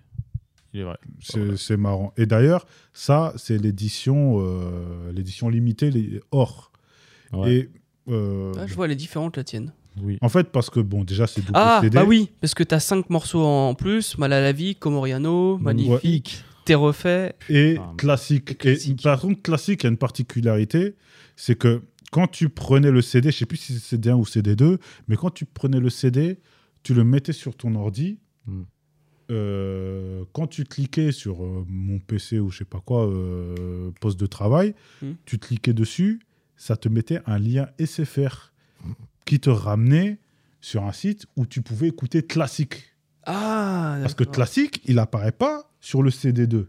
Il 0.72 0.80
est 0.80 0.84
vrai. 0.84 0.96
C'est 1.20 1.56
c'est 1.56 1.76
marrant. 1.76 2.12
Et 2.16 2.26
d'ailleurs, 2.26 2.66
ça, 2.94 3.32
c'est 3.36 3.58
l'édition 3.58 4.36
euh, 4.40 5.12
l'édition 5.12 5.48
limitée, 5.48 5.90
les 5.90 6.20
or. 6.30 6.72
Ouais. 7.32 7.54
Et. 7.54 7.70
euh, 8.08 8.52
Ah, 8.58 8.66
je 8.66 8.74
vois, 8.74 8.86
elle 8.86 8.92
est 8.92 8.96
différente 8.96 9.36
la 9.36 9.44
tienne. 9.44 9.72
Oui. 10.02 10.18
En 10.20 10.28
fait, 10.28 10.50
parce 10.50 10.70
que, 10.70 10.80
bon, 10.80 11.04
déjà, 11.04 11.26
c'est 11.26 11.40
double 11.40 11.52
Ah, 11.54 11.78
CD. 11.82 11.94
bah 11.94 12.04
oui, 12.04 12.30
parce 12.40 12.54
que 12.54 12.62
t'as 12.64 12.80
5 12.80 13.10
morceaux 13.10 13.44
en 13.44 13.74
plus 13.74 14.18
Mal 14.18 14.32
à 14.32 14.40
la 14.40 14.52
vie, 14.52 14.74
Comoriano, 14.76 15.58
Magnifique, 15.58 16.42
T'es 16.64 16.74
refait. 16.74 17.34
Et 17.50 17.76
Ah, 17.78 17.92
classique. 17.98 18.52
et 18.52 18.54
classique. 18.54 19.00
Et 19.00 19.02
par 19.02 19.20
contre, 19.20 19.42
classique 19.42 19.84
a 19.84 19.88
une 19.88 19.98
particularité, 19.98 20.94
c'est 21.36 21.56
que 21.58 21.82
quand 22.10 22.26
tu 22.26 22.48
prenais 22.48 22.90
le 22.90 23.02
CD, 23.02 23.30
je 23.30 23.36
sais 23.38 23.46
plus 23.46 23.58
si 23.58 23.74
c'est 23.78 23.96
CD1 23.96 24.14
ou 24.14 24.24
CD2, 24.24 24.78
mais 25.08 25.16
quand 25.16 25.30
tu 25.30 25.44
prenais 25.44 25.78
le 25.80 25.90
CD, 25.90 26.38
tu 26.82 26.94
le 26.94 27.04
mettais 27.04 27.32
sur 27.32 27.54
ton 27.56 27.74
ordi. 27.74 28.18
Hmm. 28.46 28.62
Euh, 29.30 30.24
quand 30.32 30.46
tu 30.46 30.64
cliquais 30.64 31.10
sur 31.12 31.42
euh, 31.44 31.64
mon 31.68 31.98
PC 31.98 32.38
ou 32.40 32.50
je 32.50 32.58
sais 32.58 32.64
pas 32.64 32.80
quoi, 32.84 33.06
euh, 33.06 33.90
poste 34.00 34.18
de 34.20 34.26
travail, 34.26 34.74
Hmm. 35.02 35.12
tu 35.24 35.38
cliquais 35.38 35.72
dessus, 35.72 36.20
ça 36.56 36.76
te 36.76 36.88
mettait 36.88 37.20
un 37.26 37.38
lien 37.38 37.68
SFR 37.78 38.52
qui 39.24 39.40
te 39.40 39.50
ramenait 39.50 40.18
sur 40.60 40.84
un 40.84 40.92
site 40.92 41.26
où 41.36 41.46
tu 41.46 41.62
pouvais 41.62 41.88
écouter 41.88 42.22
classique. 42.22 42.94
Ah, 43.26 43.96
Parce 44.02 44.14
que 44.14 44.24
classique, 44.24 44.80
il 44.84 44.98
apparaît 44.98 45.32
pas 45.32 45.70
sur 45.80 46.02
le 46.02 46.10
CD2. 46.10 46.66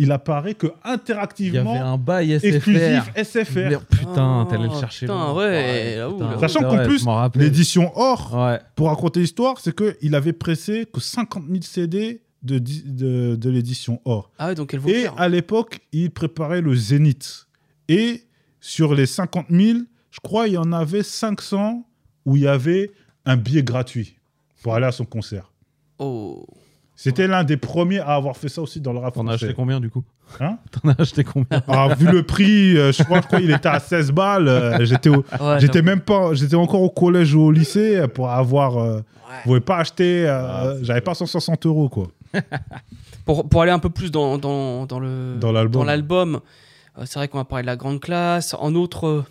il 0.00 0.12
apparaît 0.12 0.54
que 0.54 0.66
Il 0.66 0.70
y 0.70 0.72
avait 0.84 0.94
interactivement 0.94 1.74
un 1.74 1.98
bail 1.98 2.38
SFR. 2.38 2.46
exclusif 2.54 3.12
SFR. 3.16 3.84
Putain, 3.86 4.42
Oh, 4.42 4.50
t'allais 4.50 4.68
le 4.68 4.74
chercher. 4.78 5.06
putain, 5.06 5.32
ouais, 5.34 5.98
putain. 6.10 6.38
Sachant 6.38 6.60
qu'en 6.60 6.84
plus. 6.84 7.04
L'édition 7.34 7.90
or, 7.96 8.32
Ouais. 8.34 8.60
pour 8.76 8.88
raconter 8.88 9.20
l'histoire, 9.20 9.58
c'est 9.60 9.74
qu'il 9.74 10.14
avait 10.14 10.32
pressé 10.34 10.86
que 10.92 11.00
50 11.00 11.44
000 11.48 11.62
CD 11.62 12.20
de, 12.42 12.58
de, 12.58 13.34
de 13.34 13.50
l'édition 13.50 14.00
or. 14.04 14.30
Ah 14.38 14.48
ouais, 14.48 14.54
donc 14.54 14.72
elle 14.72 14.80
vaut 14.80 14.88
Et 14.88 15.06
à 15.16 15.28
l'époque, 15.28 15.80
il 15.92 16.10
préparait 16.10 16.60
le 16.60 16.74
Zénith. 16.76 17.46
Et 17.88 18.22
sur 18.60 18.94
les 18.94 19.06
50 19.06 19.46
000, 19.50 19.78
je 20.10 20.20
crois 20.20 20.48
il 20.48 20.54
y 20.54 20.58
en 20.58 20.72
avait 20.72 21.02
500 21.02 21.84
où 22.26 22.36
il 22.36 22.42
y 22.42 22.48
avait 22.48 22.90
un 23.26 23.36
billet 23.36 23.62
gratuit 23.62 24.16
pour 24.62 24.74
aller 24.74 24.86
à 24.86 24.92
son 24.92 25.04
concert. 25.04 25.50
Oh. 25.98 26.46
C'était 26.94 27.28
l'un 27.28 27.44
des 27.44 27.56
premiers 27.56 28.00
à 28.00 28.14
avoir 28.14 28.36
fait 28.36 28.48
ça 28.48 28.60
aussi 28.60 28.80
dans 28.80 28.92
le 28.92 28.98
rap 28.98 29.14
T'en 29.14 29.26
as 29.28 29.34
acheté 29.34 29.54
combien 29.54 29.78
du 29.80 29.88
coup 29.90 30.02
Hein 30.40 30.58
T'en 30.72 30.90
as 30.90 31.00
acheté 31.00 31.22
combien 31.24 31.62
Ah, 31.68 31.94
vu 31.94 32.06
le 32.10 32.22
prix, 32.24 32.76
euh, 32.76 32.90
je 32.92 33.02
crois, 33.04 33.20
je 33.20 33.26
crois 33.26 33.38
qu'il 33.40 33.50
était 33.52 33.68
à 33.68 33.78
16 33.80 34.10
balles. 34.12 34.48
euh, 34.48 34.84
j'étais, 34.84 35.08
au- 35.08 35.24
Ouais, 35.40 35.60
j'étais 35.60 35.80
même 35.82 36.00
pas, 36.00 36.34
j'étais 36.34 36.56
encore 36.56 36.82
au 36.82 36.90
collège 36.90 37.34
ou 37.34 37.40
au 37.42 37.50
lycée 37.52 38.06
pour 38.08 38.30
avoir. 38.30 38.78
euh, 38.78 38.96
Ouais. 38.96 39.34
je 39.40 39.42
pouvais 39.44 39.60
pas 39.60 39.76
acheter, 39.78 40.26
euh, 40.28 40.46
Ah, 40.48 40.74
j'avais 40.82 41.00
pas 41.02 41.14
160 41.14 41.66
euros 41.66 41.88
quoi. 41.88 42.08
Pour, 43.24 43.46
pour 43.48 43.60
aller 43.62 43.72
un 43.72 43.78
peu 43.78 43.90
plus 43.90 44.10
dans, 44.10 44.38
dans, 44.38 44.86
dans 44.86 44.98
le, 45.00 45.36
Dans 45.38 45.52
l'album. 45.52 45.80
dans 45.82 45.84
l'album, 45.84 46.40
euh, 46.98 47.02
c'est 47.04 47.18
vrai 47.18 47.28
qu'on 47.28 47.36
va 47.38 47.44
parler 47.44 47.62
de 47.62 47.66
la 47.66 47.76
grande 47.76 48.00
classe. 48.00 48.54
En 48.58 48.74
autre, 48.74 49.06
euh, 49.06 49.24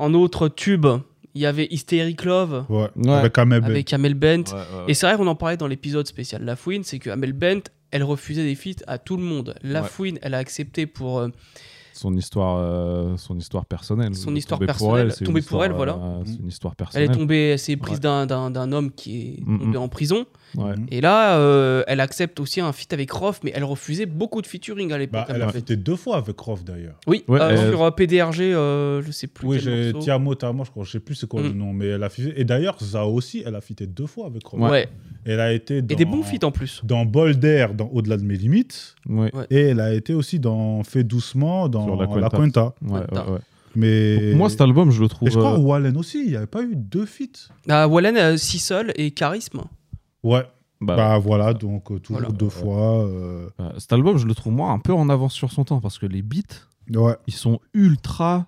en 0.00 0.14
autre 0.14 0.48
tube, 0.48 0.86
il 1.34 1.42
y 1.42 1.46
avait 1.46 1.68
Hysteric 1.70 2.24
Love 2.24 2.64
Ouais. 2.68 2.88
Ouais. 2.96 3.10
Avec 3.12 3.38
Amel 3.38 3.60
Ben. 3.60 3.70
avec 3.70 3.92
Amel 3.92 4.14
Bent. 4.14 4.28
Ouais, 4.28 4.52
ouais, 4.52 4.58
ouais. 4.78 4.84
Et 4.88 4.94
c'est 4.94 5.06
vrai 5.06 5.16
qu'on 5.16 5.26
en 5.26 5.34
parlait 5.36 5.56
dans 5.56 5.66
l'épisode 5.68 6.06
spécial 6.06 6.44
La 6.44 6.56
Fouine, 6.56 6.82
c'est 6.84 6.98
que 6.98 7.10
Amel 7.10 7.32
Bent, 7.32 7.62
elle 7.92 8.02
refusait 8.04 8.44
des 8.44 8.54
feats 8.54 8.82
à 8.86 8.98
tout 8.98 9.16
le 9.16 9.22
monde. 9.22 9.54
La 9.62 9.82
Ouais. 9.82 9.88
Fouine, 9.88 10.18
elle 10.22 10.34
a 10.34 10.38
accepté 10.38 10.86
pour 10.86 11.18
euh, 11.20 11.28
Son 11.92 12.14
histoire, 12.16 12.56
euh, 12.58 13.16
son 13.16 13.36
histoire 13.38 13.66
personnelle. 13.66 14.14
Son 14.14 14.34
histoire 14.34 14.58
Tomber 14.58 14.66
personnelle, 14.66 15.12
c'est 15.12 15.20
une 15.20 15.26
tomber 15.26 15.40
pour 15.42 15.46
histoire, 15.58 15.64
elle, 15.64 15.72
voilà. 15.72 15.92
euh, 15.94 16.22
c'est 16.24 16.38
une 16.40 16.48
histoire 16.48 16.72
elle 16.78 16.82
est 16.82 16.84
personnelle. 16.84 17.10
tombée, 17.10 17.48
elle 17.50 17.58
s'est 17.58 17.76
prise 17.76 17.94
Ouais. 17.96 18.00
d'un- 18.00 18.26
d'un 18.26 18.50
d'un 18.50 18.72
homme 18.72 18.90
qui 18.90 19.20
est 19.20 19.40
Mm, 19.44 19.58
tombé 19.60 19.78
mm. 19.78 19.82
en 19.82 19.88
prison. 19.88 20.26
Ouais. 20.56 20.76
Mhm. 20.76 20.86
Et 20.90 21.00
là, 21.00 21.36
euh, 21.38 21.82
elle 21.86 22.00
accepte 22.00 22.40
aussi 22.40 22.60
un 22.60 22.72
feat 22.72 22.92
avec 22.92 23.10
Rof, 23.12 23.40
mais 23.44 23.52
elle 23.54 23.64
refusait 23.64 24.06
beaucoup 24.06 24.42
de 24.42 24.46
featuring 24.46 24.92
à 24.92 24.98
l'époque. 24.98 25.26
Bah, 25.28 25.34
elle 25.34 25.42
a 25.42 25.48
fêté 25.52 25.76
deux 25.76 25.96
fois 25.96 26.16
avec 26.16 26.38
Rof 26.38 26.64
d'ailleurs. 26.64 26.98
Oui, 27.06 27.24
Ouais, 27.28 27.40
euh, 27.40 27.50
elle- 27.50 27.70
sur 27.70 27.82
euh, 27.82 27.90
PDRG, 27.90 28.52
euh, 28.54 29.02
je 29.02 29.10
sais 29.12 29.26
plus. 29.26 29.46
Oui, 29.46 29.60
j'ai. 29.60 29.92
Tiamo 30.00 30.34
Tamo, 30.34 30.64
je 30.64 30.70
crois, 30.70 30.84
je 30.84 30.90
sais 30.92 31.00
plus 31.00 31.14
c'est 31.14 31.28
quoi 31.28 31.42
le 31.42 31.50
Mm. 31.50 31.56
nom, 31.58 31.72
mais 31.72 31.86
elle 31.86 32.02
a 32.02 32.08
fêté. 32.08 32.32
Et 32.40 32.44
d'ailleurs, 32.44 32.76
Zao 32.82 33.12
aussi, 33.12 33.42
elle 33.46 33.54
a 33.54 33.60
fêté 33.60 33.86
deux 33.86 34.06
fois 34.06 34.26
avec 34.26 34.44
Rof. 34.46 34.60
Ouais. 34.70 34.88
Elle 35.24 35.40
a 35.40 35.52
été 35.52 35.82
dans, 35.82 35.92
Et 35.92 35.96
des 35.96 36.04
bons 36.04 36.22
feats 36.22 36.44
en 36.46 36.50
plus. 36.50 36.80
dans 36.84 37.04
Boulder, 37.04 37.68
dans 37.76 37.88
Au-delà 37.92 38.16
de 38.16 38.24
mes 38.24 38.36
limites, 38.36 38.94
Ouais. 39.08 39.30
Et 39.50 39.60
elle 39.68 39.80
a 39.80 39.92
été 39.92 40.14
aussi 40.14 40.38
dans 40.40 40.82
Fait 40.82 41.04
doucement, 41.04 41.68
dans 41.68 41.84
Sur 41.84 41.96
La 41.96 42.02
La 42.20 42.28
Cuenta. 42.30 42.36
Cuenta. 42.36 42.74
Ouais, 42.82 43.00
Attends. 43.00 43.26
ouais, 43.26 43.32
ouais. 43.34 43.38
Mais 43.76 44.32
Moi, 44.34 44.48
cet 44.50 44.60
album, 44.62 44.90
je 44.90 45.00
le 45.00 45.08
trouve. 45.08 45.28
et 45.28 45.30
je 45.30 45.38
crois 45.38 45.54
euh, 45.54 45.58
Wallen 45.58 45.96
aussi, 45.96 46.22
il 46.24 46.30
n'y 46.30 46.36
avait 46.36 46.46
pas 46.46 46.62
eu 46.62 46.74
deux 46.74 47.06
feats. 47.06 47.50
Ah, 47.68 47.86
Wallen, 47.86 48.16
euh, 48.16 48.36
Si 48.36 48.58
Seul 48.58 48.92
et 48.96 49.12
Charisme. 49.12 49.60
Ouais. 50.22 50.44
bah, 50.80 50.96
Bah, 50.96 51.18
voilà, 51.18 51.52
donc 51.54 51.90
euh, 51.90 51.98
toujours 51.98 52.20
Voilà. 52.20 52.34
deux 52.34 52.48
fois. 52.48 53.04
euh, 53.04 53.48
euh, 53.60 53.70
cet 53.78 53.92
album, 53.92 54.16
je 54.18 54.26
le 54.26 54.34
trouve 54.34 54.52
moi 54.52 54.70
un 54.70 54.78
peu 54.78 54.92
en 54.92 55.08
avance 55.08 55.32
sur 55.34 55.50
son 55.52 55.64
temps 55.64 55.80
parce 55.80 55.98
que 55.98 56.06
les 56.06 56.22
beats, 56.22 56.40
Ouais. 56.94 57.16
ils 57.26 57.34
sont 57.34 57.60
ultra, 57.74 58.46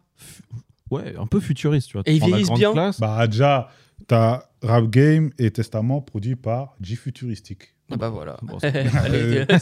ouais, 0.91 1.15
un 1.19 1.27
peu 1.27 1.41
futuristes, 1.41 1.89
tu 1.89 1.93
vois. 1.97 2.03
Et 2.07 2.15
ils 2.17 2.25
vieillissent 2.25 2.47
grande 2.49 2.59
bien. 2.59 2.73
classe, 2.73 3.01
Bah, 3.01 3.27
déjà, 3.27 3.69
t'as 4.09 4.45
Rap 4.63 4.87
Game 4.89 5.31
et 5.39 5.51
Testament 5.51 6.01
produit 6.01 6.37
par 6.37 6.75
J 6.81 6.97
Futuristique. 6.97 7.75
Ah 7.91 7.97
bah 7.97 8.09
voilà. 8.09 8.39
Bon, 8.43 8.59
c'est- 8.61 8.71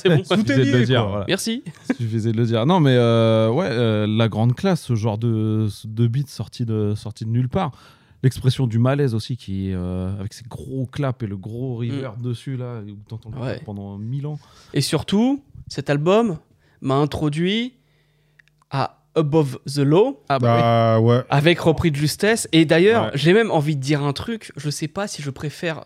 bon. 0.09 0.23
Tout 0.23 0.53
est 0.53 0.55
Suffisait 0.55 0.73
de 0.73 0.79
le 0.79 0.85
dire, 0.87 1.09
voilà. 1.09 1.25
Merci. 1.27 1.65
Suffisait 1.97 2.31
de 2.33 2.37
le 2.37 2.47
dire. 2.47 2.65
Non, 2.65 2.79
mais 2.79 2.95
euh, 2.95 3.51
ouais, 3.51 3.67
euh, 3.69 4.07
la 4.07 4.29
grande 4.29 4.55
classe, 4.55 4.83
ce 4.83 4.95
genre 4.95 5.19
de, 5.19 5.69
de 5.85 6.07
beat 6.07 6.29
sorti 6.29 6.65
de, 6.65 6.95
sorti 6.95 7.25
de 7.25 7.31
nulle 7.31 7.49
part. 7.49 7.73
L'expression 8.23 8.67
du 8.67 8.79
malaise 8.79 9.15
aussi, 9.15 9.37
qui 9.37 9.71
est, 9.71 9.75
euh, 9.75 10.15
avec 10.19 10.35
ses 10.35 10.45
gros 10.45 10.87
claps 10.87 11.23
et 11.23 11.27
le 11.27 11.37
gros 11.39 11.77
reverb 11.77 12.21
dessus, 12.21 12.57
là, 12.57 12.81
où 12.83 12.97
t'entends 13.09 13.31
le 13.31 13.37
Mm. 13.39 13.41
Ouais. 13.41 13.61
pendant 13.65 13.97
mille 13.99 14.27
ans. 14.27 14.39
Et 14.75 14.81
surtout, 14.83 15.43
cet 15.69 15.89
album 15.89 16.39
m'a 16.83 16.97
introduit 16.97 17.75
à 18.71 19.03
Above 19.15 19.59
the 19.67 19.79
Law 19.79 20.23
Ah 20.29 20.39
Bah, 20.39 21.01
ouais. 21.01 21.23
avec 21.31 21.59
repris 21.61 21.91
de 21.91 21.97
justesse. 21.97 22.47
Et 22.53 22.65
d'ailleurs, 22.65 23.05
Ouais. 23.07 23.11
j'ai 23.15 23.33
même 23.33 23.51
envie 23.51 23.75
de 23.77 23.81
dire 23.81 24.03
un 24.05 24.13
truc. 24.13 24.53
Je 24.57 24.71
sais 24.71 24.87
pas 24.89 25.09
si 25.09 25.23
je 25.23 25.31
préfère 25.31 25.85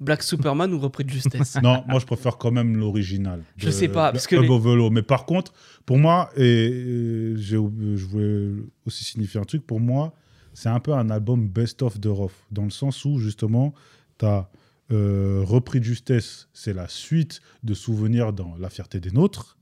Black 0.00 0.22
Superman 0.22 0.72
ou 0.74 0.78
repris 0.78 1.04
de 1.04 1.10
justesse. 1.10 1.56
Non, 1.62 1.82
moi 1.88 2.00
je 2.00 2.06
préfère 2.06 2.36
quand 2.38 2.50
même 2.50 2.76
l'original. 2.76 3.42
Je 3.56 3.70
sais 3.70 3.88
pas, 3.88 4.12
parce 4.12 4.26
que 4.26 4.36
les- 4.36 4.44
Above 4.44 4.64
the 4.64 4.76
Law. 4.76 4.90
Mais 4.90 5.02
par 5.02 5.24
contre, 5.26 5.52
pour 5.86 5.96
moi, 5.98 6.30
et, 6.36 6.42
et 6.44 7.32
j'ai- 7.36 7.56
je 7.56 8.04
voulais 8.06 8.50
aussi 8.86 9.04
signifier 9.04 9.40
un 9.40 9.44
truc, 9.44 9.66
pour 9.66 9.80
moi, 9.80 10.12
c'est 10.56 10.70
un 10.70 10.80
peu 10.80 10.92
un 10.94 11.10
album 11.10 11.46
best-of 11.48 12.00
de 12.00 12.08
Roth, 12.08 12.32
dans 12.50 12.64
le 12.64 12.70
sens 12.70 13.04
où 13.04 13.18
justement, 13.18 13.74
tu 14.18 14.24
as 14.26 14.48
repris 14.90 15.80
de 15.80 15.84
justesse, 15.84 16.48
c'est 16.52 16.72
la 16.72 16.88
suite 16.88 17.40
de 17.64 17.74
souvenirs 17.74 18.32
dans 18.32 18.54
La 18.58 18.70
fierté 18.70 19.00
des 19.00 19.10
nôtres. 19.10 19.56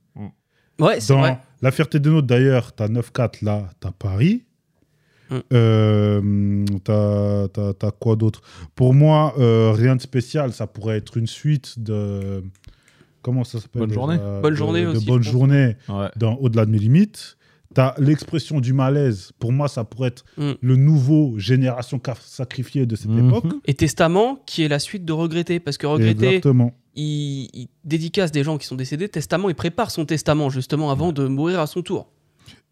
Ouais, 0.81 1.01
c'est 1.01 1.13
Dans 1.13 1.21
vrai. 1.21 1.39
La 1.63 1.71
fierté 1.71 2.01
des 2.01 2.11
nôtres, 2.11 2.27
d'ailleurs, 2.27 2.75
tu 2.75 2.83
as 2.83 2.89
9-4, 2.89 3.45
là, 3.45 3.71
tu 3.81 3.87
as 3.87 3.93
Paris. 3.93 4.43
Mm. 5.31 5.39
Euh, 5.53 6.65
t'as, 6.85 7.91
quoi 7.93 8.17
d'autre? 8.17 8.43
Pour 8.75 8.93
moi, 8.93 9.35
euh, 9.39 9.73
rien 9.73 9.97
de 9.97 10.01
spécial. 10.03 10.53
Ça 10.53 10.67
pourrait 10.67 10.97
être 10.99 11.17
une 11.17 11.27
suite 11.27 11.79
de. 11.79 12.43
Comment 13.23 13.45
ça 13.45 13.61
s'appelle 13.61 13.83
Bonne 13.83 13.93
journée. 13.93 14.19
Bonne 14.19 14.51
De- 14.53 14.57
journée 14.59 14.83
de 14.83 14.89
aussi, 14.89 15.07
Bonne 15.07 15.23
journée 15.23 15.77
Ouais. 15.89 16.09
dans 16.17 16.35
Au-delà 16.35 16.67
de 16.67 16.71
mes 16.71 16.79
limites. 16.79 17.37
T'as 17.75 17.95
l'expression 17.99 18.61
du 18.61 18.73
malaise. 18.73 19.33
Pour 19.39 19.53
moi, 19.53 19.69
ça 19.69 19.85
pourrait 19.85 20.09
être 20.09 20.25
Mm. 20.39 20.53
le 20.61 20.77
nouveau 20.77 21.35
Génération 21.39 22.01
Sacrifiée 22.21 22.87
de 22.87 22.95
cette 22.97 23.11
Mhm. 23.11 23.29
époque. 23.29 23.45
Et 23.67 23.75
Testament, 23.75 24.39
qui 24.47 24.63
est 24.63 24.69
la 24.69 24.79
suite 24.79 25.05
de 25.05 25.13
Regretter. 25.13 25.59
Parce 25.61 25.77
que 25.77 25.87
Regretter, 25.87 26.27
Exactement. 26.29 26.73
il, 26.95 27.51
il 27.53 27.69
dédicace 27.85 28.31
des 28.33 28.45
gens 28.45 28.57
qui 28.59 28.67
sont 28.67 28.77
décédés. 28.77 29.09
Testament, 29.09 29.49
il 29.49 29.55
prépare 29.55 29.91
son 29.91 30.05
testament 30.05 30.49
justement 30.51 30.91
avant 30.91 31.13
de 31.13 31.27
mourir 31.27 31.59
à 31.61 31.67
son 31.67 31.83
tour. 31.83 32.07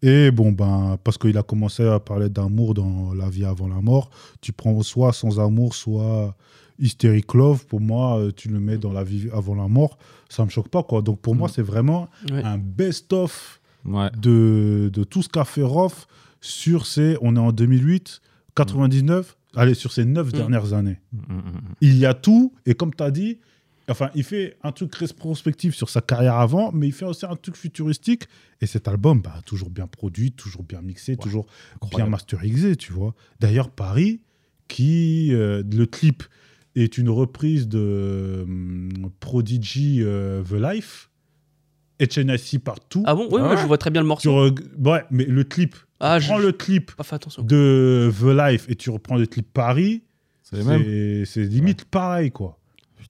Et 0.01 0.31
bon, 0.31 0.51
ben, 0.51 0.97
parce 1.03 1.17
qu'il 1.17 1.37
a 1.37 1.43
commencé 1.43 1.83
à 1.87 1.99
parler 1.99 2.29
d'amour 2.29 2.73
dans 2.73 3.13
La 3.13 3.29
vie 3.29 3.45
avant 3.45 3.67
la 3.67 3.81
mort, 3.81 4.09
tu 4.41 4.51
prends 4.51 4.81
soit 4.83 5.13
Sans 5.13 5.39
amour, 5.39 5.75
soit 5.75 6.35
Hysteric 6.79 7.33
Love. 7.33 7.65
Pour 7.67 7.79
moi, 7.81 8.19
euh, 8.19 8.31
tu 8.35 8.49
le 8.49 8.59
mets 8.59 8.77
dans 8.77 8.91
La 8.91 9.03
vie 9.03 9.29
avant 9.33 9.55
la 9.55 9.67
mort. 9.67 9.97
Ça 10.29 10.43
me 10.43 10.49
choque 10.49 10.67
pas, 10.69 10.83
quoi. 10.83 11.01
Donc 11.01 11.19
pour 11.19 11.35
moi, 11.35 11.47
Mm. 11.47 11.51
c'est 11.55 11.61
vraiment 11.61 12.09
Ouais. 12.31 12.43
un 12.43 12.57
best-of 12.57 13.59
Ouais. 13.85 14.09
de, 14.17 14.89
de 14.93 15.03
tout 15.03 15.21
ce 15.23 15.29
qu'a 15.29 15.45
fait 15.45 15.63
Roth 15.63 16.07
sur 16.41 16.85
ces. 16.85 17.17
On 17.21 17.35
est 17.35 17.39
en 17.39 17.51
2008, 17.51 18.21
99. 18.55 19.37
Allez, 19.55 19.73
sur 19.75 19.91
ces 19.91 20.05
neuf 20.05 20.27
Mm. 20.27 20.31
dernières 20.31 20.73
années. 20.73 20.99
Mm, 21.11 21.33
mm. 21.35 21.43
Il 21.81 21.97
y 21.97 22.05
a 22.05 22.13
tout. 22.13 22.53
Et 22.65 22.73
comme 22.73 22.93
tu 22.93 23.03
as 23.03 23.11
dit, 23.11 23.39
enfin, 23.89 24.09
il 24.15 24.23
fait 24.23 24.57
un 24.63 24.71
truc 24.71 24.95
rétrospectif 24.95 25.75
sur 25.75 25.89
sa 25.89 26.01
carrière 26.01 26.35
avant, 26.35 26.71
mais 26.71 26.87
il 26.87 26.91
fait 26.93 27.05
aussi 27.05 27.25
un 27.25 27.35
truc 27.35 27.55
futuristique. 27.55 28.23
Et 28.61 28.65
cet 28.65 28.87
album, 28.87 29.21
bah, 29.21 29.41
toujours 29.45 29.69
bien 29.69 29.87
produit, 29.87 30.31
toujours 30.31 30.63
bien 30.63 30.81
mixé, 30.81 31.17
toujours 31.17 31.45
bien 31.95 32.05
masterisé, 32.07 32.75
tu 32.77 32.93
vois. 32.93 33.13
D'ailleurs, 33.39 33.69
Paris, 33.69 34.21
qui. 34.67 35.33
euh, 35.33 35.61
le 35.71 35.85
clip 35.85 36.23
est 36.75 36.97
une 36.97 37.09
reprise 37.09 37.67
de 37.67 38.41
hum, 38.47 38.89
Prodigy 39.19 39.99
euh, 40.01 40.41
The 40.43 40.53
Life. 40.53 41.09
HNIC 41.99 42.63
partout. 42.63 43.03
Ah 43.05 43.15
bon? 43.15 43.27
Oui, 43.31 43.39
Ah 43.43 43.51
ouais 43.51 43.57
je 43.57 43.65
vois 43.65 43.77
très 43.77 43.89
bien 43.89 44.01
le 44.01 44.05
Tu 44.05 44.09
morceau. 44.09 44.49
Ouais, 44.83 45.03
mais 45.11 45.25
le 45.25 45.43
clip. 45.43 45.75
Ah, 45.99 46.17
tu 46.17 46.23
je 46.25 46.29
prends 46.29 46.37
le 46.39 46.51
clip 46.51 46.91
pas 46.95 47.03
fait 47.03 47.15
attention. 47.15 47.43
de 47.43 48.11
The 48.19 48.23
Life 48.51 48.65
et 48.69 48.75
tu 48.75 48.89
reprends 48.89 49.15
le 49.15 49.25
clip 49.25 49.47
Paris. 49.53 50.03
C'est 50.43 51.37
limite 51.37 51.85
pareil, 51.85 52.31
quoi. 52.31 52.59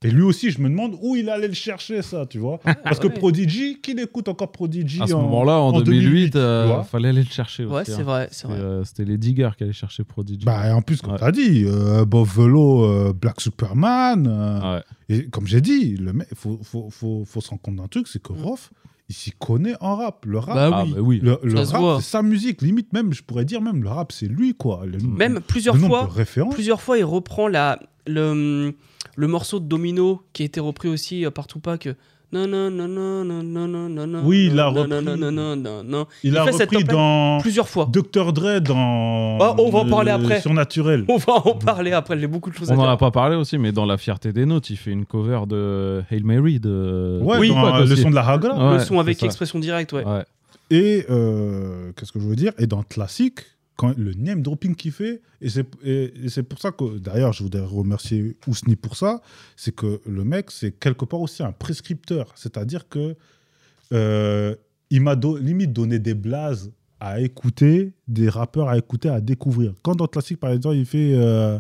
Et 0.04 0.12
lui 0.12 0.22
aussi, 0.24 0.52
je 0.52 0.60
me 0.62 0.70
demande 0.70 0.98
où 1.02 1.16
il 1.16 1.30
allait 1.30 1.48
le 1.48 1.54
chercher, 1.54 2.02
ça, 2.02 2.26
tu 2.26 2.38
vois. 2.40 2.60
Parce 2.84 3.00
que 3.00 3.08
ouais. 3.08 3.14
Prodigy, 3.14 3.80
qui 3.82 3.94
l'écoute 3.94 4.28
encore 4.28 4.52
Prodigy 4.52 5.02
À 5.02 5.08
ce 5.08 5.14
en- 5.14 5.22
moment-là, 5.24 5.60
en, 5.60 5.70
en 5.74 5.82
2008, 5.82 6.36
euh, 6.36 6.82
fallait 6.84 7.10
aller 7.10 7.24
le 7.24 7.30
chercher 7.30 7.66
Ouais, 7.66 7.82
aussi. 7.82 7.92
c'est 7.92 8.02
hein. 8.02 8.04
vrai, 8.04 8.28
C'était, 8.32 8.54
euh, 8.54 8.84
C'était 8.84 9.06
les 9.06 9.18
diggers 9.18 9.52
qui 9.58 9.64
allaient 9.64 9.74
chercher 9.74 10.04
Prodigy. 10.04 10.46
Bah, 10.46 10.68
et 10.68 10.72
en 10.72 10.82
plus, 10.82 11.02
comme 11.02 11.14
Ouais. 11.14 11.20
tu 11.20 11.24
as 11.26 11.32
dit, 11.32 11.64
euh, 11.66 12.02
Above 12.02 12.36
the 12.36 12.48
Law, 12.48 12.84
euh, 12.86 13.14
Black 13.14 13.40
Superman. 13.42 14.28
euh, 14.28 14.76
Ouais. 14.76 14.82
Et 15.10 15.26
comme 15.30 15.48
j'ai 15.48 15.62
dit, 15.62 15.96
il 16.00 16.14
faut, 16.36 16.60
faut, 16.64 16.90
faut, 16.90 17.24
faut 17.26 17.42
se 17.42 17.50
rendre 17.50 17.62
compte 17.62 17.76
d'un 17.76 17.88
truc, 17.88 18.08
c'est 18.08 18.22
que 18.22 18.34
Roth, 18.34 18.70
il 19.10 19.16
s'y 19.16 19.32
connaît 19.32 19.76
en 19.82 19.96
rap. 19.96 20.26
Le 20.26 20.40
rap, 20.40 20.56
Bah 20.56 20.70
Ah, 20.74 20.84
oui. 20.86 20.92
bah 20.94 21.02
oui. 21.02 21.20
le, 21.22 21.60
rap, 21.60 22.02
c'est 22.02 22.10
sa 22.10 22.22
musique. 22.22 22.62
Limite, 22.62 22.94
même, 22.94 23.14
je 23.14 23.22
pourrais 23.24 23.46
dire, 23.46 23.62
même 23.62 23.84
le 23.84 23.90
rap, 23.90 24.12
c'est 24.12 24.28
lui, 24.28 24.54
quoi. 24.56 24.86
Le, 24.86 24.98
Même 25.00 25.40
plusieurs 25.46 25.78
fois, 25.78 26.10
plusieurs 26.52 26.82
fois, 26.82 26.98
il 26.98 27.04
reprend 27.06 27.48
la, 27.48 27.80
le, 28.08 28.74
le 29.16 29.28
morceau 29.28 29.60
de 29.60 29.66
Domino 29.66 30.22
qui 30.34 30.44
a 30.44 30.46
été 30.46 30.60
repris 30.60 30.88
aussi 30.90 31.26
euh, 31.26 31.32
par 31.32 31.48
Tupac. 31.48 31.90
Euh, 32.36 32.48
Non, 32.48 32.70
non, 32.70 32.88
non, 32.88 32.88
non, 32.88 33.24
non, 33.24 33.44
non, 33.44 33.68
non, 33.68 33.90
non, 33.90 34.08
non. 34.08 34.22
Oui, 34.24 34.48
il 34.48 34.56
non, 34.56 34.72
repris. 34.72 34.90
Non, 34.90 35.02
non, 35.02 35.18
non, 35.18 35.32
non, 35.32 35.56
non, 35.56 35.84
non. 35.84 36.06
Il, 36.24 36.38
a 36.38 36.44
repris 36.44 36.84
dans 36.84 37.40
Plusieurs 37.42 37.68
fois. 37.70 37.90
Dr. 37.92 38.34
Dre 38.34 38.60
dans. 38.60 39.38
Ah, 39.40 39.56
on 39.58 39.70
va 39.70 39.80
en 39.80 39.90
parler 39.90 40.12
euh, 40.12 40.16
après. 40.16 40.42
Surnaturel. 40.42 41.06
On 41.08 41.18
va 41.18 41.34
en 41.34 41.56
parler 41.56 41.92
après, 41.92 42.18
j'ai 42.20 42.28
beaucoup 42.28 42.50
de 42.50 42.56
choses 42.56 42.72
On 42.72 42.76
n'en 42.76 42.90
a 42.90 42.98
pas 42.98 43.12
parlé 43.12 43.36
aussi, 43.36 43.58
mais 43.58 43.72
dans 43.72 43.86
La 43.86 43.98
fierté 43.98 44.34
des 44.34 44.46
notes, 44.46 44.70
il 44.70 44.78
fait 44.78 44.92
une 44.92 45.06
cover 45.06 45.42
de 45.48 46.02
Hail 46.10 46.24
Mary 46.24 46.60
de. 46.60 47.20
Oui, 47.22 47.52
euh, 47.52 47.86
le 47.86 47.96
son 47.96 48.10
de 48.10 48.16
la. 48.16 48.38
Ouais, 48.38 48.74
Le 48.74 48.80
son 48.80 49.00
avec 49.00 49.22
expression 49.22 49.60
directe, 49.60 49.94
ouais. 49.94 50.04
Et 50.72 51.06
euh, 51.10 51.92
qu'est-ce 51.96 52.12
que 52.12 52.20
je 52.20 52.26
veux 52.26 52.36
dire 52.36 52.54
Et 52.58 52.68
dans 52.68 52.84
Classique, 52.84 53.42
le 53.82 54.14
name 54.14 54.42
dropping 54.42 54.76
qu'il 54.76 54.92
fait, 54.92 55.22
et 55.42 55.50
c'est 55.50 56.44
pour 56.44 56.60
ça 56.60 56.72
que, 56.72 57.00
d'ailleurs, 57.00 57.34
je 57.34 57.44
voudrais 57.44 57.66
remercier 57.66 58.38
Ousni 58.48 58.76
pour 58.76 58.96
ça, 58.96 59.22
c'est 59.56 59.74
que 59.74 60.02
le 60.06 60.24
mec, 60.24 60.52
c'est 60.52 60.72
quelque 60.72 61.06
part 61.06 61.22
aussi 61.22 61.44
un 61.44 61.52
prescripteur. 61.52 62.32
C'est-à-dire 62.36 62.88
que 62.88 63.16
euh, 63.92 64.56
il 64.90 65.02
m'a 65.02 65.16
limite 65.16 65.74
donné 65.74 66.00
des 66.00 66.14
blazes 66.14 66.72
à 67.00 67.20
écouter, 67.20 67.94
des 68.08 68.30
rappeurs 68.30 68.70
à 68.70 68.78
écouter, 68.78 69.10
à 69.10 69.20
découvrir. 69.20 69.74
Quand 69.82 69.96
dans 69.96 70.08
Classique, 70.08 70.40
par 70.40 70.52
exemple, 70.52 70.78
il 70.78 70.86
fait 70.86 71.14
euh, 71.16 71.60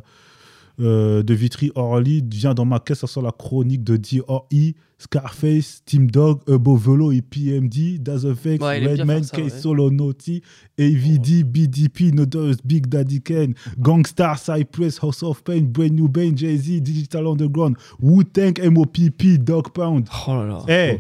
euh, 0.79 1.21
de 1.23 1.33
Vitry 1.33 1.71
Orly, 1.75 2.23
vient 2.29 2.53
dans 2.53 2.65
ma 2.65 2.79
caisse, 2.79 2.99
ça 2.99 3.07
sent 3.07 3.21
la 3.21 3.31
chronique 3.31 3.83
de 3.83 3.97
D.O.I., 3.97 4.75
Scarface, 4.97 5.81
Team 5.85 6.09
Dog, 6.09 6.39
Ebo 6.47 6.77
Velo 6.77 7.11
et 7.11 7.21
PMD, 7.21 8.01
Das 8.01 8.23
Effects, 8.23 8.61
Ouais, 8.63 8.79
Redman, 8.85 9.21
K 9.25 9.37
ouais. 9.37 9.49
Solo 9.49 9.91
Naughty, 9.91 10.41
AVD, 10.79 11.43
BDP, 11.43 12.13
Notorious 12.13 12.55
Big 12.63 12.87
Daddy 12.87 13.21
Kane, 13.21 13.53
Gangstar, 13.77 14.39
Cypress, 14.39 14.99
House 15.03 15.21
of 15.23 15.43
Pain, 15.43 15.61
Brand 15.63 15.91
New 15.91 16.07
Bane, 16.07 16.37
Jay-Z, 16.37 16.81
Digital 16.81 17.27
Underground, 17.27 17.75
Wu-Tang, 18.01 18.53
MOPP, 18.63 19.39
Dog 19.39 19.71
Pound. 19.73 20.07
Oh 20.27 20.35
là 20.35 20.45
là. 20.45 20.63
Eh, 20.69 20.99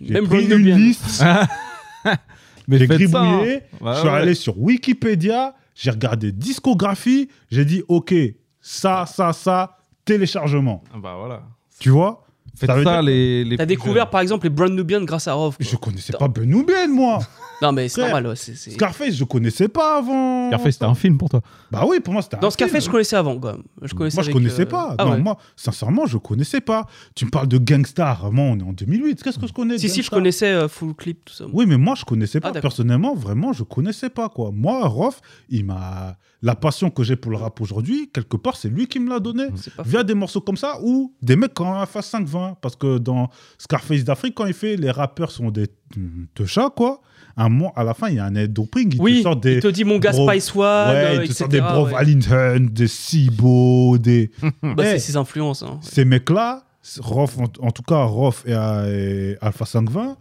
j'ai 0.00 0.14
Même 0.14 0.26
pris 0.28 0.46
une 0.46 0.62
Bien. 0.62 0.78
liste, 0.78 1.22
Mais 2.68 2.78
j'ai 2.78 2.84
hein. 2.84 2.86
gribouillé, 2.88 3.60
Ouais, 3.80 3.92
je 3.92 3.98
suis 3.98 4.08
ouais. 4.08 4.14
allé 4.14 4.34
sur 4.34 4.58
Wikipédia, 4.58 5.54
j'ai 5.74 5.90
regardé 5.90 6.32
discographie, 6.32 7.28
j'ai 7.50 7.64
dit, 7.64 7.82
OK, 7.88 8.14
ça, 8.62 9.04
ça, 9.06 9.32
ça, 9.34 9.76
téléchargement. 10.06 10.82
Bah 10.96 11.16
voilà. 11.18 11.42
Tu 11.78 11.90
vois? 11.90 12.24
Faites 12.56 12.68
Ça 12.70 12.76
veut 12.76 12.84
ça, 12.84 12.92
dire- 12.94 13.02
les, 13.02 13.44
les 13.44 13.56
T'as 13.56 13.66
découvert 13.66 14.04
jeunes. 14.04 14.10
par 14.10 14.20
exemple 14.20 14.44
les 14.46 14.50
Brand 14.50 14.70
Nubian 14.72 15.02
grâce 15.02 15.26
à 15.28 15.32
Rov. 15.34 15.56
Je 15.58 15.76
connaissais 15.76 16.12
pas 16.12 16.28
Benouben, 16.28 16.90
moi. 16.90 17.18
Non 17.62 17.72
mais 17.72 17.88
c'est 17.88 18.00
Frère, 18.00 18.06
normal, 18.14 18.26
ouais, 18.30 18.36
c'est- 18.36 18.56
c'est- 18.56 18.72
Scarface, 18.72 19.14
je 19.14 19.24
connaissais 19.24 19.68
pas 19.68 19.98
avant. 19.98 20.48
Scarface, 20.48 20.72
c'était 20.74 20.84
un 20.84 20.94
film 20.96 21.16
pour 21.16 21.28
toi. 21.30 21.40
Bah 21.70 21.84
oui, 21.88 22.00
pour 22.00 22.12
moi, 22.12 22.20
c'était 22.22 22.36
un 22.36 22.40
Dans 22.40 22.50
Scarface, 22.50 22.72
film. 22.82 22.86
je 22.86 22.90
connaissais 22.90 23.16
avant 23.16 23.38
quand 23.38 23.52
même. 23.52 23.62
Je 23.82 23.94
connaissais 23.94 24.16
Moi, 24.16 24.24
je 24.24 24.30
avec, 24.30 24.34
connaissais 24.34 24.62
euh, 24.62 24.66
pas. 24.66 24.94
Ah 24.98 25.04
non, 25.04 25.12
ouais. 25.12 25.18
moi, 25.20 25.38
sincèrement, 25.56 26.04
je 26.06 26.18
connaissais 26.18 26.60
pas. 26.60 26.86
Tu 27.14 27.24
me 27.24 27.30
parles 27.30 27.46
de 27.48 27.58
Gangstar, 27.58 28.20
vraiment, 28.22 28.50
on 28.50 28.58
est 28.58 28.62
en 28.64 28.72
2008. 28.72 29.22
Qu'est-ce 29.22 29.38
que 29.38 29.46
je 29.46 29.52
connais 29.52 29.74
de 29.74 29.78
Si, 29.80 29.88
si, 29.88 29.94
je 29.94 29.96
Gangstar 30.00 30.18
connaissais 30.18 30.46
euh, 30.52 30.66
Full 30.68 30.94
Clip, 30.94 31.24
tout 31.24 31.34
ça. 31.34 31.44
Oui, 31.52 31.64
mais 31.66 31.78
moi, 31.78 31.94
je 31.96 32.04
connaissais 32.04 32.40
pas. 32.40 32.48
Ah, 32.48 32.50
d'accord. 32.50 32.62
Personnellement, 32.70 33.14
vraiment, 33.14 33.52
je 33.52 33.62
connaissais 33.62 34.10
pas, 34.10 34.28
quoi. 34.28 34.50
Moi, 34.52 34.86
Rof, 34.88 35.20
il 35.48 35.64
m'a... 35.64 36.16
La 36.44 36.56
passion 36.56 36.90
que 36.90 37.04
j'ai 37.04 37.14
pour 37.14 37.30
le 37.30 37.36
rap 37.36 37.60
aujourd'hui, 37.60 38.10
quelque 38.12 38.36
part, 38.36 38.56
c'est 38.56 38.68
lui 38.68 38.88
qui 38.88 38.98
me 38.98 39.08
l'a 39.08 39.20
donné. 39.20 39.44
C'est 39.54 39.72
pas 39.76 39.84
Via 39.84 40.02
des 40.02 40.14
morceaux 40.14 40.40
comme 40.40 40.56
ça, 40.56 40.76
ou 40.82 41.14
des 41.22 41.36
mecs 41.36 41.54
quand 41.54 41.72
même 41.72 41.86
face 41.86 42.10
5-20. 42.12 42.56
Parce 42.60 42.74
que 42.74 42.98
dans 42.98 43.28
Scarface 43.58 44.02
d'Afrique, 44.02 44.34
quand 44.34 44.46
il 44.46 44.52
fait 44.52 44.74
les 44.74 44.90
rappeurs 44.90 45.30
sont 45.30 45.52
des 45.52 45.68
de 45.96 46.44
chats, 46.44 46.70
quoi. 46.74 47.00
Un 47.36 47.48
moment, 47.48 47.72
à 47.76 47.84
la 47.84 47.94
fin, 47.94 48.08
il 48.08 48.16
y 48.16 48.18
a 48.18 48.24
un 48.26 48.46
doping. 48.46 48.92
Il 48.94 49.00
Oui, 49.00 49.18
te 49.18 49.22
sort 49.22 49.36
des... 49.36 49.54
il 49.54 49.60
te 49.60 49.68
dit 49.68 49.84
mon 49.84 49.98
gars 49.98 50.12
Bro- 50.12 50.28
Spice 50.28 50.54
One, 50.54 50.60
Ouais, 50.62 50.64
euh, 50.96 51.12
il 51.14 51.18
te 51.20 51.24
etc. 51.24 51.34
sort 51.38 51.48
des 51.48 51.60
Bro 51.60 51.84
ouais. 51.86 51.92
Valentine, 51.92 52.68
des 52.68 52.88
Sibo, 52.88 53.98
des... 53.98 54.30
Bah, 54.62 54.74
Eh, 54.78 54.84
c'est 54.84 54.98
ses 54.98 55.16
influences. 55.16 55.62
hein. 55.62 55.78
ces 55.80 56.04
mecs-là, 56.04 56.64
Rof, 57.00 57.38
en, 57.38 57.44
en 57.66 57.70
tout 57.70 57.82
cas 57.82 58.02
Rof 58.04 58.44
et, 58.46 58.52
et 58.52 59.36
Alpha 59.40 59.64
520, 59.64 60.16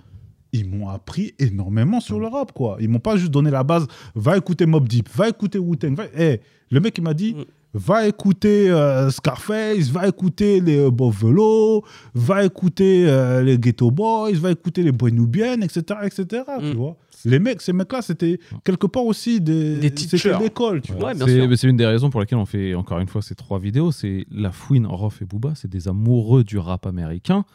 ils 0.54 0.68
m'ont 0.70 0.90
appris 0.90 1.34
énormément 1.40 2.00
sur 2.02 2.20
le 2.20 2.28
rap, 2.28 2.52
quoi. 2.52 2.78
Ils 2.82 2.90
m'ont 2.90 3.00
pas 3.00 3.16
juste 3.18 3.32
donné 3.32 3.50
la 3.52 3.64
base, 3.64 3.88
va 4.16 4.38
écouter 4.38 4.66
Mob 4.66 4.88
Deep, 4.88 5.10
va 5.16 5.30
écouter 5.30 5.58
Wu-Tang. 5.60 5.96
va- 5.96 6.04
Eh, 6.18 6.40
le 6.70 6.80
mec, 6.80 6.98
il 6.98 7.04
m'a 7.04 7.14
dit, 7.14 7.34
Mm. 7.36 7.44
Va 7.74 8.08
écouter 8.08 8.70
euh, 8.70 9.10
Scarface, 9.10 9.90
va 9.90 10.08
écouter 10.08 10.60
les 10.60 10.78
euh, 10.80 10.92
Buffalo, 10.92 11.84
va 12.14 12.44
écouter 12.44 13.06
euh, 13.08 13.42
les 13.42 13.58
Ghetto 13.58 13.92
Boys, 13.92 14.34
va 14.34 14.52
écouter 14.52 14.84
les 14.84 14.92
Boy 14.92 15.12
Nubian, 15.14 15.62
etc., 15.62 15.82
etc., 16.04 16.44
tu 16.60 16.66
Mm. 16.66 16.74
vois. 16.74 16.98
Les 17.24 17.38
mecs, 17.38 17.62
ces 17.62 17.72
mecs-là, 17.72 18.02
c'était 18.02 18.40
quelque 18.64 18.88
part 18.88 19.06
aussi 19.06 19.40
des... 19.40 19.76
Des 19.76 19.90
C'était 19.90 20.18
teachers. 20.18 20.40
l'école, 20.40 20.82
tu 20.82 20.92
vois. 20.94 21.10
Ouais, 21.10 21.14
bien 21.14 21.28
C'est 21.56 21.68
une 21.70 21.78
des 21.78 21.86
raisons 21.86 22.10
pour 22.10 22.20
lesquelles 22.20 22.40
on 22.40 22.48
fait 22.48 22.74
encore 22.74 22.98
une 23.00 23.08
fois 23.08 23.22
ces 23.22 23.36
trois 23.36 23.60
vidéos. 23.60 23.92
C'est 23.92 24.26
La 24.32 24.52
Fouine, 24.52 24.88
Rof 24.88 25.22
et 25.22 25.26
Booba. 25.26 25.54
C'est 25.56 25.70
des 25.70 25.88
amoureux 25.88 26.44
du 26.44 26.58
rap 26.58 26.88
américain 26.88 27.46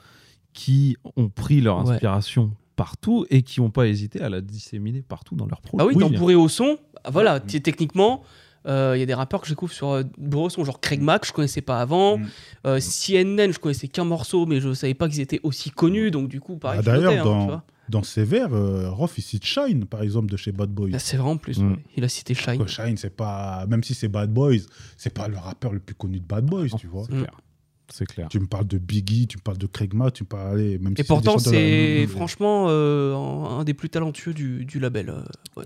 qui 0.52 0.96
ont 1.16 1.28
pris 1.28 1.60
leur 1.60 1.84
Ouais. 1.84 1.94
inspiration 1.94 2.52
partout 2.76 3.26
et 3.28 3.42
qui 3.42 3.60
n'ont 3.60 3.70
pas 3.70 3.88
hésité 3.88 4.20
à 4.20 4.28
la 4.28 4.40
disséminer 4.40 5.02
partout 5.02 5.34
dans 5.34 5.46
leur 5.46 5.60
projet. 5.60 5.82
Ah 5.82 5.86
oui, 5.86 5.94
Oui, 5.96 6.00
dans 6.00 6.10
bien. 6.10 6.18
Bourré 6.20 6.34
au 6.36 6.48
son, 6.48 6.78
voilà, 7.10 7.40
t- 7.40 7.60
techniquement, 7.60 8.22
euh, 8.66 8.92
il 8.96 9.00
y 9.00 9.02
a 9.02 9.06
des 9.06 9.14
rappeurs 9.14 9.40
que 9.40 9.46
je 9.46 9.52
découvre 9.52 9.72
sur 9.72 9.90
euh, 9.90 10.02
Bourré 10.18 10.46
au 10.46 10.50
son, 10.50 10.64
genre 10.64 10.80
Craig 10.80 11.00
Mack, 11.00 11.26
je 11.26 11.32
connaissais 11.32 11.60
pas 11.62 11.80
avant. 11.80 12.18
Mm. 12.18 12.26
Euh, 12.66 12.80
CNN, 12.80 13.52
je 13.52 13.58
connaissais 13.58 13.88
qu'un 13.88 14.04
morceau, 14.04 14.46
mais 14.46 14.60
je 14.60 14.72
savais 14.74 14.94
pas 14.94 15.08
qu'ils 15.08 15.20
étaient 15.20 15.40
aussi 15.42 15.70
connus, 15.70 16.10
donc 16.10 16.28
du 16.28 16.40
coup, 16.40 16.56
pareil, 16.56 16.80
Ah, 16.80 16.82
d'ailleurs, 16.82 17.12
hein, 17.12 17.24
dans- 17.24 17.46
vois. 17.46 17.64
Dans 17.88 18.02
Sévère, 18.02 18.52
euh, 18.52 18.90
Rof, 18.90 19.16
il 19.16 19.22
cite 19.22 19.44
Shine, 19.44 19.84
par 19.84 20.02
exemple, 20.02 20.28
de 20.28 20.36
chez 20.36 20.50
Bad 20.50 20.70
Boy. 20.70 20.90
Là, 20.90 20.98
c'est 20.98 21.16
vrai 21.16 21.30
en 21.30 21.36
plus, 21.36 21.58
Mm. 21.60 21.70
ouais. 21.72 21.78
il 21.96 22.02
a 22.02 22.08
cité 22.08 22.34
Shine. 22.34 22.58
Que 22.58 22.66
Shine, 22.66 22.96
c'est 22.96 23.14
pas. 23.14 23.64
Même 23.68 23.84
si 23.84 23.94
c'est 23.94 24.08
Bad 24.08 24.32
Boys, 24.32 24.56
c'est 24.96 25.14
pas 25.14 25.28
le 25.28 25.36
rappeur 25.38 25.72
le 25.72 25.78
plus 25.78 25.94
connu 25.94 26.18
de 26.18 26.24
Bad 26.26 26.44
Boys, 26.46 26.66
tu 26.80 26.88
vois. 26.88 27.04
C'est 27.06 27.14
Mm. 27.14 27.18
clair. 27.22 27.40
C'est 27.88 28.06
clair. 28.06 28.26
Tu 28.28 28.40
me 28.40 28.46
parles 28.48 28.66
de 28.66 28.78
Biggie, 28.78 29.28
tu 29.28 29.36
me 29.36 29.42
parles 29.42 29.58
de 29.58 29.68
Craig 29.68 29.94
Mack, 29.94 30.14
tu 30.14 30.24
me 30.24 30.28
parles. 30.28 30.54
allez, 30.58 30.76
Même 30.78 30.96
si 30.96 31.02
Et 31.02 31.04
pourtant, 31.04 31.34
la 31.34 31.38
c'est 31.38 32.06
franchement 32.08 32.66
euh, 32.68 33.14
un 33.14 33.62
des 33.62 33.74
plus 33.74 33.88
talentueux 33.88 34.34
du, 34.34 34.64
du 34.64 34.80
label. 34.80 35.08
euh, 35.10 35.22
ouais. 35.56 35.64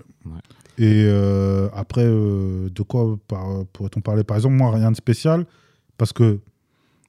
Et 0.83 1.03
euh, 1.05 1.69
après, 1.73 2.03
euh, 2.03 2.69
de 2.73 2.81
quoi 2.81 3.15
pourrait-on 3.71 4.01
parler? 4.01 4.23
Par 4.23 4.35
exemple, 4.37 4.55
moi, 4.55 4.71
rien 4.71 4.89
de 4.89 4.95
spécial, 4.95 5.45
parce 5.97 6.11
que 6.11 6.39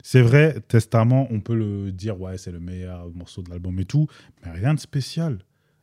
c'est 0.03 0.21
vrai, 0.21 0.57
Testament, 0.69 1.27
on 1.31 1.41
peut 1.41 1.55
le 1.55 1.91
dire, 1.91 2.21
ouais, 2.21 2.37
c'est 2.37 2.53
le 2.53 2.61
meilleur 2.61 3.09
morceau 3.15 3.41
de 3.41 3.49
l'album 3.49 3.79
et 3.81 3.87
tout, 3.87 4.09
mais 4.45 4.53
rien 4.53 4.75
de 4.75 4.81
spécial. 4.81 5.39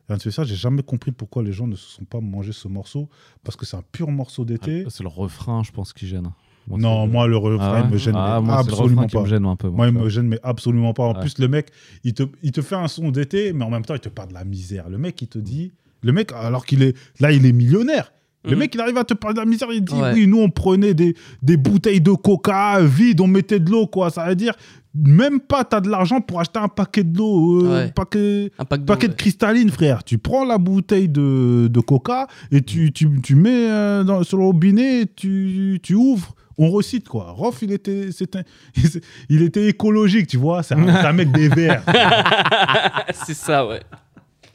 Rien 0.08 0.16
de 0.18 0.20
spécial, 0.22 0.46
j'ai 0.46 0.54
jamais 0.54 0.84
compris 0.84 1.10
pourquoi 1.10 1.42
les 1.42 1.50
gens 1.52 1.66
ne 1.66 1.74
se 1.74 1.88
sont 1.96 2.04
pas 2.04 2.20
mangé 2.20 2.52
ce 2.52 2.68
morceau, 2.68 3.08
parce 3.42 3.56
que 3.56 3.66
c'est 3.66 3.76
un 3.76 3.82
pur 3.90 4.08
morceau 4.12 4.44
d'été. 4.44 4.84
Ah, 4.86 4.90
C'est 4.90 5.02
le 5.02 5.08
refrain, 5.08 5.64
je 5.64 5.72
pense, 5.72 5.92
qui 5.92 6.06
gêne. 6.06 6.30
Moi, 6.68 6.78
non, 6.78 7.08
moi, 7.08 7.26
le 7.26 7.36
refrain, 7.38 7.80
Ah 7.80 7.84
il 7.84 7.90
me 7.90 7.96
gêne 7.96 8.14
Ah, 8.16 8.40
moi, 8.40 8.54
le 8.54 8.60
absolument 8.60 9.08
pas. 9.08 9.22
me 9.22 9.26
gêne 9.26 9.46
un 9.46 9.56
peu. 9.56 9.68
Moi, 9.68 9.88
il 9.88 9.94
me 9.94 10.08
gêne, 10.08 10.28
mais 10.28 10.38
absolument 10.44 10.92
pas. 10.94 11.04
En 11.04 11.14
Ouais. 11.14 11.20
plus, 11.20 11.38
le 11.38 11.48
mec, 11.48 11.70
il 12.04 12.14
te, 12.14 12.22
il 12.44 12.52
te 12.52 12.60
fait 12.62 12.76
un 12.76 12.86
son 12.86 13.10
d'été, 13.10 13.52
mais 13.52 13.64
en 13.64 13.70
même 13.70 13.84
temps, 13.84 13.94
il 13.94 14.00
te 14.00 14.08
parle 14.08 14.28
de 14.28 14.34
la 14.34 14.44
misère. 14.44 14.88
Le 14.88 14.98
mec, 14.98 15.20
il 15.22 15.26
te 15.28 15.38
dit. 15.38 15.72
Le 16.02 16.12
mec, 16.12 16.32
alors 16.32 16.64
qu'il 16.66 16.82
est. 16.82 16.96
Là, 17.20 17.32
il 17.32 17.44
est 17.46 17.52
millionnaire. 17.52 18.12
Le 18.44 18.52
Mhm. 18.52 18.58
mec, 18.58 18.74
il 18.74 18.80
arrive 18.80 18.96
à 18.96 19.04
te 19.04 19.12
parler 19.12 19.34
de 19.34 19.40
la 19.40 19.44
misère. 19.46 19.68
Il 19.70 19.84
dit 19.84 19.92
Ouais. 19.94 20.12
Oui, 20.14 20.26
nous, 20.26 20.40
on 20.40 20.48
prenait 20.48 20.94
des, 20.94 21.14
des 21.42 21.56
bouteilles 21.58 22.00
de 22.00 22.12
coca 22.12 22.80
vides, 22.80 23.20
on 23.20 23.26
mettait 23.26 23.60
de 23.60 23.70
l'eau, 23.70 23.86
quoi. 23.86 24.08
Ça 24.08 24.26
veut 24.26 24.34
dire, 24.34 24.54
même 24.94 25.40
pas, 25.40 25.62
t'as 25.62 25.80
de 25.82 25.90
l'argent 25.90 26.22
pour 26.22 26.40
acheter 26.40 26.58
un 26.58 26.68
paquet 26.68 27.04
de 27.04 27.18
l'eau, 27.18 27.66
euh, 27.66 27.84
Ouais. 27.84 27.92
paquet, 27.94 28.50
Un 28.58 28.64
paquet 28.64 29.08
de 29.08 29.12
cristalline, 29.12 29.68
frère. 29.70 30.02
Tu 30.04 30.16
prends 30.16 30.46
la 30.46 30.56
bouteille 30.56 31.10
de, 31.10 31.68
de 31.70 31.80
coca 31.80 32.28
et 32.50 32.62
tu, 32.62 32.92
tu, 32.92 33.08
tu 33.22 33.34
mets 33.34 33.70
euh, 33.70 34.04
dans, 34.04 34.22
sur 34.22 34.38
le 34.38 34.44
robinet, 34.44 35.04
tu, 35.14 35.78
tu 35.82 35.94
ouvres. 35.94 36.34
On 36.56 36.70
recite 36.70 37.08
quoi. 37.08 37.30
Rof, 37.32 37.58
il 37.62 37.72
était, 37.72 38.08
il 39.28 39.42
était 39.42 39.66
écologique, 39.68 40.26
tu 40.28 40.36
vois. 40.38 40.62
C'est 40.62 40.74
un, 40.74 40.86
c'est 40.86 41.06
un 41.06 41.12
mec 41.12 41.30
des 41.32 41.48
verts. 41.48 41.82
c'est 43.26 43.34
ça, 43.34 43.66
ouais. 43.66 43.80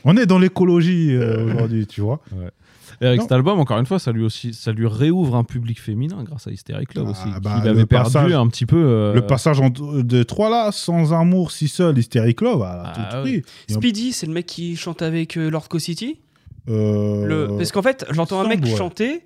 On 0.05 0.15
est 0.17 0.25
dans 0.25 0.39
l'écologie 0.39 1.13
euh, 1.13 1.45
aujourd'hui, 1.45 1.87
tu 1.87 2.01
vois. 2.01 2.21
Et 3.01 3.05
avec 3.07 3.19
Non. 3.19 3.23
cet 3.25 3.31
album, 3.33 3.59
encore 3.59 3.77
une 3.79 3.85
fois, 3.85 3.99
ça 3.99 4.11
lui, 4.13 4.23
aussi, 4.23 4.53
ça 4.53 4.71
lui 4.71 4.87
réouvre 4.87 5.35
un 5.35 5.43
public 5.43 5.81
fémin 5.81 6.23
grâce 6.23 6.47
à 6.47 6.51
Hysteric 6.51 6.89
Club 6.89 7.05
Ah, 7.07 7.11
aussi. 7.11 7.41
bah, 7.41 7.59
le 7.63 7.69
avait 7.71 7.85
perdu 7.85 8.03
passage- 8.13 8.31
un 8.33 8.47
petit 8.47 8.65
peu. 8.65 8.77
euh, 8.81 9.13
Le 9.13 9.25
passage 9.25 9.59
entre 9.59 10.01
de 10.01 10.23
trois 10.23 10.49
là, 10.49 10.71
sans 10.71 11.11
amour, 11.13 11.51
si 11.51 11.67
seul, 11.67 11.97
Hysteric 11.97 12.39
Love, 12.39 12.61
a 12.61 12.93
Ah, 12.95 13.09
tout 13.21 13.27
ouais. 13.29 13.41
en- 13.69 13.73
Speedy, 13.73 14.13
c'est 14.13 14.27
le 14.27 14.33
mec 14.33 14.45
qui 14.45 14.77
chante 14.77 15.01
avec 15.01 15.35
euh, 15.37 15.49
Lord 15.49 15.67
Co 15.67 15.79
City? 15.79 16.19
euh, 16.69 17.25
Le... 17.25 17.57
Parce 17.57 17.71
qu'en 17.73 17.81
fait, 17.81 18.05
j'entends 18.11 18.39
un 18.39 18.47
mec 18.47 18.63
ouais. 18.63 18.75
chanter, 18.77 19.25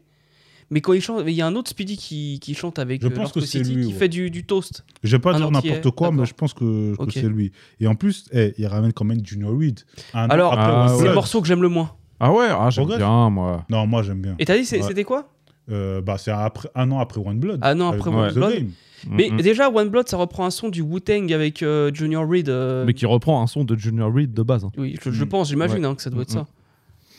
mais 0.72 0.82
quand 0.82 0.94
il 0.94 1.02
chante, 1.02 1.24
il 1.28 1.34
y 1.34 1.42
a 1.42 1.48
un 1.48 1.56
autre 1.56 1.70
Speedy 1.70 1.98
qui, 1.98 2.40
qui 2.40 2.54
chante 2.54 2.80
avec 2.80 3.02
Je 3.02 3.08
euh, 3.08 3.10
pense 3.10 3.32
que 3.32 3.40
c'est 3.40 3.64
City, 3.64 3.74
lui, 3.76 3.86
qui 3.88 3.94
ouais. 3.94 3.98
fait 4.00 4.10
du, 4.10 4.30
du 4.30 4.44
toast. 4.46 4.86
Je 5.04 5.16
vais 5.16 5.20
pas 5.22 5.34
un 5.34 5.38
dire 5.38 5.52
n'importe 5.52 5.92
quoi, 5.92 6.12
mais 6.12 6.26
je 6.26 6.34
pense 6.34 6.54
que, 6.54 6.94
c'est 7.12 7.24
lui. 7.24 7.52
Et 7.80 7.88
en 7.88 7.96
plus, 7.96 8.26
eh, 8.32 8.54
il 8.58 8.68
ramène 8.68 8.94
quand 8.94 9.06
même 9.06 9.26
Junior 9.26 9.58
Reed. 9.58 9.80
Un 10.14 10.26
an 10.26 10.30
Alors, 10.30 10.54
Ah, 10.58 10.88
c'est 10.90 11.02
ouais. 11.04 11.08
le 11.10 11.14
morceau 11.16 11.42
que 11.42 11.48
j'aime 11.48 11.62
le 11.62 11.70
moins. 11.70 11.92
Ah 12.20 12.32
ouais, 12.34 12.48
ah, 12.50 12.70
j'aime 12.70 12.88
bien, 12.88 13.30
moi. 13.30 13.66
Non, 13.70 13.88
moi 13.88 14.04
j'aime 14.04 14.22
bien. 14.22 14.36
Et 14.40 14.46
t'as 14.46 14.58
dit, 14.58 14.66
c'est- 14.66 14.82
Ouais. 14.82 14.88
c'était 14.88 15.04
quoi 15.04 15.30
Euh, 15.72 16.02
bah, 16.02 16.18
c'est 16.18 16.32
après, 16.32 16.68
un 16.76 16.90
an 16.92 17.00
après 17.00 17.22
One 17.24 17.40
Blood. 17.40 17.62
Non, 17.76 17.90
Avec 17.90 18.00
après 18.02 18.12
The 18.12 18.14
One 18.16 18.34
Blood. 18.34 18.54
Game. 18.54 18.72
Mais 19.10 19.30
déjà, 19.42 19.70
One 19.70 19.90
Blood, 19.90 20.10
ça 20.10 20.18
reprend 20.18 20.46
un 20.46 20.50
son 20.50 20.68
du 20.70 20.82
Wu-Tang 20.82 21.32
avec 21.32 21.64
euh, 21.64 21.90
Junior 21.94 22.28
Reed. 22.28 22.50
euh, 22.50 22.84
Mais 22.86 22.94
qui 22.94 23.06
reprend 23.06 23.42
un 23.42 23.48
son 23.48 23.64
de 23.64 23.76
Junior 23.78 24.14
Reed 24.14 24.34
de 24.34 24.42
base. 24.44 24.66
hein. 24.66 24.72
Oui, 24.78 24.98
je, 25.02 25.12
je 25.12 25.24
Mm. 25.24 25.28
pense, 25.30 25.50
j'imagine 25.50 25.78
Ouais. 25.80 25.86
hein, 25.86 25.96
que 25.96 26.02
ça 26.02 26.10
doit 26.10 26.24
être 26.24 26.32
Mm, 26.32 26.40
ça. 26.40 26.48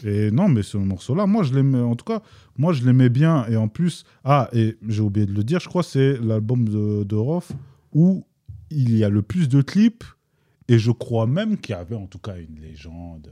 Et 0.04 0.30
non, 0.30 0.48
mais 0.48 0.62
ce 0.62 0.76
morceau-là, 0.78 1.26
moi 1.26 1.42
je 1.42 1.54
l'aimais. 1.54 1.78
En 1.80 1.96
tout 1.96 2.04
cas, 2.04 2.22
moi 2.56 2.72
je 2.72 2.84
l'aimais 2.84 3.08
bien. 3.08 3.46
Et 3.48 3.56
en 3.56 3.68
plus, 3.68 4.04
ah, 4.24 4.48
et 4.52 4.76
j'ai 4.88 5.02
oublié 5.02 5.26
de 5.26 5.32
le 5.32 5.44
dire, 5.44 5.60
je 5.60 5.68
crois 5.68 5.82
que 5.82 5.88
c'est 5.88 6.18
l'album 6.20 6.68
de, 6.68 7.04
de 7.04 7.16
Rof 7.16 7.52
où 7.92 8.24
il 8.70 8.96
y 8.96 9.04
a 9.04 9.08
le 9.08 9.22
plus 9.22 9.48
de 9.48 9.62
clips 9.62 10.04
Et 10.68 10.78
je 10.78 10.90
crois 10.92 11.26
même 11.26 11.58
qu'il 11.58 11.74
y 11.74 11.78
avait 11.78 11.96
en 11.96 12.06
tout 12.06 12.18
cas 12.20 12.36
une 12.36 12.60
légende. 12.60 13.28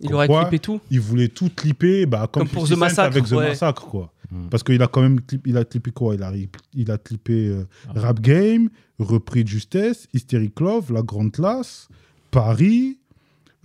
Il 0.00 0.06
Comme 0.08 0.16
aurait 0.16 0.26
quoi, 0.26 0.42
clippé 0.44 0.58
tout. 0.58 0.80
Il 0.90 1.00
voulait 1.00 1.28
tout 1.28 1.48
clipper, 1.54 2.06
bah, 2.06 2.28
comme, 2.32 2.42
Comme 2.44 2.48
pour 2.48 2.66
50 2.66 2.76
The 2.76 2.80
Massacre, 2.80 3.16
avec 3.16 3.24
The 3.24 3.32
ouais. 3.32 3.48
Massacre, 3.50 3.86
quoi. 3.86 4.12
Mm. 4.32 4.48
Parce 4.50 4.62
qu'il 4.64 4.80
a 4.82 4.86
quand 4.88 5.02
même 5.02 5.20
clip- 5.20 5.46
il 5.46 5.56
a 5.56 5.64
clippé 5.64 5.90
quoi? 5.92 6.14
Il 6.16 6.22
a, 6.22 6.32
il 6.74 6.90
a 6.90 6.98
clippé 6.98 7.48
euh, 7.48 7.64
Ah. 7.88 8.00
Rap 8.00 8.20
Game, 8.20 8.68
Repris 8.98 9.44
de 9.44 9.48
Justesse, 9.48 10.08
Hysteric 10.14 10.58
Love, 10.60 10.92
La 10.92 11.02
Grande 11.02 11.30
Classe, 11.32 11.88
Paris, 12.32 12.98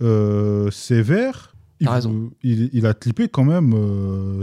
euh, 0.02 0.70
Sévère. 0.70 1.54
Il, 1.80 1.86
T'as 1.86 1.92
raison. 1.94 2.10
veut- 2.12 2.30
il, 2.42 2.70
il 2.72 2.86
a 2.86 2.94
clippé 2.94 3.28
quand 3.28 3.44
même 3.44 3.72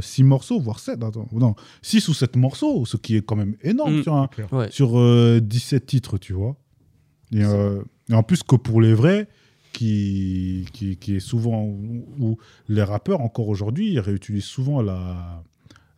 6 0.01 0.23
morceaux, 0.23 0.59
voire 0.59 0.79
7. 0.79 1.03
Attends, 1.03 1.27
non, 1.33 1.53
6 1.81 2.07
ou 2.07 2.13
7 2.13 2.35
morceaux, 2.37 2.85
ce 2.85 2.95
qui 2.97 3.17
est 3.17 3.21
quand 3.21 3.35
même 3.35 3.55
énorme 3.61 3.97
Mm. 3.99 4.03
sur, 4.03 4.13
un- 4.15 4.29
Ouais. 4.53 4.71
sur 4.71 4.97
euh, 4.97 5.39
17 5.41 5.85
titres, 5.85 6.17
tu 6.17 6.31
vois. 6.33 6.55
Et, 7.33 7.43
euh, 7.43 7.81
et 8.09 8.13
en 8.13 8.23
plus 8.23 8.41
que 8.43 8.55
pour 8.55 8.79
les 8.81 8.93
vrais, 8.93 9.27
qui, 9.73 10.65
qui, 10.73 10.95
qui 10.97 11.15
est 11.17 11.19
souvent 11.19 11.63
où, 11.63 12.05
où 12.19 12.37
les 12.69 12.83
rappeurs 12.83 13.19
encore 13.21 13.49
aujourd'hui, 13.49 13.91
ils 13.91 13.99
réutilisent 13.99 14.45
souvent 14.45 14.81
la, 14.81 15.43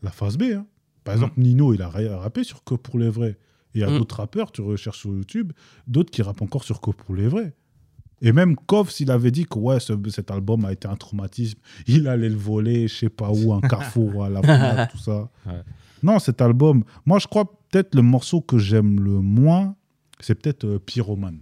la 0.01 0.11
phase 0.11 0.37
B. 0.37 0.43
hein. 0.55 0.65
Par 1.03 1.13
Mm. 1.13 1.17
exemple, 1.17 1.39
Nino, 1.39 1.73
il 1.73 1.81
a 1.83 1.89
ra- 1.89 2.17
rappé 2.17 2.43
sur 2.43 2.63
que 2.63 2.73
pour 2.75 2.97
les 2.99 3.09
vrais. 3.09 3.37
Et 3.75 3.79
il 3.79 3.81
y 3.81 3.83
a 3.83 3.89
Mm. 3.91 3.99
d'autres 3.99 4.15
rappeurs, 4.17 4.51
tu 4.51 4.61
recherches 4.61 4.99
sur 5.01 5.11
YouTube, 5.11 5.53
d'autres 5.87 6.09
qui 6.11 6.21
rappent 6.23 6.41
encore 6.41 6.63
sur 6.63 6.81
que 6.81 6.89
pour 6.91 7.13
les 7.15 7.27
vrais. 7.27 7.53
Et 8.21 8.31
même 8.31 8.55
Kov, 8.55 8.89
s'il 8.89 9.11
avait 9.11 9.29
dit 9.31 9.45
que 9.45 9.59
ouais, 9.59 9.79
ce- 9.79 9.93
cet 10.09 10.31
album 10.31 10.65
a 10.65 10.71
été 10.71 10.87
un 10.87 10.95
traumatisme, 10.95 11.59
il 11.87 12.07
allait 12.07 12.29
le 12.29 12.35
voler, 12.35 12.87
je 12.87 12.95
sais 12.95 13.09
pas 13.09 13.29
où, 13.31 13.53
un 13.53 13.61
carrefour, 13.69 14.23
à 14.25 14.29
la 14.29 14.41
Fnac, 14.41 14.91
tout 14.91 14.97
ça. 14.97 15.29
Ouais. 15.45 15.61
Non, 16.03 16.17
cet 16.19 16.41
album, 16.41 16.83
moi 17.05 17.19
je 17.19 17.27
crois 17.27 17.45
peut-être 17.69 17.93
le 17.95 18.01
morceau 18.01 18.41
que 18.41 18.57
j'aime 18.57 18.99
le 18.99 19.19
moins, 19.19 19.75
c'est 20.19 20.35
peut-être 20.35 20.65
euh, 20.65 20.79
Pyromane. 20.79 21.39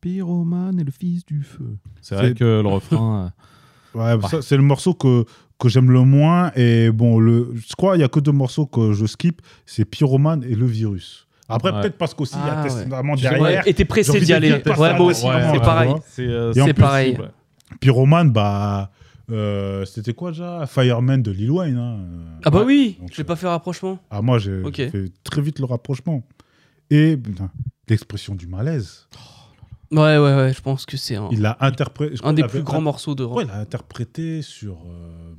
Pyromane 0.00 0.80
et 0.80 0.84
le 0.84 0.90
fils 0.90 1.24
du 1.24 1.42
feu. 1.42 1.76
C'est 2.00 2.14
vrai 2.16 2.34
que 2.34 2.60
le 2.62 2.68
refrain. 2.68 3.26
euh, 3.26 3.28
Ouais, 3.94 4.16
c'est 4.40 4.56
le 4.56 4.62
morceau 4.62 4.94
que, 4.94 5.24
que 5.58 5.68
j'aime 5.68 5.90
le 5.90 6.00
moins. 6.00 6.50
Et 6.56 6.90
bon, 6.90 7.18
le, 7.20 7.52
je 7.54 7.74
crois 7.76 7.92
qu'il 7.92 7.98
n'y 7.98 8.04
a 8.04 8.08
que 8.08 8.20
deux 8.20 8.32
morceaux 8.32 8.64
que 8.66 8.92
je 8.94 9.04
skip 9.04 9.42
c'est 9.66 9.84
Pyromane 9.84 10.42
et 10.44 10.54
Le 10.54 10.64
Virus. 10.66 11.28
Après, 11.48 11.70
Ouais. 11.72 11.80
peut-être 11.82 11.98
parce 11.98 12.14
qu'aussi, 12.14 12.34
il 12.42 12.46
y 12.46 12.50
a 12.50 12.54
Ah, 12.58 12.62
ouais. 12.62 12.68
Testament 12.68 13.14
derrière. 13.16 13.66
Et 13.66 13.74
t'es 13.74 13.84
pressé 13.84 14.20
d'y 14.20 14.32
aller. 14.32 14.52
Ouais, 14.52 14.96
moi 14.96 15.06
aussi, 15.06 15.26
ouais, 15.26 15.50
c'est 15.52 15.60
pareil. 15.60 15.92
C'est 16.08 16.26
euh, 16.26 16.72
pareil. 16.74 17.16
ouais. 17.18 17.26
Pyromane, 17.80 18.30
bah, 18.30 18.90
euh, 19.30 19.84
c'était 19.84 20.14
quoi 20.14 20.30
déjà 20.30 20.66
Fireman 20.66 21.22
de 21.22 21.30
Lil 21.30 21.50
Wayne. 21.50 21.76
hein. 21.78 21.98
Ah 22.44 22.50
bah 22.50 22.62
oui, 22.66 22.96
Donc, 23.00 23.10
je 23.12 23.16
vais 23.16 23.24
pas 23.24 23.36
fait 23.36 23.48
rapprochement. 23.48 23.98
Ah, 24.10 24.22
moi, 24.22 24.38
j'ai 24.38 24.62
fait 24.72 25.12
très 25.24 25.40
vite 25.42 25.58
le 25.58 25.64
rapprochement. 25.66 26.22
Et 26.90 27.18
l'expression 27.88 28.34
du 28.34 28.46
malaise. 28.46 29.08
Ouais, 29.90 30.16
ouais, 30.18 30.34
ouais, 30.36 30.52
je 30.54 30.60
pense 30.62 30.86
que 30.86 30.96
c'est 30.96 31.16
un, 31.16 31.28
Il 31.32 31.42
l'a 31.42 31.56
interprété. 31.60 32.14
un 32.24 32.32
des 32.32 32.42
avait 32.42 32.50
plus 32.50 32.62
grands 32.62 32.80
morceaux 32.80 33.14
de 33.14 33.24
Ouais, 33.24 33.42
rock. 33.42 33.44
il 33.46 33.50
a 33.50 33.58
interprété 33.58 34.40
sur. 34.42 34.74
euh, 34.86 35.34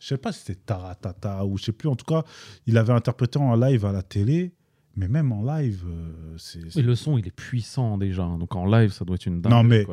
je 0.00 0.06
sais 0.06 0.16
pas 0.16 0.32
si 0.32 0.40
c'était 0.40 0.60
Taratata 0.64 1.44
ou 1.44 1.58
je 1.58 1.64
sais 1.64 1.72
plus. 1.72 1.88
En 1.88 1.96
tout 1.96 2.06
cas, 2.06 2.22
il 2.66 2.78
avait 2.78 2.92
interprété 2.94 3.38
en 3.38 3.54
live 3.54 3.84
à 3.84 3.92
la 3.92 4.02
télé. 4.02 4.52
Mais 4.98 5.06
même 5.06 5.30
en 5.30 5.44
live, 5.44 5.84
euh, 5.86 6.34
c'est. 6.38 6.76
Et 6.76 6.82
le 6.82 6.94
son, 6.96 7.18
il 7.18 7.26
est 7.28 7.30
puissant 7.34 7.96
déjà. 7.98 8.24
hein. 8.24 8.36
Donc 8.38 8.56
en 8.56 8.66
live, 8.66 8.90
ça 8.90 9.04
doit 9.04 9.14
être 9.14 9.26
une 9.26 9.40
dingue. 9.40 9.52
Non, 9.52 9.62
mais- 9.62 9.86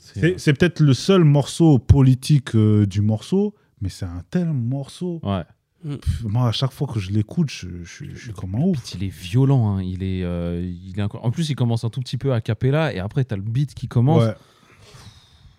C'est 0.00 0.38
c'est 0.40 0.52
peut-être 0.52 0.80
le 0.80 0.94
seul 0.94 1.22
morceau 1.22 1.78
politique 1.78 2.56
euh, 2.56 2.84
du 2.84 3.00
morceau, 3.00 3.54
mais 3.80 3.88
c'est 3.88 4.04
un 4.06 4.22
tel 4.30 4.52
morceau. 4.52 5.20
Ouais. 5.22 5.44
Pff, 5.84 6.24
moi, 6.24 6.48
à 6.48 6.52
chaque 6.52 6.72
fois 6.72 6.88
que 6.92 6.98
je 6.98 7.12
l'écoute, 7.12 7.50
je, 7.50 7.68
je- 7.84 8.04
je 8.12 8.18
suis 8.18 8.32
comme 8.32 8.56
un 8.56 8.62
ouf. 8.62 8.94
Il 8.94 9.04
est 9.04 9.08
violent. 9.14 9.76
hein. 9.76 9.82
Il 9.82 10.02
est, 10.02 10.24
euh, 10.24 10.60
il 10.60 10.98
est 10.98 11.02
incro- 11.02 11.20
En 11.22 11.30
plus, 11.30 11.48
il 11.50 11.54
commence 11.54 11.84
un 11.84 11.88
tout 11.90 12.00
petit 12.00 12.18
peu 12.18 12.32
à 12.32 12.40
cappella 12.40 12.92
et 12.92 12.98
après, 12.98 13.22
t'as 13.24 13.36
le 13.36 13.42
beat 13.42 13.74
qui 13.74 13.86
commence. 13.86 14.24
Ouais. 14.24 14.34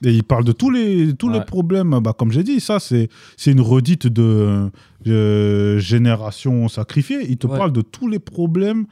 Et 0.05 0.11
il 0.13 0.23
parle 0.23 0.45
de 0.45 0.51
tous 0.53 0.69
les, 0.69 1.13
tous 1.13 1.29
les 1.29 1.41
problèmes. 1.41 1.99
Bah, 2.01 2.13
comme 2.17 2.31
j'ai 2.31 2.43
dit, 2.43 2.59
ça, 2.61 2.79
c'est 2.79 3.09
c'est 3.35 3.51
une 3.51 3.59
redite 3.61 4.07
de 4.07 4.69
euh, 5.07 5.79
Génération 5.79 6.67
Sacrifiée. 6.69 7.19
Il 7.29 7.37
te 7.37 7.47
Ouais. 7.47 7.57
parle 7.57 7.71
de 7.73 7.81
tous 7.81 8.07
les 8.07 8.19
problèmes 8.19 8.85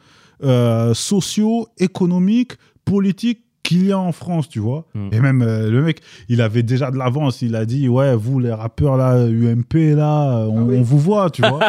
euh, 0.44 0.94
sociaux, 0.94 1.68
économiques, 1.80 2.54
politiques 2.86 3.44
qu'il 3.64 3.86
y 3.88 3.92
a 3.92 4.00
en 4.00 4.12
France, 4.12 4.48
tu 4.50 4.60
vois. 4.60 4.86
Mm. 4.94 5.10
Et 5.12 5.20
même 5.20 5.42
euh, 5.42 5.70
le 5.70 5.82
mec, 5.82 6.02
il 6.30 6.42
avait 6.42 6.64
déjà 6.64 6.92
de 6.92 6.98
l'avance. 6.98 7.42
Il 7.42 7.56
a 7.56 7.66
dit, 7.66 7.88
ouais, 7.90 8.16
vous, 8.16 8.40
les 8.40 8.52
rappeurs, 8.54 8.98
là, 8.98 9.18
UMP, 9.28 9.74
là, 9.96 10.46
on, 10.50 10.64
oui. 10.64 10.78
on 10.78 10.82
vous 10.84 11.00
voit, 11.00 11.30
tu 11.30 11.42
vois. 11.42 11.60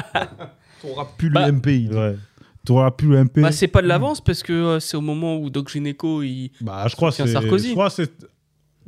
T'auras 0.83 1.07
plus 1.17 1.31
Bah, 1.31 1.49
l'UMP. 1.49 1.67
ouais. 1.93 2.17
Tu 2.67 2.73
auras 2.73 2.91
plus 2.91 3.09
le 3.09 3.25
MP. 3.25 3.41
Bah, 3.41 3.51
c'est 3.53 3.67
pas 3.69 3.83
de 3.83 3.87
l'avance 3.89 4.21
parce 4.21 4.43
que 4.43 4.53
euh, 4.53 4.81
c'est 4.81 4.97
au 4.97 5.01
moment 5.01 5.39
où 5.39 5.49
Doc 5.49 5.71
Gynéco, 5.71 6.23
il... 6.23 6.51
Bah, 6.61 6.85
je 6.89 6.95
crois 6.97 7.09
que 7.11 7.17
soutient 7.17 7.27
c'est 7.27 7.33
Sarkozy. 7.33 7.73
soit 7.73 7.89
c'est 7.91 8.13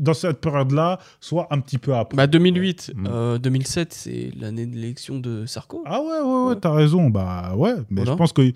dans 0.01 0.14
cette 0.14 0.40
période-là, 0.40 0.98
soit 1.20 1.47
un 1.51 1.60
petit 1.60 1.78
peu 1.78 1.94
après. 1.94 2.16
Bah 2.16 2.27
2008, 2.27 2.93
Mm. 2.97 3.06
euh, 3.09 3.39
2007, 3.39 3.93
c'est 3.93 4.31
l'année 4.39 4.66
de 4.66 4.74
l'élection 4.74 5.18
de 5.20 5.47
Sarko. 5.47 5.82
Ah 5.86 6.01
ouais, 6.01 6.06
ouais, 6.09 6.18
ouais, 6.20 6.48
Ouais. 6.48 6.56
t'as 6.60 6.72
raison. 6.72 7.09
Bah 7.10 7.55
ouais, 7.56 7.74
mais 7.90 8.01
Voilà. 8.02 8.12
je 8.12 8.16
pense 8.16 8.32
que 8.32 8.52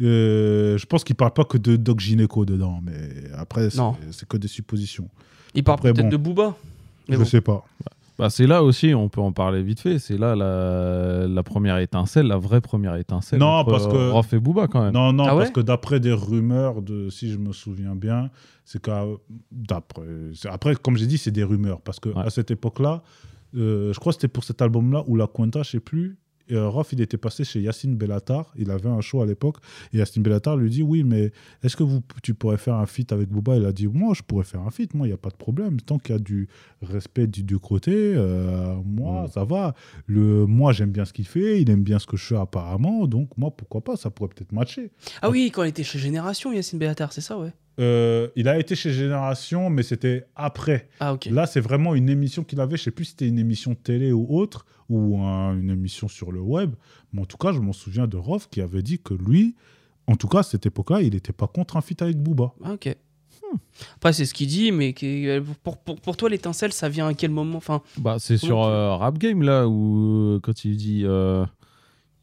euh, 0.00 0.76
je 0.78 0.86
pense 0.86 1.02
qu'il 1.04 1.16
parle 1.16 1.32
pas 1.32 1.44
que 1.44 1.58
de 1.58 1.76
Doc 1.76 1.98
Gynéco 2.00 2.44
dedans, 2.44 2.80
mais 2.84 3.30
après 3.36 3.70
c'est 3.70 3.78
Non. 3.78 3.96
c'est 4.10 4.28
que 4.28 4.36
des 4.36 4.46
suppositions. 4.48 5.08
Il 5.54 5.64
parle 5.64 5.78
Après, 5.78 5.92
peut-être 5.92 6.04
bon. 6.06 6.10
de 6.10 6.16
Booba. 6.16 6.56
Mais 7.08 7.14
je 7.16 7.20
bon. 7.20 7.24
sais 7.26 7.40
pas. 7.40 7.64
Bah, 8.18 8.30
c'est 8.30 8.46
là 8.48 8.64
aussi, 8.64 8.94
on 8.94 9.08
peut 9.08 9.20
en 9.20 9.30
parler 9.32 9.62
vite 9.62 9.78
fait. 9.80 9.98
C'est 10.00 10.18
là 10.18 10.34
la, 10.34 11.26
la 11.28 11.42
première 11.44 11.78
étincelle, 11.78 12.26
la 12.26 12.36
vraie 12.36 12.60
première 12.60 12.96
étincelle. 12.96 13.38
Non, 13.38 13.46
entre, 13.46 13.70
parce 13.70 13.86
que- 13.86 14.10
Rof 14.10 14.32
et 14.32 14.40
Booba 14.40 14.66
quand 14.66 14.82
même. 14.82 14.92
Non, 14.92 15.12
non, 15.12 15.24
Ah 15.26 15.34
ouais 15.36 15.42
parce 15.42 15.50
que 15.52 15.60
d'après 15.60 16.00
des 16.00 16.12
rumeurs 16.12 16.82
de, 16.82 17.10
si 17.10 17.30
je 17.30 17.38
me 17.38 17.52
souviens 17.52 17.94
bien, 17.94 18.30
c'est 18.64 18.82
qu'à 18.82 19.04
d'après, 19.52 20.02
c'est- 20.34 20.48
après 20.48 20.74
comme 20.74 20.96
j'ai 20.96 21.06
dit, 21.06 21.16
c'est 21.18 21.30
des 21.30 21.44
rumeurs 21.44 21.80
parce 21.80 22.00
que 22.00 22.08
Ouais. 22.08 22.22
à 22.26 22.30
cette 22.30 22.50
époque-là, 22.50 23.02
euh, 23.56 23.92
je 23.92 24.00
crois 24.00 24.12
que 24.12 24.16
c'était 24.16 24.28
pour 24.28 24.44
cet 24.44 24.60
album-là 24.62 25.04
ou 25.06 25.14
la 25.16 25.26
Quinta, 25.26 25.62
je 25.62 25.70
sais 25.70 25.80
plus. 25.80 26.18
Et, 26.48 26.54
euh, 26.54 26.68
Rof, 26.68 26.92
il 26.92 27.00
était 27.00 27.16
passé 27.16 27.44
chez 27.44 27.60
Yacine 27.60 27.96
Bellatar. 27.96 28.52
Il 28.56 28.70
avait 28.70 28.88
un 28.88 29.00
show 29.00 29.20
à 29.22 29.26
l'époque. 29.26 29.56
Et 29.92 29.98
Yacine 29.98 30.22
Bellatar 30.22 30.56
lui 30.56 30.70
dit 30.70 30.82
Oui, 30.82 31.04
mais 31.04 31.32
est-ce 31.62 31.76
que 31.76 31.82
vous, 31.82 32.00
tu 32.22 32.34
pourrais 32.34 32.56
faire 32.58 32.74
un 32.74 32.86
feat 32.86 33.12
avec 33.12 33.28
Booba? 33.28 33.56
Il 33.56 33.64
a 33.64 33.72
dit 33.72 33.86
Moi, 33.86 34.14
je 34.14 34.22
pourrais 34.22 34.44
faire 34.44 34.60
un 34.62 34.70
feat. 34.70 34.94
Moi, 34.94 35.06
il 35.06 35.10
n'y 35.10 35.14
a 35.14 35.18
pas 35.18 35.30
de 35.30 35.36
problème. 35.36 35.80
Tant 35.80 35.98
qu'il 35.98 36.14
y 36.14 36.16
a 36.16 36.20
du 36.20 36.48
respect 36.82 37.26
du, 37.26 37.42
du 37.42 37.58
côté, 37.58 37.92
euh, 37.94 38.74
moi, 38.84 39.24
Mm. 39.24 39.28
ça 39.28 39.44
va. 39.44 39.74
Le, 40.06 40.46
moi, 40.46 40.72
j'aime 40.72 40.90
bien 40.90 41.04
ce 41.04 41.12
qu'il 41.12 41.26
fait. 41.26 41.60
Il 41.60 41.70
aime 41.70 41.82
bien 41.82 41.98
ce 41.98 42.06
que 42.06 42.16
je 42.16 42.24
fais 42.24 42.36
apparemment. 42.36 43.06
Donc, 43.06 43.30
moi, 43.36 43.50
pourquoi 43.50 43.80
pas? 43.82 43.96
Ça 43.96 44.10
pourrait 44.10 44.30
peut-être 44.34 44.52
matcher. 44.52 44.90
Ah 45.22 45.30
oui, 45.30 45.50
quand 45.52 45.62
il 45.64 45.68
était 45.68 45.84
chez 45.84 45.98
Génération, 45.98 46.52
Yacine 46.52 46.78
Bellatar, 46.78 47.12
c'est 47.12 47.20
ça, 47.20 47.38
ouais. 47.38 47.52
Euh, 47.80 48.26
il 48.34 48.48
a 48.48 48.58
été 48.58 48.74
chez 48.74 48.90
Génération, 48.90 49.70
mais 49.70 49.84
c'était 49.84 50.24
après. 50.34 50.88
Ah. 50.98 51.16
Là, 51.30 51.46
c'est 51.46 51.60
vraiment 51.60 51.94
une 51.94 52.08
émission 52.08 52.42
qu'il 52.42 52.60
avait. 52.60 52.76
Je 52.76 52.82
sais 52.82 52.90
plus 52.90 53.04
si 53.04 53.10
c'était 53.12 53.28
une 53.28 53.38
émission 53.38 53.76
télé 53.76 54.10
ou 54.10 54.26
autre, 54.30 54.66
ou 54.88 55.18
un- 55.20 55.54
une 55.58 55.70
émission 55.70 56.08
sur 56.08 56.32
le 56.32 56.40
web. 56.40 56.74
Mais 57.12 57.20
en 57.22 57.26
tout 57.26 57.36
cas, 57.36 57.52
je 57.52 57.58
m'en 57.60 57.72
souviens 57.72 58.06
de 58.06 58.16
Rof 58.16 58.48
qui 58.50 58.60
avait 58.60 58.82
dit 58.82 58.98
que 58.98 59.14
lui, 59.14 59.54
en 60.06 60.16
tout 60.16 60.28
cas, 60.28 60.38
à 60.40 60.42
cette 60.42 60.64
époque-là, 60.66 61.02
il 61.02 61.12
n'était 61.14 61.32
pas 61.32 61.46
contre 61.46 61.76
un 61.76 61.80
feat 61.80 62.00
avec 62.02 62.16
Booba. 62.22 62.52
Ah, 62.64 62.72
ok. 62.74 62.96
Après, 63.96 64.12
c'est 64.12 64.26
ce 64.26 64.34
qu'il 64.34 64.46
dit, 64.48 64.72
mais 64.72 64.94
euh, 65.02 65.40
pour, 65.62 65.78
pour, 65.78 65.96
pour 66.00 66.16
toi, 66.18 66.28
l'étincelle, 66.28 66.72
ça 66.72 66.88
vient 66.90 67.06
à 67.08 67.14
quel 67.14 67.30
moment? 67.30 67.56
Enfin, 67.56 67.80
Bah, 67.96 68.16
c'est 68.18 68.36
sur 68.36 68.62
euh, 68.62 68.94
Rap 68.96 69.16
Game 69.18 69.42
là 69.42 69.66
où 69.66 70.34
euh, 70.34 70.40
quand 70.42 70.66
il 70.66 70.76
dit, 70.76 71.02
euh, 71.06 71.46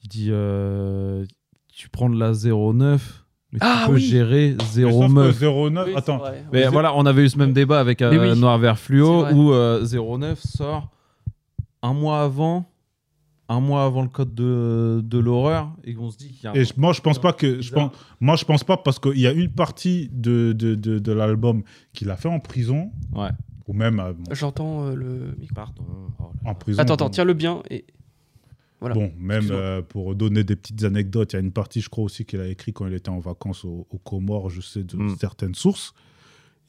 il 0.04 0.10
dit, 0.10 0.28
euh, 0.30 1.26
tu 1.74 1.90
prends 1.90 2.10
de 2.12 2.20
la 2.20 2.34
09, 2.34 3.26
mais 3.52 3.60
Ah 3.62 3.82
tu 3.86 3.90
peux 3.90 3.96
oui. 3.96 4.02
gérer 4.02 4.56
Mais 4.58 4.64
0 4.66 4.92
sauf 5.02 5.08
que 5.08 5.14
meuf. 5.14 5.40
09, 5.42 5.88
Oui, 5.88 5.94
attends. 5.96 6.18
vrai. 6.18 6.46
Mais 6.54 6.68
voilà, 6.68 6.94
on 6.96 7.06
avait 7.08 7.24
eu 7.24 7.30
ce 7.30 7.38
même 7.40 7.54
débat 7.54 7.80
avec 7.80 8.02
euh. 8.04 8.36
Noir 8.36 8.60
Vert 8.60 8.78
Fluo 8.78 9.26
où 9.34 9.52
euh, 9.52 9.84
09 9.84 10.40
sort 10.40 10.90
un 11.86 11.94
mois 11.94 12.22
avant, 12.24 12.70
un 13.48 13.60
mois 13.60 13.84
avant 13.86 14.02
le 14.02 14.10
code 14.10 14.34
de, 14.34 15.02
de 15.04 15.18
l'horreur 15.20 15.72
et 15.84 15.96
on 15.98 16.10
se 16.10 16.18
dit 16.18 16.30
qu'il 16.32 16.44
y 16.46 16.48
a 16.48 16.52
un- 16.52 16.56
Et 16.56 16.66
moi, 16.78 16.94
je 16.94 17.02
pense 17.02 17.20
pas 17.20 17.32
que. 17.34 17.62
Je 17.62 17.72
pense, 17.72 17.92
moi, 18.20 18.36
je 18.36 18.46
pense 18.46 18.64
pas 18.64 18.78
parce 18.78 18.98
qu'il 19.00 19.20
y 19.20 19.28
a 19.28 19.32
une 19.32 19.52
partie 19.52 20.10
de, 20.12 20.54
de, 20.54 20.74
de, 20.76 21.00
de 21.00 21.12
l'album 21.12 21.64
qu'il 21.94 22.10
a 22.10 22.16
fait 22.18 22.30
en 22.30 22.40
prison, 22.40 22.92
Ouais. 23.14 23.30
ou 23.68 23.74
même 23.74 24.00
euh, 24.00 24.14
bon, 24.14 24.34
J'entends 24.34 24.86
euh, 24.88 24.96
le 24.96 25.36
micro. 25.40 25.54
Pardon. 25.56 25.84
Oh 26.20 26.32
en 26.44 26.56
prison. 26.56 26.80
Attends, 26.82 26.94
attends, 26.96 27.10
tiens-le 27.10 27.34
bien. 27.34 27.62
Et... 27.70 27.86
Voilà. 28.82 28.96
Bon, 28.96 29.12
même 29.18 29.48
euh, 29.52 29.82
pour 29.82 30.16
donner 30.16 30.44
des 30.44 30.56
petites 30.56 30.84
anecdotes, 30.84 31.34
il 31.34 31.36
y 31.38 31.40
a 31.40 31.42
une 31.42 31.52
partie, 31.54 31.82
je 31.82 31.90
crois 31.90 32.04
aussi, 32.04 32.26
qu'il 32.26 32.40
a 32.42 32.48
écrit 32.48 32.74
quand 32.74 32.86
il 32.88 32.94
était 32.94 33.10
en 33.10 33.20
vacances 33.20 33.64
au- 33.66 33.88
aux 33.90 33.98
Comores, 34.00 34.50
je 34.50 34.62
sais 34.62 34.84
de 34.84 34.96
Mm. 34.98 35.16
certaines 35.18 35.56
sources. 35.56 35.94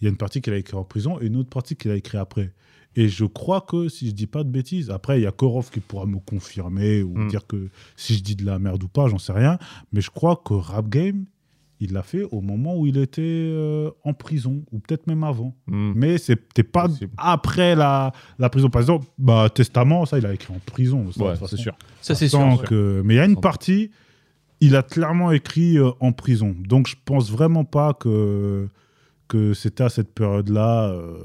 Il 0.00 0.04
y 0.04 0.06
a 0.06 0.10
une 0.10 0.16
partie 0.16 0.40
qu'il 0.42 0.52
a 0.52 0.56
écrit 0.58 0.76
en 0.76 0.84
prison 0.84 1.18
et 1.20 1.26
une 1.26 1.36
autre 1.36 1.48
partie 1.50 1.74
qu'il 1.74 1.90
a 1.90 1.96
écrit 1.96 2.18
après. 2.18 2.52
Et 2.96 3.08
je 3.08 3.24
crois 3.26 3.60
que, 3.60 3.88
si 3.88 4.06
je 4.08 4.12
dis 4.12 4.26
pas 4.26 4.42
de 4.42 4.48
bêtises, 4.48 4.90
après, 4.90 5.20
il 5.20 5.22
y 5.24 5.26
a 5.26 5.32
Korov 5.32 5.70
qui 5.70 5.80
pourra 5.80 6.06
me 6.06 6.18
confirmer 6.18 7.02
ou 7.02 7.16
Mm. 7.18 7.28
dire 7.28 7.46
que 7.46 7.68
si 7.94 8.14
je 8.16 8.22
dis 8.22 8.34
de 8.36 8.44
la 8.46 8.58
merde 8.58 8.82
ou 8.82 8.88
pas, 8.88 9.08
j'en 9.08 9.18
sais 9.18 9.32
rien. 9.32 9.58
Mais 9.92 10.00
je 10.00 10.10
crois 10.10 10.40
que 10.44 10.54
Rap 10.54 10.88
Game, 10.88 11.26
il 11.78 11.92
l'a 11.92 12.02
fait 12.02 12.22
au 12.30 12.40
moment 12.40 12.74
où 12.78 12.86
il 12.86 12.96
était 12.96 13.20
euh, 13.22 13.90
en 14.02 14.14
prison, 14.14 14.62
ou 14.72 14.78
peut-être 14.78 15.06
même 15.06 15.24
avant. 15.24 15.54
Hmm. 15.66 15.92
Mais 15.94 16.16
c'était 16.16 16.62
pas 16.62 16.88
Possible. 16.88 17.12
après 17.18 17.74
la, 17.76 18.12
la 18.38 18.48
prison. 18.48 18.70
Par 18.70 18.80
exemple, 18.80 19.06
bah, 19.18 19.50
Testament, 19.54 20.06
ça, 20.06 20.16
il 20.18 20.24
a 20.24 20.32
écrit 20.32 20.54
en 20.54 20.58
prison. 20.64 21.04
Ouais, 21.18 21.34
c'est 21.46 21.58
sûr. 21.58 21.76
Ça, 22.00 22.14
c'est 22.14 22.28
sûr. 22.28 22.62
que- 22.66 23.02
Mais 23.04 23.12
il 23.14 23.16
y 23.18 23.20
a 23.20 23.26
une 23.26 23.38
partie, 23.38 23.90
il 24.62 24.74
a 24.74 24.82
clairement 24.82 25.32
écrit 25.32 25.76
euh, 25.76 25.90
en 26.00 26.12
prison. 26.12 26.56
Donc 26.66 26.86
je 26.86 26.96
pense 27.04 27.30
vraiment 27.30 27.66
pas 27.66 27.92
que, 27.92 28.68
que 29.28 29.54
c'était 29.54 29.84
à 29.84 29.88
cette 29.88 30.12
période-là. 30.14 30.88
euh, 30.90 31.18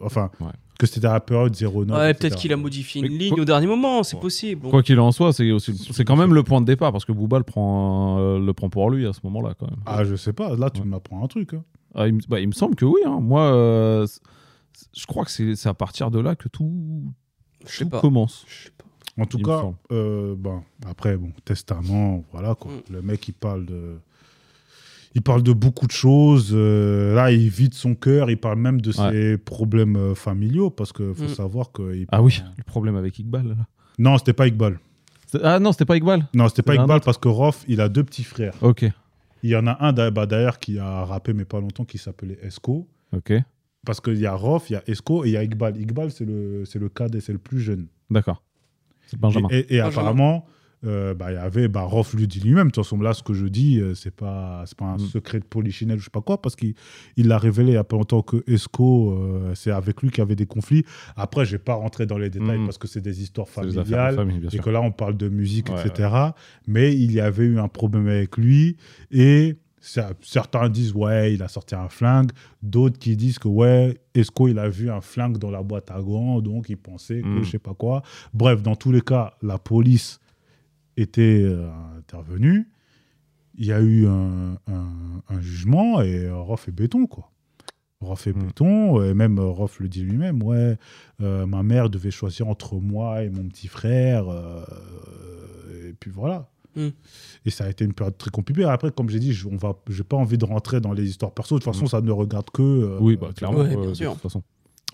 enfin, 0.00 0.30
Ouais. 0.40 0.46
que 0.78 0.86
c'était 0.86 1.06
à 1.06 1.14
la 1.14 1.20
période 1.20 1.54
09. 1.54 1.96
Ouais, 1.98 2.14
peut-être 2.14 2.36
qu'il 2.36 2.52
a 2.52 2.56
modifié 2.56 3.02
une 3.02 3.12
Mais 3.12 3.18
ligne 3.18 3.32
quoi- 3.34 3.42
au 3.42 3.44
dernier 3.44 3.66
moment, 3.66 4.02
c'est 4.02 4.16
Ouais. 4.16 4.22
possible. 4.22 4.62
Bon. 4.62 4.70
Quoi 4.70 4.82
qu'il 4.82 4.98
en 5.00 5.12
soit, 5.12 5.32
c'est 5.32 5.50
aussi 5.50 5.74
c'est 5.92 6.04
quand 6.04 6.16
même 6.16 6.34
le 6.34 6.42
point 6.42 6.60
de 6.60 6.66
départ 6.66 6.92
parce 6.92 7.04
que 7.04 7.12
Booba 7.12 7.38
le 7.38 7.44
prend, 7.44 8.18
euh, 8.18 8.38
le 8.38 8.52
prend 8.52 8.68
pour 8.68 8.90
lui 8.90 9.06
à 9.06 9.12
ce 9.12 9.20
moment-là 9.24 9.54
quand 9.58 9.66
même. 9.70 9.80
Ah, 9.86 10.04
je 10.04 10.16
sais 10.16 10.32
pas. 10.32 10.54
Là, 10.56 10.70
tu 10.70 10.80
Ouais. 10.80 10.86
m'apprends 10.86 11.22
un 11.24 11.28
truc. 11.28 11.54
hein. 11.54 11.62
Ah, 11.94 12.06
il, 12.08 12.14
me- 12.14 12.20
bah, 12.28 12.40
il 12.40 12.46
me 12.48 12.52
semble 12.52 12.74
que 12.76 12.84
oui. 12.84 13.00
hein. 13.06 13.18
Moi, 13.20 13.40
euh, 13.42 14.06
je 14.94 15.06
crois 15.06 15.24
que 15.24 15.30
c'est 15.30 15.54
c'est 15.56 15.68
à 15.68 15.74
partir 15.74 16.10
de 16.10 16.18
là 16.20 16.36
que 16.36 16.48
tout, 16.48 17.02
Je 17.66 17.84
commence. 17.84 18.44
Je 18.46 18.64
sais 18.64 18.70
pas. 18.76 18.84
En 19.18 19.24
tout 19.24 19.38
Il 19.38 19.44
cas, 19.46 19.62
euh, 19.92 20.34
ben, 20.36 20.62
après, 20.86 21.16
bon, 21.16 21.32
testament, 21.46 22.22
voilà 22.32 22.54
quoi. 22.54 22.70
Mm. 22.70 22.92
Le 22.92 23.02
mec, 23.02 23.26
il 23.28 23.32
parle 23.32 23.64
de. 23.64 23.98
Il 25.16 25.22
parle 25.22 25.42
de 25.42 25.52
beaucoup 25.54 25.86
de 25.86 25.92
choses. 25.92 26.50
euh, 26.52 27.14
là, 27.14 27.32
il 27.32 27.48
vide 27.48 27.72
son 27.72 27.94
cœur. 27.94 28.28
Il 28.30 28.36
parle 28.36 28.58
même 28.58 28.80
de 28.82 28.90
Ouais. 28.90 29.10
ses 29.12 29.38
problèmes 29.38 29.96
euh, 29.96 30.14
familiaux 30.14 30.68
parce 30.70 30.92
qu'il 30.92 31.14
faut 31.14 31.24
Mm. 31.24 31.28
savoir 31.28 31.72
que. 31.72 31.94
il 31.96 32.06
Ah 32.12 32.22
oui, 32.22 32.42
le 32.58 32.62
problème 32.64 32.96
avec 32.96 33.18
Iqbal. 33.18 33.48
là. 33.48 33.54
Non, 33.98 34.18
c'était 34.18 34.34
pas 34.34 34.46
Iqbal. 34.46 34.78
Ah 35.42 35.58
non, 35.58 35.72
c'était 35.72 35.86
pas 35.86 35.96
Iqbal 35.96 36.28
Non, 36.34 36.48
c'était 36.48 36.62
pas 36.62 36.74
Iqbal 36.74 37.00
parce 37.00 37.16
que 37.18 37.28
Rof, 37.28 37.64
il 37.66 37.80
a 37.80 37.88
deux 37.88 38.04
petits 38.04 38.24
frères. 38.24 38.54
Ok, 38.60 38.84
Il 39.42 39.50
y 39.50 39.56
en 39.56 39.66
a 39.66 39.76
un 39.84 39.92
bah, 40.10 40.26
d'ailleurs 40.26 40.58
qui 40.58 40.78
a 40.78 41.04
rappé, 41.06 41.32
mais 41.32 41.44
pas 41.46 41.60
longtemps, 41.60 41.84
qui 41.86 41.96
s'appelait 41.98 42.38
Esco. 42.42 42.86
ok, 43.16 43.32
Parce 43.86 44.00
qu'il 44.02 44.18
y 44.18 44.26
a 44.26 44.34
Rof, 44.34 44.68
il 44.70 44.74
y 44.74 44.76
a 44.76 44.82
Esco 44.86 45.24
et 45.24 45.28
il 45.28 45.32
y 45.32 45.36
a 45.38 45.42
Iqbal. 45.44 45.80
Iqbal, 45.80 46.10
c'est 46.10 46.24
le, 46.26 46.64
c'est 46.66 46.78
le 46.78 46.88
cadet, 46.90 47.20
c'est 47.20 47.32
le 47.32 47.38
plus 47.38 47.60
jeune. 47.60 47.86
d'accord. 48.10 48.42
C'est 49.06 49.18
Benjamin. 49.18 49.48
Et, 49.50 49.60
et 49.76 49.78
Benjamin. 49.78 49.88
apparemment, 49.88 50.46
euh, 50.84 51.14
bah, 51.14 51.32
il 51.32 51.34
y 51.34 51.38
avait 51.38 51.68
bah, 51.68 51.88
lui 52.14 52.28
dit 52.28 52.40
lui-même. 52.40 52.68
De 52.68 52.72
toute 52.72 52.84
façon, 52.84 53.00
là, 53.00 53.14
ce 53.14 53.22
que 53.22 53.32
je 53.34 53.46
dis, 53.46 53.80
euh, 53.80 53.94
c'est 53.94 54.14
pas, 54.14 54.62
c'est 54.66 54.76
pas 54.76 54.84
un 54.84 54.96
Mm. 54.96 55.00
secret 55.06 55.40
de 55.40 55.44
polichinelle 55.44 55.96
ou 55.96 56.00
je 56.00 56.04
sais 56.04 56.10
pas 56.10 56.20
quoi, 56.20 56.40
parce 56.40 56.54
qu'il 56.56 56.74
il 57.16 57.28
l'a 57.28 57.38
révélé 57.38 57.72
il 57.72 57.74
y 57.74 57.78
a 57.78 57.84
pas 57.84 57.96
longtemps 57.96 58.22
que 58.22 58.44
Esco, 58.46 59.12
euh, 59.12 59.54
c'est 59.54 59.70
avec 59.70 60.02
lui 60.02 60.10
qu'il 60.10 60.18
y 60.18 60.22
avait 60.22 60.36
des 60.36 60.46
conflits. 60.46 60.84
Après, 61.16 61.44
je 61.44 61.52
vais 61.52 61.58
pas 61.62 61.74
rentrer 61.74 62.06
dans 62.06 62.18
les 62.18 62.30
détails 62.30 62.58
Mm. 62.58 62.64
parce 62.66 62.78
que 62.78 62.86
c'est 62.88 63.00
des 63.00 63.22
histoires 63.22 63.46
des 63.46 63.52
familiales. 63.72 64.14
famille, 64.16 64.38
bien 64.38 64.50
Et 64.52 64.58
que 64.58 64.70
là, 64.70 64.80
on 64.82 64.92
parle 64.92 65.16
de 65.16 65.28
musique, 65.28 65.68
Ouais, 65.70 65.80
etc. 65.86 66.10
Mais 66.66 66.94
il 66.94 67.12
y 67.12 67.20
avait 67.20 67.44
eu 67.44 67.58
un 67.58 67.68
problème 67.68 68.06
avec 68.08 68.36
lui. 68.36 68.76
Et 69.10 69.56
certains 70.20 70.68
disent, 70.68 70.92
ouais, 70.94 71.34
il 71.34 71.42
a 71.42 71.48
sorti 71.48 71.74
un 71.74 71.88
flingue. 71.88 72.30
D'autres 72.62 72.98
qui 72.98 73.16
disent 73.16 73.38
que, 73.38 73.48
ouais, 73.48 73.96
Esco, 74.14 74.48
il 74.48 74.58
a 74.58 74.68
vu 74.68 74.90
un 74.90 75.00
flingue 75.00 75.38
dans 75.38 75.50
la 75.50 75.62
boîte 75.62 75.90
à 75.90 76.00
gants. 76.00 76.40
Donc, 76.40 76.68
il 76.68 76.76
pensait 76.76 77.22
que 77.22 77.40
Mm. 77.40 77.44
je 77.44 77.50
sais 77.50 77.58
pas 77.58 77.74
quoi. 77.74 78.02
Bref, 78.34 78.62
dans 78.62 78.76
tous 78.76 78.92
les 78.92 79.00
cas, 79.00 79.34
la 79.42 79.58
police 79.58 80.18
était 80.96 81.42
euh, 81.44 81.68
intervenue. 81.98 82.68
Il 83.58 83.66
y 83.66 83.72
a 83.72 83.80
eu 83.80 84.06
un, 84.06 84.54
un- 84.66 85.22
un 85.28 85.40
jugement 85.40 86.00
et 86.02 86.24
euh, 86.26 86.36
Rof 86.36 86.68
est 86.68 86.72
béton, 86.72 87.06
quoi. 87.06 87.30
Rof 88.00 88.26
est 88.26 88.34
Mm. 88.36 88.42
béton, 88.46 89.02
et 89.02 89.14
même 89.14 89.38
euh, 89.38 89.46
Rof 89.46 89.80
le 89.80 89.88
dit 89.88 90.02
lui-même, 90.02 90.42
ouais, 90.42 90.76
euh, 91.22 91.46
ma 91.46 91.62
mère 91.62 91.88
devait 91.88 92.10
choisir 92.10 92.48
entre 92.48 92.76
moi 92.76 93.22
et 93.22 93.30
mon 93.30 93.48
petit 93.48 93.68
frère, 93.68 94.28
euh, 94.28 94.62
et 95.88 95.94
puis 95.94 96.10
voilà. 96.10 96.48
Mm. 96.76 96.88
Et 97.46 97.50
ça 97.50 97.64
a 97.64 97.70
été 97.70 97.86
une 97.86 97.94
période 97.94 98.18
très 98.18 98.30
compliquée. 98.30 98.64
Après, 98.64 98.90
comme 98.90 99.08
j'ai 99.08 99.18
dit, 99.18 99.32
je 99.32 99.48
n'ai 99.48 99.56
j'ai 99.88 100.04
pas 100.04 100.16
envie 100.18 100.36
de 100.36 100.44
rentrer 100.44 100.80
dans 100.82 100.92
les 100.92 101.08
histoires 101.08 101.32
perso. 101.32 101.54
De 101.58 101.64
toute 101.64 101.72
façon, 101.72 101.86
Mm. 101.86 101.88
ça 101.88 102.00
ne 102.02 102.10
regarde 102.10 102.50
que. 102.50 102.62
euh, 102.62 102.98
Oui, 103.00 103.16
bah, 103.16 103.30
clairement, 103.34 103.60
Ouais, 103.60 103.74
euh, 103.74 103.80
bien 103.80 103.88
de 103.90 103.94
sûr. 103.94 104.12
toute 104.12 104.22
façon. 104.22 104.42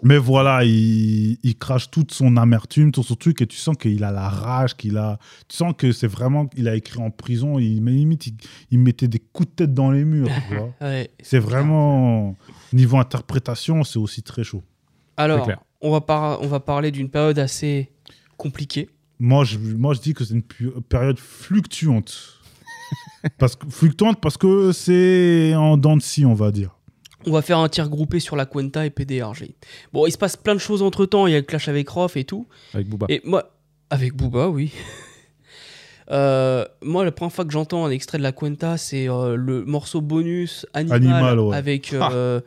Mais 0.02 0.18
voilà, 0.18 0.64
il, 0.64 1.38
il 1.42 1.56
crache 1.56 1.90
toute 1.90 2.12
son 2.12 2.36
amertume, 2.36 2.90
tout 2.92 3.02
son 3.02 3.14
truc, 3.14 3.40
et 3.40 3.46
tu 3.46 3.56
sens 3.56 3.76
qu'il 3.76 4.02
a 4.04 4.10
la 4.10 4.28
rage, 4.28 4.76
qu'il 4.76 4.96
a. 4.98 5.18
Tu 5.48 5.56
sens 5.56 5.74
que 5.76 5.92
c'est 5.92 6.06
vraiment. 6.06 6.50
Il 6.56 6.68
a 6.68 6.74
écrit 6.74 7.00
en 7.00 7.10
prison, 7.10 7.58
il, 7.58 7.80
mais 7.82 7.92
limite, 7.92 8.26
il, 8.26 8.34
il 8.72 8.78
mettait 8.80 9.08
des 9.08 9.20
coups 9.20 9.48
de 9.50 9.54
tête 9.54 9.74
dans 9.74 9.90
les 9.90 10.04
murs, 10.04 10.28
tu 10.48 10.56
vois. 10.56 10.70
Ouais. 10.80 11.10
C'est 11.22 11.38
vraiment. 11.38 12.36
Niveau 12.72 12.98
interprétation, 12.98 13.84
c'est 13.84 13.98
aussi 13.98 14.22
très 14.22 14.42
chaud. 14.44 14.62
Alors, 15.16 15.48
on 15.80 15.90
va, 15.90 16.00
par- 16.00 16.40
on 16.42 16.46
va 16.48 16.60
parler 16.60 16.90
d'une 16.90 17.08
période 17.08 17.38
assez 17.38 17.92
compliquée. 18.36 18.88
Moi, 19.18 19.44
je, 19.44 19.58
moi, 19.58 19.94
je 19.94 20.00
dis 20.00 20.14
que 20.14 20.24
c'est 20.24 20.34
une 20.34 20.42
période 20.82 21.18
fluctuante. 21.18 22.40
parce 23.38 23.54
que, 23.54 23.68
fluctuante 23.68 24.20
parce 24.20 24.36
que 24.36 24.72
c'est 24.72 25.54
en 25.54 25.76
dents 25.76 25.96
de 25.96 26.02
scie, 26.02 26.24
on 26.26 26.34
va 26.34 26.50
dire. 26.50 26.76
On 27.26 27.30
va 27.32 27.42
faire 27.42 27.58
un 27.58 27.68
tir 27.68 27.88
groupé 27.88 28.20
sur 28.20 28.36
la 28.36 28.46
Cuenta 28.46 28.84
et 28.86 28.90
PDRG. 28.90 29.54
Bon, 29.92 30.06
il 30.06 30.12
se 30.12 30.18
passe 30.18 30.36
plein 30.36 30.54
de 30.54 30.60
choses 30.60 30.82
entre 30.82 31.06
temps. 31.06 31.26
Il 31.26 31.32
y 31.32 31.36
a 31.36 31.38
le 31.38 31.44
clash 31.44 31.68
avec 31.68 31.88
Rof 31.88 32.16
et 32.16 32.24
tout. 32.24 32.46
Avec 32.74 32.88
Booba. 32.88 33.06
Et 33.08 33.20
moi, 33.24 33.50
avec 33.90 34.14
Booba, 34.14 34.48
oui. 34.48 34.72
Euh, 36.10 36.66
moi, 36.82 37.04
la 37.04 37.12
première 37.12 37.32
fois 37.32 37.44
que 37.44 37.52
j'entends 37.52 37.86
un 37.86 37.90
extrait 37.90 38.18
de 38.18 38.22
la 38.22 38.32
Cuenta, 38.32 38.76
c'est 38.76 39.08
euh, 39.08 39.34
le 39.36 39.64
morceau 39.64 40.00
bonus 40.00 40.66
Animal, 40.74 40.96
Animal, 41.02 41.40
ouais. 41.40 41.56
avec. 41.56 41.92
euh, 41.94 42.40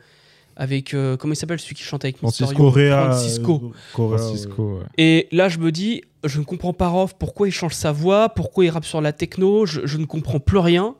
avec 0.56 0.94
euh, 0.94 1.16
comment 1.16 1.32
il 1.32 1.36
s'appelle 1.36 1.58
celui 1.58 1.74
qui 1.74 1.82
chante 1.82 2.04
avec 2.04 2.16
Francisco 2.18 2.44
Mysterio 2.44 2.70
Correa. 2.70 3.10
Francisco. 3.10 3.72
Correa, 3.92 4.18
Francisco, 4.18 4.78
ouais. 4.78 4.84
Et 4.96 5.28
là, 5.32 5.48
je 5.48 5.58
me 5.58 5.72
dis, 5.72 6.02
je 6.24 6.38
ne 6.38 6.44
comprends 6.44 6.72
pas 6.72 6.88
Rof, 6.88 7.14
pourquoi 7.18 7.48
il 7.48 7.50
change 7.50 7.74
sa 7.74 7.92
voix, 7.92 8.28
pourquoi 8.28 8.64
il 8.64 8.70
rappe 8.70 8.84
sur 8.84 9.00
la 9.00 9.12
techno, 9.12 9.66
je, 9.66 9.80
je 9.84 9.98
ne 9.98 10.04
comprends 10.06 10.38
plus 10.38 10.58
rien. 10.58 10.94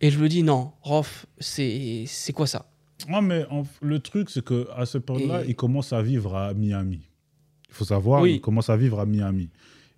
Et 0.00 0.10
je 0.10 0.18
me 0.18 0.28
dis, 0.28 0.42
non, 0.42 0.72
Rof, 0.82 1.26
c'est 1.38 2.04
c'est 2.06 2.32
quoi 2.32 2.46
ça? 2.46 2.66
Ouais, 3.08 3.22
mais 3.22 3.46
en- 3.50 3.64
le 3.80 4.00
truc, 4.00 4.30
c'est 4.30 4.44
que 4.44 4.66
à 4.76 4.84
cette 4.86 5.06
période-là, 5.06 5.44
Et- 5.44 5.50
il 5.50 5.56
commence 5.56 5.92
à 5.92 6.02
vivre 6.02 6.36
à 6.36 6.52
Miami. 6.54 7.00
Il 7.68 7.74
faut 7.74 7.84
savoir, 7.84 8.22
Oui. 8.22 8.34
il 8.36 8.40
commence 8.40 8.70
à 8.70 8.76
vivre 8.76 8.98
à 9.00 9.06
Miami. 9.06 9.50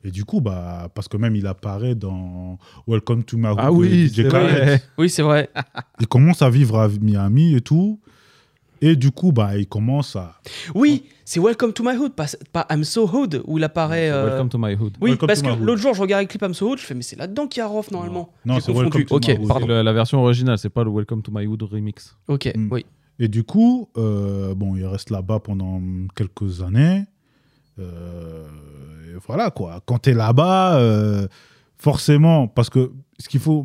Et 0.03 0.11
du 0.11 0.25
coup, 0.25 0.41
bah, 0.41 0.89
parce 0.95 1.09
que 1.09 1.17
même 1.19 1.37
il 1.37 1.47
apparaît 1.47 1.95
dans 1.95 2.59
Welcome 2.87 3.23
to 3.25 3.37
My 3.37 3.49
Ah 3.57 3.71
oui, 3.71 4.11
c'est 4.15 4.23
vrai. 4.25 4.83
Oui, 4.99 5.11
c'est 5.11 5.23
vrai. 5.23 5.51
Il 6.01 6.07
commence 6.07 6.41
à 6.43 6.49
vivre 6.51 6.79
à 6.79 6.89
Miami 6.89 7.55
et 7.55 7.61
tout. 7.61 8.01
Et 8.83 8.97
du 8.97 9.11
coup, 9.11 9.31
bah, 9.33 9.57
il 9.59 9.67
commence 9.67 10.17
à. 10.17 10.41
Oui, 10.75 11.05
c'est 11.25 11.39
Welcome 11.39 11.73
to 11.75 11.83
My 11.85 11.97
Hood, 11.97 12.13
pas, 12.15 12.27
pas 12.53 12.67
I'm 12.71 12.83
So 12.85 13.07
Hood, 13.07 13.43
où 13.47 13.59
il 13.59 13.65
apparaît. 13.65 14.11
euh, 14.11 14.27
Welcome 14.31 14.49
to 14.49 14.59
my 14.59 14.75
hood. 14.75 14.97
Oui, 15.01 15.11
Welcome 15.11 15.27
parce 15.27 15.43
que 15.43 15.49
l'autre 15.51 15.83
jour, 15.83 15.93
je 15.95 16.01
regardais 16.01 16.25
le 16.25 16.29
clip 16.29 16.41
I'm 16.43 16.55
So 16.55 16.71
Hood, 16.71 16.79
je 16.79 16.85
fais, 16.85 16.95
mais 16.95 17.03
c'est 17.03 17.17
là-dedans 17.17 17.47
qu'il 17.47 17.61
y 17.61 17.63
a 17.63 17.67
Rof 17.67 17.91
normalement. 17.91 18.33
Non, 18.47 18.59
c'est. 18.61 18.73
Welcome 18.73 19.05
to 19.05 19.17
Ok, 19.17 19.29
My 19.29 19.35
Hood. 19.39 19.69
le- 19.69 19.83
la 19.83 19.93
version 19.93 20.21
originale, 20.23 20.57
c'est 20.59 20.71
pas 20.71 20.83
le 20.83 20.91
Welcome 20.91 21.21
to 21.23 21.31
my 21.31 21.47
hood 21.47 21.63
remix. 21.65 22.17
Ok, 22.29 22.51
Mm. 22.57 22.69
oui. 22.73 22.87
Et 23.19 23.29
du 23.29 23.45
coup, 23.45 23.91
euh, 23.99 24.55
bon, 24.55 24.77
il 24.77 24.87
reste 24.87 25.11
là-bas 25.11 25.41
pendant 25.41 25.83
quelques 26.17 26.63
années. 26.63 27.05
Euh, 27.79 28.47
et 29.15 29.19
voilà, 29.27 29.51
quoi. 29.51 29.81
Quand 29.85 29.99
tu 29.99 30.11
es 30.11 30.15
là-bas, 30.15 30.79
euh, 30.79 31.27
forcément, 31.77 32.49
parce 32.49 32.71
que 32.71 32.93
ce 33.19 33.29
qu'il 33.29 33.41
faut. 33.41 33.65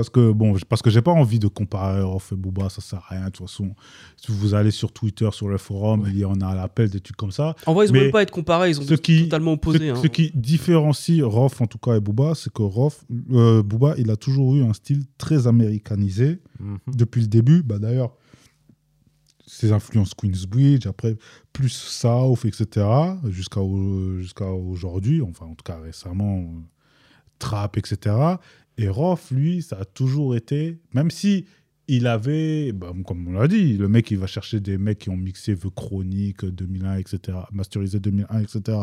Parce 0.00 0.08
que, 0.10 0.32
bon, 0.32 0.56
parce 0.68 0.80
que 0.80 0.88
j'ai 0.88 1.02
pas 1.02 1.10
envie 1.12 1.38
de 1.38 1.46
comparer 1.46 2.00
Rof 2.00 2.32
et 2.32 2.36
Booba, 2.36 2.70
ça 2.70 2.80
sert 2.80 3.00
à 3.08 3.14
rien. 3.16 3.26
De 3.26 3.30
toute 3.30 3.46
façon, 3.48 3.74
si 4.16 4.32
vous 4.32 4.54
allez 4.54 4.70
sur 4.70 4.92
Twitter, 4.92 5.28
sur 5.32 5.48
le 5.48 5.58
forum, 5.58 6.04
il 6.08 6.16
y 6.18 6.24
en 6.24 6.40
a 6.40 6.46
à 6.48 6.54
l'appel, 6.54 6.88
des 6.88 7.00
trucs 7.00 7.16
comme 7.18 7.32
ça. 7.32 7.54
En 7.66 7.74
vrai, 7.74 7.86
ils 7.86 7.92
Mais 7.92 8.00
même 8.04 8.10
pas 8.12 8.22
être 8.22 8.30
comparés, 8.30 8.70
ils 8.70 8.80
ont 8.80 8.82
ce 8.84 8.94
qui- 8.94 9.24
totalement 9.24 9.50
Ce, 9.50 9.56
opposés. 9.56 9.90
hein. 9.90 9.96
ce 10.02 10.06
qui 10.06 10.30
différencie 10.34 11.22
Rof, 11.22 11.60
en 11.60 11.66
tout 11.66 11.76
cas, 11.78 11.96
et 11.96 12.00
Booba, 12.00 12.34
c'est 12.34 12.52
que 12.52 12.62
Rof, 12.62 13.04
euh, 13.32 13.62
Booba, 13.62 13.94
il 13.98 14.10
a 14.10 14.16
toujours 14.16 14.56
eu 14.56 14.62
un 14.62 14.72
style 14.72 15.02
très 15.18 15.46
américanisé 15.46 16.38
depuis 16.86 17.20
le 17.20 17.26
début. 17.28 17.62
Bah, 17.62 17.78
D'ailleurs, 17.78 18.12
ses 19.46 19.72
influences 19.72 20.14
Queensbridge, 20.14 20.86
après 20.86 21.16
plus 21.52 21.68
South, 21.70 22.44
etc., 22.44 22.86
jusqu'à 23.28 23.60
au- 23.60 24.16
jusqu'à 24.18 24.46
aujourd'hui, 24.46 25.20
enfin 25.22 25.46
en 25.46 25.54
tout 25.54 25.64
cas 25.64 25.78
récemment, 25.78 26.38
euh, 26.38 26.46
Trap, 27.38 27.78
etc. 27.78 28.14
Et 28.80 28.88
Rof, 28.88 29.30
lui, 29.30 29.60
ça 29.62 29.76
a 29.80 29.84
toujours 29.84 30.34
été, 30.34 30.78
même 30.94 31.10
si 31.10 31.44
il 31.86 32.06
avait, 32.06 32.72
bah, 32.72 32.92
comme 33.06 33.28
on 33.28 33.32
l'a 33.32 33.46
dit, 33.46 33.76
le 33.76 33.88
mec, 33.88 34.10
il 34.10 34.18
va 34.18 34.26
chercher 34.26 34.58
des 34.60 34.78
mecs 34.78 35.00
qui 35.00 35.10
ont 35.10 35.16
mixé 35.16 35.54
The 35.54 35.68
Chronic 35.74 36.44
2001, 36.46 36.96
etc., 36.96 37.38
masterisé 37.52 38.00
2001, 38.00 38.40
etc. 38.40 38.78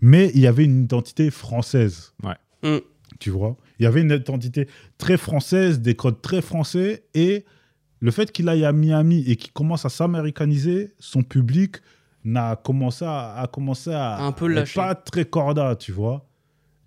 Mais 0.00 0.32
il 0.34 0.40
y 0.40 0.46
avait 0.46 0.64
une 0.64 0.82
identité 0.84 1.30
française. 1.30 2.14
Ouais. 2.24 2.34
Mm. 2.62 2.80
Tu 3.20 3.30
vois? 3.30 3.56
Il 3.78 3.84
y 3.84 3.86
avait 3.86 4.00
une 4.00 4.10
identité 4.10 4.66
très 4.96 5.16
française, 5.16 5.80
des 5.80 5.94
codes 5.94 6.20
très 6.20 6.42
français, 6.42 7.04
et 7.14 7.44
le 8.00 8.10
fait 8.10 8.32
qu'il 8.32 8.48
aille 8.48 8.64
à 8.64 8.72
Miami 8.72 9.22
et 9.26 9.36
qu'il 9.36 9.52
commence 9.52 9.84
à 9.84 9.88
s'américaniser, 9.88 10.94
son 10.98 11.22
public 11.22 11.76
n'a 12.24 12.56
commencé 12.56 13.04
à, 13.04 13.34
a 13.36 13.46
commencé 13.46 13.92
à 13.92 14.24
Un 14.24 14.32
peu 14.32 14.48
lâcher. 14.48 14.74
pas 14.74 14.94
très 14.94 15.24
corda, 15.24 15.76
tu 15.76 15.92
vois? 15.92 16.27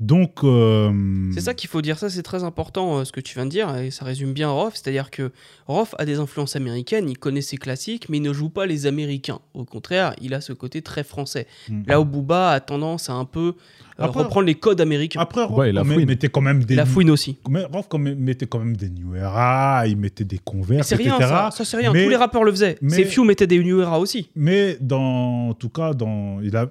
Donc 0.01 0.43
euh, 0.43 0.91
C'est 1.31 1.41
ça 1.41 1.53
qu'il 1.53 1.69
faut 1.69 1.81
dire, 1.81 1.99
ça 1.99 2.09
c'est 2.09 2.23
très 2.23 2.43
important 2.43 2.97
euh, 2.97 3.05
ce 3.05 3.11
que 3.11 3.21
tu 3.21 3.35
viens 3.35 3.45
de 3.45 3.51
dire, 3.51 3.75
et 3.77 3.91
ça 3.91 4.03
résume 4.03 4.33
bien 4.33 4.49
Rof, 4.49 4.73
c'est-à-dire 4.73 5.11
que 5.11 5.31
Rof 5.67 5.93
a 5.99 6.05
des 6.05 6.17
influences 6.17 6.55
américaines, 6.55 7.07
il 7.07 7.19
connaît 7.19 7.41
ses 7.41 7.57
classiques, 7.57 8.09
mais 8.09 8.17
il 8.17 8.23
ne 8.23 8.33
joue 8.33 8.49
pas 8.49 8.65
les 8.65 8.87
américains. 8.87 9.39
Au 9.53 9.63
contraire, 9.63 10.15
il 10.19 10.33
a 10.33 10.41
ce 10.41 10.53
côté 10.53 10.81
très 10.81 11.03
français. 11.03 11.45
Mm. 11.69 11.83
Là 11.85 12.01
où 12.01 12.05
Booba 12.05 12.49
a 12.51 12.59
tendance 12.59 13.11
à 13.11 13.13
un 13.13 13.25
peu 13.25 13.53
euh, 13.99 14.03
Après- 14.03 14.23
reprendre 14.23 14.47
les 14.47 14.55
codes 14.55 14.81
américains. 14.81 15.19
après 15.19 15.43
Rof 15.43 15.55
Ouais, 15.59 15.71
mettait 16.05 16.29
quand 16.29 16.41
même 16.41 16.63
des 16.63 16.73
la 16.73 16.87
fouine 16.87 17.11
aussi. 17.11 17.37
mais 17.47 17.63
Rof 17.65 17.85
quand 17.87 17.99
même 17.99 18.17
mettait 18.17 18.47
quand 18.47 18.57
même 18.59 18.75
des 18.75 18.89
New 18.89 19.13
Era, 19.15 19.83
il 19.85 19.97
mettait 19.97 20.23
des 20.25 20.39
Converse, 20.39 20.87
c'est 20.87 20.95
rien 20.95 21.13
etc. 21.17 21.29
ça, 21.29 21.49
ça 21.51 21.63
c'est 21.63 21.77
rien, 21.77 21.93
Mais- 21.93 22.05
tous 22.05 22.09
les 22.09 22.15
rappeurs 22.15 22.43
le 22.43 22.51
faisaient. 22.51 22.79
mais- 22.81 23.05
Few 23.05 23.23
mettait 23.23 23.45
des 23.45 23.59
New 23.63 23.79
Era 23.81 23.99
aussi. 23.99 24.31
Mais 24.35 24.77
dans, 24.81 25.49
en 25.49 25.53
tout 25.53 25.69
cas, 25.69 25.93
dans, 25.93 26.39
il 26.41 26.55
a, 26.57 26.67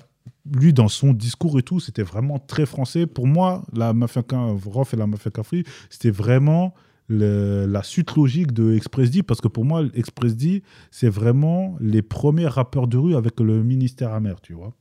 lui, 0.53 0.73
dans 0.73 0.89
son 0.89 1.13
discours 1.13 1.59
et 1.59 1.63
tout, 1.63 1.81
c'était 1.81 2.03
vraiment 2.03 2.39
très 2.39 2.67
français. 2.67 3.07
Pour 3.07 3.27
moi, 3.27 3.65
la 3.73 3.93
Mafia 3.93 4.23
Rof 4.67 4.95
et 4.95 4.97
la 4.97 5.07
Mafia 5.07 5.31
Cafri, 5.31 5.65
c'était 5.89 6.11
vraiment 6.11 6.75
le- 7.09 7.67
la 7.67 7.83
suite 7.83 8.15
logique 8.17 8.53
de 8.53 8.75
Express 8.75 9.11
D, 9.11 9.23
parce 9.23 9.41
que 9.41 9.49
pour 9.49 9.65
moi, 9.65 9.83
Express 9.95 10.37
D, 10.37 10.63
c'est 10.91 11.09
vraiment 11.09 11.77
les 11.81 12.03
premiers 12.03 12.47
rappeurs 12.47 12.87
de 12.87 12.97
rue 12.99 13.17
avec 13.17 13.41
le 13.41 13.63
ministère 13.65 14.13
amer, 14.13 14.41
tu 14.41 14.53
vois. 14.55 14.73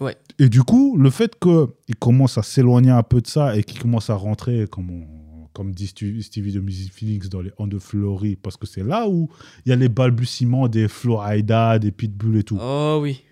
Ouais. 0.00 0.16
Et 0.38 0.48
du 0.48 0.62
coup, 0.62 0.96
le 0.96 1.10
fait 1.10 1.36
qu'il 1.40 1.96
commence 1.98 2.38
à 2.38 2.42
s'éloigner 2.42 2.90
un 2.90 3.02
peu 3.02 3.20
de 3.20 3.26
ça 3.26 3.56
et 3.56 3.64
qu'il 3.64 3.80
commence 3.80 4.10
à 4.10 4.14
rentrer, 4.14 4.66
comme, 4.70 4.90
on- 4.90 5.48
comme 5.54 5.72
dit 5.72 5.88
Stevie 5.88 6.52
de 6.52 6.60
Music 6.60 6.92
Feelings, 6.92 7.28
dans 7.28 7.40
les 7.40 7.50
On 7.58 7.66
the 7.66 7.78
Flory, 7.80 8.36
parce 8.36 8.56
que 8.56 8.66
c'est 8.66 8.84
là 8.84 9.08
où 9.08 9.28
il 9.66 9.70
y 9.70 9.72
a 9.72 9.76
les 9.76 9.88
balbutiements 9.88 10.68
des 10.68 10.86
Florida, 10.86 11.78
des 11.80 11.90
Pitbull 11.90 12.36
et 12.36 12.42
tout. 12.44 12.58
Oh 12.60 13.00
oui. 13.02 13.22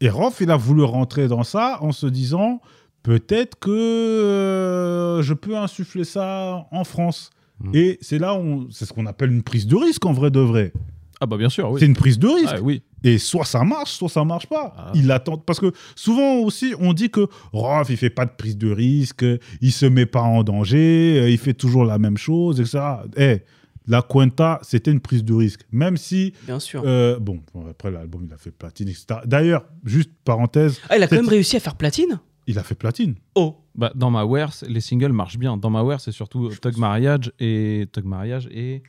Et 0.00 0.08
Rof, 0.10 0.40
il 0.40 0.50
a 0.50 0.56
voulu 0.56 0.82
rentrer 0.84 1.28
dans 1.28 1.42
ça 1.42 1.78
en 1.80 1.92
se 1.92 2.06
disant 2.06 2.60
peut-être 3.02 3.58
que 3.58 3.70
euh, 3.70 5.22
je 5.22 5.34
peux 5.34 5.56
insuffler 5.56 6.04
ça 6.04 6.66
en 6.70 6.84
France. 6.84 7.30
Mm. 7.60 7.70
Et 7.74 7.98
c'est 8.00 8.18
là 8.18 8.34
où 8.38 8.68
c'est 8.70 8.84
ce 8.84 8.92
qu'on 8.92 9.06
appelle 9.06 9.32
une 9.32 9.42
prise 9.42 9.66
de 9.66 9.76
risque 9.76 10.04
en 10.06 10.12
vrai 10.12 10.30
de 10.30 10.40
vrai. 10.40 10.72
Ah 11.20 11.26
bah 11.26 11.36
bien 11.36 11.48
sûr, 11.48 11.66
C'est 11.74 11.84
oui. 11.84 11.86
une 11.86 11.96
prise 11.96 12.18
de 12.18 12.28
risque. 12.28 12.54
Ah, 12.56 12.60
oui. 12.62 12.82
Et 13.02 13.18
soit 13.18 13.44
ça 13.44 13.64
marche, 13.64 13.92
soit 13.92 14.08
ça 14.08 14.24
marche 14.24 14.46
pas. 14.46 14.72
Ah. 14.76 14.92
Il 14.94 15.10
attend 15.10 15.36
parce 15.36 15.58
que 15.58 15.72
souvent 15.96 16.36
aussi 16.36 16.74
on 16.78 16.92
dit 16.92 17.10
que 17.10 17.26
Rof 17.52 17.90
il 17.90 17.96
fait 17.96 18.10
pas 18.10 18.24
de 18.24 18.30
prise 18.30 18.56
de 18.56 18.70
risque, 18.70 19.24
il 19.60 19.72
se 19.72 19.86
met 19.86 20.06
pas 20.06 20.22
en 20.22 20.44
danger, 20.44 21.18
euh, 21.20 21.30
il 21.30 21.38
fait 21.38 21.54
toujours 21.54 21.84
la 21.84 21.98
même 21.98 22.16
chose, 22.16 22.60
etc. 22.60 22.78
Eh, 23.16 23.40
la 23.88 24.02
Cuenta 24.02 24.60
c'était 24.62 24.92
une 24.92 25.00
prise 25.00 25.24
de 25.24 25.34
risque, 25.34 25.62
même 25.72 25.96
si 25.96 26.32
Bien 26.46 26.60
sûr. 26.60 26.82
euh, 26.86 27.18
bon 27.18 27.40
après 27.68 27.90
l'album 27.90 28.24
il 28.28 28.32
a 28.32 28.38
fait 28.38 28.50
platine, 28.52 28.88
etc. 28.88 29.06
D'ailleurs 29.24 29.64
juste 29.84 30.10
parenthèse, 30.24 30.80
Ah, 30.88 30.96
il 30.96 31.02
a 31.02 31.08
quand 31.08 31.16
même 31.16 31.28
réussi 31.28 31.56
à 31.56 31.60
faire 31.60 31.74
platine? 31.74 32.20
Il 32.46 32.58
a 32.58 32.62
fait 32.62 32.74
platine. 32.74 33.14
Oh. 33.34 33.56
Bah, 33.74 33.92
dans 33.94 34.10
ma 34.10 34.24
Wear, 34.24 34.50
les 34.66 34.80
singles 34.80 35.12
marchent 35.12 35.36
bien. 35.38 35.56
Dans 35.58 35.68
ma 35.70 35.82
Wear, 35.82 36.00
c'est 36.00 36.12
surtout 36.12 36.48
Tug 36.62 36.78
Mariage 36.78 37.30
et 37.38 37.86
Tug 37.92 38.04
Mariage 38.06 38.48
et 38.50 38.82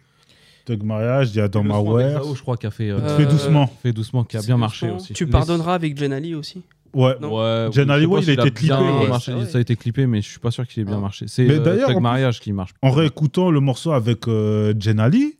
Thug 0.65 0.83
Mariage, 0.83 1.31
il 1.31 1.37
y 1.37 1.41
a 1.41 1.47
dans 1.49 1.63
ma 1.63 1.79
Wear. 1.79 2.23
Je 2.35 2.41
crois 2.41 2.55
qu'a 2.57 2.71
fait 2.71 2.89
euh, 2.89 3.17
Fais 3.17 3.25
doucement. 3.25 3.67
fait 3.67 3.91
doucement 3.91 4.23
qui 4.23 4.37
a 4.37 4.41
bien 4.41 4.55
marché 4.55 4.89
aussi. 4.89 5.13
Tu 5.13 5.25
Les- 5.25 5.31
pardonneras 5.31 5.73
avec 5.75 5.97
Jen 5.97 6.13
Ali 6.13 6.35
aussi 6.35 6.61
Ouais. 6.93 7.15
Ouais, 7.21 7.69
ouais, 8.07 8.21
il 8.23 8.29
a 8.29 8.33
été 8.33 8.51
clippé, 8.51 8.75
bien 8.75 8.99
ouais. 9.01 9.07
marché. 9.07 9.31
Ah 9.35 9.39
ouais. 9.39 9.45
Ça 9.45 9.57
a 9.57 9.61
été 9.61 9.75
clippé, 9.75 10.07
mais 10.07 10.21
je 10.21 10.29
suis 10.29 10.39
pas 10.39 10.51
sûr 10.51 10.67
qu'il 10.67 10.81
ait 10.81 10.85
bien 10.85 10.97
Ah. 10.97 11.01
marché. 11.01 11.25
C'est 11.27 11.47
euh, 11.49 11.99
Mariage 11.99 12.39
qui 12.39 12.51
marche. 12.53 12.71
En 12.81 12.91
réécoutant 12.91 13.51
le 13.51 13.59
morceau 13.59 13.91
avec 13.91 14.27
euh, 14.27 14.73
Jen 14.79 14.99
Ali, 14.99 15.37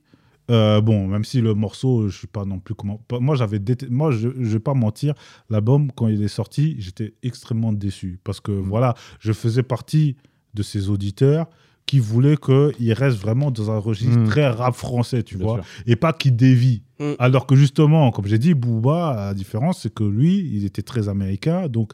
euh, 0.52 0.82
bon, 0.82 1.08
même 1.08 1.24
si 1.24 1.42
le 1.42 1.54
morceau, 1.54 2.08
je 2.10 2.18
suis 2.18 2.28
pas 2.28 2.46
non 2.46 2.60
plus 2.60 2.74
comment. 2.76 3.00
Moi, 3.20 3.36
j'avais 3.36 3.60
déte- 3.60 3.90
moi, 3.90 4.12
je, 4.12 4.30
je 4.40 4.50
vais 4.54 4.60
pas 4.60 4.74
mentir, 4.74 5.14
l'album 5.50 5.92
quand 5.96 6.08
il 6.08 6.24
est 6.24 6.28
sorti, 6.28 6.76
j'étais 6.80 7.14
extrêmement 7.24 7.72
déçu 7.74 8.20
parce 8.24 8.40
que 8.40 8.52
voilà, 8.52 8.96
je 9.20 9.32
faisais 9.34 9.64
partie 9.64 10.16
de 10.56 10.64
ces 10.64 10.90
auditeurs 10.90 11.48
qui 11.90 12.00
voulaient 12.00 12.38
qu'il 12.38 12.94
reste 12.94 13.18
vraiment 13.18 13.50
dans 13.50 13.72
un 13.72 13.80
registre 13.80 14.20
Mm. 14.20 14.28
très 14.28 14.48
rap 14.48 14.76
français, 14.76 15.24
tu 15.24 15.38
Bien 15.38 15.48
vois, 15.48 15.56
sûr. 15.56 15.64
et 15.88 15.96
pas 15.96 16.14
qu'il 16.14 16.36
dévie. 16.36 16.84
Mm. 17.00 17.14
Alors 17.18 17.48
que 17.48 17.56
justement, 17.56 18.12
comme 18.12 18.28
j'ai 18.28 18.38
dit, 18.38 18.54
Booba, 18.54 19.14
la 19.16 19.34
différence, 19.34 19.82
c'est 19.82 19.94
que 19.94 20.04
lui, 20.04 20.48
il 20.54 20.66
était 20.66 20.84
très 20.84 21.10
américain, 21.10 21.68
donc 21.68 21.94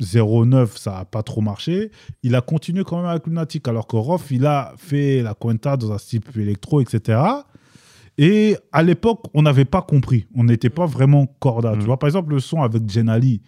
09, 0.00 0.76
ça 0.78 0.92
n'a 0.92 1.04
pas 1.04 1.22
trop 1.22 1.42
marché. 1.42 1.90
Il 2.22 2.34
a 2.34 2.40
continué 2.40 2.82
quand 2.82 2.96
même 2.96 3.06
avec 3.06 3.26
Lunatic, 3.26 3.68
alors 3.68 3.86
que 3.86 3.96
Roth, 3.96 4.22
il 4.30 4.46
a 4.46 4.72
fait 4.78 5.22
la 5.22 5.34
Cuenta 5.34 5.76
dans 5.76 5.92
un 5.92 5.98
style 5.98 6.20
plus 6.22 6.42
électro, 6.42 6.80
etc. 6.80 7.20
Et 8.18 8.56
à 8.72 8.82
l'époque, 8.82 9.24
on 9.34 9.42
n'avait 9.42 9.64
pas 9.64 9.82
compris. 9.82 10.26
On 10.34 10.44
n'était 10.44 10.70
pas 10.70 10.86
vraiment 10.86 11.26
corda. 11.38 11.74
Tu 11.78 11.84
vois, 11.84 11.98
par 11.98 12.08
exemple, 12.08 12.32
le 12.32 12.40
son 12.40 12.62
avec 12.62 12.88
Jenali, 12.88 13.42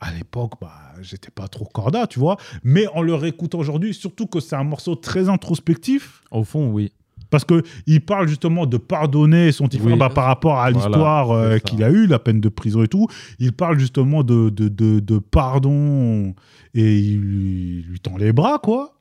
à 0.00 0.12
l'époque, 0.12 0.52
bah, 0.60 0.72
j'étais 1.00 1.30
pas 1.30 1.48
trop 1.48 1.64
corda, 1.64 2.06
tu 2.06 2.18
vois. 2.18 2.36
Mais 2.62 2.86
en 2.88 3.02
le 3.02 3.14
réécoutant 3.14 3.58
aujourd'hui, 3.58 3.94
surtout 3.94 4.26
que 4.26 4.40
c'est 4.40 4.56
un 4.56 4.64
morceau 4.64 4.94
très 4.94 5.28
introspectif, 5.28 6.22
Au 6.30 6.44
fond, 6.44 6.70
oui. 6.70 6.92
parce 7.30 7.44
que 7.44 7.62
il 7.86 8.00
parle 8.04 8.28
justement 8.28 8.64
de 8.66 8.76
pardonner 8.76 9.50
son 9.52 9.66
petit 9.66 9.78
Oui. 9.78 9.84
frère 9.86 9.96
bah, 9.96 10.08
par 10.10 10.24
rapport 10.26 10.58
à 10.60 10.70
Voilà, 10.70 10.86
l'histoire 10.86 11.30
euh, 11.32 11.58
qu'il 11.58 11.82
a 11.82 11.90
eu, 11.90 12.06
la 12.06 12.18
peine 12.18 12.40
de 12.40 12.48
prison 12.48 12.82
et 12.84 12.88
tout. 12.88 13.06
Il 13.38 13.52
parle 13.52 13.78
justement 13.78 14.22
de, 14.22 14.50
de, 14.50 14.68
de, 14.68 15.00
de 15.00 15.18
pardon 15.18 16.34
et 16.74 16.98
il 16.98 17.20
lui, 17.20 17.82
lui 17.88 17.98
tend 18.00 18.16
les 18.16 18.32
bras, 18.32 18.58
quoi. 18.62 18.94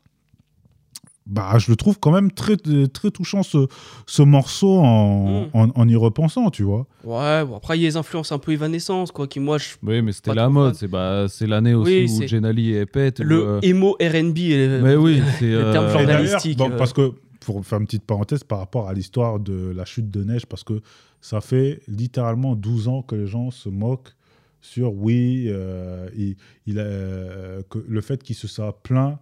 Bah, 1.30 1.58
je 1.58 1.70
le 1.70 1.76
trouve 1.76 2.00
quand 2.00 2.12
même 2.12 2.32
très, 2.32 2.56
très 2.56 3.12
touchant 3.12 3.44
ce, 3.44 3.68
ce 4.06 4.22
morceau 4.22 4.78
en, 4.80 5.42
Mm. 5.42 5.50
en, 5.54 5.68
en 5.76 5.88
y 5.90 5.96
repensant, 5.98 6.50
tu 6.50 6.64
vois. 6.64 6.88
Ouais, 7.04 7.44
bon, 7.46 7.58
après, 7.58 7.78
il 7.78 7.82
y 7.82 7.86
a 7.86 7.90
des 7.90 7.98
influences 7.98 8.32
un 8.32 8.40
peu 8.40 8.54
évanescence, 8.54 9.12
quoi, 9.12 9.28
qui, 9.28 9.40
moi, 9.42 9.58
je... 9.58 9.68
Oui, 9.84 10.02
mais 10.02 10.14
c'était 10.14 10.34
la 10.34 10.48
mode. 10.48 10.76
C'est 10.76 10.88
bah, 10.88 11.26
c'est 11.28 11.46
l'année 11.48 11.74
aussi 11.74 11.92
Oui, 11.92 12.30
où 12.40 12.46
est 12.76 12.86
pète. 12.86 13.20
où, 13.20 13.24
Le 13.24 13.48
euh, 13.48 13.60
emo 13.62 13.98
R&B... 14.02 14.38
est- 14.38 14.82
Mais 14.82 14.96
oui, 14.96 15.22
c'est. 15.40 15.52
le 15.52 15.72
terme 15.74 15.86
euh, 15.86 15.90
Et 15.90 15.92
journalistique. 15.92 16.58
bon, 16.58 16.72
euh. 16.72 16.78
parce 16.78 16.94
que, 16.94 17.12
pour 17.42 17.66
faire 17.66 17.80
une 17.80 17.86
petite 17.86 18.06
parenthèse 18.06 18.44
par 18.46 18.60
rapport 18.60 18.88
à 18.88 18.94
l'histoire 18.94 19.40
de 19.40 19.72
la 19.76 19.84
chute 19.86 20.10
de 20.10 20.24
neige, 20.24 20.46
parce 20.46 20.64
que 20.64 20.82
ça 21.20 21.42
fait 21.42 21.82
littéralement 21.90 22.56
12 22.56 22.88
ans 22.88 23.02
que 23.02 23.16
les 23.16 23.28
gens 23.28 23.52
se 23.52 23.68
moquent 23.68 24.14
sur, 24.62 24.94
oui, 24.94 25.48
euh, 25.50 26.10
il, 26.16 26.36
il 26.66 26.80
a, 26.80 27.62
que 27.70 27.84
le 27.88 28.02
fait 28.02 28.24
qu'il 28.24 28.36
se 28.36 28.48
soit 28.48 28.82
plaint 28.82 29.18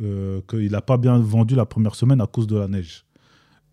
euh, 0.00 0.40
qu'il 0.48 0.70
n'a 0.70 0.82
pas 0.82 0.96
bien 0.96 1.18
vendu 1.18 1.54
la 1.54 1.66
première 1.66 1.94
semaine 1.94 2.20
à 2.20 2.26
cause 2.26 2.46
de 2.46 2.56
la 2.56 2.68
neige. 2.68 3.04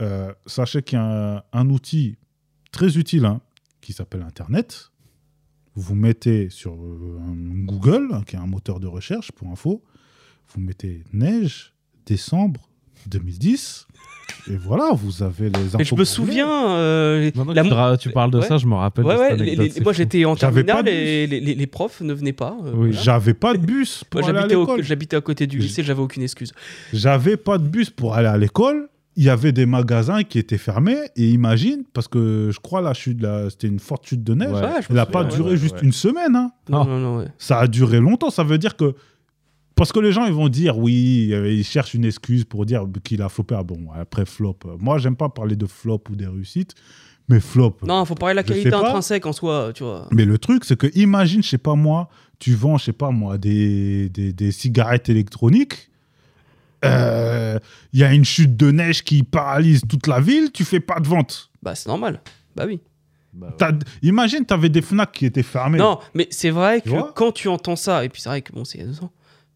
Euh, 0.01 0.33
sachez 0.45 0.81
qu'il 0.81 0.97
y 0.97 1.01
a 1.01 1.45
un, 1.53 1.69
outil 1.69 2.17
très 2.71 2.97
utile 2.97 3.25
hein, 3.25 3.41
qui 3.81 3.93
s'appelle 3.93 4.23
Internet. 4.23 4.91
Vous 5.75 5.95
mettez 5.95 6.49
sur 6.49 6.73
euh, 6.73 7.19
Google, 7.65 8.09
hein, 8.11 8.23
qui 8.25 8.35
est 8.35 8.39
un 8.39 8.47
moteur 8.47 8.79
de 8.79 8.87
recherche 8.87 9.31
pour 9.31 9.49
info, 9.49 9.83
vous 10.49 10.61
mettez 10.61 11.03
neige, 11.13 11.73
décembre 12.05 12.69
2010, 13.07 13.87
et 14.49 14.57
voilà, 14.57 14.91
vous 14.93 15.23
avez 15.23 15.49
les 15.49 15.67
infos. 15.69 15.77
Mais 15.79 15.83
je 15.85 15.95
me 15.95 16.03
souviens... 16.03 16.69
euh, 16.75 17.31
la 17.53 17.97
tu, 17.97 18.09
parles 18.11 18.31
de 18.31 18.39
Ouais. 18.39 18.45
ça, 18.45 18.57
je 18.57 18.67
me 18.67 18.75
rappelle. 18.75 19.05
Ouais, 19.05 19.15
de 19.15 19.19
ouais, 19.19 19.29
cette 19.31 19.39
les- 19.39 19.43
anecdote, 19.47 19.65
les- 19.65 19.71
c'est 19.71 19.83
moi 19.83 19.93
j'étais 19.93 20.25
en 20.25 20.35
J'avais 20.35 20.63
pas 20.63 20.73
terminale 20.83 20.85
de 20.85 20.89
et 20.91 21.27
les, 21.27 21.39
les- 21.39 21.55
les 21.55 21.67
profs 21.67 22.01
ne 22.01 22.13
venaient 22.13 22.31
pas. 22.33 22.55
euh, 22.65 22.71
Oui, 22.73 22.87
voilà. 22.89 23.01
J'avais 23.01 23.33
pas 23.33 23.53
de 23.53 23.59
bus 23.65 24.03
pour 24.09 24.21
Moi 24.21 24.29
aller 24.29 24.37
à 24.37 24.41
j'habitais, 24.41 24.55
au- 24.55 24.61
l'école. 24.61 24.83
j'habitais 24.83 25.15
à 25.15 25.21
côté 25.21 25.47
du 25.47 25.57
lycée, 25.57 25.83
j'avais 25.83 26.01
aucune 26.01 26.23
excuse. 26.23 26.51
J'avais 26.93 27.37
pas 27.37 27.57
de 27.57 27.67
bus 27.67 27.89
pour 27.89 28.13
aller 28.15 28.27
à 28.27 28.37
l'école. 28.37 28.87
Il 29.17 29.23
y 29.23 29.29
avait 29.29 29.53
des 29.53 29.65
magasins 29.65 30.23
qui 30.23 30.37
étaient 30.39 30.57
fermés. 30.57 30.97
Et 31.15 31.29
imagine, 31.29 31.83
parce 31.93 32.07
que 32.09 32.49
je 32.53 32.59
crois 32.59 32.81
la 32.81 32.93
chute, 32.93 33.21
là, 33.21 33.49
c'était 33.49 33.67
une 33.67 33.79
forte 33.79 34.05
chute 34.05 34.23
de 34.23 34.33
neige. 34.33 34.49
Elle 34.89 34.95
n'a 34.97 35.05
pas 35.05 35.23
ouais. 35.23 35.29
duré 35.29 35.51
ouais, 35.51 35.57
juste 35.57 35.75
ouais. 35.75 35.83
une 35.83 35.93
semaine. 35.93 36.35
hein. 36.35 36.51
Non, 36.69 36.81
Ah. 36.81 36.85
non, 36.85 36.99
non, 36.99 37.17
ouais. 37.19 37.27
Ça 37.37 37.59
a 37.59 37.67
duré 37.67 37.99
longtemps. 37.99 38.29
Ça 38.29 38.43
veut 38.43 38.57
dire 38.57 38.75
que. 38.75 38.93
Parce 39.75 39.91
que 39.91 39.99
les 39.99 40.11
gens, 40.11 40.25
ils 40.25 40.33
vont 40.33 40.47
dire, 40.47 40.77
oui, 40.77 41.29
euh, 41.33 41.51
ils 41.51 41.65
cherchent 41.65 41.93
une 41.93 42.05
excuse 42.05 42.45
pour 42.45 42.65
dire 42.65 42.85
qu'il 43.03 43.21
a 43.21 43.29
flopé. 43.29 43.55
Ah 43.57 43.63
bon, 43.63 43.87
après 43.93 44.25
flop. 44.25 44.57
Moi, 44.79 44.97
j'aime 44.99 45.17
pas 45.17 45.29
parler 45.29 45.55
de 45.55 45.65
flop 45.65 46.01
ou 46.09 46.15
des 46.15 46.27
réussites, 46.27 46.73
mais 47.27 47.41
flop. 47.41 47.77
Non, 47.83 48.05
faut 48.05 48.15
parler 48.15 48.33
de 48.33 48.37
la 48.37 48.43
qualité 48.43 48.73
intrinsèque 48.73 49.25
en 49.25 49.33
soi, 49.33 49.71
tu 49.73 49.83
vois. 49.83 50.07
Mais 50.11 50.25
le 50.25 50.37
truc, 50.37 50.63
c'est 50.63 50.77
que 50.77 50.87
imagine, 50.97 51.43
je 51.43 51.49
sais 51.49 51.57
pas 51.57 51.75
moi, 51.75 52.07
tu 52.39 52.55
vends, 52.55 52.77
je 52.77 52.85
sais 52.85 52.93
pas 52.93 53.11
moi, 53.11 53.37
des, 53.37 54.09
des, 54.09 54.31
des 54.31 54.51
cigarettes 54.51 55.09
électroniques. 55.09 55.89
Euh, 56.85 57.57
il 57.93 57.99
y 57.99 58.03
a 58.03 58.13
une 58.13 58.25
chute 58.25 58.55
de 58.55 58.71
neige 58.71 59.03
qui 59.03 59.23
paralyse 59.23 59.81
toute 59.87 60.07
la 60.07 60.19
ville, 60.19 60.51
tu 60.51 60.63
fais 60.63 60.79
pas 60.79 60.99
de 60.99 61.07
vente. 61.07 61.49
Bah, 61.63 61.75
c'est 61.75 61.87
normal. 61.89 62.21
Bah 62.55 62.65
oui. 62.67 62.79
Bah 63.33 63.53
imagine, 64.01 64.45
tu 64.45 64.53
avais 64.53 64.69
des 64.69 64.81
FNAC 64.81 65.11
qui 65.11 65.25
étaient 65.25 65.43
fermés. 65.43 65.77
Non, 65.77 65.99
mais 66.13 66.27
c'est 66.31 66.51
vrai 66.51 66.79
que 66.79 67.11
quand 67.11 67.33
tu 67.33 67.49
entends 67.49 67.75
ça, 67.75 68.05
et 68.05 68.09
puis 68.09 68.21
c'est 68.21 68.29
vrai 68.29 68.41
que 68.41 68.53
bon, 68.53 68.63
c'est 68.63 68.77
200, 68.77 69.11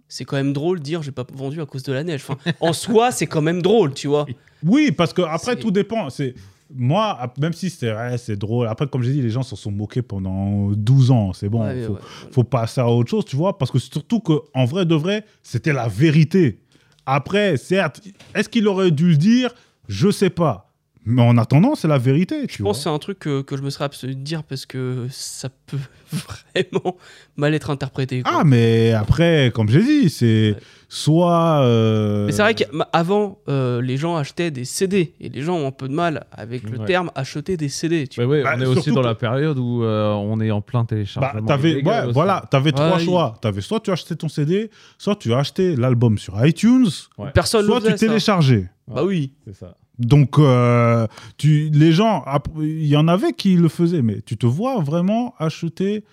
c'est 0.09 0.25
quand 0.25 0.35
même 0.35 0.51
drôle 0.51 0.79
de 0.79 0.83
dire 0.83 1.01
j'ai 1.01 1.11
pas 1.11 1.25
vendu 1.33 1.61
à 1.61 1.65
cause 1.65 1.83
de 1.83 1.93
la 1.93 2.03
neige. 2.03 2.25
Enfin, 2.27 2.51
en 2.59 2.73
soi, 2.73 3.11
c'est 3.11 3.27
quand 3.27 3.41
même 3.41 3.61
drôle, 3.61 3.93
tu 3.93 4.07
vois. 4.07 4.25
Oui, 4.63 4.91
parce 4.91 5.13
que 5.13 5.21
après 5.21 5.55
tout 5.55 5.71
dépend. 5.71 6.09
C'est 6.09 6.33
moi, 6.75 7.33
même 7.39 7.53
si 7.53 7.69
c'est 7.69 8.35
drôle. 8.35 8.67
Après, 8.67 8.87
comme 8.87 9.01
j'ai 9.01 9.13
dit, 9.13 9.21
les 9.21 9.29
gens 9.29 9.41
s'en 9.43 9.55
sont 9.55 9.71
moqués 9.71 10.01
pendant 10.01 10.69
12 10.71 11.11
ans. 11.11 11.33
C'est 11.33 11.49
bon, 11.49 11.63
Ouais, 11.63 11.83
faut, 11.83 11.93
ouais. 11.93 11.99
faut 12.31 12.43
passer 12.43 12.81
à 12.81 12.87
autre 12.87 13.09
chose, 13.09 13.25
tu 13.25 13.35
vois, 13.35 13.57
parce 13.57 13.71
que 13.71 13.79
surtout 13.79 14.19
que 14.19 14.33
en 14.53 14.65
vrai 14.65 14.85
de 14.85 14.95
vrai, 14.95 15.25
c'était 15.41 15.73
la 15.73 15.87
vérité. 15.87 16.59
Après, 17.05 17.57
certes, 17.57 18.01
est-ce 18.35 18.49
qu'il 18.49 18.67
aurait 18.67 18.91
dû 18.91 19.09
le 19.09 19.17
dire? 19.17 19.51
Je 19.87 20.11
sais 20.11 20.29
pas. 20.29 20.68
Mais 21.05 21.21
en 21.21 21.37
attendant, 21.37 21.75
c'est 21.75 21.87
la 21.87 21.97
vérité. 21.97 22.45
Tu 22.47 22.57
Je 22.57 22.63
vois. 22.63 22.69
pense 22.69 22.77
que 22.79 22.83
c'est 22.83 22.89
un 22.89 22.99
truc 22.99 23.19
que, 23.19 23.41
que 23.41 23.55
je 23.57 23.61
me 23.63 23.69
serais 23.69 23.85
abstenu 23.85 24.13
de 24.15 24.19
dire 24.21 24.43
parce 24.43 24.65
que 24.65 25.07
ça 25.09 25.49
peut 25.65 25.77
vraiment 26.11 26.97
mal 27.37 27.53
être 27.53 27.69
interprété. 27.69 28.21
quoi. 28.21 28.31
Ah, 28.39 28.43
mais 28.43 28.91
après, 28.91 29.51
comme 29.55 29.69
j'ai 29.69 29.81
dit, 29.83 30.09
c'est 30.09 30.51
Ouais. 30.51 30.57
soit. 30.89 31.61
euh, 31.63 32.25
Mais 32.25 32.31
c'est 32.33 32.41
vrai 32.41 32.53
qu'avant, 32.53 33.39
les 33.47 33.97
gens 33.97 34.17
achetaient 34.17 34.51
des 34.51 34.65
CD 34.65 35.13
et 35.21 35.29
les 35.29 35.41
gens 35.41 35.55
ont 35.55 35.67
un 35.67 35.71
peu 35.71 35.87
de 35.87 35.93
mal 35.93 36.25
avec 36.31 36.69
le 36.69 36.77
Ouais. 36.79 36.85
terme 36.85 37.11
acheter 37.15 37.55
des 37.57 37.69
CD. 37.69 38.07
Tu 38.07 38.19
Ouais, 38.19 38.25
ouais, 38.25 38.43
Bah, 38.43 38.53
on 38.57 38.61
est 38.61 38.65
aussi 38.65 38.91
dans 38.91 39.01
la 39.01 39.15
période 39.15 39.57
où 39.57 39.83
euh, 39.83 40.11
on 40.11 40.39
est 40.41 40.51
en 40.51 40.61
plein 40.61 40.81
Bah, 40.81 40.87
téléchargement. 40.89 41.47
ouais, 41.47 42.03
aussi. 42.03 42.13
voilà, 42.13 42.45
t'avais 42.51 42.71
trois 42.73 42.99
choix. 42.99 43.35
T'avais 43.41 43.61
soit 43.61 43.79
tu 43.79 43.89
achetais 43.91 44.15
ton 44.15 44.27
CD, 44.29 44.69
soit 44.97 45.15
tu 45.15 45.33
achetais 45.33 45.75
l'album 45.75 46.17
sur 46.17 46.45
iTunes, 46.45 46.87
Ouais. 47.17 47.31
Personne 47.33 47.65
soit 47.65 47.79
tu 47.81 47.87
ça. 47.87 47.93
téléchargeais. 47.97 48.69
Bah 48.87 49.03
oui. 49.05 49.33
C'est 49.47 49.55
ça. 49.55 49.75
Donc, 49.99 50.39
euh, 50.39 51.05
tu, 51.37 51.69
les 51.71 51.91
gens, 51.91 52.23
il 52.57 52.85
y 52.87 52.95
en 52.97 53.07
avait 53.07 53.33
qui 53.33 53.55
le 53.55 53.67
faisaient, 53.67 54.01
mais 54.01 54.21
tu 54.21 54.37
te 54.37 54.45
vois 54.45 54.79
vraiment 54.81 55.35
acheter 55.39 56.03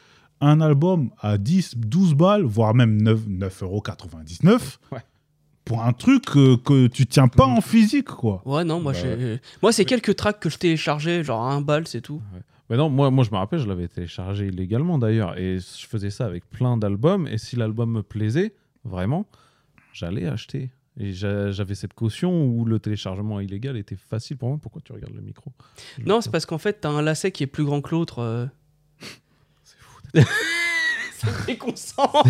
un 0.40 0.60
album 0.60 1.10
à 1.20 1.38
10, 1.38 1.76
12 1.78 2.14
balles, 2.14 2.42
voire 2.44 2.74
même 2.74 3.00
9, 3.00 3.20
9,99 3.28 4.78
Ouais. 4.92 4.98
pour 5.64 5.82
un 5.82 5.92
truc 5.92 6.24
que, 6.26 6.56
que 6.56 6.86
tu 6.88 7.06
tiens 7.06 7.28
pas 7.28 7.46
en 7.46 7.60
physique, 7.60 8.08
quoi. 8.08 8.42
Ouais, 8.44 8.64
non, 8.64 8.80
moi, 8.80 8.92
Bah 8.92 8.98
moi 9.62 9.72
c'est 9.72 9.84
quelques 9.84 10.14
tracks 10.16 10.40
que 10.40 10.50
je 10.50 10.58
téléchargeais, 10.58 11.24
genre 11.24 11.42
à 11.42 11.52
un 11.54 11.60
bal, 11.60 11.86
c'est 11.86 12.00
tout. 12.02 12.20
Mais 12.68 12.76
non, 12.76 12.90
moi, 12.90 13.10
moi 13.10 13.24
je 13.24 13.30
me 13.30 13.36
rappelle, 13.36 13.60
je 13.60 13.68
l'avais 13.68 13.86
téléchargé 13.88 14.46
illégalement 14.48 14.98
d'ailleurs. 14.98 15.38
Et 15.38 15.58
je 15.58 15.86
faisais 15.86 16.10
ça 16.10 16.26
avec 16.26 16.48
plein 16.50 16.76
d'albums. 16.76 17.28
Et 17.28 17.38
si 17.38 17.54
l'album 17.56 17.92
me 17.92 18.02
plaisait, 18.02 18.52
vraiment, 18.84 19.26
j'allais 19.92 20.26
acheter. 20.26 20.70
Et 20.98 21.12
j'a- 21.12 21.50
j'avais 21.50 21.74
cette 21.74 21.92
caution 21.94 22.46
où 22.46 22.64
le 22.64 22.78
téléchargement 22.78 23.40
illégal 23.40 23.76
était 23.76 23.96
facile 23.96 24.36
pour 24.38 24.48
moi. 24.48 24.58
Pourquoi 24.60 24.80
tu 24.84 24.92
regardes 24.92 25.14
le 25.14 25.20
micro? 25.20 25.52
Non, 26.06 26.20
c'est 26.20 26.30
parce 26.30 26.46
qu'en 26.46 26.58
fait, 26.58 26.80
t'as 26.80 26.88
un 26.90 27.02
lacet 27.02 27.30
qui 27.32 27.42
est 27.42 27.46
plus 27.46 27.64
grand 27.64 27.80
que 27.82 27.90
l'autre. 27.90 28.20
euh. 28.20 28.46
C'est 29.64 29.76
fou. 29.78 30.00
c'est 31.18 31.46
déconcentrant. 31.46 32.22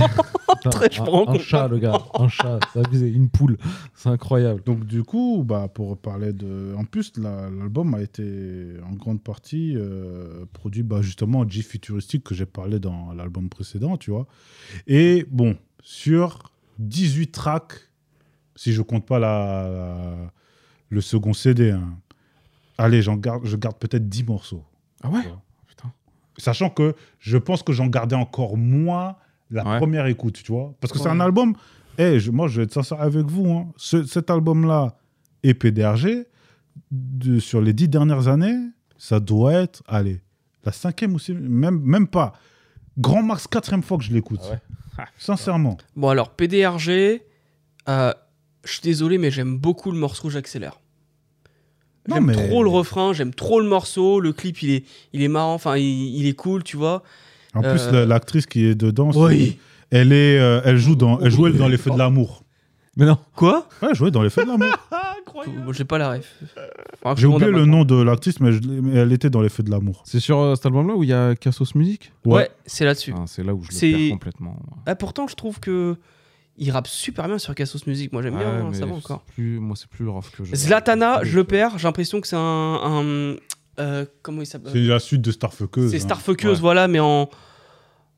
Très, 0.70 0.90
je 0.90 1.02
me 1.02 1.08
rends 1.08 1.20
un, 1.20 1.22
un 1.22 1.32
compte. 1.34 1.40
chat, 1.42 1.68
le 1.68 1.78
gars. 1.78 1.98
Un 2.14 2.28
chat. 2.28 2.58
C'est 2.72 2.80
abusé. 2.84 3.08
Une 3.08 3.28
poule. 3.28 3.56
C'est 3.94 4.08
incroyable. 4.08 4.62
Donc 4.64 4.84
du 4.84 5.02
coup, 5.04 5.44
bah, 5.46 5.68
pour 5.72 5.96
parler 5.98 6.32
de... 6.32 6.74
En 6.76 6.84
plus, 6.84 7.12
la- 7.18 7.48
l'album 7.50 7.94
a 7.94 8.00
été 8.00 8.74
en 8.88 8.94
grande 8.94 9.22
partie 9.22 9.74
euh, 9.76 10.44
produit 10.52 10.82
bah, 10.82 11.02
justement 11.02 11.40
en 11.40 11.48
G 11.48 11.62
Futuristique 11.62 12.24
que 12.24 12.34
j'ai 12.34 12.46
parlé 12.46 12.80
dans 12.80 13.12
l'album 13.12 13.48
précédent, 13.48 13.96
tu 13.96 14.10
vois. 14.10 14.26
Et 14.88 15.24
bon, 15.30 15.56
sur 15.82 16.50
18 16.78 17.28
tracks, 17.32 17.74
si 18.56 18.72
je 18.72 18.82
compte 18.82 19.06
pas 19.06 19.18
la, 19.18 19.68
la- 19.68 20.32
le 20.88 21.00
second 21.00 21.32
CD, 21.32 21.70
hein, 21.70 21.96
allez, 22.78 23.02
j'en 23.02 23.16
garde, 23.16 23.44
je 23.44 23.56
garde 23.56 23.76
peut-être 23.78 24.08
10 24.08 24.24
morceaux. 24.24 24.64
Ah 25.02 25.08
ouais 25.10 25.18
Ouais. 25.18 25.24
Sachant 26.38 26.68
que 26.68 26.94
je 27.18 27.38
pense 27.38 27.62
que 27.62 27.72
j'en 27.72 27.86
gardais 27.86 28.14
encore 28.16 28.58
moins 28.58 29.16
la 29.50 29.64
Ouais. 29.66 29.78
première 29.78 30.04
écoute, 30.06 30.42
tu 30.44 30.52
vois. 30.52 30.74
Parce 30.80 30.92
que 30.92 30.98
c'est 30.98 31.08
un 31.08 31.20
album. 31.20 31.54
Eh, 31.96 32.20
je- 32.20 32.30
moi, 32.30 32.46
je 32.46 32.58
vais 32.58 32.64
être 32.64 32.74
sincère 32.74 33.00
avec 33.00 33.24
vous. 33.24 33.50
hein. 33.50 33.72
Ce- 33.78 34.04
cet 34.04 34.28
album-là 34.28 34.98
et 35.42 35.54
PDRG, 35.54 36.26
de- 36.90 37.38
sur 37.38 37.62
les 37.62 37.72
dix 37.72 37.88
dernières 37.88 38.28
années, 38.28 38.54
ça 38.98 39.18
doit 39.18 39.54
être, 39.54 39.82
allez, 39.88 40.20
la 40.64 40.72
cinquième 40.72 41.14
ou 41.14 41.18
sixième, 41.18 41.48
même, 41.48 41.80
même 41.80 42.06
pas. 42.06 42.34
Grand 42.98 43.22
max 43.22 43.46
quatrième 43.46 43.82
fois 43.82 43.96
que 43.96 44.04
je 44.04 44.12
l'écoute. 44.12 44.40
Ah 44.44 44.50
ouais. 44.98 45.04
Sincèrement. 45.16 45.78
Bon, 45.94 46.08
alors, 46.10 46.30
PDRG, 46.30 47.22
euh, 47.88 48.12
je 48.66 48.72
suis 48.72 48.82
désolé, 48.82 49.16
mais 49.18 49.30
j'aime 49.30 49.56
beaucoup 49.56 49.90
le 49.90 49.98
morceau 49.98 50.28
J'accélère. 50.30 50.80
J'aime 52.08 52.26
mais- 52.26 52.34
trop 52.34 52.62
le 52.62 52.68
refrain, 52.68 53.12
j'aime 53.12 53.34
trop 53.34 53.60
le 53.60 53.66
morceau, 53.66 54.20
le 54.20 54.32
clip 54.32 54.62
il 54.62 54.70
est, 54.70 54.84
il 55.12 55.22
est 55.22 55.28
marrant, 55.28 55.54
enfin 55.54 55.76
il, 55.76 56.14
il 56.16 56.26
est 56.28 56.34
cool, 56.34 56.62
tu 56.62 56.76
vois. 56.76 57.02
En 57.54 57.62
plus, 57.62 57.80
Euh, 57.88 57.92
la- 57.92 58.06
l'actrice 58.06 58.46
qui 58.46 58.64
est 58.64 58.74
dedans, 58.74 59.10
Oui. 59.14 59.58
elle, 59.90 60.12
est, 60.12 60.38
euh, 60.38 60.60
elle, 60.64 60.76
joue 60.76 60.94
dans, 60.94 61.18
elle 61.20 61.30
jouait 61.32 61.50
dans 61.52 61.66
Les 61.68 61.78
Feux 61.78 61.90
de 61.90 61.98
l'amour. 61.98 62.44
Mais 62.96 63.06
non. 63.06 63.18
Quoi? 63.34 63.68
Ouais, 63.82 63.88
elle 63.90 63.94
jouait 63.96 64.10
dans 64.10 64.22
Les 64.22 64.30
Feux 64.30 64.42
de 64.44 64.48
l'amour. 64.48 64.68
Moi, 65.64 65.72
J'ai 65.74 65.84
pas 65.84 65.98
la 65.98 66.12
ref. 66.12 66.34
J'ai 67.16 67.26
oublié 67.26 67.50
le 67.50 67.66
nom 67.66 67.84
de 67.84 68.00
l'actrice, 68.00 68.40
mais, 68.40 68.50
elle 68.94 69.12
était 69.12 69.28
dans 69.28 69.42
Les 69.42 69.48
Feux 69.50 69.62
de 69.62 69.70
l'amour. 69.70 70.02
C'est 70.06 70.20
sur 70.20 70.38
euh, 70.38 70.54
cet 70.54 70.66
album-là 70.66 70.94
où 70.94 71.02
il 71.02 71.10
y 71.10 71.12
a 71.12 71.34
Cassos 71.34 71.74
Music? 71.74 72.12
Ouais, 72.24 72.48
c'est 72.64 72.84
là-dessus. 72.84 73.12
Ah, 73.16 73.24
C'est 73.26 73.42
là 73.42 73.52
où 73.54 73.62
je 73.64 73.70
le 73.72 73.92
perds 73.98 74.10
complètement. 74.12 74.56
Ah, 74.86 74.94
pourtant, 74.94 75.26
je 75.26 75.34
trouve 75.34 75.60
que 75.60 75.96
il 76.58 76.70
rappe 76.70 76.88
super 76.88 77.26
bien 77.26 77.38
sur 77.38 77.54
Cassos 77.54 77.86
Music. 77.86 78.12
Moi, 78.12 78.22
j'aime 78.22 78.36
bien, 78.36 78.66
hein, 78.66 78.72
ça 78.72 78.86
va 78.86 78.94
encore. 78.94 79.22
Plus, 79.24 79.58
moi, 79.58 79.76
c'est 79.76 79.88
plus 79.88 80.04
le 80.04 80.10
rough 80.10 80.30
que 80.36 80.44
je. 80.44 80.54
Zlatana, 80.54 81.20
je 81.22 81.36
le 81.36 81.44
perds. 81.44 81.78
J'ai 81.78 81.86
l'impression 81.88 82.20
que 82.20 82.28
c'est 82.28 82.36
un. 82.36 82.40
un- 82.82 83.36
euh, 83.78 84.06
comment 84.22 84.40
il 84.40 84.46
s'appelle? 84.46 84.72
C'est 84.72 84.80
la 84.80 84.98
suite 84.98 85.20
de 85.20 85.30
Starfuckers. 85.30 85.90
C'est 85.90 85.96
hein. 85.96 85.98
Ouais. 86.54 86.54
voilà, 86.60 86.88
mais 86.88 87.00
en, 87.00 87.28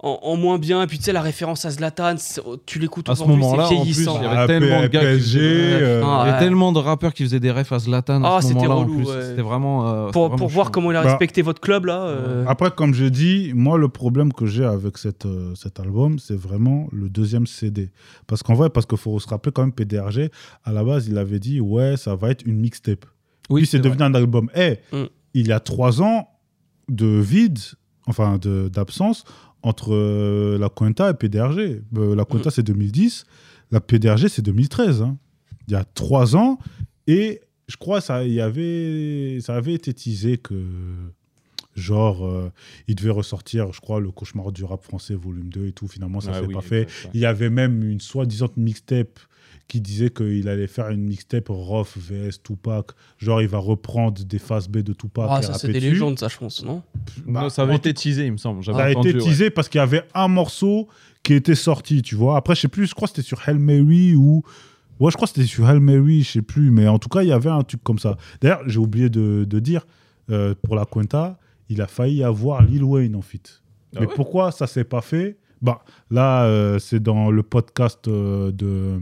en, 0.01 0.18
en 0.23 0.36
moins 0.36 0.59
bien. 0.59 0.81
Et 0.83 0.86
puis, 0.86 0.99
tu 0.99 1.05
sais, 1.05 1.12
la 1.12 1.23
référence 1.23 1.65
à 1.65 1.70
Zlatan, 1.70 2.15
c'est- 2.18 2.41
tu 2.67 2.78
l'écoutes 2.78 3.09
aujourd'hui, 3.09 3.36
moment-là, 3.36 3.67
c'est 3.68 3.75
vieillissant. 3.75 4.18
il 4.20 4.23
y 4.23 4.27
avait 4.27 4.36
Ah, 4.36 4.47
tellement 4.47 4.83
de 4.83 4.86
gars 4.86 5.01
qui 5.01 5.07
PSG, 5.07 5.39
faisaient- 5.41 5.83
euh, 5.83 6.02
Ah, 6.05 6.23
Il 6.25 6.28
y 6.28 6.31
a 6.31 6.35
ouais. 6.35 6.39
tellement 6.39 6.73
de 6.73 6.78
rappeurs 6.78 7.12
qui 7.12 7.25
faisaient 7.25 7.41
des 7.41 7.51
refs 7.51 7.73
à 7.73 7.78
Zlatan 7.81 8.23
Ah, 8.25 8.39
c'était 8.41 8.67
relou, 8.67 9.02
ouais. 9.02 9.23
C'était 9.23 9.43
vraiment. 9.43 9.89
euh, 9.89 10.10
pour, 10.10 10.28
voir 10.49 10.70
comment 10.70 10.93
il 10.93 10.97
a 10.97 11.02
Bah, 11.02 11.09
respecté 11.10 11.43
votre 11.43 11.60
club, 11.60 11.86
là. 11.86 12.02
euh, 12.05 12.44
Après, 12.47 12.70
comme 12.70 12.94
j'ai 12.94 13.10
dit, 13.10 13.51
moi, 13.55 13.77
le 13.77 13.89
problème 13.89 14.33
que 14.33 14.47
j'ai 14.47 14.65
avec 14.65 14.99
cette, 14.99 15.27
cet 15.57 15.81
album, 15.81 16.18
c'est 16.20 16.39
vraiment 16.39 16.86
le 16.93 17.09
deuxième 17.09 17.47
CD. 17.49 17.91
Parce 18.28 18.44
qu'en 18.44 18.55
vrai, 18.55 18.70
parce 18.70 18.86
qu'il 18.86 18.99
faut 18.99 19.18
se 19.18 19.27
rappeler 19.28 19.51
quand 19.52 19.62
même, 19.62 19.73
PDRG, 19.73 20.31
à 20.65 20.73
la 20.73 20.85
base, 20.85 21.09
il 21.09 21.18
avait 21.18 21.41
dit, 21.41 21.60
ouais, 21.60 21.97
ça 21.97 22.15
va 22.15 22.31
être 22.31 22.44
une 22.47 22.59
mixtape. 22.60 23.05
Oui, 23.51 23.62
Puis 23.62 23.67
c'est 23.70 23.78
devenu 23.81 24.02
un 24.05 24.15
album. 24.15 24.49
Eh, 24.55 24.77
Mm. 24.93 25.05
il 25.35 25.49
y 25.49 25.52
a 25.52 25.59
trois 25.59 26.02
ans 26.02 26.28
de 26.89 27.07
vide, 27.07 27.59
enfin 28.07 28.39
de- 28.39 28.68
d'absence, 28.68 29.25
entre 29.62 29.92
euh, 29.94 30.58
la 30.58 30.68
Cuenta 30.68 31.10
et 31.10 31.14
PDRG. 31.14 31.82
Euh, 31.96 32.14
la 32.14 32.24
Cuenta, 32.24 32.50
c'est 32.50 32.62
2010. 32.62 33.24
La 33.70 33.80
PDRG, 33.80 34.28
c'est 34.28 34.42
2013. 34.42 35.02
hein. 35.02 35.16
Il 35.66 35.72
y 35.72 35.76
a 35.76 35.84
trois 35.84 36.36
ans. 36.36 36.58
Et 37.06 37.40
je 37.66 37.76
crois 37.76 38.00
ça, 38.00 38.24
y 38.24 38.40
avait, 38.40 39.38
ça 39.40 39.56
avait 39.56 39.74
été 39.74 39.92
teasé 39.92 40.38
que, 40.38 40.54
genre, 41.74 42.26
euh, 42.26 42.50
il 42.86 42.94
devait 42.94 43.10
ressortir, 43.10 43.72
je 43.72 43.80
crois, 43.80 44.00
le 44.00 44.10
cauchemar 44.10 44.52
du 44.52 44.64
rap 44.64 44.82
français, 44.82 45.14
volume 45.14 45.48
2 45.50 45.66
et 45.66 45.72
tout. 45.72 45.86
Finalement, 45.88 46.20
ça 46.20 46.30
Ah 46.34 46.40
s'est 46.40 46.46
oui, 46.46 46.54
pas 46.54 46.60
fait. 46.60 46.86
Il 47.14 47.20
y 47.20 47.26
avait 47.26 47.50
même 47.50 47.82
une 47.82 48.00
soi-disant 48.00 48.48
mixtape 48.56 49.18
qui 49.68 49.82
disait 49.82 50.08
qu'il 50.08 50.48
allait 50.48 50.66
faire 50.66 50.88
une 50.88 51.02
mixtape 51.02 51.48
Roth 51.50 51.92
vs 51.97 52.42
Tupac. 52.42 52.86
Genre, 53.18 53.42
il 53.42 53.48
va 53.48 53.58
reprendre 53.58 54.24
des 54.24 54.38
phases 54.38 54.66
B 54.66 54.78
de 54.78 54.94
Tupac. 54.94 55.26
Ah, 55.28 55.40
et 55.40 55.42
ça, 55.42 55.55
c'est 55.55 55.68
des 55.68 55.80
légendes, 55.80 56.18
ça, 56.18 56.28
je 56.28 56.38
pense, 56.38 56.64
non 56.64 56.82
Bah, 57.26 57.42
Non, 57.42 57.48
ça 57.50 57.62
avait 57.62 57.76
été 57.76 57.92
teasé, 57.92 58.24
il 58.24 58.32
me 58.32 58.38
semble. 58.38 58.64
Ça 58.64 58.72
a 58.72 58.90
entendu, 58.90 59.10
été 59.10 59.18
ouais. 59.18 59.24
teasé 59.24 59.50
parce 59.50 59.68
qu'il 59.68 59.78
y 59.78 59.82
avait 59.82 60.05
un 60.14 60.28
morceau 60.28 60.88
qui 61.22 61.34
était 61.34 61.55
sorti, 61.55 62.00
tu 62.00 62.14
vois. 62.14 62.38
Après, 62.38 62.55
je 62.55 62.62
sais 62.62 62.68
plus, 62.68 62.86
je 62.86 62.94
crois 62.94 63.06
que 63.08 63.14
c'était 63.14 63.26
sur 63.26 63.47
Hail 63.47 63.58
Mary 63.58 64.14
ou. 64.14 64.42
Ouais, 65.00 65.10
je 65.10 65.16
crois 65.16 65.28
que 65.28 65.34
c'était 65.34 65.47
sur 65.47 65.68
Hail 65.68 65.80
Mary, 65.80 66.22
je 66.22 66.32
sais 66.32 66.42
plus. 66.42 66.70
Mais 66.70 66.88
en 66.88 66.98
tout 66.98 67.10
cas, 67.10 67.22
il 67.22 67.28
y 67.28 67.32
avait 67.32 67.50
un 67.50 67.62
truc 67.62 67.84
comme 67.84 67.98
ça. 67.98 68.16
D'ailleurs, 68.40 68.62
j'ai 68.66 68.78
oublié 68.78 69.10
de, 69.10 69.44
de 69.44 69.60
dire, 69.60 69.86
euh, 70.30 70.55
pour 70.62 70.76
la 70.76 70.86
Cuenta, 70.86 71.38
il 71.68 71.82
a 71.82 71.86
failli 71.86 72.24
avoir 72.24 72.62
Lil 72.62 72.82
Wayne 72.82 73.14
en 73.14 73.22
fit. 73.22 73.42
Ah 73.94 74.00
mais 74.00 74.06
ouais? 74.06 74.12
pourquoi 74.16 74.50
ça 74.50 74.66
s'est 74.66 74.84
pas 74.84 75.02
fait? 75.02 75.38
Bah, 75.62 75.82
Là, 76.10 76.44
euh, 76.44 76.78
c'est 76.78 77.00
dans 77.02 77.30
le 77.30 77.42
podcast 77.42 78.08
euh, 78.08 78.50
de 78.52 78.98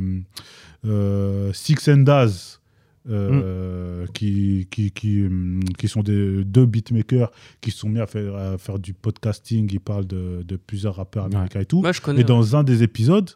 euh, 0.85 1.53
Six 1.53 1.89
and 1.89 1.99
Daz. 1.99 2.61
euh, 3.09 4.05
Hmm. 4.05 4.09
qui, 4.15 4.67
qui, 4.69 4.91
qui, 4.91 5.23
hum, 5.25 5.61
qui 5.79 5.87
sont 5.87 6.03
des 6.03 6.45
deux 6.45 6.67
beatmakers 6.67 7.31
qui 7.61 7.71
se 7.71 7.79
sont 7.79 7.89
mis 7.89 8.01
à 8.01 8.07
faire, 8.09 8.35
à 8.35 8.59
faire 8.59 8.81
du 8.81 8.95
podcasting. 8.95 9.69
Ils 9.73 9.79
parlent 9.79 10.09
de, 10.09 10.43
de 10.43 10.57
plusieurs 10.57 10.97
rappeurs 10.97 11.27
Ouais. 11.27 11.35
américains 11.37 11.61
et 11.61 11.67
tout. 11.67 11.85
Connais. 12.03 12.23
Et 12.23 12.25
dans 12.25 12.57
un 12.57 12.65
des 12.65 12.83
épisodes, 12.83 13.31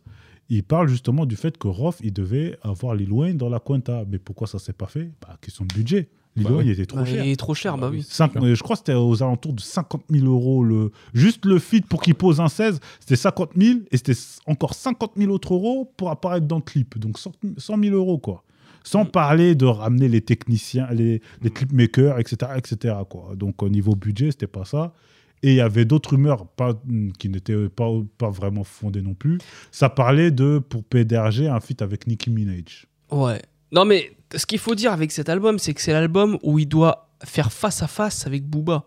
il 0.49 0.65
parle 0.65 0.89
justement 0.89 1.25
du 1.25 1.37
fait 1.37 1.57
que 1.57 1.69
Roth, 1.69 1.99
il 2.03 2.13
devait 2.13 2.59
avoir 2.63 2.97
Lil 2.97 3.13
Wayne 3.13 3.37
dans 3.37 3.49
la 3.49 3.61
Cuenta. 3.61 4.05
Mais 4.11 4.19
pourquoi 4.19 4.49
ça 4.49 4.59
s'est 4.59 4.73
pas 4.73 4.89
fait? 4.89 5.13
Bah, 5.23 5.37
Question 5.41 5.65
de 5.65 5.73
budget. 5.73 6.09
Bah 6.45 6.51
oui. 6.59 6.65
il 6.67 6.71
était 6.73 6.87
trop 6.87 6.99
Bah, 6.99 7.05
cher. 7.05 7.25
Il 7.25 7.31
est 7.31 7.37
trop 7.37 7.55
cher, 7.55 7.77
bah 7.77 7.83
Bah 7.87 7.89
oui. 7.91 7.99
oui. 7.99 8.07
Cinq- 8.09 8.37
euh, 8.37 8.55
je 8.55 8.63
crois 8.63 8.77
que 8.77 8.81
c'était 8.81 8.95
aux 8.95 9.23
alentours 9.23 9.53
de 9.53 9.61
50 9.61 10.03
000 10.11 10.27
euros. 10.27 10.63
Le... 10.65 10.91
Juste 11.15 11.45
le 11.45 11.59
feed 11.59 11.87
pour 11.87 12.03
qu'il 12.03 12.15
pose 12.15 12.41
un 12.41 12.49
16, 12.49 12.81
c'était 13.01 13.17
50 13.17 13.51
000 13.57 13.81
et 13.91 13.97
c'était 13.97 14.13
encore 14.47 14.75
50 14.75 15.13
000 15.17 15.31
autres 15.33 15.55
euros 15.55 15.93
pour 15.97 16.11
apparaître 16.11 16.47
dans 16.47 16.57
le 16.57 16.63
clip. 16.63 16.99
Donc 16.99 17.19
100 17.19 17.33
100 17.57 17.83
000 17.83 17.95
euros, 17.97 18.19
quoi. 18.19 18.45
Sans 18.83 19.05
parler 19.05 19.55
de 19.55 19.67
ramener 19.67 20.09
les 20.09 20.23
techniciens, 20.23 20.89
les, 20.91 21.21
les 21.43 21.51
clipmakers, 21.51 22.19
etc., 22.19 22.53
etc., 22.57 22.95
quoi. 23.09 23.33
Donc 23.37 23.63
au 23.63 23.69
niveau 23.69 23.95
budget, 23.95 24.31
c'était 24.31 24.47
pas 24.47 24.65
ça. 24.65 24.95
Et 25.43 25.51
il 25.53 25.57
y 25.57 25.61
avait 25.63 25.85
d'autres 25.87 26.11
rumeurs 26.11 26.47
pas, 26.47 26.75
qui 27.19 27.29
n'étaient 27.31 27.69
pas, 27.71 27.89
pas 28.19 28.29
vraiment 28.31 28.63
fondées 28.65 29.01
non 29.03 29.15
plus. 29.15 29.39
Ça 29.71 29.89
parlait 29.89 30.31
de, 30.31 30.59
pour 30.67 30.85
PDRG, 30.85 31.47
un 31.49 31.61
feat 31.61 31.81
avec 31.83 32.07
Nicki 32.07 32.31
Minaj. 32.31 32.87
Ouais. 33.11 33.41
Non, 33.73 33.85
mais 33.85 34.13
ce 34.35 34.47
qu'il 34.47 34.59
faut 34.59 34.75
dire 34.75 34.93
avec 34.93 35.13
cet 35.13 35.29
album, 35.29 35.59
c'est 35.59 35.75
que 35.75 35.81
c'est 35.81 35.93
l'album 35.93 36.39
où 36.43 36.59
il 36.59 36.67
doit 36.67 37.09
faire 37.25 37.53
face 37.53 37.83
à 37.83 37.87
face 37.87 38.27
avec 38.27 38.45
Booba. 38.45 38.85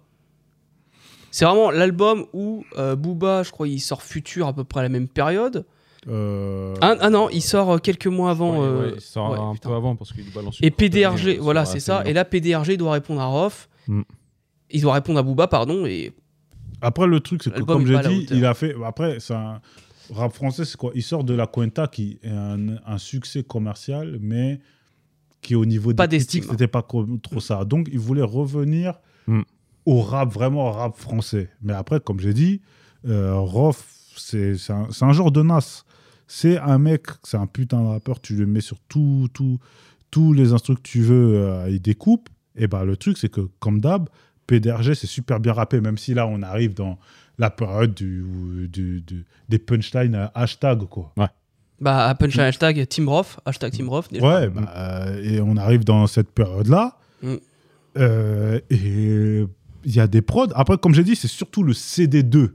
C'est 1.31 1.45
vraiment 1.45 1.71
l'album 1.71 2.25
où 2.33 2.63
euh, 2.77 2.95
Booba, 2.95 3.43
je 3.43 3.51
crois, 3.51 3.67
il 3.67 3.79
sort 3.79 4.03
Futur 4.03 4.47
à 4.47 4.53
peu 4.53 4.63
près 4.63 4.81
à 4.81 4.83
la 4.83 4.89
même 4.89 5.07
période. 5.07 5.65
Euh, 6.07 6.75
Ah, 6.81 6.95
ah 6.99 7.09
non, 7.09 7.29
il 7.29 7.41
sort 7.41 7.71
euh, 7.71 7.77
quelques 7.77 8.07
mois 8.07 8.31
avant. 8.31 8.59
Ouais, 8.59 8.65
euh, 8.67 8.81
ouais, 8.81 8.93
il 8.95 9.01
sort 9.01 9.31
ouais, 9.31 9.39
un 9.39 9.53
putain. 9.53 9.69
peu 9.69 9.75
avant 9.75 9.95
parce 9.95 10.11
qu'il 10.13 10.29
balance. 10.31 10.57
Et 10.61 10.69
PDRG, 10.71 11.21
année, 11.21 11.37
voilà, 11.39 11.65
c'est 11.65 11.79
ça. 11.79 12.01
bien. 12.01 12.11
Et 12.11 12.13
là, 12.13 12.25
PDRG 12.25 12.77
doit 12.77 12.91
répondre 12.93 13.21
à 13.21 13.25
Rof. 13.25 13.69
Mm. 13.87 14.01
Il 14.71 14.81
doit 14.81 14.93
répondre 14.93 15.19
à 15.19 15.23
Booba, 15.23 15.47
pardon. 15.47 15.85
Et 15.85 16.13
Après, 16.81 17.07
le 17.07 17.19
truc, 17.19 17.43
c'est 17.43 17.51
que, 17.51 17.61
comme 17.61 17.85
j'ai 17.85 17.99
dit, 17.99 18.27
il 18.31 18.45
a 18.45 18.53
fait. 18.53 18.75
Après, 18.85 19.19
c'est 19.19 19.33
un. 19.33 19.61
Rap 20.11 20.33
français, 20.33 20.65
c'est 20.65 20.77
quoi? 20.77 20.91
Il 20.95 21.03
sort 21.03 21.23
de 21.23 21.33
la 21.33 21.47
Cuenta 21.47 21.87
qui 21.87 22.19
est 22.23 22.29
un, 22.29 22.77
un 22.85 22.97
succès 22.97 23.43
commercial, 23.43 24.17
mais 24.21 24.59
qui, 25.41 25.55
au 25.55 25.65
niveau 25.65 25.93
Pas 25.93 26.07
des 26.07 26.17
critiques, 26.17 26.41
d'estime. 26.41 26.51
c'était 26.51 26.67
pas 26.67 26.81
trop 26.81 27.39
ça. 27.39 27.65
Donc, 27.65 27.89
il 27.91 27.99
voulait 27.99 28.21
revenir 28.23 28.95
Mm. 29.27 29.41
au 29.85 30.01
rap, 30.01 30.33
vraiment 30.33 30.67
au 30.67 30.71
rap 30.71 30.97
français. 30.97 31.49
Mais 31.61 31.71
après, 31.73 31.99
comme 32.01 32.19
j'ai 32.19 32.33
dit, 32.33 32.61
euh, 33.07 33.35
Rof, 33.37 33.85
c'est 34.17 34.55
un, 34.69 35.13
genre 35.13 35.31
de 35.31 35.41
nas. 35.41 35.83
C'est 36.27 36.57
un 36.57 36.77
mec, 36.77 37.07
c'est 37.23 37.37
un 37.37 37.47
putain 37.47 37.81
de 37.81 37.87
rappeur, 37.87 38.19
tu 38.19 38.35
le 38.35 38.45
mets 38.45 38.61
sur 38.61 38.79
tout, 38.89 39.27
tout, 39.33 39.59
tous 40.11 40.33
les 40.33 40.51
instruments 40.53 40.77
que 40.77 40.81
tu 40.81 41.01
veux, 41.01 41.35
euh, 41.37 41.69
il 41.69 41.81
découpe. 41.81 42.29
Et 42.55 42.67
ben 42.67 42.83
le 42.83 42.97
truc, 42.97 43.17
c'est 43.17 43.29
que, 43.29 43.41
comme 43.59 43.79
d'hab, 43.81 44.09
PDRG, 44.47 44.93
c'est 44.93 45.07
super 45.07 45.39
bien 45.39 45.53
rappé, 45.53 45.79
même 45.81 45.97
si 45.97 46.13
là, 46.13 46.27
on 46.27 46.41
arrive 46.41 46.73
dans 46.73 46.99
la 47.37 47.49
période 47.49 47.93
du, 47.93 48.23
du- 48.71 49.01
du- 49.01 49.25
des 49.49 49.59
punchlines 49.59 50.29
hashtag, 50.35 50.79
quoi. 50.89 51.11
Ouais. 51.17 51.27
Bah, 51.81 52.15
punchline 52.17 52.45
hashtag 52.45 52.87
Team 52.87 53.09
Roth, 53.09 53.39
hashtag 53.45 53.71
Team 53.73 53.89
Roth. 53.89 54.11
déjà. 54.11 54.25
Ouais, 54.25 54.49
bah, 54.49 54.71
euh, 54.75 55.21
et 55.23 55.41
on 55.41 55.57
arrive 55.57 55.83
dans 55.83 56.07
cette 56.07 56.31
période-là. 56.31 56.97
Mm. 57.21 57.33
Euh, 57.97 58.59
et 58.69 59.45
il 59.85 59.95
y 59.95 59.99
a 59.99 60.07
des 60.07 60.21
prods. 60.21 60.47
Après, 60.55 60.77
comme 60.77 60.93
j'ai 60.93 61.03
dit, 61.03 61.15
c'est 61.15 61.27
surtout 61.27 61.63
le 61.63 61.73
CD2. 61.73 62.51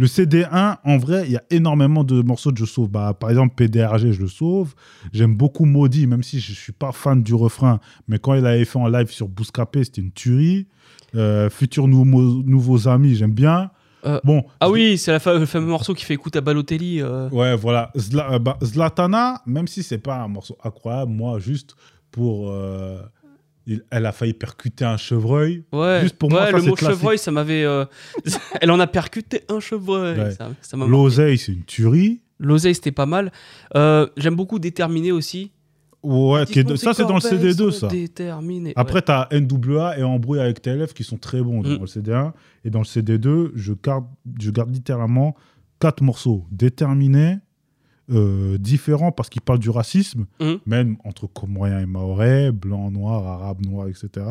Le 0.00 0.06
CD1, 0.06 0.76
en 0.84 0.96
vrai, 0.98 1.24
il 1.26 1.32
y 1.32 1.36
a 1.36 1.42
énormément 1.50 2.04
de 2.04 2.22
morceaux 2.22 2.52
que 2.52 2.58
je 2.58 2.64
sauve. 2.64 2.88
Bah, 2.88 3.14
par 3.18 3.30
exemple, 3.30 3.54
PDRG, 3.56 4.12
je 4.12 4.20
le 4.20 4.28
sauve. 4.28 4.74
J'aime 5.12 5.34
beaucoup 5.34 5.64
Maudit, 5.64 6.06
même 6.06 6.22
si 6.22 6.38
je 6.38 6.52
ne 6.52 6.56
suis 6.56 6.72
pas 6.72 6.92
fan 6.92 7.22
du 7.22 7.34
refrain. 7.34 7.80
Mais 8.06 8.18
quand 8.20 8.34
il 8.34 8.46
avait 8.46 8.64
fait 8.64 8.78
en 8.78 8.86
live 8.88 9.10
sur 9.10 9.28
Bouscapé, 9.28 9.82
c'était 9.82 10.00
une 10.02 10.12
tuerie. 10.12 10.68
Euh, 11.16 11.50
Futur 11.50 11.88
nouveau- 11.88 12.42
Nouveaux 12.44 12.86
Amis, 12.86 13.16
j'aime 13.16 13.32
bien. 13.32 13.70
Euh, 14.06 14.20
bon, 14.24 14.44
Ah 14.60 14.70
oui, 14.70 14.96
c'est 14.98 15.18
fa- 15.18 15.34
le 15.34 15.46
fameux 15.46 15.66
morceau 15.66 15.92
qui 15.94 16.04
fait 16.04 16.14
écoute 16.14 16.36
à 16.36 16.40
Balotelli. 16.40 17.00
euh. 17.02 17.28
Ouais, 17.30 17.56
voilà. 17.56 17.90
Zla- 17.96 18.34
euh, 18.34 18.38
bah, 18.38 18.56
Zlatana, 18.62 19.42
même 19.46 19.66
si 19.66 19.82
c'est 19.82 19.98
pas 19.98 20.16
un 20.16 20.28
morceau 20.28 20.56
incroyable, 20.62 21.10
moi, 21.12 21.38
juste 21.38 21.74
pour. 22.10 22.50
euh, 22.50 23.00
il- 23.66 23.82
elle 23.90 24.06
a 24.06 24.12
failli 24.12 24.32
percuter 24.34 24.84
un 24.84 24.96
chevreuil. 24.96 25.64
Ouais, 25.72 26.00
Juste 26.02 26.16
pour 26.16 26.30
ouais 26.30 26.36
moi, 26.36 26.46
ça, 26.46 26.52
le 26.52 26.62
mot 26.62 26.74
classique. 26.74 26.96
chevreuil, 26.98 27.18
ça 27.18 27.30
m'avait. 27.30 27.64
Elle 28.62 28.70
en 28.70 28.80
a 28.80 28.86
percuté 28.86 29.42
un 29.48 29.60
chevreuil. 29.60 30.18
Ouais. 30.18 30.30
Ça, 30.30 30.50
ça. 30.62 30.76
L'oseille, 30.76 31.36
c'est 31.38 31.52
une 31.52 31.64
tuerie. 31.64 32.20
L'oseille, 32.38 32.74
c'était 32.74 32.92
pas 32.92 33.04
mal. 33.06 33.32
J'aime 34.16 34.36
beaucoup 34.36 34.58
Déterminé 34.58 35.12
aussi. 35.12 35.50
Ouais, 36.02 36.46
qui 36.46 36.60
est 36.60 36.64
de- 36.64 36.74
Disons, 36.74 36.92
ça, 36.92 36.94
c'est 36.94 37.02
dans 37.06 37.14
le 37.16 37.20
corbeilles 37.20 37.40
CD2, 37.52 37.70
sont 37.72 37.80
ça. 37.80 37.88
Déterminées. 37.88 38.72
Après, 38.76 39.02
tu 39.02 39.10
as 39.10 39.28
NWA 39.32 39.98
et 39.98 40.02
Embrouille 40.04 40.38
avec 40.40 40.62
TLF 40.62 40.94
qui 40.94 41.02
sont 41.04 41.16
très 41.18 41.42
bons 41.42 41.62
dans 41.62 41.70
Mm. 41.70 41.80
le 41.80 41.86
CD1. 41.86 42.32
Et 42.64 42.70
dans 42.70 42.78
le 42.80 42.84
CD2, 42.84 43.50
je 43.56 43.72
garde, 43.82 44.04
je 44.40 44.50
garde 44.50 44.70
littéralement 44.72 45.34
quatre 45.80 46.02
morceaux 46.02 46.44
déterminés, 46.52 47.38
euh, 48.10 48.58
différents 48.58 49.12
parce 49.12 49.28
qu'ils 49.28 49.42
parlent 49.42 49.58
du 49.58 49.70
racisme, 49.70 50.26
Mm. 50.40 50.54
même 50.66 50.96
entre 51.04 51.26
Comoriens 51.26 51.80
et 51.80 51.86
Maorais, 51.86 52.52
blanc, 52.52 52.90
noir, 52.90 53.26
arabe, 53.26 53.64
noir, 53.66 53.88
etc. 53.88 54.26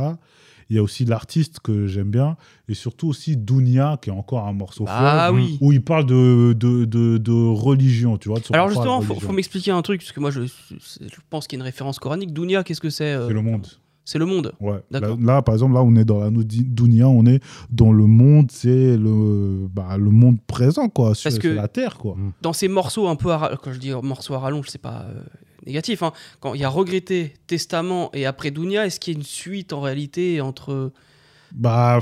Il 0.69 0.75
y 0.75 0.79
a 0.79 0.83
aussi 0.83 1.05
l'artiste 1.05 1.59
que 1.61 1.87
j'aime 1.87 2.09
bien, 2.11 2.35
et 2.67 2.73
surtout 2.73 3.07
aussi 3.07 3.37
Dounia, 3.37 3.97
qui 4.01 4.09
est 4.09 4.13
encore 4.13 4.45
un 4.47 4.51
morceau 4.53 4.83
Ah 4.87 5.27
fort, 5.29 5.35
oui. 5.35 5.57
où 5.61 5.71
il 5.71 5.81
parle 5.81 6.05
de, 6.05 6.53
de, 6.59 6.83
de, 6.83 7.17
de 7.17 7.31
religion, 7.31 8.17
tu 8.17 8.27
vois. 8.27 8.39
Alors 8.51 8.67
justement, 8.67 8.99
faut, 9.01 9.13
religion. 9.13 9.27
faut 9.29 9.33
m'expliquer 9.33 9.71
un 9.71 9.81
truc, 9.81 10.01
parce 10.01 10.11
que 10.11 10.19
moi, 10.19 10.29
je, 10.31 10.41
je 10.41 11.15
pense 11.29 11.47
qu'il 11.47 11.57
y 11.57 11.61
a 11.61 11.63
une 11.63 11.65
référence 11.65 11.99
coranique. 11.99 12.33
Dounia, 12.33 12.63
qu'est-ce 12.63 12.81
que 12.81 12.89
c'est 12.89 13.13
euh, 13.13 13.27
C'est 13.27 13.33
le 13.33 13.41
monde. 13.41 13.65
C'est 14.09 14.19
le 14.19 14.25
monde. 14.25 14.53
Ouais. 14.61 14.79
Là, 14.89 15.01
D'accord. 15.01 15.17
là, 15.19 15.41
par 15.41 15.53
exemple, 15.55 15.73
là, 15.73 15.83
on 15.83 15.93
est 15.97 16.05
dans 16.05 16.19
la 16.21 16.29
Dounia, 16.31 17.09
on 17.09 17.25
est 17.25 17.43
dans 17.69 17.91
le 17.91 18.05
monde, 18.05 18.49
c'est 18.53 18.95
le, 18.95 19.67
bah, 19.69 19.97
le 19.97 20.09
monde 20.11 20.37
présent, 20.47 20.87
quoi. 20.87 21.13
sur- 21.13 21.29
Parce 21.29 21.39
que- 21.39 21.49
la 21.49 21.67
Terre, 21.67 21.97
quoi. 21.97 22.15
Dans 22.41 22.53
ces 22.53 22.69
morceaux 22.69 23.09
un 23.09 23.17
peu, 23.17 23.33
à, 23.33 23.57
quand 23.61 23.73
je 23.73 23.79
dis 23.79 23.91
morceaux 23.91 24.33
à 24.35 24.39
rallonge, 24.39 24.67
c'est 24.69 24.81
pas 24.81 25.07
euh, 25.09 25.19
négatif. 25.65 26.03
hein. 26.03 26.13
Quand 26.39 26.53
il 26.53 26.61
y 26.61 26.63
a 26.63 26.69
Regretté, 26.69 27.33
Testament 27.47 28.09
et 28.13 28.25
après 28.25 28.49
Dounia, 28.49 28.85
est-ce 28.85 29.01
qu'il 29.01 29.13
y 29.13 29.17
a 29.17 29.19
une 29.19 29.25
suite 29.25 29.73
en 29.73 29.81
réalité 29.81 30.39
entre. 30.39 30.93
Bah, 31.51 31.99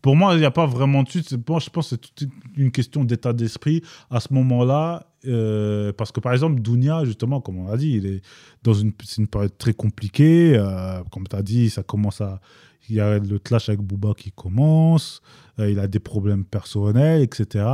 pour 0.00 0.14
moi, 0.14 0.34
il 0.34 0.38
n'y 0.38 0.44
a 0.44 0.52
pas 0.52 0.66
vraiment 0.66 1.02
de 1.02 1.08
suite. 1.08 1.28
Je 1.30 1.36
pense 1.36 1.68
que 1.68 1.82
c'est 1.82 1.98
toute 2.14 2.28
une 2.56 2.70
question 2.70 3.02
d'état 3.02 3.32
d'esprit 3.32 3.82
à 4.12 4.20
ce 4.20 4.32
moment-là. 4.32 5.07
Euh, 5.26 5.92
parce 5.92 6.12
que, 6.12 6.20
par 6.20 6.32
exemple, 6.32 6.60
Dounia, 6.60 7.04
justement, 7.04 7.40
comme 7.40 7.58
on 7.58 7.68
l'a 7.68 7.76
dit, 7.76 7.92
il 7.94 8.06
est 8.06 8.20
dans 8.62 8.74
une, 8.74 8.92
c'est 9.04 9.20
une 9.20 9.26
période 9.28 9.56
très 9.58 9.72
compliquée. 9.74 10.56
euh, 10.56 11.02
comme 11.10 11.26
tu 11.26 11.36
as 11.36 11.42
dit, 11.42 11.70
ça 11.70 11.82
commence 11.82 12.20
à. 12.20 12.40
Il 12.88 12.96
y 12.96 13.00
a 13.00 13.18
le 13.18 13.38
clash 13.38 13.68
avec 13.68 13.80
Booba 13.80 14.14
qui 14.16 14.32
commence. 14.32 15.20
euh, 15.58 15.70
il 15.70 15.78
a 15.78 15.86
des 15.86 15.98
problèmes 15.98 16.44
personnels, 16.44 17.22
etc. 17.22 17.66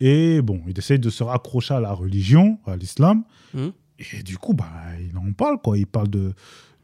Et 0.00 0.40
bon, 0.42 0.60
il 0.68 0.78
essaye 0.78 0.98
de 1.00 1.10
se 1.10 1.24
raccrocher 1.24 1.74
à 1.74 1.80
la 1.80 1.92
religion, 1.92 2.58
à 2.66 2.76
l'islam. 2.76 3.24
Mhm. 3.54 3.72
Et 4.14 4.22
du 4.22 4.38
coup, 4.38 4.54
bah, 4.54 4.70
il 5.00 5.16
en 5.18 5.32
parle, 5.32 5.58
quoi. 5.60 5.76
Il 5.76 5.86
parle 5.88 6.08
de, 6.08 6.34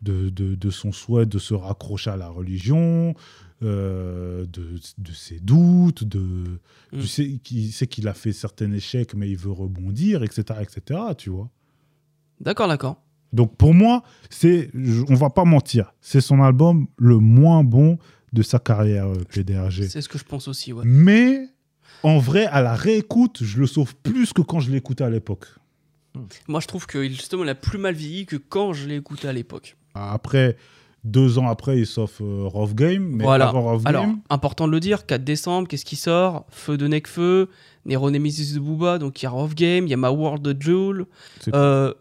de, 0.04 0.28
de, 0.28 0.54
de 0.54 0.70
son 0.70 0.92
souhait 0.92 1.26
de 1.26 1.38
se 1.38 1.54
raccrocher 1.54 2.10
à 2.10 2.16
la 2.16 2.28
religion, 2.28 3.14
euh, 3.62 4.44
de, 4.46 4.78
de 4.98 5.12
ses 5.12 5.40
doutes, 5.40 6.04
de, 6.04 6.60
Mm. 6.92 7.00
tu 7.00 7.06
sais, 7.08 7.40
qu'il 7.42 7.72
sait 7.72 7.86
qu'il 7.88 8.06
a 8.06 8.14
fait 8.14 8.32
certains 8.32 8.70
échecs, 8.72 9.14
mais 9.14 9.28
il 9.28 9.36
veut 9.36 9.50
rebondir, 9.50 10.22
etc., 10.22 10.60
etc., 10.60 11.00
tu 11.18 11.30
vois. 11.30 11.50
D'accord, 12.40 12.68
d'accord. 12.68 13.00
Donc 13.32 13.56
pour 13.56 13.74
moi, 13.74 14.02
c'est, 14.30 14.70
on 15.08 15.14
va 15.14 15.30
pas 15.30 15.44
mentir, 15.44 15.92
c'est 16.00 16.20
son 16.20 16.40
album 16.40 16.86
le 16.98 17.18
moins 17.18 17.64
bon 17.64 17.98
de 18.32 18.42
sa 18.42 18.58
carrière, 18.60 19.08
euh, 19.08 19.24
PDRG. 19.28 19.88
C'est 19.88 20.02
ce 20.02 20.08
que 20.08 20.18
je 20.18 20.24
pense 20.24 20.46
aussi, 20.46 20.72
ouais. 20.72 20.84
Mais 20.86 21.48
en 22.04 22.18
vrai, 22.18 22.46
à 22.46 22.62
la 22.62 22.74
réécoute, 22.74 23.42
je 23.42 23.58
le 23.58 23.66
sauve 23.66 23.94
plus 23.96 24.32
que 24.32 24.42
quand 24.42 24.60
je 24.60 24.70
l'écoutais 24.70 25.04
à 25.04 25.10
l'époque. 25.10 25.46
Moi, 26.46 26.60
je 26.60 26.68
trouve 26.68 26.86
que 26.86 27.08
justement, 27.08 27.42
il 27.42 27.48
a 27.48 27.56
plus 27.56 27.78
mal 27.78 27.94
vieilli 27.94 28.24
que 28.24 28.36
quand 28.36 28.72
je 28.72 28.86
l'ai 28.86 28.96
écouté 28.96 29.26
à 29.26 29.32
l'époque. 29.32 29.76
Après, 29.94 30.56
deux 31.04 31.38
ans 31.38 31.48
après, 31.48 31.78
il 31.78 31.86
sauve 31.86 32.12
euh, 32.20 32.44
Rough 32.46 32.74
Game. 32.74 33.04
Mais 33.16 33.24
Voilà. 33.24 33.48
avant 33.48 33.72
Rough 33.72 33.82
Alors, 33.84 34.04
Game, 34.06 34.18
important 34.30 34.66
de 34.66 34.72
le 34.72 34.80
dire, 34.80 35.06
4 35.06 35.22
décembre, 35.24 35.68
qu'est-ce 35.68 35.84
qui 35.84 35.96
sort? 35.96 36.46
Feu 36.48 36.76
de 36.76 36.86
Necfeu, 36.88 37.48
Nero 37.86 38.10
Nemesis 38.10 38.54
de 38.54 38.60
Booba, 38.60 38.98
donc 38.98 39.20
il 39.22 39.24
y 39.24 39.26
a 39.26 39.30
Rough 39.30 39.54
Game, 39.54 39.86
il 39.86 39.90
y 39.90 39.94
a 39.94 39.96
My 39.96 40.08
World 40.08 40.42
de 40.42 40.60
Jewel, 40.60 41.04
euh, 41.54 41.92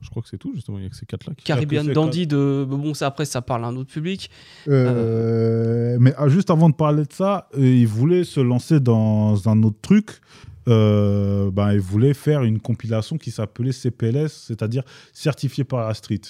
Je 0.00 0.10
crois 0.10 0.22
que 0.22 0.28
c'est 0.28 0.38
tout, 0.38 0.52
justement. 0.54 0.78
Il 0.78 0.84
y 0.84 0.86
a 0.86 0.90
que 0.90 0.96
ces 0.96 1.06
quatre-là. 1.06 1.32
qui- 1.34 1.44
Caribbean 1.44 1.82
que 1.82 1.88
c'est 1.88 1.94
Dandy 1.94 2.26
de. 2.26 2.66
Bon, 2.68 2.92
ça 2.94 3.06
après, 3.06 3.24
ça 3.24 3.40
parle 3.42 3.64
à 3.64 3.68
un 3.68 3.76
autre 3.76 3.90
public. 3.90 4.30
Euh, 4.68 5.96
Mais 6.00 6.12
ah, 6.16 6.28
juste 6.28 6.50
avant 6.50 6.68
de 6.68 6.74
parler 6.74 7.04
de 7.04 7.12
ça, 7.12 7.48
euh, 7.56 7.60
il 7.64 7.86
voulait 7.86 8.24
se 8.24 8.40
lancer 8.40 8.80
dans 8.80 9.48
un 9.48 9.62
autre 9.62 9.78
truc. 9.80 10.20
Euh, 10.68 11.50
ben, 11.50 11.72
il 11.72 11.80
voulait 11.80 12.14
faire 12.14 12.42
une 12.44 12.60
compilation 12.60 13.18
qui 13.18 13.30
s'appelait 13.30 13.72
CPLS, 13.72 14.28
c'est-à-dire 14.46 14.84
certifié 15.12 15.64
par 15.64 15.86
la 15.88 15.94
street. 15.94 16.20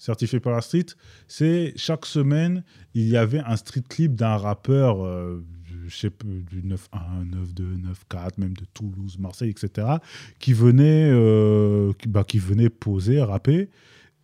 Certifié 0.00 0.40
par 0.40 0.54
la 0.54 0.62
street, 0.62 0.86
c'est 1.28 1.74
chaque 1.76 2.06
semaine, 2.06 2.64
il 2.94 3.06
y 3.06 3.18
avait 3.18 3.40
un 3.40 3.54
street 3.56 3.82
clip 3.86 4.14
d'un 4.14 4.38
rappeur, 4.38 5.04
euh, 5.04 5.44
je 5.86 5.94
sais 5.94 6.08
plus, 6.08 6.42
du 6.44 6.62
9-1, 6.62 6.78
9-2, 7.30 7.82
9-4, 8.10 8.30
même 8.38 8.54
de 8.54 8.64
Toulouse, 8.72 9.18
Marseille, 9.18 9.50
etc., 9.50 9.86
qui 10.38 10.54
venait, 10.54 11.10
euh, 11.12 11.92
qui, 11.98 12.08
bah, 12.08 12.24
qui 12.24 12.38
venait 12.38 12.70
poser, 12.70 13.20
rapper. 13.20 13.68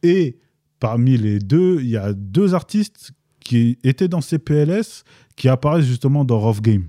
Et 0.03 0.39
parmi 0.81 1.19
les 1.19 1.41
deux, 1.41 1.83
il 1.83 1.91
y 1.91 1.99
a 1.99 2.15
deux 2.15 2.55
artistes 2.55 3.13
qui 3.41 3.77
étaient 3.85 4.09
dans 4.09 4.23
CPLS 4.23 5.05
qui 5.37 5.51
apparaissent 5.51 5.85
justement 5.85 6.25
dans 6.25 6.41
Rough 6.41 6.63
Game. 6.63 6.89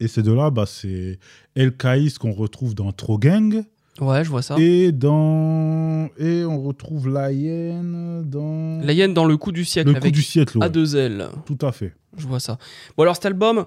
Et 0.00 0.08
ces 0.08 0.24
deux-là, 0.24 0.50
bah, 0.50 0.66
c'est 0.66 1.20
El 1.54 1.76
Kaïs 1.76 2.18
qu'on 2.18 2.32
retrouve 2.32 2.74
dans 2.74 2.90
Tro 2.90 3.20
Gang 3.20 3.62
Ouais, 4.00 4.24
je 4.24 4.30
vois 4.30 4.40
ça. 4.42 4.56
et 4.58 4.90
dans 4.90 6.08
et 6.18 6.44
on 6.44 6.62
retrouve 6.62 7.08
La 7.10 7.30
Hyène 7.30 8.22
dans 8.24 8.80
La 8.82 8.92
hyène 8.94 9.12
dans 9.12 9.26
le 9.26 9.36
coup 9.36 9.52
du 9.52 9.64
siècle 9.66 9.88
Le 9.88 9.94
coup 9.94 9.98
avec 10.00 10.14
du 10.14 10.22
siècle. 10.22 10.58
ouais. 10.58 10.66
A2L. 10.66 11.28
Tout 11.44 11.58
à 11.60 11.72
fait. 11.72 11.94
Je 12.16 12.26
vois 12.26 12.40
ça. 12.40 12.58
Bon, 12.96 13.02
alors 13.02 13.16
cet 13.16 13.26
album, 13.26 13.66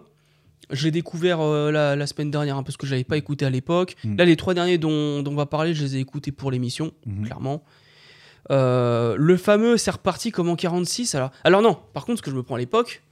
je 0.72 0.84
l'ai 0.86 0.92
découvert 0.92 1.42
euh, 1.42 1.70
la, 1.72 1.96
la 1.96 2.08
semaine 2.08 2.32
dernière, 2.32 2.58
hein, 2.58 2.64
parce 2.64 2.76
que 2.78 2.88
je 2.88 2.92
l'avais 2.92 3.04
pas 3.04 3.18
écouté 3.18 3.46
à 3.46 3.50
l'époque. 3.52 3.96
Mm. 4.04 4.18
Là, 4.18 4.26
les 4.26 4.36
trois 4.36 4.54
derniers 4.56 4.78
dont, 4.80 5.22
dont 5.22 5.32
on 5.32 5.36
va 5.36 5.46
parler, 5.46 5.74
je 5.76 5.84
les 5.84 5.98
ai 5.98 6.00
écoutés 6.00 6.32
pour 6.32 6.50
l'émission, 6.52 6.92
Mhm. 7.06 7.26
clairement. 7.26 7.64
Euh, 8.52 9.16
le 9.18 9.38
fameux 9.38 9.78
C'est 9.78 9.92
reparti 9.92 10.32
comme 10.32 10.50
en 10.50 10.56
46. 10.56 11.16
Alors, 11.16 11.32
alors 11.44 11.62
non, 11.62 11.78
par 11.94 12.06
contre, 12.06 12.18
ce 12.20 12.24
que 12.24 12.32
je 12.32 12.36
me 12.36 12.44
prends 12.44 12.56
à 12.56 12.60
l'époque, 12.60 13.04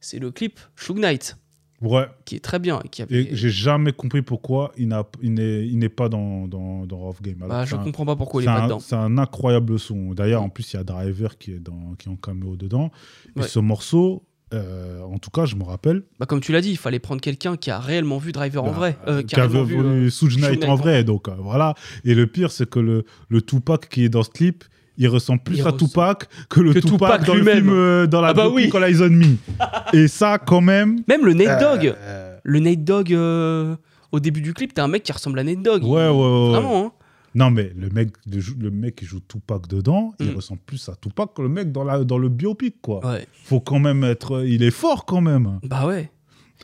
c'est 0.00 0.18
le 0.18 0.30
clip 0.30 0.58
Shug 0.76 0.98
Knight, 0.98 1.36
Ouais. 1.82 2.06
qui 2.24 2.36
est 2.36 2.40
très 2.40 2.58
bien. 2.58 2.80
et 2.84 2.88
Qui 2.88 3.02
avait... 3.02 3.22
Et 3.22 3.28
j'ai 3.36 3.50
jamais 3.50 3.92
compris 3.92 4.22
pourquoi 4.22 4.72
il 4.78 4.88
n'a 4.88 5.04
il 5.22 5.34
n'est 5.34 5.66
il 5.66 5.78
n'est 5.78 5.88
pas 5.90 6.08
dans 6.08 6.48
dans 6.48 6.86
dans 6.86 6.96
Rough 6.98 7.20
Game. 7.22 7.36
Bah, 7.46 7.64
je 7.64 7.74
un- 7.76 7.78
comprends 7.84 8.06
pas 8.06 8.16
pourquoi 8.16 8.42
il 8.42 8.46
C'est 8.46 8.50
est 8.50 8.54
pas 8.54 8.60
un, 8.62 8.66
dedans. 8.66 8.80
c'est 8.80 8.94
un 8.96 9.18
incroyable 9.18 9.78
son. 9.78 10.12
D'ailleurs, 10.14 10.42
en 10.42 10.48
plus, 10.48 10.72
il 10.72 10.76
y 10.76 10.80
a 10.80 10.84
Driver 10.84 11.36
qui 11.38 11.52
est, 11.52 11.58
dans, 11.58 11.94
qui 11.98 12.08
est 12.08 12.12
en 12.12 12.16
caméo 12.16 12.56
dedans. 12.56 12.90
Et 13.36 13.40
Ouais. 13.40 13.46
ce 13.48 13.58
morceau, 13.58 14.24
euh, 14.54 15.02
en 15.02 15.18
tout 15.18 15.30
cas, 15.30 15.44
je 15.44 15.56
me 15.56 15.64
rappelle. 15.64 16.04
Bah, 16.18 16.26
comme 16.26 16.40
tu 16.40 16.52
l'as 16.52 16.60
dit, 16.60 16.70
il 16.70 16.78
fallait 16.78 16.98
prendre 16.98 17.20
quelqu'un 17.20 17.56
qui 17.56 17.70
a 17.70 17.78
réellement 17.78 18.18
vu 18.18 18.32
Driver 18.32 18.62
en 18.64 18.68
bah, 18.68 18.72
vrai. 18.72 18.96
euh, 19.06 19.22
qui 19.22 19.34
avait 19.34 19.46
réellement 19.58 19.64
vu, 19.64 19.76
euh, 19.78 20.00
vu 20.04 20.10
Suge 20.10 20.38
Knight 20.38 20.64
en 20.64 20.76
vrai. 20.76 21.04
Donc, 21.04 21.28
euh, 21.28 21.32
voilà. 21.38 21.74
Et 22.04 22.14
le 22.14 22.26
pire, 22.26 22.50
c'est 22.52 22.68
que 22.70 22.78
le, 22.78 23.04
le 23.28 23.42
Tupac 23.42 23.88
qui 23.88 24.04
est 24.04 24.08
dans 24.08 24.22
ce 24.22 24.30
clip, 24.30 24.64
il 24.98 25.08
ressemble 25.08 25.40
plus 25.42 25.56
Il 25.56 25.60
à 25.62 25.64
ressemble- 25.70 25.78
Tupac 25.90 26.28
que 26.48 26.60
le 26.60 26.72
que 26.74 26.78
Tupac, 26.80 26.92
Tupac 26.92 27.24
dans 27.26 27.34
le 27.34 27.40
lui-même. 27.40 27.56
film 27.56 27.70
euh, 27.70 28.06
dans 28.06 28.20
la 28.20 28.28
Ah 28.28 28.34
bah 28.34 28.48
oui. 28.48 28.64
Eyes 28.74 29.02
on 29.02 29.10
Me. 29.10 29.36
Et 29.92 30.08
ça, 30.08 30.38
quand 30.38 30.60
même. 30.60 31.00
Même 31.08 31.24
le 31.24 31.34
Nate 31.34 31.60
Dogg, 31.60 31.86
euh, 31.98 32.36
le 32.42 32.60
Nate 32.60 32.84
Dogg 32.84 33.12
euh, 33.12 33.76
au 34.12 34.20
début 34.20 34.40
du 34.40 34.54
clip, 34.54 34.72
t'as 34.74 34.84
un 34.84 34.88
mec 34.88 35.02
qui 35.02 35.12
ressemble 35.12 35.38
à 35.38 35.44
Nate 35.44 35.62
Dogg. 35.62 35.82
Ouais, 35.84 36.08
ouais, 36.08 36.10
ouais. 36.10 36.48
Vraiment, 36.50 36.86
hein. 36.86 36.92
Non, 37.34 37.50
mais 37.50 37.70
le 37.76 37.90
mec, 37.90 38.08
le, 38.26 38.70
mec 38.70 38.96
qui 38.96 39.04
joue 39.04 39.20
Tupac 39.20 39.68
dedans, 39.68 40.14
il 40.20 40.32
Mm. 40.32 40.36
ressemble 40.36 40.60
plus 40.64 40.88
à 40.88 40.94
Tupac 40.96 41.34
que 41.34 41.42
le 41.42 41.50
mec 41.50 41.70
dans, 41.70 41.84
la, 41.84 42.02
dans 42.02 42.16
le 42.16 42.30
biopic, 42.30 42.76
quoi. 42.80 43.04
Ouais. 43.06 43.26
Faut 43.44 43.60
quand 43.60 43.78
même 43.78 44.04
être. 44.04 44.42
Il 44.46 44.62
est 44.62 44.70
fort 44.70 45.04
quand 45.04 45.20
même. 45.20 45.60
Bah 45.62 45.86
ouais. 45.86 46.10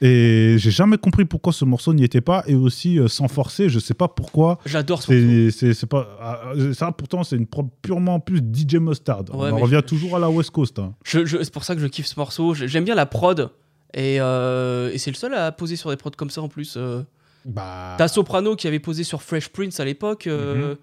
Et 0.04 0.56
j'ai 0.58 0.72
jamais 0.72 0.98
compris 0.98 1.24
pourquoi 1.24 1.52
ce 1.52 1.64
morceau 1.64 1.94
n'y 1.94 2.02
était 2.02 2.20
pas. 2.20 2.42
Et 2.48 2.54
aussi, 2.56 2.98
euh, 2.98 3.06
sans 3.06 3.28
forcer, 3.28 3.68
je 3.68 3.78
sais 3.78 3.94
pas 3.94 4.08
pourquoi. 4.08 4.58
J'adore 4.66 5.00
ce 5.02 5.12
morceau. 5.12 5.72
C'est 5.72 5.86
pas. 5.86 6.08
ah, 6.20 6.52
ça, 6.74 6.90
pourtant, 6.90 7.22
c'est 7.22 7.36
une 7.36 7.46
prod 7.46 7.68
purement 7.82 8.18
plus 8.18 8.38
DJ 8.40 8.74
Mustard. 8.76 9.24
Ouais, 9.32 9.50
On 9.52 9.58
revient 9.58 9.76
je- 9.82 9.86
toujours 9.88 10.16
à 10.16 10.18
la 10.18 10.28
West 10.28 10.50
Coast. 10.50 10.78
hein. 10.80 10.94
Je- 11.04 11.24
je- 11.24 11.42
c'est 11.42 11.52
pour 11.52 11.62
ça 11.62 11.76
que 11.76 11.80
je 11.80 11.86
kiffe 11.86 12.06
ce 12.06 12.18
morceau. 12.18 12.52
J'ai- 12.54 12.66
J'aime 12.66 12.84
bien 12.84 12.96
la 12.96 13.06
prod. 13.06 13.50
Et, 13.94 14.20
euh, 14.20 14.90
et 14.92 14.98
c'est 14.98 15.10
le 15.10 15.16
seul 15.16 15.34
à 15.34 15.52
poser 15.52 15.76
sur 15.76 15.90
des 15.90 15.96
prods 15.96 16.10
comme 16.16 16.30
ça 16.30 16.42
en 16.42 16.48
plus. 16.48 16.74
euh. 16.76 17.02
Bah, 17.44 17.94
T'as 17.98 18.08
Soprano 18.08 18.56
qui 18.56 18.66
avait 18.66 18.78
posé 18.80 19.04
sur 19.04 19.22
Fresh 19.22 19.48
Prince 19.50 19.78
à 19.80 19.84
l'époque, 19.84 20.26
euh, 20.26 20.70
Mhm. 20.70 20.76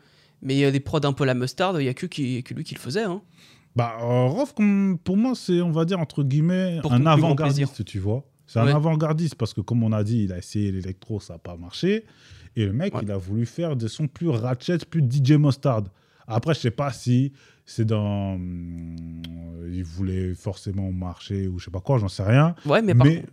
mais 0.43 0.55
il 0.55 0.59
y 0.59 0.65
a 0.65 0.71
des 0.71 0.79
prods 0.79 0.99
un 1.03 1.13
peu 1.13 1.25
la 1.25 1.33
mustard, 1.33 1.79
il 1.81 1.85
y 1.85 1.89
a 1.89 1.93
que, 1.93 2.05
qui, 2.05 2.43
que 2.43 2.53
lui 2.53 2.63
qui 2.63 2.75
le 2.75 2.79
faisait. 2.79 3.03
Hein. 3.03 3.21
Bah, 3.75 3.93
euh, 4.01 4.25
Rof, 4.27 4.53
pour 5.03 5.17
moi, 5.17 5.33
c'est, 5.35 5.61
on 5.61 5.71
va 5.71 5.85
dire, 5.85 5.99
entre 5.99 6.23
guillemets, 6.23 6.79
Pour 6.81 6.93
un 6.93 7.05
avant-gardiste, 7.05 7.83
tu 7.85 7.99
vois. 7.99 8.23
C'est 8.51 8.59
Ouais. 8.59 8.71
un 8.71 8.75
avant-gardiste 8.75 9.35
parce 9.35 9.53
que, 9.53 9.61
comme 9.61 9.83
on 9.83 9.91
a 9.91 10.03
dit, 10.03 10.23
il 10.23 10.33
a 10.33 10.39
essayé 10.39 10.71
l'électro, 10.71 11.19
ça 11.19 11.33
n'a 11.33 11.39
pas 11.39 11.55
marché. 11.55 12.03
Et 12.55 12.65
le 12.65 12.73
mec, 12.73 12.95
Ouais. 12.95 13.01
il 13.03 13.11
a 13.11 13.17
voulu 13.17 13.45
faire 13.45 13.75
des 13.75 13.87
sons 13.87 14.07
plus 14.07 14.27
ratchet, 14.29 14.79
plus 14.89 15.01
DJ 15.07 15.33
Mustard. 15.33 15.83
Après, 16.27 16.55
je 16.55 16.59
sais 16.61 16.71
pas 16.71 16.91
si 16.91 17.31
c'est 17.65 17.85
dans. 17.85 18.33
hum, 18.33 18.95
Il 19.71 19.83
voulait 19.83 20.33
forcément 20.33 20.91
marcher 20.91 21.47
ou 21.47 21.59
je 21.59 21.65
sais 21.65 21.71
pas 21.71 21.79
quoi, 21.79 21.99
j'en 21.99 22.07
sais 22.07 22.23
rien. 22.23 22.55
Ouais, 22.65 22.81
mais 22.81 22.93
Mais- 22.95 23.23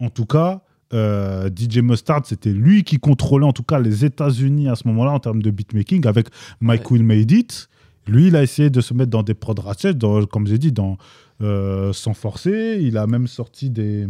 En 0.00 0.08
tout 0.08 0.24
cas, 0.26 0.62
euh, 0.94 1.50
DJ 1.54 1.78
Mustard, 1.82 2.22
c'était 2.24 2.52
lui 2.52 2.82
qui 2.82 2.98
contrôlait 2.98 3.44
en 3.46 3.52
tout 3.52 3.62
cas 3.62 3.78
les 3.78 4.04
États-Unis 4.06 4.68
à 4.68 4.74
ce 4.74 4.88
moment-là 4.88 5.10
en 5.12 5.20
termes 5.20 5.42
de 5.42 5.50
beatmaking 5.50 6.06
avec 6.06 6.28
Mike 6.60 6.90
Will 6.90 7.04
Made 7.04 7.30
It. 7.30 7.68
Lui, 8.08 8.28
il 8.28 8.36
a 8.36 8.42
essayé 8.42 8.68
de 8.70 8.80
se 8.80 8.94
mettre 8.94 9.10
dans 9.10 9.22
des 9.22 9.34
prods 9.34 9.54
ratchet, 9.62 9.94
dans- 9.94 10.24
comme 10.26 10.46
j'ai 10.48 10.58
dit, 10.58 10.72
dans, 10.72 10.92
euh, 10.92 10.96
sans 11.92 12.14
forcer. 12.14 12.78
Il 12.80 12.96
a 12.96 13.06
même 13.06 13.26
sorti 13.26 13.70
des, 13.70 14.06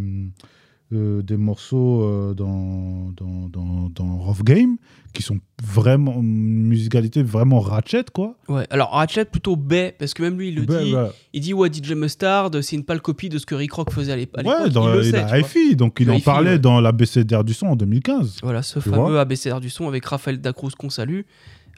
euh, 0.93 1.23
des 1.23 1.37
morceaux 1.39 2.03
euh, 2.03 2.35
dans, 2.35 3.11
dans, 3.17 3.49
dans, 3.49 3.89
dans 3.89 4.17
Rough 4.19 4.43
Game 4.45 4.77
qui 5.15 5.23
sont 5.23 5.39
vraiment, 5.63 6.15
une 6.21 6.67
musicalité 6.67 7.23
vraiment 7.23 7.61
ratchet, 7.61 8.05
quoi. 8.13 8.37
Ouais, 8.49 8.67
alors 8.71 8.91
Ratchet 8.93 9.25
plutôt 9.27 9.57
baie, 9.57 9.95
parce 9.99 10.15
que 10.15 10.23
même 10.23 10.39
lui 10.39 10.49
il 10.49 10.55
le 10.55 10.65
dit, 10.67 10.95
ouais. 10.95 11.11
il 11.35 11.41
dit 11.43 11.53
ouais 11.55 11.71
DJ 11.73 11.93
Mustard, 11.93 12.51
c'est 12.63 12.77
une 12.77 12.85
pâle 12.85 13.01
copie 13.03 13.29
de 13.29 13.37
ce 13.39 13.45
que 13.47 13.55
Rick 13.55 13.73
Rock 13.73 13.91
faisait 13.93 14.13
à 14.13 14.17
l'ép- 14.17 14.37
à 14.39 14.43
l'époque. 14.43 14.59
Ouais, 14.65 14.71
dans, 14.71 14.89
il 14.91 14.97
le 14.99 15.05
il 15.05 15.11
sait, 15.11 15.19
a 15.19 15.23
tu 15.25 15.29
vois. 15.29 15.39
hi-fi, 15.41 15.77
donc 15.77 15.99
il 16.01 16.07
Le 16.07 16.15
en 16.15 16.21
parlait 16.21 16.53
ouais. 16.53 16.59
dans 16.59 16.81
l'ABCDR 16.81 17.45
du 17.45 17.53
son 17.55 17.67
en 17.69 17.77
2015. 17.77 18.39
Voilà, 18.43 18.63
ce 18.63 18.81
fameux 18.81 19.19
ABCR 19.19 19.61
du 19.61 19.69
son 19.71 19.87
avec 19.89 20.05
Raphaël 20.07 20.41
Dacruz 20.41 20.71
qu'on 20.79 20.91
salue. 20.91 21.21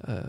Euh, 0.08 0.22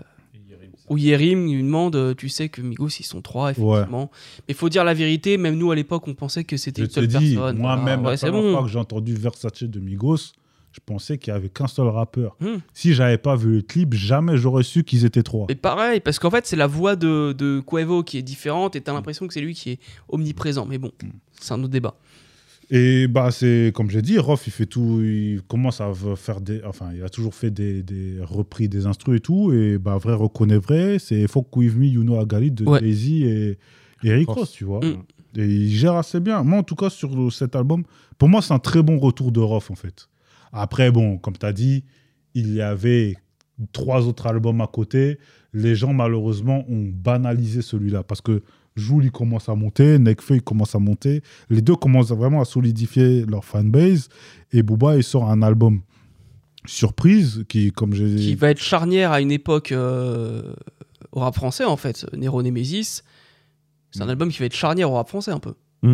où 0.90 0.98
Yerim 0.98 1.46
lui 1.52 1.64
demande, 1.64 1.96
euh, 1.96 2.14
tu 2.14 2.30
sais 2.30 2.50
que 2.50 2.62
Migos 2.62 2.90
ils 3.00 3.04
sont 3.06 3.22
trois 3.22 3.52
effectivement. 3.52 4.12
Mais 4.48 4.54
faut 4.54 4.70
dire 4.70 4.84
la 4.84 4.94
vérité, 4.94 5.38
même 5.38 5.58
nous 5.58 5.72
à 5.72 5.76
l'époque 5.76 6.08
on 6.08 6.14
pensait 6.14 6.44
que 6.44 6.58
c'était 6.58 6.84
une 6.84 6.90
seule 6.90 7.08
personne. 7.08 7.58
moi-même, 7.58 7.84
Voilà. 7.84 8.02
la 8.02 8.10
ouais, 8.10 8.18
c'est 8.18 8.28
première 8.30 8.52
fois 8.52 8.60
bon. 8.62 8.66
que 8.68 8.72
j'ai 8.72 8.80
entendu 8.80 9.14
Versace 9.16 9.64
de 9.64 9.80
Migos, 9.80 10.18
je 10.72 10.80
pensais 10.86 11.18
qu'il 11.18 11.34
y 11.34 11.36
avait 11.36 11.48
qu'un 11.50 11.68
seul 11.68 11.88
rappeur. 11.88 12.36
Hmm. 12.42 12.58
Si 12.74 12.94
j'avais 12.94 13.18
pas 13.18 13.36
vu 13.38 13.56
le 13.56 13.62
clip, 13.62 13.94
jamais 13.94 14.38
j'aurais 14.38 14.64
su 14.64 14.84
qu'ils 14.84 15.06
étaient 15.06 15.24
trois. 15.24 15.46
Mais 15.50 15.56
pareil, 15.56 16.02
parce 16.02 16.20
qu'en 16.20 16.30
fait 16.30 16.46
c'est 16.46 16.58
la 16.58 16.68
voix 16.68 16.96
de, 16.96 17.34
de 17.38 17.62
Quavo 17.66 18.04
qui 18.04 18.18
est 18.18 18.22
différente 18.22 18.76
et 18.76 18.82
t'as 18.82 18.94
l'impression 18.94 19.26
que 19.28 19.34
c'est 19.34 19.42
lui 19.42 19.54
qui 19.56 19.72
est 19.72 19.80
omniprésent. 20.10 20.66
Mais 20.66 20.78
bon, 20.78 20.92
Hmm. 21.02 21.10
c'est 21.40 21.54
un 21.54 21.60
autre 21.60 21.70
débat. 21.72 21.96
Et 22.72 23.08
bah 23.08 23.30
c'est 23.30 23.72
comme 23.76 23.92
j'ai 23.92 24.02
dit, 24.02 24.18
Rof 24.18 24.48
il 24.48 24.52
fait 24.52 24.66
tout, 24.66 25.02
il 25.02 25.42
commence 25.44 25.82
à 25.82 25.92
faire 26.16 26.42
des, 26.42 26.64
enfin 26.64 26.90
il 26.96 27.04
a 27.04 27.10
toujours 27.10 27.36
fait 27.36 27.52
des, 27.52 27.84
des 27.84 28.18
repris 28.22 28.68
des 28.68 28.88
instrus 28.88 29.18
et 29.18 29.20
tout. 29.20 29.54
Et 29.54 29.78
bah 29.78 29.98
vrai 29.98 30.14
reconnaît 30.14 30.58
vrai, 30.58 30.98
c'est 30.98 31.28
Fuck 31.28 31.56
With 31.56 31.76
Me, 31.76 31.86
You 31.86 32.02
Know 32.02 32.20
Agali 32.20 32.52
de 32.52 32.66
Ouais. 32.66 32.80
Jay-Z 32.80 33.58
et, 34.04 34.24
Ross. 34.26 34.38
Ross, 34.38 34.52
tu 34.52 34.64
vois. 34.64 34.80
Mm. 34.84 35.04
Et 35.38 35.46
il 35.46 35.72
gère 35.76 35.96
assez 35.96 36.20
bien. 36.20 36.44
Moi 36.44 36.60
en 36.60 36.64
tout 36.64 36.76
cas 36.76 36.90
sur 36.90 37.32
cet 37.32 37.56
album, 37.56 37.84
pour 38.18 38.30
moi 38.30 38.42
c'est 38.42 38.54
un 38.54 38.60
très 38.60 38.82
bon 38.82 38.98
retour 38.98 39.32
de 39.32 39.40
Rof 39.40 39.70
en 39.70 39.76
fait. 39.76 40.10
Après 40.52 40.90
bon, 40.92 41.18
comme 41.18 41.38
tu 41.38 41.46
as 41.46 41.54
dit, 41.54 41.84
il 42.34 42.54
y 42.54 42.62
avait 42.62 43.16
trois 43.74 44.08
autres 44.08 44.26
albums 44.26 44.62
à 44.62 44.68
côté. 44.68 45.20
Les 45.54 45.76
gens 45.76 45.94
malheureusement 45.94 46.66
ont 46.68 46.90
banalisé 46.92 47.62
celui-là 47.62 48.04
parce 48.04 48.22
que 48.22 48.42
Joule 48.76 49.06
il 49.06 49.12
commence 49.12 49.48
à 49.48 49.56
monter, 49.56 49.98
Nekfeu 50.00 50.36
il 50.36 50.42
commence 50.42 50.76
à 50.76 50.80
monter. 50.80 51.22
Les 51.50 51.62
deux 51.62 51.76
commencent 51.76 52.12
vraiment 52.12 52.42
à 52.42 52.46
solidifier 52.46 53.26
leur 53.26 53.46
fanbase. 53.46 54.10
Et 54.52 54.64
Booba 54.64 54.98
il 54.98 55.04
sort 55.04 55.30
un 55.30 55.42
album 55.42 55.82
surprise 56.66 57.46
qui, 57.48 57.72
comme 57.72 57.94
j'ai 57.94 58.16
Qui 58.16 58.36
va 58.36 58.50
être 58.50 58.60
charnière 58.62 59.12
à 59.12 59.22
une 59.22 59.32
époque 59.32 59.72
euh, 59.72 60.54
au 61.12 61.20
rap 61.22 61.36
français 61.36 61.64
en 61.64 61.78
fait. 61.78 62.06
Nero 62.16 62.42
Nemesis, 62.44 63.02
c'est 63.92 64.02
un 64.02 64.08
Mm. 64.08 64.10
album 64.10 64.30
qui 64.30 64.40
va 64.40 64.46
être 64.46 64.56
charnière 64.56 64.92
au 64.92 64.96
rap 64.96 65.08
français 65.08 65.32
un 65.32 65.40
peu. 65.40 65.54
Bah, 65.84 65.90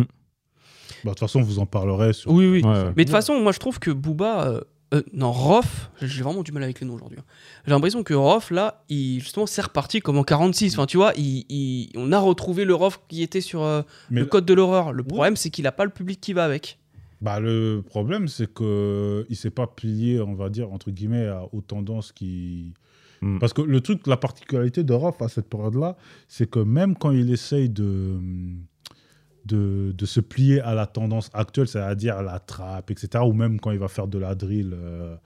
de 1.04 1.08
toute 1.10 1.18
façon 1.20 1.42
vous 1.42 1.58
en 1.58 1.66
parlerez. 1.66 2.12
Sur... 2.12 2.30
Oui, 2.32 2.46
oui. 2.46 2.62
Ouais, 2.62 2.68
ouais. 2.70 2.84
Mais 2.96 3.04
de 3.04 3.08
toute 3.08 3.10
façon, 3.10 3.40
moi 3.40 3.52
je 3.52 3.58
trouve 3.58 3.78
que 3.78 3.90
Booba. 3.90 4.46
euh, 4.48 4.60
euh, 4.92 5.02
non, 5.12 5.32
Rof, 5.32 5.90
j'ai 6.02 6.22
vraiment 6.22 6.42
du 6.42 6.52
mal 6.52 6.62
avec 6.62 6.80
les 6.80 6.86
noms 6.86 6.94
aujourd'hui. 6.94 7.18
hein. 7.18 7.24
J'ai 7.66 7.70
l'impression 7.72 8.02
que 8.02 8.14
Rof, 8.14 8.50
là, 8.50 8.84
il, 8.88 9.20
justement, 9.20 9.46
c'est 9.46 9.62
reparti 9.62 10.00
comme 10.00 10.18
en 10.18 10.24
46. 10.24 10.74
Enfin, 10.74 10.86
tu 10.86 10.96
vois, 10.98 11.12
il, 11.16 11.44
il- 11.48 11.90
on 11.96 12.12
a 12.12 12.18
retrouvé 12.18 12.64
le 12.64 12.74
Rof 12.74 13.00
qui 13.08 13.22
était 13.22 13.40
sur 13.40 13.62
euh, 13.62 13.82
le 14.10 14.24
code 14.26 14.44
de 14.44 14.54
l'horreur. 14.54 14.92
Le 14.92 15.02
problème, 15.02 15.36
c'est 15.36 15.50
qu'il 15.50 15.66
a 15.66 15.72
pas 15.72 15.84
le 15.84 15.90
public 15.90 16.20
qui 16.20 16.32
va 16.32 16.44
avec. 16.44 16.78
bah, 17.20 17.38
le 17.40 17.82
problème 17.86 18.26
c'est 18.28 18.52
que 18.52 19.24
il 19.30 19.36
s'est 19.36 19.50
pas 19.50 19.66
plié, 19.68 20.20
on 20.20 20.34
va 20.34 20.48
dire 20.50 20.72
entre 20.72 20.90
guillemets, 20.90 21.26
à- 21.28 21.44
aux 21.52 21.60
tendances 21.60 22.10
qui. 22.12 22.74
Mm. 23.20 23.38
Parce 23.38 23.52
que 23.52 23.62
le 23.62 23.80
truc, 23.80 24.06
la 24.08 24.16
particularité 24.16 24.82
de 24.82 24.92
Rof 24.92 25.22
à 25.22 25.28
cette 25.28 25.48
période-là, 25.48 25.96
c'est 26.26 26.50
que 26.50 26.58
même 26.58 26.96
quand 26.96 27.12
il 27.12 27.32
essaye 27.32 27.68
de, 27.68 28.18
de, 29.44 29.92
de 29.96 30.06
se 30.06 30.20
plier 30.20 30.60
à 30.60 30.74
la 30.74 30.86
tendance 30.86 31.30
actuelle, 31.34 31.68
c'est-à-dire 31.68 32.22
la 32.22 32.38
trappe, 32.38 32.90
etc., 32.90 33.24
ou 33.26 33.32
même 33.32 33.60
quand 33.60 33.70
il 33.70 33.78
va 33.78 33.88
faire 33.88 34.06
de 34.06 34.18
la 34.18 34.34
drill, 34.34 34.72
euh, 34.74 35.16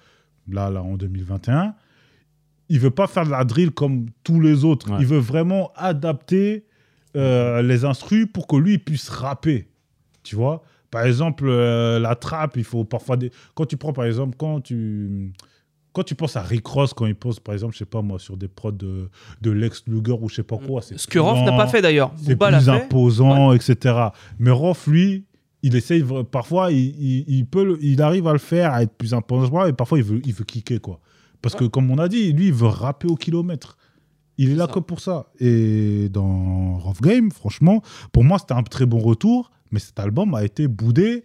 là, 0.48 0.70
là, 0.70 0.82
en 0.82 0.96
2021, 0.96 1.74
il 2.68 2.80
veut 2.80 2.90
pas 2.90 3.06
faire 3.06 3.24
de 3.24 3.30
la 3.30 3.44
drill 3.44 3.70
comme 3.70 4.06
tous 4.24 4.40
les 4.40 4.64
autres. 4.64 4.90
Ouais. 4.90 4.98
Il 5.00 5.06
veut 5.06 5.18
vraiment 5.18 5.72
adapter 5.76 6.64
euh, 7.16 7.62
les 7.62 7.84
instrus 7.84 8.26
pour 8.32 8.46
que 8.46 8.56
lui 8.56 8.78
puisse 8.78 9.08
rapper. 9.08 9.68
Tu 10.22 10.34
vois? 10.34 10.62
Par 10.90 11.04
exemple, 11.04 11.44
euh, 11.46 11.98
la 11.98 12.16
trappe, 12.16 12.56
il 12.56 12.64
faut 12.64 12.84
parfois... 12.84 13.16
Des... 13.16 13.30
Quand 13.54 13.66
tu 13.66 13.76
prends, 13.76 13.92
par 13.92 14.04
exemple, 14.04 14.36
quand 14.36 14.60
tu... 14.60 15.32
Quand 15.96 16.02
tu 16.02 16.14
penses 16.14 16.36
à 16.36 16.42
Rick 16.42 16.66
Ross, 16.66 16.92
quand 16.92 17.06
il 17.06 17.14
pose, 17.14 17.40
par 17.40 17.54
exemple, 17.54 17.72
je 17.72 17.78
sais 17.78 17.86
pas 17.86 18.02
moi, 18.02 18.18
sur 18.18 18.36
des 18.36 18.48
prods 18.48 18.70
de, 18.70 19.08
de 19.40 19.50
Lex 19.50 19.84
Luger 19.86 20.12
ou 20.20 20.28
je 20.28 20.34
sais 20.34 20.42
pas 20.42 20.58
quoi, 20.58 20.82
c'est 20.82 20.98
Ce 20.98 21.06
que 21.06 21.18
Rof 21.18 21.42
n'a 21.42 21.56
pas 21.56 21.68
fait 21.68 21.80
d'ailleurs. 21.80 22.12
c'est 22.18 22.36
plus 22.36 22.60
fait. 22.60 22.68
imposant, 22.68 23.54
etc. 23.54 23.94
Mais 24.38 24.50
Rof, 24.50 24.86
lui, 24.86 25.24
il 25.62 25.74
essaye 25.74 26.04
parfois, 26.30 26.70
il, 26.70 26.78
il, 26.78 27.24
il 27.28 27.46
peut, 27.46 27.78
il 27.80 28.02
arrive 28.02 28.28
à 28.28 28.34
le 28.34 28.38
faire, 28.38 28.74
à 28.74 28.82
être 28.82 28.92
plus 28.92 29.14
imposant, 29.14 29.64
et 29.64 29.72
parfois 29.72 29.96
il 29.96 30.04
veut, 30.04 30.20
il 30.26 30.34
veut 30.34 30.44
kicker 30.44 30.82
quoi. 30.82 31.00
Parce 31.40 31.54
que 31.54 31.64
comme 31.64 31.90
on 31.90 31.96
a 31.96 32.08
dit, 32.08 32.30
lui, 32.34 32.48
il 32.48 32.52
veut 32.52 32.66
rapper 32.66 33.08
au 33.08 33.16
kilomètre. 33.16 33.78
Il 34.36 34.50
est 34.50 34.54
là 34.54 34.66
ça. 34.66 34.74
que 34.74 34.80
pour 34.80 35.00
ça. 35.00 35.30
Et 35.40 36.10
dans 36.10 36.76
Rough 36.76 37.00
Game, 37.00 37.30
franchement, 37.30 37.80
pour 38.12 38.22
moi, 38.22 38.38
c'était 38.38 38.52
un 38.52 38.62
très 38.62 38.84
bon 38.84 38.98
retour, 38.98 39.50
mais 39.70 39.78
cet 39.78 39.98
album 39.98 40.34
a 40.34 40.44
été 40.44 40.68
boudé 40.68 41.24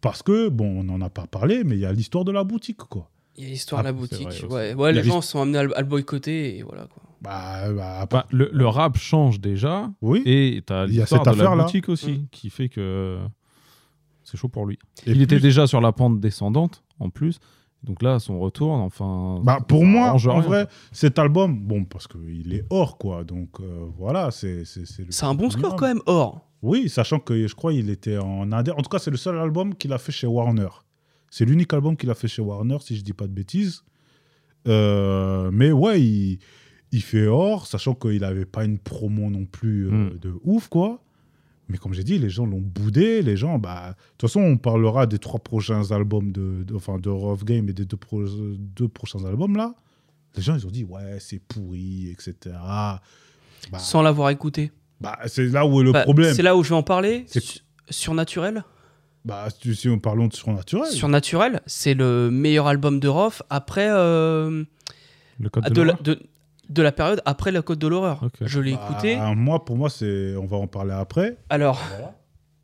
parce 0.00 0.22
que, 0.22 0.48
bon, 0.48 0.80
on 0.80 0.84
n'en 0.84 1.00
a 1.00 1.10
pas 1.10 1.26
parlé, 1.26 1.64
mais 1.64 1.74
il 1.74 1.80
y 1.80 1.86
a 1.86 1.92
l'histoire 1.92 2.24
de 2.24 2.30
la 2.30 2.44
boutique, 2.44 2.76
quoi. 2.76 3.08
Il 3.36 3.44
y 3.44 3.46
a 3.46 3.50
l'histoire 3.50 3.82
de 3.82 3.88
Ah, 3.88 3.92
la 3.92 3.98
boutique. 3.98 4.44
vrai 4.44 4.74
ouais, 4.74 4.90
Il 4.92 4.96
les 4.96 5.02
gens 5.04 5.20
sont 5.22 5.40
amenés 5.40 5.58
à 5.58 5.62
le, 5.64 5.76
à 5.76 5.80
le 5.80 5.86
boycotter 5.86 6.58
et 6.58 6.62
voilà 6.62 6.86
quoi. 6.86 7.02
Bah, 7.22 7.72
bah, 7.72 8.00
à 8.00 8.06
part- 8.06 8.22
Bah, 8.24 8.28
le, 8.32 8.50
le 8.52 8.66
rap 8.66 8.96
change 8.98 9.40
déjà, 9.40 9.88
oui. 10.02 10.22
et 10.26 10.62
t'as 10.66 10.86
Il 10.86 10.94
y 10.94 10.98
a 10.98 11.00
l'histoire 11.02 11.24
cette 11.24 11.32
de 11.34 11.38
la 11.38 11.44
affaire-là. 11.44 11.64
boutique 11.64 11.88
aussi, 11.88 12.12
Mm. 12.12 12.26
qui 12.30 12.50
fait 12.50 12.68
que 12.68 13.18
c'est 14.24 14.36
chaud 14.36 14.48
pour 14.48 14.66
lui. 14.66 14.78
Et 15.06 15.12
il 15.12 15.22
était 15.22 15.38
déjà 15.40 15.66
sur 15.66 15.80
la 15.80 15.92
pente 15.92 16.20
descendante, 16.20 16.82
en 16.98 17.10
plus. 17.10 17.38
Donc 17.84 18.02
là, 18.02 18.18
son 18.20 18.38
retour, 18.38 18.70
enfin... 18.72 19.40
Bah, 19.42 19.58
pour 19.66 19.84
moi, 19.84 20.10
en 20.12 20.16
rien, 20.16 20.40
vrai, 20.40 20.66
cet 20.92 21.18
album, 21.18 21.58
bon, 21.60 21.84
parce 21.84 22.06
qu'il 22.06 22.52
est 22.54 22.64
hors, 22.70 22.96
quoi. 22.98 23.24
Donc 23.24 23.60
euh, 23.60 23.86
voilà, 23.98 24.30
c'est. 24.30 24.64
C'est 24.64 25.24
un 25.24 25.34
bon 25.34 25.48
score 25.50 25.76
quand 25.76 25.86
même, 25.88 26.02
or. 26.06 26.48
Oui, 26.62 26.88
sachant 26.88 27.18
que 27.18 27.46
je 27.46 27.54
crois 27.56 27.72
qu'il 27.72 27.90
était 27.90 28.18
en 28.18 28.52
Inde. 28.52 28.72
En 28.76 28.82
tout 28.82 28.88
cas, 28.90 28.98
c'est 29.00 29.10
le 29.10 29.16
seul 29.16 29.36
album 29.38 29.74
qu'il 29.74 29.92
a 29.92 29.98
fait 29.98 30.12
chez 30.12 30.28
Warner. 30.28 30.68
C'est 31.34 31.46
l'unique 31.46 31.72
album 31.72 31.96
qu'il 31.96 32.10
a 32.10 32.14
fait 32.14 32.28
chez 32.28 32.42
Warner, 32.42 32.76
si 32.80 32.94
je 32.94 33.02
dis 33.02 33.14
pas 33.14 33.26
de 33.26 33.32
bêtises. 33.32 33.84
Euh, 34.68 35.50
mais 35.50 35.72
ouais, 35.72 35.98
il, 36.00 36.38
il 36.92 37.02
fait 37.02 37.26
hors, 37.26 37.66
sachant 37.66 37.94
qu'il 37.94 38.20
n'avait 38.20 38.44
pas 38.44 38.64
une 38.66 38.78
promo 38.78 39.30
non 39.30 39.46
plus 39.46 39.86
euh, 39.86 39.90
Mm. 39.90 40.18
de 40.20 40.34
ouf, 40.44 40.68
quoi. 40.68 41.02
Mais 41.70 41.78
comme 41.78 41.94
j'ai 41.94 42.04
dit, 42.04 42.18
les 42.18 42.28
gens 42.28 42.44
l'ont 42.44 42.60
boudé. 42.60 43.22
Les 43.22 43.36
gens, 43.38 43.58
bah, 43.58 43.90
de 43.92 43.94
toute 44.18 44.28
façon, 44.28 44.40
on 44.40 44.58
parlera 44.58 45.06
des 45.06 45.18
trois 45.18 45.40
prochains 45.40 45.90
albums 45.90 46.32
de, 46.32 46.64
de- 46.64 46.74
enfin, 46.74 46.98
de 46.98 47.08
Rough 47.08 47.44
Game 47.44 47.66
et 47.70 47.72
des 47.72 47.86
deux, 47.86 47.96
pro- 47.96 48.26
deux 48.26 48.88
prochains 48.88 49.24
albums 49.24 49.56
là. 49.56 49.74
Les 50.36 50.42
gens, 50.42 50.54
ils 50.54 50.66
ont 50.66 50.70
dit, 50.70 50.84
ouais, 50.84 51.16
c'est 51.18 51.38
pourri, 51.40 52.08
etc. 52.10 52.34
Bah, 53.70 53.78
Sans 53.78 54.02
l'avoir 54.02 54.28
écouté. 54.30 54.70
bah, 55.00 55.18
c'est 55.26 55.46
là 55.46 55.64
où 55.66 55.80
est 55.80 55.84
le 55.84 55.92
Bah, 55.92 56.02
problème. 56.02 56.34
C'est 56.34 56.42
là 56.42 56.56
où 56.56 56.62
je 56.62 56.68
vais 56.70 56.74
en 56.74 56.82
parler. 56.82 57.24
Surnaturel? 57.88 58.64
Bah, 59.24 59.46
si 59.50 59.88
on 59.88 59.98
parlons 59.98 60.26
de 60.26 60.34
surnaturel. 60.34 60.90
Surnaturel, 60.90 61.60
c'est 61.66 61.94
le 61.94 62.30
meilleur 62.30 62.66
album 62.66 62.98
de 63.00 63.06
Rof 63.08 63.42
après 63.50 63.86
euh, 63.88 64.64
Le 65.38 65.48
code 65.48 65.64
de, 65.64 65.68
de, 65.70 65.80
la, 65.82 65.86
l'horreur 65.92 66.02
de, 66.02 66.18
de 66.68 66.82
la 66.82 66.92
période 66.92 67.22
après 67.24 67.52
la 67.52 67.62
Côte 67.62 67.78
de 67.78 67.86
l'horreur. 67.86 68.28
Je 68.40 68.58
l'ai 68.60 68.74
Bah, 68.74 68.88
écouté. 68.90 69.16
Moi, 69.36 69.64
pour 69.64 69.76
moi, 69.76 69.90
c'est. 69.90 70.34
On 70.36 70.46
va 70.46 70.56
en 70.56 70.66
parler 70.66 70.92
après. 70.92 71.36
Alors, 71.50 71.80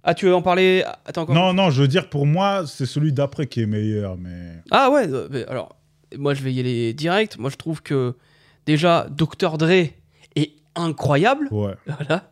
ah 0.03 0.15
tu 0.15 0.27
veux 0.27 0.35
en 0.35 0.43
parler 0.43 0.85
Attends 1.07 1.23
encore. 1.23 1.35
Non, 1.35 1.53
non, 1.53 1.71
je 1.71 1.83
veux 1.83 1.89
dire, 1.89 2.09
pour 2.11 2.27
moi, 2.27 2.65
c'est 2.67 2.87
celui 2.87 3.13
d'après 3.13 3.47
qui 3.47 3.61
est 3.63 3.67
meilleur. 3.67 4.17
Mais 4.17 4.55
Ah 4.71 4.91
ouais. 4.91 5.07
euh, 5.09 5.29
mais 5.31 5.45
alors, 5.47 5.77
moi 6.17 6.35
je 6.35 6.43
vais 6.43 6.53
y 6.53 6.59
aller 6.61 6.93
direct. 6.95 7.39
Moi 7.39 7.51
je 7.51 7.57
trouve 7.57 7.83
que 7.83 8.17
déjà 8.67 9.07
Dr 9.11 9.59
Dre 9.59 9.91
est 10.35 10.53
incroyable. 10.75 11.49
ouais. 11.53 11.75
Voilà. 11.87 12.31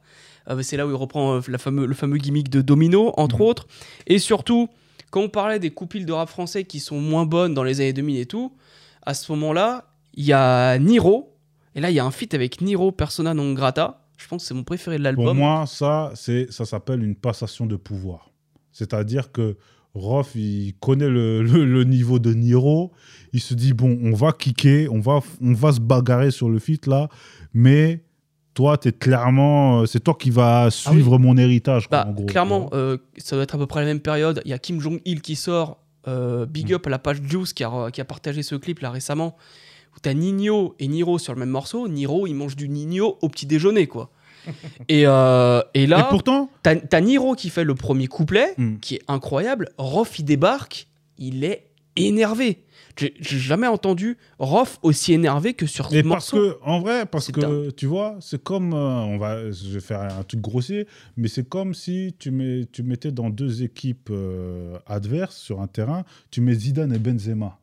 Euh, 0.48 0.62
c'est 0.62 0.76
là 0.76 0.86
où 0.86 0.90
il 0.90 0.94
reprend 0.94 1.36
euh, 1.36 1.40
la 1.48 1.58
fameux, 1.58 1.86
le 1.86 1.94
fameux 1.94 2.18
gimmick 2.18 2.48
de 2.50 2.60
Domino, 2.60 3.12
entre 3.16 3.40
autres. 3.40 3.66
Et 4.06 4.18
surtout, 4.18 4.68
quand 5.10 5.20
on 5.22 5.28
parlait 5.28 5.58
des 5.58 5.70
compiles 5.70 6.06
de 6.06 6.12
rap 6.12 6.28
français 6.28 6.64
qui 6.64 6.80
sont 6.80 7.00
moins 7.00 7.24
bonnes 7.26 7.54
dans 7.54 7.62
les 7.64 7.80
années 7.80 7.92
2000 7.92 8.16
et 8.18 8.26
tout, 8.26 8.52
à 9.02 9.14
ce 9.14 9.30
moment-là, 9.32 9.84
il 10.14 10.24
y 10.24 10.32
a 10.32 10.78
Niro. 10.78 11.32
Et 11.74 11.80
là, 11.80 11.90
il 11.90 11.94
y 11.94 11.98
a 11.98 12.04
un 12.04 12.10
feat 12.10 12.32
avec 12.34 12.60
Niro, 12.60 12.90
Persona 12.92 13.34
non 13.34 13.52
grata. 13.52 14.02
Je 14.16 14.26
pense 14.28 14.42
que 14.42 14.48
c'est 14.48 14.54
mon 14.54 14.64
préféré 14.64 14.96
de 14.98 15.02
Pour 15.02 15.24
l'album. 15.24 15.36
moi, 15.36 15.64
ça, 15.66 16.10
c'est, 16.14 16.50
ça 16.50 16.64
s'appelle 16.64 17.02
une 17.04 17.14
passation 17.16 17.66
de 17.66 17.76
pouvoir. 17.76 18.30
C'est-à-dire 18.72 19.30
que 19.32 19.56
Roth, 19.94 20.34
il 20.34 20.74
connaît 20.80 21.08
le, 21.08 21.42
le- 21.42 21.64
le 21.64 21.84
niveau 21.84 22.18
de 22.18 22.32
Niro. 22.32 22.92
Il 23.32 23.40
se 23.40 23.54
dit, 23.54 23.72
bon, 23.74 23.98
on 24.02 24.12
va 24.14 24.32
kicker, 24.32 24.88
on 24.90 25.00
va, 25.00 25.20
on 25.42 25.52
va 25.52 25.72
se 25.72 25.80
bagarrer 25.80 26.30
sur 26.30 26.48
le 26.48 26.58
feat 26.58 26.86
là, 26.86 27.08
mais 27.52 28.02
toi, 28.56 28.76
t'es 28.78 28.90
clairement, 28.92 29.84
c'est 29.86 30.00
toi 30.02 30.16
qui 30.18 30.30
vas 30.30 30.70
suivre 30.70 31.18
mon 31.18 31.36
héritage. 31.36 31.86
quoi, 31.88 31.98
Ah 31.98 32.04
Bah, 32.06 32.10
en 32.10 32.14
gros, 32.14 32.24
clairement, 32.26 32.70
euh, 32.72 32.96
ça 33.18 33.36
doit 33.36 33.42
être 33.44 33.54
à 33.54 33.58
peu 33.58 33.66
près 33.66 33.80
la 33.80 33.86
même 33.86 34.00
période. 34.00 34.40
Il 34.44 34.50
y 34.50 34.54
a 34.54 34.58
Kim 34.58 34.80
Jong-il 34.80 35.20
qui 35.20 35.36
sort. 35.36 35.78
euh, 36.08 36.46
big 36.46 36.72
up 36.72 36.86
à 36.86 36.90
la 36.90 36.98
page 36.98 37.18
Juice 37.22 37.52
qui 37.52 37.64
a, 37.64 37.90
qui 37.92 38.00
a 38.00 38.04
partagé 38.04 38.42
ce 38.42 38.54
clip 38.54 38.78
là 38.80 38.90
récemment. 38.90 39.36
Où 39.96 39.98
t'as 40.00 40.14
Nino 40.14 40.74
et 40.78 40.88
Niro 40.88 41.18
sur 41.18 41.32
le 41.34 41.38
même 41.40 41.50
morceau. 41.50 41.88
Niro, 41.88 42.26
il 42.26 42.34
mange 42.34 42.54
du 42.56 42.68
Nino 42.68 43.18
au 43.22 43.28
petit 43.28 43.44
déjeuner, 43.46 43.86
quoi. 43.86 44.10
et, 44.88 45.02
euh, 45.06 45.60
et 45.74 45.82
Et 45.82 45.86
là, 45.86 46.04
pourtant, 46.04 46.48
t'as 46.62 47.00
Niro 47.00 47.34
qui 47.34 47.50
fait 47.50 47.64
le 47.64 47.74
premier 47.74 48.06
couplet, 48.06 48.54
Hmm. 48.56 48.76
qui 48.80 48.94
est 48.96 49.02
incroyable. 49.08 49.68
Rof, 49.78 50.18
il 50.18 50.24
débarque, 50.24 50.86
il 51.18 51.44
est 51.44 51.66
énervé. 51.96 52.62
J'ai 52.98 53.12
jamais 53.20 53.66
entendu 53.66 54.16
Rof 54.38 54.78
aussi 54.82 55.12
énervé 55.12 55.52
que 55.54 55.66
sur 55.66 55.90
ce 55.90 55.94
Et 55.94 56.02
parce 56.02 56.32
morceau. 56.32 56.36
que, 56.36 56.58
en 56.62 56.80
vrai, 56.80 57.04
parce 57.04 57.30
que, 57.30 57.40
dingue. 57.40 57.74
tu 57.76 57.84
vois, 57.86 58.16
c'est 58.20 58.42
comme, 58.42 58.72
euh, 58.72 58.76
on 59.00 59.18
va, 59.18 59.50
je 59.50 59.68
vais 59.74 59.80
faire 59.80 60.00
un 60.00 60.22
truc 60.22 60.40
grossier, 60.40 60.86
mais 61.16 61.28
c'est 61.28 61.46
comme 61.48 61.74
si 61.74 62.14
tu, 62.18 62.30
mets, 62.30 62.64
tu 62.72 62.82
mettais 62.82 63.12
dans 63.12 63.28
deux 63.28 63.62
équipes 63.62 64.08
euh, 64.10 64.78
adverses 64.86 65.36
sur 65.36 65.60
un 65.60 65.66
terrain, 65.66 66.04
tu 66.30 66.40
mets 66.40 66.54
Zidane 66.54 66.92
et 66.94 66.98
Benzema. 66.98 67.58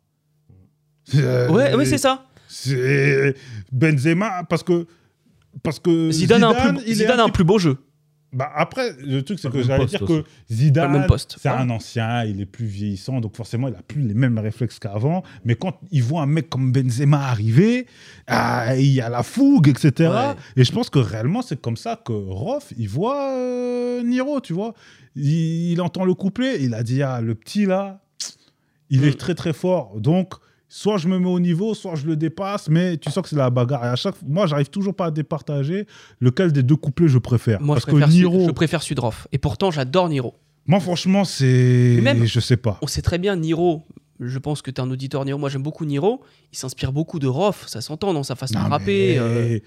Euh, 1.15 1.49
Ouais, 1.49 1.73
ouais 1.73 1.85
c'est 1.85 1.97
ça. 1.97 2.25
C'est 2.47 3.35
Benzema, 3.71 4.43
parce 4.43 4.61
que, 4.63 4.85
parce 5.63 5.79
que 5.79 6.11
Zidane, 6.11 6.43
a 6.43 6.49
un 6.49 6.73
plus, 6.75 6.93
Zidane 6.93 7.19
a 7.19 7.23
un 7.23 7.29
plus 7.29 7.43
beau 7.43 7.57
jeu. 7.57 7.77
Bah 8.33 8.51
après, 8.55 8.95
le 8.99 9.21
truc, 9.21 9.37
c'est 9.39 9.51
que 9.51 9.61
j'allais 9.61 9.85
dire 9.85 10.01
aussi. 10.01 10.23
que 10.23 10.27
Zidane, 10.51 11.05
c'est 11.17 11.49
Ouais. 11.49 11.55
un 11.55 11.69
ancien, 11.69 12.23
il 12.25 12.41
est 12.41 12.45
plus 12.47 12.65
vieillissant, 12.65 13.21
donc 13.21 13.35
forcément, 13.35 13.67
il 13.67 13.75
a 13.75 13.81
plus 13.83 14.01
les 14.01 14.13
mêmes 14.15 14.37
réflexes 14.39 14.79
qu'avant. 14.79 15.21
Mais 15.45 15.55
quand 15.55 15.79
il 15.91 16.01
voit 16.03 16.21
un 16.23 16.25
mec 16.25 16.49
comme 16.49 16.71
Benzema 16.71 17.19
arriver, 17.27 17.85
ah, 18.27 18.75
il 18.75 18.87
y 18.91 19.01
a 19.01 19.09
la 19.09 19.21
fougue, 19.23 19.67
etc. 19.67 20.09
Ouais. 20.09 20.35
Et 20.55 20.63
je 20.63 20.71
pense 20.71 20.89
que 20.89 20.99
réellement, 20.99 21.41
c'est 21.43 21.61
comme 21.61 21.77
ça 21.77 21.95
que 22.03 22.11
Roth, 22.13 22.73
il 22.77 22.89
voit 22.89 23.31
euh, 23.37 24.01
Niro, 24.03 24.41
tu 24.41 24.53
vois. 24.53 24.73
Il, 25.15 25.71
il 25.73 25.81
entend 25.81 26.03
le 26.03 26.15
couplet, 26.15 26.57
il 26.63 26.73
a 26.73 26.81
dit, 26.81 27.03
ah, 27.03 27.21
le 27.21 27.35
petit 27.35 27.65
là, 27.67 28.01
il 28.89 29.01
Mm. 29.01 29.05
est 29.05 29.19
très 29.19 29.35
très 29.35 29.53
fort. 29.53 29.99
Donc, 29.99 30.33
soit 30.75 30.97
je 30.97 31.07
me 31.07 31.19
mets 31.19 31.29
au 31.29 31.39
niveau, 31.39 31.75
soit 31.75 31.93
je 31.93 32.07
le 32.07 32.15
dépasse, 32.15 32.67
mais 32.67 32.97
tu 32.97 33.11
sens 33.11 33.21
que 33.21 33.29
c'est 33.29 33.35
la 33.35 33.51
bagarre. 33.51 33.85
Et 33.85 33.89
à 33.89 33.95
chaque 33.95 34.15
moi, 34.27 34.47
j'arrive 34.47 34.69
toujours 34.69 34.95
pas 34.95 35.05
à 35.05 35.11
départager 35.11 35.85
lequel 36.19 36.51
des 36.51 36.63
deux 36.63 36.75
couplets 36.75 37.07
je 37.07 37.19
préfère. 37.19 37.61
Moi, 37.61 37.75
Parce 37.75 37.85
je 37.85 37.91
préfère, 37.91 38.07
que 38.07 38.13
Sud- 38.13 38.21
Niro, 38.21 38.45
je 38.47 38.51
préfère 38.51 38.81
Sudroff. 38.81 39.27
Et 39.31 39.37
pourtant, 39.37 39.69
j'adore 39.69 40.09
Niro. 40.09 40.33
moi, 40.65 40.79
franchement, 40.79 41.25
c'est. 41.25 42.01
Je 42.25 42.39
sais 42.39 42.57
pas. 42.57 42.79
On 42.81 42.87
sait 42.87 43.03
très 43.03 43.19
bien, 43.19 43.35
Niro, 43.35 43.85
je 44.19 44.39
pense 44.39 44.63
que 44.63 44.71
tu 44.71 44.81
es 44.81 44.83
un 44.83 44.89
auditeur 44.89 45.23
Niro, 45.25 45.37
moi 45.37 45.49
j'aime 45.49 45.61
beaucoup 45.61 45.85
Niro, 45.85 46.21
il 46.51 46.57
s'inspire 46.57 46.91
beaucoup 46.91 47.19
de 47.19 47.27
Rof, 47.27 47.67
ça 47.67 47.81
s'entend 47.81 48.11
dans 48.13 48.23
sa 48.23 48.35
façon 48.35 48.57
Non, 48.57 48.65
de 48.65 48.69
rapper. 48.71 49.13
mais- 49.13 49.19
euh, 49.19 49.59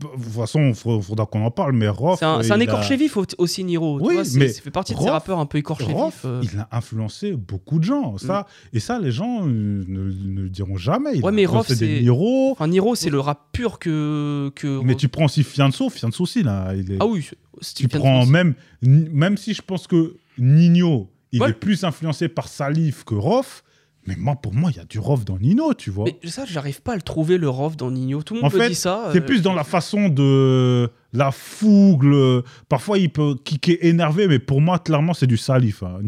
De 0.00 0.06
toute 0.06 0.32
façon, 0.32 0.68
il 0.68 0.74
faudra 1.02 1.26
qu'on 1.26 1.44
en 1.44 1.50
parle, 1.50 1.72
mais 1.72 1.88
Roth. 1.88 2.18
c'est 2.20 2.24
un, 2.24 2.40
a- 2.60 2.62
écorché 2.62 2.96
vif 2.96 3.16
au- 3.16 3.24
aussi, 3.38 3.64
Niro. 3.64 3.98
tu 4.00 4.06
Oui, 4.06 4.14
vois, 4.14 4.22
mais 4.36 4.48
ça 4.48 4.62
fait 4.62 4.70
partie 4.70 4.94
de 4.94 4.98
ces 4.98 5.04
Rof- 5.06 5.10
rappeurs 5.10 5.40
un 5.40 5.46
peu 5.46 5.58
écorchés 5.58 5.86
vifs. 5.86 6.24
euh. 6.24 6.40
il 6.44 6.56
a 6.60 6.68
influencé 6.70 7.32
beaucoup 7.32 7.80
de 7.80 7.84
gens. 7.84 8.16
Ça, 8.16 8.46
Et 8.72 8.78
ça, 8.78 9.00
les 9.00 9.10
gens 9.10 9.44
euh, 9.44 9.48
ne, 9.48 10.12
ne 10.12 10.42
le 10.42 10.48
diront 10.50 10.76
jamais. 10.76 11.16
Il 11.16 11.24
Ouais, 11.24 11.32
mais 11.32 11.46
des 11.46 11.74
c'est- 11.74 12.00
Niro. 12.00 12.52
Enfin, 12.52 12.68
Niro, 12.68 12.94
c'est 12.94 13.10
le 13.10 13.18
rap 13.18 13.48
pur 13.52 13.80
que. 13.80 14.52
que... 14.54 14.80
Mais 14.84 14.94
tu 14.94 15.08
prends 15.08 15.24
aussi 15.24 15.42
Fianso. 15.42 15.90
Fianso 15.90 16.22
aussi, 16.22 16.44
là. 16.44 16.72
Il 16.76 16.92
est... 16.92 16.96
Ah 17.00 17.06
oui, 17.06 17.28
tu 17.74 17.88
prends 17.88 18.24
même. 18.24 18.54
Même 18.82 19.36
si 19.36 19.52
je 19.52 19.62
pense 19.62 19.88
que 19.88 20.14
Nino, 20.38 21.10
il 21.32 21.42
Ouais. 21.42 21.50
est 21.50 21.54
plus 21.54 21.82
influencé 21.82 22.28
par 22.28 22.46
Salif 22.46 23.02
que 23.04 23.14
Roth. 23.16 23.64
Mais 24.08 24.16
moi, 24.16 24.36
pour 24.36 24.54
moi, 24.54 24.70
il 24.72 24.78
y 24.78 24.80
a 24.80 24.84
du 24.86 24.98
Roth 24.98 25.24
dans 25.24 25.38
Nino, 25.38 25.74
tu 25.74 25.90
vois. 25.90 26.06
Mais 26.24 26.30
ça, 26.30 26.46
j'arrive 26.46 26.80
pas 26.80 26.92
à 26.92 26.96
le 26.96 27.02
trouver, 27.02 27.36
le 27.36 27.46
Rof 27.50 27.76
dans 27.76 27.90
Nino. 27.90 28.22
Tout 28.22 28.32
le 28.34 28.40
En 28.40 28.44
monde 28.44 28.54
me 28.54 28.58
fait, 28.58 28.70
dit 28.70 28.74
ça. 28.74 29.10
C'est 29.12 29.18
euh, 29.22 29.26
plus 29.26 29.42
dans 29.42 29.52
la 29.52 29.64
façon 29.64 30.08
de 30.08 30.88
la 31.12 31.30
fougue. 31.30 32.42
Parfois, 32.70 32.96
il 32.98 33.10
peut 33.10 33.34
kicker 33.44 33.86
énervé, 33.86 34.26
mais 34.26 34.38
pour 34.38 34.62
moi, 34.62 34.78
clairement, 34.78 35.12
c'est 35.12 35.26
du 35.26 35.36
Salif. 35.36 35.82
hein. 35.82 35.98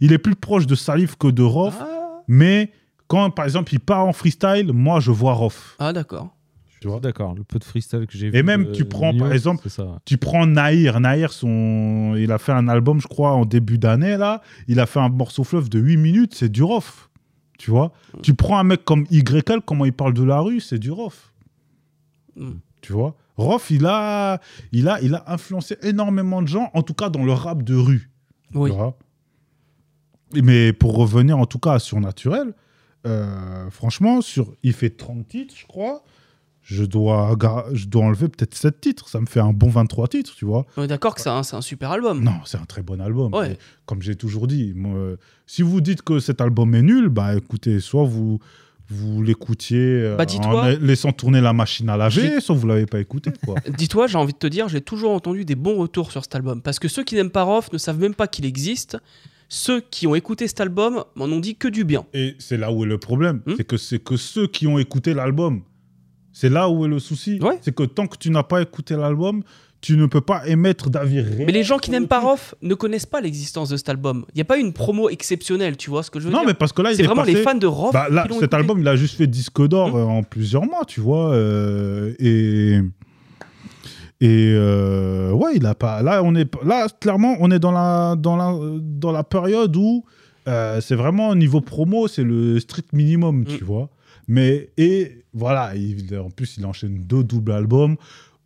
Il 0.00 0.12
est 0.12 0.18
plus 0.18 0.36
proche 0.36 0.66
de 0.68 0.76
Salif 0.76 1.16
que 1.16 1.26
de 1.26 1.42
Roth. 1.42 1.74
Ah, 1.80 2.22
Mais 2.28 2.70
quand, 3.08 3.30
par 3.30 3.46
exemple, 3.46 3.74
il 3.74 3.80
part 3.80 4.06
en 4.06 4.12
freestyle, 4.12 4.70
moi, 4.72 5.00
je 5.00 5.10
vois 5.10 5.32
Roth. 5.32 5.56
ah, 5.80 5.92
d'accord. 5.92 6.28
Tu 6.80 6.88
vois 6.88 7.00
D'accord, 7.00 7.34
le 7.34 7.44
peu 7.44 7.58
de 7.58 7.64
freestyle 7.64 8.06
que 8.06 8.16
j'ai 8.16 8.30
vu. 8.30 8.38
Et 8.38 8.42
même, 8.42 8.72
tu 8.72 8.84
prends, 8.84 9.12
Nio, 9.12 9.24
par 9.24 9.32
exemple, 9.32 9.68
ça. 9.68 10.00
Tu 10.04 10.16
prends 10.16 10.46
Naïr. 10.46 11.00
Naïr, 11.00 11.32
son... 11.32 12.14
il 12.16 12.30
a 12.30 12.38
fait 12.38 12.52
un 12.52 12.68
album, 12.68 13.00
je 13.00 13.08
crois, 13.08 13.32
en 13.32 13.44
début 13.44 13.78
d'année, 13.78 14.16
là. 14.16 14.42
Il 14.68 14.78
a 14.78 14.86
fait 14.86 15.00
un 15.00 15.08
morceau 15.08 15.44
fleuve 15.44 15.68
de 15.68 15.78
8 15.78 15.96
minutes, 15.96 16.34
c'est 16.34 16.48
du 16.48 16.62
Roth. 16.62 17.10
Tu 17.58 17.72
vois 17.72 17.92
Tu 18.22 18.34
prends 18.34 18.58
un 18.58 18.64
mec 18.64 18.84
comme 18.84 19.06
YL, 19.10 19.60
comment 19.64 19.84
il 19.84 19.92
parle 19.92 20.14
de 20.14 20.22
la 20.22 20.38
rue, 20.38 20.60
c'est 20.60 20.78
du 20.78 20.92
Roth. 20.92 21.32
Hmm. 22.36 22.58
Tu 22.80 22.92
vois 22.92 23.16
Roth, 23.36 23.70
il 23.70 23.86
a, 23.86 24.40
il, 24.72 24.88
a, 24.88 25.00
il 25.00 25.14
a 25.14 25.24
influencé 25.32 25.76
énormément 25.82 26.42
de 26.42 26.48
gens, 26.48 26.70
en 26.74 26.82
tout 26.82 26.94
cas 26.94 27.08
dans 27.08 27.24
le 27.24 27.32
rap 27.32 27.62
de 27.62 27.74
rue. 27.74 28.10
Oui. 28.54 28.70
Mais 30.34 30.72
pour 30.72 30.96
revenir 30.96 31.38
en 31.38 31.46
tout 31.46 31.58
cas 31.58 31.72
à 31.72 31.78
Surnaturel, 31.78 32.54
euh, 33.06 33.70
franchement, 33.70 34.20
sur, 34.20 34.54
il 34.62 34.72
fait 34.72 34.90
30 34.90 35.26
titres, 35.26 35.54
je 35.56 35.66
crois. 35.66 36.02
Je 36.70 36.84
dois, 36.84 37.34
je 37.72 37.86
dois 37.86 38.04
enlever 38.04 38.28
peut-être 38.28 38.54
7 38.54 38.78
titres. 38.78 39.08
Ça 39.08 39.20
me 39.22 39.26
fait 39.26 39.40
un 39.40 39.54
bon 39.54 39.70
23 39.70 40.06
titres, 40.08 40.34
tu 40.36 40.44
vois. 40.44 40.66
On 40.76 40.82
est 40.82 40.86
d'accord 40.86 41.14
que 41.14 41.22
c'est 41.22 41.30
un, 41.30 41.40
un 41.50 41.60
super 41.62 41.90
album. 41.92 42.22
Non, 42.22 42.34
c'est 42.44 42.58
un 42.58 42.66
très 42.66 42.82
bon 42.82 43.00
album. 43.00 43.32
Ouais. 43.32 43.56
Comme 43.86 44.02
j'ai 44.02 44.16
toujours 44.16 44.46
dit, 44.46 44.74
moi, 44.76 45.14
si 45.46 45.62
vous 45.62 45.80
dites 45.80 46.02
que 46.02 46.18
cet 46.20 46.42
album 46.42 46.74
est 46.74 46.82
nul, 46.82 47.08
bah 47.08 47.34
écoutez, 47.34 47.80
soit 47.80 48.04
vous, 48.04 48.38
vous 48.90 49.22
l'écoutiez 49.22 49.78
euh, 49.78 50.16
Bah, 50.16 50.26
en 50.44 50.60
la- 50.62 50.74
laissant 50.74 51.10
tourner 51.12 51.40
la 51.40 51.54
machine 51.54 51.88
à 51.88 51.96
laver, 51.96 52.38
soit 52.42 52.54
vous 52.54 52.66
l'avez 52.66 52.84
pas 52.84 53.00
écouté. 53.00 53.30
Dis-toi, 53.78 54.06
j'ai 54.06 54.18
envie 54.18 54.34
de 54.34 54.38
te 54.38 54.46
dire, 54.46 54.68
j'ai 54.68 54.82
toujours 54.82 55.12
entendu 55.12 55.46
des 55.46 55.54
bons 55.54 55.78
retours 55.78 56.12
sur 56.12 56.22
cet 56.22 56.34
album. 56.34 56.60
Parce 56.60 56.78
que 56.78 56.88
ceux 56.88 57.02
qui 57.02 57.14
n'aiment 57.14 57.30
pas 57.30 57.44
Rof 57.44 57.72
ne 57.72 57.78
savent 57.78 57.98
même 57.98 58.14
pas 58.14 58.28
qu'il 58.28 58.44
existe. 58.44 58.98
Ceux 59.48 59.80
qui 59.80 60.06
ont 60.06 60.14
écouté 60.14 60.46
cet 60.46 60.60
album 60.60 61.02
m'en 61.14 61.24
ont 61.24 61.40
dit 61.40 61.56
que 61.56 61.68
du 61.68 61.84
bien. 61.84 62.04
Et 62.12 62.34
c'est 62.38 62.58
là 62.58 62.70
où 62.70 62.84
est 62.84 62.88
le 62.88 62.98
problème. 62.98 63.40
Hmm. 63.46 63.54
C'est 63.56 63.64
que 63.64 63.78
c'est 63.78 63.98
que 63.98 64.18
ceux 64.18 64.46
qui 64.46 64.66
ont 64.66 64.78
écouté 64.78 65.14
l'album, 65.14 65.62
c'est 66.32 66.48
là 66.48 66.68
où 66.68 66.84
est 66.84 66.88
le 66.88 66.98
souci. 66.98 67.38
Ouais. 67.42 67.58
C'est 67.62 67.74
que 67.74 67.82
tant 67.84 68.06
que 68.06 68.16
tu 68.16 68.30
n'as 68.30 68.42
pas 68.42 68.62
écouté 68.62 68.94
l'album, 68.96 69.42
tu 69.80 69.96
ne 69.96 70.06
peux 70.06 70.20
pas 70.20 70.42
émettre 70.48 70.90
d'avis 70.90 71.20
réel 71.20 71.44
Mais 71.46 71.52
les 71.52 71.62
gens 71.62 71.78
qui 71.78 71.90
n'aiment 71.92 72.08
pas. 72.08 72.18
Rof 72.20 72.54
ne 72.62 72.74
connaissent 72.74 73.06
pas 73.06 73.20
l'existence 73.20 73.68
de 73.68 73.76
cet 73.76 73.88
album. 73.88 74.24
Il 74.34 74.38
n'y 74.38 74.42
a 74.42 74.44
pas 74.44 74.56
une 74.58 74.72
promo 74.72 75.08
exceptionnelle, 75.08 75.76
tu 75.76 75.88
vois 75.90 76.02
ce 76.02 76.10
que 76.10 76.18
je 76.18 76.24
veux 76.26 76.32
Non, 76.32 76.40
dire? 76.40 76.48
mais 76.48 76.54
parce 76.54 76.72
que 76.72 76.82
là, 76.82 76.90
C'est 76.94 77.02
est 77.02 77.06
vraiment 77.06 77.22
passé- 77.22 77.34
les 77.34 77.42
fans 77.42 77.54
de 77.54 77.66
Rof 77.66 77.92
Bah, 77.92 78.08
là, 78.10 78.22
qui 78.24 78.34
cet 78.34 78.42
écouté. 78.42 78.56
album, 78.56 78.80
il 78.80 78.88
a 78.88 78.96
juste 78.96 79.16
fait 79.16 79.28
disque 79.28 79.64
d'or 79.68 79.90
Hmm. 79.92 79.96
euh, 79.96 80.04
en 80.04 80.22
plusieurs 80.24 80.64
mois, 80.64 80.84
tu 80.84 81.00
vois. 81.00 81.30
euh, 81.32 82.12
et 82.18 82.80
et 84.20 84.52
euh, 84.52 85.30
ouais, 85.32 85.52
il 85.54 85.64
a 85.66 85.74
pas. 85.76 86.02
Là, 86.02 86.22
on 86.24 86.34
est 86.34 86.48
là 86.64 86.88
clairement, 87.00 87.36
on 87.40 87.50
est 87.52 87.60
dans 87.60 87.70
la 87.70 88.16
dans 88.16 88.36
la 88.36 88.52
dans 88.80 89.12
la 89.12 89.22
période 89.22 89.76
où 89.76 90.04
euh, 90.48 90.80
c'est 90.80 90.96
vraiment 90.96 91.28
au 91.28 91.34
niveau 91.36 91.60
promo, 91.60 92.08
c'est 92.08 92.24
le 92.24 92.58
strict 92.58 92.92
minimum, 92.92 93.44
tu 93.44 93.62
Mm. 93.62 93.66
vois. 93.66 93.88
Mais 94.28 94.70
et 94.76 95.24
voilà, 95.32 95.74
il- 95.74 96.16
en 96.18 96.30
plus, 96.30 96.56
il 96.58 96.66
enchaîne 96.66 96.98
deux 97.04 97.24
doubles 97.24 97.52
albums. 97.52 97.96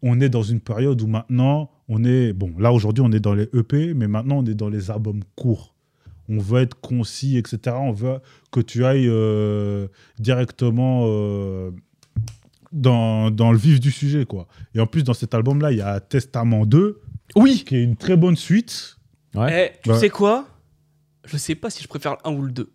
On 0.03 0.21
est 0.21 0.29
dans 0.29 0.43
une 0.43 0.61
période 0.61 1.01
où 1.03 1.07
maintenant, 1.07 1.71
on 1.89 2.05
est 2.05 2.33
bon. 2.33 2.53
Là 2.59 2.73
aujourd'hui, 2.73 3.05
on 3.07 3.13
est 3.13 3.21
dans 3.21 3.35
les 3.35 3.49
EP, 3.53 3.93
mais 3.95 4.09
maintenant, 4.09 4.39
on 4.39 4.47
est 4.47 4.55
dans 4.55 4.69
les 4.69 4.91
albums 4.91 5.23
courts. 5.37 5.75
On 6.29 6.39
veut 6.39 6.63
être 6.63 6.81
concis, 6.81 7.37
etc. 7.37 7.77
On 7.79 7.93
veut 7.93 8.19
que 8.53 8.61
tu 8.61 8.85
ailles 8.85 9.09
euh, 9.09 9.89
directement 10.19 11.05
euh, 11.09 11.71
dans, 12.73 13.31
dans 13.31 13.53
le 13.53 13.59
vif 13.59 13.81
du 13.81 13.91
sujet, 13.91 14.25
quoi. 14.25 14.47
Et 14.75 14.81
en 14.81 14.87
plus, 14.87 15.03
dans 15.05 15.15
cet 15.15 15.35
album-là, 15.35 15.73
il 15.73 15.79
y 15.79 15.83
a 15.83 16.01
Testament 16.01 16.65
2, 16.65 17.01
Oui 17.37 17.65
qui 17.67 17.77
est 17.77 17.83
une 17.83 17.97
très 17.97 18.17
bonne 18.17 18.37
suite. 18.37 18.97
Ouais. 19.35 19.73
Eh, 19.75 19.81
Tu 19.83 19.91
Ouais. 19.91 19.99
sais 19.99 20.11
quoi? 20.11 20.47
Je 21.25 21.37
sais 21.37 21.55
pas 21.55 21.71
si 21.71 21.83
je 21.83 21.89
préfère 21.89 22.13
le 22.13 22.19
1 22.31 22.33
ou 22.35 22.43
le 22.43 22.53
2. 22.53 22.71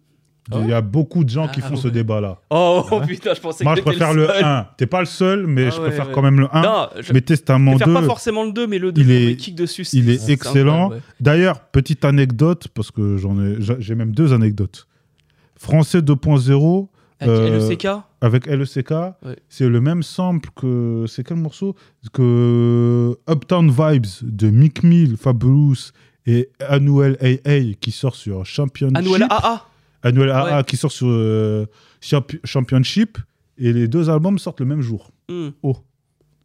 Ah 0.51 0.57
Il 0.63 0.69
y 0.69 0.73
a 0.73 0.81
beaucoup 0.81 1.23
de 1.23 1.29
gens 1.29 1.47
qui 1.47 1.59
Ah, 1.63 1.67
font 1.69 1.75
ce 1.75 1.87
ouais. 1.87 1.93
débat-là. 1.93 2.39
Oh, 2.49 2.83
Ah 2.89 2.95
ouais 2.95 3.05
putain, 3.07 3.33
je 3.33 3.41
pensais 3.41 3.63
Moi, 3.63 3.73
que 3.75 3.79
je 3.79 3.83
t'étais 3.85 3.97
préfère 3.97 4.13
le 4.13 4.27
seul. 4.27 4.43
1. 4.45 4.67
T'es 4.77 4.85
pas 4.87 4.99
le 5.01 5.05
seul, 5.05 5.47
mais 5.47 5.67
Ah 5.67 5.69
je 5.71 5.75
ouais, 5.81 5.87
préfère 5.87 6.11
quand 6.11 6.21
même 6.21 6.39
le 6.39 6.47
1. 6.55 6.61
Non, 6.61 6.87
je 6.99 7.13
mais 7.13 7.21
Testament 7.21 7.71
préfère 7.71 7.87
2, 7.87 7.93
pas 7.93 8.03
forcément 8.03 8.43
le 8.45 8.51
2, 8.51 8.67
mais 8.67 8.79
le 8.79 8.91
2, 8.91 9.01
il 9.01 9.11
est- 9.11 9.31
est... 9.31 9.35
kick 9.35 9.55
dessus. 9.55 9.83
il 9.93 10.09
est 10.09 10.17
c'est 10.17 10.31
excellent. 10.33 10.91
D'ailleurs, 11.19 11.59
petite 11.59 12.05
anecdote, 12.05 12.67
parce 12.73 12.91
que 12.91 13.17
j'en 13.17 13.39
ai, 13.43 13.55
j'a- 13.59 13.79
j'ai 13.79 13.95
même 13.95 14.11
deux 14.13 14.33
anecdotes. 14.33 14.87
Français 15.59 16.01
2.0 16.01 16.89
Avec 17.19 17.35
Euh, 17.35 17.67
LECK 17.69 17.87
avec 18.21 18.45
LECK, 18.45 18.91
Ouais. 18.91 19.35
c'est 19.49 19.67
le 19.67 19.81
même 19.81 20.03
sample 20.03 20.49
que. 20.55 21.05
C'est 21.07 21.23
quel 21.25 21.37
morceau? 21.37 21.75
Que 22.13 23.15
Uptown 23.29 23.69
Vibes 23.71 24.05
de 24.21 24.49
Mick 24.49 24.83
Mill, 24.83 25.17
Fabulous 25.17 25.91
et 26.25 26.49
Annuel 26.67 27.17
AA 27.21 27.73
qui 27.79 27.91
sort 27.91 28.15
sur 28.15 28.45
Championship. 28.45 28.97
Annuel 28.97 29.23
AA. 29.29 29.65
Annuel 30.03 30.29
AA 30.31 30.57
Ouais. 30.57 30.63
qui 30.63 30.77
sort 30.77 30.91
sur 30.91 31.07
euh, 31.09 31.65
Champ- 32.01 32.37
Championship. 32.43 33.17
Et 33.59 33.73
les 33.73 33.87
deux 33.87 34.09
albums 34.11 34.37
sortent 34.37 34.59
le 34.59 34.67
même 34.67 34.81
jour. 34.81 35.11
Hmm. 35.29 35.49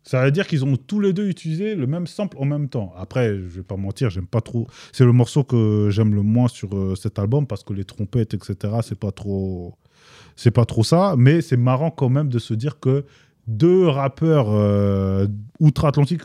Ça 0.05 0.25
veut 0.25 0.31
dire 0.33 0.47
qu'ils 0.49 0.65
ont 0.65 0.77
tous 0.77 0.99
les 0.99 1.13
deux 1.13 1.29
utilisé 1.29 1.75
le 1.77 1.87
même 1.87 2.07
sample 2.09 2.37
en 2.41 2.45
même 2.45 2.69
temps. 2.69 2.93
Après, 2.99 3.29
je 3.37 3.43
vais 3.43 3.63
pas 3.63 3.77
mentir, 3.77 4.11
j'aime 4.11 4.27
pas 4.27 4.41
trop. 4.41 4.67
C'est 4.93 5.05
le 5.05 5.13
morceau 5.13 5.45
que 5.45 5.89
j'aime 5.91 6.15
le 6.15 6.23
moins 6.23 6.49
sur 6.49 6.75
euh, 6.77 6.95
cet 6.97 7.19
album 7.21 7.47
parce 7.47 7.63
que 7.63 7.73
les 7.73 7.85
trompettes, 7.85 8.35
etc., 8.35 8.57
c'est 8.83 8.99
pas 8.99 9.13
trop, 9.13 9.75
c'est 10.35 10.51
pas 10.51 10.65
trop 10.65 10.83
ça. 10.83 11.15
Mais 11.17 11.41
c'est 11.41 11.57
marrant 11.57 11.91
quand 11.93 12.09
même 12.09 12.29
de 12.31 12.39
se 12.41 12.53
dire 12.55 12.81
que 12.81 13.05
deux 13.47 13.87
rappeurs 13.87 14.47
euh, 14.51 15.29
outre-Atlantique 15.61 16.23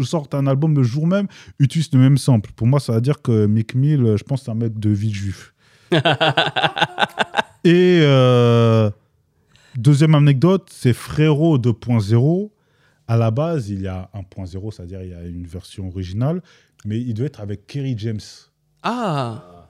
sortent 0.00 0.34
un 0.34 0.46
album 0.46 0.76
le 0.76 0.82
jour 0.84 1.06
même, 1.08 1.26
utilisent 1.58 1.92
le 1.94 1.98
même 2.00 2.18
sample. 2.18 2.50
Pour 2.54 2.66
moi, 2.68 2.78
ça 2.78 2.92
veut 2.92 3.00
dire 3.00 3.22
que 3.22 3.46
Mick 3.46 3.74
Mill, 3.74 4.14
je 4.16 4.22
pense, 4.22 4.44
c'est 4.44 4.50
un 4.52 4.54
mec 4.54 4.78
de 4.78 4.90
vie 4.90 5.12
juif. 5.12 5.52
Et 7.64 7.98
euh, 8.02 8.90
deuxième 9.76 10.14
anecdote, 10.14 10.68
c'est 10.70 10.92
Frérot 10.92 11.58
2.0. 11.58 12.50
À 13.08 13.16
la 13.16 13.30
base, 13.30 13.70
il 13.70 13.82
y 13.82 13.88
a 13.88 14.10
1.0, 14.14 14.72
c'est-à-dire 14.72 15.02
il 15.02 15.10
y 15.10 15.14
a 15.14 15.22
une 15.22 15.46
version 15.46 15.88
originale, 15.88 16.42
mais 16.84 16.98
il 17.00 17.14
doit 17.14 17.26
être 17.26 17.40
avec 17.40 17.66
Kerry 17.66 17.94
James. 17.98 18.20
Ah. 18.82 19.68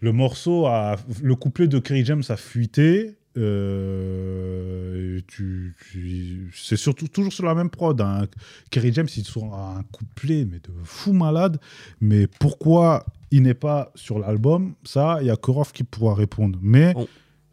Le 0.00 0.12
morceau, 0.12 0.66
a, 0.66 0.96
le 1.22 1.34
couplet 1.36 1.68
de 1.68 1.78
Kerry 1.78 2.04
James 2.04 2.22
a 2.28 2.36
fuité. 2.36 3.16
euh, 3.36 5.20
tu, 5.28 5.74
tu- 5.92 6.50
c'est 6.54 6.76
surtout 6.76 7.06
toujours 7.08 7.32
sur 7.32 7.44
la 7.44 7.54
même 7.54 7.70
prod. 7.70 8.00
Hein. 8.00 8.26
Kerry 8.70 8.92
James, 8.92 9.08
il 9.16 9.24
sort 9.24 9.54
un 9.54 9.82
couplet, 9.92 10.44
mais 10.44 10.58
de 10.58 10.70
fou 10.84 11.12
malade. 11.12 11.58
Mais 12.00 12.26
pourquoi 12.26 13.04
il 13.30 13.42
n'est 13.42 13.54
pas 13.54 13.92
sur 13.94 14.18
l'album 14.18 14.74
Ça, 14.84 15.18
il 15.20 15.26
y 15.26 15.30
a 15.30 15.36
Korov 15.36 15.72
qui 15.72 15.84
pourra 15.84 16.14
répondre. 16.14 16.58
Mais 16.62 16.94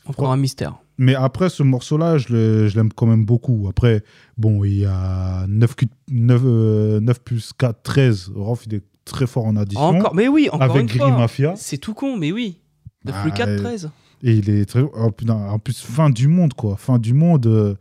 Encore 0.06 0.32
un 0.32 0.38
mystère. 0.38 0.76
mais 0.98 1.16
après, 1.16 1.50
ce 1.50 1.64
morceau-là, 1.64 2.18
je 2.18 2.76
l'aime 2.76 2.92
quand 2.94 3.06
même 3.06 3.26
beaucoup. 3.26 3.68
Après, 3.70 4.04
bon, 4.38 4.64
il 4.64 4.80
y 4.80 4.86
a 4.86 5.46
9, 5.48 5.76
9, 6.10 6.42
euh, 6.46 7.00
9 7.00 7.20
plus 7.22 7.54
4, 7.58 7.82
13. 7.84 8.32
Rof, 8.36 8.66
il 8.66 8.76
est 8.76 8.84
très 9.06 9.28
fort 9.28 9.46
en 9.46 9.56
addition. 9.56 9.82
Encore, 9.84 10.16
mais 10.16 10.28
oui, 10.28 10.50
encore 10.52 10.76
avec 10.76 10.92
fois. 10.96 11.12
Mafia. 11.12 11.54
C'est 11.56 11.78
tout 11.78 11.94
con, 11.94 12.18
mais 12.18 12.32
oui. 12.32 12.60
De 13.06 13.12
Bah, 13.12 13.22
plus 13.22 13.32
4, 13.32 13.50
euh, 13.50 13.58
13. 13.60 13.90
Et 14.24 14.34
il 14.34 14.50
est 14.50 14.66
très. 14.66 14.82
oh, 14.82 15.12
putain, 15.12 15.36
en 15.36 15.60
plus, 15.60 15.80
fin 15.82 16.10
du 16.10 16.28
monde, 16.28 16.54
quoi. 16.54 16.76
Fin 16.78 16.98
du 16.98 17.14
monde. 17.14 17.46
euh, 17.48 17.76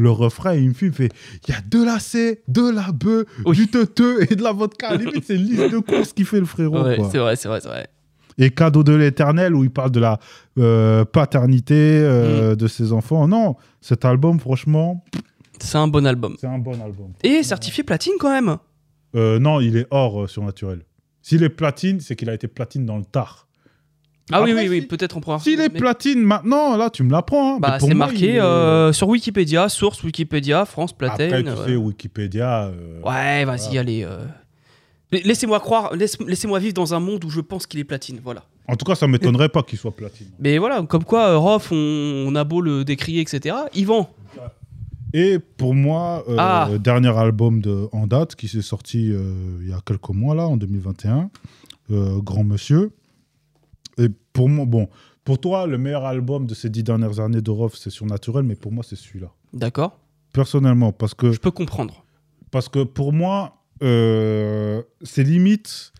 le 0.00 0.10
refrain, 0.10 0.54
il 0.54 0.68
me 0.68 0.74
fume, 0.74 0.88
il 0.88 0.94
fait 0.94 1.08
il 1.46 1.52
y 1.52 1.56
a 1.56 1.60
de 1.60 1.84
la 1.84 1.98
C, 1.98 2.42
de 2.48 2.70
la 2.70 2.88
Oui. 3.44 3.56
du 3.56 3.68
teuteux 3.68 4.22
et 4.30 4.34
de 4.36 4.42
la 4.42 4.52
vodka. 4.52 4.96
Limite, 4.96 5.24
c'est 5.26 5.36
liste 5.36 5.70
de 5.70 5.78
courses 5.78 6.12
qui 6.12 6.24
fait 6.24 6.40
le 6.40 6.46
frérot. 6.46 6.82
Ouais, 6.82 6.98
c'est 7.10 7.18
vrai, 7.18 7.36
c'est 7.36 7.48
vrai, 7.48 7.60
c'est 7.60 7.68
vrai. 7.68 7.88
Et 8.38 8.50
cadeau 8.50 8.82
de 8.82 8.94
l'éternel, 8.94 9.54
où 9.54 9.64
il 9.64 9.70
parle 9.70 9.90
de 9.90 10.00
la 10.00 10.18
euh, 10.58 11.04
paternité 11.04 11.74
Mm. 11.74 12.04
euh, 12.04 12.56
de 12.56 12.66
ses 12.66 12.92
enfants. 12.92 13.28
Non, 13.28 13.56
cet 13.82 14.04
album, 14.04 14.40
franchement, 14.40 15.04
C'est 15.60 15.76
un 15.76 15.88
bon 15.88 16.06
album. 16.06 16.36
c'est 16.40 16.46
un 16.46 16.58
bon 16.58 16.80
album. 16.80 17.12
Et 17.22 17.42
certifié 17.42 17.84
platine 17.84 18.14
quand 18.18 18.30
même. 18.30 18.56
Euh, 19.14 19.38
non, 19.38 19.60
il 19.60 19.76
est 19.76 19.86
hors 19.90 20.28
surnaturel. 20.30 20.82
S'il 21.20 21.42
est 21.42 21.50
platine, 21.50 22.00
c'est 22.00 22.16
qu'il 22.16 22.30
a 22.30 22.34
été 22.34 22.48
platine 22.48 22.86
dans 22.86 22.96
le 22.96 23.04
tard. 23.04 23.46
Ah 24.32 24.42
oui, 24.42 24.50
Après, 24.52 24.62
oui, 24.62 24.68
oui, 24.68 24.80
si- 24.82 24.86
peut-être 24.86 25.16
on 25.16 25.20
pourra. 25.20 25.40
S'il 25.40 25.60
est 25.60 25.72
mais- 25.72 25.80
platine 25.80 26.22
maintenant, 26.22 26.76
là, 26.76 26.88
tu 26.90 27.02
me 27.02 27.10
l'apprends. 27.10 27.56
hein. 27.56 27.58
Bah, 27.60 27.78
c'est 27.80 27.94
marqué 27.94 28.34
est- 28.34 28.40
euh, 28.40 28.92
sur 28.92 29.08
Wikipédia, 29.08 29.68
source 29.68 30.02
Wikipédia, 30.04 30.64
France 30.64 30.92
Platine. 30.92 31.26
Après, 31.26 31.42
tu 31.42 31.50
ouais. 31.50 31.66
sais, 31.66 31.76
Wikipédia. 31.76 32.64
euh, 32.66 33.00
Ouais, 33.02 33.44
vas-y, 33.44 33.64
Voilà. 33.64 33.80
allez. 33.80 34.04
euh. 34.04 34.24
La- 35.10 35.18
Laissez-moi 35.20 35.58
croire, 35.58 35.96
laisse- 35.96 36.16
laissez-moi 36.24 36.60
vivre 36.60 36.74
dans 36.74 36.94
un 36.94 37.00
monde 37.00 37.24
où 37.24 37.30
je 37.30 37.40
pense 37.40 37.66
qu'il 37.66 37.80
est 37.80 37.84
platine, 37.84 38.20
voilà. 38.22 38.44
En 38.68 38.76
tout 38.76 38.84
cas, 38.84 38.94
ça 38.94 39.08
m'étonnerait 39.08 39.48
pas 39.48 39.64
qu'il 39.64 39.76
soit 39.78 39.90
platine. 39.90 40.28
Mais 40.38 40.58
voilà, 40.58 40.80
comme 40.82 41.02
quoi, 41.02 41.30
euh, 41.30 41.36
Rof, 41.38 41.72
on, 41.72 41.76
on 42.28 42.34
a 42.36 42.44
beau 42.44 42.60
le 42.60 42.84
décrier, 42.84 43.20
etc. 43.22 43.56
Vend. 43.84 44.08
Et 45.12 45.40
pour 45.56 45.74
moi, 45.74 46.22
euh, 46.28 46.36
Ah. 46.38 46.68
le 46.70 46.78
dernier 46.78 47.08
album 47.18 47.60
de, 47.60 47.88
en 47.90 48.06
date 48.06 48.36
qui 48.36 48.46
s'est 48.46 48.62
sorti 48.62 49.10
euh, 49.10 49.58
il 49.60 49.68
y 49.68 49.72
a 49.72 49.80
quelques 49.84 50.10
mois, 50.10 50.36
là, 50.36 50.46
en 50.46 50.56
2021, 50.56 51.30
euh, 51.90 52.20
Grand 52.20 52.44
Monsieur. 52.44 52.92
Et 53.98 54.08
pour 54.32 54.48
moi, 54.48 54.64
bon, 54.66 54.88
pour 55.24 55.40
toi, 55.40 55.66
le 55.66 55.78
meilleur 55.78 56.04
album 56.04 56.46
de 56.46 56.54
ces 56.54 56.70
dix 56.70 56.82
dernières 56.82 57.20
années 57.20 57.42
de 57.42 57.50
Rof, 57.50 57.76
c'est 57.76 57.90
Surnaturel, 57.90 58.44
mais 58.44 58.56
pour 58.56 58.72
moi, 58.72 58.84
c'est 58.86 58.96
celui-là. 58.96 59.32
D'accord 59.52 59.98
Personnellement, 60.32 60.92
parce 60.92 61.14
que 61.14 61.32
Je 61.32 61.40
peux 61.40 61.50
comprendre. 61.50 62.04
Parce 62.50 62.68
que 62.68 62.84
pour 62.84 63.12
moi, 63.12 63.62
euh, 63.82 64.82
c'est 65.02 65.24
limite. 65.24 65.92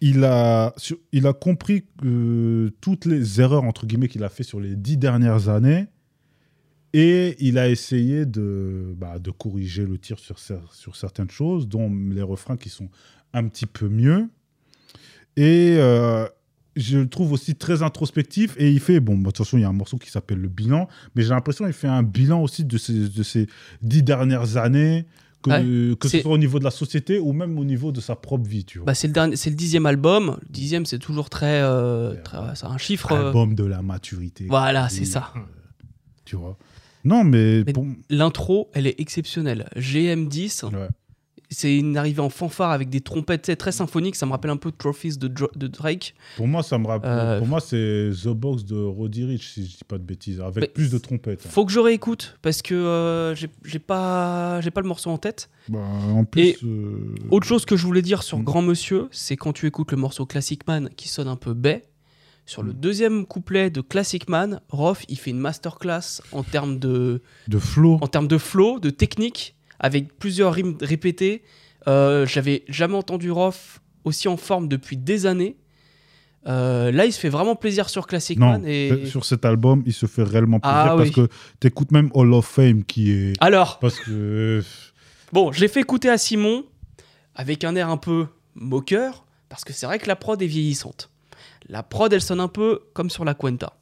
Il 0.00 0.24
a, 0.24 0.74
il 1.12 1.26
a 1.26 1.32
compris 1.32 1.84
que 2.00 2.72
toutes 2.80 3.04
les 3.04 3.40
erreurs, 3.40 3.64
entre 3.64 3.86
guillemets, 3.86 4.08
qu'il 4.08 4.24
a 4.24 4.28
fait 4.28 4.42
sur 4.42 4.58
les 4.58 4.74
dix 4.74 4.96
dernières 4.96 5.48
années. 5.48 5.86
Et 6.92 7.36
il 7.38 7.56
a 7.56 7.68
essayé 7.68 8.26
de, 8.26 8.94
bah, 8.96 9.18
de 9.18 9.30
corriger 9.30 9.86
le 9.86 9.96
tir 9.98 10.18
sur 10.18 10.96
certaines 10.96 11.30
choses, 11.30 11.68
dont 11.68 11.90
les 12.10 12.22
refrains 12.22 12.56
qui 12.56 12.68
sont 12.68 12.90
un 13.32 13.46
petit 13.48 13.66
peu 13.66 13.88
mieux. 13.88 14.28
Et 15.36 15.76
euh, 15.78 16.26
je 16.76 16.98
le 16.98 17.08
trouve 17.08 17.32
aussi 17.32 17.54
très 17.54 17.82
introspectif. 17.82 18.54
Et 18.58 18.70
il 18.70 18.80
fait, 18.80 19.00
bon, 19.00 19.18
de 19.18 19.24
toute 19.24 19.38
façon, 19.38 19.58
il 19.58 19.62
y 19.62 19.64
a 19.64 19.68
un 19.68 19.72
morceau 19.72 19.98
qui 19.98 20.10
s'appelle 20.10 20.38
Le 20.38 20.48
Bilan. 20.48 20.88
Mais 21.14 21.22
j'ai 21.22 21.30
l'impression 21.30 21.64
qu'il 21.64 21.74
fait 21.74 21.88
un 21.88 22.02
bilan 22.02 22.42
aussi 22.42 22.64
de 22.64 22.78
ces, 22.78 23.08
de 23.08 23.22
ces 23.22 23.46
dix 23.82 24.02
dernières 24.02 24.56
années, 24.56 25.06
que, 25.42 25.94
que 25.94 26.08
ce 26.08 26.20
soit 26.20 26.32
au 26.32 26.38
niveau 26.38 26.60
de 26.60 26.64
la 26.64 26.70
société 26.70 27.18
ou 27.18 27.32
même 27.32 27.58
au 27.58 27.64
niveau 27.64 27.90
de 27.90 28.00
sa 28.00 28.14
propre 28.14 28.46
vie, 28.48 28.64
tu 28.64 28.78
vois. 28.78 28.86
Bah, 28.86 28.94
c'est 28.94 29.08
le, 29.08 29.12
dernier- 29.12 29.34
c'est 29.36 29.50
le 29.50 29.56
dixième 29.56 29.86
album. 29.86 30.36
Le 30.40 30.48
dixième, 30.52 30.86
c'est 30.86 31.00
toujours 31.00 31.30
très. 31.30 31.60
euh, 31.62 32.12
Ouais. 32.12 32.22
très- 32.22 32.38
c'est 32.54 32.66
un 32.66 32.78
chiffre. 32.78 33.10
euh, 33.10 33.26
Album 33.26 33.54
de 33.56 33.64
la 33.64 33.82
maturité. 33.82 34.46
Voilà, 34.48 34.88
c'est 34.88 35.04
ça. 35.04 35.32
Tu 36.24 36.36
vois. 36.36 36.56
Non, 37.04 37.24
mais, 37.24 37.64
Mais- 37.66 37.72
pour- 37.72 37.86
L'intro, 38.08 38.70
elle 38.74 38.86
est 38.86 39.00
exceptionnelle. 39.00 39.68
GM10, 39.76 40.64
ouais. 40.66 40.88
C'est 41.54 41.76
une 41.76 41.96
arrivée 41.96 42.20
en 42.20 42.28
fanfare 42.30 42.70
avec 42.70 42.88
des 42.90 43.00
trompettes 43.00 43.56
très 43.58 43.72
symphoniques. 43.72 44.16
Ça 44.16 44.26
me 44.26 44.30
rappelle 44.32 44.50
un 44.50 44.56
peu 44.56 44.72
Trophies 44.72 45.16
de, 45.18 45.28
Drake. 45.68 46.14
pour 46.36 46.46
moi, 46.48 46.62
ça 46.62 46.78
me 46.78 46.86
rappelle. 46.86 47.10
Euh, 47.10 47.38
pour 47.38 47.46
moi, 47.48 47.60
c'est 47.60 48.10
The 48.22 48.28
Box 48.28 48.64
de 48.64 48.76
Roddy 48.76 49.24
Rich, 49.24 49.48
si 49.54 49.66
je 49.66 49.70
dis 49.78 49.84
pas 49.86 49.98
de 49.98 50.04
bêtises, 50.04 50.40
avec 50.40 50.72
plus 50.74 50.90
de 50.90 50.98
trompettes. 50.98 51.42
hein. 51.46 51.50
Faut 51.50 51.64
que 51.66 51.72
je 51.72 51.80
réécoute 51.80 52.38
parce 52.42 52.62
que 52.62 52.74
euh, 52.74 53.34
j'ai 53.34 53.78
pas, 53.78 54.60
j'ai 54.60 54.70
pas 54.70 54.80
le 54.80 54.88
morceau 54.88 55.10
en 55.10 55.18
tête. 55.18 55.50
Bah, 55.68 55.78
en 55.80 56.24
plus, 56.24 56.42
Et 56.42 56.56
euh, 56.64 57.14
Autre 57.30 57.46
chose 57.46 57.64
que 57.64 57.76
je 57.76 57.86
voulais 57.86 58.02
dire 58.02 58.22
sur 58.22 58.38
Mm. 58.38 58.44
Grand 58.44 58.62
Monsieur, 58.62 59.08
c'est 59.10 59.36
quand 59.36 59.52
tu 59.52 59.66
écoutes 59.66 59.90
le 59.92 59.96
morceau 59.98 60.26
Classic 60.26 60.66
Man 60.66 60.88
qui 60.96 61.08
sonne 61.08 61.28
un 61.28 61.36
peu 61.36 61.54
baie. 61.54 61.84
Sur 62.44 62.62
le 62.64 62.72
Mm. 62.72 62.76
deuxième 62.80 63.26
couplet 63.26 63.70
de 63.70 63.80
Classic 63.80 64.28
Man, 64.28 64.60
Rof, 64.68 65.04
il 65.08 65.16
fait 65.16 65.30
une 65.30 65.38
masterclass 65.38 66.20
en 66.32 66.42
termes 66.42 66.78
de, 66.80 67.22
de 67.46 67.58
flow. 67.58 67.98
en 68.00 68.08
termes 68.08 68.26
de 68.26 68.36
flow, 68.38 68.80
de 68.80 68.90
technique, 68.90 69.54
avec 69.82 70.16
plusieurs 70.18 70.54
rimes 70.54 70.76
répétées. 70.80 71.42
Euh, 71.88 72.24
J'avais 72.26 72.64
jamais 72.68 72.94
entendu 72.96 73.30
Rof 73.30 73.80
aussi 74.04 74.28
en 74.28 74.36
forme 74.36 74.68
depuis 74.68 74.96
des 74.96 75.26
années. 75.26 75.56
Euh, 76.48 76.90
là, 76.90 77.06
il 77.06 77.12
se 77.12 77.20
fait 77.20 77.28
vraiment 77.28 77.54
plaisir 77.54 77.88
sur 77.88 78.06
Classic 78.06 78.38
Non, 78.38 78.50
Man. 78.52 78.64
Et... 78.66 79.06
sur 79.06 79.24
cet 79.24 79.44
album, 79.44 79.82
il 79.86 79.92
se 79.92 80.06
fait 80.06 80.24
réellement 80.24 80.58
plaisir 80.58 80.78
Ah 80.78 80.94
parce 80.96 81.08
oui. 81.10 81.14
que 81.14 81.28
t'écoutes 81.60 81.92
même 81.92 82.10
Hall 82.14 82.32
of 82.32 82.46
Fame 82.46 82.84
qui 82.84 83.12
est. 83.12 83.32
Alors, 83.40 83.78
Parce 83.78 84.00
que. 84.00 84.62
bon, 85.32 85.52
je 85.52 85.60
l'ai 85.60 85.68
fait 85.68 85.80
écouter 85.80 86.08
à 86.08 86.18
Simon 86.18 86.64
avec 87.34 87.62
un 87.64 87.76
air 87.76 87.88
un 87.90 87.96
peu 87.96 88.26
moqueur, 88.54 89.24
parce 89.48 89.64
que 89.64 89.72
c'est 89.72 89.86
vrai 89.86 89.98
que 89.98 90.08
la 90.08 90.16
prod 90.16 90.40
est 90.42 90.46
vieillissante. 90.46 91.10
La 91.68 91.82
prod, 91.84 92.12
elle 92.12 92.20
sonne 92.20 92.40
un 92.40 92.48
peu 92.48 92.80
comme 92.92 93.08
sur 93.08 93.24
la 93.24 93.34
Cuenta. 93.34 93.74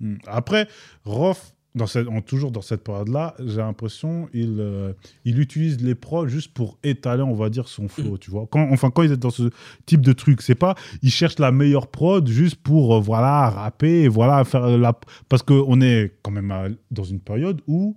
Hmm. 0.00 0.16
Après, 0.26 0.66
Roth, 1.04 1.54
dans 1.74 1.86
cette, 1.86 2.08
en- 2.08 2.20
toujours 2.22 2.50
dans 2.50 2.62
cette 2.62 2.82
période-là, 2.82 3.34
j'ai 3.44 3.58
l'impression 3.58 4.28
il, 4.32 4.56
euh, 4.58 4.92
il 5.24 5.38
utilise 5.38 5.80
les 5.82 5.94
prods 5.94 6.26
juste 6.26 6.52
pour 6.52 6.78
étaler, 6.82 7.22
on 7.22 7.34
va 7.34 7.50
dire, 7.50 7.68
son 7.68 7.88
flow, 7.88 8.14
Mm. 8.14 8.18
tu 8.18 8.30
vois. 8.30 8.46
Quand, 8.50 8.68
enfin, 8.72 8.90
quand 8.90 9.02
il 9.02 9.12
est 9.12 9.16
dans 9.16 9.30
ce 9.30 9.50
type 9.86 10.00
de 10.00 10.12
truc, 10.12 10.42
c'est 10.42 10.54
pas, 10.54 10.74
il 11.02 11.10
cherche 11.10 11.38
la 11.38 11.52
meilleure 11.52 11.86
prod 11.88 12.26
juste 12.26 12.56
pour, 12.56 12.96
euh, 12.96 13.00
voilà, 13.00 13.50
rapper, 13.50 14.02
et 14.04 14.08
voilà, 14.08 14.44
faire 14.44 14.66
la... 14.78 14.98
Parce 15.28 15.42
qu'on 15.42 15.80
est 15.80 16.12
quand 16.22 16.30
même 16.32 16.50
à- 16.50 16.68
dans 16.90 17.04
une 17.04 17.20
période 17.20 17.60
où 17.68 17.96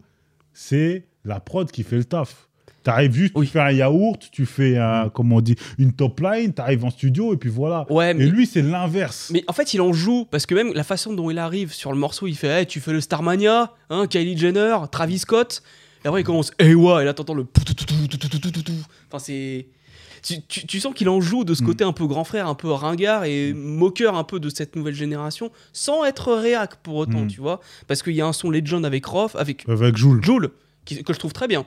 c'est 0.54 1.08
la 1.24 1.40
prod 1.40 1.70
qui 1.72 1.84
fait 1.84 1.98
le 1.98 2.04
taf. 2.06 2.50
T'arrives 2.84 3.14
juste, 3.14 3.34
Oui. 3.36 3.46
tu 3.46 3.52
fais 3.54 3.60
un 3.60 3.72
yaourt, 3.72 4.20
tu 4.32 4.46
fais, 4.48 4.78
un, 4.78 5.10
comment 5.10 5.36
on 5.36 5.42
dit, 5.42 5.56
une 5.78 5.94
top 5.94 6.20
line, 6.20 6.52
t'arrives 6.52 6.84
en 6.84 6.90
studio, 6.90 7.34
et 7.34 7.38
puis 7.38 7.50
voilà. 7.50 7.86
Ouais, 7.92 8.14
mais, 8.14 8.24
Et 8.26 8.28
lui, 8.28 8.48
c'est 8.48 8.62
l'inverse. 8.64 9.30
mais 9.32 9.44
en 9.48 9.54
fait, 9.54 9.74
il 9.76 9.82
en 9.82 9.94
joue, 9.94 10.26
parce 10.32 10.46
que 10.48 10.56
même 10.56 10.72
la 10.74 10.84
façon 10.84 11.14
dont 11.14 11.30
il 11.30 11.38
arrive 11.38 11.74
sur 11.74 11.92
le 11.92 11.98
morceau, 12.00 12.26
il 12.28 12.36
fait 12.36 12.48
hey, 12.48 12.66
Tu 12.66 12.80
fais 12.80 12.92
le 12.94 13.02
Starmania, 13.02 13.72
hein, 13.92 14.08
Kylie 14.08 14.38
Jenner, 14.38 14.76
Travis 14.92 15.20
Scott. 15.20 15.62
Et 16.04 16.08
après, 16.08 16.22
il 16.22 16.24
commence 16.24 16.52
Hey, 16.58 16.74
ouais, 16.74 17.04
et 17.04 17.06
là, 17.06 17.14
t'entends 17.14 17.36
le. 17.36 17.46
Enfin, 19.08 19.20
c'est. 19.20 19.68
Tu, 20.24 20.36
tu- 20.48 20.68
tu 20.68 20.80
sens 20.80 20.94
qu'il 20.94 21.10
en 21.10 21.20
joue 21.20 21.44
de 21.44 21.56
ce 21.56 21.64
Mm. 21.64 21.66
côté 21.66 21.84
un 21.84 21.94
peu 21.94 22.06
grand 22.06 22.24
frère, 22.24 22.48
un 22.48 22.54
peu 22.54 22.70
ringard 22.72 23.26
et 23.26 23.54
moqueur 23.54 24.16
un 24.16 24.24
peu 24.24 24.40
de 24.40 24.50
cette 24.50 24.76
nouvelle 24.76 24.94
génération, 24.94 25.52
sans 25.74 26.06
être 26.06 26.34
réac 26.34 26.76
pour 26.84 26.96
autant, 26.96 27.22
Mm. 27.22 27.28
tu 27.28 27.42
vois. 27.42 27.60
Parce 27.88 28.04
qu'il 28.04 28.14
y 28.14 28.22
a 28.22 28.28
un 28.28 28.34
son 28.34 28.52
Legend 28.52 28.86
avec 28.86 29.04
Roth, 29.06 29.36
avec 29.36 29.68
Avec 29.68 29.98
Jules. 29.98 30.24
Joule, 30.24 30.52
qui- 30.86 31.04
que 31.04 31.12
je 31.14 31.18
trouve 31.20 31.34
très 31.34 31.48
bien. 31.48 31.66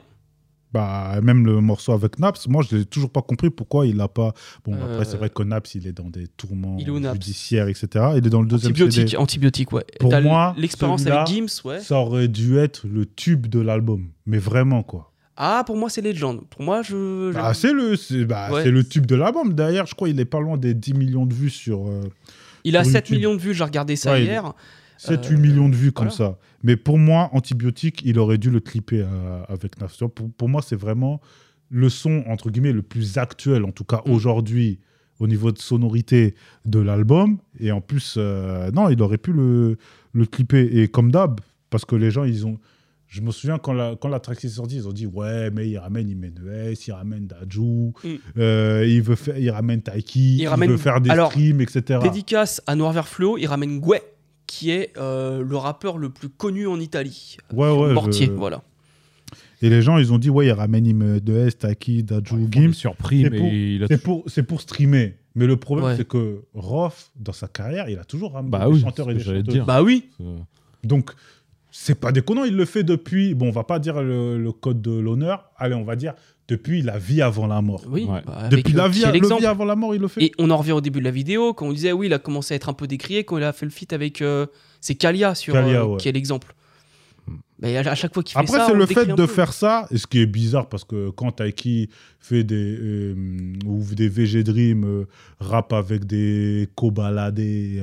Bah, 0.73 1.21
même 1.23 1.45
le 1.45 1.61
morceau 1.61 1.93
avec 1.93 2.19
Naps, 2.19 2.47
moi, 2.49 2.61
je 2.69 2.75
n'ai 2.75 2.85
toujours 2.85 3.09
pas 3.09 3.21
compris 3.21 3.49
pourquoi 3.49 3.85
il 3.85 3.95
n'a 3.95 4.09
pas. 4.09 4.33
Bon, 4.65 4.73
Euh, 4.73 4.91
après, 4.93 5.05
c'est 5.05 5.15
vrai 5.15 5.29
que 5.29 5.41
Naps, 5.43 5.73
il 5.75 5.87
est 5.87 5.93
dans 5.93 6.09
des 6.09 6.27
tourments 6.27 6.77
judiciaires, 7.13 7.69
etc. 7.69 7.87
Il 8.17 8.27
est 8.27 8.29
dans 8.29 8.41
le 8.41 8.47
deuxième 8.47 8.71
Antibiotique, 8.73 9.09
CD. 9.09 9.17
antibiotique, 9.17 9.71
ouais. 9.71 9.85
Pour 9.99 10.09
T'as 10.11 10.19
moi, 10.21 10.53
l'expérience 10.57 11.05
avec 11.07 11.27
Gims, 11.27 11.61
ouais. 11.63 11.79
Ça 11.79 11.97
aurait 11.99 12.27
dû 12.27 12.57
être 12.57 12.85
le 12.87 13.05
tube 13.05 13.47
de 13.47 13.59
l'album. 13.61 14.09
Mais 14.25 14.37
vraiment, 14.37 14.83
quoi. 14.83 15.13
Ah, 15.37 15.63
pour 15.65 15.77
moi, 15.77 15.89
c'est 15.89 16.01
Legend. 16.01 16.41
Pour 16.49 16.61
moi, 16.61 16.81
je. 16.81 17.31
Bah, 17.33 17.53
c'est 17.53 17.71
le, 17.73 17.95
c'est 17.95 18.25
bah, 18.25 18.49
Ouais. 18.51 18.63
c'est 18.63 18.71
le 18.71 18.83
tube 18.85 19.05
de 19.05 19.15
l'album. 19.15 19.53
Derrière, 19.53 19.85
je 19.85 19.93
crois 19.95 20.09
il 20.09 20.19
est 20.19 20.25
pas 20.25 20.39
loin 20.39 20.57
des 20.57 20.73
10 20.73 20.93
millions 20.93 21.25
de 21.25 21.33
vues 21.33 21.49
sur. 21.49 21.87
euh, 21.87 22.01
il 22.65 22.75
a 22.75 22.83
sur 22.83 22.93
7 22.93 23.09
YouTube. 23.09 23.15
millions 23.17 23.35
de 23.35 23.39
vues, 23.41 23.53
j'ai 23.53 23.63
regardé 23.63 23.95
ça 23.95 24.11
Ouais, 24.13 24.23
il- 24.23 24.27
hier. 24.27 24.53
7-8 24.97 25.33
Euh, 25.33 25.37
millions 25.37 25.69
de 25.69 25.75
vues 25.75 25.91
comme 25.91 26.07
voilà. 26.09 26.31
ça. 26.33 26.39
Mais 26.63 26.75
pour 26.77 26.97
moi, 26.97 27.29
Antibiotique, 27.33 28.01
il 28.05 28.17
aurait 28.19 28.37
dû 28.37 28.49
le 28.49 28.59
clipper 28.59 29.01
euh, 29.01 29.41
avec 29.47 29.79
Nafs. 29.79 29.97
Pour, 30.13 30.31
pour 30.31 30.49
moi, 30.49 30.61
c'est 30.61 30.75
vraiment 30.75 31.21
le 31.69 31.89
son, 31.89 32.23
entre 32.27 32.49
guillemets, 32.49 32.71
le 32.71 32.81
plus 32.83 33.17
actuel, 33.17 33.63
en 33.65 33.71
tout 33.71 33.83
cas 33.85 34.01
Mm. 34.05 34.11
aujourd'hui, 34.11 34.79
au 35.19 35.27
niveau 35.27 35.51
de 35.51 35.57
sonorité 35.59 36.35
de 36.65 36.79
l'album. 36.79 37.37
Et 37.59 37.71
en 37.71 37.81
plus, 37.81 38.15
euh, 38.17 38.69
non, 38.71 38.89
il 38.89 39.01
aurait 39.01 39.17
pu 39.17 39.31
le, 39.33 39.77
le 40.13 40.25
clipper. 40.25 40.61
Et 40.81 40.87
comme 40.87 41.11
d'hab, 41.11 41.39
parce 41.69 41.85
que 41.85 41.95
les 41.95 42.11
gens, 42.11 42.23
ils 42.23 42.45
ont. 42.45 42.57
Je 43.07 43.21
me 43.21 43.31
souviens 43.31 43.59
quand 43.59 43.71
la, 43.71 43.95
quand 43.95 44.09
la 44.09 44.19
track 44.19 44.43
est 44.43 44.49
sortie, 44.49 44.75
ils 44.77 44.87
ont 44.89 44.91
dit 44.91 45.05
Ouais, 45.05 45.49
mais 45.51 45.69
il 45.69 45.77
ramène 45.77 46.09
Imenes, 46.09 46.73
il 46.87 46.91
ramène 46.91 47.27
Dajou, 47.27 47.93
Mm. 48.03 48.09
euh, 48.39 48.85
il, 48.87 49.01
veut 49.01 49.15
faire, 49.15 49.37
il 49.37 49.49
ramène 49.51 49.81
Taiki, 49.81 50.35
Il 50.37 50.41
il, 50.41 50.47
ramène- 50.47 50.69
veut 50.71 50.77
faire 50.77 50.99
des 50.99 51.09
Alors, 51.11 51.29
streams, 51.31 51.61
etc. 51.61 51.99
Dédicace 52.01 52.61
à 52.67 52.75
Noir 52.75 52.91
Vert 52.91 53.07
Fluo, 53.07 53.37
il 53.37 53.45
ramène 53.47 53.79
Guay, 53.79 54.01
qui 54.47 54.71
est 54.71 54.91
euh, 54.97 55.43
le 55.43 55.57
rappeur 55.57 55.97
le 55.97 56.09
plus 56.09 56.29
connu 56.29 56.67
en 56.67 56.79
Italie. 56.79 57.37
Ouais, 57.53 57.71
ouais, 57.71 57.93
Mortier, 57.93 58.27
je- 58.27 58.31
voilà. 58.31 58.61
Et 59.61 59.69
les 59.69 59.81
gens, 59.81 59.97
ils 59.97 60.11
ont 60.13 60.17
dit, 60.17 60.29
ouais, 60.29 60.47
il 60.47 60.51
ramène 60.51 60.85
Imenes, 60.85 61.21
Taiki, 61.57 62.03
Dajou, 62.03 62.37
Ils 62.37 62.45
font 62.45 62.51
Gims. 62.51 62.67
des 62.67 62.73
surpris, 62.73 63.23
C'est 63.23 63.29
mais 63.31 63.37
pour- 63.39 63.47
il 63.47 63.83
a 63.83 63.87
C'est 63.87 64.03
pour, 64.03 64.23
c'est 64.27 64.43
pour 64.43 64.61
streamer. 64.61 65.15
Mais 65.33 65.47
le 65.47 65.57
problème, 65.57 65.87
Ouais. 65.87 65.95
c'est 65.97 66.07
que 66.07 66.43
Roth, 66.53 67.11
dans 67.15 67.33
sa 67.33 67.47
carrière, 67.47 67.89
il 67.89 67.97
a 67.97 68.03
toujours 68.03 68.33
ramené 68.33 68.51
Bah 68.51 68.65
des 68.67 68.73
oui, 68.73 68.81
chanteurs 68.81 69.09
et 69.09 69.13
ce 69.13 69.17
des 69.17 69.23
chanteuses. 69.39 69.43
dire. 69.53 69.65
Bah 69.65 69.81
oui, 69.81 70.09
Donc, 70.83 71.11
c'est 71.71 71.99
pas 71.99 72.11
déconnant, 72.11 72.43
il 72.43 72.55
le 72.55 72.65
fait 72.65 72.83
depuis, 72.83 73.33
bon, 73.33 73.47
on 73.47 73.51
va 73.51 73.63
pas 73.63 73.79
dire 73.79 74.01
le, 74.03 74.37
le 74.37 74.51
code 74.51 74.81
de 74.81 74.91
l'honneur, 74.91 75.49
allez, 75.57 75.73
on 75.75 75.83
va 75.83 75.95
dire 75.95 76.13
depuis 76.47 76.81
la 76.81 76.97
vie 76.97 77.21
avant 77.21 77.47
la 77.47 77.61
mort. 77.61 77.83
oui. 77.89 78.05
Ouais. 78.05 78.21
bah, 78.25 78.49
depuis 78.49 78.73
la 78.73 78.87
vie, 78.87 79.01
le 79.01 79.45
avant 79.45 79.65
la 79.65 79.75
mort, 79.75 79.95
il 79.95 80.01
le 80.01 80.07
fait. 80.07 80.23
Et 80.23 80.31
on 80.37 80.49
en 80.51 80.57
revient 80.57 80.73
au 80.73 80.81
début 80.81 80.99
de 80.99 81.05
la 81.05 81.11
vidéo, 81.11 81.53
quand 81.53 81.67
on 81.67 81.73
disait 81.73 81.91
oui, 81.91 82.07
il 82.07 82.13
a 82.13 82.19
commencé 82.19 82.53
à 82.53 82.57
être 82.57 82.69
un 82.69 82.73
peu 82.73 82.87
décrié 82.87 83.23
quand 83.23 83.37
il 83.37 83.43
a 83.43 83.53
fait 83.53 83.65
le 83.65 83.71
feat 83.71 83.93
avec. 83.93 84.21
euh, 84.21 84.45
c'est 84.81 84.95
Kalia, 84.95 85.33
sur, 85.33 85.53
Kalia, 85.53 85.81
euh, 85.81 85.85
ouais. 85.85 85.97
qui 85.97 86.09
est 86.09 86.11
l'exemple. 86.11 86.53
Mais 87.65 87.77
à, 87.77 87.91
à 87.91 87.95
chaque 87.95 88.13
fois 88.13 88.23
qu'il 88.23 88.33
fait 88.33 88.39
Après, 88.39 88.57
ça. 88.59 88.65
c'est 88.67 88.71
on 88.73 88.77
le 88.77 88.85
fait 88.85 89.05
de 89.05 89.13
peu. 89.15 89.27
faire 89.27 89.51
ça, 89.53 89.87
et 89.91 89.97
ce 89.97 90.07
qui 90.07 90.19
est 90.21 90.25
bizarre 90.25 90.69
parce 90.69 90.83
que 90.83 91.09
quand 91.09 91.31
Taiki 91.31 91.89
fait 92.19 92.43
des 92.43 92.77
euh, 92.79 93.15
ou 93.65 93.83
des 93.93 94.07
VG 94.07 94.43
Dream 94.43 94.83
euh, 94.85 95.05
rap 95.39 95.73
avec 95.73 96.05
des 96.05 96.69
Kobalade, 96.75 97.39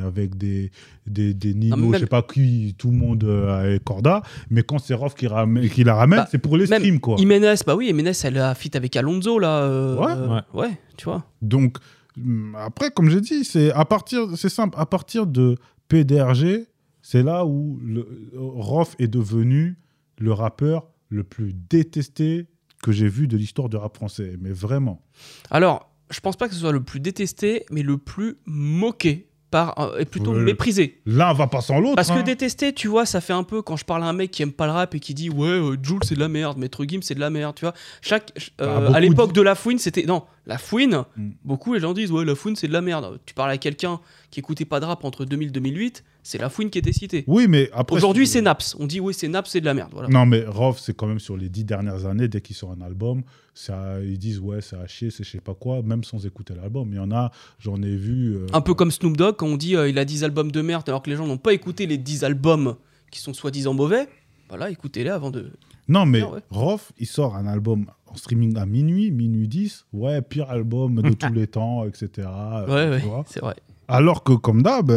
avec 0.07 0.37
des 0.39 0.71
des, 1.07 1.35
des 1.35 1.53
Nino, 1.55 1.77
Non, 1.77 1.83
même- 1.89 1.95
je 1.95 1.99
sais 2.01 2.07
pas 2.07 2.23
qui, 2.23 2.75
tout 2.79 2.91
le 2.91 2.97
monde 2.97 3.25
euh, 3.25 3.75
est 3.75 3.83
corda, 3.85 4.23
mais 4.51 4.63
quand 4.63 4.79
c'est 4.79 4.95
Rof 4.95 5.15
qui, 5.15 5.27
ramène- 5.27 5.69
qui 5.69 5.83
la 5.85 5.95
ramène, 5.97 6.21
Bah, 6.21 6.29
c'est 6.31 6.39
pour 6.39 6.57
les 6.57 6.67
même 6.69 6.81
streams 6.81 7.01
quoi. 7.01 7.17
Jiménez, 7.17 7.55
bah 7.67 7.75
oui, 7.75 7.87
Jiménez, 7.89 8.13
elle 8.23 8.39
a 8.39 8.55
feat 8.55 8.77
avec 8.77 8.95
Alonso, 8.97 9.39
là. 9.41 9.63
euh, 9.65 9.97
Ouais. 9.97 10.13
euh, 10.13 10.29
Ouais. 10.29 10.41
ouais, 10.55 10.79
tu 10.97 11.05
vois. 11.07 11.25
Donc 11.43 11.79
hum, 12.17 12.57
après, 12.59 12.91
comme 12.91 13.11
j'ai 13.11 13.21
dit, 13.21 13.45
c'est 13.45 13.73
à 13.73 13.85
partir, 13.85 14.29
c'est 14.37 14.49
simple, 14.49 14.77
à 14.79 14.87
partir 14.87 15.27
de 15.27 15.57
PDRG, 15.89 16.67
c'est 17.03 17.23
là 17.23 17.45
où 17.45 17.79
le, 17.83 18.07
Rof 18.35 18.95
est 18.99 19.09
devenu 19.09 19.77
le 20.19 20.33
rappeur 20.33 20.89
le 21.09 21.25
plus 21.25 21.53
détesté 21.53 22.47
que 22.83 22.93
j'ai 22.93 23.09
vu 23.09 23.29
de 23.29 23.37
l'histoire 23.37 23.69
du 23.69 23.77
rap 23.77 23.95
français, 23.97 24.37
mais 24.41 24.51
vraiment. 24.51 25.03
Alors, 25.51 25.93
je 26.11 26.21
pense 26.21 26.37
pas 26.37 26.49
que 26.49 26.55
ce 26.55 26.61
soit 26.61 26.73
le 26.73 26.83
plus 26.83 27.01
détesté, 27.01 27.65
mais 27.71 27.83
le 27.83 27.99
plus 27.99 28.37
moqué 28.47 29.29
par, 29.53 29.79
euh, 29.79 29.99
et 30.01 30.05
plutôt 30.07 30.33
Ouais. 30.33 30.41
méprisé. 30.41 30.99
L'un 31.07 31.33
va 31.35 31.47
pas 31.47 31.61
sans 31.61 31.79
l'autre. 31.79 31.95
Parce 31.95 32.09
que 32.09 32.15
hein. 32.15 32.23
détester, 32.23 32.73
tu 32.73 32.89
vois, 32.89 33.05
ça 33.07 33.21
fait 33.21 33.35
un 33.35 33.45
peu 33.45 33.61
quand 33.63 33.77
je 33.77 33.85
parle 33.85 34.03
à 34.03 34.07
un 34.07 34.13
mec 34.15 34.31
qui 34.33 34.43
aime 34.43 34.51
pas 34.51 34.67
le 34.67 34.73
rap 34.73 34.95
et 34.95 34.99
qui 35.01 35.13
dit 35.15 35.29
ouais, 35.31 35.47
euh, 35.47 35.77
Jules 35.81 36.01
c'est 36.03 36.15
de 36.17 36.21
la 36.21 36.29
merde, 36.29 36.57
Maître 36.59 36.85
Gims 36.89 37.03
c'est 37.03 37.15
de 37.15 37.21
la 37.21 37.31
merde, 37.31 37.55
tu 37.55 37.65
vois. 37.67 37.75
Chaque, 38.01 38.33
euh, 38.61 38.89
Bah, 38.89 38.97
à 38.97 39.01
l'époque 39.01 39.33
de 39.33 39.43
la 39.43 39.55
fouine, 39.55 39.79
c'était 39.79 40.05
non, 40.07 40.23
la 40.47 40.57
fouine. 40.59 41.05
Mm. 41.17 41.31
Beaucoup 41.45 41.75
les 41.75 41.81
gens 41.81 41.93
disent 41.93 42.11
ouais, 42.11 42.25
la 42.25 42.35
fouine 42.35 42.57
c'est 42.57 42.67
de 42.67 42.73
la 42.73 42.81
merde. 42.81 43.21
Tu 43.27 43.35
parles 43.35 43.51
à 43.51 43.59
quelqu'un 43.59 44.01
qui 44.31 44.41
écoutait 44.41 44.65
pas 44.65 44.81
de 44.81 44.87
rap 44.87 45.05
entre 45.05 45.27
2000 45.27 45.49
et 45.49 45.51
2008, 45.53 46.03
c'est 46.23 46.39
la 46.39 46.49
fouine 46.49 46.71
qui 46.71 46.79
était 46.79 46.93
citée. 46.95 47.25
Oui, 47.27 47.47
mais 47.47 47.69
après. 47.75 47.95
Aujourd'hui 47.95 48.27
c'est 48.27 48.41
Naps. 48.41 48.75
On 48.81 48.87
dit 48.87 49.01
oui 49.01 49.13
c'est 49.13 49.29
Naps 49.29 49.51
c'est 49.51 49.61
de 49.61 49.67
la 49.67 49.75
merde. 49.75 49.91
Voilà. 49.93 50.09
Non, 50.09 50.25
mais 50.25 50.45
Rof, 50.47 50.79
c'est 50.81 50.97
quand 50.97 51.07
même 51.07 51.21
sur 51.21 51.37
les 51.37 51.51
dix 51.51 51.65
dernières 51.65 52.07
années, 52.07 52.27
dès 52.29 52.41
qu'il 52.41 52.57
sort 52.57 52.73
un 52.73 52.81
album, 52.81 53.23
ça, 53.55 54.01
ils 54.03 54.19
disent 54.19 54.39
ouais, 54.41 54.61
c'est 54.61 54.77
à 54.77 54.87
chier, 54.87 55.11
c'est 55.11 55.25
je 55.25 55.31
sais 55.31 55.41
pas 55.41 55.55
quoi, 55.55 55.83
même 55.83 56.05
sans 56.05 56.25
écouter 56.27 56.55
l'album. 56.55 56.89
Il 56.91 56.97
y 56.97 56.99
en 56.99 57.11
a, 57.13 57.31
j'en 57.59 57.81
ai 57.83 57.95
vu. 57.97 58.35
euh, 58.37 58.47
Un 58.53 58.61
peu 58.63 58.75
comme 58.75 58.91
Snoop 58.91 59.17
Dogg 59.17 59.37
quand 59.37 59.47
on 59.47 59.57
dit 59.57 59.77
euh, 59.77 59.89
il 59.89 59.99
a 59.99 60.05
10 60.05 60.25
albums 60.25 60.51
de 60.51 60.63
merde 60.63 60.89
alors 60.89 61.03
que 61.03 61.11
les 61.11 61.17
gens 61.17 61.27
n'ont 61.27 61.37
pas 61.39 61.53
écouté 61.53 61.87
les 61.87 61.99
10 61.99 62.25
albums 62.25 62.77
qui 63.11 63.21
sont 63.21 63.35
soi-disant 63.35 63.75
mauvais. 63.75 64.09
Voilà, 64.49 64.71
écoutez-les 64.71 65.11
avant 65.11 65.31
de. 65.31 65.51
Non, 65.89 66.07
mais 66.07 66.23
Ah 66.23 66.31
ouais. 66.31 66.41
Rof, 66.51 66.93
il 66.99 67.07
sort 67.07 67.37
un 67.37 67.47
album 67.47 67.87
en 68.07 68.15
streaming 68.15 68.57
à 68.57 68.65
minuit, 68.67 69.11
minuit 69.11 69.49
10. 69.49 69.87
Ouais, 69.93 70.23
pire 70.23 70.49
album 70.51 71.03
de 71.03 71.11
tous 71.13 71.33
les 71.33 71.47
temps, 71.49 71.85
etc. 71.87 72.09
euh, 72.29 72.67
Ouais, 72.67 73.03
ouais, 73.05 73.23
c'est 73.27 73.41
vrai. 73.41 73.57
Alors 73.89 74.23
que, 74.25 74.33
comme 74.33 74.63
d'hab, 74.63 74.91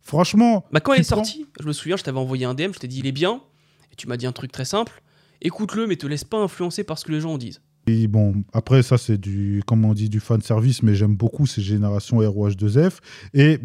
franchement, 0.00 0.64
Bah, 0.72 0.80
quand 0.80 0.94
il 0.94 1.00
est 1.00 1.06
prends- 1.10 1.22
sorti, 1.24 1.46
je 1.60 1.66
me 1.66 1.72
souviens, 1.72 1.96
je 1.96 2.02
t'avais 2.02 2.18
envoyé 2.18 2.44
un 2.44 2.54
DM, 2.54 2.72
je 2.72 2.78
t'ai 2.78 2.88
dit 2.88 2.98
il 3.00 3.06
est 3.06 3.12
bien. 3.12 3.40
Et 3.92 3.96
tu 3.96 4.08
m'as 4.08 4.16
dit 4.16 4.26
un 4.26 4.32
truc 4.32 4.50
très 4.50 4.64
simple. 4.64 5.02
Écoute-le, 5.42 5.86
mais 5.86 5.96
te 5.96 6.06
laisse 6.06 6.24
pas 6.24 6.38
influencer 6.38 6.84
par 6.84 6.98
ce 6.98 7.04
que 7.04 7.12
les 7.12 7.20
gens 7.20 7.34
en 7.34 7.38
disent. 7.38 7.60
Et 7.86 8.06
bon, 8.08 8.44
après, 8.52 8.82
ça, 8.82 8.96
c'est 8.96 9.18
du, 9.18 9.62
comme 9.66 9.84
on 9.84 9.92
dit, 9.92 10.08
du 10.08 10.20
fan 10.20 10.40
service, 10.40 10.82
mais 10.82 10.94
j'aime 10.94 11.16
beaucoup 11.16 11.46
ces 11.46 11.62
générations 11.62 12.20
ROH2F. 12.20 12.98
Et 13.34 13.58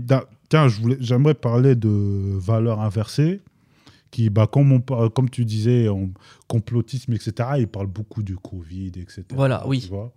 tiens, 0.50 0.68
j'aimerais 1.00 1.36
parler 1.36 1.76
de 1.76 2.38
valeurs 2.38 2.82
inversées. 2.82 3.42
Qui, 4.12 4.32
bah, 4.32 4.48
comme, 4.52 4.72
on, 4.72 5.10
comme 5.10 5.30
tu 5.30 5.46
disais, 5.46 5.88
en 5.88 6.10
complotisme, 6.48 7.14
etc., 7.14 7.32
il 7.60 7.68
parle 7.68 7.86
beaucoup 7.86 8.24
du 8.24 8.36
Covid, 8.36 8.92
etc. 8.96 9.24
Voilà, 9.36 9.68
oui. 9.68 9.82
tu 9.82 9.90
vois. 9.90 10.12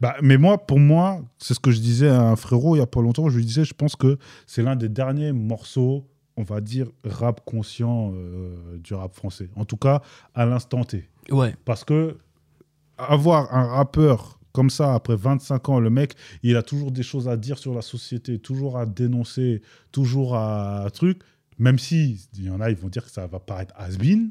Bah, 0.00 0.16
mais 0.22 0.38
moi, 0.38 0.58
pour 0.58 0.78
moi, 0.78 1.20
c'est 1.38 1.52
ce 1.52 1.60
que 1.60 1.70
je 1.70 1.80
disais 1.80 2.08
à 2.08 2.22
un 2.22 2.36
frérot 2.36 2.76
il 2.76 2.78
y 2.78 2.82
a 2.82 2.86
pas 2.86 3.02
longtemps. 3.02 3.28
Je 3.28 3.36
lui 3.36 3.44
disais, 3.44 3.64
je 3.64 3.74
pense 3.74 3.94
que 3.94 4.18
c'est 4.46 4.62
l'un 4.62 4.74
des 4.74 4.88
derniers 4.88 5.32
morceaux, 5.32 6.06
on 6.38 6.44
va 6.44 6.62
dire, 6.62 6.86
rap 7.04 7.42
conscient 7.44 8.12
euh, 8.14 8.78
du 8.78 8.94
rap 8.94 9.14
français. 9.14 9.50
En 9.54 9.66
tout 9.66 9.76
cas, 9.76 10.00
à 10.34 10.46
l'instant 10.46 10.84
T. 10.84 11.08
Ouais. 11.30 11.54
Parce 11.66 11.84
que 11.84 12.16
avoir 12.98 13.54
un 13.54 13.64
rappeur 13.66 14.38
comme 14.52 14.70
ça, 14.70 14.94
après 14.94 15.16
25 15.16 15.68
ans, 15.68 15.80
le 15.80 15.90
mec, 15.90 16.14
il 16.42 16.56
a 16.56 16.62
toujours 16.62 16.90
des 16.90 17.02
choses 17.02 17.28
à 17.28 17.36
dire 17.36 17.58
sur 17.58 17.74
la 17.74 17.82
société, 17.82 18.38
toujours 18.38 18.78
à 18.78 18.86
dénoncer, 18.86 19.60
toujours 19.92 20.34
à 20.34 20.88
truc, 20.94 21.20
même 21.58 21.78
si 21.78 22.26
il 22.38 22.44
y 22.44 22.50
en 22.50 22.60
a, 22.60 22.70
ils 22.70 22.76
vont 22.76 22.88
dire 22.88 23.04
que 23.04 23.10
ça 23.10 23.26
va 23.26 23.38
paraître 23.38 23.74
has-been. 23.76 24.30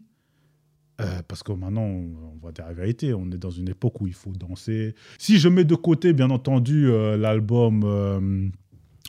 euh, 1.02 1.22
parce 1.28 1.44
que 1.44 1.52
maintenant, 1.52 1.82
on, 1.84 2.06
on 2.34 2.38
voit 2.42 2.52
des 2.54 2.64
vérités. 2.74 3.14
On 3.14 3.26
est 3.32 3.38
dans 3.38 3.52
une 3.52 3.70
époque 3.70 4.00
où 4.02 4.08
il 4.08 4.14
faut 4.14 4.32
danser. 4.32 4.96
Si 5.20 5.38
je 5.40 5.50
mets 5.50 5.66
de 5.66 5.76
côté, 5.76 6.14
bien 6.14 6.30
entendu, 6.32 6.88
euh, 6.90 7.18
l'album 7.18 7.82
euh, 7.84 8.48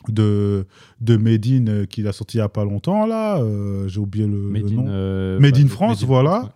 de, 0.09 0.67
de 1.01 1.17
Medine 1.17 1.87
qu'il 1.87 2.07
a 2.07 2.11
sorti 2.13 2.37
il 2.37 2.41
n'y 2.41 2.43
a 2.43 2.49
pas 2.49 2.63
longtemps, 2.65 3.05
là, 3.07 3.41
j'ai 3.87 3.99
oublié 3.99 4.27
le, 4.27 4.37
Made 4.37 4.69
nom. 4.71 4.85
in, 4.87 5.39
Made 5.39 5.53
bah, 5.53 5.59
in 5.59 5.61
Made 5.63 5.67
France, 5.71 6.03
in 6.03 6.05
voilà. 6.05 6.41
ouais. 6.43 6.49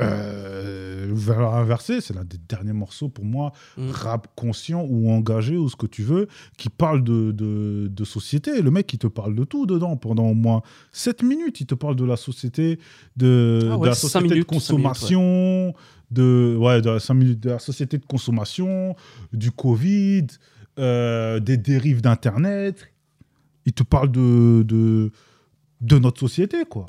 Euh, 0.00 1.10
Valeur 1.12 1.54
inversée, 1.54 2.00
c'est 2.00 2.12
l'un 2.14 2.24
des 2.24 2.38
derniers 2.48 2.72
morceaux 2.72 3.08
pour 3.08 3.24
moi, 3.24 3.52
Mm. 3.76 3.90
rap 3.90 4.26
conscient 4.34 4.84
ou 4.88 5.10
engagé 5.10 5.56
ou 5.56 5.68
ce 5.68 5.76
que 5.76 5.86
tu 5.86 6.02
veux, 6.02 6.26
qui 6.58 6.68
parle 6.68 7.04
de, 7.04 7.30
de, 7.30 7.86
de 7.88 8.04
société. 8.04 8.60
Le 8.62 8.70
mec, 8.72 8.92
il 8.92 8.98
te 8.98 9.06
parle 9.06 9.34
de 9.36 9.44
tout 9.44 9.66
dedans 9.66 9.96
pendant 9.96 10.26
au 10.26 10.34
moins 10.34 10.62
7 10.92 11.22
minutes. 11.22 11.60
Il 11.60 11.66
te 11.66 11.74
parle 11.76 11.94
de 11.94 12.04
la 12.04 12.16
société, 12.16 12.80
de, 13.16 13.70
Ah 13.72 13.76
de 13.76 13.86
la 13.86 13.94
société 13.94 13.94
minutes, 13.94 14.00
de 14.00 14.08
cinq 14.08 14.20
minutes, 14.22 14.36
ouais. 14.38 14.44
consommation, 14.56 15.74
de, 16.10 16.56
ouais, 16.58 16.80
de, 16.82 17.12
minutes, 17.14 17.40
de 17.40 17.50
la 17.50 17.58
société 17.60 17.98
de 17.98 18.06
consommation, 18.06 18.96
du 19.32 19.52
Covid, 19.52 20.26
euh, 20.80 21.38
des 21.38 21.56
dérives 21.56 22.00
d'Internet. 22.02 22.88
Il 23.66 23.72
te 23.72 23.84
parle 23.84 24.10
de, 24.10 24.62
de, 24.66 25.12
de 25.80 25.98
notre 25.98 26.18
société, 26.20 26.64
quoi. 26.68 26.86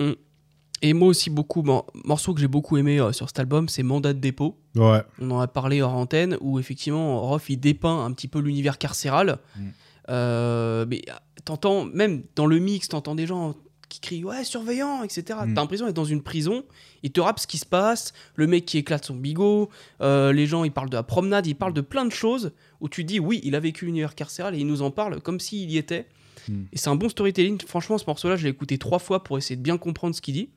Et 0.86 0.94
moi 0.94 1.08
aussi, 1.08 1.32
beaucoup. 1.32 1.64
Bon, 1.64 1.84
morceau 2.04 2.36
que 2.36 2.40
j'ai 2.40 2.48
beaucoup 2.48 2.78
aimé 2.78 3.00
euh, 3.00 3.12
sur 3.12 3.28
cet 3.28 3.40
album, 3.40 3.68
c'est 3.70 3.82
Mandat 3.82 4.14
de 4.14 4.20
dépôt. 4.20 4.56
Ouais. 4.76 5.02
On 5.20 5.32
en 5.32 5.40
a 5.40 5.48
parlé 5.48 5.82
hors 5.82 5.96
antenne, 5.96 6.38
où 6.42 6.60
effectivement, 6.60 7.22
Rof, 7.22 7.50
il 7.50 7.58
dépeint 7.58 8.06
un 8.06 8.12
petit 8.12 8.28
peu 8.28 8.38
l'univers 8.38 8.78
carcéral. 8.78 9.40
Mm. 9.56 9.62
Euh, 10.10 10.86
mais 10.88 11.02
t'entends, 11.44 11.86
même 11.86 12.22
dans 12.36 12.46
le 12.46 12.60
mix, 12.60 12.88
t'entends 12.88 13.16
des 13.16 13.26
gens 13.26 13.56
qui 13.90 14.00
crient 14.00 14.24
Ouais, 14.24 14.44
surveillant, 14.44 15.02
etc. 15.02 15.40
Mm. 15.48 15.56
T'as 15.56 15.62
l'impression 15.62 15.88
d'être 15.88 15.96
dans 15.96 16.06
une 16.06 16.22
prison. 16.22 16.64
Il 17.02 17.12
te 17.12 17.20
rappe 17.20 17.40
ce 17.40 17.48
qui 17.48 17.58
se 17.58 17.66
passe, 17.66 18.14
le 18.36 18.46
mec 18.46 18.68
qui 18.68 18.78
éclate 18.78 19.06
son 19.06 19.16
bigot, 19.16 19.72
euh, 20.02 20.34
les 20.34 20.46
gens, 20.46 20.66
ils 20.66 20.72
parlent 20.72 20.92
de 20.92 20.98
la 20.98 21.04
promenade, 21.04 21.48
ils 21.48 21.56
parlent 21.56 21.74
de 21.74 21.82
plein 21.82 22.06
de 22.06 22.12
choses 22.12 22.52
où 22.80 22.90
tu 22.90 23.04
dis 23.04 23.20
Oui, 23.20 23.42
il 23.44 23.56
a 23.56 23.60
vécu 23.60 23.86
l'univers 23.86 24.14
carcéral 24.14 24.54
et 24.54 24.60
il 24.60 24.68
nous 24.68 24.84
en 24.84 24.92
parle 24.92 25.20
comme 25.20 25.40
s'il 25.40 25.72
y 25.72 25.80
était. 25.80 26.06
Mm. 26.48 26.66
Et 26.74 26.78
c'est 26.78 26.90
un 26.90 26.96
bon 26.96 27.10
storytelling. 27.10 27.60
Franchement, 27.66 27.98
ce 27.98 28.06
morceau-là, 28.06 28.36
je 28.36 28.44
l'ai 28.44 28.52
écouté 28.52 28.78
trois 28.78 29.00
fois 29.00 29.24
pour 29.24 29.40
essayer 29.40 29.56
de 29.56 29.64
bien 29.64 29.80
comprendre 29.80 30.14
ce 30.14 30.22
qu'il 30.22 30.36
dit. 30.36 30.50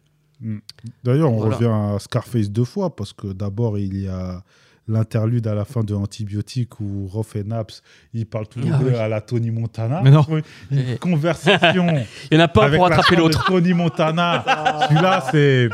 D'ailleurs, 1.04 1.32
on 1.32 1.38
Voilà. 1.38 1.56
revient 1.56 1.94
à 1.94 1.98
Scarface 1.98 2.50
deux 2.50 2.64
fois 2.64 2.94
parce 2.94 3.12
que 3.12 3.28
d'abord 3.32 3.78
il 3.78 4.00
y 4.02 4.08
a 4.08 4.42
l'interlude 4.90 5.46
à 5.46 5.54
la 5.54 5.66
fin 5.66 5.82
de 5.84 5.92
Antibiotique 5.94 6.80
où 6.80 7.06
Roth 7.08 7.36
et 7.36 7.44
Naps, 7.44 7.82
ils 8.14 8.24
parlent 8.24 8.48
tous 8.48 8.60
les 8.60 8.70
Ah 8.72 8.78
deux 8.78 8.86
oui. 8.88 8.94
à 8.94 9.06
la 9.06 9.20
Tony 9.20 9.50
Montana. 9.50 10.00
Mais 10.02 10.10
non. 10.10 10.24
Une 10.70 10.96
conversation 10.96 11.88
Il 12.30 12.38
y 12.38 12.40
en 12.40 12.44
a 12.44 12.48
pas 12.48 12.68
un 12.68 12.74
pour 12.74 12.88
la 12.88 12.96
attraper 12.96 13.16
l'autre. 13.16 13.44
Tony 13.44 13.74
Montana. 13.74 14.42
Celui-là, 14.88 15.24
c'est, 15.30 15.68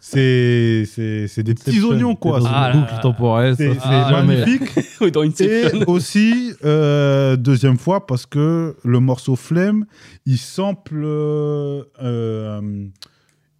c'est, 0.00 0.84
c'est, 0.86 1.28
c'est 1.28 1.42
des 1.42 1.52
petits 1.54 1.82
oignons, 1.82 2.14
quoi. 2.16 2.40
C'est- 2.40 2.46
Ah 2.50 2.70
une 2.72 2.80
là 2.80 2.86
boucle 2.86 3.02
temporelle. 3.02 3.54
C'est, 3.56 3.74
c'est 3.74 3.80
Ah, 3.84 4.22
magnifique. 4.24 4.62
Dans 5.12 5.22
une 5.24 5.32
Et 5.40 5.84
aussi, 5.86 6.54
euh, 6.64 7.36
deuxième 7.36 7.76
fois, 7.76 8.06
parce 8.06 8.24
que 8.24 8.76
le 8.82 9.00
morceau 9.00 9.36
Flemme, 9.36 9.84
il 10.24 10.38
sample, 10.38 11.02
euh, 11.04 11.82
euh, 12.02 12.86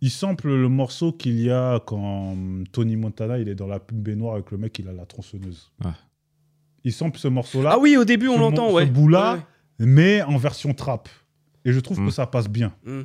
il 0.02 0.10
sample 0.10 0.48
le 0.48 0.68
morceau 0.68 1.12
qu'il 1.12 1.40
y 1.40 1.50
a 1.50 1.80
quand 1.80 2.36
Tony 2.72 2.96
Montana 2.96 3.38
il 3.38 3.48
est 3.48 3.54
dans 3.54 3.66
la 3.68 3.80
pub 3.80 3.96
baignoire 4.02 4.34
avec 4.34 4.50
le 4.50 4.58
mec, 4.58 4.78
il 4.78 4.88
a 4.88 4.92
la 4.92 5.06
tronçonneuse. 5.06 5.70
Ah. 5.82 5.94
Il 6.84 6.92
sample 6.92 7.18
ce 7.18 7.28
morceau-là, 7.28 7.70
Ah 7.74 7.78
oui, 7.78 7.96
au 7.96 8.04
début, 8.04 8.28
on 8.28 8.38
l'entend, 8.38 8.72
ouais. 8.72 8.84
ce 8.86 8.90
bout-là, 8.90 9.34
Ouais, 9.34 9.40
mais 9.86 10.20
en 10.22 10.36
version 10.36 10.74
trap. 10.74 11.08
Et 11.64 11.72
je 11.72 11.78
trouve 11.80 12.00
Mm. 12.00 12.06
que 12.06 12.12
ça 12.12 12.26
passe 12.26 12.48
bien. 12.48 12.72
ouais. 12.84 12.92
Mm. 12.92 13.04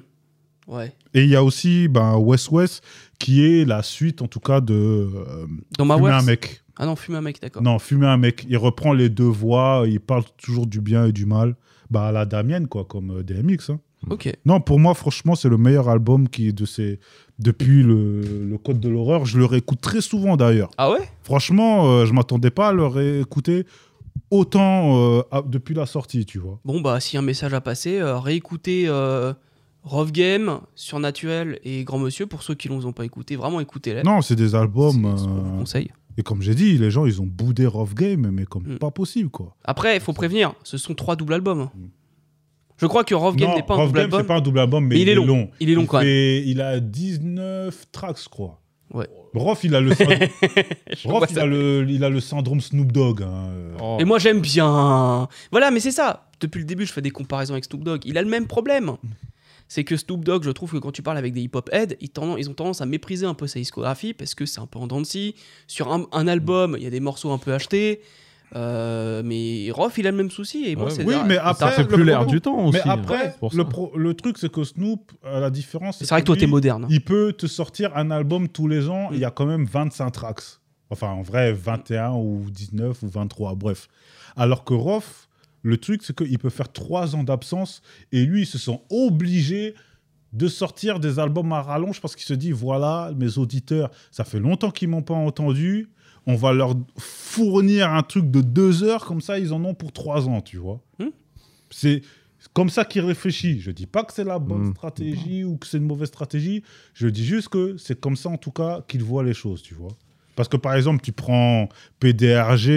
Ouais. 0.67 0.92
Et 1.14 1.24
il 1.24 1.30
y 1.30 1.35
a 1.38 1.43
aussi 1.45 1.88
ben, 1.88 2.17
West 2.17 2.51
West, 2.51 2.84
qui 3.19 3.45
est 3.45 3.64
la 3.64 3.84
suite, 3.84 4.22
en 4.22 4.27
tout 4.27 4.42
cas, 4.42 4.59
de 4.59 4.74
euh, 4.74 5.45
Dans 5.77 5.85
ma 5.85 5.95
Fumer 5.95 6.09
un 6.09 6.22
mec. 6.24 6.61
Ah 6.76 6.85
non, 6.85 6.95
fumer 6.98 7.17
un 7.19 7.22
mec, 7.22 7.40
d'accord. 7.42 7.61
Non, 7.64 7.80
fumer 7.80 8.08
un 8.08 8.17
mec. 8.17 8.45
Il 8.50 8.58
reprend 8.58 8.92
les 8.93 9.08
deux 9.09 9.24
voix, 9.24 9.85
il 9.88 10.00
parle 10.01 10.24
toujours 10.38 10.67
du 10.67 10.82
bien 10.82 11.06
et 11.06 11.11
du 11.14 11.26
mal. 11.26 11.56
Bah, 11.90 12.08
à 12.08 12.11
la 12.11 12.26
Damienne, 12.26 12.67
quoi, 12.67 12.84
comme 12.84 13.19
euh, 13.19 13.24
DMX. 13.24 13.69
hein. 13.69 13.80
Ok. 14.09 14.32
Non, 14.45 14.61
pour 14.61 14.80
moi, 14.80 14.93
franchement, 14.93 15.35
c'est 15.35 15.50
le 15.50 15.58
meilleur 15.58 15.90
album 15.90 16.30
qui 16.30 16.48
est 16.50 16.53
de 16.53 16.66
ces. 16.66 17.00
Depuis 17.40 17.84
le, 17.84 18.22
le 18.22 18.58
Code 18.58 18.80
de 18.80 18.90
l'horreur. 18.90 19.26
Je 19.26 19.38
le 19.38 19.45
réécoute 19.45 19.80
très 19.82 20.01
souvent 20.01 20.38
d'ailleurs. 20.38 20.72
Ah 20.77 20.92
ouais? 20.92 21.08
Franchement, 21.24 21.85
euh, 21.92 22.06
je 22.06 22.14
m'attendais 22.14 22.50
pas 22.50 22.69
à 22.69 22.74
le 22.74 22.85
réécouter 22.88 23.66
autant 24.32 24.98
euh, 24.98 25.22
à- 25.32 25.42
depuis 25.42 25.76
la 25.76 25.85
sortie, 25.85 26.26
tu 26.26 26.40
vois. 26.40 26.59
Bon, 26.66 26.82
bah, 26.82 27.00
s'il 27.00 27.16
y 27.16 27.17
a 27.17 27.22
un 27.22 27.26
message 27.26 27.53
à 27.53 27.61
passer, 27.61 28.00
euh, 28.00 28.17
réécoutez 28.19 28.85
euh, 28.88 29.34
Rough 29.84 30.11
Game, 30.11 30.59
Surnaturel 30.76 31.59
et 31.64 31.84
Grand 31.84 32.00
Monsieur. 32.00 32.26
Pour 32.26 32.43
ceux 32.43 32.56
qui 32.56 32.69
ne 32.69 32.82
l'ont 32.82 32.92
pas 32.93 33.06
écouté, 33.06 33.35
vraiment 33.35 33.59
écoutez-les. 33.59 34.03
Non, 34.03 34.22
c'est 34.22 34.35
des 34.35 34.56
albums. 34.56 35.14
C'est 35.16 35.24
ce 35.24 35.27
qu'on 35.27 35.34
vous 35.35 35.56
euh, 35.56 35.59
conseille. 35.59 35.92
et 36.17 36.24
comme 36.24 36.42
j'ai 36.42 36.56
dit, 36.56 36.77
les 36.77 36.92
gens, 36.92 37.06
ils 37.06 37.22
ont 37.22 37.27
boudé 37.27 37.66
Rough 37.67 37.93
Game, 37.93 38.30
mais 38.32 38.45
comme 38.45 38.64
Mm. 38.64 38.77
pas 38.80 38.92
possible, 38.92 39.30
quoi. 39.30 39.56
Après, 39.64 39.95
il 39.95 40.01
faut 40.01 40.14
prévenir, 40.14 40.53
ce 40.64 40.77
sont 40.77 40.95
trois 40.95 41.16
doubles 41.16 41.34
albums. 41.34 41.69
Je 42.77 42.85
crois 42.85 43.03
que 43.03 43.15
Rough 43.15 43.35
Game 43.35 43.56
n'est 43.56 43.64
pas 43.64 43.75
un 43.75 43.85
double 43.88 43.99
album. 43.99 44.19
c'est 44.22 44.27
pas 44.27 44.35
un 44.35 44.41
double 44.41 44.59
album, 44.59 44.85
mais, 44.88 44.99
il 45.01 45.09
est 45.09 45.15
long. 45.15 45.49
Il 45.59 45.69
est 45.69 45.73
long 45.75 45.85
quand 45.85 45.97
même. 45.99 46.07
fait- 46.07 46.43
Il 46.45 46.61
a 46.61 46.80
19 46.80 47.88
tracks, 47.91 48.19
je 48.23 48.30
crois. 48.30 48.59
Ouais. 48.93 49.07
Rof, 49.33 49.64
il 49.64 49.75
a 49.75 49.81
le, 49.81 49.93
syndrome- 49.93 50.17
Je 50.95 51.07
Rof, 51.07 51.17
vois 51.17 51.27
il 51.30 51.35
ça. 51.35 51.41
a 51.41 51.45
le, 51.45 51.85
il 51.89 52.03
a 52.03 52.09
le 52.09 52.19
syndrome 52.19 52.61
Snoop 52.61 52.91
Dogg. 52.91 53.22
hein. 53.23 53.49
Oh. 53.81 53.97
Et 53.99 54.06
moi, 54.06 54.17
j'aime 54.19 54.39
bien. 54.41 55.27
Voilà, 55.51 55.72
mais 55.72 55.80
c'est 55.80 55.91
ça. 55.91 56.30
Depuis 56.39 56.59
le 56.59 56.65
début, 56.65 56.85
je 56.85 56.93
fais 56.93 57.01
des 57.01 57.09
comparaisons 57.09 57.53
avec 57.53 57.65
Snoop 57.65 57.83
Dogg. 57.83 58.01
Il 58.06 58.17
a 58.17 58.22
le 58.22 58.30
même 58.30 58.47
problème. 58.47 58.93
C'est 59.67 59.83
que 59.83 59.97
Snoop 59.97 60.23
Dogg, 60.23 60.43
je 60.43 60.51
trouve 60.51 60.72
que 60.72 60.77
quand 60.77 60.91
tu 60.93 61.01
parles 61.01 61.17
avec 61.17 61.33
des 61.33 61.41
hip-hop 61.41 61.69
heads, 61.73 61.95
ils, 61.99 62.09
ont 62.49 62.53
tendance 62.53 62.80
à 62.81 62.85
mépriser 62.85 63.25
un 63.25 63.33
peu 63.33 63.47
sa 63.47 63.59
discographie 63.59 64.14
parce 64.14 64.33
que 64.33 64.45
c'est 64.45 64.61
un 64.61 64.65
peu 64.65 64.80
en 64.80 64.88
dents 64.88 65.01
de 65.01 65.06
scie. 65.06 65.35
Sur 65.67 65.91
un, 65.91 66.06
un 66.14 66.27
album, 66.27 66.75
il 66.77 66.83
y 66.83 66.88
a 66.88 66.89
des 66.91 67.01
morceaux 67.01 67.31
un 67.31 67.38
peu 67.38 67.53
achetés. 67.53 67.99
Euh, 68.56 69.22
mais 69.26 69.69
Rof, 69.72 69.98
il 69.98 70.08
a 70.08 70.11
le 70.11 70.17
même 70.17 70.32
souci. 70.32 70.66
Et 70.66 70.76
Ouais, 70.76 70.90
c'est 70.90 71.03
oui, 71.03 71.16
mais 71.26 71.35
Ça 71.35 71.48
après, 71.48 71.72
fait 71.72 71.82
le 71.84 71.88
plus 71.90 72.03
l'air 72.03 72.26
du 72.26 72.40
temps 72.42 72.66
aussi. 72.67 72.80
Mais 72.85 72.90
après, 72.92 73.16
hein, 73.27 73.30
c'est 73.34 73.40
pour 73.40 73.51
le, 73.51 73.58
ça. 73.64 73.69
pro- 73.69 73.92
le 73.98 74.14
truc, 74.14 74.38
c'est 74.38 74.51
que 74.51 74.64
Snoop, 74.64 75.11
à 75.24 75.40
la 75.40 75.50
différence, 75.50 75.98
c'est 76.00 76.09
vrai 76.09 76.22
que 76.22 76.26
toi, 76.27 76.38
t'es 76.38 76.48
moderne. 76.48 76.88
Il 76.90 77.03
peut 77.03 77.34
te 77.34 77.45
sortir 77.48 77.95
un 77.98 78.09
album 78.11 78.48
tous 78.48 78.67
les 78.67 78.88
ans, 78.90 79.09
Mm. 79.11 79.14
il 79.16 79.19
y 79.19 79.26
a 79.26 79.32
quand 79.32 79.45
même 79.45 79.66
25 79.66 80.11
tracks. 80.11 80.42
Enfin, 80.90 81.09
en 81.09 81.22
vrai, 81.22 81.51
21 81.51 82.14
ou 82.14 82.45
19 82.50 83.03
ou 83.03 83.08
23, 83.09 83.56
bref. 83.56 83.90
Alors 84.38 84.64
que 84.64 84.74
Rof, 84.74 85.27
le 85.61 85.77
truc, 85.77 86.01
c'est 86.03 86.16
qu'il 86.16 86.40
peut 86.40 86.50
faire 86.50 86.72
3 86.72 87.16
ans 87.16 87.24
d'absence 87.24 87.82
et 88.14 88.24
lui, 88.24 88.43
il 88.43 88.45
se 88.45 88.58
sent 88.58 88.80
obligé 88.90 89.76
de 90.34 90.48
sortir 90.48 91.00
des 91.00 91.19
albums 91.19 91.51
à 91.51 91.61
rallonge 91.61 92.00
parce 92.00 92.16
qu'il 92.16 92.26
se 92.26 92.34
dit 92.34 92.51
voilà, 92.51 93.11
mes 93.17 93.38
auditeurs, 93.38 93.90
ça 94.11 94.24
fait 94.24 94.40
longtemps 94.40 94.72
qu'ils 94.72 94.88
m'ont 94.90 95.01
pas 95.01 95.14
entendu. 95.14 95.90
On 96.27 96.35
va 96.35 96.51
leur 96.53 96.75
fournir 96.97 97.91
un 97.93 98.03
truc 98.03 98.30
de 98.30 98.41
deux 98.41 98.83
heures, 98.83 99.06
comme 99.06 99.22
ça, 99.22 99.39
ils 99.39 99.53
en 99.53 99.64
ont 99.65 99.73
pour 99.73 99.91
trois 99.91 100.27
ans, 100.27 100.41
tu 100.41 100.57
vois. 100.57 100.81
Hmm. 100.99 101.07
C'est 101.69 102.01
comme 102.53 102.69
ça 102.69 102.83
qu'il 102.85 103.01
réfléchit. 103.01 103.59
Je 103.61 103.72
dis 103.72 103.85
pas 103.88 104.03
que 104.03 104.14
c'est 104.14 104.23
la 104.25 104.38
bonne 104.38 104.67
Hmm. 104.67 104.73
stratégie 104.75 105.43
ou 105.43 105.57
que 105.57 105.65
c'est 105.65 105.77
une 105.77 105.85
mauvaise 105.88 106.09
stratégie. 106.09 106.64
Je 106.93 107.07
dis 107.07 107.25
juste 107.25 107.49
que 107.49 107.77
c'est 107.77 107.99
comme 107.99 108.15
ça, 108.15 108.30
en 108.30 108.38
tout 108.38 108.51
cas, 108.51 108.81
qu'il 108.88 109.03
voit 109.03 109.23
les 109.23 109.33
choses, 109.33 109.61
tu 109.61 109.73
vois. 109.73 109.91
Parce 110.35 110.49
que, 110.49 110.57
par 110.57 110.75
exemple, 110.75 111.01
tu 111.01 111.11
prends 111.14 111.67
PDRG 111.99 112.69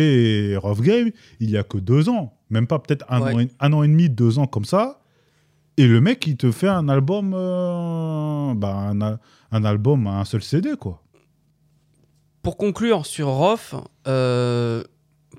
et 0.52 0.56
Rough 0.56 0.80
Game, 0.80 1.10
il 1.40 1.50
y 1.50 1.56
a 1.58 1.62
que 1.62 1.76
deux 1.78 2.08
ans. 2.08 2.32
Même 2.48 2.66
pas 2.66 2.78
peut-être 2.78 3.04
un, 3.08 3.20
Ouais. 3.20 3.34
an 3.34 3.38
et- 3.40 3.48
un 3.60 3.72
an 3.72 3.82
et 3.82 3.88
demi, 3.88 4.08
deux 4.08 4.38
ans 4.38 4.46
comme 4.46 4.64
ça. 4.64 5.02
Et 5.76 5.86
le 5.86 6.00
mec, 6.00 6.26
il 6.26 6.36
te 6.36 6.50
fait 6.52 6.68
un 6.68 6.88
album, 6.88 7.32
euh, 7.34 8.54
bah, 8.54 8.92
un 9.52 9.64
album 9.64 10.06
à 10.06 10.20
un 10.20 10.24
seul 10.24 10.42
CD, 10.42 10.70
quoi. 10.78 11.02
Pour 12.42 12.56
conclure 12.56 13.04
sur 13.06 13.28
Rof, 13.28 13.74
euh, 14.06 14.82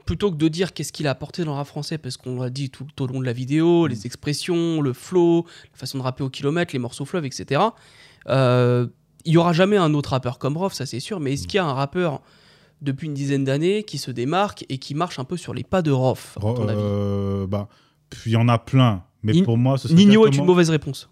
plutôt 0.06 0.30
que 0.32 0.36
de 0.38 0.48
dire 0.48 0.74
qu'est-ce 0.74 0.92
qu'il 0.94 1.08
a 1.08 1.12
apporté 1.12 1.44
dans 1.44 1.52
le 1.52 1.58
rap 1.58 1.68
français, 1.68 1.98
parce 1.98 2.18
qu'on 2.18 2.42
l'a 2.42 2.50
dit 2.50 2.70
tout, 2.70 2.86
au 3.00 3.08
long 3.08 3.20
de 3.20 3.26
la 3.26 3.34
vidéo, 3.34 3.88
les 3.88 4.06
expressions, 4.06 4.82
le 4.82 4.94
flow, 4.94 5.46
la 5.74 5.78
façon 5.78 5.98
de 5.98 6.04
rapper 6.04 6.24
au 6.24 6.30
kilomètre, 6.30 6.74
les 6.74 6.80
morceaux 6.80 7.06
fleuves, 7.06 7.26
etc. 7.26 7.62
euh, 8.30 8.88
il 9.24 9.34
y 9.34 9.38
aura 9.38 9.54
jamais 9.54 9.78
un 9.78 9.94
autre 9.94 10.10
rappeur 10.12 10.40
comme 10.40 10.58
Rof, 10.58 10.74
ça 10.74 10.88
c'est 10.88 11.00
sûr, 11.00 11.20
mais 11.20 11.34
est-ce 11.34 11.48
qu'il 11.48 11.58
y 11.58 11.60
a 11.60 11.66
un 11.66 11.74
rappeur 11.74 12.22
depuis 12.82 13.06
une 13.08 13.14
dizaine 13.14 13.44
d'années 13.44 13.84
qui 13.84 14.00
se 14.00 14.10
démarque 14.10 14.66
et 14.70 14.80
qui 14.80 14.96
marche 14.96 15.20
un 15.20 15.24
peu 15.26 15.38
sur 15.38 15.54
les 15.54 15.64
pas 15.64 15.84
de 15.84 15.92
Rof, 15.92 16.38
à 16.38 16.42
ton 16.42 16.68
avis 16.68 16.82
Euh, 16.84 17.46
bah, 17.46 17.68
il 18.26 18.32
y 18.32 18.36
en 18.36 18.48
a 18.48 18.58
plein. 18.58 19.04
Mais 19.22 19.34
Ni- 19.34 19.44
pour 19.44 19.58
moi, 19.60 19.78
ce 19.78 19.88
serait 19.88 19.96
Nino 19.98 20.26
est 20.26 20.36
une 20.36 20.46
mauvaise 20.46 20.72
réponse. 20.72 21.08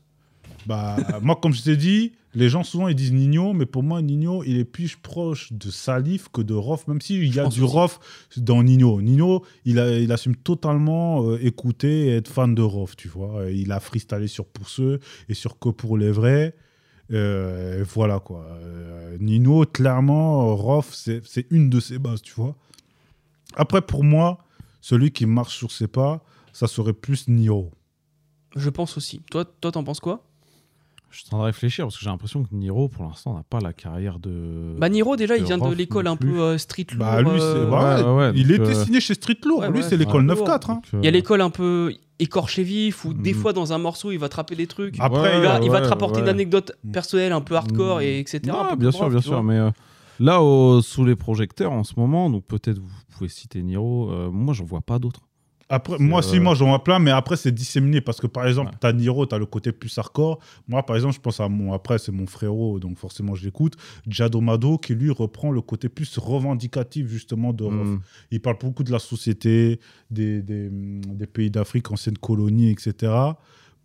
Bah, 0.66 0.98
moi, 1.22 1.36
comme 1.40 1.54
je 1.54 1.62
t'ai 1.62 1.78
dit, 1.78 2.14
les 2.36 2.50
gens 2.50 2.64
souvent 2.64 2.88
ils 2.88 2.96
disent 2.96 3.14
Nino, 3.14 3.54
mais 3.54 3.66
pour 3.66 3.84
moi, 3.84 4.02
Nino, 4.02 4.44
il 4.44 4.58
est 4.58 4.66
plus 4.66 4.96
proche 4.96 5.52
de 5.52 5.72
Salif 5.72 6.30
que 6.30 6.42
de 6.42 6.54
Rof, 6.54 6.88
même 6.88 7.02
s'il 7.02 7.24
y 7.24 7.32
Je 7.32 7.42
a 7.42 7.48
du. 7.48 7.64
Rof 7.64 8.00
dans 8.38 8.62
Nino. 8.64 9.02
Nino, 9.02 9.44
il, 9.66 9.80
a, 9.80 9.98
il 9.98 10.12
assume 10.12 10.36
totalement 10.36 11.24
euh, 11.24 11.44
écouter 11.44 12.08
et 12.08 12.16
être 12.18 12.28
fan 12.30 12.54
de 12.54 12.62
Rof, 12.62 12.96
tu 12.96 13.08
vois. 13.08 13.42
Euh, 13.42 13.52
Il 13.52 13.72
a 13.72 13.80
freestylé 13.80 14.28
sur 14.28 14.46
Pour 14.46 14.70
ceux 14.70 15.00
et 15.28 15.34
sur 15.34 15.58
Que 15.60 15.70
pour 15.70 15.98
les 15.98 16.12
vrais. 16.12 16.56
Euh, 17.12 17.84
voilà 17.96 18.20
quoi. 18.20 18.46
Euh, 18.62 19.18
Nino, 19.20 19.66
clairement, 19.66 20.56
Rof, 20.56 20.94
c'est 20.94 21.26
c'est 21.26 21.48
une 21.50 21.70
de 21.70 21.80
ses 21.80 21.98
bases, 21.98 22.22
tu 22.22 22.34
vois. 22.34 22.56
Après, 23.56 23.82
pour 23.82 24.04
moi, 24.04 24.38
celui 24.82 25.12
qui 25.12 25.26
marche 25.26 25.58
sur 25.58 25.72
ses 25.72 25.88
pas, 25.88 26.24
ça 26.54 26.68
serait 26.68 26.94
plus 26.94 27.28
Niro. 27.28 27.72
Je 28.56 28.70
pense 28.70 28.98
aussi. 28.98 29.22
Toi, 29.32 29.46
toi, 29.46 29.72
t'en 29.72 29.84
penses 29.84 30.00
quoi? 30.00 30.29
Je 31.12 31.18
suis 31.20 31.26
en 31.28 31.30
train 31.30 31.38
de 31.40 31.44
réfléchir 31.44 31.86
parce 31.86 31.98
que 31.98 32.04
j'ai 32.04 32.10
l'impression 32.10 32.44
que 32.44 32.50
Niro, 32.54 32.88
pour 32.88 33.04
l'instant, 33.04 33.34
n'a 33.34 33.44
pas 33.44 33.60
la 33.60 33.74
carrière 33.74 34.20
de. 34.20 34.76
Bah 34.78 34.90
Niro 34.90 35.16
déjà, 35.16 35.38
il 35.38 35.44
vient 35.44 35.58
de 35.58 35.74
l'école 35.74 36.08
un 36.08 36.16
peu 36.16 36.40
euh, 36.40 36.58
street 36.58 36.86
lourd. 36.92 37.00
Bah, 37.00 37.22
lui, 37.22 37.30
c'est. 37.40 37.44
euh, 37.46 37.66
voilà, 37.68 38.14
ouais, 38.14 38.18
ouais, 38.28 38.32
il 38.36 38.52
était 38.52 38.62
euh, 38.62 38.84
signé 38.86 39.00
chez 39.02 39.16
Street 39.16 39.38
Lourd. 39.46 39.60
ouais, 39.62 39.70
lui, 39.72 39.80
ouais, 39.80 39.84
c'est 39.84 39.98
l'école 39.98 40.30
ouais. 40.30 40.36
9-4. 40.36 40.72
hein. 40.72 40.82
Euh, 40.94 41.00
Il 41.02 41.06
y 41.06 41.08
a 41.08 41.12
l'école 41.12 41.42
un 41.42 41.50
peu 41.50 41.94
écorché 42.20 42.64
vif 42.64 43.06
où 43.06 43.14
des 43.14 43.34
Mhm. 43.34 43.40
fois 43.40 43.54
dans 43.54 43.72
un 43.74 43.78
morceau 43.78 44.12
il 44.12 44.18
va 44.20 44.30
te 44.30 44.36
rappeler 44.36 44.58
des 44.58 44.68
trucs. 44.68 45.00
Après, 45.00 45.38
il 45.38 45.44
va, 45.44 45.60
il 45.64 45.70
va 45.72 45.78
te 45.80 45.84
ouais, 45.84 45.90
rapporter 45.90 46.20
une 46.20 46.28
anecdote 46.30 46.74
Mhm. 46.84 46.92
personnelle 46.92 47.32
un 47.32 47.42
peu 47.42 47.56
hardcore 47.56 48.02
et 48.02 48.20
etc. 48.20 48.42
Ouais, 48.46 48.52
un 48.52 48.66
peu 48.72 48.76
bien 48.76 48.92
sûr, 48.92 49.10
bien 49.10 49.22
sûr. 49.22 49.42
Mais 49.42 49.56
euh, 49.58 49.72
là, 50.20 50.42
au- 50.44 50.82
sous 50.82 51.06
les 51.06 51.16
projecteurs 51.16 51.72
en 51.72 51.84
ce 51.84 51.94
moment, 51.98 52.30
donc 52.30 52.46
peut-être 52.46 52.78
vous 52.78 52.90
pouvez 53.18 53.30
citer 53.30 53.64
Niro. 53.64 54.12
euh, 54.12 54.30
moi, 54.30 54.54
j'en 54.54 54.66
vois 54.66 54.82
pas 54.82 55.00
d'autres. 55.00 55.22
Après, 55.72 56.00
moi, 56.00 56.24
si, 56.24 56.38
euh, 56.38 56.42
moi, 56.42 56.56
j'en 56.56 56.68
vois 56.70 56.84
plein, 56.84 56.98
mais 56.98 57.12
après, 57.12 57.38
c'est 57.38 57.52
disséminé 57.52 58.02
parce 58.02 58.20
que, 58.20 58.26
par 58.26 58.48
exemple, 58.48 58.72
Ouais. 58.72 58.78
t'as 58.82 58.92
Niro, 58.92 59.28
t'as 59.28 59.38
le 59.38 59.46
côté 59.46 59.72
plus 59.72 59.96
hardcore. 60.00 60.40
Moi, 60.68 60.84
par 60.84 60.96
exemple, 60.96 61.14
je 61.14 61.20
pense 61.20 61.40
à 61.40 61.48
mon. 61.48 61.74
Après, 61.74 62.00
c'est 62.00 62.12
mon 62.12 62.26
frérot, 62.26 62.80
donc 62.80 62.98
forcément, 62.98 63.36
je 63.36 63.46
l'écoute. 63.46 63.76
Jadomado, 64.08 64.80
qui 64.80 64.96
lui 64.96 65.12
reprend 65.12 65.52
le 65.52 65.62
côté 65.62 65.88
plus 65.88 66.18
revendicatif, 66.18 67.08
justement, 67.08 67.54
de. 67.54 67.66
Mm. 67.66 68.02
Il 68.32 68.42
parle 68.42 68.58
beaucoup 68.60 68.84
de 68.84 68.92
la 68.92 68.98
société, 69.00 69.80
des, 70.10 70.42
des, 70.42 70.70
des 70.72 71.28
pays 71.28 71.52
d'Afrique, 71.52 71.92
anciennes 71.92 72.18
colonies, 72.18 72.72
etc. 72.72 73.14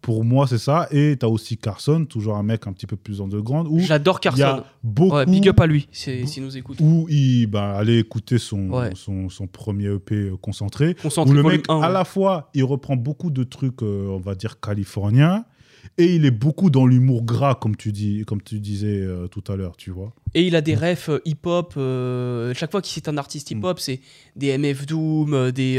Pour 0.05 0.23
moi, 0.23 0.47
c'est 0.47 0.59
ça. 0.59 0.87
Et 0.91 1.17
t'as 1.19 1.27
aussi 1.29 1.57
Carson, 1.57 2.05
toujours 2.05 2.37
un 2.37 2.43
mec 2.43 2.67
un 2.67 2.73
petit 2.75 2.87
peu 2.87 2.95
plus 2.97 3.21
underground, 3.23 3.67
J'adore 3.81 4.21
il 4.23 4.27
y 4.27 4.29
a 4.29 4.31
Carson. 4.47 4.65
beaucoup. 4.83 5.17
Ouais, 5.17 5.25
big 5.27 5.49
up 5.49 5.59
à 5.61 5.67
lui 5.67 5.89
s'il 5.93 6.43
nous 6.43 6.57
écoute. 6.57 6.77
où 6.81 7.07
il 7.09 7.47
bah, 7.47 7.73
allait 7.77 7.99
écouter 8.01 8.37
son, 8.39 8.69
Ouais. 8.71 8.91
son, 8.95 9.29
son 9.31 9.47
premier 9.47 9.87
EP 9.95 10.15
euh, 10.15 10.37
concentré. 10.37 10.95
Concentré 10.95 11.33
où 11.33 11.37
le 11.37 11.43
mec, 11.43 11.65
1, 11.71 11.81
à 11.81 11.89
la 11.89 12.05
fois, 12.05 12.51
il 12.55 12.65
reprend 12.65 12.97
beaucoup 12.97 13.31
de 13.31 13.45
trucs, 13.45 13.83
euh, 13.83 14.09
on 14.11 14.19
va 14.21 14.35
dire, 14.35 14.61
californiens, 14.61 15.47
et 15.99 16.15
il 16.15 16.25
est 16.27 16.31
beaucoup 16.31 16.71
dans 16.71 16.87
l'humour 16.87 17.23
gras, 17.25 17.55
comme 17.55 17.77
tu, 17.77 17.91
dis, 17.93 18.25
comme 18.27 18.43
tu 18.43 18.59
disais 18.61 19.01
euh, 19.01 19.27
tout 19.29 19.45
à 19.49 19.57
l'heure, 19.57 19.77
tu 19.77 19.91
vois. 19.91 20.13
Et 20.35 20.47
il 20.47 20.55
a 20.57 20.61
des 20.61 20.75
refs 20.75 21.09
euh, 21.09 21.21
hip-hop. 21.25 21.75
euh, 21.77 22.53
chaque 22.55 22.71
fois 22.71 22.83
qu'il 22.83 22.93
cite 22.93 23.09
un 23.09 23.17
artiste 23.17 23.51
Mm. 23.53 23.59
hip-hop, 23.59 23.79
c'est 23.81 24.01
des 24.37 24.57
MF 24.59 24.85
Doom, 24.87 25.51
des. 25.53 25.79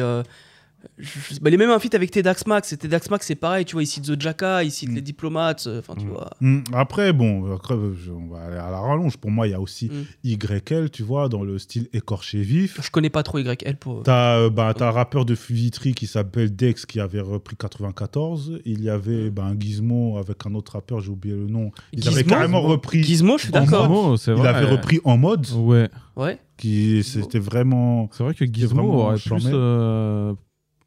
Je- 0.97 1.39
bah, 1.39 1.49
il 1.49 1.53
est 1.53 1.57
même 1.57 1.69
un 1.69 1.79
feat 1.79 1.93
avec 1.95 2.11
Tedax 2.11 2.45
Max. 2.47 2.73
Et 2.73 2.77
Tedax 2.77 3.09
Max, 3.09 3.25
c'est 3.27 3.35
pareil, 3.35 3.65
tu 3.65 3.73
vois, 3.73 3.83
il 3.83 3.87
cite 3.87 4.05
The 4.05 4.19
Jacka, 4.21 4.63
il 4.63 4.71
cite 4.71 4.89
Mm. 4.91 4.95
les 4.95 5.01
diplomates. 5.01 5.65
euh, 5.67 5.81
tu 5.97 6.05
Mm. 6.05 6.09
vois. 6.09 6.29
Hmm, 6.41 6.59
Après, 6.73 7.13
bon, 7.13 7.53
après, 7.53 7.73
on 7.75 8.27
va 8.33 8.41
aller 8.45 8.57
à 8.57 8.69
la 8.71 8.79
rallonge. 8.79 9.17
Pour 9.17 9.31
moi, 9.31 9.47
il 9.47 9.51
y 9.51 9.53
a 9.53 9.59
aussi 9.59 9.89
Mm. 9.89 10.03
YL, 10.23 10.89
tu 10.91 11.03
vois, 11.03 11.29
dans 11.29 11.43
le 11.43 11.57
style 11.59 11.87
écorché 11.93 12.41
vif. 12.41 12.79
Je 12.81 12.89
connais 12.91 13.09
pas 13.09 13.23
trop 13.23 13.39
YL 13.39 13.77
pour. 13.79 14.03
T'as 14.03 14.37
euh, 14.37 14.49
bah, 14.49 14.73
t'as 14.75 14.87
un 14.87 14.91
rappeur 14.91 15.25
de 15.25 15.35
Vitry 15.49 15.93
qui 15.93 16.07
s'appelle 16.07 16.55
Dex 16.55 16.85
qui 16.85 16.99
avait 16.99 17.21
repris 17.21 17.55
94. 17.55 18.59
Il 18.65 18.83
y 18.83 18.89
avait 18.89 19.29
bah, 19.29 19.43
un 19.45 19.59
Gizmo 19.59 20.17
avec 20.17 20.45
un 20.45 20.55
autre 20.55 20.73
rappeur, 20.73 20.99
j'ai 21.01 21.09
oublié 21.11 21.35
le 21.35 21.47
nom. 21.47 21.71
Ils 21.93 22.07
avaient 22.07 22.17
Gizmo 22.17 22.29
carrément 22.29 22.61
repris. 22.61 23.03
Gizmo, 23.03 23.37
je 23.37 23.43
suis 23.45 23.55
En 23.55 23.61
d'accord. 23.61 23.83
Gizmo, 23.85 24.17
c'est 24.17 24.31
Il 24.31 24.37
vrai. 24.37 24.49
avait 24.49 24.65
repris 24.65 24.99
en 25.03 25.17
mode. 25.17 25.45
Ouais. 25.55 25.89
Ouais. 26.15 26.39
Qui 26.57 27.03
c'était 27.03 27.39
vraiment. 27.39 28.09
C'est 28.13 28.23
vrai 28.23 28.33
que 28.33 28.45
Gizmo 28.45 28.83
aurait 28.93 29.17
plus. 29.17 29.43
euh, 29.47 30.33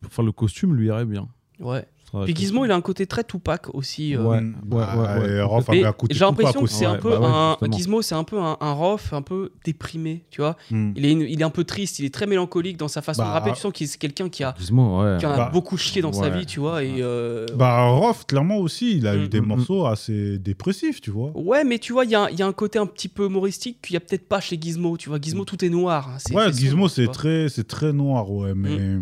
Enfin, 0.07 0.23
le 0.23 0.33
costume 0.33 0.75
lui 0.75 0.87
irait 0.89 1.05
bien. 1.07 1.29
Ouais. 1.61 1.87
Puis 2.25 2.35
Gizmo, 2.35 2.65
il 2.65 2.71
a 2.71 2.75
un 2.75 2.81
côté 2.81 3.07
très 3.07 3.23
Tupac 3.23 3.67
aussi. 3.75 4.17
euh, 4.17 4.23
Ouais, 4.25 4.39
ouais, 4.39 4.79
ouais, 4.79 5.21
ouais. 5.21 5.31
et 5.31 5.43
Rof 5.43 5.69
Et 5.69 5.73
avait 5.73 5.85
un 5.85 5.93
côté 5.93 6.15
j'ai 6.15 6.21
l'impression 6.25 6.63
que 6.63 6.71
c'est 6.71 6.87
un 6.87 6.93
Ouais, 6.93 6.99
peu 7.01 7.11
bah 7.11 7.57
ouais, 7.61 7.69
un. 7.69 7.71
Gizmo, 7.71 8.01
c'est 8.01 8.15
un 8.15 8.25
peu 8.25 8.41
un, 8.41 8.57
un 8.63 8.73
rof 8.73 9.13
un 9.13 9.21
peu 9.21 9.53
déprimé, 9.63 10.25
tu 10.31 10.41
vois. 10.41 10.57
Hmm. 10.71 10.93
Il 10.97 11.05
est, 11.05 11.13
une- 11.13 11.21
il 11.29 11.39
est 11.39 11.45
un 11.45 11.51
peu 11.51 11.65
triste, 11.65 11.99
il 11.99 12.07
est 12.07 12.15
très 12.15 12.27
mélancolique 12.27 12.79
dans 12.79 12.89
sa 12.89 13.03
façon 13.03 13.21
Bah, 13.21 13.29
de 13.29 13.33
rapper. 13.35 13.53
Tu 13.53 13.61
sens 13.61 13.75
que 13.75 13.85
c'est 13.85 13.99
quelqu'un 13.99 14.31
qui 14.31 14.43
a, 14.43 14.55
Gizmo, 14.59 15.03
ouais. 15.03 15.19
qui 15.19 15.27
en 15.27 15.33
a 15.33 15.37
Bah, 15.37 15.51
beaucoup 15.53 15.77
chié 15.77 16.01
dans 16.01 16.15
sa 16.15 16.31
ouais. 16.31 16.39
vie, 16.39 16.47
tu 16.47 16.61
vois. 16.61 16.83
Et 16.83 17.03
euh, 17.03 17.45
Bah, 17.57 17.91
Rof, 17.91 18.25
clairement 18.27 18.57
aussi, 18.57 18.97
il 18.97 19.07
a 19.07 19.15
Mm. 19.15 19.21
eu 19.25 19.29
des 19.29 19.41
Mm, 19.43 19.45
mm. 19.45 19.49
morceaux 19.49 19.85
assez 19.85 20.39
dépressifs, 20.39 21.03
tu 21.03 21.11
vois. 21.11 21.33
ouais, 21.35 21.63
mais 21.65 21.79
tu 21.79 21.93
vois, 21.93 22.07
il 22.07 22.11
y 22.11 22.15
a, 22.15 22.31
il 22.31 22.39
y 22.39 22.43
a 22.43 22.47
un 22.47 22.53
côté 22.55 22.79
un 22.79 22.87
petit 22.87 23.09
peu 23.09 23.27
humoristique 23.27 23.83
qu'il 23.83 23.93
y 23.93 23.97
a 23.99 24.01
peut-être 24.01 24.27
pas 24.27 24.41
chez 24.41 24.57
Gizmo. 24.59 24.97
Tu 24.97 25.11
vois, 25.11 25.19
Gizmo 25.21 25.45
tout 25.45 25.63
est 25.63 25.69
noir. 25.69 26.09
hein, 26.09 26.35
Ouais, 26.35 26.51
Gizmo, 26.55 26.89
c'est 26.89 27.09
très, 27.09 27.51
c'est 27.51 27.69
très 27.69 27.93
noir, 27.93 28.31
ouais, 28.31 28.55
mais. 28.55 28.97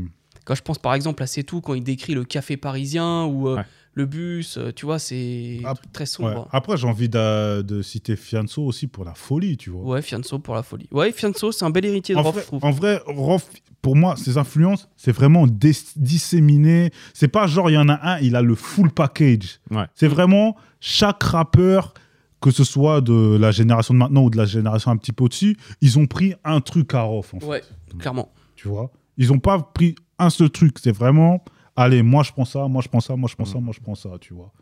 Quand 0.46 0.54
je 0.54 0.62
pense 0.62 0.78
par 0.78 0.94
exemple 0.94 1.22
à 1.22 1.26
C'est 1.26 1.42
tout 1.42 1.60
quand 1.60 1.74
il 1.74 1.84
décrit 1.84 2.14
le 2.14 2.24
café 2.24 2.56
parisien 2.56 3.24
ou 3.26 3.48
euh, 3.48 3.56
Ouais. 3.56 3.62
le 3.94 4.06
bus, 4.06 4.56
euh, 4.56 4.72
tu 4.72 4.86
vois, 4.86 4.98
c'est 4.98 5.58
très 5.92 6.02
Ouais. 6.02 6.06
sombre. 6.06 6.48
Après, 6.52 6.76
j'ai 6.78 6.86
envie 6.86 7.08
de 7.10 7.82
citer 7.82 8.16
Fianso 8.16 8.62
aussi 8.64 8.86
pour 8.86 9.04
la 9.04 9.12
folie, 9.14 9.56
tu 9.58 9.70
vois. 9.70 9.82
Ouais, 9.82 10.02
Fianso 10.02 10.38
pour 10.38 10.54
la 10.54 10.62
folie. 10.62 10.88
Ouais, 10.92 11.12
Fianso, 11.12 11.52
c'est 11.52 11.64
un 11.64 11.70
bel 11.70 11.84
héritier 11.84 12.14
de 12.14 12.20
en, 12.20 12.22
Rof, 12.22 12.32
vrai, 12.34 12.42
je 12.42 12.46
trouve. 12.46 12.64
en 12.64 12.70
vrai, 12.70 13.02
Rof, 13.06 13.48
pour 13.82 13.96
moi, 13.96 14.16
ses 14.16 14.38
influences, 14.38 14.88
c'est 14.96 15.12
vraiment 15.12 15.46
dis- 15.46 15.92
disséminé. 15.96 16.90
C'est 17.14 17.28
pas 17.28 17.46
genre, 17.46 17.70
il 17.70 17.74
y 17.74 17.78
en 17.78 17.88
a 17.88 17.98
un, 18.14 18.18
il 18.20 18.36
a 18.36 18.42
le 18.42 18.54
full 18.54 18.90
package. 18.90 19.60
Ouais. 19.70 19.84
C'est 19.94 20.08
vraiment 20.08 20.56
chaque 20.80 21.22
rappeur, 21.22 21.94
que 22.40 22.50
ce 22.50 22.64
soit 22.64 23.00
de 23.00 23.36
la 23.36 23.50
génération 23.50 23.94
de 23.94 23.98
maintenant 23.98 24.22
ou 24.24 24.30
de 24.30 24.36
la 24.36 24.44
génération 24.44 24.90
un 24.90 24.96
petit 24.96 25.12
peu 25.12 25.24
au-dessus, 25.24 25.56
ils 25.80 25.98
ont 25.98 26.06
pris 26.06 26.34
un 26.44 26.60
truc 26.60 26.94
à 26.94 27.00
Rof, 27.02 27.34
en 27.34 27.40
fait, 27.40 27.46
Ouais, 27.46 27.62
clairement. 27.98 28.30
tu 28.56 28.68
vois? 28.68 28.90
Ils 29.16 29.32
ont 29.32 29.38
pas 29.38 29.58
pris 29.58 29.94
un 30.18 30.30
seul 30.30 30.50
truc. 30.50 30.78
C'est 30.82 30.92
vraiment, 30.92 31.44
allez, 31.76 32.02
moi 32.02 32.22
je 32.22 32.32
prends 32.32 32.44
ça, 32.44 32.66
moi 32.68 32.82
je 32.82 32.88
prends 32.88 33.00
ça, 33.00 33.16
moi 33.16 33.28
je 33.30 33.34
prends 33.36 33.44
ça, 33.44 33.58
moi 33.58 33.74
je 33.76 33.80
prends 33.80 33.94
ça, 33.94 34.10
tu 34.20 34.34
vois. 34.34 34.52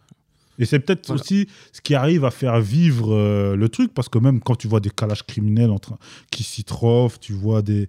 Et 0.58 0.66
c'est 0.66 0.78
peut-être 0.78 1.06
Voilà. 1.08 1.20
aussi 1.20 1.48
ce 1.72 1.80
qui 1.80 1.94
arrive 1.96 2.24
à 2.24 2.30
faire 2.30 2.60
vivre 2.60 3.12
euh, 3.12 3.56
le 3.56 3.68
truc, 3.68 3.92
parce 3.92 4.08
que 4.08 4.18
même 4.18 4.40
quand 4.40 4.54
tu 4.56 4.68
vois 4.68 4.78
des 4.80 4.90
calages 4.90 5.24
criminels 5.26 5.70
en 5.70 5.78
train, 5.80 5.98
qui 6.30 6.44
citent 6.44 6.70
Rof, 6.70 7.18
tu 7.18 7.32
vois 7.32 7.60
des, 7.62 7.88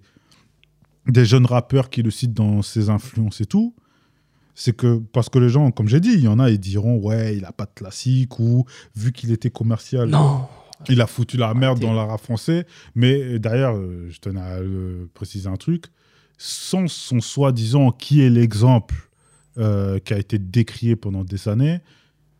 des 1.06 1.24
jeunes 1.24 1.46
rappeurs 1.46 1.90
qui 1.90 2.02
le 2.02 2.10
citent 2.10 2.34
dans 2.34 2.62
ses 2.62 2.90
influences 2.90 3.40
et 3.40 3.46
tout, 3.46 3.74
c'est 4.56 4.74
que, 4.74 4.98
parce 5.12 5.28
que 5.28 5.38
les 5.38 5.48
gens, 5.48 5.70
comme 5.70 5.86
j'ai 5.86 6.00
dit, 6.00 6.12
il 6.14 6.20
y 6.22 6.28
en 6.28 6.38
a, 6.40 6.50
ils 6.50 6.58
diront, 6.58 6.96
ouais, 6.98 7.36
il 7.36 7.44
a 7.44 7.52
pas 7.52 7.66
de 7.66 7.72
classique, 7.74 8.40
ou 8.40 8.64
vu 8.96 9.12
qu'il 9.12 9.30
était 9.30 9.50
commercial, 9.50 10.08
Non. 10.08 10.46
il 10.88 11.00
a 11.00 11.06
foutu 11.06 11.36
la 11.36 11.52
merde 11.54 11.78
dans 11.78 11.92
l'art 11.92 12.18
français. 12.18 12.66
Mais 12.96 13.20
euh, 13.22 13.38
d'ailleurs, 13.38 13.76
euh, 13.76 14.08
je 14.10 14.18
tenais 14.18 14.40
à 14.40 14.58
préciser 15.14 15.46
un 15.48 15.56
truc. 15.56 15.84
Sans 16.38 16.86
son 16.88 17.20
soi-disant 17.20 17.90
qui 17.92 18.22
est 18.22 18.30
l'exemple 18.30 18.94
euh, 19.58 19.98
qui 19.98 20.12
a 20.12 20.18
été 20.18 20.38
décrié 20.38 20.96
pendant 20.96 21.24
des 21.24 21.48
années, 21.48 21.80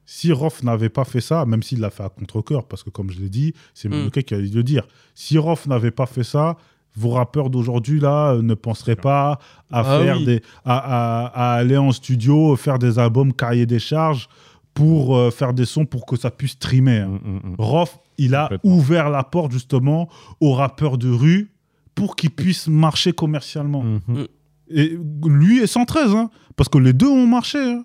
si 0.05 0.33
Rof 0.33 0.63
n'avait 0.63 0.91
pas 0.91 1.05
fait 1.05 1.21
ça, 1.23 1.47
même 1.47 1.63
s'il 1.63 1.81
l'a 1.81 1.91
fait 1.91 2.03
à 2.05 2.09
contre-coeur, 2.11 2.69
parce 2.69 2.83
que 2.83 2.91
comme 2.91 3.11
je 3.11 3.19
l'ai 3.19 3.31
dit, 3.31 3.55
c'est 3.75 3.89
Mm. 3.89 4.11
Qui 4.11 4.35
a 4.35 4.39
dû 4.41 4.49
le 4.51 4.63
dire. 4.63 4.87
Si 5.15 5.39
Rof 5.39 5.67
n'avait 5.67 5.91
pas 5.91 6.07
fait 6.07 6.23
ça, 6.25 6.57
vos 6.95 7.11
rappeurs 7.11 7.51
d'aujourd'hui 7.51 8.01
là 8.01 8.33
euh, 8.35 8.43
ne 8.43 8.55
penseraient 8.55 8.97
pas 8.97 9.39
à 9.73 9.81
Ah 9.81 9.99
faire 9.99 10.17
oui. 10.19 10.25
des, 10.27 10.43
à, 10.65 10.77
à- 10.77 11.27
à 11.27 11.53
aller 11.57 11.77
en 11.77 11.91
studio, 11.93 12.55
faire 12.57 12.79
des 12.79 12.99
albums 12.99 13.33
cahier 13.33 13.67
des 13.67 13.79
charges 13.81 14.29
pour 14.75 15.17
euh, 15.17 15.31
faire 15.31 15.53
des 15.55 15.65
sons 15.65 15.87
pour 15.87 16.05
que 16.07 16.17
ça 16.17 16.31
puisse 16.31 16.53
streamer. 16.53 16.99
hein. 17.01 17.19
Mm, 17.25 17.31
mm, 17.31 17.41
mm. 17.53 17.55
Rof, 17.59 17.99
il 18.19 18.35
a 18.35 18.49
ouvert 18.63 19.09
la 19.11 19.25
porte 19.25 19.53
justement 19.53 20.09
aux 20.41 20.53
rappeurs 20.53 20.99
de 20.99 21.11
rue 21.11 21.51
pour 21.97 22.15
qu'ils 22.15 22.31
puissent 22.31 22.69
marcher 22.69 23.13
commercialement. 23.13 23.83
Mhm. 23.83 24.27
Et 24.69 24.97
lui 25.25 25.61
et 25.61 25.67
113, 25.67 26.15
hein, 26.15 26.31
parce 26.55 26.69
que 26.69 26.79
les 26.79 26.93
deux 26.93 27.09
ont 27.09 27.27
marché. 27.27 27.59
hein. 27.59 27.85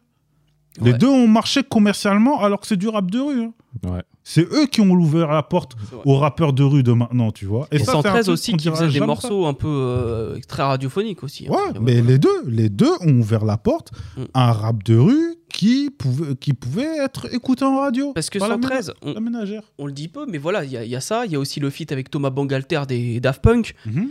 Les 0.79 0.91
Ouais. 0.91 0.97
deux 0.97 1.07
ont 1.07 1.27
marché 1.27 1.63
commercialement 1.63 2.41
alors 2.41 2.59
que 2.61 2.67
c'est 2.67 2.77
du 2.77 2.87
rap 2.87 3.09
de 3.11 3.19
rue. 3.19 3.41
hein. 3.43 3.53
Ouais. 3.83 4.03
C'est 4.23 4.43
eux 4.53 4.67
qui 4.67 4.79
ont 4.81 4.89
ouvert 4.91 5.31
la 5.31 5.41
porte 5.43 5.73
aux 6.05 6.15
rappeurs 6.17 6.53
de 6.53 6.63
rue 6.63 6.83
de 6.83 6.91
maintenant, 6.91 7.31
tu 7.31 7.45
vois. 7.45 7.67
Et, 7.71 7.79
ça, 7.79 7.85
c'est 7.85 7.91
un 7.91 8.01
113 8.03 8.25
truc 8.25 8.33
aussi 8.33 8.53
qui 8.53 8.69
faisait 8.69 8.87
des 8.89 8.99
morceaux 8.99 9.45
un 9.47 9.53
peu 9.53 9.67
euh, 9.67 10.37
très 10.47 10.61
radiophoniques 10.63 11.23
aussi. 11.23 11.47
hein. 11.47 11.51
Ouais, 11.51 11.57
Et 11.75 11.79
mais 11.79 11.91
voilà. 11.93 12.07
les 12.07 12.17
deux, 12.19 12.43
les 12.47 12.69
deux 12.69 12.91
ont 13.01 13.19
ouvert 13.19 13.43
la 13.45 13.57
porte 13.57 13.91
Mm. 14.17 14.21
à 14.33 14.49
un 14.49 14.51
rap 14.53 14.83
de 14.83 14.95
rue 14.97 15.35
qui 15.51 15.89
pouvait, 15.89 16.35
qui 16.35 16.53
pouvait 16.53 16.97
être 17.03 17.33
écouté 17.33 17.65
en 17.65 17.79
radio. 17.79 18.13
Parce 18.13 18.29
que 18.29 18.39
Par 18.39 18.47
la 18.49 18.55
113, 18.55 18.93
on, 19.01 19.13
La 19.13 19.19
ménagère. 19.19 19.63
on 19.79 19.87
le 19.87 19.91
dit 19.93 20.07
peu, 20.07 20.25
mais 20.29 20.37
voilà, 20.37 20.63
il 20.63 20.71
y, 20.71 20.77
a- 20.77 20.83
il 20.85 20.89
y 20.91 20.95
a 20.95 21.01
ça. 21.01 21.25
Il 21.25 21.31
y 21.31 21.35
a 21.35 21.39
aussi 21.39 21.59
le 21.59 21.69
feat 21.69 21.91
avec 21.91 22.09
Thomas 22.09 22.29
Bangalter 22.29 22.81
des 22.87 23.19
Daft 23.19 23.41
Punk. 23.41 23.75
Mhm. 23.85 24.09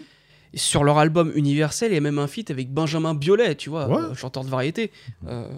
Sur 0.54 0.82
leur 0.82 0.98
album 0.98 1.30
Universel, 1.36 1.92
il 1.92 1.94
y 1.94 1.98
a 1.98 2.00
même 2.00 2.18
un 2.18 2.26
feat 2.26 2.50
avec 2.50 2.72
Benjamin 2.72 3.14
Biolay, 3.14 3.54
tu 3.54 3.70
vois, 3.70 3.88
Ouais. 3.88 3.96
euh, 4.02 4.14
chanteur 4.14 4.42
de 4.44 4.48
variété. 4.48 4.90
Euh, 5.28 5.48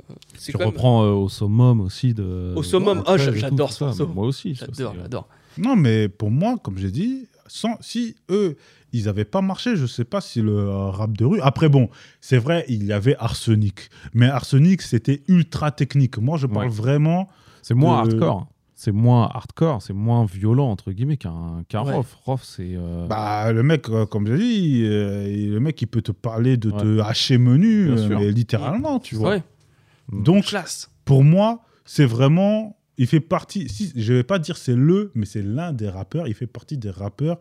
Tu 0.43 0.57
même- 0.59 0.67
reprends 0.69 1.03
euh, 1.05 1.13
au 1.13 1.29
summum 1.31 1.81
aussi 1.81 2.13
de. 2.13 2.53
Au 2.55 2.63
summum, 2.63 2.99
Ouais, 2.99 3.05
ah, 3.07 3.17
j'adore 3.17 3.73
ça. 3.73 3.93
Moi 4.15 4.27
aussi. 4.27 4.55
J'adore, 4.55 4.93
euh, 4.93 5.01
j'adore. 5.03 5.29
Non, 5.59 5.77
mais 5.77 6.09
pour 6.09 6.31
moi, 6.31 6.57
comme 6.63 6.77
j'ai 6.79 6.91
dit, 6.91 7.27
sans, 7.47 7.77
si 7.81 8.17
eux, 8.31 8.57
ils 8.93 9.05
n'avaient 9.07 9.25
pas 9.25 9.41
marché, 9.41 9.77
je 9.77 9.87
sais 9.87 10.05
pas 10.05 10.21
si 10.21 10.43
le 10.43 10.69
rap 10.69 11.17
de 11.17 11.25
rue. 11.25 11.41
Après, 11.41 11.71
bon, 11.71 11.89
c'est 12.21 12.37
vrai, 12.39 12.65
il 12.69 12.85
y 12.85 12.93
avait 12.93 13.17
Arsenic. 13.19 13.89
Mais 14.13 14.27
Arsenic, 14.27 14.83
c'était 14.83 15.23
ultra 15.29 15.71
technique. 15.71 16.19
Moi, 16.19 16.37
je 16.37 16.47
parle 16.47 16.67
Ouais. 16.67 16.71
vraiment. 16.73 17.29
C'est 17.63 17.75
moins 17.75 17.99
hardcore. 18.01 18.47
C'est 18.85 18.91
moins 18.91 19.29
hardcore, 19.33 19.81
c'est 19.81 19.93
moins 19.93 20.25
violent, 20.25 20.69
entre 20.69 20.91
guillemets, 20.91 21.17
qu'un 21.17 21.63
qu'un 21.69 21.85
Ouais. 21.85 21.93
Rof. 21.95 22.19
Rof, 22.25 22.43
c'est. 22.43 22.73
euh, 22.75 23.07
Bah, 23.07 23.53
le 23.53 23.63
mec, 23.63 23.89
euh, 23.89 24.07
comme 24.07 24.27
j'ai 24.27 24.37
dit, 24.37 24.83
euh, 24.85 25.53
le 25.53 25.61
mec, 25.61 25.81
il 25.81 25.87
peut 25.87 26.03
te 26.03 26.11
parler 26.11 26.57
de 26.57 26.73
te 26.73 26.99
hacher 27.01 27.39
menu, 27.39 27.91
mais 28.09 28.33
littéralement, 28.33 28.99
tu 28.99 29.15
vois. 29.15 29.31
Ouais, 29.37 29.43
Donc, 30.11 30.47
classe. 30.47 30.91
pour 31.05 31.23
moi, 31.23 31.63
c'est 31.85 32.05
vraiment. 32.07 32.77
Il 32.99 33.07
fait 33.07 33.21
partie. 33.21 33.69
Si, 33.69 33.93
je 33.95 34.15
vais 34.15 34.25
pas 34.25 34.41
dire 34.41 34.57
c'est 34.57 34.75
le, 34.75 35.13
mais 35.15 35.27
c'est 35.27 35.43
l'un 35.43 35.73
des 35.73 35.89
rappeurs. 35.89 36.27
Il 36.27 36.35
fait 36.35 36.49
partie 36.49 36.77
des 36.77 36.91
rappeurs 36.91 37.39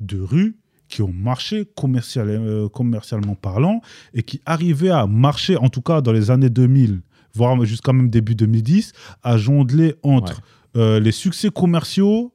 de 0.00 0.18
rue 0.20 0.56
qui 0.88 1.02
ont 1.02 1.12
marché 1.12 1.66
commercial, 1.76 2.68
commercialement 2.74 3.36
parlant 3.36 3.80
et 4.12 4.24
qui 4.24 4.40
arrivaient 4.44 4.90
à 4.90 5.06
marcher, 5.06 5.56
en 5.56 5.68
tout 5.68 5.82
cas 5.82 6.00
dans 6.00 6.10
les 6.12 6.32
années 6.32 6.50
2000, 6.50 7.00
voire 7.32 7.64
jusqu'à 7.64 7.92
même 7.92 8.10
début 8.10 8.34
2010, 8.34 8.92
à 9.22 9.36
jongler 9.36 9.94
entre 10.02 10.42
euh, 10.76 11.00
les 11.00 11.12
succès 11.12 11.50
commerciaux 11.50 12.32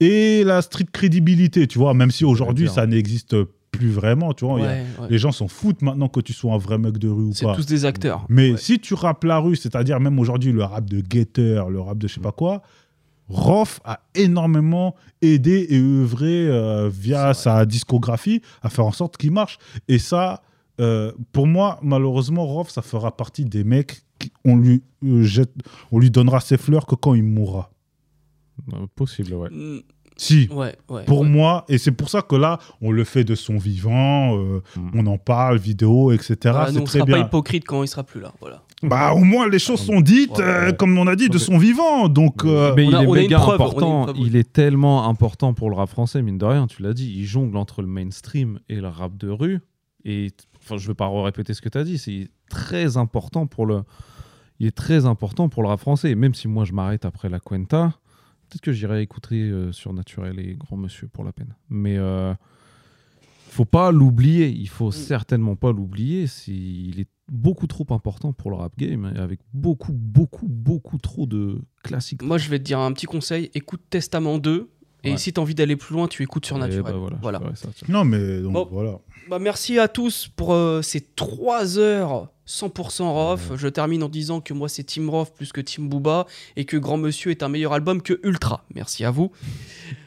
et 0.00 0.44
la 0.44 0.62
street 0.62 0.86
crédibilité, 0.92 1.66
tu 1.66 1.78
vois, 1.78 1.92
même 1.94 2.10
si 2.10 2.24
aujourd'hui 2.24 2.68
ça 2.68 2.86
n'existe 2.86 3.36
plus 3.70 3.90
vraiment, 3.90 4.32
tu 4.32 4.44
vois. 4.46 4.58
a- 4.60 4.62
Ouais. 4.62 4.84
Les 5.10 5.18
gens 5.18 5.32
s'en 5.32 5.48
foutent 5.48 5.82
maintenant 5.82 6.08
que 6.08 6.20
tu 6.20 6.32
sois 6.32 6.54
un 6.54 6.58
vrai 6.58 6.78
mec 6.78 6.98
de 6.98 7.08
rue 7.08 7.24
ou 7.24 7.32
C'est 7.34 7.44
pas. 7.44 7.54
tous 7.54 7.66
des 7.66 7.84
acteurs. 7.84 8.24
Mais 8.28 8.52
Ouais. 8.52 8.56
si 8.56 8.78
tu 8.78 8.94
rappes 8.94 9.24
la 9.24 9.38
rue, 9.38 9.56
c'est-à-dire 9.56 10.00
même 10.00 10.18
aujourd'hui 10.18 10.52
le 10.52 10.62
rap 10.64 10.86
de 10.88 11.00
Gator, 11.00 11.68
le 11.70 11.80
rap 11.80 11.98
de 11.98 12.08
je 12.08 12.14
sais 12.14 12.20
pas 12.20 12.32
quoi, 12.32 12.62
Rof 13.28 13.80
a 13.84 14.00
énormément 14.14 14.94
aidé 15.20 15.66
et 15.68 15.78
œuvré 15.78 16.46
euh, 16.48 16.88
via 16.90 17.34
C'est 17.34 17.42
sa 17.44 17.66
discographie 17.66 18.40
à 18.62 18.70
faire 18.70 18.86
en 18.86 18.92
sorte 18.92 19.18
qu'il 19.18 19.32
marche. 19.32 19.58
Et 19.86 19.98
ça, 19.98 20.40
euh, 20.80 21.12
pour 21.32 21.46
moi, 21.46 21.78
malheureusement, 21.82 22.46
Rof, 22.46 22.70
ça 22.70 22.80
fera 22.80 23.14
partie 23.14 23.44
des 23.44 23.64
mecs 23.64 24.00
on 24.44 24.56
lui 24.56 24.82
euh, 25.04 25.22
jette, 25.22 25.52
on 25.92 25.98
lui 25.98 26.10
donnera 26.10 26.40
ses 26.40 26.56
fleurs 26.56 26.86
que 26.86 26.94
quand 26.94 27.14
il 27.14 27.22
mourra. 27.24 27.70
euh, 28.72 28.86
possible, 28.94 29.34
ouais. 29.34 29.48
Mm, 29.50 29.80
Si. 30.16 30.48
Ouais, 30.50 30.74
ouais. 30.88 31.04
Pour 31.04 31.20
ouais. 31.20 31.28
moi, 31.28 31.64
et 31.68 31.78
c'est 31.78 31.92
pour 31.92 32.08
ça 32.10 32.22
que 32.22 32.34
là, 32.34 32.58
on 32.80 32.90
le 32.90 33.04
fait 33.04 33.22
de 33.22 33.36
son 33.36 33.56
vivant, 33.56 34.36
euh, 34.36 34.60
Mm. 34.76 34.90
on 34.94 35.06
en 35.06 35.18
parle, 35.18 35.58
vidéo, 35.58 36.10
etc. 36.10 36.36
Voilà, 36.42 36.72
c'est 36.72 36.82
très 36.82 36.98
sera 36.98 37.04
bien. 37.06 37.20
pas 37.20 37.26
hypocrite 37.26 37.64
quand 37.64 37.84
il 37.84 37.88
sera 37.88 38.02
plus 38.02 38.20
là. 38.20 38.32
Voilà. 38.40 38.64
Bah, 38.82 39.12
au 39.12 39.22
moins, 39.24 39.48
les 39.48 39.58
choses 39.60 39.80
sont 39.80 40.00
dites, 40.00 40.38
euh, 40.40 40.72
comme 40.72 40.96
on 40.98 41.06
a 41.06 41.14
dit, 41.16 41.28
de 41.28 41.38
son 41.38 41.56
vivant. 41.58 42.08
Donc, 42.08 42.44
euh, 42.44 42.74
Mais 42.76 42.86
on 42.86 42.90
il 42.90 42.94
est 42.94 42.96
a 42.96 43.22
méga 43.22 43.36
preuve, 43.38 43.54
important. 43.60 44.02
preuve, 44.04 44.16
oui. 44.18 44.24
Il 44.26 44.36
est 44.36 44.52
tellement 44.52 45.08
important 45.08 45.54
pour 45.54 45.70
le 45.70 45.76
rap 45.76 45.88
français, 45.88 46.20
mine 46.22 46.38
de 46.38 46.44
rien. 46.44 46.66
Tu 46.66 46.82
l'as 46.82 46.94
dit, 46.94 47.12
il 47.16 47.24
jongle 47.24 47.56
entre 47.56 47.82
le 47.82 47.88
mainstream 47.88 48.58
et 48.68 48.76
le 48.80 48.88
rap 48.88 49.16
de 49.16 49.28
rue. 49.30 49.60
Et 50.04 50.28
enfin, 50.68 50.76
je 50.76 50.86
vais 50.88 50.94
pas 50.94 51.08
répéter 51.22 51.54
ce 51.54 51.60
que 51.62 51.68
tu 51.68 51.78
as 51.78 51.84
dit. 51.84 51.98
C'est 51.98 52.28
très 52.50 52.96
important 52.96 53.46
pour 53.46 53.66
le. 53.66 53.82
Il 54.60 54.66
est 54.66 54.76
très 54.76 55.06
important 55.06 55.48
pour 55.48 55.62
le 55.62 55.68
rap 55.68 55.80
français. 55.80 56.10
Et 56.10 56.14
même 56.14 56.34
si 56.34 56.48
moi 56.48 56.64
je 56.64 56.72
m'arrête 56.72 57.04
après 57.04 57.28
la 57.28 57.38
Cuenta, 57.40 57.98
peut-être 58.48 58.62
que 58.62 58.72
j'irai 58.72 59.02
écouter 59.02 59.36
euh, 59.42 59.72
sur 59.72 59.92
Naturel 59.92 60.38
et 60.40 60.54
Grand 60.56 60.76
Monsieur 60.76 61.08
pour 61.08 61.24
la 61.24 61.32
peine. 61.32 61.54
Mais 61.70 61.96
euh, 61.96 62.34
faut 63.50 63.64
pas 63.64 63.90
l'oublier. 63.92 64.48
Il 64.48 64.68
faut 64.68 64.90
certainement 64.90 65.56
pas 65.56 65.72
l'oublier. 65.72 66.26
C'est- 66.26 66.52
Il 66.52 67.00
est 67.00 67.08
beaucoup 67.30 67.66
trop 67.66 67.86
important 67.90 68.32
pour 68.32 68.50
le 68.50 68.56
rap 68.56 68.76
game, 68.76 69.04
avec 69.04 69.40
beaucoup, 69.52 69.92
beaucoup, 69.92 70.48
beaucoup 70.48 70.98
trop 70.98 71.26
de 71.26 71.60
classiques. 71.82 72.22
Moi, 72.22 72.38
je 72.38 72.48
vais 72.48 72.58
te 72.58 72.64
dire 72.64 72.78
un 72.78 72.92
petit 72.92 73.06
conseil 73.06 73.50
écoute 73.54 73.82
Testament 73.90 74.38
2. 74.38 74.70
Et 75.04 75.12
Ouais. 75.12 75.16
si 75.16 75.32
tu 75.32 75.38
as 75.38 75.42
envie 75.42 75.54
d'aller 75.54 75.76
plus 75.76 75.94
loin, 75.94 76.08
tu 76.08 76.22
écoutes 76.22 76.44
Et 76.46 76.48
Surnaturel. 76.48 76.92
bah 76.92 77.18
voilà, 77.22 77.40
je 77.50 77.56
ça. 77.56 77.68
Non, 77.88 78.04
mais 78.04 78.40
donc 78.40 78.52
Bon. 78.52 78.68
voilà. 78.70 78.98
Bah, 79.30 79.38
merci 79.38 79.78
à 79.78 79.86
tous 79.88 80.28
pour 80.34 80.52
euh, 80.54 80.82
ces 80.82 81.00
3 81.00 81.78
heures 81.78 82.28
100% 82.46 83.12
Rof. 83.12 83.52
Je 83.56 83.68
termine 83.68 84.02
en 84.02 84.08
disant 84.08 84.40
que 84.40 84.54
moi 84.54 84.68
c'est 84.68 84.82
Team 84.82 85.08
Rof 85.10 85.32
plus 85.34 85.52
que 85.52 85.60
Team 85.60 85.88
Booba 85.88 86.26
et 86.56 86.64
que 86.64 86.76
Grand 86.78 86.96
Monsieur 86.96 87.30
est 87.30 87.42
un 87.42 87.48
meilleur 87.48 87.74
album 87.74 88.00
que 88.02 88.18
Ultra. 88.24 88.64
Merci 88.74 89.04
à 89.04 89.10
vous. 89.10 89.30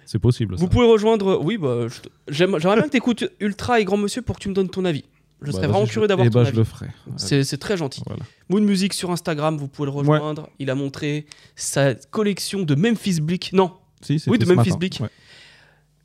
C'est 0.05 0.19
possible. 0.19 0.55
Vous 0.57 0.67
pouvez 0.67 0.87
rejoindre. 0.87 1.39
Oui, 1.41 1.57
bah, 1.57 1.87
je 1.87 2.01
te- 2.01 2.09
j'aimerais 2.27 2.59
bien 2.59 2.81
que 2.83 2.89
tu 2.89 2.97
écoutes 2.97 3.23
Ultra 3.39 3.79
et 3.79 3.85
Grand 3.85 3.97
Monsieur 3.97 4.21
pour 4.23 4.37
que 4.37 4.41
tu 4.41 4.49
me 4.49 4.53
donnes 4.55 4.69
ton 4.69 4.83
avis. 4.85 5.05
Je 5.43 5.47
Bah, 5.47 5.53
serais 5.53 5.67
vraiment 5.67 5.85
je- 5.85 5.91
curieux 5.91 6.07
d'avoir 6.07 6.27
eh 6.27 6.29
ton 6.29 6.39
bah, 6.39 6.43
je 6.43 6.49
avis. 6.49 6.57
le 6.57 6.63
ferai. 6.63 6.87
C'est 7.17 7.43
c'est 7.43 7.57
très 7.57 7.77
gentil. 7.77 8.01
Voilà. 8.05 8.23
Moon 8.49 8.61
Music 8.61 8.93
sur 8.93 9.09
Instagram, 9.11 9.55
vous 9.57 9.67
pouvez 9.67 9.85
le 9.85 9.91
rejoindre. 9.91 10.49
Il 10.59 10.69
a 10.69 10.75
montré 10.75 11.25
sa 11.55 11.95
collection 11.95 12.63
de 12.63 12.75
Memphis 12.75 13.21
Bleak. 13.21 13.51
Non, 13.53 13.71
Si, 14.01 14.21
Oui, 14.27 14.38
de 14.38 14.45
Memphis. 14.45 14.71
Bleak. 14.77 14.99
Ouais. 15.01 15.09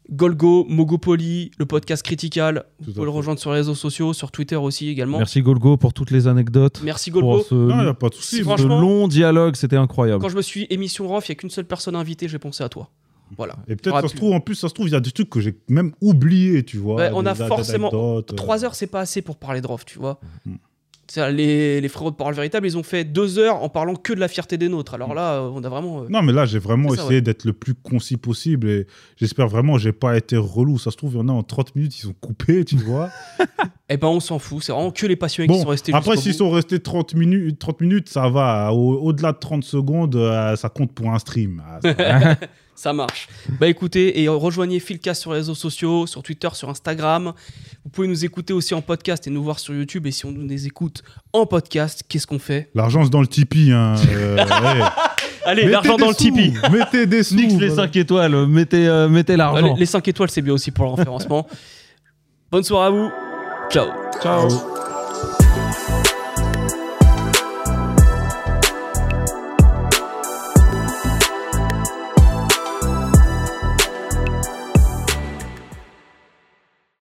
Goldgo, 0.08 0.65
Mogopoly, 0.68 1.50
le 1.58 1.66
podcast 1.66 2.02
Critical. 2.05 2.65
Vous 2.81 2.92
pouvez 2.92 3.05
le 3.05 3.10
rejoindre 3.10 3.41
sur 3.41 3.50
les 3.50 3.57
réseaux 3.58 3.75
sociaux, 3.75 4.12
sur 4.12 4.31
Twitter 4.31 4.55
aussi 4.55 4.89
également. 4.89 5.18
Merci 5.18 5.42
Golgo 5.42 5.76
pour 5.76 5.92
toutes 5.92 6.12
les 6.12 6.28
anecdotes. 6.28 6.81
Merci 6.84 7.10
Pour 7.10 7.23
Goldgo. 7.23 7.42
ce, 7.42 7.55
Non, 7.57 7.78
il 7.81 7.83
n'y 7.84 7.89
a 7.89 7.94
pas 7.94 8.08
de 8.08 8.15
souci. 8.15 8.42
Franchement- 8.42 8.81
long 8.81 9.08
dialogue, 9.08 9.57
c'était 9.57 9.76
incroyable. 9.76 10.23
Quand 10.23 10.28
je 10.28 10.36
me 10.36 10.42
suis 10.42 10.66
émission 10.70 11.08
Rof, 11.08 11.28
il 11.28 11.33
n'y 11.33 11.34
a 11.34 11.36
qu'une 11.36 11.50
seule 11.50 11.65
personne 11.65 11.97
invitée, 11.97 12.28
j'ai 12.28 12.39
pensé 12.39 12.62
à 12.62 12.68
toi. 12.68 12.91
Voilà. 13.36 13.57
Et 13.66 13.75
peut-être 13.75 13.89
Aura 13.94 14.02
ça 14.02 14.08
se 14.08 14.15
trouve, 14.15 14.33
en 14.33 14.39
plus, 14.39 14.55
ça 14.55 14.68
se 14.68 14.75
trouve, 14.75 14.86
il 14.86 14.92
y 14.92 14.97
a 14.97 15.00
des 15.00 15.10
trucs 15.10 15.28
que 15.28 15.41
j'ai 15.41 15.58
même 15.68 15.91
oubliés, 16.00 16.62
tu 16.62 16.76
vois. 16.76 16.94
Ouais, 16.94 17.10
on 17.12 17.26
a 17.26 17.34
forcément- 17.34 17.91
euh. 17.92 18.23
3 18.23 18.65
heures, 18.65 18.76
c'est 18.76 18.86
pas 18.86 19.00
assez 19.00 19.23
pour 19.23 19.36
parler 19.36 19.60
de 19.60 19.66
Rof, 19.66 19.84
tu 19.84 19.99
vois. 19.99 20.20
C'est-à-dire, 20.44 20.60
Les, 21.17 21.81
les 21.81 21.89
frérots 21.89 22.11
de 22.11 22.17
parole 22.17 22.35
véritable, 22.35 22.67
ils 22.67 22.77
ont 22.78 22.83
fait 22.83 23.05
2 23.05 23.39
heures 23.39 23.62
en 23.62 23.69
parlant 23.69 23.95
que 23.95 24.12
de 24.12 24.20
la 24.20 24.28
fierté 24.28 24.57
des 24.59 24.69
nôtres. 24.69 24.95
Alors 24.95 25.15
là, 25.15 25.35
euh, 25.35 25.51
on 25.53 25.62
a 25.65 25.69
vraiment. 25.69 26.03
euh, 26.03 26.07
Non, 26.09 26.23
mais 26.23 26.33
là, 26.33 26.45
j'ai 26.47 26.59
vraiment 26.59 26.93
essayé 26.95 27.20
d'être 27.20 27.45
le 27.45 27.53
plus 27.53 27.75
concis 27.75 28.17
possible 28.17 28.69
et 28.69 28.86
j'espère 29.17 29.49
vraiment 29.49 29.75
que 29.75 29.81
j'ai 29.81 29.93
pas 29.93 30.17
été 30.17 30.36
relou. 30.36 30.78
Ça 30.78 30.91
se 30.91 30.97
trouve, 30.97 31.15
il 31.15 31.19
y 31.19 31.20
en 31.20 31.28
a 31.28 31.33
en 31.33 31.43
30 31.43 31.75
minutes, 31.77 31.99
ils 31.99 32.03
sont 32.03 32.15
coupés, 32.20 32.65
tu 32.65 32.77
vois. 32.77 33.11
Eh 33.89 33.97
ben, 33.99 34.09
on 34.09 34.19
s'en 34.19 34.41
fout. 34.41 34.65
C'est 34.65 34.73
vraiment 34.73 34.91
que 34.91 35.07
les 35.07 35.15
passionnés 35.15 35.47
qui 35.53 35.61
sont 35.61 35.69
restés 35.69 35.95
après, 35.95 36.17
s'ils 36.17 36.35
sont 36.35 36.51
restés 36.51 36.81
30 36.81 37.15
minutes, 37.15 37.57
30 37.61 37.81
minutes 37.83 38.09
ça 38.09 38.28
va. 38.28 38.73
Au- 38.73 38.99
Au-delà 39.01 39.31
de 39.31 39.39
30 39.39 39.62
secondes, 39.62 40.17
euh, 40.17 40.57
ça 40.57 40.69
compte 40.69 40.91
pour 40.93 41.09
un 41.12 41.20
stream. 41.20 41.62
Ah, 41.65 42.35
ça- 42.77 42.93
marche. 42.93 43.29
Bah 43.61 43.69
écoutez, 43.69 44.23
et 44.23 44.29
rejoignez 44.29 44.81
Philcast 44.81 45.23
sur 45.23 45.33
les 45.33 45.39
réseaux 45.39 45.55
sociaux, 45.55 46.07
sur 46.07 46.23
Twitter, 46.23 46.49
sur 46.53 46.69
Instagram. 46.69 47.33
Vous 47.85 47.91
pouvez 47.91 48.09
nous 48.09 48.25
écouter 48.25 48.53
aussi 48.53 48.75
en 48.75 48.83
podcast 48.83 49.27
et 49.27 49.31
nous 49.31 49.43
voir 49.43 49.59
sur 49.59 49.75
YouTube. 49.75 50.07
Et 50.07 50.11
si 50.11 50.25
on 50.27 50.33
nous 50.33 50.67
écoute 50.67 51.03
en 51.33 51.47
podcast, 51.47 52.05
qu'est-ce 52.09 52.27
qu'on 52.27 52.39
fait? 52.39 52.71
L'argent, 52.75 53.05
c'est 53.05 53.11
dans 53.11 53.21
le 53.21 53.27
Tipeee. 53.27 53.73
Hein. 53.73 53.95
euh, 54.11 54.37
ouais. 54.37 54.85
Allez, 55.45 55.69
l'argent 55.69 55.97
dans 55.97 56.09
le 56.09 56.15
Tipeee. 56.15 56.55
Mettez 56.71 57.07
des 57.07 57.23
sous. 57.23 57.37
Nix 57.37 57.55
les 57.55 57.69
voilà. 57.69 57.85
5 57.85 57.97
étoiles, 57.97 58.47
mettez, 58.47 58.87
euh, 58.89 59.09
mettez 59.09 59.37
l'argent. 59.37 59.75
Les, 59.77 59.87
5 59.87 60.07
étoiles, 60.09 60.31
c'est 60.31 60.43
bien 60.43 60.55
aussi 60.55 60.71
pour 60.71 60.85
le 60.87 60.91
référencement. 60.93 61.47
Bonne 62.51 62.65
soirée 62.65 62.87
à 62.87 62.91
vous. 62.91 63.11
Ciao. 63.71 63.89
Ciao. 64.23 64.49
Ciao. 64.49 64.95